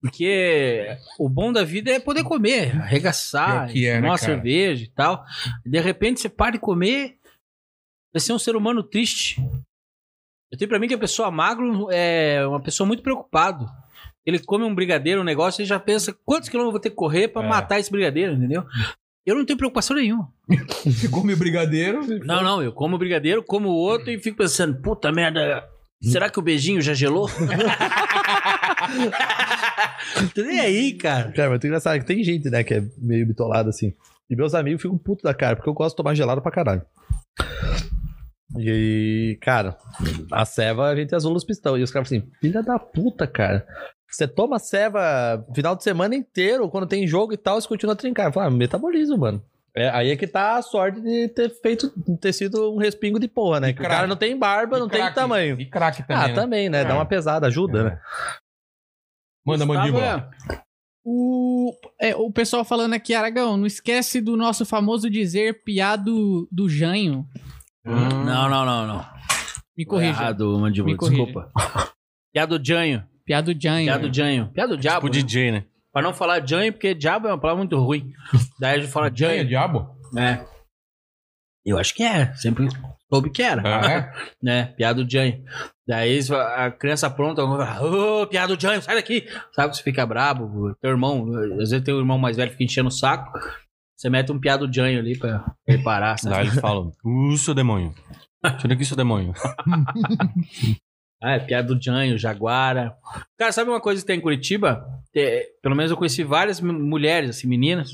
Porque 0.00 0.86
o 1.18 1.28
bom 1.28 1.52
da 1.52 1.64
vida 1.64 1.90
é 1.90 1.98
poder 1.98 2.22
comer, 2.22 2.76
arregaçar, 2.80 3.68
que 3.68 3.86
é, 3.86 3.94
né, 3.94 4.00
tomar 4.02 4.12
uma 4.12 4.18
cara? 4.18 4.32
cerveja 4.34 4.84
e 4.84 4.88
tal. 4.90 5.24
De 5.64 5.80
repente 5.80 6.20
você 6.20 6.28
para 6.28 6.52
de 6.52 6.58
comer, 6.58 7.16
vai 8.12 8.20
ser 8.20 8.32
um 8.32 8.38
ser 8.38 8.54
humano 8.56 8.82
triste. 8.82 9.40
Eu 10.50 10.56
tenho 10.58 10.68
pra 10.68 10.78
mim 10.78 10.86
que 10.86 10.94
a 10.94 10.98
pessoa 10.98 11.30
magro 11.30 11.88
é 11.90 12.46
uma 12.46 12.60
pessoa 12.62 12.86
muito 12.86 13.02
preocupada. 13.02 13.66
Ele 14.26 14.38
come 14.40 14.64
um 14.64 14.74
brigadeiro, 14.74 15.20
um 15.20 15.24
negócio, 15.24 15.62
e 15.62 15.64
já 15.64 15.78
pensa 15.78 16.12
quantos 16.24 16.48
quilômetros 16.48 16.68
eu 16.70 16.72
vou 16.72 16.80
ter 16.80 16.90
que 16.90 16.96
correr 16.96 17.28
pra 17.28 17.44
É. 17.44 17.48
matar 17.48 17.78
esse 17.78 17.90
brigadeiro, 17.90 18.34
entendeu? 18.34 18.64
Eu 19.24 19.36
não 19.36 19.44
tenho 19.46 19.56
preocupação 19.56 19.96
nenhuma. 19.96 20.28
Você 20.84 21.08
come 21.08 21.32
o 21.32 21.36
brigadeiro. 21.36 22.00
Não, 22.24 22.42
não, 22.42 22.62
eu 22.62 22.72
como 22.72 22.98
brigadeiro, 22.98 23.42
como 23.42 23.68
o 23.68 23.74
outro 23.74 24.10
e 24.10 24.18
fico 24.18 24.36
pensando, 24.38 24.80
puta 24.82 25.10
merda, 25.12 25.64
será 26.02 26.28
que 26.28 26.38
o 26.38 26.42
beijinho 26.42 26.80
já 26.82 26.92
gelou? 26.94 27.28
Nem 30.36 30.60
aí, 30.60 30.92
cara. 30.94 31.32
Cara, 31.32 31.50
mas 31.50 31.64
é 31.64 31.66
engraçado 31.66 31.98
que 32.00 32.06
tem 32.06 32.22
gente, 32.22 32.48
né, 32.50 32.62
que 32.64 32.74
é 32.74 32.84
meio 32.98 33.26
bitolada 33.26 33.70
assim. 33.70 33.92
E 34.28 34.34
meus 34.36 34.54
amigos 34.54 34.82
ficam 34.82 34.98
putos 34.98 35.22
da 35.22 35.34
cara, 35.34 35.56
porque 35.56 35.68
eu 35.68 35.74
gosto 35.74 35.94
de 35.94 35.96
tomar 35.98 36.14
gelado 36.14 36.42
pra 36.42 36.50
caralho. 36.52 36.82
E, 38.58 39.38
cara, 39.42 39.76
a 40.32 40.44
ceva 40.44 40.86
a 40.88 40.96
gente 40.96 41.14
azula 41.14 41.36
os 41.36 41.44
pistão. 41.44 41.76
E 41.76 41.82
os 41.82 41.90
caras 41.90 42.08
falam 42.08 42.22
assim, 42.22 42.30
filha 42.40 42.62
da 42.62 42.78
puta, 42.78 43.26
cara. 43.26 43.66
Você 44.16 44.26
toma 44.26 44.58
ceva 44.58 45.44
final 45.54 45.76
de 45.76 45.82
semana 45.84 46.14
inteiro, 46.14 46.70
quando 46.70 46.86
tem 46.86 47.06
jogo 47.06 47.34
e 47.34 47.36
tal, 47.36 47.60
você 47.60 47.68
continua 47.68 47.92
a 47.92 47.96
trincar. 47.96 48.28
Eu 48.28 48.32
falo, 48.32 48.46
ah, 48.46 48.50
metabolismo, 48.50 49.18
mano. 49.18 49.44
É, 49.76 49.90
aí 49.90 50.10
é 50.10 50.16
que 50.16 50.26
tá 50.26 50.56
a 50.56 50.62
sorte 50.62 51.02
de 51.02 51.28
ter 51.28 51.50
feito, 51.60 51.92
ter 52.18 52.32
sido 52.32 52.72
um 52.72 52.78
respingo 52.78 53.20
de 53.20 53.28
porra, 53.28 53.60
né? 53.60 53.74
Que 53.74 53.80
o 53.80 53.86
cara 53.86 54.06
não 54.06 54.16
tem 54.16 54.34
barba, 54.38 54.78
E 54.78 54.80
não 54.80 54.88
craque. 54.88 55.04
tem 55.04 55.14
tamanho. 55.14 55.60
E 55.60 55.66
craque 55.66 56.02
também. 56.02 56.24
ah, 56.24 56.28
né? 56.28 56.34
também, 56.34 56.68
né? 56.70 56.82
Dá 56.82 56.92
É. 56.92 56.94
uma 56.94 57.04
pesada, 57.04 57.46
ajuda, 57.46 57.78
É. 57.80 57.84
né? 57.84 58.00
Manda, 59.46 59.66
mandíbula. 59.66 60.30
é- 60.50 60.60
O, 61.04 61.72
é, 62.00 62.16
o 62.16 62.32
pessoal 62.32 62.64
falando 62.64 62.94
aqui, 62.94 63.12
Aragão, 63.14 63.56
não 63.58 63.66
esquece 63.66 64.20
do 64.22 64.34
nosso 64.34 64.64
famoso 64.64 65.10
dizer 65.10 65.62
piado 65.62 66.48
do 66.50 66.68
Janho. 66.70 67.26
Não, 67.84 68.48
não, 68.48 68.64
não, 68.64 68.86
não. 68.86 69.06
Me 69.76 69.84
corrija. 69.84 70.08
Errado, 70.10 70.58
mandíbula, 70.58 70.92
Me 70.92 70.96
corrija. 70.98 71.22
desculpa. 71.22 71.52
Piado 72.32 72.58
Janho. 72.64 73.04
Piado 73.26 73.52
Janho. 73.60 73.86
Piado 73.86 74.14
Janho. 74.14 74.52
Piado 74.52 74.76
diabo. 74.76 75.08
Tipo 75.10 75.16
né? 75.16 75.22
DJ, 75.22 75.50
né? 75.50 75.64
Pra 75.92 76.02
não 76.02 76.14
falar 76.14 76.46
Janho, 76.46 76.72
porque 76.72 76.94
diabo 76.94 77.26
é 77.26 77.32
uma 77.32 77.40
palavra 77.40 77.58
muito 77.58 77.76
ruim. 77.78 78.12
Daí 78.60 78.76
a 78.76 78.78
gente 78.80 78.90
fala 78.92 79.10
Janho. 79.12 79.46
diabo? 79.46 79.88
É. 80.16 80.46
Eu 81.64 81.78
acho 81.78 81.92
que 81.94 82.04
é. 82.04 82.32
Sempre 82.34 82.68
soube 83.12 83.30
que 83.30 83.42
era. 83.42 83.62
Ah, 83.64 83.90
é? 83.90 84.12
né? 84.40 84.66
Piada 84.76 85.02
do 85.02 85.10
Janho. 85.10 85.42
Daí 85.86 86.20
a 86.56 86.70
criança 86.70 87.10
pronta, 87.10 87.42
ô, 87.44 88.26
piada 88.26 88.54
do 88.54 88.60
Janho, 88.60 88.80
sai 88.80 88.94
daqui. 88.94 89.26
Sabe 89.52 89.70
que 89.70 89.76
você 89.76 89.82
fica 89.82 90.06
brabo, 90.06 90.74
teu 90.80 90.90
irmão, 90.90 91.26
às 91.60 91.70
vezes 91.70 91.82
teu 91.82 91.98
irmão 91.98 92.18
mais 92.18 92.36
velho 92.36 92.50
fica 92.52 92.64
enchendo 92.64 92.88
o 92.88 92.92
saco. 92.92 93.38
Você 93.96 94.10
mete 94.10 94.30
um 94.30 94.38
piado 94.38 94.66
do 94.66 94.72
Janho 94.72 94.98
ali 94.98 95.18
pra 95.18 95.44
ele 95.66 95.82
parar, 95.82 96.16
Daí 96.16 96.18
sabe? 96.18 96.48
eles 96.48 96.60
falam, 96.60 96.92
uh, 97.04 97.36
seu 97.36 97.54
demônio. 97.54 97.94
Tira 98.58 98.74
aqui, 98.74 98.84
seu 98.84 98.96
demônio. 98.96 99.32
Ah, 101.22 101.32
é 101.32 101.38
piada 101.38 101.74
do 101.74 101.82
Janho, 101.82 102.18
Jaguara. 102.18 102.94
Cara, 103.38 103.52
sabe 103.52 103.70
uma 103.70 103.80
coisa 103.80 104.00
que 104.00 104.06
tem 104.06 104.18
em 104.18 104.22
Curitiba? 104.22 104.86
É, 105.14 105.46
pelo 105.62 105.74
menos 105.74 105.90
eu 105.90 105.96
conheci 105.96 106.22
várias 106.22 106.60
mulheres, 106.60 107.30
assim, 107.30 107.46
meninas, 107.48 107.90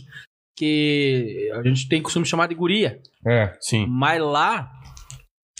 que 0.56 1.50
a 1.54 1.62
gente 1.62 1.88
tem 1.88 2.02
costume 2.02 2.26
chamar 2.26 2.48
de 2.48 2.54
guria. 2.54 3.00
É. 3.26 3.56
Sim. 3.60 3.86
Mas 3.88 4.20
lá, 4.20 4.70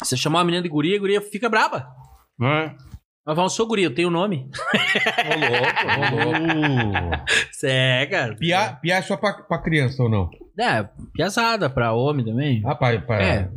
Você 0.02 0.16
chamar 0.16 0.40
uma 0.40 0.44
menina 0.44 0.62
de 0.62 0.68
guria, 0.68 0.97
a 0.97 1.01
guria 1.01 1.20
fica 1.20 1.48
braba. 1.48 1.89
É. 2.40 2.74
Mas 3.24 3.36
fala, 3.36 3.48
sou 3.48 3.68
guria, 3.68 3.86
eu 3.86 3.94
tenho 3.94 4.10
nome. 4.10 4.51
Ô, 5.24 5.39
louco, 5.39 6.26
ô, 6.26 7.01
louco. 7.10 7.24
Cê 7.52 7.68
é, 7.70 8.06
cara. 8.06 8.34
Piar, 8.34 8.80
piar 8.80 8.98
é 8.98 9.02
só 9.02 9.16
pra, 9.16 9.34
pra 9.34 9.62
criança 9.62 10.02
ou 10.02 10.09
não? 10.09 10.28
É, 10.59 10.89
piazada 11.14 11.70
pra 11.70 11.93
homem 11.93 12.24
também. 12.24 12.60
Ah, 12.66 12.74
pra, 12.74 13.01
pra... 13.01 13.22
É. 13.22 13.48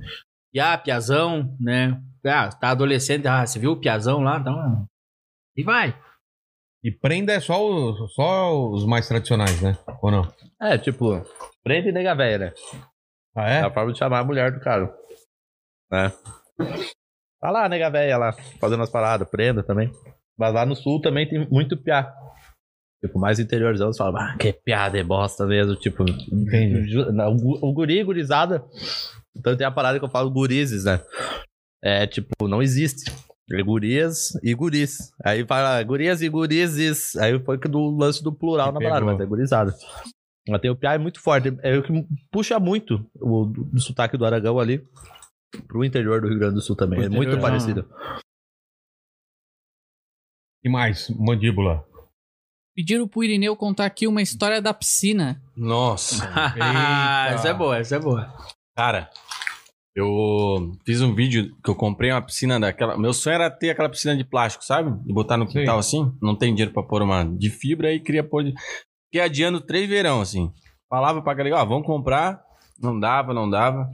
Piá, 0.54 0.78
piazão, 0.78 1.56
né? 1.60 2.00
Ah, 2.26 2.50
tá 2.50 2.70
adolescente, 2.70 3.28
ah, 3.28 3.46
você 3.46 3.60
viu 3.60 3.72
o 3.74 3.80
piazão 3.80 4.22
lá? 4.22 4.40
Então. 4.40 4.86
E 5.56 5.64
vai. 5.64 5.98
E 6.84 6.92
prenda 6.92 7.34
é 7.34 7.40
só 7.40 7.64
os, 7.68 8.14
só 8.14 8.70
os 8.70 8.86
mais 8.86 9.08
tradicionais, 9.08 9.62
né? 9.62 9.78
Ou 10.02 10.12
não? 10.12 10.32
É, 10.62 10.78
tipo, 10.78 11.22
prende 11.64 11.90
e 11.90 11.92
nega 11.92 12.16
velha, 12.16 12.38
né? 12.38 12.54
Ah, 13.36 13.50
É 13.50 13.54
é? 13.58 13.62
a 13.62 13.72
forma 13.72 13.92
de 13.92 13.98
chamar 14.00 14.20
a 14.20 14.24
mulher 14.24 14.52
do 14.52 14.60
cara. 14.60 14.94
Né? 15.92 16.12
Tá 17.42 17.52
lá, 17.52 17.68
nega 17.70 17.90
velha 17.90 18.18
lá, 18.18 18.34
fazendo 18.60 18.84
as 18.84 18.90
paradas, 18.90 19.30
prenda 19.30 19.62
também. 19.64 19.92
Mas 20.38 20.54
lá 20.54 20.66
no 20.66 20.76
sul 20.76 21.02
também 21.02 21.28
tem 21.28 21.48
muito 21.50 21.78
piá. 21.78 22.14
Tipo, 23.04 23.20
mais 23.20 23.40
interiorzão, 23.40 23.92
você 23.94 24.00
fala, 24.00 24.32
ah, 24.34 24.38
que 24.38 24.52
piada 24.52 24.98
é 24.98 25.04
bosta 25.04 25.46
mesmo. 25.46 25.76
Tipo, 25.76 26.04
Entendi. 26.04 26.98
o, 26.98 27.68
o 27.70 27.74
guri, 27.74 28.04
gurizada. 28.04 28.64
Então 29.36 29.56
tem 29.56 29.68
a 29.68 29.72
parada 29.72 30.00
que 30.00 30.06
eu 30.06 30.10
falo 30.10 30.32
gurizes, 30.32 30.86
né? 30.86 31.00
É 31.86 32.08
tipo, 32.08 32.48
não 32.48 32.64
existe. 32.64 33.12
É 33.52 33.62
gurias 33.62 34.34
e 34.42 34.56
guris. 34.56 35.14
Aí 35.24 35.46
fala 35.46 35.84
gurias 35.84 36.24
e 36.24 36.28
gurizes. 36.30 37.16
Aí 37.16 37.40
foi 37.44 37.60
que 37.60 37.68
do 37.68 37.96
lance 37.96 38.24
do 38.24 38.34
plural 38.34 38.70
Que 38.70 38.74
na 38.74 38.80
parada, 38.80 39.02
pegou. 39.02 39.14
mas 39.14 39.22
é 39.22 39.30
gurizada. 39.30 39.76
Mas 40.50 40.62
tem 40.62 40.72
o 40.72 40.76
piá 40.76 40.94
é 40.94 40.98
muito 40.98 41.22
forte. 41.22 41.56
É 41.62 41.78
o 41.78 41.84
que 41.84 41.94
puxa 42.32 42.60
muito 42.60 43.06
o, 43.14 43.46
do 43.46 43.80
sotaque 43.80 44.18
do 44.18 44.26
Aragão 44.26 44.60
ali 44.60 44.84
pro 45.68 45.86
interior 45.86 46.22
do 46.22 46.28
Rio 46.28 46.40
Grande 46.40 46.56
do 46.56 46.62
Sul 46.62 46.76
também. 46.76 46.98
Pro 46.98 47.06
É 47.06 47.10
muito 47.10 47.30
interior, 47.30 47.42
parecido. 47.42 47.88
E 50.64 50.70
mais? 50.70 51.10
Mandíbula. 51.12 51.86
Pediram 52.76 53.08
pro 53.08 53.24
Irineu 53.24 53.56
contar 53.56 53.86
aqui 53.86 54.08
uma 54.08 54.24
história 54.24 54.60
da 54.60 54.74
piscina. 54.74 55.40
Nossa. 55.56 56.26
essa 57.30 57.50
é 57.50 57.54
boa, 57.54 57.78
essa 57.78 57.96
é 57.96 58.00
boa. 58.00 58.34
Cara, 58.76 59.10
eu 59.96 60.74
fiz 60.86 61.02
um 61.02 61.16
vídeo 61.16 61.56
que 61.64 61.70
eu 61.70 61.76
comprei 61.76 62.12
uma 62.12 62.22
piscina 62.22 62.60
daquela. 62.60 62.98
Meu 62.98 63.14
sonho 63.14 63.36
era 63.36 63.50
ter 63.50 63.70
aquela 63.70 63.88
piscina 63.88 64.16
de 64.16 64.26
plástico, 64.26 64.66
sabe? 64.66 64.92
E 65.10 65.14
botar 65.14 65.38
no 65.38 65.48
quintal 65.48 65.80
assim. 65.80 66.12
Não 66.22 66.36
tem 66.36 66.54
dinheiro 66.54 66.74
pra 66.74 66.84
pôr 66.84 67.02
uma 67.02 67.24
de 67.24 67.50
fibra 67.50 67.94
e 67.94 68.02
queria 68.02 68.24
pôr 68.24 68.44
de. 68.44 68.54
Fiquei 69.06 69.22
adiando 69.22 69.62
três 69.62 69.88
verão, 69.88 70.20
assim. 70.20 70.52
Falava 70.90 71.22
pra 71.22 71.34
galera, 71.34 71.62
ó, 71.62 71.66
vamos 71.66 71.88
comprar. 71.88 72.44
Não 72.78 73.00
dava, 73.00 73.34
não 73.34 73.50
dava. 73.50 73.90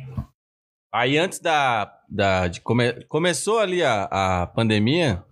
Aí 0.91 1.19
antes 1.19 1.39
da. 1.39 1.93
da 2.09 2.47
de 2.47 2.61
come... 2.61 3.05
Começou 3.05 3.59
ali 3.59 3.83
a, 3.83 4.05
a 4.41 4.47
pandemia, 4.47 5.23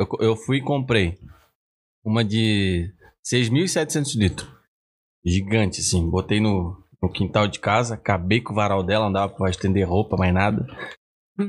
eu, 0.00 0.08
eu 0.18 0.36
fui 0.36 0.56
e 0.56 0.62
comprei 0.62 1.16
uma 2.04 2.24
de 2.24 2.92
6.700 3.24 4.18
litros. 4.18 4.50
Gigante, 5.24 5.80
assim. 5.80 6.10
Botei 6.10 6.40
no, 6.40 6.81
no 7.02 7.10
quintal 7.10 7.48
de 7.48 7.58
casa, 7.58 7.94
acabei 7.94 8.40
com 8.40 8.52
o 8.52 8.56
varal 8.56 8.82
dela, 8.82 9.06
não 9.06 9.12
dava 9.12 9.32
pra 9.32 9.50
estender 9.50 9.88
roupa, 9.88 10.16
mais 10.16 10.32
nada. 10.32 10.64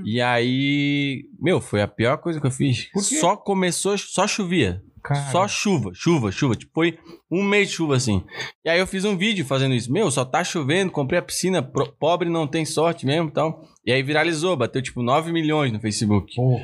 E 0.06 0.20
aí, 0.22 1.26
meu, 1.40 1.60
foi 1.62 1.82
a 1.82 1.88
pior 1.88 2.18
coisa 2.18 2.40
que 2.40 2.48
eu 2.48 2.52
fiz. 2.52 2.90
Só 3.20 3.36
começou, 3.36 3.98
só 3.98 4.26
chovia. 4.26 4.82
Cara. 5.04 5.32
Só 5.32 5.48
chuva, 5.50 5.92
chuva, 5.94 6.32
chuva. 6.32 6.56
Tipo, 6.56 6.72
foi 6.74 6.98
um 7.30 7.44
mês 7.44 7.68
de 7.70 7.76
chuva 7.76 7.98
assim. 7.98 8.24
E 8.66 8.70
aí 8.70 8.80
eu 8.80 8.88
fiz 8.88 9.04
um 9.04 9.18
vídeo 9.18 9.46
fazendo 9.46 9.76
isso. 9.76 9.92
Meu, 9.92 10.10
só 10.10 10.24
tá 10.24 10.42
chovendo, 10.46 10.90
comprei 10.94 11.20
a 11.20 11.24
piscina, 11.24 11.62
pro- 11.62 11.92
pobre 12.00 12.30
não 12.30 12.48
tem 12.48 12.64
sorte 12.64 13.06
mesmo 13.06 13.28
e 13.28 13.32
tal. 13.34 13.62
E 13.86 13.92
aí 13.92 14.02
viralizou, 14.02 14.56
bateu 14.56 14.82
tipo 14.82 15.04
9 15.04 15.34
milhões 15.34 15.74
no 15.74 15.80
Facebook. 15.82 16.34
Pô, 16.34 16.62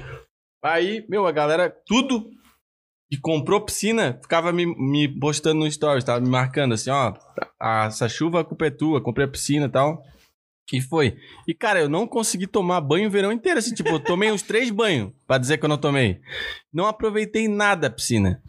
Aí, 0.63 1.05
meu, 1.09 1.27
a 1.27 1.31
galera, 1.33 1.69
tudo 1.85 2.25
que 3.09 3.17
comprou 3.19 3.61
piscina, 3.61 4.19
ficava 4.21 4.51
me, 4.51 4.65
me 4.65 5.07
postando 5.07 5.61
no 5.61 5.71
stories, 5.71 6.03
tava 6.03 6.19
me 6.21 6.29
marcando 6.29 6.73
assim, 6.73 6.89
ó, 6.91 7.13
a- 7.59 7.85
essa 7.87 8.07
chuva 8.07 8.41
a 8.41 8.45
culpa 8.45 8.67
é 8.67 8.69
tua, 8.69 9.01
comprei 9.01 9.25
a 9.25 9.29
piscina 9.29 9.65
e 9.65 9.69
tal. 9.69 10.03
E 10.71 10.79
foi. 10.79 11.17
E, 11.47 11.53
cara, 11.55 11.79
eu 11.79 11.89
não 11.89 12.05
consegui 12.05 12.45
tomar 12.45 12.79
banho 12.81 13.07
o 13.07 13.11
verão 13.11 13.31
inteiro, 13.31 13.57
assim, 13.57 13.73
tipo, 13.73 13.89
eu 13.89 13.99
tomei 13.99 14.31
uns 14.31 14.43
três 14.43 14.69
banhos, 14.69 15.11
pra 15.25 15.39
dizer 15.39 15.57
que 15.57 15.65
eu 15.65 15.69
não 15.69 15.79
tomei. 15.79 16.19
Não 16.71 16.85
aproveitei 16.85 17.47
nada 17.47 17.87
a 17.87 17.89
piscina. 17.89 18.39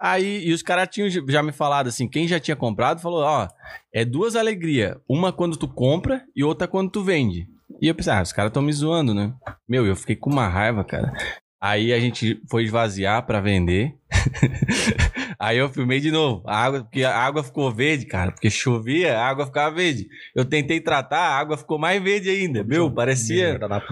Aí, 0.00 0.46
e 0.46 0.52
os 0.52 0.62
caras 0.62 0.88
tinham 0.88 1.08
já 1.10 1.42
me 1.42 1.50
falado 1.50 1.88
assim, 1.88 2.06
quem 2.06 2.28
já 2.28 2.38
tinha 2.38 2.54
comprado, 2.54 3.00
falou, 3.00 3.24
ó, 3.24 3.48
é 3.92 4.04
duas 4.04 4.36
alegrias, 4.36 4.96
uma 5.08 5.32
quando 5.32 5.56
tu 5.56 5.66
compra 5.66 6.22
e 6.36 6.44
outra 6.44 6.68
quando 6.68 6.90
tu 6.90 7.02
vende. 7.02 7.48
E 7.82 7.88
eu 7.88 7.94
pensei, 7.96 8.12
ah, 8.12 8.22
os 8.22 8.32
caras 8.32 8.50
estão 8.50 8.62
me 8.62 8.72
zoando, 8.72 9.12
né? 9.12 9.34
Meu, 9.68 9.84
eu 9.84 9.96
fiquei 9.96 10.14
com 10.14 10.30
uma 10.30 10.46
raiva, 10.46 10.84
cara. 10.84 11.12
Aí 11.68 11.92
a 11.92 11.98
gente 11.98 12.40
foi 12.50 12.64
esvaziar 12.64 13.24
pra 13.26 13.40
vender. 13.40 13.94
Aí 15.38 15.58
eu 15.58 15.68
filmei 15.68 16.00
de 16.00 16.10
novo. 16.10 16.42
A 16.46 16.56
água, 16.64 16.80
porque 16.82 17.02
a 17.04 17.16
água 17.16 17.42
ficou 17.42 17.70
verde, 17.72 18.06
cara. 18.06 18.32
Porque 18.32 18.50
chovia, 18.50 19.18
a 19.18 19.26
água 19.28 19.46
ficava 19.46 19.74
verde. 19.74 20.06
Eu 20.34 20.44
tentei 20.44 20.80
tratar, 20.80 21.18
a 21.20 21.38
água 21.38 21.56
ficou 21.56 21.78
mais 21.78 22.02
verde 22.02 22.30
ainda. 22.30 22.62
Meu, 22.64 22.90
parecia. 22.90 23.58
Na- 23.58 23.82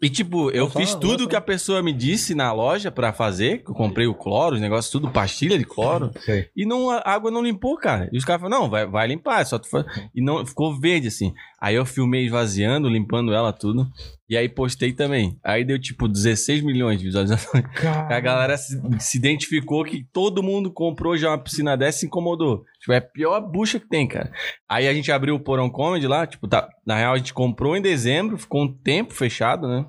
E 0.00 0.08
tipo, 0.08 0.50
eu 0.52 0.70
fiz 0.70 0.94
tudo 0.94 1.24
só- 1.24 1.28
que 1.28 1.34
a 1.36 1.40
pessoa 1.40 1.82
me 1.82 1.92
disse 1.92 2.34
na 2.34 2.52
loja 2.52 2.90
pra 2.90 3.12
fazer. 3.12 3.64
Que 3.64 3.70
eu 3.70 3.74
comprei 3.74 4.06
o 4.06 4.14
cloro, 4.14 4.54
os 4.54 4.60
negócios 4.60 4.92
tudo, 4.92 5.10
pastilha 5.10 5.58
de 5.58 5.64
cloro. 5.64 6.10
E 6.56 6.64
não, 6.66 6.90
a 6.90 7.02
água 7.04 7.30
não 7.30 7.42
limpou, 7.42 7.76
cara. 7.76 8.08
E 8.12 8.16
os 8.18 8.24
caras 8.24 8.42
falaram, 8.42 8.62
não, 8.62 8.70
vai, 8.70 8.86
vai 8.86 9.06
limpar, 9.08 9.40
é 9.40 9.44
só 9.44 9.58
tu 9.58 9.68
fa-" 9.68 9.84
E 10.14 10.22
não, 10.22 10.44
ficou 10.46 10.78
verde, 10.78 11.08
assim. 11.08 11.32
Aí 11.60 11.74
eu 11.74 11.84
filmei 11.84 12.24
esvaziando, 12.24 12.88
limpando 12.88 13.34
ela 13.34 13.52
tudo. 13.52 13.90
E 14.28 14.36
aí 14.36 14.48
postei 14.48 14.92
também. 14.92 15.38
Aí 15.42 15.64
deu, 15.64 15.78
tipo, 15.78 16.06
16 16.06 16.62
milhões 16.62 16.98
de 16.98 17.06
visualizações. 17.06 17.64
A 18.08 18.20
galera 18.20 18.56
se, 18.56 18.80
se 19.00 19.18
identificou 19.18 19.84
que 19.84 20.04
todo 20.12 20.42
mundo 20.42 20.72
comprou 20.72 21.16
já 21.16 21.30
uma 21.30 21.38
piscina 21.38 21.76
dessa 21.76 21.98
e 21.98 22.00
se 22.00 22.06
incomodou. 22.06 22.64
Tipo, 22.78 22.92
é 22.92 22.98
a 22.98 23.00
pior 23.00 23.40
bucha 23.40 23.80
que 23.80 23.88
tem, 23.88 24.06
cara. 24.06 24.30
Aí 24.68 24.86
a 24.86 24.94
gente 24.94 25.10
abriu 25.10 25.34
o 25.34 25.40
Porão 25.40 25.68
Comedy 25.68 26.06
lá, 26.06 26.26
tipo, 26.26 26.46
tá, 26.46 26.68
na 26.86 26.94
real 26.94 27.14
a 27.14 27.18
gente 27.18 27.34
comprou 27.34 27.76
em 27.76 27.82
dezembro, 27.82 28.38
ficou 28.38 28.62
um 28.62 28.72
tempo 28.72 29.12
fechado, 29.12 29.66
né? 29.66 29.84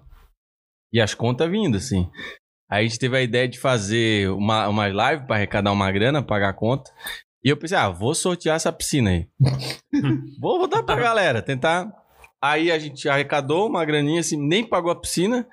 E 0.91 0.99
as 0.99 1.13
contas 1.13 1.51
vindo, 1.51 1.77
assim. 1.77 2.09
Aí 2.69 2.85
a 2.85 2.87
gente 2.87 2.99
teve 2.99 3.15
a 3.15 3.21
ideia 3.21 3.47
de 3.47 3.59
fazer 3.59 4.29
uma, 4.31 4.67
uma 4.67 4.87
live 4.87 5.27
pra 5.27 5.35
arrecadar 5.35 5.71
uma 5.71 5.91
grana, 5.91 6.23
pagar 6.23 6.49
a 6.49 6.53
conta. 6.53 6.89
E 7.43 7.49
eu 7.49 7.57
pensei, 7.57 7.77
ah, 7.77 7.89
vou 7.89 8.13
sortear 8.13 8.55
essa 8.57 8.71
piscina 8.71 9.11
aí. 9.11 9.27
vou 10.39 10.59
botar 10.59 10.83
pra 10.83 10.95
galera, 10.95 11.41
tentar. 11.41 11.89
Aí 12.41 12.71
a 12.71 12.79
gente 12.79 13.07
arrecadou 13.07 13.67
uma 13.67 13.83
graninha, 13.85 14.19
assim, 14.21 14.37
nem 14.37 14.63
pagou 14.63 14.91
a 14.91 14.95
piscina. 14.99 15.47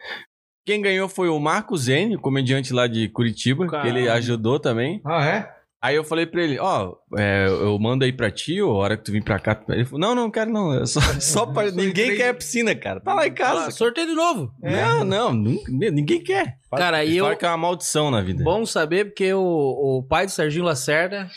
Quem 0.64 0.80
ganhou 0.82 1.08
foi 1.08 1.28
o 1.28 1.38
Marco 1.38 1.76
Zene, 1.76 2.16
comediante 2.18 2.72
lá 2.72 2.86
de 2.88 3.08
Curitiba, 3.08 3.68
que 3.68 3.76
ele 3.86 4.00
Caramba. 4.02 4.12
ajudou 4.14 4.58
também. 4.58 5.00
Ah, 5.04 5.24
é? 5.24 5.56
Aí 5.80 5.94
eu 5.94 6.02
falei 6.02 6.26
pra 6.26 6.42
ele, 6.42 6.58
ó, 6.58 6.94
é, 7.16 7.46
eu 7.46 7.78
mando 7.78 8.04
aí 8.04 8.12
pra 8.12 8.30
ti, 8.30 8.60
ou 8.60 8.72
a 8.72 8.78
hora 8.84 8.96
que 8.96 9.04
tu 9.04 9.12
vir 9.12 9.22
pra 9.22 9.38
cá. 9.38 9.62
Ele 9.68 9.84
falou, 9.84 10.00
não, 10.00 10.14
não 10.14 10.30
quero 10.30 10.50
não, 10.50 10.72
é 10.74 10.84
só, 10.86 11.00
só 11.20 11.46
pra... 11.46 11.70
Ninguém 11.70 12.16
quer 12.16 12.30
a 12.30 12.34
piscina, 12.34 12.74
cara. 12.74 12.98
Tá 12.98 13.14
lá 13.14 13.26
em 13.26 13.30
Ah, 13.30 13.34
casa. 13.34 13.70
sorteio 13.70 14.08
de 14.08 14.14
novo. 14.14 14.50
Não, 14.60 15.04
não, 15.04 15.32
nunca- 15.32 15.70
ninguém 15.70 16.20
quer. 16.20 16.56
Cara, 16.76 17.04
e 17.04 17.16
eu. 17.16 17.36
que 17.36 17.44
é 17.44 17.48
uma 17.48 17.56
maldição 17.56 18.10
na 18.10 18.20
vida. 18.20 18.42
Bom 18.42 18.66
saber, 18.66 19.04
porque 19.04 19.32
o, 19.32 19.40
o 19.98 20.02
pai 20.02 20.26
do 20.26 20.32
Serginho 20.32 20.64
Lacerda 20.64 21.28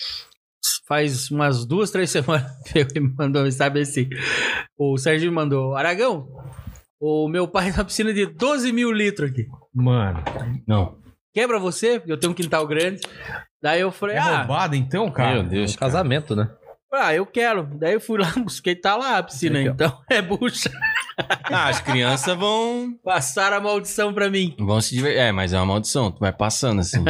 faz 0.89 1.29
umas 1.29 1.65
duas, 1.65 1.91
três 1.91 2.09
semanas 2.11 2.51
que 2.91 2.99
me 2.99 3.13
mandou 3.15 3.43
mensagem 3.43 3.81
assim. 3.81 4.09
O 4.77 4.97
Serginho 4.97 5.31
mandou: 5.31 5.75
Aragão, 5.75 6.27
o 6.99 7.29
meu 7.29 7.47
pai 7.47 7.71
tá 7.71 7.77
na 7.77 7.85
piscina 7.85 8.11
de 8.11 8.25
12 8.25 8.71
mil 8.73 8.91
litros 8.91 9.29
aqui. 9.29 9.47
Mano. 9.73 10.21
Não. 10.67 10.97
Quebra 11.33 11.59
você? 11.59 11.99
Porque 11.99 12.11
eu 12.11 12.19
tenho 12.19 12.31
um 12.31 12.35
quintal 12.35 12.65
grande. 12.67 13.01
Daí 13.61 13.79
eu 13.79 13.91
falei: 13.91 14.15
É 14.15 14.19
ah, 14.19 14.37
roubado 14.39 14.75
então, 14.75 15.09
cara? 15.11 15.35
Meu 15.35 15.43
Deus, 15.43 15.75
Um 15.75 15.77
casamento, 15.77 16.35
né? 16.35 16.49
ah, 16.91 17.13
eu 17.13 17.25
quero. 17.25 17.69
Daí 17.77 17.93
eu 17.93 18.01
fui 18.01 18.19
lá, 18.19 18.33
busquei, 18.43 18.75
tá 18.75 18.95
lá 18.95 19.19
a 19.19 19.23
piscina. 19.23 19.59
Aqui. 19.59 19.69
Então 19.69 19.95
é 20.09 20.21
bucha. 20.21 20.71
Ah, 21.43 21.67
as 21.67 21.79
crianças 21.81 22.35
vão, 22.35 22.97
Passaram 23.03 23.57
a 23.57 23.61
maldição 23.61 24.13
pra 24.13 24.29
mim. 24.29 24.55
vão 24.57 24.81
se 24.81 24.95
divertir. 24.95 25.19
É, 25.19 25.31
mas 25.31 25.53
é 25.53 25.57
uma 25.57 25.65
maldição. 25.65 26.11
Tu 26.11 26.19
vai 26.19 26.31
passando 26.33 26.79
assim. 26.79 27.03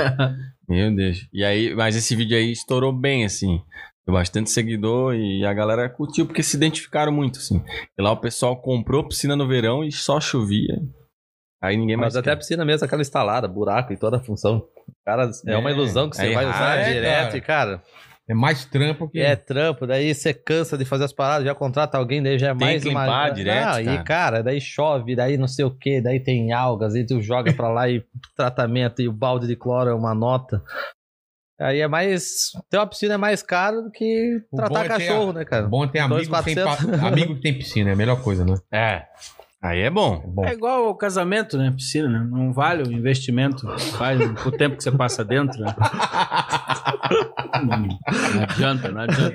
Meu 0.70 0.96
Deus. 0.96 1.28
E 1.34 1.44
aí, 1.44 1.74
mas 1.76 1.96
esse 1.96 2.16
vídeo 2.16 2.38
aí 2.38 2.52
estourou 2.52 2.94
bem, 2.94 3.26
assim. 3.26 3.60
Tem 4.06 4.14
bastante 4.14 4.50
seguidor 4.52 5.16
e 5.16 5.46
a 5.46 5.54
galera 5.54 5.90
curtiu 5.90 6.26
porque 6.26 6.44
se 6.44 6.56
identificaram 6.58 7.12
muito, 7.12 7.40
assim. 7.40 7.64
E 7.98 8.02
lá 8.02 8.12
o 8.12 8.18
pessoal 8.18 8.56
comprou 8.62 9.08
piscina 9.08 9.36
no 9.36 9.48
verão 9.48 9.84
e 9.84 9.92
só 9.92 10.20
chovia. 10.20 10.80
Aí 11.62 11.76
ninguém 11.76 11.98
mais. 11.98 12.14
Mas 12.14 12.16
até 12.16 12.32
a 12.32 12.34
quer. 12.34 12.40
piscina 12.40 12.64
mesmo, 12.64 12.86
aquela 12.86 13.02
instalada, 13.02 13.48
buraco 13.48 13.92
e 13.92 13.98
toda 13.98 14.18
a 14.18 14.22
função. 14.24 14.66
Cara, 15.06 15.30
é, 15.46 15.58
uma 15.58 15.70
É, 15.70 15.74
ilusão 15.74 16.10
que 16.10 16.16
você 16.16 16.28
é 16.28 16.34
vai 16.34 16.46
errado, 16.46 16.56
usar 16.56 16.76
é, 16.78 16.94
direto 16.94 17.26
cara. 17.26 17.38
e, 17.38 17.42
cara, 17.42 17.84
É 18.30 18.34
mais 18.36 18.64
trampo 18.64 19.10
que. 19.10 19.20
é 19.20 19.36
trampo, 19.36 19.88
daí 19.88 20.14
você 20.14 20.34
cansa 20.34 20.78
de 20.78 20.86
fazer 20.86 21.06
as 21.06 21.12
paradas, 21.14 21.46
já 21.46 21.56
contrata 21.56 21.98
alguém, 21.98 22.22
daí 22.22 22.38
já 22.38 22.50
é 22.50 22.56
Tem 22.56 22.68
mais 22.68 22.84
que 22.84 22.90
uma... 22.90 23.04
limpar 23.06 23.30
direto, 23.34 23.66
Ah, 23.66 23.72
cara. 23.72 23.82
E, 23.96 24.04
cara, 24.04 24.44
daí 24.44 24.62
chove, 24.62 25.16
daí 25.16 25.36
não 25.36 25.48
sei 25.48 25.66
o 25.66 25.72
que, 25.72 26.00
daí 26.00 26.20
tem 26.20 26.52
algas, 26.54 26.94
aí 26.94 27.04
tu 27.06 27.20
joga 27.22 27.52
pra 27.54 27.70
lá 27.70 27.90
e 27.90 28.06
tratamento, 28.38 29.02
e 29.02 29.08
o 29.08 29.12
balde 29.12 29.48
de 29.48 29.56
cloro 29.56 29.90
é 29.90 29.94
uma 29.96 30.14
nota. 30.14 30.62
Aí 31.60 31.82
é 31.82 31.88
mais... 31.88 32.52
Ter 32.70 32.78
uma 32.78 32.88
piscina 32.88 33.16
é 33.16 33.18
mais 33.18 33.42
caro 33.44 33.82
do 33.82 33.92
que 33.92 34.42
O 34.52 34.56
tratar 34.58 34.86
é 34.86 34.88
cachorro, 34.88 35.32
a- 35.32 35.34
né, 35.34 35.44
cara? 35.46 35.68
Bom 35.68 35.86
ter 35.88 36.00
amigo 36.00 36.22
que, 36.22 36.44
tem 36.44 36.56
2.400. 36.56 36.64
pa- 37.00 37.08
amigo 37.08 37.36
que 37.36 37.42
tem 37.42 37.54
piscina, 37.58 37.90
é 37.90 37.94
a 37.94 37.98
melhor 37.98 38.22
coisa, 38.22 38.46
né? 38.46 38.54
É. 38.72 39.06
Aí 39.62 39.82
é 39.82 39.90
bom. 39.90 40.22
Bom. 40.26 40.46
É 40.46 40.54
igual 40.54 40.86
ao 40.86 40.96
casamento, 40.96 41.58
né? 41.58 41.70
Piscina, 41.76 42.08
né? 42.08 42.26
Não 42.32 42.54
vale 42.54 42.84
o 42.84 42.92
investimento. 42.94 43.68
Vale 43.98 44.24
o 44.46 44.52
tempo 44.52 44.78
que 44.78 44.84
você 44.84 44.90
passa 44.92 45.24
dentro, 45.26 45.60
né? 45.60 45.76
Não 48.34 48.44
adianta, 48.44 48.90
não 48.90 49.02
adianta. 49.02 49.34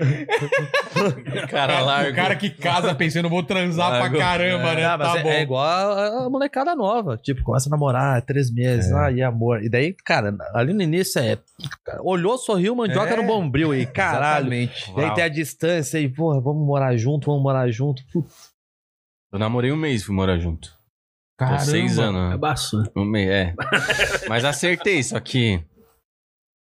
Cara 1.49 1.81
largo. 1.81 2.11
O 2.11 2.15
cara 2.15 2.37
que 2.37 2.49
casa 2.49 2.95
pensando, 2.95 3.29
vou 3.29 3.43
transar 3.43 3.91
Largo. 3.91 4.17
pra 4.17 4.25
caramba, 4.27 4.75
né? 4.75 4.85
Ah, 4.87 4.97
mas 4.97 5.13
tá 5.13 5.19
é, 5.19 5.23
bom. 5.23 5.29
é 5.29 5.43
igual 5.43 5.63
a, 5.93 6.25
a 6.27 6.31
molecada 6.31 6.75
nova. 6.75 7.19
Tipo, 7.19 7.43
começa 7.43 7.69
a 7.69 7.71
namorar, 7.71 8.23
três 8.23 8.51
meses, 8.51 8.91
É. 8.91 8.95
aí 8.99 9.23
amor. 9.23 9.63
E 9.63 9.69
daí, 9.69 9.93
cara, 10.05 10.35
ali 10.55 10.73
no 10.73 10.83
início 10.83 11.21
é. 11.21 11.37
Olhou, 12.01 12.39
sorriu, 12.39 12.75
mandioca 12.75 13.13
É. 13.13 13.17
no 13.17 13.25
bombril 13.27 13.73
aí, 13.73 13.85
caralho. 13.85 14.53
Exatamente. 14.53 14.93
E 14.97 15.01
aí 15.03 15.15
tem 15.15 15.25
a 15.25 15.29
distância 15.29 15.99
aí, 15.99 16.09
porra, 16.09 16.41
vamos 16.41 16.67
morar 16.67 16.97
junto, 16.97 17.27
vamos 17.27 17.43
morar 17.43 17.69
junto. 17.71 18.03
Putz, 18.13 18.54
Eu 19.35 19.41
namorei 19.41 19.73
um 19.73 19.77
mês, 19.77 20.05
fui 20.05 20.15
morar 20.15 20.39
junto. 20.39 20.69
Tô 21.37 21.45
Caramba. 21.45 21.59
seis 21.59 21.99
anos. 21.99 22.21
É 22.21 22.31
né? 22.31 22.37
baço, 22.37 22.81
né? 22.81 22.89
Um 22.97 23.05
mês, 23.05 23.29
é. 23.35 23.55
Mas 24.29 24.45
acertei, 24.45 25.03
só 25.03 25.19
que. 25.19 25.61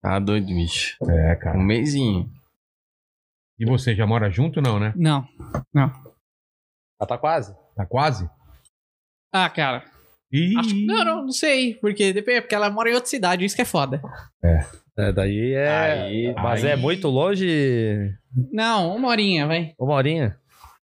Tá 0.02 0.18
doido, 0.18 0.48
bicho. 0.48 0.96
É, 1.08 1.36
cara. 1.36 1.56
Um 1.56 1.62
mêsinho. 1.62 2.28
E 3.60 3.64
você 3.64 3.94
já 3.94 4.04
mora 4.04 4.28
junto, 4.28 4.60
não, 4.60 4.80
né? 4.80 4.92
Não. 4.96 5.24
Ah, 7.00 7.06
tá 7.06 7.16
quase? 7.16 7.54
Tá 7.76 7.86
quase? 7.86 8.28
Ah, 9.32 9.48
cara. 9.48 9.84
Ih. 10.32 10.58
Acho 10.58 10.74
não, 10.84 11.04
não, 11.04 11.22
não 11.26 11.32
sei. 11.32 11.74
Porque 11.74 12.12
depende, 12.12 12.40
porque 12.40 12.56
ela 12.56 12.70
mora 12.70 12.90
em 12.90 12.94
outra 12.94 13.08
cidade, 13.08 13.44
isso 13.44 13.54
que 13.54 13.62
é 13.62 13.64
foda. 13.64 14.02
É, 14.42 15.12
daí 15.12 15.52
é. 15.52 16.02
Aí- 16.02 16.34
mas 16.34 16.64
aí- 16.64 16.72
é 16.72 16.76
muito 16.76 17.06
longe. 17.06 18.12
Não, 18.50 18.96
uma 18.96 19.06
horinha, 19.10 19.46
vai. 19.46 19.74
Uma 19.78 19.94
horinha. 19.94 20.36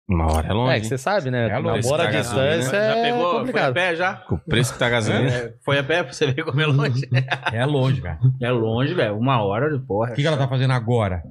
Uma 0.08 0.32
hora 0.32 0.48
é 0.48 0.52
longe. 0.54 0.72
É, 0.76 0.80
que 0.80 0.86
você 0.86 0.96
sabe, 0.96 1.30
né? 1.30 1.50
É 1.50 1.58
longe. 1.58 1.82
Namoro 1.82 2.02
à 2.02 2.06
Esse 2.08 2.18
distância 2.22 2.70
cara, 2.70 2.84
é 2.84 2.94
Já 2.96 3.02
pegou? 3.02 3.20
Foi 3.20 3.36
a 3.36 3.38
complicado. 3.40 3.74
pé 3.74 3.94
já? 3.96 4.14
Com 4.14 4.34
o 4.36 4.38
preço 4.38 4.72
que 4.72 4.78
tá 4.78 4.86
a 4.86 4.90
gasolina. 4.90 5.30
É, 5.30 5.54
Foi 5.62 5.78
a 5.78 5.84
pé 5.84 6.02
pra 6.02 6.12
você 6.12 6.32
ver 6.32 6.44
como 6.44 6.60
é 6.60 6.66
longe. 6.66 7.06
É 7.52 7.64
longe, 7.66 8.00
cara. 8.00 8.18
É 8.40 8.50
longe, 8.50 8.94
velho. 8.94 9.18
Uma 9.18 9.42
hora 9.44 9.70
de 9.70 9.84
porra. 9.84 10.12
O 10.12 10.14
que, 10.14 10.22
que 10.22 10.26
ela 10.26 10.38
tá 10.38 10.48
fazendo 10.48 10.72
agora? 10.72 11.22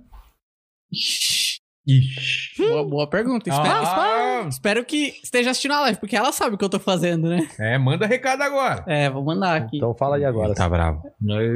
Ixi. 1.88 2.58
Boa, 2.58 2.84
boa 2.84 3.08
pergunta. 3.08 3.50
Espero, 3.50 3.70
Ah, 3.70 4.46
espero 4.50 4.84
que 4.84 5.14
esteja 5.24 5.52
assistindo 5.52 5.72
a 5.72 5.80
live, 5.82 6.00
porque 6.00 6.18
ela 6.18 6.34
sabe 6.34 6.56
o 6.56 6.58
que 6.58 6.66
eu 6.66 6.70
tô 6.70 6.80
fazendo, 6.80 7.30
né? 7.30 7.48
é, 7.58 7.78
manda 7.78 8.06
recado 8.06 8.42
agora. 8.42 8.84
É, 8.86 9.10
vou 9.10 9.24
mandar 9.24 9.56
aqui. 9.56 9.78
Então 9.78 9.96
fala 9.96 10.18
aí 10.18 10.26
agora. 10.26 10.50
Ele 10.50 10.56
tá 10.56 10.68
bravo. 10.68 11.02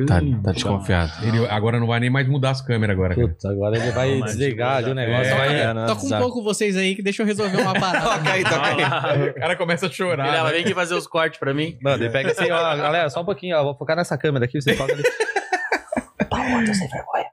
Tá, 0.07 0.21
tá 0.43 0.51
desconfiado. 0.53 1.11
Ele 1.25 1.45
agora 1.47 1.79
não 1.79 1.87
vai 1.87 1.99
nem 1.99 2.09
mais 2.09 2.27
mudar 2.29 2.51
as 2.51 2.61
câmeras 2.61 2.95
agora, 2.95 3.13
cara. 3.13 3.27
Putz, 3.27 3.43
agora 3.43 3.77
ele 3.77 3.91
vai 3.91 4.19
Mas, 4.19 4.31
desligar 4.31 4.77
tipo, 4.77 4.91
o 4.91 4.93
negócio. 4.95 5.33
É, 5.33 5.35
vai... 5.37 5.59
é, 5.59 5.73
no 5.73 5.85
Toca 5.85 6.05
um 6.05 6.19
pouco 6.19 6.41
vocês 6.43 6.77
aí, 6.77 6.95
que 6.95 7.01
deixa 7.01 7.23
eu 7.23 7.25
resolver 7.25 7.57
uma 7.57 7.73
parada. 7.79 8.05
Toca 8.17 8.31
aí, 8.31 8.43
toca 8.43 8.65
aí. 8.65 9.29
O 9.29 9.33
cara 9.33 9.55
começa 9.57 9.87
a 9.87 9.89
chorar. 9.91 10.33
Ela 10.33 10.47
né? 10.47 10.53
vem 10.53 10.61
aqui 10.61 10.73
fazer 10.73 10.95
os 10.95 11.07
cortes 11.07 11.39
pra 11.39 11.53
mim. 11.53 11.77
Mano, 11.81 12.01
ele 12.03 12.09
pega 12.09 12.31
assim, 12.31 12.49
ó, 12.49 12.75
galera, 12.77 13.09
só 13.09 13.21
um 13.21 13.25
pouquinho, 13.25 13.57
ó, 13.57 13.63
vou 13.63 13.75
focar 13.75 13.97
nessa 13.97 14.17
câmera 14.17 14.45
aqui, 14.45 14.61
você 14.61 14.75
toca 14.75 14.93
ali. 14.93 15.03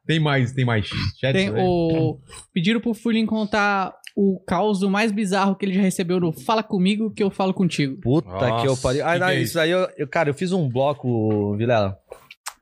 Tem 0.06 0.18
mais, 0.20 0.52
tem 0.52 0.64
mais 0.64 0.86
chat. 0.86 1.32
Tem 1.32 1.50
né? 1.50 1.62
o... 1.62 2.18
Pediram 2.52 2.80
pro 2.80 2.94
Fulin 2.94 3.26
contar 3.26 3.94
o 4.16 4.40
caos 4.46 4.82
mais 4.82 5.12
bizarro 5.12 5.54
que 5.54 5.64
ele 5.64 5.74
já 5.74 5.80
recebeu 5.80 6.18
no 6.18 6.32
Fala 6.32 6.62
Comigo 6.62 7.10
que 7.12 7.22
eu 7.22 7.30
falo 7.30 7.54
contigo. 7.54 8.00
Puta 8.00 8.28
Nossa, 8.28 8.62
que 8.62 8.68
eu 8.68 8.76
pariu. 8.76 9.06
Ah, 9.06 9.18
não, 9.18 9.26
que 9.28 9.32
é 9.32 9.40
isso 9.40 9.60
aí, 9.60 9.70
eu, 9.70 9.88
eu- 9.96 10.08
cara, 10.08 10.30
eu 10.30 10.34
fiz 10.34 10.50
um 10.52 10.68
bloco, 10.68 11.56
Vilela. 11.56 11.96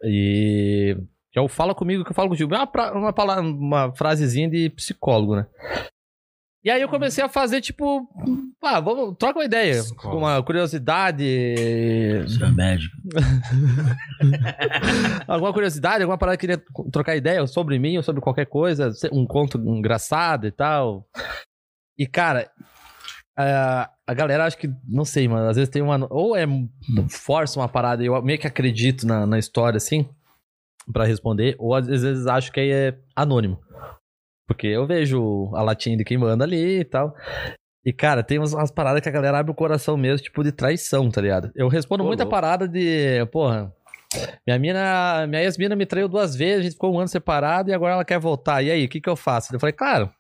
E. 0.05 0.97
Que 1.33 1.39
é 1.39 1.43
o 1.43 1.49
Fala 1.49 1.75
Comigo 1.75 2.05
que 2.05 2.11
eu 2.11 2.15
falo 2.15 2.29
contigo. 2.29 2.55
É 2.55 2.59
uma, 2.59 2.67
pra- 2.67 2.93
uma, 2.93 3.13
palavra, 3.13 3.43
uma 3.43 3.95
frasezinha 3.95 4.49
de 4.49 4.71
psicólogo, 4.71 5.37
né? 5.37 5.47
E 6.67 6.71
aí 6.71 6.83
eu 6.83 6.89
comecei 6.89 7.23
a 7.23 7.29
fazer, 7.29 7.61
tipo. 7.61 8.09
Ah, 8.61 8.81
vamos, 8.81 9.17
troca 9.17 9.39
uma 9.39 9.45
ideia. 9.45 9.85
Psicólogo. 9.85 10.19
Uma 10.19 10.43
curiosidade. 10.43 11.25
Você 12.27 12.43
é 12.43 12.51
médico. 12.51 12.97
alguma 15.29 15.53
curiosidade, 15.53 16.03
alguma 16.03 16.19
parada 16.19 16.37
que 16.37 16.45
queria 16.45 16.61
trocar 16.91 17.15
ideia 17.15 17.47
sobre 17.47 17.79
mim 17.79 17.97
ou 17.97 18.03
sobre 18.03 18.21
qualquer 18.21 18.47
coisa, 18.47 18.91
um 19.13 19.25
conto 19.25 19.59
engraçado 19.59 20.45
e 20.45 20.51
tal. 20.51 21.07
E, 21.97 22.05
cara, 22.05 22.51
a, 23.39 23.89
a 24.05 24.13
galera 24.13 24.45
acho 24.45 24.59
que, 24.59 24.69
não 24.89 25.05
sei, 25.05 25.29
mano, 25.29 25.49
às 25.49 25.55
vezes 25.55 25.71
tem 25.71 25.83
uma. 25.83 26.05
Ou 26.11 26.35
é 26.35 26.47
força 27.09 27.61
uma 27.61 27.69
parada 27.69 28.03
e 28.03 28.07
eu 28.07 28.23
meio 28.23 28.41
que 28.41 28.47
acredito 28.49 29.07
na, 29.07 29.25
na 29.25 29.39
história, 29.39 29.77
assim, 29.77 30.09
pra 30.93 31.05
responder, 31.05 31.55
ou 31.61 31.77
às 31.77 31.87
vezes 31.87 32.27
acho 32.27 32.51
que 32.51 32.59
aí 32.59 32.73
é 32.73 32.99
anônimo. 33.15 33.61
Porque 34.47 34.67
eu 34.67 34.87
vejo 34.87 35.51
a 35.55 35.63
latinha 35.63 35.97
de 35.97 36.05
quem 36.05 36.17
manda 36.17 36.45
ali 36.45 36.81
e 36.81 36.85
tal. 36.85 37.15
E, 37.85 37.93
cara, 37.93 38.23
tem 38.23 38.39
umas, 38.39 38.53
umas 38.53 38.71
paradas 38.71 39.01
que 39.01 39.09
a 39.09 39.13
galera 39.13 39.39
abre 39.39 39.53
o 39.53 39.55
coração 39.55 39.97
mesmo, 39.97 40.25
tipo, 40.25 40.43
de 40.43 40.53
traição, 40.53 41.11
tá 41.11 41.21
ligado? 41.21 41.53
Eu 41.55 41.69
respondo 41.69 42.03
Pô, 42.03 42.09
muita 42.09 42.25
louco. 42.25 42.35
parada 42.35 42.67
de, 42.67 43.25
porra, 43.31 43.73
minha 44.47 44.59
mina, 44.59 45.27
minha 45.29 45.43
ex-mina 45.43 45.77
me 45.77 45.87
traiu 45.87 46.09
duas 46.09 46.35
vezes, 46.35 46.61
a 46.61 46.63
gente 46.63 46.73
ficou 46.73 46.95
um 46.95 46.99
ano 46.99 47.09
separado 47.09 47.71
e 47.71 47.75
agora 47.75 47.95
ela 47.95 48.05
quer 48.05 48.19
voltar. 48.19 48.63
E 48.63 48.71
aí, 48.71 48.85
o 48.85 48.89
que 48.89 49.01
que 49.01 49.09
eu 49.09 49.17
faço? 49.17 49.55
Eu 49.55 49.61
falei, 49.61 49.73
claro, 49.73 50.11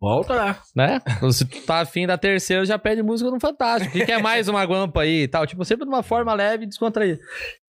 Volta 0.00 0.34
lá. 0.34 0.62
né? 0.76 1.00
Se 1.32 1.44
tu 1.44 1.62
tá 1.62 1.80
afim 1.80 2.06
da 2.06 2.18
terceira, 2.18 2.64
já 2.64 2.78
pede 2.78 3.02
música 3.02 3.30
no 3.30 3.40
Fantástico. 3.40 3.96
O 3.96 4.04
que, 4.04 4.12
é 4.12 4.20
mais 4.20 4.48
uma 4.48 4.62
guampa 4.64 5.00
aí 5.02 5.22
e 5.22 5.28
tal? 5.28 5.46
Tipo, 5.46 5.64
sempre 5.64 5.86
de 5.86 5.90
uma 5.90 6.02
forma 6.02 6.32
leve 6.34 6.64
e 6.64 6.68
descontraída. 6.68 7.18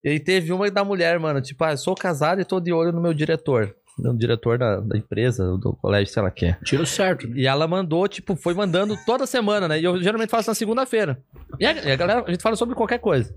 E 0.03 0.19
teve 0.19 0.51
uma 0.51 0.69
da 0.69 0.83
mulher, 0.83 1.17
mano, 1.19 1.41
tipo, 1.41 1.63
ah, 1.63 1.75
sou 1.77 1.95
casado 1.95 2.41
e 2.41 2.45
tô 2.45 2.59
de 2.59 2.73
olho 2.73 2.91
no 2.91 3.01
meu 3.01 3.13
diretor. 3.13 3.73
No 4.01 4.17
diretor 4.17 4.57
da, 4.57 4.79
da 4.79 4.97
empresa, 4.97 5.57
do 5.57 5.73
colégio, 5.73 6.13
sei 6.13 6.23
lá 6.23 6.31
que 6.31 6.45
é. 6.47 6.57
Tiro 6.63 6.85
certo, 6.85 7.27
né? 7.27 7.35
E 7.37 7.47
ela 7.47 7.67
mandou, 7.67 8.07
tipo, 8.07 8.35
foi 8.35 8.53
mandando 8.53 8.97
toda 9.05 9.25
semana, 9.25 9.67
né? 9.67 9.79
E 9.79 9.83
eu 9.83 10.01
geralmente 10.01 10.29
faço 10.29 10.49
na 10.49 10.55
segunda-feira. 10.55 11.21
E 11.59 11.65
a, 11.65 11.73
e 11.73 11.91
a 11.91 11.95
galera, 11.95 12.23
a 12.25 12.31
gente 12.31 12.41
fala 12.41 12.55
sobre 12.55 12.75
qualquer 12.75 12.99
coisa. 12.99 13.33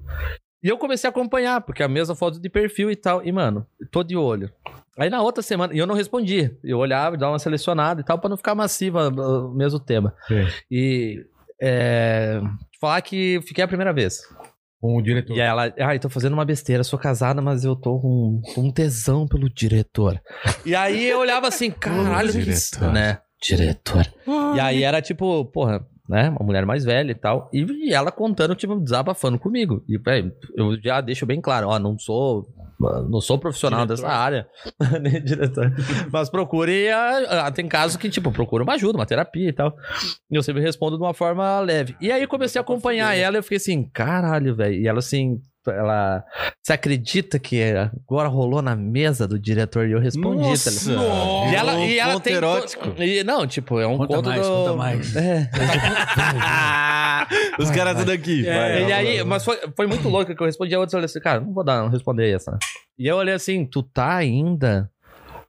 E 0.63 0.69
eu 0.69 0.79
comecei 0.79 1.09
a 1.09 1.11
acompanhar, 1.11 1.61
porque 1.63 1.83
a 1.83 1.89
mesma 1.89 2.15
foto 2.15 2.41
de 2.41 2.49
perfil 2.49 2.91
e 2.91 2.97
tal. 2.97 3.25
E, 3.25 3.33
mano, 3.33 3.67
tô 3.91 4.05
de 4.05 4.17
olho. 4.17 4.51
Aí 4.97 5.11
na 5.11 5.23
outra 5.23 5.43
semana, 5.43 5.75
e 5.75 5.79
eu 5.79 5.87
não 5.87 5.95
respondi. 5.95 6.55
Eu 6.63 6.79
olhava, 6.79 7.17
dava 7.17 7.33
uma 7.33 7.39
selecionada 7.39 8.01
e 8.01 8.05
tal, 8.05 8.19
pra 8.19 8.29
não 8.29 8.37
ficar 8.37 8.55
massiva 8.55 9.09
uh, 9.09 9.49
o 9.49 9.55
mesmo 9.55 9.81
tema. 9.81 10.15
Sim. 10.29 10.47
E. 10.71 11.27
É, 11.65 12.41
falar 12.81 13.01
que 13.03 13.41
fiquei 13.47 13.63
a 13.63 13.69
primeira 13.69 13.93
vez. 13.93 14.23
Com 14.83 14.97
o 14.97 15.01
diretor. 15.01 15.37
E 15.37 15.41
aí 15.41 15.47
ela, 15.47 15.73
ai, 15.79 15.99
tô 16.01 16.11
fazendo 16.11 16.33
uma 16.33 16.45
besteira, 16.45 16.83
sou 16.83 16.99
casada, 16.99 17.41
mas 17.41 17.65
eu 17.65 17.77
tô 17.77 18.01
com, 18.01 18.43
com 18.53 18.63
um 18.63 18.73
tesão 18.73 19.29
pelo 19.29 19.49
diretor. 19.49 20.21
E 20.67 20.75
aí 20.75 21.09
eu 21.09 21.21
olhava 21.21 21.47
assim, 21.47 21.71
caralho, 21.71 22.33
que 22.33 22.41
isso, 22.41 22.73
diretor. 22.73 22.93
né? 22.93 23.19
Diretor. 23.41 24.13
E 24.57 24.61
aí 24.61 24.83
era 24.83 25.01
tipo, 25.01 25.45
porra, 25.47 25.87
né? 26.13 26.29
Uma 26.29 26.45
mulher 26.45 26.67
mais 26.67 26.85
velha 26.85 27.11
e 27.11 27.15
tal. 27.15 27.49
E, 27.53 27.63
e 27.89 27.93
ela 27.95 28.13
contando, 28.13 28.55
tipo, 28.55 28.79
desabafando 28.79 29.39
comigo. 29.39 29.83
E, 29.89 29.97
velho, 29.99 30.31
eu 30.55 30.79
já 30.81 31.01
deixo 31.01 31.25
bem 31.27 31.41
claro, 31.41 31.69
ó, 31.69 31.79
não 31.79 31.99
sou. 31.99 32.47
Não 33.09 33.21
sou 33.21 33.39
profissional 33.39 33.87
Diretor. 33.87 34.03
dessa 34.03 34.13
área, 34.13 34.47
nem 35.01 35.23
diretor. 35.23 35.73
Mas 36.13 36.29
procure. 36.29 36.89
a- 36.91 37.47
a- 37.47 37.51
tem 37.53 37.69
casos 37.69 37.97
que, 37.97 38.11
tipo, 38.11 38.33
procura 38.33 38.65
uma 38.65 38.73
ajuda, 38.75 38.99
uma 38.99 39.07
terapia 39.07 39.49
e 39.49 39.53
tal. 39.53 39.73
E 40.29 40.35
eu 40.35 40.43
sempre 40.43 40.61
respondo 40.63 40.97
de 40.97 41.03
uma 41.05 41.15
forma 41.15 41.61
leve. 41.61 41.95
E 42.01 42.11
aí 42.11 42.27
comecei 42.27 42.59
a 42.59 42.63
acompanhar 42.63 43.17
ela 43.17 43.37
e 43.37 43.39
eu 43.39 43.43
fiquei 43.45 43.59
assim, 43.59 43.89
caralho, 43.93 44.57
velho. 44.57 44.75
E 44.75 44.89
ela 44.89 44.99
assim, 44.99 45.39
ela. 45.71 46.25
Você 46.63 46.73
acredita 46.73 47.39
que 47.39 47.63
agora 48.07 48.29
rolou 48.29 48.63
na 48.63 48.75
mesa 48.75 49.27
do 49.29 49.39
diretor? 49.39 49.87
E 49.89 49.93
eu 49.93 50.01
respondi, 50.01 50.43
tá 50.63 50.71
ligado? 50.71 50.95
Nossa! 50.97 51.51
E 51.51 51.55
ela, 51.55 51.79
e 51.81 51.99
ela 51.99 52.13
Conto 52.15 52.23
tem. 52.25 52.35
erótico. 52.35 53.03
E, 53.03 53.23
não, 53.25 53.47
tipo, 53.47 53.79
é 53.81 53.87
um 53.87 53.97
Conta 53.99 54.15
conto 54.17 54.29
mais, 54.29 54.43
do... 54.47 54.53
conta 54.53 54.77
mais. 54.77 55.17
É. 55.23 55.49
Os 57.63 57.71
caras 57.71 57.97
tudo 57.99 58.13
aqui. 58.13 58.47
É, 58.47 58.59
vai. 58.59 58.89
e 58.89 58.93
aí, 58.93 59.25
mas 59.25 59.45
foi, 59.45 59.59
foi 59.77 59.87
muito 59.87 60.09
louco 60.09 60.35
que 60.35 60.43
eu 60.43 60.47
respondi 60.47 60.75
a 60.75 60.79
outra, 60.81 60.97
eu 60.97 61.01
falei 61.01 61.05
assim, 61.07 61.21
cara, 61.21 61.41
não 61.41 61.53
vou 61.53 61.65
dar, 61.65 61.83
não 61.83 61.89
responder 61.89 62.31
essa. 62.35 62.59
E 62.99 63.07
eu 63.07 63.17
olhei 63.17 63.35
assim, 63.35 63.65
tu 63.65 63.83
tá 63.83 64.15
ainda, 64.17 64.91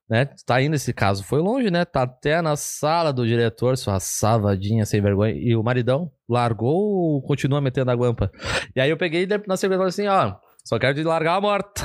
né? 0.09 0.25
Tá 0.45 0.55
ainda, 0.55 0.75
esse 0.75 0.93
caso 0.93 1.23
foi 1.23 1.39
longe, 1.39 1.71
né? 1.71 1.85
Tá 1.85 2.03
até 2.03 2.41
na 2.41 2.55
sala 2.55 3.11
do 3.11 3.25
diretor, 3.25 3.77
sua 3.77 3.99
savadinha 3.99 4.85
sem 4.85 5.01
vergonha. 5.01 5.33
E 5.33 5.55
o 5.55 5.63
maridão 5.63 6.11
largou 6.27 6.75
ou 6.75 7.21
continua 7.21 7.61
metendo 7.61 7.91
a 7.91 7.95
guampa? 7.95 8.31
E 8.75 8.81
aí 8.81 8.89
eu 8.89 8.97
peguei 8.97 9.27
na 9.47 9.57
secretária 9.57 9.89
assim, 9.89 10.07
ó, 10.07 10.35
só 10.63 10.79
quero 10.79 10.95
te 10.95 11.03
largar 11.03 11.35
a 11.35 11.41
morta. 11.41 11.83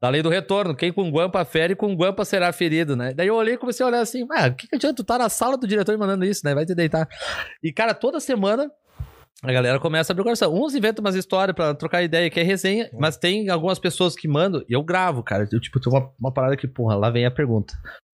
Da 0.00 0.08
lei 0.08 0.22
do 0.22 0.28
retorno, 0.28 0.74
quem 0.74 0.92
com 0.92 1.10
guampa 1.10 1.44
fere, 1.44 1.74
com 1.74 1.94
guampa 1.94 2.24
será 2.24 2.52
ferido, 2.52 2.94
né? 2.94 3.12
Daí 3.14 3.28
eu 3.28 3.34
olhei 3.34 3.54
e 3.54 3.58
comecei 3.58 3.84
a 3.84 3.88
olhar 3.88 4.00
assim, 4.00 4.26
ah, 4.30 4.48
o 4.48 4.54
que, 4.54 4.68
que 4.68 4.76
adianta 4.76 4.96
tu 4.96 5.04
tá 5.04 5.16
na 5.18 5.28
sala 5.28 5.56
do 5.56 5.66
diretor 5.66 5.96
mandando 5.96 6.24
isso, 6.24 6.42
né? 6.44 6.54
Vai 6.54 6.66
te 6.66 6.74
deitar. 6.74 7.08
E, 7.62 7.72
cara, 7.72 7.94
toda 7.94 8.20
semana 8.20 8.70
a 9.42 9.52
galera 9.52 9.78
começa 9.78 10.10
a 10.10 10.14
abrir 10.14 10.22
o 10.22 10.24
coração. 10.24 10.54
Uns 10.54 10.74
inventam 10.74 11.04
umas 11.04 11.14
histórias 11.14 11.54
pra 11.54 11.74
trocar 11.74 12.02
ideia, 12.02 12.30
que 12.30 12.40
é 12.40 12.42
resenha, 12.42 12.90
mas 12.98 13.16
tem 13.16 13.48
algumas 13.50 13.78
pessoas 13.78 14.14
que 14.14 14.28
mandam, 14.28 14.64
e 14.68 14.72
eu 14.72 14.82
gravo, 14.82 15.22
cara. 15.22 15.48
Eu, 15.50 15.60
tipo, 15.60 15.80
tem 15.80 15.92
uma, 15.92 16.10
uma 16.18 16.32
parada 16.32 16.56
que, 16.56 16.66
porra, 16.66 16.96
lá 16.96 17.10
vem 17.10 17.26
a 17.26 17.30
pergunta. 17.30 17.74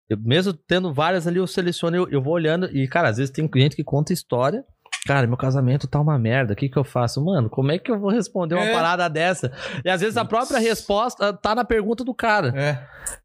Eu, 0.09 0.17
mesmo 0.17 0.53
tendo 0.53 0.93
várias 0.93 1.27
ali, 1.27 1.37
eu 1.37 1.45
seleciono, 1.45 1.95
eu, 1.95 2.09
eu 2.09 2.21
vou 2.21 2.33
olhando, 2.33 2.65
e, 2.75 2.87
cara, 2.87 3.09
às 3.09 3.17
vezes 3.17 3.31
tem 3.31 3.49
gente 3.55 3.75
que 3.75 3.83
conta 3.83 4.11
história 4.11 4.63
cara, 5.09 5.25
meu 5.25 5.35
casamento 5.37 5.87
tá 5.87 5.99
uma 5.99 6.19
merda, 6.19 6.53
o 6.53 6.55
que 6.55 6.69
que 6.69 6.77
eu 6.77 6.83
faço? 6.83 7.19
Mano, 7.25 7.49
como 7.49 7.71
é 7.71 7.79
que 7.79 7.89
eu 7.89 7.97
vou 7.99 8.11
responder 8.11 8.53
uma 8.53 8.63
É. 8.65 8.71
parada 8.73 9.09
dessa? 9.09 9.51
E 9.83 9.89
às 9.89 10.01
vezes 10.01 10.15
a 10.17 10.23
própria 10.23 10.59
resposta 10.59 11.33
tá 11.33 11.55
na 11.55 11.65
pergunta 11.65 12.03
do 12.03 12.13
cara, 12.13 12.49
É. 12.55 12.79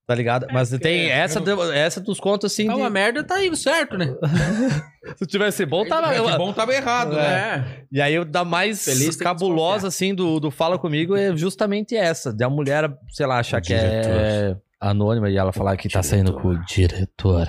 tá 0.07 0.15
ligado? 0.15 0.47
Mas 0.51 0.71
tem 0.79 1.11
é, 1.11 1.19
essa, 1.19 1.41
eu 1.41 1.73
essa 1.73 2.01
dos 2.01 2.19
contos 2.19 2.51
assim, 2.51 2.67
Tá 2.67 2.73
de- 2.73 2.81
uma 2.81 2.89
merda, 2.89 3.23
tá 3.23 3.45
indo 3.45 3.55
certo, 3.55 3.99
né? 3.99 4.15
se 5.17 5.27
tivesse 5.27 5.67
bom, 5.67 5.85
tava... 5.87 6.15
É, 6.15 6.23
que 6.23 6.39
bom 6.39 6.55
tava 6.55 6.73
errado, 6.75 7.17
né? 7.17 7.23
É. 7.23 7.85
E 7.93 8.01
aí, 8.01 8.19
o 8.19 8.25
da 8.25 8.47
mais 8.47 8.83
Feliz 8.83 9.15
cabulosa, 9.17 9.89
assim, 9.89 10.15
do, 10.15 10.41
do 10.41 10.51
Fala 10.51 10.79
Comigo 10.79 11.15
é 11.15 11.37
justamente 11.37 11.95
essa. 11.95 12.33
De 12.33 12.43
a 12.45 12.49
mulher, 12.49 12.91
sei 13.11 13.27
lá, 13.27 13.41
achar 13.41 13.59
O 13.61 13.63
que 13.63 13.75
é 13.75 14.57
anônima 14.81 15.29
e 15.29 15.37
ela 15.37 15.53
falar 15.53 15.77
que 15.77 15.89
tá 15.89 16.03
saindo 16.03 16.33
com 16.33 16.49
o 16.49 16.65
diretor. 16.65 17.47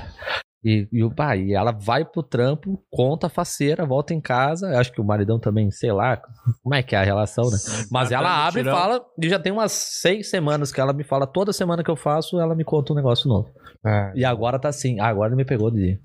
E, 0.65 0.87
e, 0.91 1.03
o 1.03 1.13
pai, 1.13 1.43
e 1.43 1.53
ela 1.53 1.71
vai 1.71 2.03
pro 2.03 2.23
trampo, 2.23 2.83
conta 2.89 3.27
a 3.27 3.29
faceira, 3.29 3.85
volta 3.85 4.15
em 4.15 4.19
casa. 4.19 4.79
Acho 4.79 4.91
que 4.91 4.99
o 4.99 5.03
maridão 5.03 5.37
também, 5.37 5.69
sei 5.69 5.91
lá, 5.91 6.19
como 6.63 6.73
é 6.73 6.81
que 6.81 6.95
é 6.95 6.97
a 6.97 7.03
relação, 7.03 7.43
né? 7.51 7.57
Mas 7.91 8.11
ela 8.11 8.47
abre 8.47 8.61
e 8.61 8.63
fala, 8.63 9.05
e 9.21 9.29
já 9.29 9.37
tem 9.37 9.51
umas 9.51 9.71
seis 9.71 10.27
semanas 10.27 10.71
que 10.71 10.81
ela 10.81 10.91
me 10.91 11.03
fala, 11.03 11.27
toda 11.27 11.53
semana 11.53 11.83
que 11.83 11.91
eu 11.91 11.95
faço, 11.95 12.39
ela 12.39 12.55
me 12.55 12.63
conta 12.63 12.93
um 12.93 12.95
negócio 12.95 13.29
novo. 13.29 13.47
É. 13.85 14.11
E 14.15 14.25
agora 14.25 14.57
tá 14.57 14.69
assim, 14.69 14.99
agora 14.99 15.29
ele 15.29 15.35
me 15.35 15.45
pegou 15.45 15.69
de. 15.69 15.99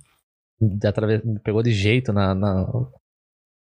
de 0.61 0.87
através, 0.87 1.25
me 1.25 1.39
pegou 1.39 1.63
de 1.63 1.73
jeito 1.73 2.13
na, 2.13 2.35
na, 2.35 2.67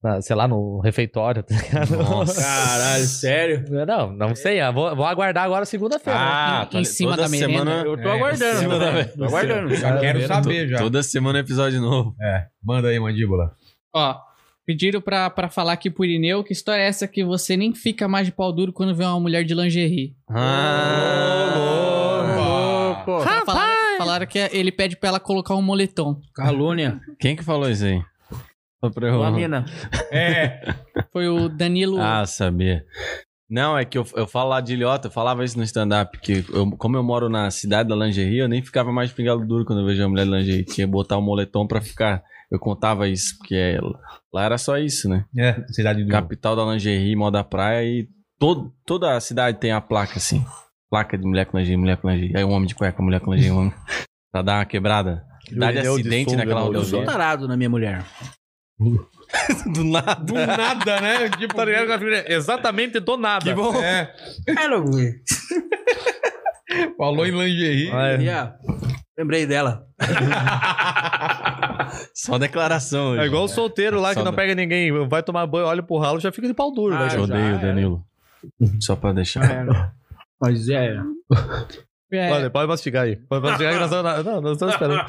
na- 0.02 0.20
sei 0.22 0.34
lá, 0.36 0.48
no 0.48 0.80
refeitório, 0.80 1.42
tá? 1.42 1.54
Nossa. 1.96 2.40
Caralho, 2.40 3.04
sério? 3.04 3.64
Não, 3.86 4.12
não 4.12 4.34
sei. 4.34 4.60
eu 4.60 4.72
Vou, 4.72 4.94
vou 4.96 5.04
aguardar 5.04 5.44
agora 5.44 5.64
segunda-feira. 5.64 6.18
né? 6.18 6.24
Ah, 6.26 6.68
Em- 6.72 6.78
em 6.80 6.84
cima 6.84 7.16
da 7.16 7.28
merenda. 7.28 7.70
Eu 7.84 7.96
tô 7.96 8.08
É, 8.08 8.12
aguardando, 8.12 8.58
cima 8.58 8.78
da-. 8.78 9.04
Tô 9.04 9.24
aguardando. 9.24 9.74
Já 9.74 9.98
quero 9.98 10.26
saber 10.26 10.68
já. 10.68 10.78
Toda 10.78 11.02
semana 11.02 11.38
é 11.38 11.42
episódio 11.42 11.80
novo. 11.80 12.14
É. 12.20 12.46
Manda 12.62 12.88
aí, 12.88 12.98
mandíbula. 12.98 13.52
Ó, 13.94 14.16
pediram 14.66 15.00
pra, 15.00 15.28
pra 15.30 15.48
falar 15.48 15.72
aqui 15.72 15.90
pro 15.90 16.04
Irineu 16.04 16.44
que 16.44 16.52
história 16.52 16.82
é 16.82 16.86
essa 16.86 17.08
que 17.08 17.24
você 17.24 17.56
nem 17.56 17.74
fica 17.74 18.06
mais 18.08 18.26
de 18.26 18.32
pau 18.32 18.52
duro 18.52 18.72
quando 18.72 18.94
vê 18.94 19.04
uma 19.04 19.18
mulher 19.20 19.44
de 19.44 19.54
lingerie. 19.54 20.14
Ah, 20.28 21.54
louco. 23.06 23.20
Falaram, 23.44 23.98
falaram 23.98 24.26
que 24.26 24.38
ele 24.52 24.70
pede 24.72 24.96
pra 24.96 25.08
ela 25.08 25.20
colocar 25.20 25.54
um 25.54 25.62
moletom. 25.62 26.20
Calúnia. 26.34 27.00
Quem 27.18 27.34
que 27.36 27.42
falou 27.42 27.68
isso 27.68 27.84
aí? 27.84 28.00
Eu- 28.82 29.20
Uma 29.20 29.30
mina. 29.30 29.64
É. 30.12 30.74
Foi 31.12 31.28
o 31.28 31.48
Danilo. 31.48 32.00
Ah, 32.00 32.24
sabia. 32.26 32.84
Não, 33.48 33.76
é 33.76 33.84
que 33.84 33.98
eu, 33.98 34.06
eu 34.14 34.26
falo 34.28 34.50
lá 34.50 34.60
de 34.60 34.74
ilhota, 34.74 35.08
eu 35.08 35.10
falava 35.12 35.44
isso 35.44 35.58
no 35.58 35.64
stand-up, 35.64 36.18
que 36.20 36.44
eu- 36.52 36.70
como 36.78 36.96
eu 36.96 37.02
moro 37.02 37.28
na 37.28 37.50
cidade 37.50 37.88
da 37.88 37.96
lingerie, 37.96 38.38
eu 38.38 38.48
nem 38.48 38.62
ficava 38.62 38.92
mais 38.92 39.10
de 39.10 39.16
pingalo 39.16 39.44
duro 39.44 39.64
quando 39.64 39.80
eu 39.80 39.86
vejo 39.86 40.00
uma 40.02 40.08
mulher 40.08 40.24
de 40.24 40.30
lingerie. 40.30 40.64
Tinha 40.64 40.86
que 40.86 40.90
botar 40.92 41.16
o 41.18 41.22
moletom 41.22 41.66
pra 41.66 41.80
ficar. 41.80 42.22
Eu 42.50 42.58
contava 42.58 43.08
isso, 43.08 43.36
porque 43.38 43.54
é- 43.54 43.80
lá 44.32 44.44
era 44.44 44.56
só 44.58 44.78
isso, 44.78 45.08
né? 45.08 45.24
É, 45.36 45.64
cidade 45.72 46.02
do... 46.04 46.10
Capital 46.10 46.54
da 46.56 46.64
lingerie, 46.64 47.14
moda 47.16 47.42
praia 47.44 47.84
e 47.84 48.08
todo, 48.38 48.72
toda 48.86 49.16
a 49.16 49.20
cidade 49.20 49.58
tem 49.58 49.72
a 49.72 49.80
placa 49.80 50.14
assim. 50.16 50.44
Placa 50.88 51.16
de 51.18 51.24
mulher 51.26 51.46
com 51.46 51.58
lingerie, 51.58 51.76
mulher 51.76 51.96
com 51.98 52.08
lingerie. 52.10 52.36
Aí 52.36 52.44
um 52.44 52.50
homem 52.50 52.66
de 52.68 52.74
cueca, 52.74 53.00
mulher 53.02 53.20
com 53.20 53.32
lingerie, 53.32 53.52
um 53.52 53.58
homem. 53.60 53.74
Pra 54.32 54.42
dar 54.42 54.58
uma 54.58 54.64
quebrada. 54.64 55.24
Dá 55.52 55.72
de 55.72 55.78
acidente 55.78 56.36
naquela 56.36 56.60
no 56.60 56.66
Eu 56.74 56.84
sou 56.84 57.00
rodovia. 57.00 57.06
tarado 57.06 57.48
na 57.48 57.56
minha 57.56 57.70
mulher. 57.70 58.04
Do 59.72 59.84
nada. 59.84 60.14
Do 60.16 60.34
nada, 60.34 61.00
né? 61.00 61.28
Tipo, 61.38 61.54
Tá 61.54 61.64
ligado? 61.64 62.02
Exatamente 62.26 62.98
do 62.98 63.16
nada. 63.16 63.44
Que 63.44 63.54
bom. 63.54 63.74
É. 63.82 64.12
Güey. 64.90 65.14
Falou 66.96 67.26
em 67.26 67.30
lingerie. 67.30 67.90
É. 67.90 68.16
Yeah. 68.16 68.56
Lembrei 69.18 69.46
dela. 69.46 69.86
Só 72.14 72.38
declaração. 72.38 73.18
É 73.20 73.26
igual 73.26 73.44
o 73.44 73.48
solteiro 73.48 74.00
lá 74.00 74.10
que 74.10 74.14
Só 74.14 74.24
não 74.24 74.30
da- 74.32 74.36
pega 74.36 74.54
ninguém, 74.54 74.92
vai 75.08 75.22
tomar 75.22 75.46
banho, 75.46 75.66
olha 75.66 75.82
pro 75.82 75.98
ralo, 75.98 76.20
já 76.20 76.30
fica 76.32 76.46
de 76.46 76.54
pau 76.54 76.72
duro, 76.72 76.94
Ah, 76.94 77.00
né? 77.00 77.06
Eu 77.06 77.10
já 77.10 77.20
odeio 77.20 77.56
o. 77.56 77.58
Danilo. 77.58 78.04
Só 78.80 78.96
pra 78.96 79.12
deixar. 79.12 79.66
Mas 80.40 80.68
é. 80.68 80.96
É, 82.12 82.32
Olha, 82.32 82.50
pode 82.50 82.66
mastigar 82.66 83.04
aí. 83.04 83.16
Pode 83.16 83.44
mastigar 83.44 83.72
que 83.72 83.78
nós 83.78 83.90
estamos, 83.90 84.24
não, 84.24 84.40
nós 84.40 84.52
estamos 84.52 84.74
esperando. 84.74 85.04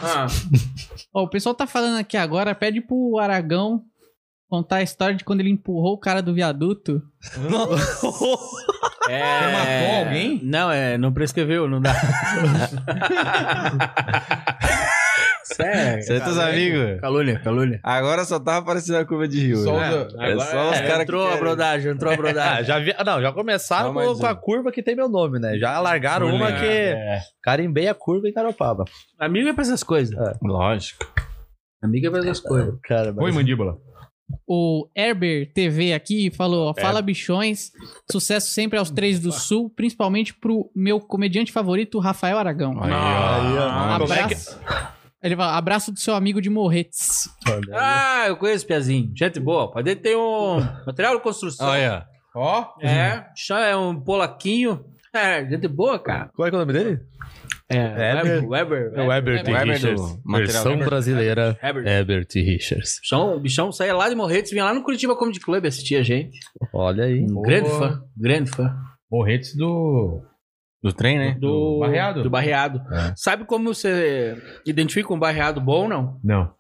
ó, 1.14 1.24
o 1.24 1.28
pessoal 1.28 1.56
tá 1.56 1.66
falando 1.66 1.98
aqui 1.98 2.16
agora, 2.16 2.54
pede 2.54 2.80
pro 2.80 3.18
Aragão 3.20 3.82
contar 4.48 4.78
a 4.78 4.84
história 4.84 5.16
de 5.16 5.24
quando 5.24 5.40
ele 5.40 5.50
empurrou 5.50 5.94
o 5.94 6.00
cara 6.00 6.22
do 6.22 6.34
viaduto. 6.34 7.02
É... 9.10 9.20
Você 9.20 9.52
matou 9.52 10.06
alguém? 10.06 10.40
Não, 10.44 10.72
é, 10.72 10.96
não 10.98 11.12
prescreveu, 11.12 11.68
não 11.68 11.82
dá. 11.82 11.92
Sério. 15.54 16.04
Você 16.04 16.14
é 16.14 16.20
teus 16.20 16.38
amigos. 16.38 17.00
Calúnia, 17.02 17.40
calúnia. 17.40 17.80
Agora 17.84 18.24
só 18.26 18.40
tava 18.40 18.60
aparecendo 18.60 18.96
a 18.98 19.06
curva 19.06 19.28
de 19.28 19.40
rio. 19.48 19.58
Só 19.58 19.78
né? 19.80 19.90
os- 20.06 20.16
É 20.16 20.40
só 20.40 20.70
os 20.72 20.78
É, 20.78 20.82
caras 20.82 20.96
que 20.98 21.02
entrou 21.04 21.24
a 21.24 21.28
querem. 21.30 21.40
brodagem, 21.44 21.92
entrou 21.92 22.12
a 22.12 22.14
Ah, 22.14 22.18
brodagem. 22.22 22.66
já 22.66 22.80
vi, 22.80 22.96
não, 23.06 23.22
já 23.22 23.32
começaram 23.32 23.88
Não, 23.88 23.94
mas 23.94 24.08
com, 24.08 24.18
com 24.20 24.26
a 24.26 24.30
é. 24.32 24.36
curva 24.36 24.72
que 24.72 24.82
tem 24.84 24.96
meu 24.96 25.10
nome, 25.10 25.40
né? 25.40 25.58
Já 25.58 25.80
largaram 25.80 26.28
uma 26.34 26.52
que 26.52 26.66
É. 26.66 27.20
carimbei 27.44 27.88
a 27.88 27.94
curva 27.94 28.28
em 28.28 28.34
Caropaba. 28.34 28.86
Amigo 29.20 29.50
é 29.50 29.54
pra 29.54 29.64
essas 29.64 29.84
coisas. 29.84 30.16
Lógico. 30.42 31.06
Amigo 31.84 32.08
é 32.08 32.10
pra 32.10 32.20
essas 32.20 32.40
coisas. 32.40 32.74
Cara, 32.84 33.14
Foi, 33.14 33.32
mandíbula. 33.32 33.78
O 34.48 34.88
Herber 34.96 35.52
TV 35.54 35.92
aqui 35.94 36.32
falou: 36.32 36.68
ó, 36.70 36.74
É. 36.78 36.82
Fala 36.82 37.02
bichões, 37.02 37.72
sucesso 38.10 38.52
sempre 38.52 38.80
aos 38.80 38.90
três 38.90 39.20
do 39.20 39.30
Sul, 39.30 39.70
principalmente 39.76 40.34
pro 40.34 40.72
meu 40.74 41.02
comediante 41.02 41.52
favorito, 41.52 42.00
Rafael 42.00 42.38
Aragão. 42.38 42.82
Aí, 42.82 42.92
ó. 42.92 42.96
Aí, 42.96 43.58
ó. 43.58 43.68
Ah, 43.70 43.98
Como 44.00 44.14
é 44.14 44.18
que- 44.20 44.24
Abraço. 44.24 44.60
Ele 45.24 45.36
fala, 45.36 45.56
abraço 45.56 45.92
do 45.92 46.00
seu 46.00 46.16
amigo 46.16 46.42
de 46.42 46.50
Morretes. 46.50 47.30
Ah, 47.74 48.26
eu 48.28 48.38
conheço 48.38 48.66
o 48.66 48.68
Piazinho. 48.68 49.12
Gente 49.16 49.40
boa. 49.40 49.72
Pode 49.72 49.96
ter 49.96 50.16
um 50.16 50.60
material 50.86 51.16
de 51.16 51.22
construção. 51.22 51.68
Olha. 51.68 52.08
Ó. 52.34 52.66
É, 52.82 53.28
chá 53.36 53.60
é 53.60 53.76
um 53.76 54.00
polaquinho. 54.00 54.84
É, 55.14 55.46
gente 55.48 55.68
boa, 55.68 56.00
cara. 56.00 56.30
Qual 56.34 56.48
é, 56.48 56.50
que 56.50 56.56
é 56.56 56.58
o 56.58 56.66
nome 56.66 56.74
dele? 56.74 57.00
É, 57.70 58.14
Weber. 58.16 58.50
Weber. 58.50 58.92
É 58.96 59.02
o 59.02 59.12
Herbert 59.12 59.44
Weber 59.44 59.46
do 59.46 59.72
Richards. 59.72 60.20
material. 60.26 60.64
Versão 60.64 60.78
brasileira, 60.80 61.58
Herbert. 61.62 62.28
Richards. 62.34 63.00
Bichão, 63.02 63.40
bichão 63.40 63.72
saía 63.72 63.96
lá 63.96 64.10
de 64.10 64.16
Morretes, 64.16 64.52
vinha 64.52 64.66
lá 64.66 64.74
no 64.74 64.84
Curitiba 64.84 65.16
Comedy 65.16 65.40
Club 65.40 65.66
assistir 65.66 65.96
a 65.96 66.04
gente. 66.04 66.38
Olha 66.74 67.06
aí. 67.06 67.22
Um 67.22 67.42
grande 67.42 67.70
fã, 67.70 68.02
grande 68.18 68.50
fã. 68.50 68.76
Morretes 69.10 69.56
do... 69.56 70.22
Do 70.84 70.92
trem, 70.92 71.18
né? 71.20 71.38
Do, 71.40 71.80
barreado? 71.80 72.24
Do 72.24 72.30
barreado. 72.30 72.82
É. 72.92 73.14
Sabe 73.16 73.46
como 73.46 73.74
você 73.74 74.36
identifica 74.66 75.14
um 75.14 75.20
barreado 75.20 75.62
bom 75.62 75.84
ou 75.84 75.90
não? 75.90 76.20
Não. 76.24 76.54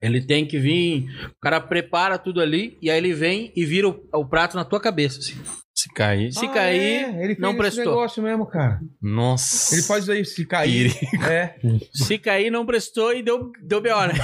Ele 0.00 0.24
tem 0.24 0.46
que 0.46 0.58
vir, 0.58 1.08
o 1.26 1.40
cara 1.40 1.60
prepara 1.60 2.16
tudo 2.16 2.40
ali, 2.40 2.78
e 2.80 2.90
aí 2.90 2.96
ele 2.96 3.12
vem 3.12 3.52
e 3.54 3.64
vira 3.66 3.88
o, 3.88 4.00
o 4.14 4.24
prato 4.24 4.56
na 4.56 4.64
tua 4.64 4.80
cabeça. 4.80 5.18
assim. 5.18 5.34
Se 5.82 5.88
cair. 5.94 6.32
Se 6.32 6.44
Ah, 6.46 6.48
cair, 6.50 7.04
é, 7.04 7.08
ele 7.24 7.26
fez 7.28 7.38
não 7.38 7.50
esse 7.50 7.58
prestou. 7.58 7.84
negócio 7.84 8.22
mesmo, 8.22 8.46
cara. 8.46 8.80
Nossa. 9.00 9.74
Ele 9.74 9.82
faz 9.82 10.02
isso 10.02 10.12
aí, 10.12 10.24
se 10.24 10.44
cair. 10.46 10.92
É. 11.28 11.54
Se 11.92 12.18
cair, 12.18 12.50
não 12.50 12.66
prestou 12.66 13.14
e 13.14 13.22
deu, 13.22 13.50
deu 13.62 13.80
B.O., 13.80 14.06
né? 14.06 14.14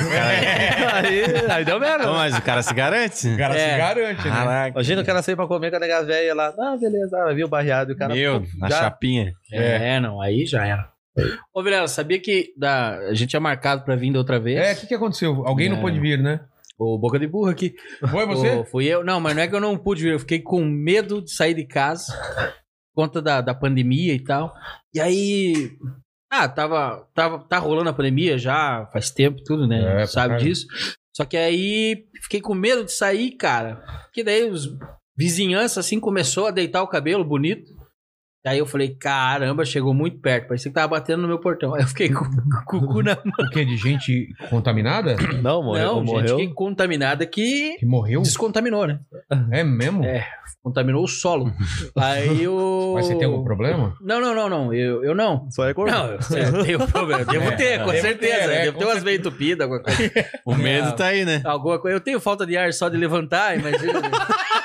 aí, 0.92 1.50
aí 1.50 1.64
deu 1.64 1.78
merda. 1.80 2.04
Não, 2.06 2.14
mas 2.14 2.36
o 2.36 2.42
cara 2.42 2.62
se 2.62 2.74
garante? 2.74 3.28
O 3.28 3.36
cara 3.38 3.56
É. 3.56 3.72
se 3.72 3.78
garante, 3.78 4.24
né? 4.24 4.30
Caraca. 4.34 4.70
Imagina 4.70 5.02
o 5.02 5.04
cara 5.04 5.22
sair 5.22 5.36
pra 5.36 5.46
comer 5.46 5.70
com 5.70 5.76
a 5.76 5.80
nega 5.80 6.02
velha 6.04 6.34
lá. 6.34 6.52
Ah, 6.58 6.76
beleza, 6.78 7.16
ah, 7.18 7.32
viu 7.32 7.46
o 7.46 7.48
barreado 7.50 7.92
e 7.92 7.94
o 7.94 7.96
cara. 7.96 8.14
Meu, 8.14 8.40
pô, 8.40 8.46
na 8.58 8.68
já- 8.68 8.78
chapinha. 8.80 9.32
É, 9.52 9.98
não, 10.00 10.20
aí 10.20 10.44
já 10.46 10.66
era. 10.66 10.90
Ô, 11.54 11.62
Vilela, 11.62 11.88
sabia 11.88 12.20
que 12.20 12.52
da, 12.58 12.98
a 13.08 13.14
gente 13.14 13.30
tinha 13.30 13.40
marcado 13.40 13.82
pra 13.84 13.96
vir 13.96 14.12
da 14.12 14.18
outra 14.18 14.38
vez? 14.38 14.58
É, 14.58 14.72
o 14.72 14.76
que, 14.76 14.86
que 14.88 14.94
aconteceu? 14.94 15.42
Alguém 15.46 15.70
não 15.70 15.78
É. 15.78 15.80
pôde 15.80 15.98
vir, 15.98 16.18
né? 16.18 16.40
O 16.78 16.98
Boca 16.98 17.18
de 17.18 17.26
Burro 17.26 17.48
aqui. 17.48 17.74
Foi 18.10 18.26
você? 18.26 18.64
Fui 18.66 18.84
eu. 18.84 19.02
Não, 19.02 19.18
mas 19.18 19.34
não 19.34 19.42
é 19.42 19.48
que 19.48 19.54
eu 19.54 19.60
não 19.60 19.78
pude 19.78 20.02
vir. 20.02 20.12
Eu 20.12 20.20
fiquei 20.20 20.40
com 20.40 20.62
medo 20.64 21.22
de 21.22 21.32
sair 21.32 21.54
de 21.54 21.64
casa. 21.64 22.12
Por 22.94 23.02
conta 23.04 23.22
da, 23.22 23.40
da 23.40 23.54
pandemia 23.54 24.12
e 24.14 24.20
tal. 24.20 24.54
E 24.94 25.00
aí. 25.00 25.70
Ah, 26.30 26.48
tava, 26.48 27.08
tava. 27.14 27.38
Tá 27.38 27.58
rolando 27.58 27.88
a 27.88 27.94
pandemia 27.94 28.36
já 28.36 28.88
faz 28.92 29.10
tempo, 29.10 29.42
tudo, 29.44 29.66
né? 29.66 30.02
É, 30.02 30.06
Sabe 30.06 30.36
disso. 30.36 30.66
Só 31.14 31.24
que 31.24 31.36
aí 31.36 32.06
fiquei 32.22 32.42
com 32.42 32.54
medo 32.54 32.84
de 32.84 32.92
sair, 32.92 33.32
cara. 33.32 33.76
Porque 34.04 34.22
daí 34.22 34.50
os 34.50 34.68
vizinhança 35.16 35.80
assim 35.80 35.98
começou 35.98 36.46
a 36.46 36.50
deitar 36.50 36.82
o 36.82 36.88
cabelo 36.88 37.24
bonito. 37.24 37.75
Aí 38.46 38.58
eu 38.58 38.66
falei, 38.66 38.90
caramba, 38.94 39.64
chegou 39.64 39.92
muito 39.92 40.18
perto. 40.20 40.46
Parecia 40.48 40.70
que 40.70 40.74
tava 40.74 40.88
batendo 40.88 41.22
no 41.22 41.28
meu 41.28 41.38
portão. 41.40 41.74
Aí 41.74 41.82
eu 41.82 41.88
fiquei 41.88 42.08
com, 42.10 42.24
com 42.66 42.76
o 42.76 42.86
cu 42.86 43.02
na 43.02 43.14
mão. 43.16 43.34
O 43.46 43.50
quê? 43.50 43.64
De 43.64 43.76
gente 43.76 44.28
contaminada? 44.50 45.16
Não, 45.42 45.62
morreu. 45.62 45.84
Não, 45.96 46.04
morreu. 46.04 46.38
gente 46.38 46.48
que 46.48 46.54
contaminada 46.54 47.26
que 47.26 47.76
Que 47.78 47.86
morreu? 47.86 48.22
descontaminou, 48.22 48.86
né? 48.86 49.00
É 49.50 49.62
mesmo? 49.64 50.04
É. 50.04 50.26
Contaminou 50.62 51.04
o 51.04 51.08
solo. 51.08 51.52
Aí 51.96 52.46
o. 52.48 52.92
Mas 52.94 53.06
você 53.06 53.14
tem 53.16 53.26
algum 53.26 53.44
problema? 53.44 53.94
Não, 54.00 54.20
não, 54.20 54.34
não, 54.34 54.48
não. 54.48 54.74
Eu, 54.74 55.04
eu 55.04 55.14
não. 55.14 55.48
Só 55.50 55.68
é 55.68 55.74
corpo. 55.74 55.90
Não, 55.92 56.06
eu 56.08 56.18
eu 56.56 56.64
tenho 56.64 56.86
problema. 56.88 57.24
Devo 57.24 57.44
É, 57.50 57.56
ter, 57.56 57.78
com 57.80 57.86
deve 57.86 58.00
certeza. 58.00 58.34
ter, 58.48 58.50
é, 58.50 58.62
Devo 58.64 58.72
com 58.78 58.84
ter 58.84 58.90
umas 58.90 59.02
veias 59.02 59.20
entupidas, 59.20 59.60
alguma 59.64 59.82
coisa. 59.82 60.12
O 60.44 60.54
medo 60.54 60.92
tá 60.96 61.06
aí, 61.06 61.24
né? 61.24 61.40
Alguma 61.44 61.78
coisa. 61.78 61.96
Eu 61.96 62.00
tenho 62.00 62.18
falta 62.20 62.44
de 62.46 62.56
ar 62.56 62.72
só 62.72 62.88
de 62.88 62.96
levantar, 62.96 63.56
imagina. 63.58 64.00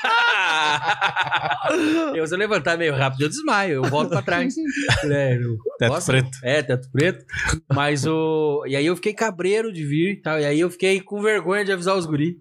eu, 2.16 2.28
se 2.28 2.34
eu 2.34 2.38
levantar 2.38 2.78
meio 2.78 2.96
rápido, 2.96 3.24
eu 3.24 3.30
desmaio, 3.30 3.74
eu 3.76 3.84
volto 3.84 4.10
pra 4.10 4.22
trás. 4.22 4.54
É, 5.06 5.36
eu- 5.38 5.58
Teto 5.78 5.94
Nossa, 5.94 6.12
preto. 6.12 6.30
É, 6.44 6.62
teto 6.62 6.90
preto. 6.92 7.26
Mas 7.74 8.06
o. 8.06 8.64
E 8.68 8.76
aí 8.76 8.86
eu 8.86 8.96
fiquei 8.96 9.14
cabreiro 9.14 9.72
de 9.72 9.84
vir 9.86 10.14
e 10.14 10.22
tal. 10.22 10.40
E 10.40 10.46
aí 10.46 10.60
eu 10.60 10.70
fiquei 10.70 11.02
com 11.02 11.22
vergonha 11.22 11.66
de 11.66 11.72
avisar 11.72 11.96
os 11.98 12.06
guri. 12.06 12.38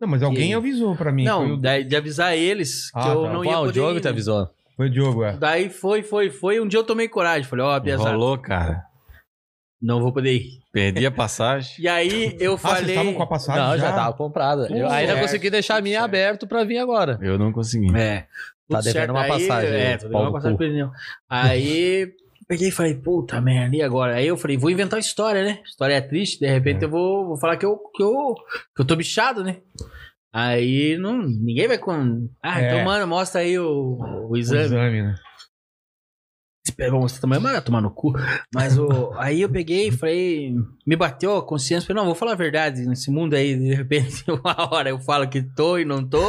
Não, 0.00 0.08
mas 0.08 0.22
alguém 0.22 0.48
Que- 0.48 0.54
avisou 0.54 0.96
pra 0.96 1.12
mim. 1.12 1.24
foi 1.24 1.32
Não, 1.32 1.54
o, 1.54 1.56
daí 1.56 1.84
de 1.84 1.96
avisar 1.96 2.36
eles 2.36 2.90
que 2.90 2.98
Ah, 2.98 3.08
eu 3.08 3.22
tá. 3.24 3.32
não 3.32 3.42
Pô, 3.42 3.50
ia 3.50 3.56
o 3.58 3.60
poder 3.60 3.72
Diogo 3.72 3.98
ir, 3.98 4.00
te 4.00 4.04
né? 4.04 4.10
avisou. 4.10 4.48
foi 4.76 4.86
o 4.86 4.90
Diogo, 4.90 5.24
é. 5.24 5.36
Daí 5.36 5.68
foi, 5.68 6.02
foi, 6.02 6.30
foi. 6.30 6.60
Um 6.60 6.68
dia 6.68 6.78
eu 6.78 6.84
tomei 6.84 7.08
coragem. 7.08 7.48
Falei, 7.48 7.64
ó, 7.64 7.80
pesado, 7.80 8.10
Rolou, 8.10 8.38
cara. 8.38 8.82
Não 9.80 10.00
vou 10.00 10.12
poder 10.12 10.32
ir. 10.34 10.58
Perdi 10.72 11.06
a 11.06 11.10
passagem. 11.10 11.72
E 11.78 11.88
aí 11.88 12.36
eu 12.40 12.54
Ah, 12.54 12.56
vocês 12.58 12.72
falei... 12.78 12.90
estavam 12.94 13.14
com 13.14 13.22
a 13.22 13.26
passagem 13.26 13.62
Não, 13.62 13.76
já? 13.78 13.88
já 13.88 13.92
tava 13.92 14.16
comprada. 14.16 14.66
Eu 14.70 14.88
ainda 14.88 15.12
certo, 15.12 15.20
consegui 15.22 15.50
deixar 15.50 15.76
a 15.76 15.80
minha 15.80 16.00
certo. 16.00 16.04
aberto 16.04 16.46
pra 16.46 16.64
vir 16.64 16.78
agora. 16.78 17.18
Eu 17.22 17.38
não 17.38 17.52
consegui. 17.52 17.94
É. 17.96 18.26
Tá 18.68 18.80
devendo 18.80 18.92
certo. 18.92 19.10
uma 19.12 19.26
passagem 19.26 19.70
aí, 19.70 19.76
É, 19.80 19.96
devendo 19.96 20.12
pau 20.12 20.22
uma 20.22 20.32
passagem 20.32 20.56
pro. 20.56 20.90
Aí 21.28 22.12
peguei 22.46 22.68
e 22.68 22.72
falei, 22.72 22.94
puta 22.94 23.40
merda, 23.40 23.76
e 23.76 23.82
agora? 23.82 24.14
Aí 24.16 24.26
eu 24.26 24.36
falei, 24.36 24.56
vou 24.56 24.70
inventar 24.70 24.96
uma 24.96 25.00
história, 25.00 25.44
né? 25.44 25.60
História 25.64 25.94
é 25.94 26.00
triste, 26.00 26.40
de 26.40 26.46
repente 26.46 26.82
eu 26.82 26.90
vou, 26.90 27.26
vou 27.28 27.36
falar 27.38 27.56
que 27.56 27.64
eu, 27.66 27.76
que, 27.94 28.02
eu, 28.02 28.34
que 28.74 28.82
eu 28.82 28.86
tô 28.86 28.96
bichado, 28.96 29.42
né? 29.44 29.58
Aí 30.32 30.96
não, 30.98 31.18
ninguém 31.22 31.66
vai 31.68 31.78
com. 31.78 32.28
Ah, 32.42 32.60
É. 32.60 32.66
então, 32.66 32.84
mano, 32.84 33.06
mostra 33.06 33.40
aí 33.40 33.58
o, 33.58 33.98
o 33.98 34.30
O 34.32 34.36
exame. 34.36 34.64
exame, 34.64 35.02
né? 35.02 35.14
Vamos 36.76 37.00
mostrar 37.00 37.20
também, 37.20 37.40
mas 37.40 37.52
vai 37.52 37.60
tomar 37.62 37.80
no 37.80 37.90
cu. 37.90 38.12
Mas 38.54 38.78
o, 38.78 39.12
aí 39.16 39.40
eu 39.42 39.48
peguei 39.48 39.88
e 39.88 39.92
falei, 39.92 40.54
me 40.86 40.96
bateu 40.96 41.36
a 41.36 41.42
consciência, 41.46 41.86
falei, 41.86 42.00
não, 42.00 42.06
vou 42.06 42.14
falar 42.14 42.32
a 42.32 42.36
verdade 42.36 42.86
nesse 42.86 43.10
mundo 43.10 43.34
aí, 43.34 43.56
de 43.56 43.74
repente, 43.74 44.24
uma 44.30 44.72
hora 44.74 44.90
eu 44.90 44.98
falo 44.98 45.28
que 45.28 45.42
tô 45.42 45.78
e 45.78 45.84
não 45.84 46.06
tô, 46.06 46.22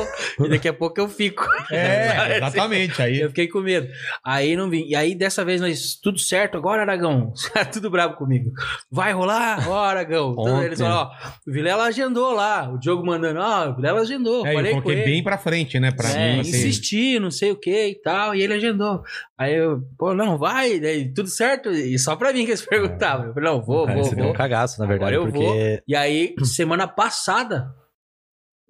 e 0.44 0.49
daqui 0.49 0.68
a 0.68 0.74
pouco 0.74 0.99
eu 0.99 1.07
fico. 1.07 1.45
É, 1.72 2.38
exatamente. 2.38 3.02
Aí, 3.02 3.20
Eu 3.22 3.30
fiquei 3.30 3.48
com 3.48 3.60
medo. 3.61 3.88
Aí 4.26 4.56
não 4.56 4.70
vim. 4.70 4.86
E 4.88 4.95
aí 4.95 5.14
dessa 5.16 5.45
vez 5.45 5.61
nós, 5.61 5.95
tudo 6.02 6.18
certo 6.20 6.57
agora, 6.57 6.82
Aragão. 6.82 7.32
Tudo 7.72 7.90
bravo 7.90 8.16
comigo. 8.16 8.52
Vai 8.91 9.14
rolar? 9.14 9.68
Ó, 9.70 9.78
Aragão. 9.84 10.32
Então, 10.32 10.64
eles 10.64 10.80
falaram, 10.80 11.10
ó, 11.11 11.30
o 11.48 11.52
Vilela 11.52 11.84
agendou 11.86 12.34
lá. 12.34 12.70
O 12.72 12.80
Diogo 12.80 13.06
mandando, 13.06 13.40
ó, 13.40 13.70
o 13.70 13.76
Vilela 13.76 14.02
agendou. 14.02 14.45
é, 14.45 14.52
eu 14.52 14.56
falei 14.56 14.74
com 14.74 14.82
coloquei 14.82 15.03
bem 15.06 15.24
pra 15.24 15.38
frente, 15.38 15.80
né? 15.80 15.91
Pra 15.91 16.10
É, 16.10 16.36
pra 16.36 16.44
ser- 16.44 16.49
insisti, 16.49 17.20
não 17.20 17.30
sei 17.32 17.52
o 17.52 17.56
que 17.56 17.88
e 17.90 17.95
tal, 18.02 18.34
e 18.34 18.41
ele 18.41 18.53
agendou. 18.53 19.02
Aí 19.40 19.56
eu, 19.56 19.82
pô, 19.98 20.14
não, 20.14 20.38
vai, 20.38 20.80
daí 20.82 21.14
tudo 21.14 21.30
certo, 21.30 21.69
e 21.69 21.98
só 21.98 22.16
pra 22.18 22.34
mim 22.34 22.43
que 22.43 22.51
eles 22.51 22.66
perguntavam. 22.66 23.27
Eu 23.27 23.34
falei, 23.34 23.50
não, 23.50 23.61
vou, 23.61 23.85
Cara, 23.85 23.95
vou, 23.95 24.03
você 24.03 24.16
deu 24.16 24.26
vou. 24.26 24.34
um 24.34 24.38
cagaço, 24.38 24.80
na 24.82 24.85
verdade, 24.85 25.16
Agora 25.16 25.30
eu 25.30 25.32
porque... 25.32 25.82
E 25.88 25.95
aí, 25.95 26.35
semana 26.43 26.85
passada, 26.88 27.74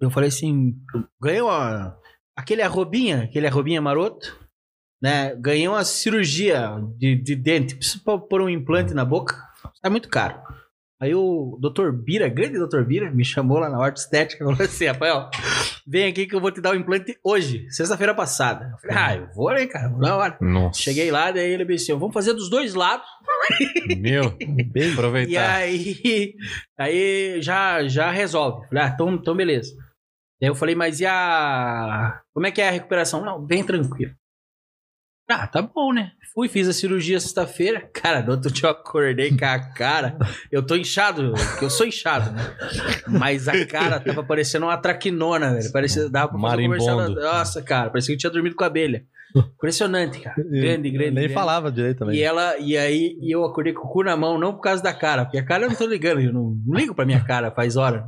eu 0.00 0.10
falei 0.10 0.28
assim, 0.28 0.74
ganhei 1.20 1.40
uma, 1.40 1.98
aquele 2.36 2.62
arrobinha, 2.62 3.24
aquele 3.24 3.48
arrobinha 3.48 3.82
maroto, 3.82 4.38
né, 5.02 5.34
ganhei 5.34 5.66
uma 5.66 5.82
cirurgia 5.84 6.76
de, 6.96 7.16
de 7.16 7.34
dente, 7.34 7.74
preciso 7.74 8.04
pô- 8.04 8.20
pôr 8.20 8.40
um 8.42 8.48
implante 8.48 8.94
na 8.94 9.04
boca, 9.04 9.34
é 9.82 9.88
muito 9.88 10.08
caro. 10.08 10.40
Aí 11.00 11.14
o 11.14 11.58
Dr. 11.60 11.90
Bira, 11.92 12.28
grande 12.28 12.58
Dr. 12.58 12.82
Bira, 12.82 13.10
me 13.10 13.24
chamou 13.24 13.58
lá 13.58 13.70
na 13.70 13.78
horta 13.78 14.00
estética 14.00 14.44
e 14.44 14.46
falou 14.46 14.62
assim, 14.62 14.86
Rafael, 14.86 15.30
vem 15.86 16.06
aqui 16.06 16.26
que 16.26 16.34
eu 16.34 16.40
vou 16.40 16.50
te 16.50 16.60
dar 16.60 16.72
o 16.72 16.76
implante 16.76 17.16
hoje, 17.24 17.66
sexta-feira 17.70 18.14
passada. 18.14 18.70
Eu 18.72 18.78
falei, 18.78 18.96
ah, 18.96 19.16
eu 19.16 19.34
vou, 19.34 19.50
né, 19.50 19.66
cara, 19.66 19.88
vou 19.88 20.00
na 20.00 20.16
hora. 20.16 20.36
Nossa. 20.40 20.82
Cheguei 20.82 21.10
lá, 21.10 21.30
daí 21.30 21.50
ele 21.52 21.64
me 21.64 21.74
disse, 21.76 21.92
vamos 21.92 22.12
fazer 22.12 22.34
dos 22.34 22.50
dois 22.50 22.74
lados, 22.74 23.06
Meu. 23.98 24.30
Bem, 24.30 24.88
e 24.88 24.92
Aproveitar. 24.92 25.54
aí, 25.54 26.34
aí 26.78 27.42
já, 27.42 27.86
já 27.86 28.10
resolve. 28.10 28.66
Falei, 28.68 28.84
ah, 28.84 28.90
então, 28.94 29.14
então 29.14 29.36
beleza. 29.36 29.74
Daí 30.40 30.48
eu 30.48 30.54
falei, 30.54 30.74
mas 30.74 31.00
e 31.00 31.06
a. 31.06 32.20
Como 32.32 32.46
é 32.46 32.50
que 32.50 32.60
é 32.62 32.68
a 32.68 32.72
recuperação? 32.72 33.24
Não, 33.24 33.44
bem 33.44 33.62
tranquilo. 33.64 34.12
Ah, 35.30 35.46
tá 35.46 35.62
bom, 35.62 35.92
né? 35.92 36.12
Fui, 36.34 36.48
fiz 36.48 36.68
a 36.68 36.72
cirurgia 36.72 37.18
sexta-feira. 37.20 37.80
Cara, 37.92 38.22
no 38.22 38.32
outro 38.32 38.50
dia 38.50 38.66
eu 38.66 38.70
acordei 38.70 39.36
com 39.36 39.44
a 39.44 39.58
cara. 39.58 40.16
Eu 40.50 40.64
tô 40.64 40.76
inchado, 40.76 41.32
porque 41.32 41.64
eu 41.64 41.70
sou 41.70 41.86
inchado, 41.86 42.30
né? 42.32 42.56
Mas 43.06 43.48
a 43.48 43.66
cara 43.66 44.00
tava 44.00 44.22
parecendo 44.22 44.66
uma 44.66 44.76
traquinona, 44.76 45.54
velho. 45.54 45.72
Parecia, 45.72 46.08
dava 46.08 46.28
pra 46.32 46.40
fazer 46.40 46.62
um 46.62 46.64
comercial. 46.64 46.96
Marimbondo. 46.96 47.20
Nossa, 47.20 47.62
cara, 47.62 47.90
parecia 47.90 48.12
que 48.12 48.16
eu 48.16 48.20
tinha 48.20 48.30
dormido 48.30 48.56
com 48.56 48.64
a 48.64 48.66
abelha. 48.68 49.04
Impressionante, 49.36 50.20
cara. 50.20 50.36
Grande, 50.42 50.90
grande. 50.90 51.10
Nem 51.10 51.24
grande. 51.24 51.34
falava 51.34 51.70
direito 51.70 51.98
também. 51.98 52.16
E 52.16 52.22
ela, 52.22 52.58
e 52.58 52.76
aí 52.76 53.16
e 53.20 53.34
eu 53.34 53.44
acordei 53.44 53.72
com 53.72 53.86
o 53.86 53.90
cu 53.90 54.02
na 54.02 54.16
mão, 54.16 54.38
não 54.38 54.52
por 54.52 54.60
causa 54.60 54.82
da 54.82 54.92
cara, 54.92 55.24
porque 55.24 55.38
a 55.38 55.44
cara 55.44 55.64
eu 55.64 55.68
não 55.68 55.76
tô 55.76 55.86
ligando, 55.86 56.20
eu 56.20 56.32
não, 56.32 56.56
não 56.66 56.76
ligo 56.76 56.94
pra 56.94 57.06
minha 57.06 57.22
cara 57.22 57.50
faz 57.50 57.76
hora. 57.76 58.04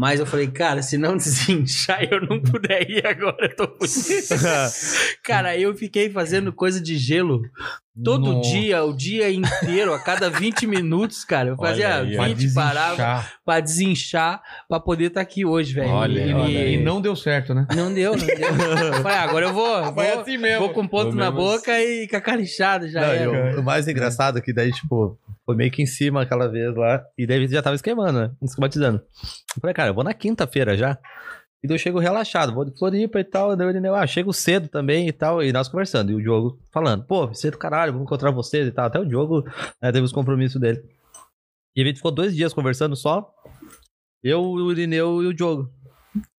Mas 0.00 0.18
eu 0.18 0.24
falei, 0.24 0.50
cara, 0.50 0.80
se 0.80 0.96
não 0.96 1.14
desinchar 1.18 2.02
eu 2.10 2.22
não 2.22 2.40
puder 2.40 2.88
ir 2.88 3.06
agora, 3.06 3.36
eu 3.48 3.54
tô 3.54 3.66
fudido. 3.86 4.34
cara, 5.22 5.58
eu 5.58 5.76
fiquei 5.76 6.08
fazendo 6.08 6.54
coisa 6.54 6.80
de 6.80 6.96
gelo 6.96 7.42
todo 8.04 8.32
Nossa. 8.32 8.50
dia, 8.50 8.82
o 8.84 8.92
dia 8.96 9.30
inteiro, 9.30 9.92
a 9.92 9.98
cada 9.98 10.28
20 10.30 10.66
minutos, 10.66 11.24
cara. 11.24 11.50
Eu 11.50 11.56
fazia 11.56 11.96
aí, 11.96 12.16
ó. 12.18 12.24
20, 12.24 12.52
Pra 12.52 12.62
parava 12.62 12.90
desinchar. 12.96 13.32
pra 13.44 13.60
desinchar, 13.60 14.42
pra 14.68 14.80
poder 14.80 15.04
estar 15.06 15.20
aqui 15.20 15.44
hoje, 15.44 15.74
velho. 15.74 15.88
Olha, 15.90 16.20
E- 16.20 16.32
olha 16.34 16.48
e-. 16.50 16.74
E 16.74 16.82
não 16.82 17.00
deu 17.00 17.14
certo, 17.16 17.54
né? 17.54 17.66
Não 17.74 17.92
deu, 17.92 18.16
não 18.16 18.26
deu. 18.26 18.36
Eu 18.90 18.94
falei, 19.02 19.18
ah, 19.18 19.22
agora 19.22 19.46
eu 19.46 19.52
vou, 19.52 19.92
vou, 19.92 20.20
assim 20.20 20.36
mesmo. 20.38 20.60
vou 20.60 20.70
com 20.70 20.86
ponto 20.86 21.06
Vou 21.10 21.14
na 21.14 21.30
mesmo 21.30 21.36
boca 21.46 21.80
e 21.80 22.06
com 22.08 22.16
a 22.16 22.20
cara 22.20 22.40
inchada 22.40 22.88
já 22.88 23.00
Não, 23.00 23.14
e 23.14 23.16
era. 23.18 23.56
o, 23.56 23.60
o 23.60 23.64
mais 23.64 23.86
engraçado 23.88 24.38
é 24.38 24.40
que 24.40 24.52
daí, 24.52 24.72
tipo, 24.72 25.18
foi 25.46 25.56
meio 25.56 25.70
que 25.70 25.82
em 25.82 25.86
cima 25.86 26.22
aquela 26.22 26.48
vez 26.48 26.74
lá. 26.76 27.02
E 27.18 27.26
daí 27.26 27.46
já 27.48 27.62
tava 27.62 27.76
esquemando, 27.76 28.20
né? 28.20 28.30
Esquematizando. 28.42 28.98
Eu 29.56 29.60
falei, 29.60 29.74
cara, 29.74 29.90
eu 29.90 29.94
vou 29.94 30.04
na 30.04 30.14
quinta-feira 30.14 30.76
já. 30.76 30.98
E 31.62 31.68
daí 31.68 31.74
eu 31.74 31.78
chego 31.78 31.98
relaxado, 31.98 32.54
vou 32.54 32.64
de 32.64 32.76
Floripa 32.76 33.20
e 33.20 33.24
tal. 33.24 33.54
Daí 33.54 33.68
ele, 33.68 33.86
ah, 33.88 34.06
chego 34.06 34.32
cedo 34.32 34.68
também 34.68 35.08
e 35.08 35.12
tal. 35.12 35.42
E 35.42 35.52
nós 35.52 35.68
conversando. 35.68 36.10
E 36.10 36.14
o 36.14 36.22
Diogo 36.22 36.58
falando, 36.72 37.04
pô, 37.04 37.32
cedo 37.34 37.58
caralho, 37.58 37.92
vamos 37.92 38.06
encontrar 38.06 38.30
vocês 38.30 38.66
e 38.66 38.72
tal. 38.72 38.86
Até 38.86 38.98
o 38.98 39.04
Diogo 39.04 39.44
né, 39.80 39.92
teve 39.92 40.00
os 40.00 40.12
compromissos 40.12 40.60
dele. 40.60 40.82
E 41.76 41.82
a 41.82 41.84
gente 41.84 41.96
ficou 41.96 42.10
dois 42.10 42.34
dias 42.34 42.54
conversando 42.54 42.96
só. 42.96 43.32
Eu, 44.22 44.42
o 44.42 44.72
Irineu 44.72 45.22
e 45.22 45.26
o 45.26 45.34
Diogo. 45.34 45.70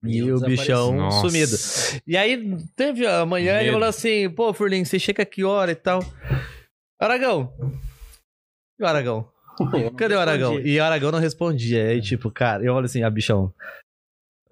E 0.03 0.17
eu 0.17 0.37
o 0.37 0.41
bichão 0.41 0.93
Nossa. 0.95 1.27
sumido. 1.27 2.01
E 2.05 2.17
aí, 2.17 2.57
teve 2.75 3.07
amanhã, 3.07 3.55
ele 3.55 3.65
Medo. 3.65 3.73
falou 3.73 3.89
assim: 3.89 4.29
pô, 4.29 4.53
Furlin, 4.53 4.83
você 4.83 4.99
chega 4.99 5.23
que 5.25 5.43
hora 5.43 5.71
e 5.71 5.75
tal? 5.75 6.03
Aragão. 6.99 7.53
E 8.79 8.83
o 8.83 8.85
Aragão? 8.85 9.29
Cadê 9.97 10.15
o 10.15 10.19
Aragão? 10.19 10.59
E 10.59 10.79
o 10.79 10.83
Aragão 10.83 11.11
não 11.11 11.19
respondia. 11.19 11.87
Aí, 11.87 12.01
tipo, 12.01 12.29
cara, 12.29 12.63
eu 12.63 12.73
olho 12.73 12.85
assim, 12.85 13.03
ah, 13.03 13.09
bichão. 13.09 13.53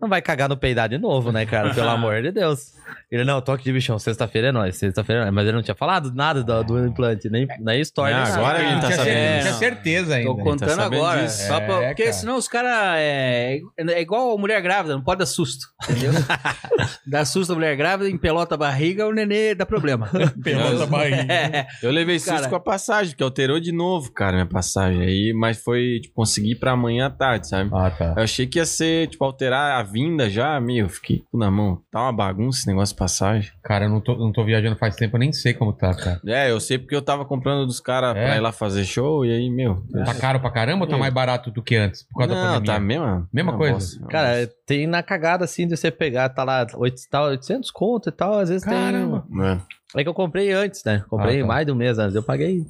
Não 0.02 0.08
vai 0.08 0.22
cagar 0.22 0.48
no 0.48 0.56
peidar 0.58 0.88
de 0.88 0.98
novo, 0.98 1.32
né, 1.32 1.46
cara? 1.46 1.74
Pelo 1.74 1.90
amor 1.90 2.22
de 2.22 2.32
Deus. 2.32 2.74
Ele, 3.12 3.24
não, 3.24 3.42
toque 3.42 3.64
de 3.64 3.72
bichão, 3.74 3.98
sexta-feira 3.98 4.50
é 4.50 4.52
nóis, 4.52 4.76
sexta-feira 4.78 5.22
é 5.22 5.24
nóis. 5.26 5.34
Mas 5.36 5.46
ele 5.48 5.56
não 5.56 5.64
tinha 5.64 5.76
falado 5.76 6.14
nada 6.14 6.44
do, 6.44 6.64
do 6.64 6.86
implante, 6.88 7.30
nem, 7.30 7.48
nem 7.60 7.82
história. 7.82 8.16
Não, 8.16 8.24
nem 8.24 8.32
nada. 8.32 8.42
agora 8.44 8.60
Ele 8.64 8.72
ele 8.72 8.82
tá 8.82 8.88
tinha 8.88 8.98
sabendo. 8.98 9.14
certeza, 9.16 9.20
É, 9.20 9.40
tinha 9.42 9.52
não. 9.52 9.60
certeza 9.60 10.16
ainda. 10.16 10.30
Tô 10.30 10.38
contando 10.38 10.70
sabendo 10.70 10.96
agora. 11.04 11.24
disso. 11.24 11.48
Só 11.48 11.60
pra- 11.60 11.84
É, 11.84 11.88
porque 11.88 12.04
cara. 12.04 12.14
senão 12.14 12.38
os 12.38 12.48
caras 12.48 12.72
é, 12.98 13.60
é 13.78 14.02
igual 14.02 14.32
a 14.36 14.38
mulher 14.38 14.62
grávida, 14.62 14.96
não 14.96 15.04
pode 15.04 15.20
dar 15.20 15.26
susto. 15.26 15.66
Entendeu? 15.90 16.12
Dá 17.06 17.26
susto 17.26 17.52
a 17.54 17.56
mulher 17.56 17.76
grávida, 17.76 18.10
empelota 18.10 18.56
a 18.56 18.58
barriga, 18.58 19.08
o 19.08 19.12
nenê 19.14 19.56
dá 19.56 19.66
problema. 19.66 20.10
Pelota 20.44 20.86
barriga. 20.86 21.26
É, 21.34 21.68
Eu 21.82 21.92
levei 21.92 22.20
susto 22.20 22.34
Cara. 22.36 22.50
com 22.50 22.56
a 22.56 22.60
passagem, 22.60 23.16
que 23.16 23.24
alterou 23.24 23.60
de 23.60 23.72
novo, 23.72 24.12
cara, 24.14 24.34
minha 24.34 24.46
passagem 24.46 25.02
aí, 25.02 25.34
mas 25.36 25.62
foi, 25.62 26.00
tipo, 26.02 26.14
consegui 26.16 26.52
ir 26.52 26.56
pra 26.56 26.72
amanhã 26.72 27.08
à 27.08 27.10
tarde, 27.10 27.48
sabe? 27.50 27.70
Ah, 27.74 27.90
tá. 27.90 28.14
Eu 28.18 28.24
achei 28.24 28.46
que 28.46 28.60
ia 28.60 28.66
ser, 28.66 29.08
tipo, 29.08 29.24
alterar 29.24 29.80
a 29.80 29.84
vinda 29.84 30.30
já, 30.30 30.60
meu, 30.60 30.88
fiquei 30.90 31.24
na 31.34 31.50
mão. 31.50 31.82
Tá 31.92 32.02
uma 32.04 32.14
bagunça 32.14 32.60
esse 32.60 32.68
negócio 32.68 32.79
de 32.88 32.96
passagem. 32.96 33.52
Cara, 33.62 33.86
eu 33.86 33.90
não 33.90 34.00
tô, 34.00 34.16
não 34.16 34.32
tô 34.32 34.46
viajando 34.46 34.78
faz 34.78 34.96
tempo, 34.96 35.18
eu 35.18 35.20
nem 35.20 35.34
sei 35.34 35.54
como 35.54 35.74
tá, 35.74 35.94
cara. 35.94 36.22
É, 36.26 36.50
eu 36.50 36.60
sei 36.62 36.78
porque 36.80 36.96
eu 36.96 37.02
tava 37.02 37.26
comprando 37.26 37.66
dos 37.66 37.80
caras 37.82 38.16
É? 38.16 38.24
pra 38.26 38.38
ir 38.38 38.40
lá 38.40 38.52
fazer 38.54 38.86
show, 38.86 39.26
e 39.26 39.32
aí, 39.32 39.50
meu... 39.50 39.84
Tá 40.06 40.14
caro 40.16 40.40
pra 40.40 40.50
caramba 40.50 40.86
ou 40.86 40.90
tá 40.90 40.98
mais 40.98 41.14
barato 41.14 41.52
do 41.52 41.62
que 41.62 41.76
antes? 41.76 42.04
Por 42.04 42.20
causa 42.20 42.34
da 42.34 42.42
Não, 42.42 42.54
pandemia? 42.56 42.74
tá 42.74 42.80
mesma... 42.80 43.30
Mesma 43.34 43.58
coisa. 43.58 44.00
uma 44.00 44.08
Cara, 44.08 44.50
tem 44.66 44.88
na 44.88 45.04
cagada 45.04 45.44
assim 45.44 45.68
de 45.68 45.76
você 45.76 45.92
pegar, 45.92 46.30
tá 46.30 46.44
lá, 46.44 46.66
oito- 46.76 47.02
tá 47.12 47.24
800 47.24 47.70
conto 47.72 48.10
e 48.10 48.12
tal, 48.12 48.40
às 48.40 48.50
vezes 48.50 48.64
Caramba. 48.64 49.26
tem. 49.30 49.62
É 49.96 50.04
que 50.04 50.10
eu 50.10 50.14
comprei 50.14 50.52
antes, 50.52 50.84
né? 50.84 51.04
Comprei 51.10 51.40
Ah, 51.40 51.42
tá. 51.42 51.48
mais 51.48 51.66
de 51.66 51.72
um 51.72 51.76
mês 51.76 51.98
antes. 51.98 52.16
Eu 52.16 52.24
paguei. 52.24 52.64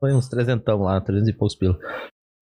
Foi 0.00 0.12
uns 0.12 0.28
trezentão 0.28 0.82
lá, 0.82 1.00
300 1.00 1.28
e 1.28 1.32
poucos 1.32 1.54
pila. 1.56 1.78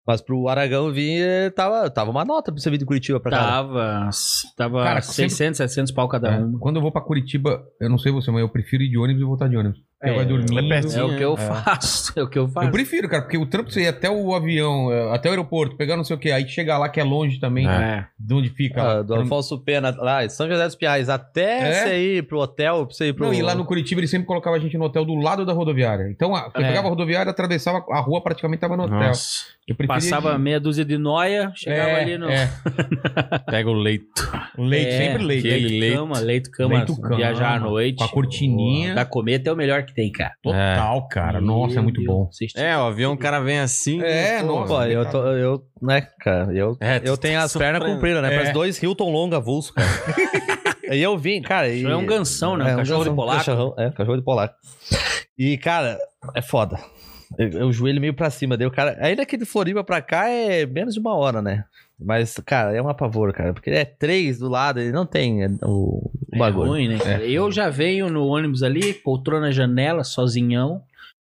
Mas 0.06 0.20
pro 0.20 0.48
Aragão 0.48 0.90
vir, 0.92 1.22
eh, 1.22 1.50
tava, 1.50 1.88
tava 1.88 2.10
uma 2.10 2.24
nota 2.24 2.50
pra 2.50 2.60
você 2.60 2.68
vir 2.70 2.78
de 2.78 2.84
Curitiba 2.84 3.20
pra 3.20 3.30
cá. 3.30 3.36
tava, 3.38 4.10
tava 4.56 4.82
Cara, 4.82 5.00
600, 5.00 5.56
700 5.58 5.92
pau 5.92 6.08
cada 6.08 6.28
É. 6.34 6.38
um. 6.38 6.58
Quando 6.58 6.76
eu 6.76 6.82
vou 6.82 6.90
pra 6.90 7.00
Curitiba, 7.00 7.62
eu 7.80 7.88
não 7.88 7.98
sei 7.98 8.10
você, 8.10 8.30
mas 8.32 8.40
eu 8.40 8.48
prefiro 8.48 8.82
ir 8.82 8.88
de 8.90 8.98
ônibus 8.98 9.22
e 9.22 9.24
voltar 9.26 9.48
de 9.48 9.56
ônibus. 9.56 9.78
É, 10.02 10.12
vai 10.14 10.24
dormindo. 10.24 10.58
é 10.58 10.68
pertinho. 10.68 11.00
É 11.00 11.04
o 11.04 11.16
que 11.16 11.22
eu 11.22 11.34
É. 11.34 11.36
faço, 11.36 12.12
é 12.18 12.22
o 12.22 12.28
que 12.28 12.38
eu 12.38 12.48
faço. 12.48 12.66
Eu 12.68 12.72
prefiro, 12.72 13.08
cara, 13.08 13.22
porque 13.22 13.38
o 13.38 13.46
trampo 13.46 13.70
você 13.70 13.82
ir 13.82 13.88
até 13.88 14.10
o 14.10 14.34
avião, 14.34 14.92
eh, 14.92 15.14
até 15.14 15.28
o 15.28 15.32
aeroporto, 15.32 15.76
pegar 15.76 15.96
não 15.96 16.04
sei 16.04 16.16
o 16.16 16.18
que, 16.18 16.30
aí 16.30 16.46
chegar 16.48 16.78
lá 16.78 16.88
que 16.88 16.98
é 17.00 17.04
longe 17.04 17.38
também, 17.38 17.68
É. 17.68 18.04
de 18.18 18.34
onde 18.34 18.48
fica. 18.50 18.80
Ah, 18.80 18.84
lá. 18.94 19.02
do 19.02 19.14
Alfonso 19.14 19.58
Pena, 19.60 19.94
lá, 19.96 20.24
em 20.24 20.28
São 20.28 20.48
José 20.48 20.64
dos 20.66 20.74
Piais, 20.74 21.08
até 21.08 21.68
É? 21.70 21.72
você 21.84 21.98
ir 22.18 22.22
pro 22.24 22.38
hotel, 22.40 22.86
pra 22.86 22.94
você 22.94 23.08
ir 23.08 23.12
pro. 23.12 23.26
Não, 23.26 23.34
e 23.34 23.42
lá 23.42 23.54
no 23.54 23.64
Curitiba 23.64 24.00
ele 24.00 24.08
sempre 24.08 24.26
colocava 24.26 24.56
a 24.56 24.58
gente 24.58 24.76
no 24.76 24.84
hotel 24.84 25.04
do 25.04 25.14
lado 25.14 25.46
da 25.46 25.52
rodoviária. 25.52 26.08
Então, 26.10 26.34
a- 26.34 26.50
É. 26.54 26.60
pegava 26.62 26.86
a 26.86 26.90
rodoviária, 26.90 27.30
atravessava 27.30 27.84
a 27.90 28.00
rua, 28.00 28.20
praticamente 28.22 28.60
tava 28.60 28.76
no 28.76 28.84
hotel. 28.84 28.98
Nossa, 28.98 29.52
Passava 29.86 30.32
de- 30.32 30.38
meia 30.40 30.58
dúzia 30.58 30.84
de 30.84 30.98
noia, 30.98 31.52
chegava 31.54 31.90
é, 31.90 32.00
ali 32.02 32.18
no. 32.18 32.28
é. 32.28 32.50
pega 33.50 33.70
o 33.70 33.74
leito. 33.74 34.30
Leite, 34.58 34.88
É, 34.88 34.98
sempre 35.12 35.24
leite. 35.24 35.94
Cama, 35.94 36.18
leito, 36.18 36.50
cama, 36.50 36.74
Leito, 36.78 37.00
cama, 37.00 37.16
viajar 37.16 37.56
à 37.56 37.60
noite. 37.60 37.98
com 37.98 38.04
a 38.04 38.08
cortininha. 38.08 38.94
Da 38.94 39.04
Cometa 39.04 39.50
é 39.50 39.52
o 39.52 39.56
melhor 39.56 39.84
que 39.84 39.91
que 39.92 39.96
tem, 39.96 40.10
cara. 40.10 40.34
Total, 40.42 41.08
cara. 41.08 41.40
Nossa, 41.40 41.78
é 41.78 41.82
muito 41.82 42.02
bom. 42.04 42.28
É, 42.56 42.76
o 42.76 42.82
avião, 42.86 43.12
o 43.12 43.18
cara 43.18 43.40
vem 43.40 43.58
assim. 43.58 44.02
É, 44.02 44.40
pô, 44.40 44.46
nossa. 44.46 44.74
Pô, 44.74 44.82
eu, 44.82 45.10
tô, 45.10 45.26
eu, 45.32 45.62
né, 45.80 46.00
cara, 46.20 46.52
eu, 46.52 46.76
É, 46.80 47.00
eu 47.04 47.16
tenho 47.16 47.38
tá 47.38 47.44
as 47.44 47.56
pernas 47.56 47.84
compridas, 47.84 48.22
né? 48.22 48.32
É. 48.32 48.36
Parece 48.36 48.52
dois 48.52 48.82
Hilton 48.82 49.10
longa 49.10 49.36
avulso, 49.36 49.74
cara. 49.74 49.88
e 50.90 51.02
eu 51.02 51.16
vim, 51.16 51.42
cara. 51.42 51.68
E... 51.68 51.84
É 51.84 51.96
um 51.96 52.06
gansão, 52.06 52.56
né? 52.56 52.74
Um 52.74 52.78
cachorro 52.78 53.04
de 53.04 53.10
polaco. 53.10 53.38
Cachorrão, 53.38 53.74
é, 53.78 53.90
cachorro 53.90 54.16
de 54.16 54.24
polaco. 54.24 54.54
E, 55.38 55.58
cara, 55.58 55.98
é 56.34 56.42
foda. 56.42 56.78
Eu, 57.38 57.72
joelho 57.72 58.00
meio 58.00 58.14
pra 58.14 58.30
cima, 58.30 58.56
daí 58.56 58.66
o 58.66 58.70
cara. 58.70 58.96
Ainda 59.00 59.24
que 59.24 59.36
de 59.36 59.44
Floripa 59.44 59.82
pra 59.82 60.02
cá 60.02 60.28
é 60.28 60.66
menos 60.66 60.94
de 60.94 61.00
uma 61.00 61.14
hora, 61.14 61.40
né? 61.40 61.64
Mas, 62.00 62.34
cara, 62.44 62.74
é 62.76 62.82
um 62.82 62.88
apavor, 62.88 63.32
cara. 63.32 63.52
Porque 63.52 63.70
é 63.70 63.84
três 63.84 64.38
do 64.38 64.48
lado, 64.48 64.80
ele 64.80 64.92
não 64.92 65.06
tem 65.06 65.44
é, 65.44 65.48
o, 65.62 66.10
o 66.10 66.34
É 66.34 66.38
bagulho. 66.38 66.70
ruim, 66.70 66.88
né? 66.88 66.98
cara? 66.98 67.24
Eu 67.24 67.50
já 67.52 67.68
venho 67.70 68.08
no 68.10 68.26
ônibus 68.26 68.62
ali, 68.62 68.92
poltrona 68.92 69.46
na 69.46 69.52
janela, 69.52 70.02
sozinhão. 70.02 70.82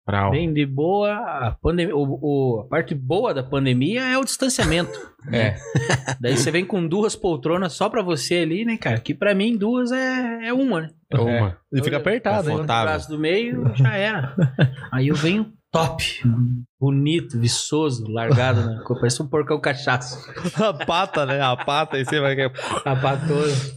Brau. 0.06 0.30
Bem 0.30 0.52
de 0.52 0.64
boa. 0.64 1.14
A, 1.14 1.56
pandemia, 1.60 1.96
o, 1.96 2.18
o- 2.22 2.60
a 2.60 2.64
parte 2.68 2.94
boa 2.94 3.34
da 3.34 3.42
pandemia 3.42 4.02
é 4.04 4.16
o 4.18 4.24
distanciamento. 4.24 4.92
É. 5.32 5.56
Daí 6.20 6.36
você 6.36 6.52
vem 6.52 6.64
com 6.64 6.86
duas 6.86 7.16
poltronas 7.16 7.72
só 7.72 7.88
pra 7.88 8.00
você 8.00 8.36
ali, 8.36 8.64
né, 8.64 8.76
cara? 8.76 9.00
Que 9.00 9.12
pra 9.12 9.34
mim 9.34 9.56
duas 9.56 9.90
é, 9.90 10.46
é 10.46 10.52
uma, 10.52 10.82
né? 10.82 10.90
É 11.10 11.18
uma. 11.18 11.56
E 11.72 11.82
fica 11.82 11.96
apertado, 11.96 12.48
hein? 12.48 12.54
O 12.54 12.58
Confortável. 12.58 12.84
braço 12.92 13.08
do 13.08 13.18
meio 13.18 13.64
já 13.74 13.96
era. 13.96 14.36
Aí 14.92 15.08
eu 15.08 15.16
venho 15.16 15.52
top, 15.72 16.22
bonito, 16.80 17.38
viçoso, 17.38 18.04
largado, 18.08 18.64
né? 18.64 18.80
Parece 18.88 19.22
um 19.22 19.28
porcão 19.28 19.60
cachaço. 19.60 20.16
A 20.62 20.72
pata, 20.72 21.26
né? 21.26 21.40
A 21.40 21.56
pata 21.56 21.98
em 21.98 22.04
cima. 22.04 22.34
que 22.34 22.42
é- 22.42 22.48
Capatoso. 22.82 23.74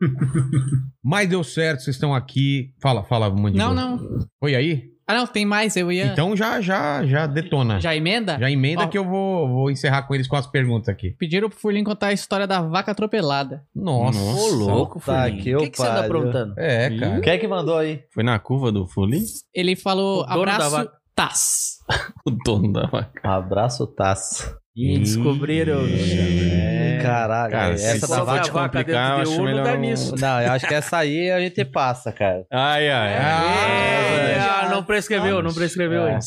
Mas 1.02 1.28
deu 1.28 1.44
certo, 1.44 1.80
vocês 1.82 1.96
estão 1.96 2.14
aqui. 2.14 2.70
Fala, 2.82 3.04
fala, 3.04 3.30
Mandíbula. 3.30 3.72
Não, 3.72 3.96
não. 3.96 4.26
Foi 4.40 4.54
aí? 4.54 4.92
Ah, 5.06 5.14
não, 5.14 5.26
tem 5.26 5.44
mais. 5.44 5.76
Eu 5.76 5.92
ia. 5.92 6.06
Então 6.06 6.34
já, 6.34 6.62
já, 6.62 7.04
já 7.04 7.26
detona. 7.26 7.74
Já, 7.74 7.90
Já 7.90 7.96
emenda? 7.96 8.38
emenda 8.50 8.84
Ó. 8.84 8.86
que 8.88 8.96
eu 8.96 9.04
vou, 9.04 9.46
vou 9.46 9.70
encerrar 9.70 10.04
com 10.04 10.14
eles 10.14 10.26
com 10.26 10.34
as 10.34 10.46
perguntas 10.46 10.88
aqui. 10.88 11.10
Pediram 11.18 11.50
pro 11.50 11.58
Furlim 11.58 11.84
contar 11.84 12.06
a 12.06 12.12
história 12.14 12.46
da 12.46 12.62
vaca 12.62 12.92
atropelada. 12.92 13.62
Nossa. 13.74 14.18
Ô, 14.18 14.46
louco, 14.54 14.98
Tá 15.04 15.24
Fulinho. 15.24 15.42
que 15.42 15.56
O 15.56 15.58
que, 15.58 15.70
que 15.70 15.76
você 15.76 15.86
anda 15.86 16.04
aprontando? 16.06 16.54
É, 16.58 16.98
cara. 16.98 17.20
Quem 17.20 17.32
é 17.34 17.38
que 17.38 17.46
mandou 17.46 17.76
aí? 17.76 18.00
Foi 18.14 18.22
na 18.24 18.38
curva 18.38 18.72
do 18.72 18.86
Fulim? 18.86 19.22
Ele 19.54 19.76
falou 19.76 20.24
abraço. 20.26 20.88
Taz. 21.14 21.78
O 22.26 22.30
dono 22.30 22.72
da 22.72 22.86
vaca. 22.86 23.20
Abraço, 23.22 23.86
Taça. 23.86 24.56
Ih, 24.74 24.98
descobriram. 24.98 25.82
É, 25.86 26.98
Caralho, 27.02 27.52
Cara, 27.52 27.74
essa 27.74 28.08
da 28.08 28.24
vaca. 28.24 28.40
te 28.44 28.50
complicar, 28.50 29.16
eu 29.18 29.22
acho 29.22 29.36
não 29.36 29.44
melhor 29.44 29.64
dá 29.64 29.72
não- 29.74 29.80
nisso. 29.80 30.14
Não, 30.18 30.40
eu 30.40 30.52
acho 30.52 30.66
que 30.66 30.74
essa 30.74 30.96
aí 30.96 31.30
a 31.30 31.38
gente 31.40 31.62
passa, 31.66 32.10
cara. 32.10 32.46
Ai, 32.50 32.88
ai, 32.88 33.14
ai. 33.18 34.30
É, 34.32 34.38
ah, 34.40 34.68
não 34.70 34.82
prescreveu, 34.82 35.42
não 35.42 35.52
prescreveu. 35.52 36.06
É. 36.06 36.18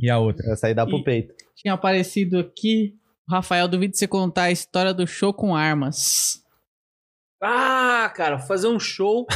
E 0.00 0.08
a 0.08 0.18
outra? 0.18 0.50
Essa 0.50 0.68
aí 0.68 0.74
dá 0.74 0.86
pro 0.86 0.96
E- 0.96 1.04
peito. 1.04 1.34
Tinha 1.56 1.74
aparecido 1.74 2.38
aqui. 2.38 2.94
Rafael, 3.30 3.68
duvido 3.68 3.94
você 3.94 4.08
contar 4.08 4.44
a 4.44 4.50
história 4.50 4.94
do 4.94 5.06
show 5.06 5.32
com 5.34 5.54
armas. 5.54 6.42
Ah, 7.42 8.10
cara, 8.16 8.38
fazer 8.38 8.68
um 8.68 8.80
show. 8.80 9.26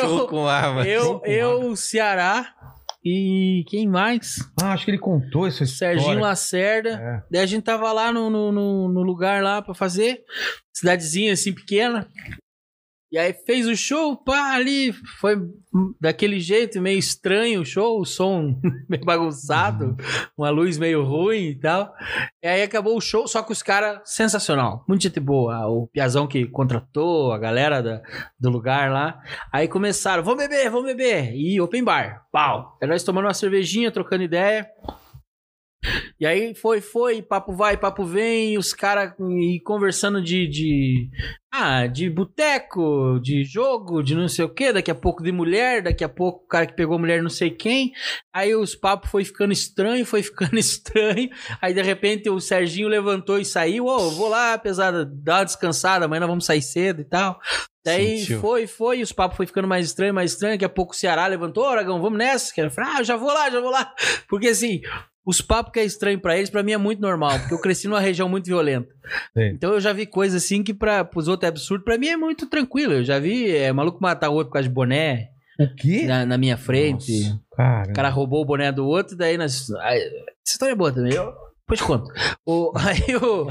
Show 0.00 0.18
eu, 0.20 0.26
com 0.28 0.46
arma. 0.46 0.86
eu, 0.86 1.20
eu, 1.24 1.74
Ceará 1.76 2.54
e 3.04 3.64
quem 3.68 3.86
mais? 3.88 4.36
Ah, 4.60 4.72
acho 4.72 4.84
que 4.84 4.90
ele 4.90 4.98
contou 4.98 5.46
essa 5.46 5.64
história. 5.64 5.98
Serginho 5.98 6.20
Lacerda. 6.20 6.90
É. 6.90 7.22
Daí 7.30 7.42
a 7.42 7.46
gente 7.46 7.62
tava 7.64 7.90
lá 7.92 8.12
no, 8.12 8.28
no, 8.28 8.50
no- 8.52 8.88
no 8.88 9.02
lugar 9.02 9.42
lá 9.42 9.62
pra 9.62 9.74
fazer. 9.74 10.22
Cidadezinha 10.74 11.32
assim 11.32 11.52
pequena. 11.54 12.06
E 13.10 13.16
aí 13.16 13.32
fez 13.32 13.66
o 13.66 13.74
show, 13.74 14.16
pá, 14.16 14.52
ali. 14.54 14.92
Foi 15.18 15.36
daquele 16.00 16.40
jeito, 16.40 16.80
meio 16.80 16.98
estranho 16.98 17.62
o 17.62 17.64
show, 17.64 18.00
o 18.00 18.04
som 18.04 18.60
meio 18.88 19.04
bagunçado, 19.04 19.96
uma 20.36 20.50
luz 20.50 20.76
meio 20.76 21.02
ruim 21.04 21.48
e 21.48 21.54
tal. 21.54 21.92
E 22.42 22.46
aí 22.46 22.62
acabou 22.62 22.96
o 22.96 23.00
show, 23.00 23.26
só 23.26 23.42
que 23.42 23.52
os 23.52 23.62
caras, 23.62 24.00
sensacional. 24.04 24.84
Muito 24.86 25.02
gente 25.02 25.20
boa. 25.20 25.66
O 25.68 25.86
Piazão 25.86 26.26
que 26.26 26.46
contratou, 26.46 27.32
a 27.32 27.38
galera 27.38 27.82
da, 27.82 28.02
do 28.38 28.50
lugar 28.50 28.90
lá. 28.90 29.20
Aí 29.50 29.68
começaram, 29.68 30.22
vamos 30.22 30.46
beber, 30.46 30.70
vamos 30.70 30.86
beber. 30.86 31.34
E 31.34 31.60
open 31.60 31.84
bar, 31.84 32.26
pau. 32.30 32.76
Aí 32.82 32.88
nós 32.88 33.02
tomando 33.02 33.24
uma 33.24 33.34
cervejinha, 33.34 33.90
trocando 33.90 34.22
ideia. 34.22 34.68
E 36.18 36.26
aí 36.26 36.54
foi, 36.54 36.80
foi, 36.80 37.22
papo 37.22 37.52
vai, 37.52 37.76
papo 37.76 38.04
vem, 38.04 38.58
os 38.58 38.72
caras 38.72 39.12
e 39.20 39.60
conversando 39.60 40.20
de, 40.20 40.48
de. 40.48 41.10
Ah, 41.50 41.86
de 41.86 42.10
boteco, 42.10 43.18
de 43.22 43.44
jogo, 43.44 44.02
de 44.02 44.14
não 44.14 44.28
sei 44.28 44.44
o 44.44 44.52
que, 44.52 44.72
daqui 44.72 44.90
a 44.90 44.94
pouco 44.94 45.22
de 45.22 45.32
mulher, 45.32 45.82
daqui 45.82 46.04
a 46.04 46.08
pouco 46.08 46.44
o 46.44 46.48
cara 46.48 46.66
que 46.66 46.74
pegou 46.74 46.98
mulher 46.98 47.22
não 47.22 47.30
sei 47.30 47.50
quem. 47.50 47.92
Aí 48.32 48.54
os 48.54 48.74
papos 48.74 49.10
foi 49.10 49.24
ficando 49.24 49.52
estranho, 49.52 50.04
foi 50.04 50.22
ficando 50.22 50.58
estranho. 50.58 51.30
Aí 51.62 51.72
de 51.72 51.82
repente 51.82 52.28
o 52.28 52.40
Serginho 52.40 52.88
levantou 52.88 53.38
e 53.38 53.44
saiu, 53.44 53.86
ô, 53.86 54.10
vou 54.10 54.28
lá, 54.28 54.58
pesada, 54.58 55.06
dá 55.06 55.38
uma 55.38 55.44
descansada, 55.44 56.04
amanhã 56.04 56.20
nós 56.20 56.28
vamos 56.28 56.44
sair 56.44 56.62
cedo 56.62 57.00
e 57.00 57.04
tal. 57.04 57.40
Daí 57.84 58.18
Sentiu. 58.18 58.40
foi, 58.40 58.66
foi, 58.66 58.98
e 58.98 59.02
os 59.02 59.12
papos 59.12 59.36
foi 59.36 59.46
ficando 59.46 59.66
mais 59.66 59.86
estranho, 59.86 60.12
mais 60.12 60.32
estranho. 60.32 60.54
Daqui 60.54 60.64
a 60.64 60.68
pouco 60.68 60.92
o 60.92 60.96
Ceará 60.96 61.26
levantou, 61.26 61.64
Aragão, 61.64 62.02
vamos 62.02 62.18
nessa. 62.18 62.52
Eu 62.60 62.70
falei, 62.70 62.90
ah, 62.96 63.02
já 63.02 63.16
vou 63.16 63.32
lá, 63.32 63.48
já 63.48 63.60
vou 63.60 63.70
lá. 63.70 63.94
Porque 64.28 64.48
assim, 64.48 64.82
os 65.26 65.40
papos 65.40 65.72
que 65.72 65.80
é 65.80 65.84
estranho 65.84 66.18
pra 66.20 66.36
eles, 66.36 66.48
pra 66.50 66.62
mim 66.62 66.72
é 66.72 66.78
muito 66.78 67.00
normal, 67.00 67.38
porque 67.38 67.54
eu 67.54 67.60
cresci 67.60 67.86
numa 67.86 68.00
região 68.00 68.28
muito 68.28 68.46
violenta. 68.46 68.88
Sim. 69.36 69.50
Então 69.54 69.72
eu 69.74 69.80
já 69.80 69.92
vi 69.92 70.06
coisas 70.06 70.42
assim 70.42 70.62
que 70.62 70.72
para 70.72 71.08
os 71.14 71.28
outros 71.28 71.46
é 71.46 71.48
absurdo, 71.48 71.84
pra 71.84 71.98
mim 71.98 72.08
é 72.08 72.16
muito 72.16 72.46
tranquilo. 72.46 72.94
Eu 72.94 73.04
já 73.04 73.18
vi 73.18 73.50
é, 73.54 73.72
maluco 73.72 73.98
matar 74.00 74.30
o 74.30 74.34
outro 74.34 74.48
por 74.48 74.54
causa 74.54 74.68
de 74.68 74.74
boné 74.74 75.28
O 75.60 75.74
quê? 75.74 76.04
na, 76.06 76.24
na 76.24 76.38
minha 76.38 76.56
frente. 76.56 77.20
Nossa, 77.24 77.40
cara. 77.56 77.90
O 77.90 77.94
cara 77.94 78.08
roubou 78.08 78.40
o 78.42 78.46
boné 78.46 78.72
do 78.72 78.86
outro, 78.86 79.16
daí 79.16 79.36
nós. 79.36 79.68
essa 79.70 80.08
história 80.46 80.72
é 80.72 80.76
boa 80.76 80.92
também. 80.92 81.12
Eu, 81.12 81.32
depois 81.68 81.82
conto. 81.82 82.10
O, 82.46 82.72
aí 82.80 83.04
eu. 83.08 83.48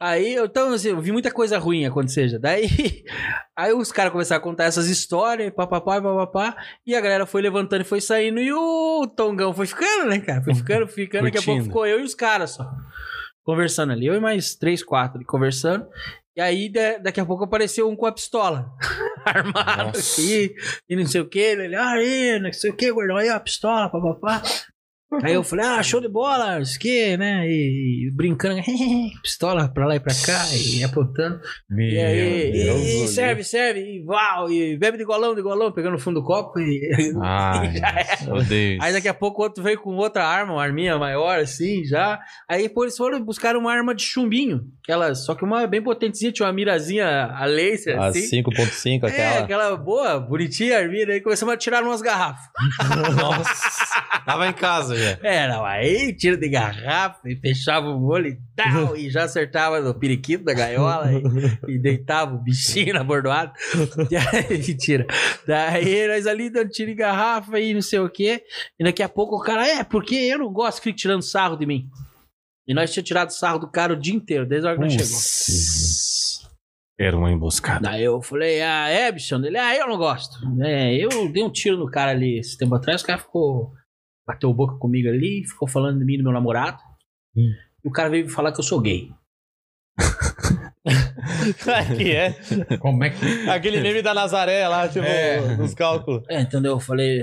Aí 0.00 0.34
eu, 0.34 0.46
então, 0.46 0.72
assim, 0.72 0.88
eu 0.88 1.00
vi 1.00 1.12
muita 1.12 1.30
coisa 1.30 1.58
ruim 1.58 1.86
acontecer 1.86 2.28
já. 2.28 2.38
Daí. 2.38 2.66
Aí 3.56 3.72
os 3.72 3.92
caras 3.92 4.10
começaram 4.10 4.40
a 4.40 4.42
contar 4.42 4.64
essas 4.64 4.88
histórias, 4.88 5.52
papapá, 5.54 6.00
papapá. 6.00 6.56
E 6.86 6.96
a 6.96 7.00
galera 7.00 7.26
foi 7.26 7.42
levantando 7.42 7.82
e 7.82 7.84
foi 7.84 8.00
saindo. 8.00 8.40
E 8.40 8.52
o 8.52 9.06
Tongão 9.14 9.52
foi 9.52 9.66
ficando, 9.66 10.06
né, 10.08 10.18
cara? 10.18 10.42
Foi 10.42 10.54
ficando, 10.54 10.88
ficando. 10.88 11.24
Daqui 11.24 11.38
a 11.38 11.42
pouco 11.42 11.62
ficou 11.62 11.86
eu 11.86 12.00
e 12.00 12.02
os 12.02 12.14
caras 12.14 12.52
só. 12.52 12.68
Conversando 13.44 13.92
ali. 13.92 14.06
Eu 14.06 14.14
e 14.14 14.20
mais 14.20 14.56
três, 14.56 14.82
quatro 14.82 15.18
ali 15.18 15.24
conversando. 15.26 15.86
E 16.34 16.40
aí, 16.40 16.70
da- 16.70 16.96
daqui 16.98 17.20
a 17.20 17.26
pouco 17.26 17.44
apareceu 17.44 17.88
um 17.88 17.94
com 17.94 18.06
a 18.06 18.12
pistola. 18.12 18.70
Armado 19.24 19.84
Nossa. 19.88 20.20
aqui. 20.20 20.54
E 20.88 20.96
não 20.96 21.06
sei 21.06 21.20
o 21.20 21.28
que. 21.28 21.38
Ele, 21.38 21.76
ah, 21.76 21.90
aí, 21.90 22.40
não 22.40 22.52
sei 22.52 22.70
o 22.70 22.74
que, 22.74 22.90
gordão. 22.90 23.18
Aí, 23.18 23.28
ó, 23.30 23.34
a 23.34 23.40
pistola, 23.40 23.90
papapá. 23.90 24.42
Aí 25.22 25.34
eu 25.34 25.42
falei, 25.42 25.66
ah, 25.66 25.82
show 25.82 26.00
de 26.00 26.08
bola, 26.08 26.60
que, 26.80 27.16
né? 27.16 27.46
E, 27.46 28.08
e 28.08 28.10
brincando, 28.14 28.60
pistola 29.22 29.68
pra 29.68 29.86
lá 29.86 29.96
e 29.96 30.00
pra 30.00 30.12
cá, 30.14 30.44
e 30.54 30.82
apontando. 30.84 31.40
Meu 31.68 31.86
E 31.86 31.98
aí, 31.98 32.48
e- 32.48 32.52
Deus. 32.52 32.80
e, 32.82 33.08
serve, 33.08 33.44
serve, 33.44 33.80
e 33.80 34.04
uau, 34.06 34.50
e 34.50 34.76
bebe 34.78 34.96
de 34.98 35.04
golão, 35.04 35.34
de 35.34 35.42
golão, 35.42 35.70
pegando 35.72 35.92
no 35.92 35.98
fundo 35.98 36.20
do 36.20 36.26
copo. 36.26 36.58
E, 36.60 37.12
Ai, 37.22 37.72
odeio. 38.30 38.78
Aí 38.82 38.92
daqui 38.92 39.08
a 39.08 39.14
pouco 39.14 39.40
o 39.42 39.44
outro 39.44 39.62
veio 39.62 39.80
com 39.80 39.90
outra 39.96 40.24
arma, 40.24 40.54
uma 40.54 40.62
arminha 40.62 40.98
maior, 40.98 41.38
assim, 41.40 41.84
já. 41.84 42.18
Aí 42.48 42.62
depois 42.62 42.88
eles 42.88 42.98
foram 42.98 43.22
buscar 43.22 43.56
uma 43.56 43.72
arma 43.72 43.94
de 43.94 44.02
chumbinho. 44.02 44.62
Aquela, 44.82 45.14
só 45.14 45.34
que 45.34 45.44
uma 45.44 45.66
bem 45.66 45.82
potentezinha, 45.82 46.32
tinha 46.32 46.46
uma 46.46 46.52
mirazinha 46.52 47.06
a 47.34 47.44
laser, 47.44 47.98
A 48.00 48.06
assim. 48.06 48.42
5.5, 48.42 49.04
É, 49.04 49.06
aquela. 49.08 49.38
aquela 49.44 49.76
boa, 49.76 50.18
bonitinha 50.18 50.78
arminha. 50.78 51.06
Aí 51.08 51.20
começamos 51.20 51.54
a 51.54 51.56
tirar 51.56 51.82
umas 51.82 52.00
garrafas. 52.02 52.42
Nossa. 53.16 54.22
Tava 54.24 54.46
em 54.48 54.52
casa 54.52 54.94
já. 55.02 55.18
É, 55.22 55.48
não, 55.48 55.64
aí 55.64 56.14
tira 56.14 56.36
de 56.36 56.48
garrafa 56.48 57.20
e 57.28 57.36
fechava 57.36 57.88
o 57.88 58.06
olho 58.06 58.28
e 58.28 58.38
tal, 58.56 58.96
e 58.96 59.10
já 59.10 59.24
acertava 59.24 59.80
no 59.80 59.94
periquito 59.94 60.44
da 60.44 60.54
gaiola 60.54 61.10
e, 61.12 61.74
e 61.74 61.78
deitava 61.78 62.34
o 62.34 62.38
bichinho 62.38 62.94
na 62.94 63.04
bordoada. 63.04 63.52
E 64.10 64.16
aí, 64.16 64.58
mentira. 64.66 65.06
Daí 65.46 66.06
nós 66.08 66.26
ali 66.26 66.50
dando 66.50 66.70
tiro 66.70 66.90
em 66.90 66.96
garrafa 66.96 67.58
e 67.58 67.74
não 67.74 67.82
sei 67.82 67.98
o 67.98 68.08
quê. 68.08 68.42
E 68.78 68.84
daqui 68.84 69.02
a 69.02 69.08
pouco 69.08 69.36
o 69.36 69.40
cara, 69.40 69.66
é, 69.66 69.84
porque 69.84 70.14
eu 70.14 70.38
não 70.38 70.52
gosto 70.52 70.78
que 70.78 70.84
fique 70.84 70.98
tirando 70.98 71.22
sarro 71.22 71.56
de 71.56 71.66
mim. 71.66 71.88
E 72.66 72.74
nós 72.74 72.92
tínhamos 72.92 73.08
tirado 73.08 73.30
sarro 73.30 73.58
do 73.58 73.70
cara 73.70 73.92
o 73.92 73.96
dia 73.96 74.14
inteiro, 74.14 74.46
desde 74.46 74.66
a 74.66 74.70
hora 74.70 74.78
que 74.78 74.84
nós 74.84 74.92
chegou. 74.92 76.52
Era 76.98 77.16
uma 77.16 77.32
emboscada. 77.32 77.80
Daí 77.80 78.04
eu 78.04 78.22
falei, 78.22 78.62
ah, 78.62 78.88
é, 78.88 79.10
bichão? 79.10 79.44
Ele, 79.44 79.58
ah, 79.58 79.76
eu 79.76 79.88
não 79.88 79.96
gosto. 79.96 80.36
É, 80.62 80.94
eu 80.94 81.32
dei 81.32 81.42
um 81.42 81.50
tiro 81.50 81.76
no 81.76 81.90
cara 81.90 82.12
ali 82.12 82.38
esse 82.38 82.56
tempo 82.56 82.74
atrás, 82.74 83.02
o 83.02 83.06
cara 83.06 83.18
ficou. 83.18 83.72
Bateu 84.26 84.52
boca 84.54 84.76
comigo 84.78 85.08
ali, 85.08 85.44
ficou 85.46 85.68
falando 85.68 85.98
de 85.98 86.04
mim 86.04 86.14
e 86.14 86.18
do 86.18 86.24
meu 86.24 86.32
namorado. 86.32 86.78
Hum. 87.36 87.50
E 87.84 87.88
o 87.88 87.90
cara 87.90 88.08
veio 88.10 88.28
falar 88.28 88.52
que 88.52 88.60
eu 88.60 88.64
sou 88.64 88.80
gay. 88.80 89.12
que 91.96 92.12
é? 92.12 92.32
Como 92.78 93.02
é 93.04 93.10
que. 93.10 93.48
Aquele 93.50 93.80
meme 93.80 94.02
da 94.02 94.14
Nazaré 94.14 94.66
lá, 94.68 94.88
tipo, 94.88 95.04
É. 95.04 95.56
nos 95.56 95.74
cálculos. 95.74 96.24
É, 96.28 96.40
entendeu? 96.40 96.72
Eu 96.72 96.80
falei. 96.80 97.22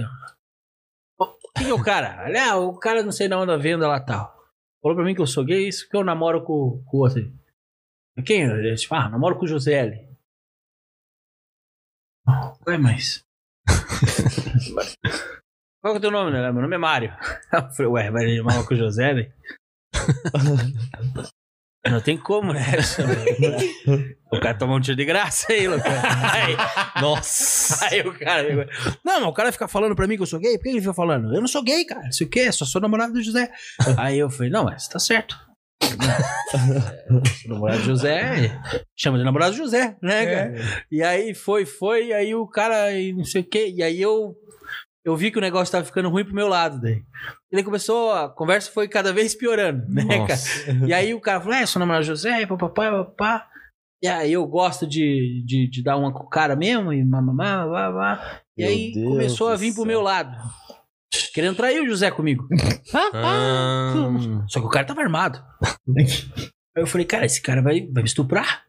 "Ô, 1.19 1.25
Quem 1.57 1.69
é 1.69 1.73
o 1.73 1.81
cara? 1.83 2.27
Ele, 2.27 2.37
Ah, 2.37 2.57
o 2.57 2.77
cara 2.77 3.03
não 3.03 3.11
sei 3.11 3.27
na 3.27 3.39
onde 3.39 3.57
venda 3.57 3.87
lá 3.87 3.99
tal. 3.99 4.33
Falou 4.81 4.95
pra 4.95 5.05
mim 5.05 5.13
que 5.15 5.21
eu 5.21 5.27
sou 5.27 5.43
gay, 5.43 5.67
isso 5.67 5.89
que 5.89 5.95
eu 5.97 6.03
namoro 6.03 6.43
com, 6.43 6.83
com 6.85 6.97
o 6.97 6.99
outro. 7.01 7.19
aí." 7.19 8.23
Quem? 8.23 8.41
Ele, 8.43 8.75
tipo, 8.75 8.93
ah, 8.95 9.09
namoro 9.09 9.37
com 9.37 9.45
o 9.45 9.47
José 9.47 9.73
L. 9.73 10.09
Ué, 12.67 12.77
mas. 12.77 13.25
Qual 15.81 15.93
que 15.93 15.97
é 15.97 15.99
o 15.99 16.01
teu 16.01 16.11
nome, 16.11 16.31
né? 16.31 16.51
Meu 16.51 16.61
nome 16.61 16.75
é 16.75 16.79
Mário. 16.79 17.13
Eu 17.53 17.69
falei, 17.71 17.91
ué, 17.91 18.11
vai 18.11 18.35
chamar 18.35 18.65
com 18.65 18.73
o 18.73 18.77
José, 18.77 19.13
né? 19.13 19.31
Não 21.89 22.01
tem 22.01 22.17
como, 22.17 22.53
né? 22.53 22.61
O 24.31 24.39
cara 24.39 24.55
tomou 24.55 24.77
um 24.77 24.79
tiro 24.79 24.95
de 24.95 25.05
graça 25.05 25.51
aí, 25.51 25.67
louco. 25.67 25.87
Aí, 25.87 26.55
Nossa. 27.01 27.87
aí 27.87 28.01
o 28.01 28.13
cara. 28.13 28.67
Não, 29.03 29.21
mas 29.21 29.29
o 29.29 29.33
cara 29.33 29.51
fica 29.51 29.67
falando 29.67 29.95
pra 29.95 30.05
mim 30.05 30.17
que 30.17 30.21
eu 30.21 30.27
sou 30.27 30.39
gay. 30.39 30.55
Por 30.55 30.65
que 30.65 30.69
ele 30.69 30.81
fica 30.81 30.93
falando? 30.93 31.33
Eu 31.33 31.41
não 31.41 31.47
sou 31.47 31.63
gay, 31.63 31.83
cara. 31.83 32.07
Isso 32.09 32.25
o 32.25 32.29
quê? 32.29 32.51
Só 32.51 32.63
sou 32.63 32.79
namorado 32.79 33.13
do 33.13 33.23
José. 33.23 33.51
Aí 33.97 34.19
eu 34.19 34.29
falei, 34.29 34.51
não, 34.51 34.65
mas 34.65 34.87
tá 34.87 34.99
certo. 34.99 35.35
Namorado 37.47 37.79
do 37.79 37.85
José. 37.85 38.51
Chama 38.95 39.17
de 39.17 39.23
namorado 39.23 39.53
do 39.53 39.57
José, 39.57 39.97
né, 39.99 40.25
cara? 40.25 40.85
E 40.91 41.01
aí 41.01 41.33
foi, 41.33 41.65
foi, 41.65 42.07
e 42.07 42.13
aí 42.13 42.35
o 42.35 42.45
cara, 42.47 42.91
e 42.93 43.13
não 43.13 43.25
sei 43.25 43.41
o 43.41 43.49
quê. 43.49 43.73
E 43.75 43.81
aí 43.81 43.99
eu. 43.99 44.35
Eu 45.05 45.15
vi 45.15 45.31
que 45.31 45.37
o 45.37 45.41
negócio 45.41 45.71
tava 45.71 45.85
ficando 45.85 46.09
ruim 46.09 46.25
pro 46.25 46.35
meu 46.35 46.47
lado 46.47 46.79
daí. 46.81 47.03
E 47.51 47.55
daí 47.55 47.63
começou, 47.63 48.11
a 48.11 48.29
conversa 48.29 48.69
foi 48.71 48.87
cada 48.87 49.13
vez 49.13 49.33
piorando, 49.33 49.85
né, 49.87 50.03
cara? 50.27 50.39
E 50.87 50.93
aí 50.93 51.13
o 51.13 51.21
cara 51.21 51.39
falou, 51.39 51.55
é, 51.55 51.65
sou 51.65 51.79
namorado 51.79 52.03
do 52.03 52.07
José, 52.07 52.45
papapá, 52.45 52.91
papapá. 52.91 53.47
E 54.01 54.07
aí 54.07 54.31
eu 54.33 54.45
gosto 54.47 54.87
de, 54.87 55.43
de, 55.45 55.69
de 55.69 55.83
dar 55.83 55.97
uma 55.97 56.13
com 56.13 56.23
o 56.23 56.29
cara 56.29 56.55
mesmo, 56.55 56.93
e 56.93 57.03
mamamá, 57.03 57.65
blá, 57.65 57.91
blá. 57.91 58.41
E 58.57 58.61
Meu 58.63 58.71
aí 58.71 58.91
Deus 58.93 59.07
começou 59.09 59.47
a 59.49 59.55
vir 59.55 59.73
pro 59.73 59.83
céu. 59.83 59.85
meu 59.85 60.01
lado. 60.01 60.31
Querendo 61.33 61.55
trair 61.55 61.81
o 61.81 61.87
José 61.87 62.11
comigo. 62.11 62.47
Ah, 63.13 63.93
Só 64.47 64.59
que 64.59 64.65
o 64.65 64.69
cara 64.69 64.85
tava 64.85 65.01
armado. 65.01 65.43
Aí 66.75 66.83
eu 66.83 66.87
falei, 66.87 67.05
cara, 67.05 67.25
esse 67.25 67.41
cara 67.41 67.61
vai, 67.61 67.81
vai 67.91 68.03
me 68.03 68.07
estuprar. 68.09 68.63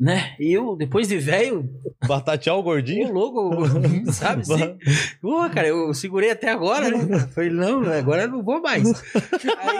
Né? 0.00 0.34
E 0.40 0.50
eu, 0.50 0.74
depois 0.76 1.06
de 1.06 1.18
velho, 1.18 1.68
Batatear 2.08 2.56
o 2.56 2.62
gordinho? 2.62 3.12
louco, 3.12 3.66
sabe 4.10 4.40
assim? 4.40 4.78
Pô, 5.20 5.46
cara, 5.50 5.68
eu 5.68 5.92
segurei 5.92 6.30
até 6.30 6.48
agora, 6.48 6.90
né? 6.90 7.28
Falei, 7.34 7.50
não, 7.50 7.82
agora 7.92 8.22
eu 8.22 8.28
não 8.28 8.42
vou 8.42 8.62
mais. 8.62 8.88
Aí, 8.88 9.76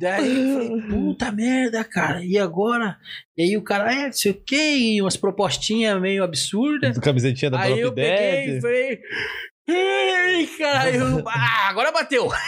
daí 0.00 0.50
eu 0.50 0.54
falei, 0.54 0.82
puta 0.88 1.30
merda, 1.30 1.84
cara, 1.84 2.24
e 2.24 2.38
agora? 2.38 2.96
E 3.36 3.42
aí 3.42 3.56
o 3.58 3.62
cara, 3.62 3.92
é, 3.92 4.06
não 4.06 4.12
sei 4.12 4.32
o 4.32 4.42
quê, 4.46 4.96
umas 5.02 5.18
propostinhas 5.18 6.00
meio 6.00 6.24
absurdas. 6.24 6.96
Camisetinha 6.98 7.50
da 7.50 7.60
Aí 7.60 7.78
eu 7.78 7.92
peguei 7.92 8.56
e 8.56 8.60
falei. 8.62 9.00
Ei, 9.68 10.46
caralho, 10.58 11.22
ah, 11.28 11.68
agora 11.68 11.92
bateu. 11.92 12.28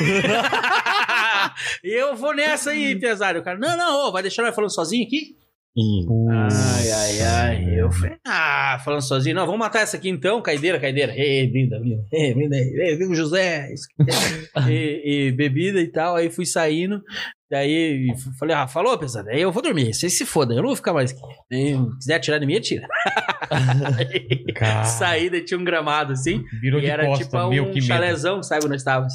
eu 1.84 2.16
vou 2.16 2.34
nessa 2.34 2.70
aí, 2.70 2.98
pesado. 2.98 3.38
O 3.38 3.42
cara, 3.42 3.58
não, 3.58 3.76
não, 3.76 4.08
ô, 4.08 4.12
vai 4.12 4.22
deixar 4.22 4.42
nós 4.42 4.54
falando 4.54 4.74
sozinho 4.74 5.06
aqui? 5.06 5.36
Ai, 5.76 6.90
ai, 6.90 7.20
ai. 7.20 7.80
Eu 7.80 7.90
falei, 7.90 8.16
ah, 8.26 8.80
falando 8.84 9.02
sozinho, 9.02 9.34
não, 9.34 9.44
vamos 9.44 9.58
matar 9.58 9.80
essa 9.80 9.96
aqui 9.96 10.08
então, 10.08 10.40
caideira, 10.40 10.78
caideira. 10.78 11.12
Ei, 11.16 11.48
brinda, 11.50 11.80
brinda, 11.80 12.04
ei, 12.12 12.32
brinda 12.32 12.54
aí, 12.54 12.62
ei, 12.62 12.96
viu 12.96 13.12
José. 13.14 13.74
e, 14.68 15.26
e 15.28 15.32
bebida 15.32 15.80
e 15.80 15.88
tal, 15.88 16.14
aí 16.14 16.30
fui 16.30 16.46
saindo. 16.46 17.02
Daí 17.50 18.06
falei, 18.38 18.54
ah, 18.54 18.66
falou, 18.68 18.98
pesado, 18.98 19.28
aí 19.28 19.40
eu 19.40 19.52
vou 19.52 19.62
dormir, 19.62 19.92
vocês 19.94 20.16
se 20.16 20.24
fodam, 20.24 20.56
eu 20.56 20.62
não 20.62 20.68
vou 20.70 20.76
ficar 20.76 20.92
mais 20.92 21.10
se 21.10 21.16
quiser 21.98 22.14
atirar 22.14 22.42
em 22.42 22.46
mim, 22.46 22.56
atira. 22.56 22.86
Saí, 24.84 25.28
daí 25.28 25.44
tinha 25.44 25.58
um 25.58 25.64
gramado 25.64 26.12
assim. 26.12 26.44
Virou 26.60 26.80
e 26.80 26.84
de 26.84 26.90
era 26.90 27.06
costa, 27.06 27.24
tipo 27.24 27.36
um 27.36 27.70
que 27.72 27.80
medo. 27.80 28.42
sabe 28.42 28.60
onde 28.64 28.70
nós 28.70 28.80
estávamos? 28.80 29.12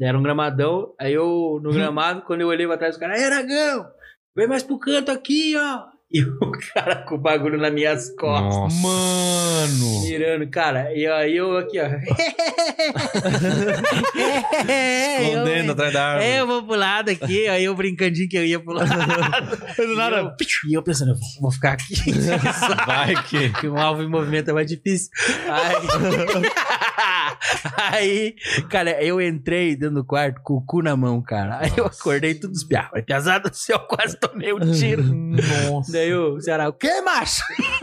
Era 0.00 0.16
um 0.16 0.22
gramadão. 0.22 0.94
Aí 0.98 1.12
eu, 1.12 1.58
no 1.62 1.72
gramado, 1.72 2.22
quando 2.22 2.42
eu 2.42 2.48
olhei 2.48 2.66
pra 2.66 2.78
trás, 2.78 2.96
o 2.96 3.00
cara, 3.00 3.14
Aragão, 3.14 3.86
vem 4.38 4.48
mais 4.48 4.62
pro 4.62 4.78
canto 4.78 5.10
aqui, 5.10 5.54
ó. 5.56 5.82
E 6.10 6.22
o 6.22 6.50
cara 6.72 7.04
com 7.04 7.16
o 7.16 7.18
bagulho 7.18 7.58
nas 7.58 7.70
minhas 7.70 8.08
costas. 8.16 8.56
nossa. 8.56 8.80
Mano. 8.80 10.00
Mirando, 10.08 10.48
cara, 10.48 10.90
e 10.94 11.06
aí 11.06 11.36
eu 11.36 11.54
aqui, 11.58 11.78
ó. 11.78 11.84
Escondendo 15.20 15.66
eu, 15.66 15.72
atrás 15.72 15.92
da 15.92 16.06
árvore. 16.06 16.26
é, 16.30 16.40
eu 16.40 16.46
vou 16.46 16.62
pro 16.62 16.76
lado 16.76 17.10
aqui, 17.10 17.46
aí 17.48 17.62
eu 17.64 17.74
brincandinho 17.74 18.26
que 18.26 18.38
eu 18.38 18.46
ia 18.46 18.58
pro 18.58 18.72
lado. 18.72 18.88
Do 18.88 19.94
nada. 19.96 20.16
E 20.16 20.20
eu, 20.22 20.32
e 20.70 20.74
eu 20.74 20.82
pensando, 20.82 21.10
eu 21.10 21.14
vou- 21.16 21.42
vou 21.42 21.50
ficar 21.52 21.72
aqui. 21.72 21.94
Vai 22.86 23.14
que. 23.24 23.50
que 23.50 23.68
um 23.68 23.76
alvo 23.78 24.02
em 24.02 24.08
movimento 24.08 24.48
é 24.48 24.54
mais 24.54 24.66
difícil. 24.66 25.10
Aí, 25.46 25.76
aí, 27.76 28.34
cara, 28.68 29.02
eu 29.02 29.20
entrei 29.20 29.76
dentro 29.76 29.96
do 29.96 30.04
quarto 30.04 30.40
com 30.42 30.54
o 30.54 30.64
cu 30.64 30.82
na 30.82 30.96
mão, 30.96 31.22
cara. 31.22 31.58
Aí 31.60 31.72
eu 31.76 31.86
acordei 31.86 32.34
tudo 32.34 32.52
espiado. 32.52 32.90
Pesado 33.04 33.48
do 33.50 33.56
céu, 33.56 33.78
quase 33.80 34.18
tomei 34.18 34.52
um 34.52 34.72
tiro. 34.72 35.02
Nossa. 35.02 35.92
Daí 35.92 36.12
o 36.14 36.40
Ceará, 36.40 36.68
o 36.68 36.72
que, 36.72 37.00
macho? 37.02 37.42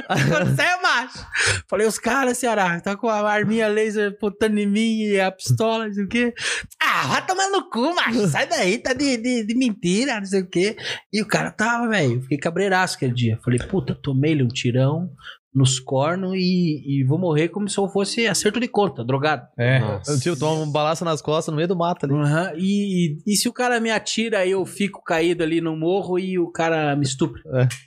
Você 0.09 0.61
é 0.61 0.81
macho? 0.81 1.25
Falei, 1.69 1.87
os 1.87 1.97
caras, 1.97 2.37
Ceará, 2.37 2.79
tá 2.79 2.95
com 2.95 3.07
a 3.07 3.29
arminha 3.29 3.67
laser 3.67 4.11
apontando 4.11 4.59
em 4.59 4.67
mim 4.67 4.99
e 5.01 5.19
a 5.19 5.31
pistola, 5.31 5.87
não 5.87 5.93
sei 5.93 6.03
o 6.03 6.07
quê. 6.07 6.33
Ah, 6.81 7.07
vai 7.07 7.25
tomar 7.25 7.49
no 7.49 7.69
cu, 7.69 7.95
macho. 7.95 8.27
Sai 8.27 8.47
daí, 8.47 8.77
tá 8.77 8.93
de, 8.93 9.17
de, 9.17 9.45
de 9.45 9.55
mentira, 9.55 10.19
não 10.19 10.25
sei 10.25 10.41
o 10.41 10.49
quê. 10.49 10.75
E 11.11 11.21
o 11.21 11.27
cara 11.27 11.51
tava, 11.51 11.87
velho. 11.87 12.21
Fiquei 12.21 12.37
cabreiraço 12.37 12.95
aquele 12.95 13.13
dia. 13.13 13.39
Falei, 13.43 13.59
puta, 13.59 13.95
tomei-lhe 13.95 14.43
um 14.43 14.47
tirão 14.47 15.09
nos 15.55 15.79
cornos 15.79 16.33
e, 16.35 16.83
e 16.99 17.03
vou 17.05 17.17
morrer 17.17 17.47
como 17.47 17.69
se 17.69 17.77
eu 17.77 17.87
fosse 17.87 18.27
acerto 18.27 18.59
de 18.59 18.67
conta, 18.67 19.05
drogado. 19.05 19.47
É. 19.57 19.79
Eu, 20.07 20.19
tio, 20.19 20.35
toma 20.37 20.61
um 20.61 20.69
balaço 20.69 21.05
nas 21.05 21.21
costas 21.21 21.51
no 21.51 21.55
meio 21.55 21.67
do 21.69 21.75
mato 21.77 22.05
ali. 22.05 22.13
Aham, 22.13 22.51
E, 22.57 23.17
e 23.25 23.35
se 23.37 23.47
o 23.47 23.53
cara 23.53 23.79
me 23.79 23.89
atira, 23.89 24.45
eu 24.45 24.65
fico 24.65 25.01
caído 25.01 25.43
ali 25.43 25.61
no 25.61 25.75
morro 25.77 26.19
e 26.19 26.37
o 26.37 26.51
cara 26.51 26.93
me 26.95 27.03
estupra. 27.05 27.41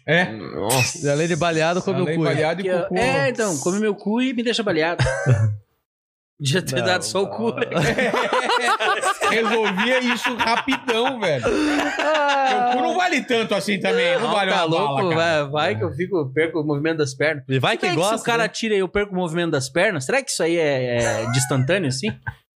É. 0.06 0.32
Nossa. 0.32 1.06
E 1.06 1.10
além 1.10 1.28
de 1.28 1.36
baleado, 1.36 1.82
come 1.82 2.00
o 2.00 2.04
Além 2.04 2.16
cu. 2.16 2.24
baleado 2.24 2.60
e 2.60 2.64
Que 2.64 2.70
eu- 2.70 2.82
cocô. 2.84 2.96
é, 2.96 3.28
então, 3.28 3.58
come 3.58 3.78
meu 3.78 3.94
cu 3.94 4.22
e 4.22 4.32
me 4.32 4.42
deixa 4.42 4.62
baleado. 4.62 5.04
Devia 6.40 6.62
ter 6.62 6.76
Não, 6.76 6.84
dado 6.86 7.02
só 7.02 7.22
o 7.22 7.26
cu. 7.28 7.52
né? 7.52 7.66
Resolvia 9.30 9.98
isso 10.00 10.34
rapidão, 10.36 11.18
velho. 11.18 11.44
O 11.46 12.72
cu 12.72 12.82
não 12.82 12.96
vale 12.96 13.22
tanto 13.22 13.54
assim 13.54 13.80
também. 13.80 14.14
Não, 14.14 14.22
Não, 14.28 14.32
vale 14.34 14.52
tá 14.52 14.64
louco, 14.64 14.94
bala, 15.08 15.14
vai, 15.14 15.48
vai 15.48 15.76
que 15.76 15.82
eu 15.84 15.92
fico, 15.92 16.30
perco 16.32 16.60
o 16.60 16.64
movimento 16.64 16.98
das 16.98 17.12
pernas. 17.14 17.44
E 17.48 17.58
vai 17.58 17.76
que 17.76 17.88
que 17.88 17.94
gosta. 17.96 18.16
se 18.16 18.22
o 18.22 18.24
cara 18.24 18.44
né? 18.44 18.48
tira 18.48 18.74
e 18.74 18.78
eu 18.78 18.88
perco 18.88 19.12
o 19.12 19.16
movimento 19.16 19.50
das 19.50 19.68
pernas, 19.68 20.04
será 20.04 20.22
que 20.22 20.30
isso 20.30 20.42
aí 20.42 20.56
é, 20.56 21.22
é 21.22 21.30
de 21.30 21.38
instantâneo 21.38 21.88
assim? 21.88 22.08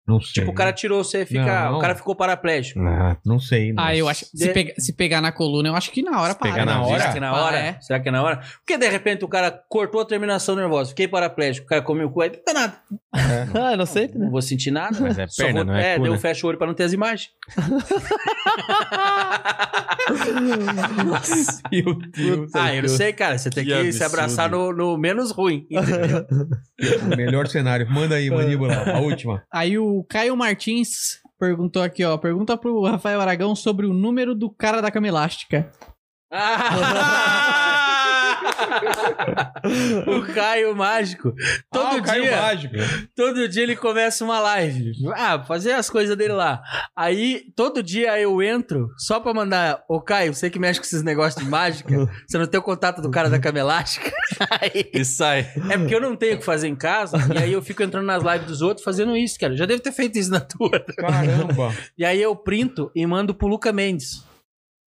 Não 0.09 0.19
sei. 0.19 0.41
Tipo, 0.41 0.51
o 0.51 0.55
cara 0.55 0.73
tirou, 0.73 1.03
você 1.03 1.23
fica. 1.25 1.69
Não. 1.69 1.77
O 1.77 1.81
cara 1.81 1.93
ficou 1.93 2.15
paraplégico. 2.15 2.79
Ah, 2.79 3.15
não 3.23 3.39
sei. 3.39 3.73
Ah, 3.77 3.95
eu 3.95 4.09
acho. 4.09 4.25
Se, 4.25 4.47
De- 4.47 4.53
pega- 4.53 4.73
se 4.79 4.91
pegar 4.93 5.21
na 5.21 5.31
coluna, 5.31 5.69
eu 5.69 5.75
acho 5.75 5.91
que 5.91 6.01
na 6.01 6.19
hora 6.19 6.33
para. 6.33 6.51
pegar 6.51 6.65
na 6.65 6.81
hora? 6.81 6.99
Será 6.99 7.11
que 7.11 7.17
é 7.17 7.21
na 7.21 7.29
Ah, 7.29 7.43
hora? 7.45 7.57
é? 7.59 7.77
Será 7.79 7.99
que 7.99 8.09
é 8.09 8.11
na 8.11 8.23
hora? 8.23 8.39
Porque 8.57 8.75
de 8.77 8.89
repente 8.89 9.23
o 9.23 9.27
cara 9.27 9.51
cortou 9.69 10.01
a 10.01 10.05
terminação 10.05 10.55
nervosa, 10.55 10.89
fiquei 10.89 11.07
paraplégico, 11.07 11.67
o 11.67 11.69
cara 11.69 11.81
comeu 11.83 12.07
o 12.07 12.11
cu, 12.11 12.21
aí 12.21 12.29
não 12.31 12.43
tem 12.43 12.53
nada. 12.55 12.73
Ah, 13.13 13.73
inocente, 13.73 14.17
né? 14.17 14.25
Não 14.25 14.31
vou 14.31 14.41
sentir 14.41 14.71
nada. 14.71 14.97
Mas 14.99 15.19
é 15.19 15.27
perna, 15.37 15.63
vou- 15.63 15.73
não 15.73 15.79
é 15.79 15.95
cu, 15.95 16.01
daí 16.01 16.09
eu 16.09 16.13
né? 16.13 16.19
fecho 16.19 16.45
o 16.45 16.49
olho 16.49 16.57
pra 16.57 16.65
não 16.67 16.73
ter 16.73 16.83
as 16.85 16.93
imagens. 16.93 17.29
Meu 21.71 21.93
Deus. 21.95 22.51
ah, 22.55 22.73
eu 22.75 22.81
não 22.83 22.89
sei, 22.89 23.13
cara. 23.13 23.37
Você 23.37 23.49
tem 23.49 23.65
que, 23.65 23.71
Que 23.73 23.91
se 23.93 24.03
abraçar 24.03 24.49
no, 24.49 24.73
no 24.73 24.97
menos 24.97 25.31
ruim. 25.31 25.65
entendeu? 25.69 26.25
Melhor 27.17 27.47
cenário. 27.47 27.87
Manda 27.89 28.15
aí, 28.15 28.29
mandíbula. 28.29 28.75
A 28.91 28.99
última. 28.99 29.43
Aí 29.51 29.77
o 29.77 29.98
Caio 30.03 30.35
Martins 30.35 31.19
perguntou 31.39 31.81
aqui, 31.81 32.03
ó. 32.03 32.17
Pergunta 32.17 32.57
pro 32.57 32.83
Rafael 32.83 33.21
Aragão 33.21 33.55
sobre 33.55 33.85
o 33.85 33.93
número 33.93 34.35
do 34.35 34.49
cara 34.49 34.81
da 34.81 34.91
cama 34.91 35.07
elástica. 35.07 35.71
Ah! 36.31 37.75
o 40.07 40.33
Caio 40.33 40.75
Mágico. 40.75 41.33
Todo 41.71 41.85
ah, 41.87 41.97
o 41.97 42.03
Caio 42.03 42.23
dia. 42.23 42.41
Mágico. 42.41 42.75
Todo 43.15 43.47
dia 43.47 43.63
ele 43.63 43.75
começa 43.75 44.23
uma 44.23 44.39
live. 44.39 44.91
Ah, 45.15 45.39
fazer 45.43 45.73
as 45.73 45.89
coisas 45.89 46.15
dele 46.15 46.33
lá. 46.33 46.61
Aí, 46.95 47.45
todo 47.55 47.83
dia 47.83 48.19
eu 48.19 48.41
entro 48.41 48.89
só 48.97 49.19
pra 49.19 49.33
mandar. 49.33 49.83
Ô, 49.87 50.01
Caio, 50.01 50.33
você 50.33 50.49
que 50.49 50.59
mexe 50.59 50.79
com 50.79 50.85
esses 50.85 51.03
negócios 51.03 51.43
de 51.43 51.49
mágica, 51.49 52.09
você 52.27 52.37
não 52.37 52.47
tem 52.47 52.59
o 52.59 52.63
contato 52.63 53.01
do 53.01 53.11
cara 53.11 53.29
da 53.29 53.39
cama 53.39 53.59
elástica? 53.59 54.11
Aí, 54.61 54.89
E 54.93 55.03
sai. 55.05 55.47
é 55.69 55.77
porque 55.77 55.95
eu 55.95 56.01
não 56.01 56.15
tenho 56.15 56.35
o 56.35 56.39
que 56.39 56.45
fazer 56.45 56.67
em 56.67 56.75
casa. 56.75 57.17
E 57.33 57.37
aí 57.37 57.53
eu 57.53 57.61
fico 57.61 57.83
entrando 57.83 58.05
nas 58.05 58.23
lives 58.23 58.47
dos 58.47 58.61
outros 58.61 58.83
fazendo 58.83 59.15
isso, 59.15 59.39
cara. 59.39 59.53
Eu 59.53 59.57
já 59.57 59.65
devo 59.65 59.81
ter 59.81 59.91
feito 59.91 60.17
isso 60.17 60.31
na 60.31 60.39
tua. 60.39 60.79
Caramba. 60.97 61.73
E 61.97 62.05
aí 62.05 62.21
eu 62.21 62.35
printo 62.35 62.91
e 62.95 63.05
mando 63.05 63.33
pro 63.33 63.47
Luca 63.47 63.71
Mendes. 63.73 64.23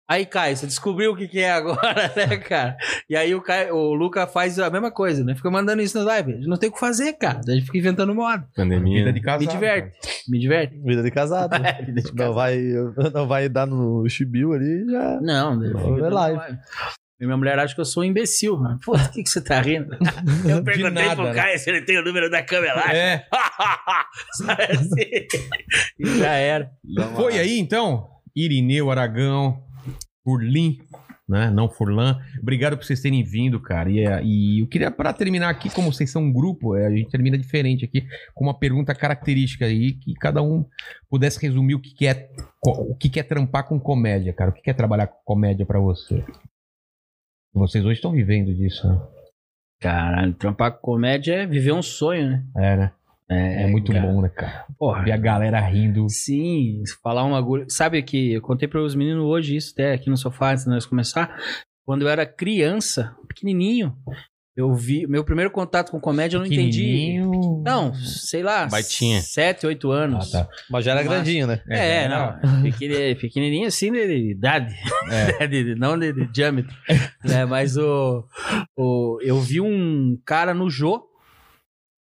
Aí, 0.10 0.26
Caio, 0.26 0.56
você 0.58 0.66
descobriu 0.68 1.12
o 1.12 1.16
que, 1.16 1.28
que 1.28 1.40
é 1.40 1.52
agora, 1.52 2.12
né, 2.16 2.38
cara? 2.38 2.76
E 3.10 3.16
aí 3.16 3.34
o, 3.34 3.42
Caio, 3.42 3.74
o 3.76 3.94
Luca 3.94 4.28
faz 4.28 4.60
a 4.60 4.70
mesma 4.70 4.92
coisa, 4.92 5.24
né? 5.24 5.34
Fica 5.34 5.50
mandando 5.50 5.82
isso 5.82 5.98
na 5.98 6.04
live. 6.04 6.34
A 6.34 6.36
gente 6.36 6.48
não 6.48 6.58
tem 6.58 6.70
o 6.70 6.74
que 6.74 6.80
fazer, 6.80 7.14
cara. 7.14 7.40
A 7.48 7.52
gente 7.52 7.66
fica 7.66 7.78
inventando 7.78 8.14
moda. 8.14 8.46
Pandemia. 8.56 9.00
Vida 9.00 9.14
de 9.14 9.22
casado. 9.22 9.42
Me 9.42 9.48
diverte. 9.48 9.98
Me 10.28 10.40
diverte. 10.40 10.82
Vida 10.84 11.04
de 11.04 11.12
casado. 11.12 11.54
É, 11.64 11.82
vida 11.82 12.02
de 12.02 12.14
Não 12.14 12.34
vai, 12.34 12.58
não 13.14 13.26
vai 13.26 13.48
dar 13.48 13.66
no 13.66 14.08
chibiu 14.10 14.52
ali 14.54 14.86
já. 14.90 15.20
Não, 15.22 15.54
inventando 15.56 16.14
live. 16.14 16.38
live. 16.38 16.58
E 17.22 17.26
minha 17.26 17.38
mulher 17.38 17.58
acha 17.58 17.74
que 17.74 17.80
eu 17.80 17.86
sou 17.86 18.04
um 18.04 18.06
imbecil, 18.06 18.58
mano. 18.58 18.78
Pô, 18.84 18.98
o 18.98 19.12
que, 19.12 19.24
que 19.24 19.30
você 19.30 19.42
tá 19.42 19.62
rindo? 19.62 19.96
Eu 20.46 20.62
perguntei 20.62 21.06
nada, 21.06 21.16
pro 21.16 21.24
né? 21.26 21.34
Caio 21.34 21.58
se 21.58 21.70
ele 21.70 21.82
tem 21.84 21.98
o 21.98 22.04
número 22.04 22.30
da 22.30 22.44
câmera 22.44 22.76
lá. 22.76 22.94
É. 22.94 23.26
Sabe 24.34 24.64
assim? 24.64 25.28
E 26.00 26.18
já 26.20 26.34
era. 26.34 26.70
Foi 27.16 27.40
aí, 27.40 27.60
então? 27.60 28.10
Irineu 28.36 28.92
Aragão, 28.92 29.64
Urlim. 30.26 30.78
né? 31.28 31.50
Não 31.50 31.70
Furlan. 31.70 32.20
Obrigado 32.42 32.78
por 32.78 32.86
vocês 32.86 33.02
terem 33.02 33.24
vindo, 33.24 33.60
cara. 33.60 33.90
E, 33.90 34.00
é, 34.00 34.22
e 34.24 34.62
eu 34.62 34.68
queria, 34.68 34.92
pra 34.92 35.14
terminar 35.14 35.50
aqui, 35.50 35.70
como 35.70 35.92
vocês 35.92 36.12
são 36.12 36.24
um 36.24 36.34
grupo, 36.34 36.76
é, 36.76 36.86
a 36.86 36.90
gente 36.92 37.10
termina 37.10 37.38
diferente 37.38 37.86
aqui, 37.86 38.06
com 38.34 38.46
uma 38.46 38.58
pergunta 38.58 38.94
característica 38.94 39.66
aí, 39.66 39.94
que 39.94 40.14
cada 40.16 40.42
um 40.42 40.66
pudesse 41.10 41.42
resumir 41.42 41.76
o 41.76 41.80
que, 41.80 41.94
que 41.94 42.08
é 42.08 42.30
o 42.66 42.96
que, 42.96 43.10
que 43.10 43.20
é 43.20 43.24
trampar 43.24 43.68
com 43.68 43.80
comédia, 43.80 44.34
cara. 44.34 44.52
O 44.52 44.54
que, 44.54 44.62
que 44.62 44.70
é 44.70 44.74
trabalhar 44.74 45.08
com 45.08 45.24
comédia 45.26 45.66
pra 45.66 45.80
você? 45.80 46.24
Vocês 47.54 47.84
hoje 47.86 47.96
estão 47.96 48.12
vivendo 48.12 48.54
disso, 48.54 48.88
né? 48.88 49.00
Caralho, 49.80 50.34
trampar 50.34 50.72
com 50.74 50.80
comédia 50.82 51.34
é 51.36 51.46
viver 51.46 51.74
um 51.74 51.82
sonho, 51.82 52.30
né? 52.30 52.44
É, 52.56 52.78
né? 52.78 52.92
É, 53.30 53.68
muito 53.68 53.92
cara. 53.92 54.06
bom, 54.06 54.22
né, 54.22 54.30
cara? 54.30 54.66
Porra. 54.78 55.04
Ver 55.04 55.12
a 55.14 55.18
galera 55.18 55.60
rindo. 55.62 56.08
Sim, 56.10 56.84
falar 57.02 57.26
um 57.26 57.36
agulha. 57.36 57.66
Sabe 57.70 58.02
que 58.04 58.34
eu 58.34 58.42
contei 58.42 58.68
para 58.68 58.82
os 58.82 58.96
meninos 58.96 59.24
hoje 59.24 59.56
isso, 59.56 59.72
até 59.74 59.94
aqui 59.94 60.10
no 60.10 60.18
sofá, 60.18 60.52
antes 60.52 60.66
de 60.66 60.70
nós 60.70 60.86
começar. 60.86 61.36
Quando 61.86 62.04
eu 62.04 62.10
era 62.10 62.26
criança, 62.26 63.16
pequenininho, 63.28 63.94
eu 64.56 64.74
vi. 64.74 65.08
Meu 65.08 65.24
primeiro 65.24 65.50
contato 65.50 65.90
com 65.92 66.00
comédia 66.00 66.36
eu 66.38 66.42
não 66.42 66.46
entendi. 66.46 66.82
Pequenininho. 66.84 67.62
Não, 67.66 67.94
sei 67.96 68.44
lá. 68.44 68.68
Baitinha. 68.68 69.20
Sete, 69.22 69.66
oito 69.66 69.92
Ah, 69.92 70.04
anos. 70.04 70.30
tá. 70.32 70.48
Mas 70.70 70.86
já 70.86 70.92
era 70.92 71.02
Mas- 71.04 71.10
grandinho, 71.10 71.48
né? 71.48 71.62
É, 71.68 72.04
era- 72.04 72.40
não. 72.44 72.62
Pequeni- 72.62 73.16
Pequenininho 73.16 73.68
assim 73.68 73.92
de 73.92 74.32
idade. 74.32 74.76
É. 75.40 75.48
De- 75.48 75.76
não 75.76 75.98
de, 75.98 76.14
de 76.14 76.28
diâmetro. 76.28 76.76
né? 77.24 77.44
Mas 77.50 77.76
o, 77.78 78.24
o, 78.78 79.18
eu 79.24 79.40
vi 79.42 79.60
um 79.60 80.18
cara 80.26 80.54
no 80.54 80.70
Jô. 80.70 81.02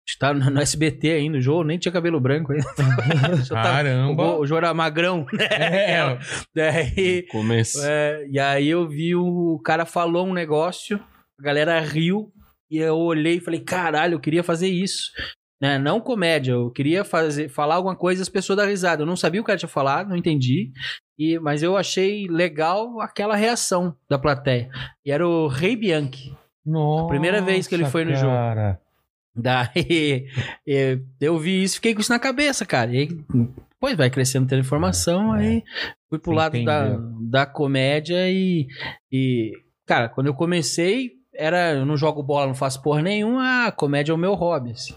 Está 0.07 0.33
no, 0.33 0.59
SBT 0.59 1.11
ainda, 1.11 1.37
o 1.37 1.41
Jô 1.41 1.63
nem 1.63 1.77
tinha 1.77 1.91
cabelo 1.91 2.19
branco 2.19 2.51
ainda. 2.51 2.65
Tava- 2.75 3.63
Caramba. 3.63 4.23
o, 4.23 4.39
o 4.41 4.45
Jô 4.45 4.57
era 4.57 4.73
magrão. 4.73 5.25
É, 5.39 6.17
Daí, 6.53 7.23
Começo. 7.31 7.79
é, 7.83 8.25
e 8.29 8.37
aí 8.39 8.67
eu 8.69 8.87
vi 8.87 9.15
o 9.15 9.59
cara 9.63 9.85
falou 9.85 10.27
um 10.27 10.33
negócio, 10.33 10.99
a 11.39 11.43
galera 11.43 11.79
riu, 11.79 12.31
e 12.69 12.77
eu 12.77 12.97
olhei 12.97 13.35
e 13.35 13.39
falei, 13.39 13.61
caralho, 13.61 14.15
eu 14.15 14.19
queria 14.19 14.43
fazer 14.43 14.67
isso. 14.67 15.11
Né? 15.61 15.77
Não 15.79 16.01
comédia, 16.01 16.51
eu 16.51 16.69
queria 16.71 17.05
fazer, 17.05 17.47
falar 17.47 17.75
alguma 17.75 17.95
coisa 17.95 18.19
e 18.21 18.23
as 18.23 18.27
pessoas 18.29 18.57
dar 18.57 18.65
risada. 18.67 19.03
Eu 19.03 19.05
não 19.05 19.15
sabia 19.15 19.39
o 19.39 19.43
que 19.43 19.47
cara 19.47 19.57
tinha 19.59 19.69
falado, 19.69 20.09
não 20.09 20.17
entendi. 20.17 20.71
E, 21.17 21.39
mas 21.39 21.63
eu 21.63 21.77
achei 21.77 22.27
legal 22.27 22.99
aquela 22.99 23.35
reação 23.37 23.95
da 24.09 24.19
plateia. 24.19 24.69
E 25.05 25.11
era 25.11 25.25
o 25.25 25.47
Rei 25.47 25.77
Bianchi. 25.77 26.35
Nossa, 26.65 27.07
primeira 27.07 27.41
vez 27.41 27.67
que 27.67 27.75
ele 27.75 27.85
foi 27.85 28.03
no 28.03 28.13
jogo. 28.15 28.33
Daí 29.35 30.27
eu 31.19 31.37
vi 31.39 31.63
isso, 31.63 31.75
fiquei 31.75 31.93
com 31.93 32.01
isso 32.01 32.11
na 32.11 32.19
cabeça, 32.19 32.65
cara. 32.65 32.91
E 32.93 32.97
aí, 32.99 33.07
depois 33.71 33.97
vai 33.97 34.09
crescendo, 34.09 34.47
tendo 34.47 34.59
informação, 34.61 35.35
É, 35.35 35.43
é. 35.45 35.49
aí 35.49 35.63
fui 36.09 36.19
pro 36.19 36.31
lado 36.33 36.63
da, 36.63 36.97
da 37.29 37.45
comédia 37.45 38.29
e, 38.29 38.67
e, 39.11 39.51
cara, 39.85 40.07
quando 40.09 40.27
eu 40.27 40.33
comecei, 40.33 41.11
era, 41.33 41.73
eu 41.73 41.85
não 41.85 41.97
jogo 41.97 42.21
bola, 42.23 42.47
não 42.47 42.55
faço 42.55 42.81
porra 42.81 43.01
nenhuma, 43.01 43.65
a 43.67 43.71
comédia 43.71 44.11
é 44.11 44.15
o 44.15 44.17
meu 44.17 44.33
hobby, 44.35 44.71
assim. 44.71 44.93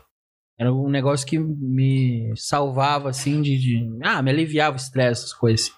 Era 0.58 0.72
um 0.72 0.88
negócio 0.88 1.26
que 1.26 1.38
me 1.38 2.32
salvava, 2.36 3.10
assim, 3.10 3.42
de, 3.42 3.58
de- 3.58 3.98
ah, 4.02 4.22
me 4.22 4.30
aliviava 4.30 4.76
o 4.76 4.80
estresse, 4.80 5.22
essas 5.24 5.34
coisas 5.34 5.66
assim. 5.66 5.72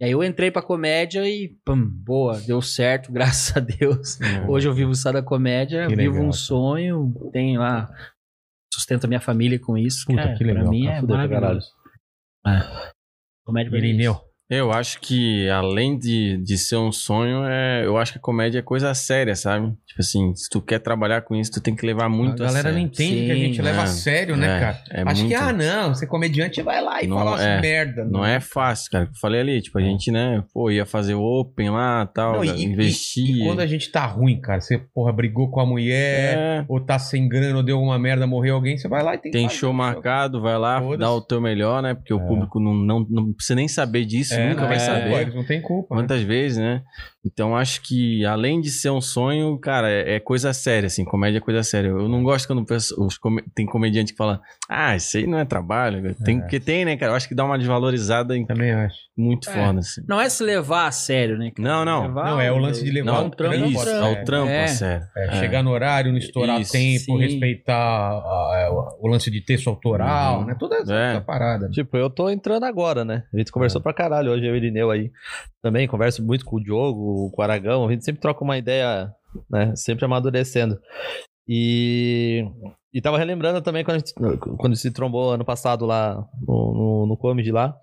E 0.00 0.04
aí 0.06 0.12
eu 0.12 0.24
entrei 0.24 0.50
pra 0.50 0.62
comédia 0.62 1.28
e, 1.28 1.48
pum, 1.64 1.86
boa, 1.86 2.40
deu 2.40 2.62
certo, 2.62 3.12
graças 3.12 3.54
a 3.54 3.60
Deus. 3.60 4.18
Hoje 4.48 4.66
eu 4.66 4.72
vivo 4.72 4.94
só 4.94 5.12
da 5.12 5.22
comédia, 5.22 5.86
Que 5.88 5.94
vivo 5.94 6.14
legal, 6.14 6.28
um 6.28 6.32
sonho, 6.32 7.30
tenho 7.32 7.60
lá, 7.60 7.86
sustento 8.72 9.04
a 9.04 9.08
minha 9.08 9.20
família 9.20 9.58
com 9.60 9.76
isso. 9.76 10.06
Puta, 10.06 10.22
cara, 10.22 10.34
que 10.36 10.44
legal, 10.44 10.62
Pra 10.64 10.70
mim 10.70 10.86
cara. 10.86 10.98
é 10.98 11.02
maravilhoso. 11.02 11.68
É. 12.46 12.92
Comédia 13.44 13.70
pra 13.70 13.80
mim 13.80 13.86
é 13.86 13.88
Irineu. 13.90 14.29
Eu 14.50 14.72
acho 14.72 15.00
que, 15.00 15.48
além 15.48 15.96
de, 15.96 16.36
de 16.38 16.58
ser 16.58 16.74
um 16.76 16.90
sonho, 16.90 17.44
é, 17.44 17.86
eu 17.86 17.96
acho 17.96 18.12
que 18.12 18.18
a 18.18 18.20
comédia 18.20 18.58
é 18.58 18.62
coisa 18.62 18.92
séria, 18.94 19.36
sabe? 19.36 19.72
Tipo 19.86 20.00
assim, 20.00 20.34
se 20.34 20.48
tu 20.50 20.60
quer 20.60 20.80
trabalhar 20.80 21.20
com 21.22 21.36
isso, 21.36 21.52
tu 21.52 21.60
tem 21.60 21.74
que 21.76 21.86
levar 21.86 22.08
muito 22.08 22.42
a 22.42 22.46
galera 22.46 22.70
a 22.70 22.72
não 22.72 22.78
sério. 22.80 22.86
entende 22.92 23.26
que 23.26 23.30
a 23.30 23.34
Sim, 23.34 23.40
gente 23.42 23.62
leva 23.62 23.80
a 23.82 23.84
é. 23.84 23.86
sério, 23.86 24.36
né, 24.36 24.56
É, 24.56 24.60
cara? 24.60 24.82
é 24.90 25.02
Acho 25.02 25.14
que, 25.26 25.28
muito- 25.28 25.36
ah, 25.40 25.52
não, 25.52 25.94
ser 25.94 26.06
comediante 26.08 26.62
vai 26.62 26.82
lá 26.82 27.00
e 27.00 27.06
Não, 27.06 27.16
fala 27.16 27.30
umas 27.32 27.42
é. 27.42 27.60
merda. 27.60 28.04
Não 28.04 28.24
é 28.26 28.40
fácil, 28.40 28.90
cara. 28.90 29.04
Eu 29.04 29.10
falei 29.20 29.40
ali, 29.40 29.62
tipo, 29.62 29.78
a 29.78 29.82
gente, 29.82 30.10
né, 30.10 30.42
pô, 30.52 30.68
ia 30.68 30.84
fazer 30.84 31.14
open 31.14 31.70
lá 31.70 32.04
tal, 32.06 32.36
Não, 32.36 32.44
e, 32.44 32.64
investir. 32.64 33.24
e- 33.24 33.42
e 33.42 33.44
quando 33.46 33.60
a 33.60 33.66
gente 33.68 33.90
tá 33.92 34.04
ruim, 34.04 34.40
cara, 34.40 34.60
você, 34.60 34.78
porra, 34.92 35.12
brigou 35.12 35.48
com 35.50 35.60
a 35.60 35.66
mulher, 35.66 36.36
É, 36.38 36.64
ou 36.68 36.80
tá 36.80 36.98
sem 36.98 37.28
grana, 37.28 37.56
ou 37.56 37.62
deu 37.62 37.76
alguma 37.76 37.98
merda, 38.00 38.26
morreu 38.26 38.56
alguém, 38.56 38.76
você 38.76 38.88
vai 38.88 39.02
lá 39.04 39.14
e 39.14 39.18
tem 39.18 39.30
que 39.30 39.38
tem 39.38 39.46
fazer 39.46 39.58
show 39.60 39.72
marcado, 39.72 40.40
vai 40.40 40.58
lá, 40.58 40.80
dá 40.96 41.12
o 41.12 41.20
teu 41.20 41.40
melhor, 41.40 41.80
né? 41.82 41.94
Porque 41.94 42.12
o 42.12 42.20
É. 42.20 42.26
público 42.26 42.58
não, 42.58 42.74
não, 42.74 43.06
não 43.08 43.32
precisa 43.32 43.54
nem 43.54 43.68
saber 43.68 44.04
disso, 44.04 44.34
É, 44.34 44.39
nunca 44.48 44.66
vai 44.66 44.76
tem 44.78 44.86
saber. 44.86 45.02
culpa, 45.10 45.20
eles 45.22 45.34
não 45.34 45.44
tem 45.44 45.60
culpa. 45.60 45.94
né? 45.94 46.00
Quantas 46.00 46.22
vezes, 46.22 46.58
né? 46.58 46.82
Então 47.24 47.54
acho 47.54 47.82
que 47.82 48.24
além 48.24 48.60
de 48.62 48.70
ser 48.70 48.88
um 48.90 49.00
sonho, 49.00 49.58
cara, 49.58 49.90
é, 49.90 50.14
é 50.16 50.20
coisa 50.20 50.54
séria, 50.54 50.86
assim, 50.86 51.04
comédia 51.04 51.36
é 51.36 51.40
coisa 51.40 51.62
séria. 51.62 51.88
Eu 51.88 52.08
não 52.08 52.22
gosto 52.22 52.46
quando 52.46 52.64
penso- 52.64 52.94
os 52.98 53.18
come- 53.18 53.42
tem 53.54 53.66
comediante 53.66 54.12
que 54.12 54.16
fala, 54.16 54.40
ah, 54.68 54.96
isso 54.96 55.18
aí 55.18 55.26
não 55.26 55.38
é 55.38 55.44
trabalho. 55.44 56.14
Tem, 56.24 56.38
É. 56.38 56.40
Porque 56.40 56.58
tem, 56.58 56.84
né, 56.84 56.96
cara? 56.96 57.12
Eu 57.12 57.16
acho 57.16 57.28
que 57.28 57.34
dá 57.34 57.44
uma 57.44 57.58
desvalorizada 57.58 58.34
em- 58.34 58.46
Também 58.46 58.72
acho. 58.72 58.96
muito 59.16 59.50
É. 59.50 59.52
foda, 59.52 59.80
assim. 59.80 60.00
Não 60.08 60.18
é 60.18 60.30
se 60.30 60.42
levar 60.42 60.86
a 60.86 60.92
sério, 60.92 61.36
né? 61.36 61.50
cara? 61.54 61.68
Não, 61.68 61.84
não. 61.84 62.02
Levar 62.08 62.24
Não, 62.30 62.40
é 62.40 62.50
o 62.50 62.56
lance 62.56 62.82
de 62.82 62.90
levar 62.90 63.12
Não, 63.12 63.24
um 63.24 63.26
um 63.26 63.30
trampo 63.30 63.54
isso, 63.66 63.78
a 63.78 63.82
é 63.82 64.00
sério. 64.00 64.22
o 64.22 64.24
trampo, 64.24 64.50
É. 64.50 64.64
a 64.64 64.68
sério. 64.68 65.06
É, 65.16 65.26
É. 65.26 65.32
Chegar 65.40 65.62
no 65.62 65.70
horário, 65.72 66.10
não 66.12 66.18
estourar 66.18 66.58
Isso, 66.58 66.72
tempo, 66.72 67.04
sim. 67.04 67.18
respeitar 67.18 67.74
a- 67.76 68.16
a- 68.16 68.96
o 68.98 69.06
lance 69.06 69.30
de 69.30 69.42
texto 69.44 69.68
autoral, 69.68 70.40
Uhum. 70.40 70.46
né? 70.46 70.56
Toda 70.58 70.76
essa, 70.76 70.94
É. 70.94 71.10
essa 71.12 71.20
parada. 71.20 71.66
né? 71.66 71.72
Tipo, 71.72 71.98
eu 71.98 72.08
tô 72.08 72.30
entrando 72.30 72.64
agora, 72.64 73.04
né? 73.04 73.24
A 73.32 73.36
gente 73.36 73.52
conversou 73.52 73.80
pra 73.82 73.92
caralho 73.92 74.32
hoje, 74.32 74.46
eu 74.46 74.50
e 74.50 74.52
o 74.52 74.56
Irineu 74.56 74.90
aí. 74.90 75.10
Também 75.62 75.86
converso 75.86 76.24
muito 76.24 76.44
com 76.44 76.56
o 76.56 76.62
Diogo, 76.62 77.30
com 77.30 77.40
o 77.40 77.44
Aragão. 77.44 77.86
A 77.86 77.90
gente 77.90 78.04
sempre 78.04 78.20
troca 78.20 78.42
uma 78.42 78.56
ideia, 78.56 79.12
né? 79.48 79.74
Sempre 79.76 80.04
amadurecendo. 80.04 80.78
E, 81.46 82.44
e 82.92 83.00
tava 83.00 83.18
relembrando 83.18 83.60
também 83.60 83.84
quando, 83.84 83.96
a 83.96 83.98
gente, 83.98 84.14
quando 84.56 84.76
se 84.76 84.90
trombou 84.90 85.32
ano 85.32 85.44
passado 85.44 85.84
lá 85.84 86.26
no, 86.46 86.74
no, 86.74 87.06
no 87.06 87.16
Comedy 87.16 87.50
lá. 87.50 87.76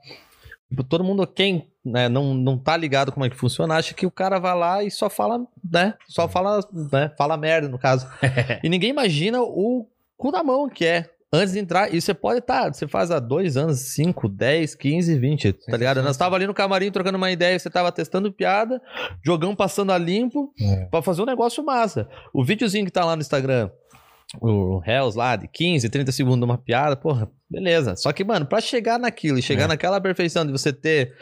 Tipo, 0.69 0.83
todo 0.83 1.03
mundo, 1.03 1.25
quem 1.25 1.69
né, 1.83 2.09
não, 2.09 2.33
não 2.33 2.57
tá 2.57 2.75
ligado 2.75 3.11
como 3.11 3.25
é 3.25 3.29
que 3.29 3.35
funciona, 3.35 3.75
acha 3.75 3.93
que 3.93 4.05
o 4.05 4.11
cara 4.11 4.39
vai 4.39 4.55
lá 4.55 4.83
e 4.83 4.91
só 4.91 5.09
fala, 5.09 5.39
né? 5.63 5.93
Só 6.07 6.27
fala, 6.27 6.59
né? 6.91 7.11
Fala 7.17 7.37
merda, 7.37 7.69
no 7.69 7.79
caso. 7.79 8.07
e 8.63 8.69
ninguém 8.69 8.89
imagina 8.89 9.41
o 9.41 9.87
cu 10.17 10.31
na 10.31 10.43
mão 10.43 10.69
que 10.69 10.85
é. 10.85 11.09
Antes 11.31 11.53
de 11.53 11.59
entrar, 11.59 11.93
e 11.93 11.99
você 11.99 12.13
pode 12.13 12.39
estar, 12.39 12.73
você 12.73 12.87
faz 12.87 13.11
há 13.11 13.19
dois 13.19 13.57
anos, 13.57 13.79
5, 13.93 14.29
10, 14.29 14.75
15, 14.75 15.19
20, 15.19 15.51
tá 15.53 15.75
ligado? 15.75 16.01
Nós 16.01 16.15
tava 16.15 16.35
ali 16.37 16.47
no 16.47 16.53
camarim 16.53 16.89
trocando 16.89 17.17
uma 17.17 17.29
ideia, 17.29 17.59
você 17.59 17.69
tava 17.69 17.91
testando 17.91 18.31
piada, 18.31 18.81
jogão 19.25 19.53
passando 19.53 19.91
a 19.91 19.97
limpo, 19.97 20.53
É. 20.59 20.85
pra 20.85 21.01
fazer 21.01 21.21
um 21.21 21.25
negócio 21.25 21.61
massa. 21.65 22.07
O 22.33 22.45
videozinho 22.45 22.85
que 22.85 22.91
tá 22.91 23.03
lá 23.03 23.13
no 23.15 23.21
Instagram, 23.21 23.69
o 24.41 24.81
Hells 24.85 25.17
lá, 25.17 25.35
de 25.35 25.47
15, 25.49 25.89
30 25.89 26.11
segundos 26.13 26.39
de 26.39 26.45
uma 26.45 26.57
piada, 26.57 26.95
porra, 26.95 27.29
beleza. 27.49 27.95
Só 27.95 28.11
que, 28.11 28.23
mano, 28.23 28.45
pra 28.45 28.59
chegar 28.61 28.99
naquilo 28.99 29.37
e 29.39 29.41
chegar 29.41 29.63
É. 29.65 29.67
naquela 29.67 29.99
perfeição 30.01 30.45
de 30.45 30.51
você 30.51 30.71
ter, 30.73 31.13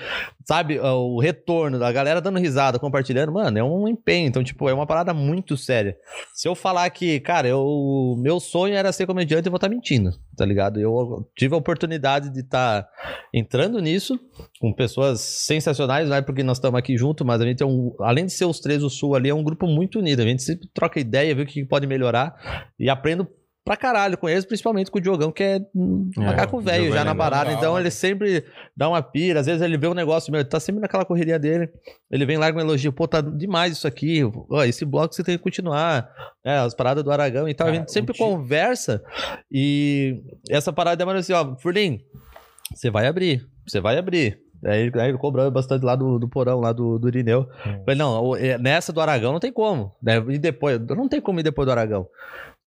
sabe, 0.44 0.80
o 0.80 1.20
retorno 1.20 1.78
da 1.80 1.92
galera 1.92 2.20
dando 2.22 2.40
risada, 2.40 2.80
compartilhando, 2.80 3.32
mano, 3.32 3.58
é 3.58 3.64
um 3.64 3.88
empenho. 3.88 4.28
Então, 4.28 4.44
tipo, 4.44 4.68
é 4.68 4.74
uma 4.74 4.88
parada 4.88 5.14
muito 5.14 5.56
séria. 5.56 5.96
Se 6.34 6.48
eu 6.48 6.56
falar 6.56 6.90
que, 6.90 7.20
cara, 7.20 7.48
eu, 7.48 8.16
meu 8.18 8.40
sonho 8.40 8.74
era 8.76 8.92
ser 8.92 9.06
comediante, 9.06 9.46
eu 9.48 9.52
vou 9.52 9.58
estar 9.58 9.70
mentindo, 9.70 10.12
tá 10.36 10.46
ligado? 10.46 10.80
Eu 10.80 11.30
tive 11.36 11.54
a 11.54 11.58
oportunidade 11.58 12.30
de 12.32 12.40
estar 12.42 12.88
entrando 13.34 13.80
nisso 13.80 14.20
com 14.60 14.74
pessoas 14.74 15.20
sensacionais, 15.20 16.10
não 16.10 16.16
é 16.16 16.22
porque 16.22 16.44
nós 16.44 16.58
estamos 16.58 16.78
aqui 16.80 16.98
junto, 16.98 17.24
mas 17.24 17.42
a 17.42 17.46
gente 17.46 17.62
é 17.62 17.66
um, 17.66 17.96
além 18.00 18.26
de 18.26 18.34
ser 18.34 18.46
os 18.46 18.60
três 18.60 18.82
do 18.82 18.90
Sul 18.90 19.16
ali, 19.16 19.30
é 19.30 19.34
um 19.36 19.44
grupo 19.44 19.68
muito 19.68 20.00
unido. 20.00 20.22
A 20.22 20.26
gente 20.26 20.44
sempre 20.44 20.68
troca 20.74 21.00
ideia, 21.00 21.36
vê 21.36 21.44
o 21.44 21.46
que 21.46 21.64
pode 21.66 21.86
melhorar 21.88 22.36
e 22.80 22.90
aprendo 22.90 23.28
pra 23.66 23.76
caralho 23.76 24.16
com 24.18 24.30
eles, 24.30 24.46
principalmente 24.46 24.92
com 24.92 25.00
o 25.00 25.02
Diogão, 25.02 25.32
que 25.32 25.44
é 25.44 25.60
um 25.76 26.10
É, 26.18 26.20
macaco 26.24 26.62
velho 26.62 26.94
já 26.94 27.02
é 27.02 27.04
na 27.04 27.16
parada. 27.16 27.52
Então 27.52 27.78
ele 27.80 27.90
sempre 27.90 28.46
dá 28.78 28.88
uma 28.88 29.02
pira, 29.02 29.40
às 29.40 29.48
vezes 29.48 29.62
ele 29.64 29.76
vê 29.76 29.88
um 29.88 29.94
negócio 29.96 30.32
meu, 30.32 30.40
ele 30.42 30.48
tá 30.48 30.60
sempre 30.60 30.80
naquela 30.80 31.04
correria 31.04 31.40
dele. 31.40 31.70
Ele 32.12 32.26
vem 32.28 32.38
lá 32.38 32.52
com 32.54 32.60
um 32.60 32.62
elogio, 32.62 32.94
pô, 32.94 33.08
tá 33.08 33.22
demais 33.22 33.74
isso 33.74 33.88
aqui, 33.88 34.22
ó, 34.50 34.64
esse 34.64 34.86
bloco 34.86 35.16
você 35.16 35.24
tem 35.24 35.36
que 35.36 35.44
continuar, 35.44 36.08
é, 36.46 36.58
as 36.60 36.76
paradas 36.76 37.04
do 37.04 37.12
Aragão 37.12 37.50
e 37.50 37.54
tal. 37.56 37.66
Cara, 37.66 37.78
a 37.78 37.80
gente 37.80 37.92
sempre 37.92 38.12
o 38.12 38.14
Ti- 38.14 38.20
conversa 38.20 39.04
e 39.52 40.22
essa 40.50 40.72
parada 40.72 40.98
demora 40.98 41.18
assim, 41.20 41.34
ó, 41.34 41.56
Furlim, 41.58 42.00
você 42.74 42.92
vai 42.92 43.08
abrir, 43.08 43.46
você 43.68 43.82
vai 43.82 43.98
abrir. 43.98 44.40
Aí, 44.64 44.92
aí 44.96 45.10
ele 45.10 45.18
cobrando 45.18 45.52
bastante 45.52 45.84
lá 45.84 45.96
do, 45.96 46.18
do 46.18 46.28
porão, 46.28 46.60
lá 46.60 46.72
do, 46.72 46.98
do 46.98 47.08
Irineu. 47.08 47.42
Hum. 47.68 47.82
Falei, 47.84 47.96
não, 47.98 48.36
é, 48.36 48.58
nessa 48.58 48.92
do 48.92 49.00
Aragão 49.00 49.32
não 49.32 49.40
tem 49.40 49.52
como. 49.52 49.94
Né? 50.02 50.18
E 50.30 50.40
depois, 50.40 50.80
não 50.88 51.08
tem 51.08 51.22
como 51.22 51.40
ir 51.40 51.44
depois 51.44 51.68
do 51.68 51.72
Aragão. 51.72 52.08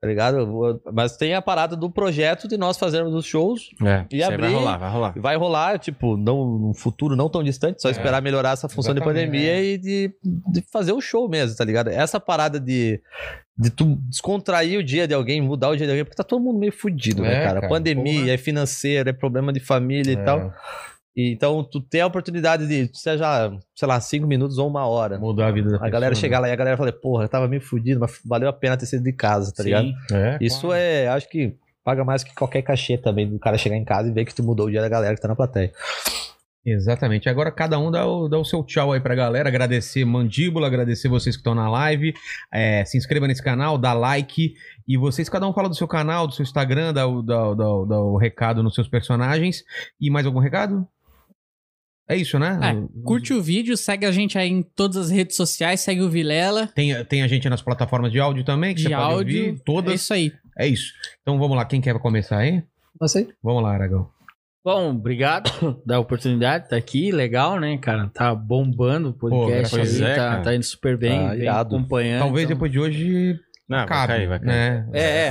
Tá 0.00 0.06
ligado? 0.06 0.80
Mas 0.92 1.16
tem 1.16 1.34
a 1.34 1.42
parada 1.42 1.74
do 1.74 1.90
projeto 1.90 2.46
de 2.46 2.56
nós 2.56 2.78
fazermos 2.78 3.12
os 3.14 3.26
shows. 3.26 3.70
É, 3.84 4.04
E 4.12 4.22
abrir- 4.22 4.42
vai 4.42 4.52
rolar, 4.52 4.76
vai 4.78 4.90
rolar. 4.90 5.14
Vai 5.16 5.36
rolar, 5.36 5.78
tipo, 5.80 6.16
não, 6.16 6.46
num 6.46 6.72
futuro 6.74 7.16
não 7.16 7.28
tão 7.28 7.42
distante, 7.42 7.82
só 7.82 7.88
É, 7.88 7.90
esperar 7.90 8.22
melhorar 8.22 8.52
essa 8.52 8.68
função 8.68 8.94
de 8.94 9.00
pandemia 9.00 9.54
é. 9.56 9.64
e 9.64 9.76
de, 9.78 10.14
de 10.22 10.62
fazer 10.72 10.92
o 10.92 11.00
show 11.00 11.28
mesmo, 11.28 11.56
tá 11.56 11.64
ligado? 11.64 11.88
Essa 11.88 12.20
parada 12.20 12.60
de, 12.60 13.00
de 13.58 13.70
tu 13.70 13.96
descontrair 14.08 14.78
o 14.78 14.84
dia 14.84 15.08
de 15.08 15.14
alguém, 15.14 15.40
mudar 15.40 15.70
o 15.70 15.76
dia 15.76 15.84
de 15.86 15.90
alguém, 15.90 16.04
porque 16.04 16.16
tá 16.16 16.22
todo 16.22 16.40
mundo 16.44 16.60
meio 16.60 16.70
fudido, 16.72 17.22
né, 17.22 17.34
É, 17.34 17.44
cara? 17.44 17.60
cara, 17.62 17.68
Pandemia, 17.68 18.20
porra. 18.20 18.30
é 18.34 18.36
financeiro, 18.38 19.08
é 19.10 19.12
problema 19.12 19.52
de 19.52 19.58
família 19.58 20.12
É. 20.12 20.14
e 20.14 20.24
tal. 20.24 20.52
E, 21.18 21.32
então, 21.32 21.64
tu 21.64 21.80
tem 21.80 22.00
a 22.00 22.06
oportunidade 22.06 22.68
de, 22.68 22.88
seja, 22.96 23.50
sei 23.74 23.88
lá, 23.88 24.00
cinco 24.00 24.24
minutos 24.24 24.56
ou 24.56 24.68
uma 24.68 24.86
hora. 24.86 25.18
Mudou 25.18 25.44
a 25.44 25.50
vida 25.50 25.70
da 25.70 25.84
A 25.84 25.90
galera 25.90 26.12
pessoa, 26.12 26.20
chegar 26.20 26.38
lá 26.38 26.48
e 26.48 26.52
a 26.52 26.56
galera 26.56 26.76
fala, 26.76 26.92
porra, 26.92 27.24
eu 27.24 27.28
tava 27.28 27.48
meio 27.48 27.60
fudido, 27.60 27.98
mas 27.98 28.20
valeu 28.24 28.48
a 28.48 28.52
pena 28.52 28.76
ter 28.76 28.86
sido 28.86 29.02
de 29.02 29.12
casa, 29.12 29.52
tá 29.52 29.64
ligado? 29.64 29.88
Sim. 29.88 29.94
né? 30.14 30.38
É, 30.40 30.44
Isso 30.44 30.60
claro. 30.60 30.80
é, 30.80 31.08
acho 31.08 31.28
que 31.28 31.56
paga 31.82 32.04
mais 32.04 32.22
que 32.22 32.32
qualquer 32.36 32.62
cachê 32.62 32.96
também 32.96 33.28
do 33.28 33.36
cara 33.40 33.58
chegar 33.58 33.74
em 33.74 33.84
casa 33.84 34.08
e 34.08 34.12
ver 34.12 34.26
que 34.26 34.32
tu 34.32 34.44
mudou 34.44 34.66
o 34.66 34.70
dia 34.70 34.80
da 34.80 34.88
galera 34.88 35.16
que 35.16 35.20
tá 35.20 35.26
na 35.26 35.34
plateia. 35.34 35.72
Exatamente. 36.64 37.28
Agora 37.28 37.50
cada 37.50 37.80
um 37.80 37.90
dá 37.90 38.06
o, 38.06 38.28
dá 38.28 38.38
o 38.38 38.44
seu 38.44 38.62
tchau 38.62 38.92
aí 38.92 39.00
pra 39.00 39.16
galera. 39.16 39.48
Agradecer 39.48 40.04
Mandíbula, 40.04 40.68
agradecer 40.68 41.08
vocês 41.08 41.34
que 41.34 41.40
estão 41.40 41.54
na 41.54 41.68
live. 41.68 42.14
É, 42.52 42.84
se 42.84 42.96
inscreva 42.96 43.26
nesse 43.26 43.42
canal, 43.42 43.76
dá 43.76 43.92
like. 43.92 44.54
E 44.86 44.96
vocês, 44.96 45.28
cada 45.28 45.48
um 45.48 45.52
fala 45.52 45.68
do 45.68 45.74
seu 45.74 45.88
canal, 45.88 46.28
do 46.28 46.34
seu 46.34 46.44
Instagram, 46.44 46.92
dá 46.92 47.08
o, 47.08 47.22
dá, 47.22 47.54
dá, 47.54 47.64
dá 47.88 48.00
o 48.00 48.16
recado 48.16 48.62
nos 48.62 48.76
seus 48.76 48.86
personagens. 48.86 49.64
E 50.00 50.10
mais 50.10 50.24
algum 50.24 50.38
recado? 50.38 50.86
É 52.08 52.16
isso, 52.16 52.38
né? 52.38 52.58
É, 52.62 53.02
curte 53.04 53.34
o 53.34 53.42
vídeo, 53.42 53.76
segue 53.76 54.06
a 54.06 54.10
gente 54.10 54.38
aí 54.38 54.48
em 54.48 54.62
todas 54.62 54.96
as 54.96 55.10
redes 55.10 55.36
sociais, 55.36 55.80
segue 55.80 56.00
o 56.00 56.08
Vilela. 56.08 56.66
Tem, 56.68 57.04
tem 57.04 57.22
a 57.22 57.28
gente 57.28 57.48
nas 57.50 57.60
plataformas 57.60 58.10
de 58.10 58.18
áudio 58.18 58.44
também, 58.44 58.74
que 58.74 58.82
De 58.82 58.88
você 58.88 58.94
pode 58.94 59.02
áudio. 59.12 59.38
ouvir. 59.46 59.54
É 59.60 59.62
Todas. 59.64 59.94
isso 60.00 60.14
aí. 60.14 60.32
É 60.58 60.66
isso. 60.66 60.92
Então 61.20 61.38
vamos 61.38 61.56
lá, 61.56 61.64
quem 61.66 61.80
quer 61.80 61.98
começar 61.98 62.38
aí? 62.38 62.62
Você? 62.98 63.28
Vamos 63.42 63.62
lá, 63.62 63.74
Aragão. 63.74 64.08
Bom, 64.64 64.90
obrigado 64.90 65.50
da 65.86 66.00
oportunidade, 66.00 66.68
tá 66.68 66.76
aqui, 66.76 67.12
legal, 67.12 67.60
né, 67.60 67.78
cara? 67.78 68.10
Tá 68.12 68.34
bombando 68.34 69.10
o 69.10 69.14
podcast 69.14 69.74
Pô, 69.76 69.82
aí, 69.82 70.02
é, 70.02 70.14
tá, 70.16 70.40
tá 70.40 70.54
indo 70.54 70.64
super 70.64 70.96
bem, 70.98 71.26
Tá 71.26 71.36
irado. 71.36 71.76
acompanhando. 71.76 72.20
Talvez 72.20 72.44
então- 72.44 72.56
depois 72.56 72.72
de 72.72 72.78
hoje 72.80 73.38
Não, 73.68 73.78
vai 73.78 73.86
cabe, 73.86 74.12
cair, 74.14 74.28
vai 74.28 74.38
cair. 74.38 74.48
né? 74.48 74.86
É, 74.94 75.00
é, 75.02 75.26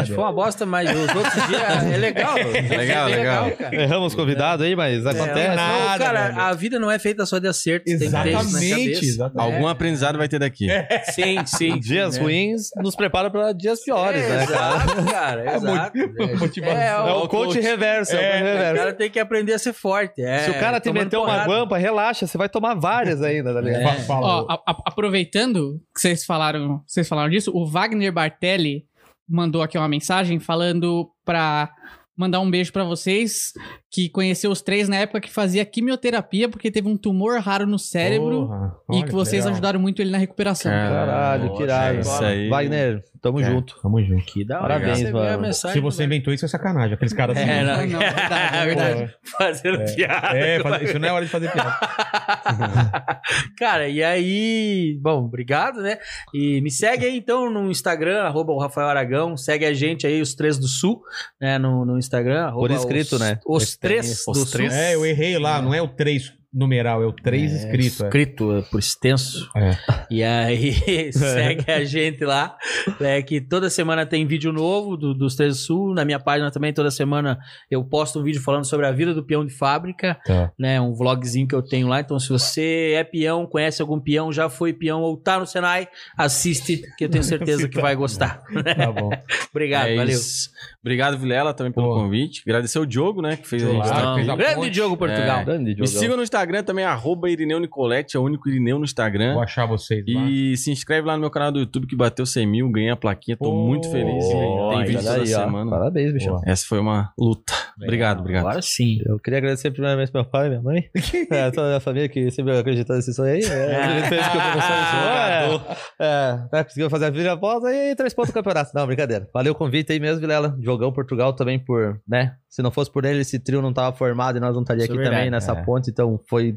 é, 0.00 0.06
foi 0.06 0.16
uma 0.18 0.32
bosta, 0.32 0.64
mas 0.64 0.88
os 0.90 1.14
outros 1.14 1.48
dias 1.48 1.92
é 1.92 1.96
legal. 1.96 2.34
Legal, 2.82 3.08
É 3.08 3.16
legal. 3.16 3.50
cara. 3.52 3.74
Erramos 3.82 4.14
convidado 4.14 4.62
aí, 4.62 4.76
mas 4.76 5.04
É, 5.04 5.10
acontece. 5.10 5.48
mas 5.48 5.56
não, 5.56 5.84
nada, 5.86 6.04
cara, 6.04 6.28
velho. 6.28 6.40
a 6.40 6.52
vida 6.54 6.78
não 6.78 6.90
é 6.90 6.98
feita 6.98 7.26
só 7.26 7.38
de 7.38 7.48
acertos, 7.48 7.92
tem 7.98 8.06
Exatamente, 8.06 8.52
cabeça. 8.52 9.04
exatamente. 9.04 9.54
Algum 9.54 9.66
aprendizado 9.66 10.18
vai 10.18 10.28
ter 10.28 10.38
daqui. 10.38 10.70
É, 10.70 11.02
sim, 11.10 11.44
sim. 11.46 11.78
Dias 11.80 12.16
né? 12.16 12.22
ruins 12.22 12.70
nos 12.76 12.94
preparam 12.94 13.30
para 13.30 13.52
dias 13.52 13.82
piores, 13.82 14.22
é, 14.22 14.28
né? 14.28 14.42
Exato, 14.44 15.04
cara, 15.10 15.44
exato. 15.56 15.98
É, 15.98 16.86
É 16.86 16.96
o, 17.12 17.24
o 17.24 17.28
coach 17.28 17.60
reverso, 17.60 18.14
é 18.16 18.18
o 18.18 18.22
coach 18.22 18.42
o 18.42 18.44
reverso. 18.46 18.76
cara 18.76 18.92
tem 18.92 19.10
que 19.10 19.18
aprender 19.18 19.52
a 19.54 19.58
ser 19.58 19.72
forte. 19.72 20.22
é, 20.22 20.38
Se 20.44 20.50
o 20.50 20.60
cara 20.60 20.78
te 20.80 20.92
meter 20.92 21.16
uma 21.16 21.44
guampa, 21.44 21.76
relaxa, 21.76 22.26
você 22.26 22.38
vai 22.38 22.48
tomar 22.48 22.74
várias 22.74 23.20
ainda, 23.20 23.52
tá 23.52 23.60
ligado? 23.60 23.82
É. 23.82 24.52
Aproveitando 24.86 25.80
que 25.94 26.00
vocês 26.00 26.24
falaram, 26.24 26.80
vocês 26.86 27.08
falaram 27.08 27.30
disso, 27.32 27.50
o 27.54 27.66
Wagner 27.66 28.12
Bartelli 28.12 28.86
mandou 29.28 29.62
aqui 29.62 29.78
uma 29.78 29.88
mensagem 29.88 30.38
falando 30.38 31.10
pra 31.24 31.70
mandar 32.16 32.40
um 32.40 32.50
beijo 32.50 32.72
pra 32.72 32.84
vocês, 32.84 33.52
que 33.94 34.08
conheceu 34.08 34.50
os 34.50 34.62
três 34.62 34.88
na 34.88 34.96
época 34.96 35.20
que 35.20 35.30
fazia 35.30 35.66
quimioterapia 35.66 36.48
porque 36.48 36.70
teve 36.70 36.88
um 36.88 36.96
tumor 36.96 37.38
raro 37.40 37.66
no 37.66 37.78
cérebro 37.78 38.46
Porra, 38.46 38.74
e 38.92 39.02
que 39.02 39.12
vocês 39.12 39.42
legal. 39.44 39.52
ajudaram 39.52 39.78
muito 39.78 40.00
ele 40.00 40.10
na 40.10 40.16
recuperação. 40.16 40.72
Caralho, 40.72 41.54
que 41.54 41.62
irado. 41.62 42.00
isso 42.00 42.24
aí. 42.24 42.48
Wagner, 42.48 43.04
tamo 43.20 43.40
É. 43.40 43.44
junto. 43.44 43.76
Tamo 43.82 44.02
junto. 44.02 44.24
Que 44.24 44.46
da 44.46 44.62
hora. 44.62 44.80
Parabéns, 44.80 45.10
mano. 45.12 45.52
Se 45.52 45.78
você 45.78 45.98
do- 45.98 46.06
inventou 46.06 46.32
isso, 46.32 46.44
é 46.46 46.48
sacanagem. 46.48 46.94
Aqueles 46.94 47.12
caras 47.12 47.36
assim. 47.36 47.46
É, 47.48 47.62
não, 47.62 47.76
Não, 47.76 47.86
não, 47.86 48.02
é 48.02 48.10
verdade, 48.14 48.56
é 48.56 48.64
verdade. 48.64 49.14
Fazendo 49.36 49.94
piada. 49.94 50.38
É, 50.38 50.60
faz- 50.60 50.82
isso 50.88 50.98
não 50.98 51.08
é 51.08 51.12
hora 51.12 51.24
de 51.26 51.30
fazer 51.30 51.52
piada. 51.52 51.78
Cara, 53.58 53.88
e 53.88 54.02
aí, 54.02 54.98
bom, 55.02 55.24
obrigado, 55.24 55.80
né? 55.82 55.98
E 56.34 56.60
me 56.62 56.70
segue 56.70 57.04
aí 57.06 57.16
então 57.16 57.50
no 57.50 57.70
Instagram, 57.70 58.22
arroba 58.22 58.52
o 58.52 58.58
Rafael 58.58 58.88
Aragão, 58.88 59.36
segue 59.36 59.64
a 59.66 59.72
gente 59.74 60.06
aí, 60.06 60.20
os 60.20 60.34
três 60.34 60.58
do 60.58 60.66
Sul, 60.66 61.02
né? 61.40 61.58
No, 61.58 61.84
no 61.84 61.98
Instagram. 61.98 62.44
arroba 62.46 62.60
Por 62.68 62.70
escrito, 62.70 63.16
os, 63.16 63.20
né? 63.20 63.38
Os 63.46 63.76
três 63.82 64.24
Os 64.26 64.38
do 64.38 64.46
três. 64.50 64.72
Sul. 64.72 64.80
É, 64.80 64.94
eu 64.94 65.04
errei 65.04 65.38
lá. 65.38 65.60
Não 65.60 65.74
é 65.74 65.82
o 65.82 65.88
3 65.88 66.40
numeral, 66.54 67.02
é 67.02 67.06
o 67.06 67.12
3 67.14 67.50
escrito. 67.50 68.02
é. 68.04 68.06
Escrito 68.08 68.52
é, 68.58 68.60
por 68.70 68.78
extenso. 68.78 69.48
É. 69.56 69.74
E 70.10 70.22
aí, 70.22 70.74
segue 71.10 71.70
a 71.70 71.82
gente 71.82 72.22
lá. 72.26 72.58
É 73.00 73.22
que 73.22 73.40
toda 73.40 73.70
semana 73.70 74.04
tem 74.04 74.26
vídeo 74.26 74.52
novo 74.52 74.94
do- 74.94 75.14
dos 75.14 75.34
Três 75.34 75.54
do 75.56 75.58
Sul. 75.62 75.94
Na 75.94 76.04
minha 76.04 76.20
página 76.20 76.50
também, 76.50 76.70
toda 76.70 76.90
semana 76.90 77.38
eu 77.70 77.82
posto 77.82 78.20
um 78.20 78.22
vídeo 78.22 78.42
falando 78.42 78.66
sobre 78.66 78.84
a 78.86 78.92
vida 78.92 79.14
do 79.14 79.24
peão 79.24 79.46
de 79.46 79.54
fábrica, 79.54 80.18
Tá. 80.26 80.52
né? 80.58 80.78
Um 80.78 80.92
vlogzinho 80.92 81.48
que 81.48 81.54
eu 81.54 81.62
tenho 81.62 81.88
lá. 81.88 82.00
Então, 82.00 82.20
se 82.20 82.28
você 82.28 82.92
é 82.96 83.02
peão, 83.02 83.46
conhece 83.46 83.80
algum 83.80 83.98
peão, 83.98 84.30
já 84.30 84.50
foi 84.50 84.74
peão 84.74 85.00
ou 85.00 85.16
tá 85.16 85.38
no 85.38 85.46
Senai, 85.46 85.88
assiste, 86.18 86.82
que 86.98 87.04
eu 87.06 87.08
tenho 87.08 87.24
certeza 87.24 87.66
que 87.68 87.80
vai 87.80 87.94
gostar. 87.96 88.42
Tá 88.76 88.92
bom. 88.92 89.08
Obrigado, 89.50 89.88
É 89.88 89.96
valeu. 89.96 90.14
isso. 90.14 90.50
Obrigado, 90.84 91.16
Vilela, 91.16 91.54
também 91.54 91.72
pelo 91.72 91.86
Pô. 91.88 91.94
convite. 91.94 92.42
Agradecer 92.44 92.78
o 92.80 92.84
Diogo, 92.84 93.22
né, 93.22 93.36
que 93.36 93.46
fez 93.46 93.62
a 93.62 93.66
gente. 93.70 93.82
Claro, 93.82 94.14
fez 94.16 94.28
a 94.28 94.34
grande 94.36 94.54
ponte. 94.56 94.70
Diogo 94.70 94.96
Portugal. 94.96 95.38
É. 95.40 95.44
Grande 95.44 95.64
Me 95.64 95.86
jogão. 95.86 95.86
sigam 95.86 96.16
no 96.16 96.22
Instagram 96.24 96.64
também, 96.64 96.84
arroba 96.84 97.30
Irineu 97.30 97.60
Nicolete, 97.60 98.16
é 98.16 98.20
o 98.20 98.24
único 98.24 98.48
Irineu 98.48 98.78
no 98.78 98.84
Instagram. 98.84 99.34
Vou 99.34 99.42
achar 99.42 99.64
vocês 99.64 100.04
lá. 100.08 100.22
E 100.28 100.56
se 100.56 100.72
inscreve 100.72 101.06
lá 101.06 101.14
no 101.14 101.20
meu 101.20 101.30
canal 101.30 101.52
do 101.52 101.60
YouTube 101.60 101.86
que 101.86 101.94
bateu 101.94 102.26
100 102.26 102.46
mil, 102.46 102.68
ganhei 102.68 102.90
a 102.90 102.96
plaquinha, 102.96 103.36
tô 103.36 103.44
Pô, 103.44 103.54
muito 103.54 103.88
feliz. 103.92 104.24
Ó, 104.34 104.70
Tem 104.70 104.84
vídeo 104.86 105.02
toda 105.04 105.14
aí, 105.14 105.34
ó. 105.34 105.44
semana. 105.44 105.70
Parabéns, 105.70 106.12
bichão. 106.12 106.40
Essa 106.44 106.66
foi 106.66 106.80
uma 106.80 107.12
luta. 107.16 107.52
Obrigado, 107.80 108.20
obrigado. 108.20 108.46
Agora 108.46 108.62
sim. 108.62 108.98
Eu 109.06 109.18
queria 109.20 109.38
agradecer 109.38 109.70
primeiramente 109.70 110.10
meu 110.12 110.24
pai 110.24 110.46
e 110.46 110.50
minha 110.50 110.62
mãe. 110.62 110.84
É, 111.30 111.50
toda 111.50 111.76
a 111.76 111.80
família 111.80 112.08
que 112.08 112.30
sempre 112.30 112.56
acreditou 112.58 112.94
nesse 112.96 113.14
sonho 113.14 113.32
aí. 113.32 113.42
É, 113.44 113.96
ele 113.98 114.06
fez 114.06 114.26
que 114.28 114.36
eu 114.36 114.40
comecei 114.40 114.74
esse 114.76 114.90
sonho. 114.90 115.62
É, 115.98 116.04
é, 116.04 116.36
né, 116.52 116.64
conseguiu 116.64 116.90
fazer 116.90 117.06
a 117.06 117.10
vida 117.10 117.32
após 117.32 117.64
aí 117.64 117.94
três 117.94 118.12
pontos 118.12 118.30
do 118.30 118.34
campeonato. 118.34 118.70
Não, 118.74 118.86
brincadeira. 118.86 119.28
Valeu 119.32 119.52
o 119.52 119.54
convite 119.56 119.92
aí 119.92 120.00
mesmo, 120.00 120.20
Vilela. 120.20 120.54
Jogão 120.72 120.92
Portugal 120.92 121.32
também 121.32 121.58
por, 121.58 122.00
né? 122.08 122.34
Se 122.48 122.62
não 122.62 122.70
fosse 122.70 122.90
por 122.90 123.04
ele, 123.04 123.20
esse 123.20 123.38
trio 123.38 123.60
não 123.62 123.72
tava 123.72 123.94
formado 123.96 124.36
e 124.36 124.40
nós 124.40 124.54
não 124.54 124.62
estaria 124.62 124.84
Isso 124.84 124.92
aqui 124.92 125.00
é 125.00 125.02
verdade, 125.02 125.20
também 125.20 125.30
nessa 125.30 125.52
é. 125.52 125.62
ponte. 125.64 125.90
Então 125.90 126.18
foi 126.28 126.56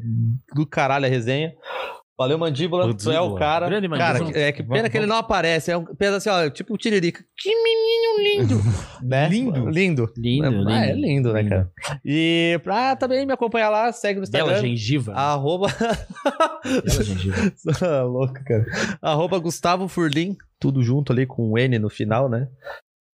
do 0.54 0.66
caralho 0.66 1.04
a 1.06 1.08
resenha. 1.08 1.52
Valeu, 2.18 2.38
Mandíbula. 2.38 2.94
Tu 2.94 3.10
é 3.12 3.20
o 3.20 3.34
cara. 3.34 3.68
Grande 3.68 3.90
cara, 3.90 4.18
é 4.32 4.50
que 4.50 4.62
pena 4.62 4.76
Vamos- 4.76 4.88
que 4.90 4.96
ele 4.96 5.04
não 5.06 5.16
aparece. 5.16 5.70
É 5.70 5.76
um, 5.76 5.84
pensa 5.84 6.16
assim, 6.16 6.30
ó, 6.30 6.48
tipo 6.48 6.72
o 6.72 6.78
Tiririca. 6.78 7.22
Que 7.36 7.50
menino 7.54 8.22
lindo. 8.22 8.60
né? 9.06 9.28
Lindo? 9.28 9.68
Lindo. 9.68 10.10
Lindo, 10.16 10.46
Ah, 10.46 10.50
lindo. 10.50 10.70
é 10.72 10.92
lindo, 10.94 11.32
né, 11.34 11.44
cara? 11.44 11.70
E 12.02 12.58
pra 12.64 12.96
também 12.96 13.26
me 13.26 13.34
acompanhar 13.34 13.68
lá, 13.68 13.92
segue 13.92 14.18
no 14.18 14.26
Bela 14.30 14.52
Instagram. 14.52 14.66
gengiva. 14.66 15.12
Arroba. 15.12 15.66
Bela 16.64 17.04
gengiva. 17.04 17.36
Ah, 17.82 18.00
Louco, 18.08 18.34
cara. 18.46 18.64
Arroba 19.02 19.38
Gustavo 19.38 19.86
Furlim, 19.86 20.36
tudo 20.58 20.82
junto 20.82 21.12
ali 21.12 21.26
com 21.26 21.50
o 21.52 21.58
N 21.58 21.78
no 21.78 21.90
final, 21.90 22.30
né? 22.30 22.48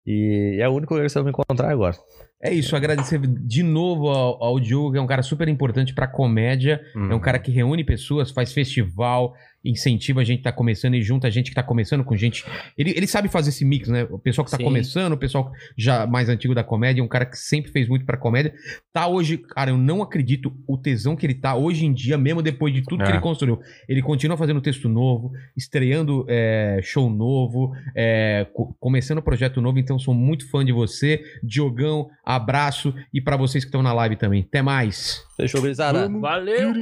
E 0.06 0.58
é 0.60 0.68
o 0.68 0.72
único 0.72 0.94
lugar 0.94 1.06
que 1.06 1.12
você 1.12 1.18
vai 1.18 1.24
me 1.24 1.30
encontrar 1.30 1.70
agora. 1.70 1.96
É 2.42 2.52
isso, 2.52 2.74
agradecer 2.74 3.20
de 3.20 3.62
novo 3.62 4.08
ao, 4.08 4.42
ao 4.42 4.58
Diogo, 4.60 4.92
que 4.92 4.98
é 4.98 5.00
um 5.00 5.06
cara 5.06 5.22
super 5.22 5.46
importante 5.46 5.94
pra 5.94 6.08
comédia. 6.08 6.80
É 7.10 7.14
um 7.14 7.20
cara 7.20 7.38
que 7.38 7.52
reúne 7.52 7.84
pessoas, 7.84 8.32
faz 8.32 8.52
festival, 8.52 9.32
incentiva 9.64 10.20
a 10.20 10.24
gente 10.24 10.38
que 10.38 10.44
tá 10.44 10.52
começando 10.52 10.94
e 10.94 11.02
junta 11.02 11.26
a 11.26 11.30
gente 11.30 11.50
que 11.50 11.54
tá 11.54 11.62
começando 11.62 12.02
com 12.04 12.16
gente. 12.16 12.44
Ele, 12.76 12.90
ele 12.96 13.06
sabe 13.06 13.28
fazer 13.28 13.50
esse 13.50 13.64
mix, 13.64 13.88
né? 13.88 14.04
O 14.10 14.18
pessoal 14.18 14.44
que 14.44 14.50
tá 14.50 14.56
Sim. 14.56 14.64
começando, 14.64 15.12
o 15.12 15.16
pessoal 15.16 15.52
já 15.76 16.06
mais 16.06 16.28
antigo 16.28 16.54
da 16.54 16.64
comédia, 16.64 17.02
um 17.02 17.08
cara 17.08 17.24
que 17.24 17.36
sempre 17.38 17.70
fez 17.70 17.88
muito 17.88 18.04
pra 18.04 18.16
comédia. 18.16 18.52
Tá 18.92 19.06
hoje, 19.06 19.38
cara, 19.38 19.70
eu 19.70 19.76
não 19.78 20.02
acredito 20.02 20.52
o 20.66 20.76
tesão 20.76 21.14
que 21.16 21.24
ele 21.26 21.34
tá 21.34 21.54
hoje 21.54 21.86
em 21.86 21.92
dia, 21.92 22.18
mesmo 22.18 22.42
depois 22.42 22.74
de 22.74 22.82
tudo 22.82 23.04
que 23.04 23.10
É. 23.10 23.12
ele 23.14 23.20
construiu. 23.22 23.60
Ele 23.88 24.02
continua 24.02 24.36
fazendo 24.36 24.60
texto 24.60 24.88
novo, 24.88 25.32
estreando 25.56 26.24
é, 26.28 26.80
show 26.82 27.08
novo, 27.08 27.72
é, 27.94 28.46
co- 28.52 28.74
começando 28.80 29.22
projeto 29.22 29.60
novo, 29.60 29.78
então 29.78 29.98
sou 29.98 30.14
muito 30.14 30.48
fã 30.50 30.64
de 30.64 30.72
você. 30.72 31.22
Diogão, 31.42 32.08
abraço. 32.24 32.94
E 33.14 33.20
pra 33.20 33.36
vocês 33.36 33.64
que 33.64 33.68
estão 33.68 33.82
na 33.82 33.92
live 33.92 34.16
também. 34.16 34.42
Até 34.42 34.60
mais. 34.62 35.24
Fechou, 35.36 35.60
gurizada? 35.60 36.08
Valeu. 36.08 36.72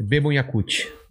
Bebam 0.00 0.32
Yakut. 0.32 0.88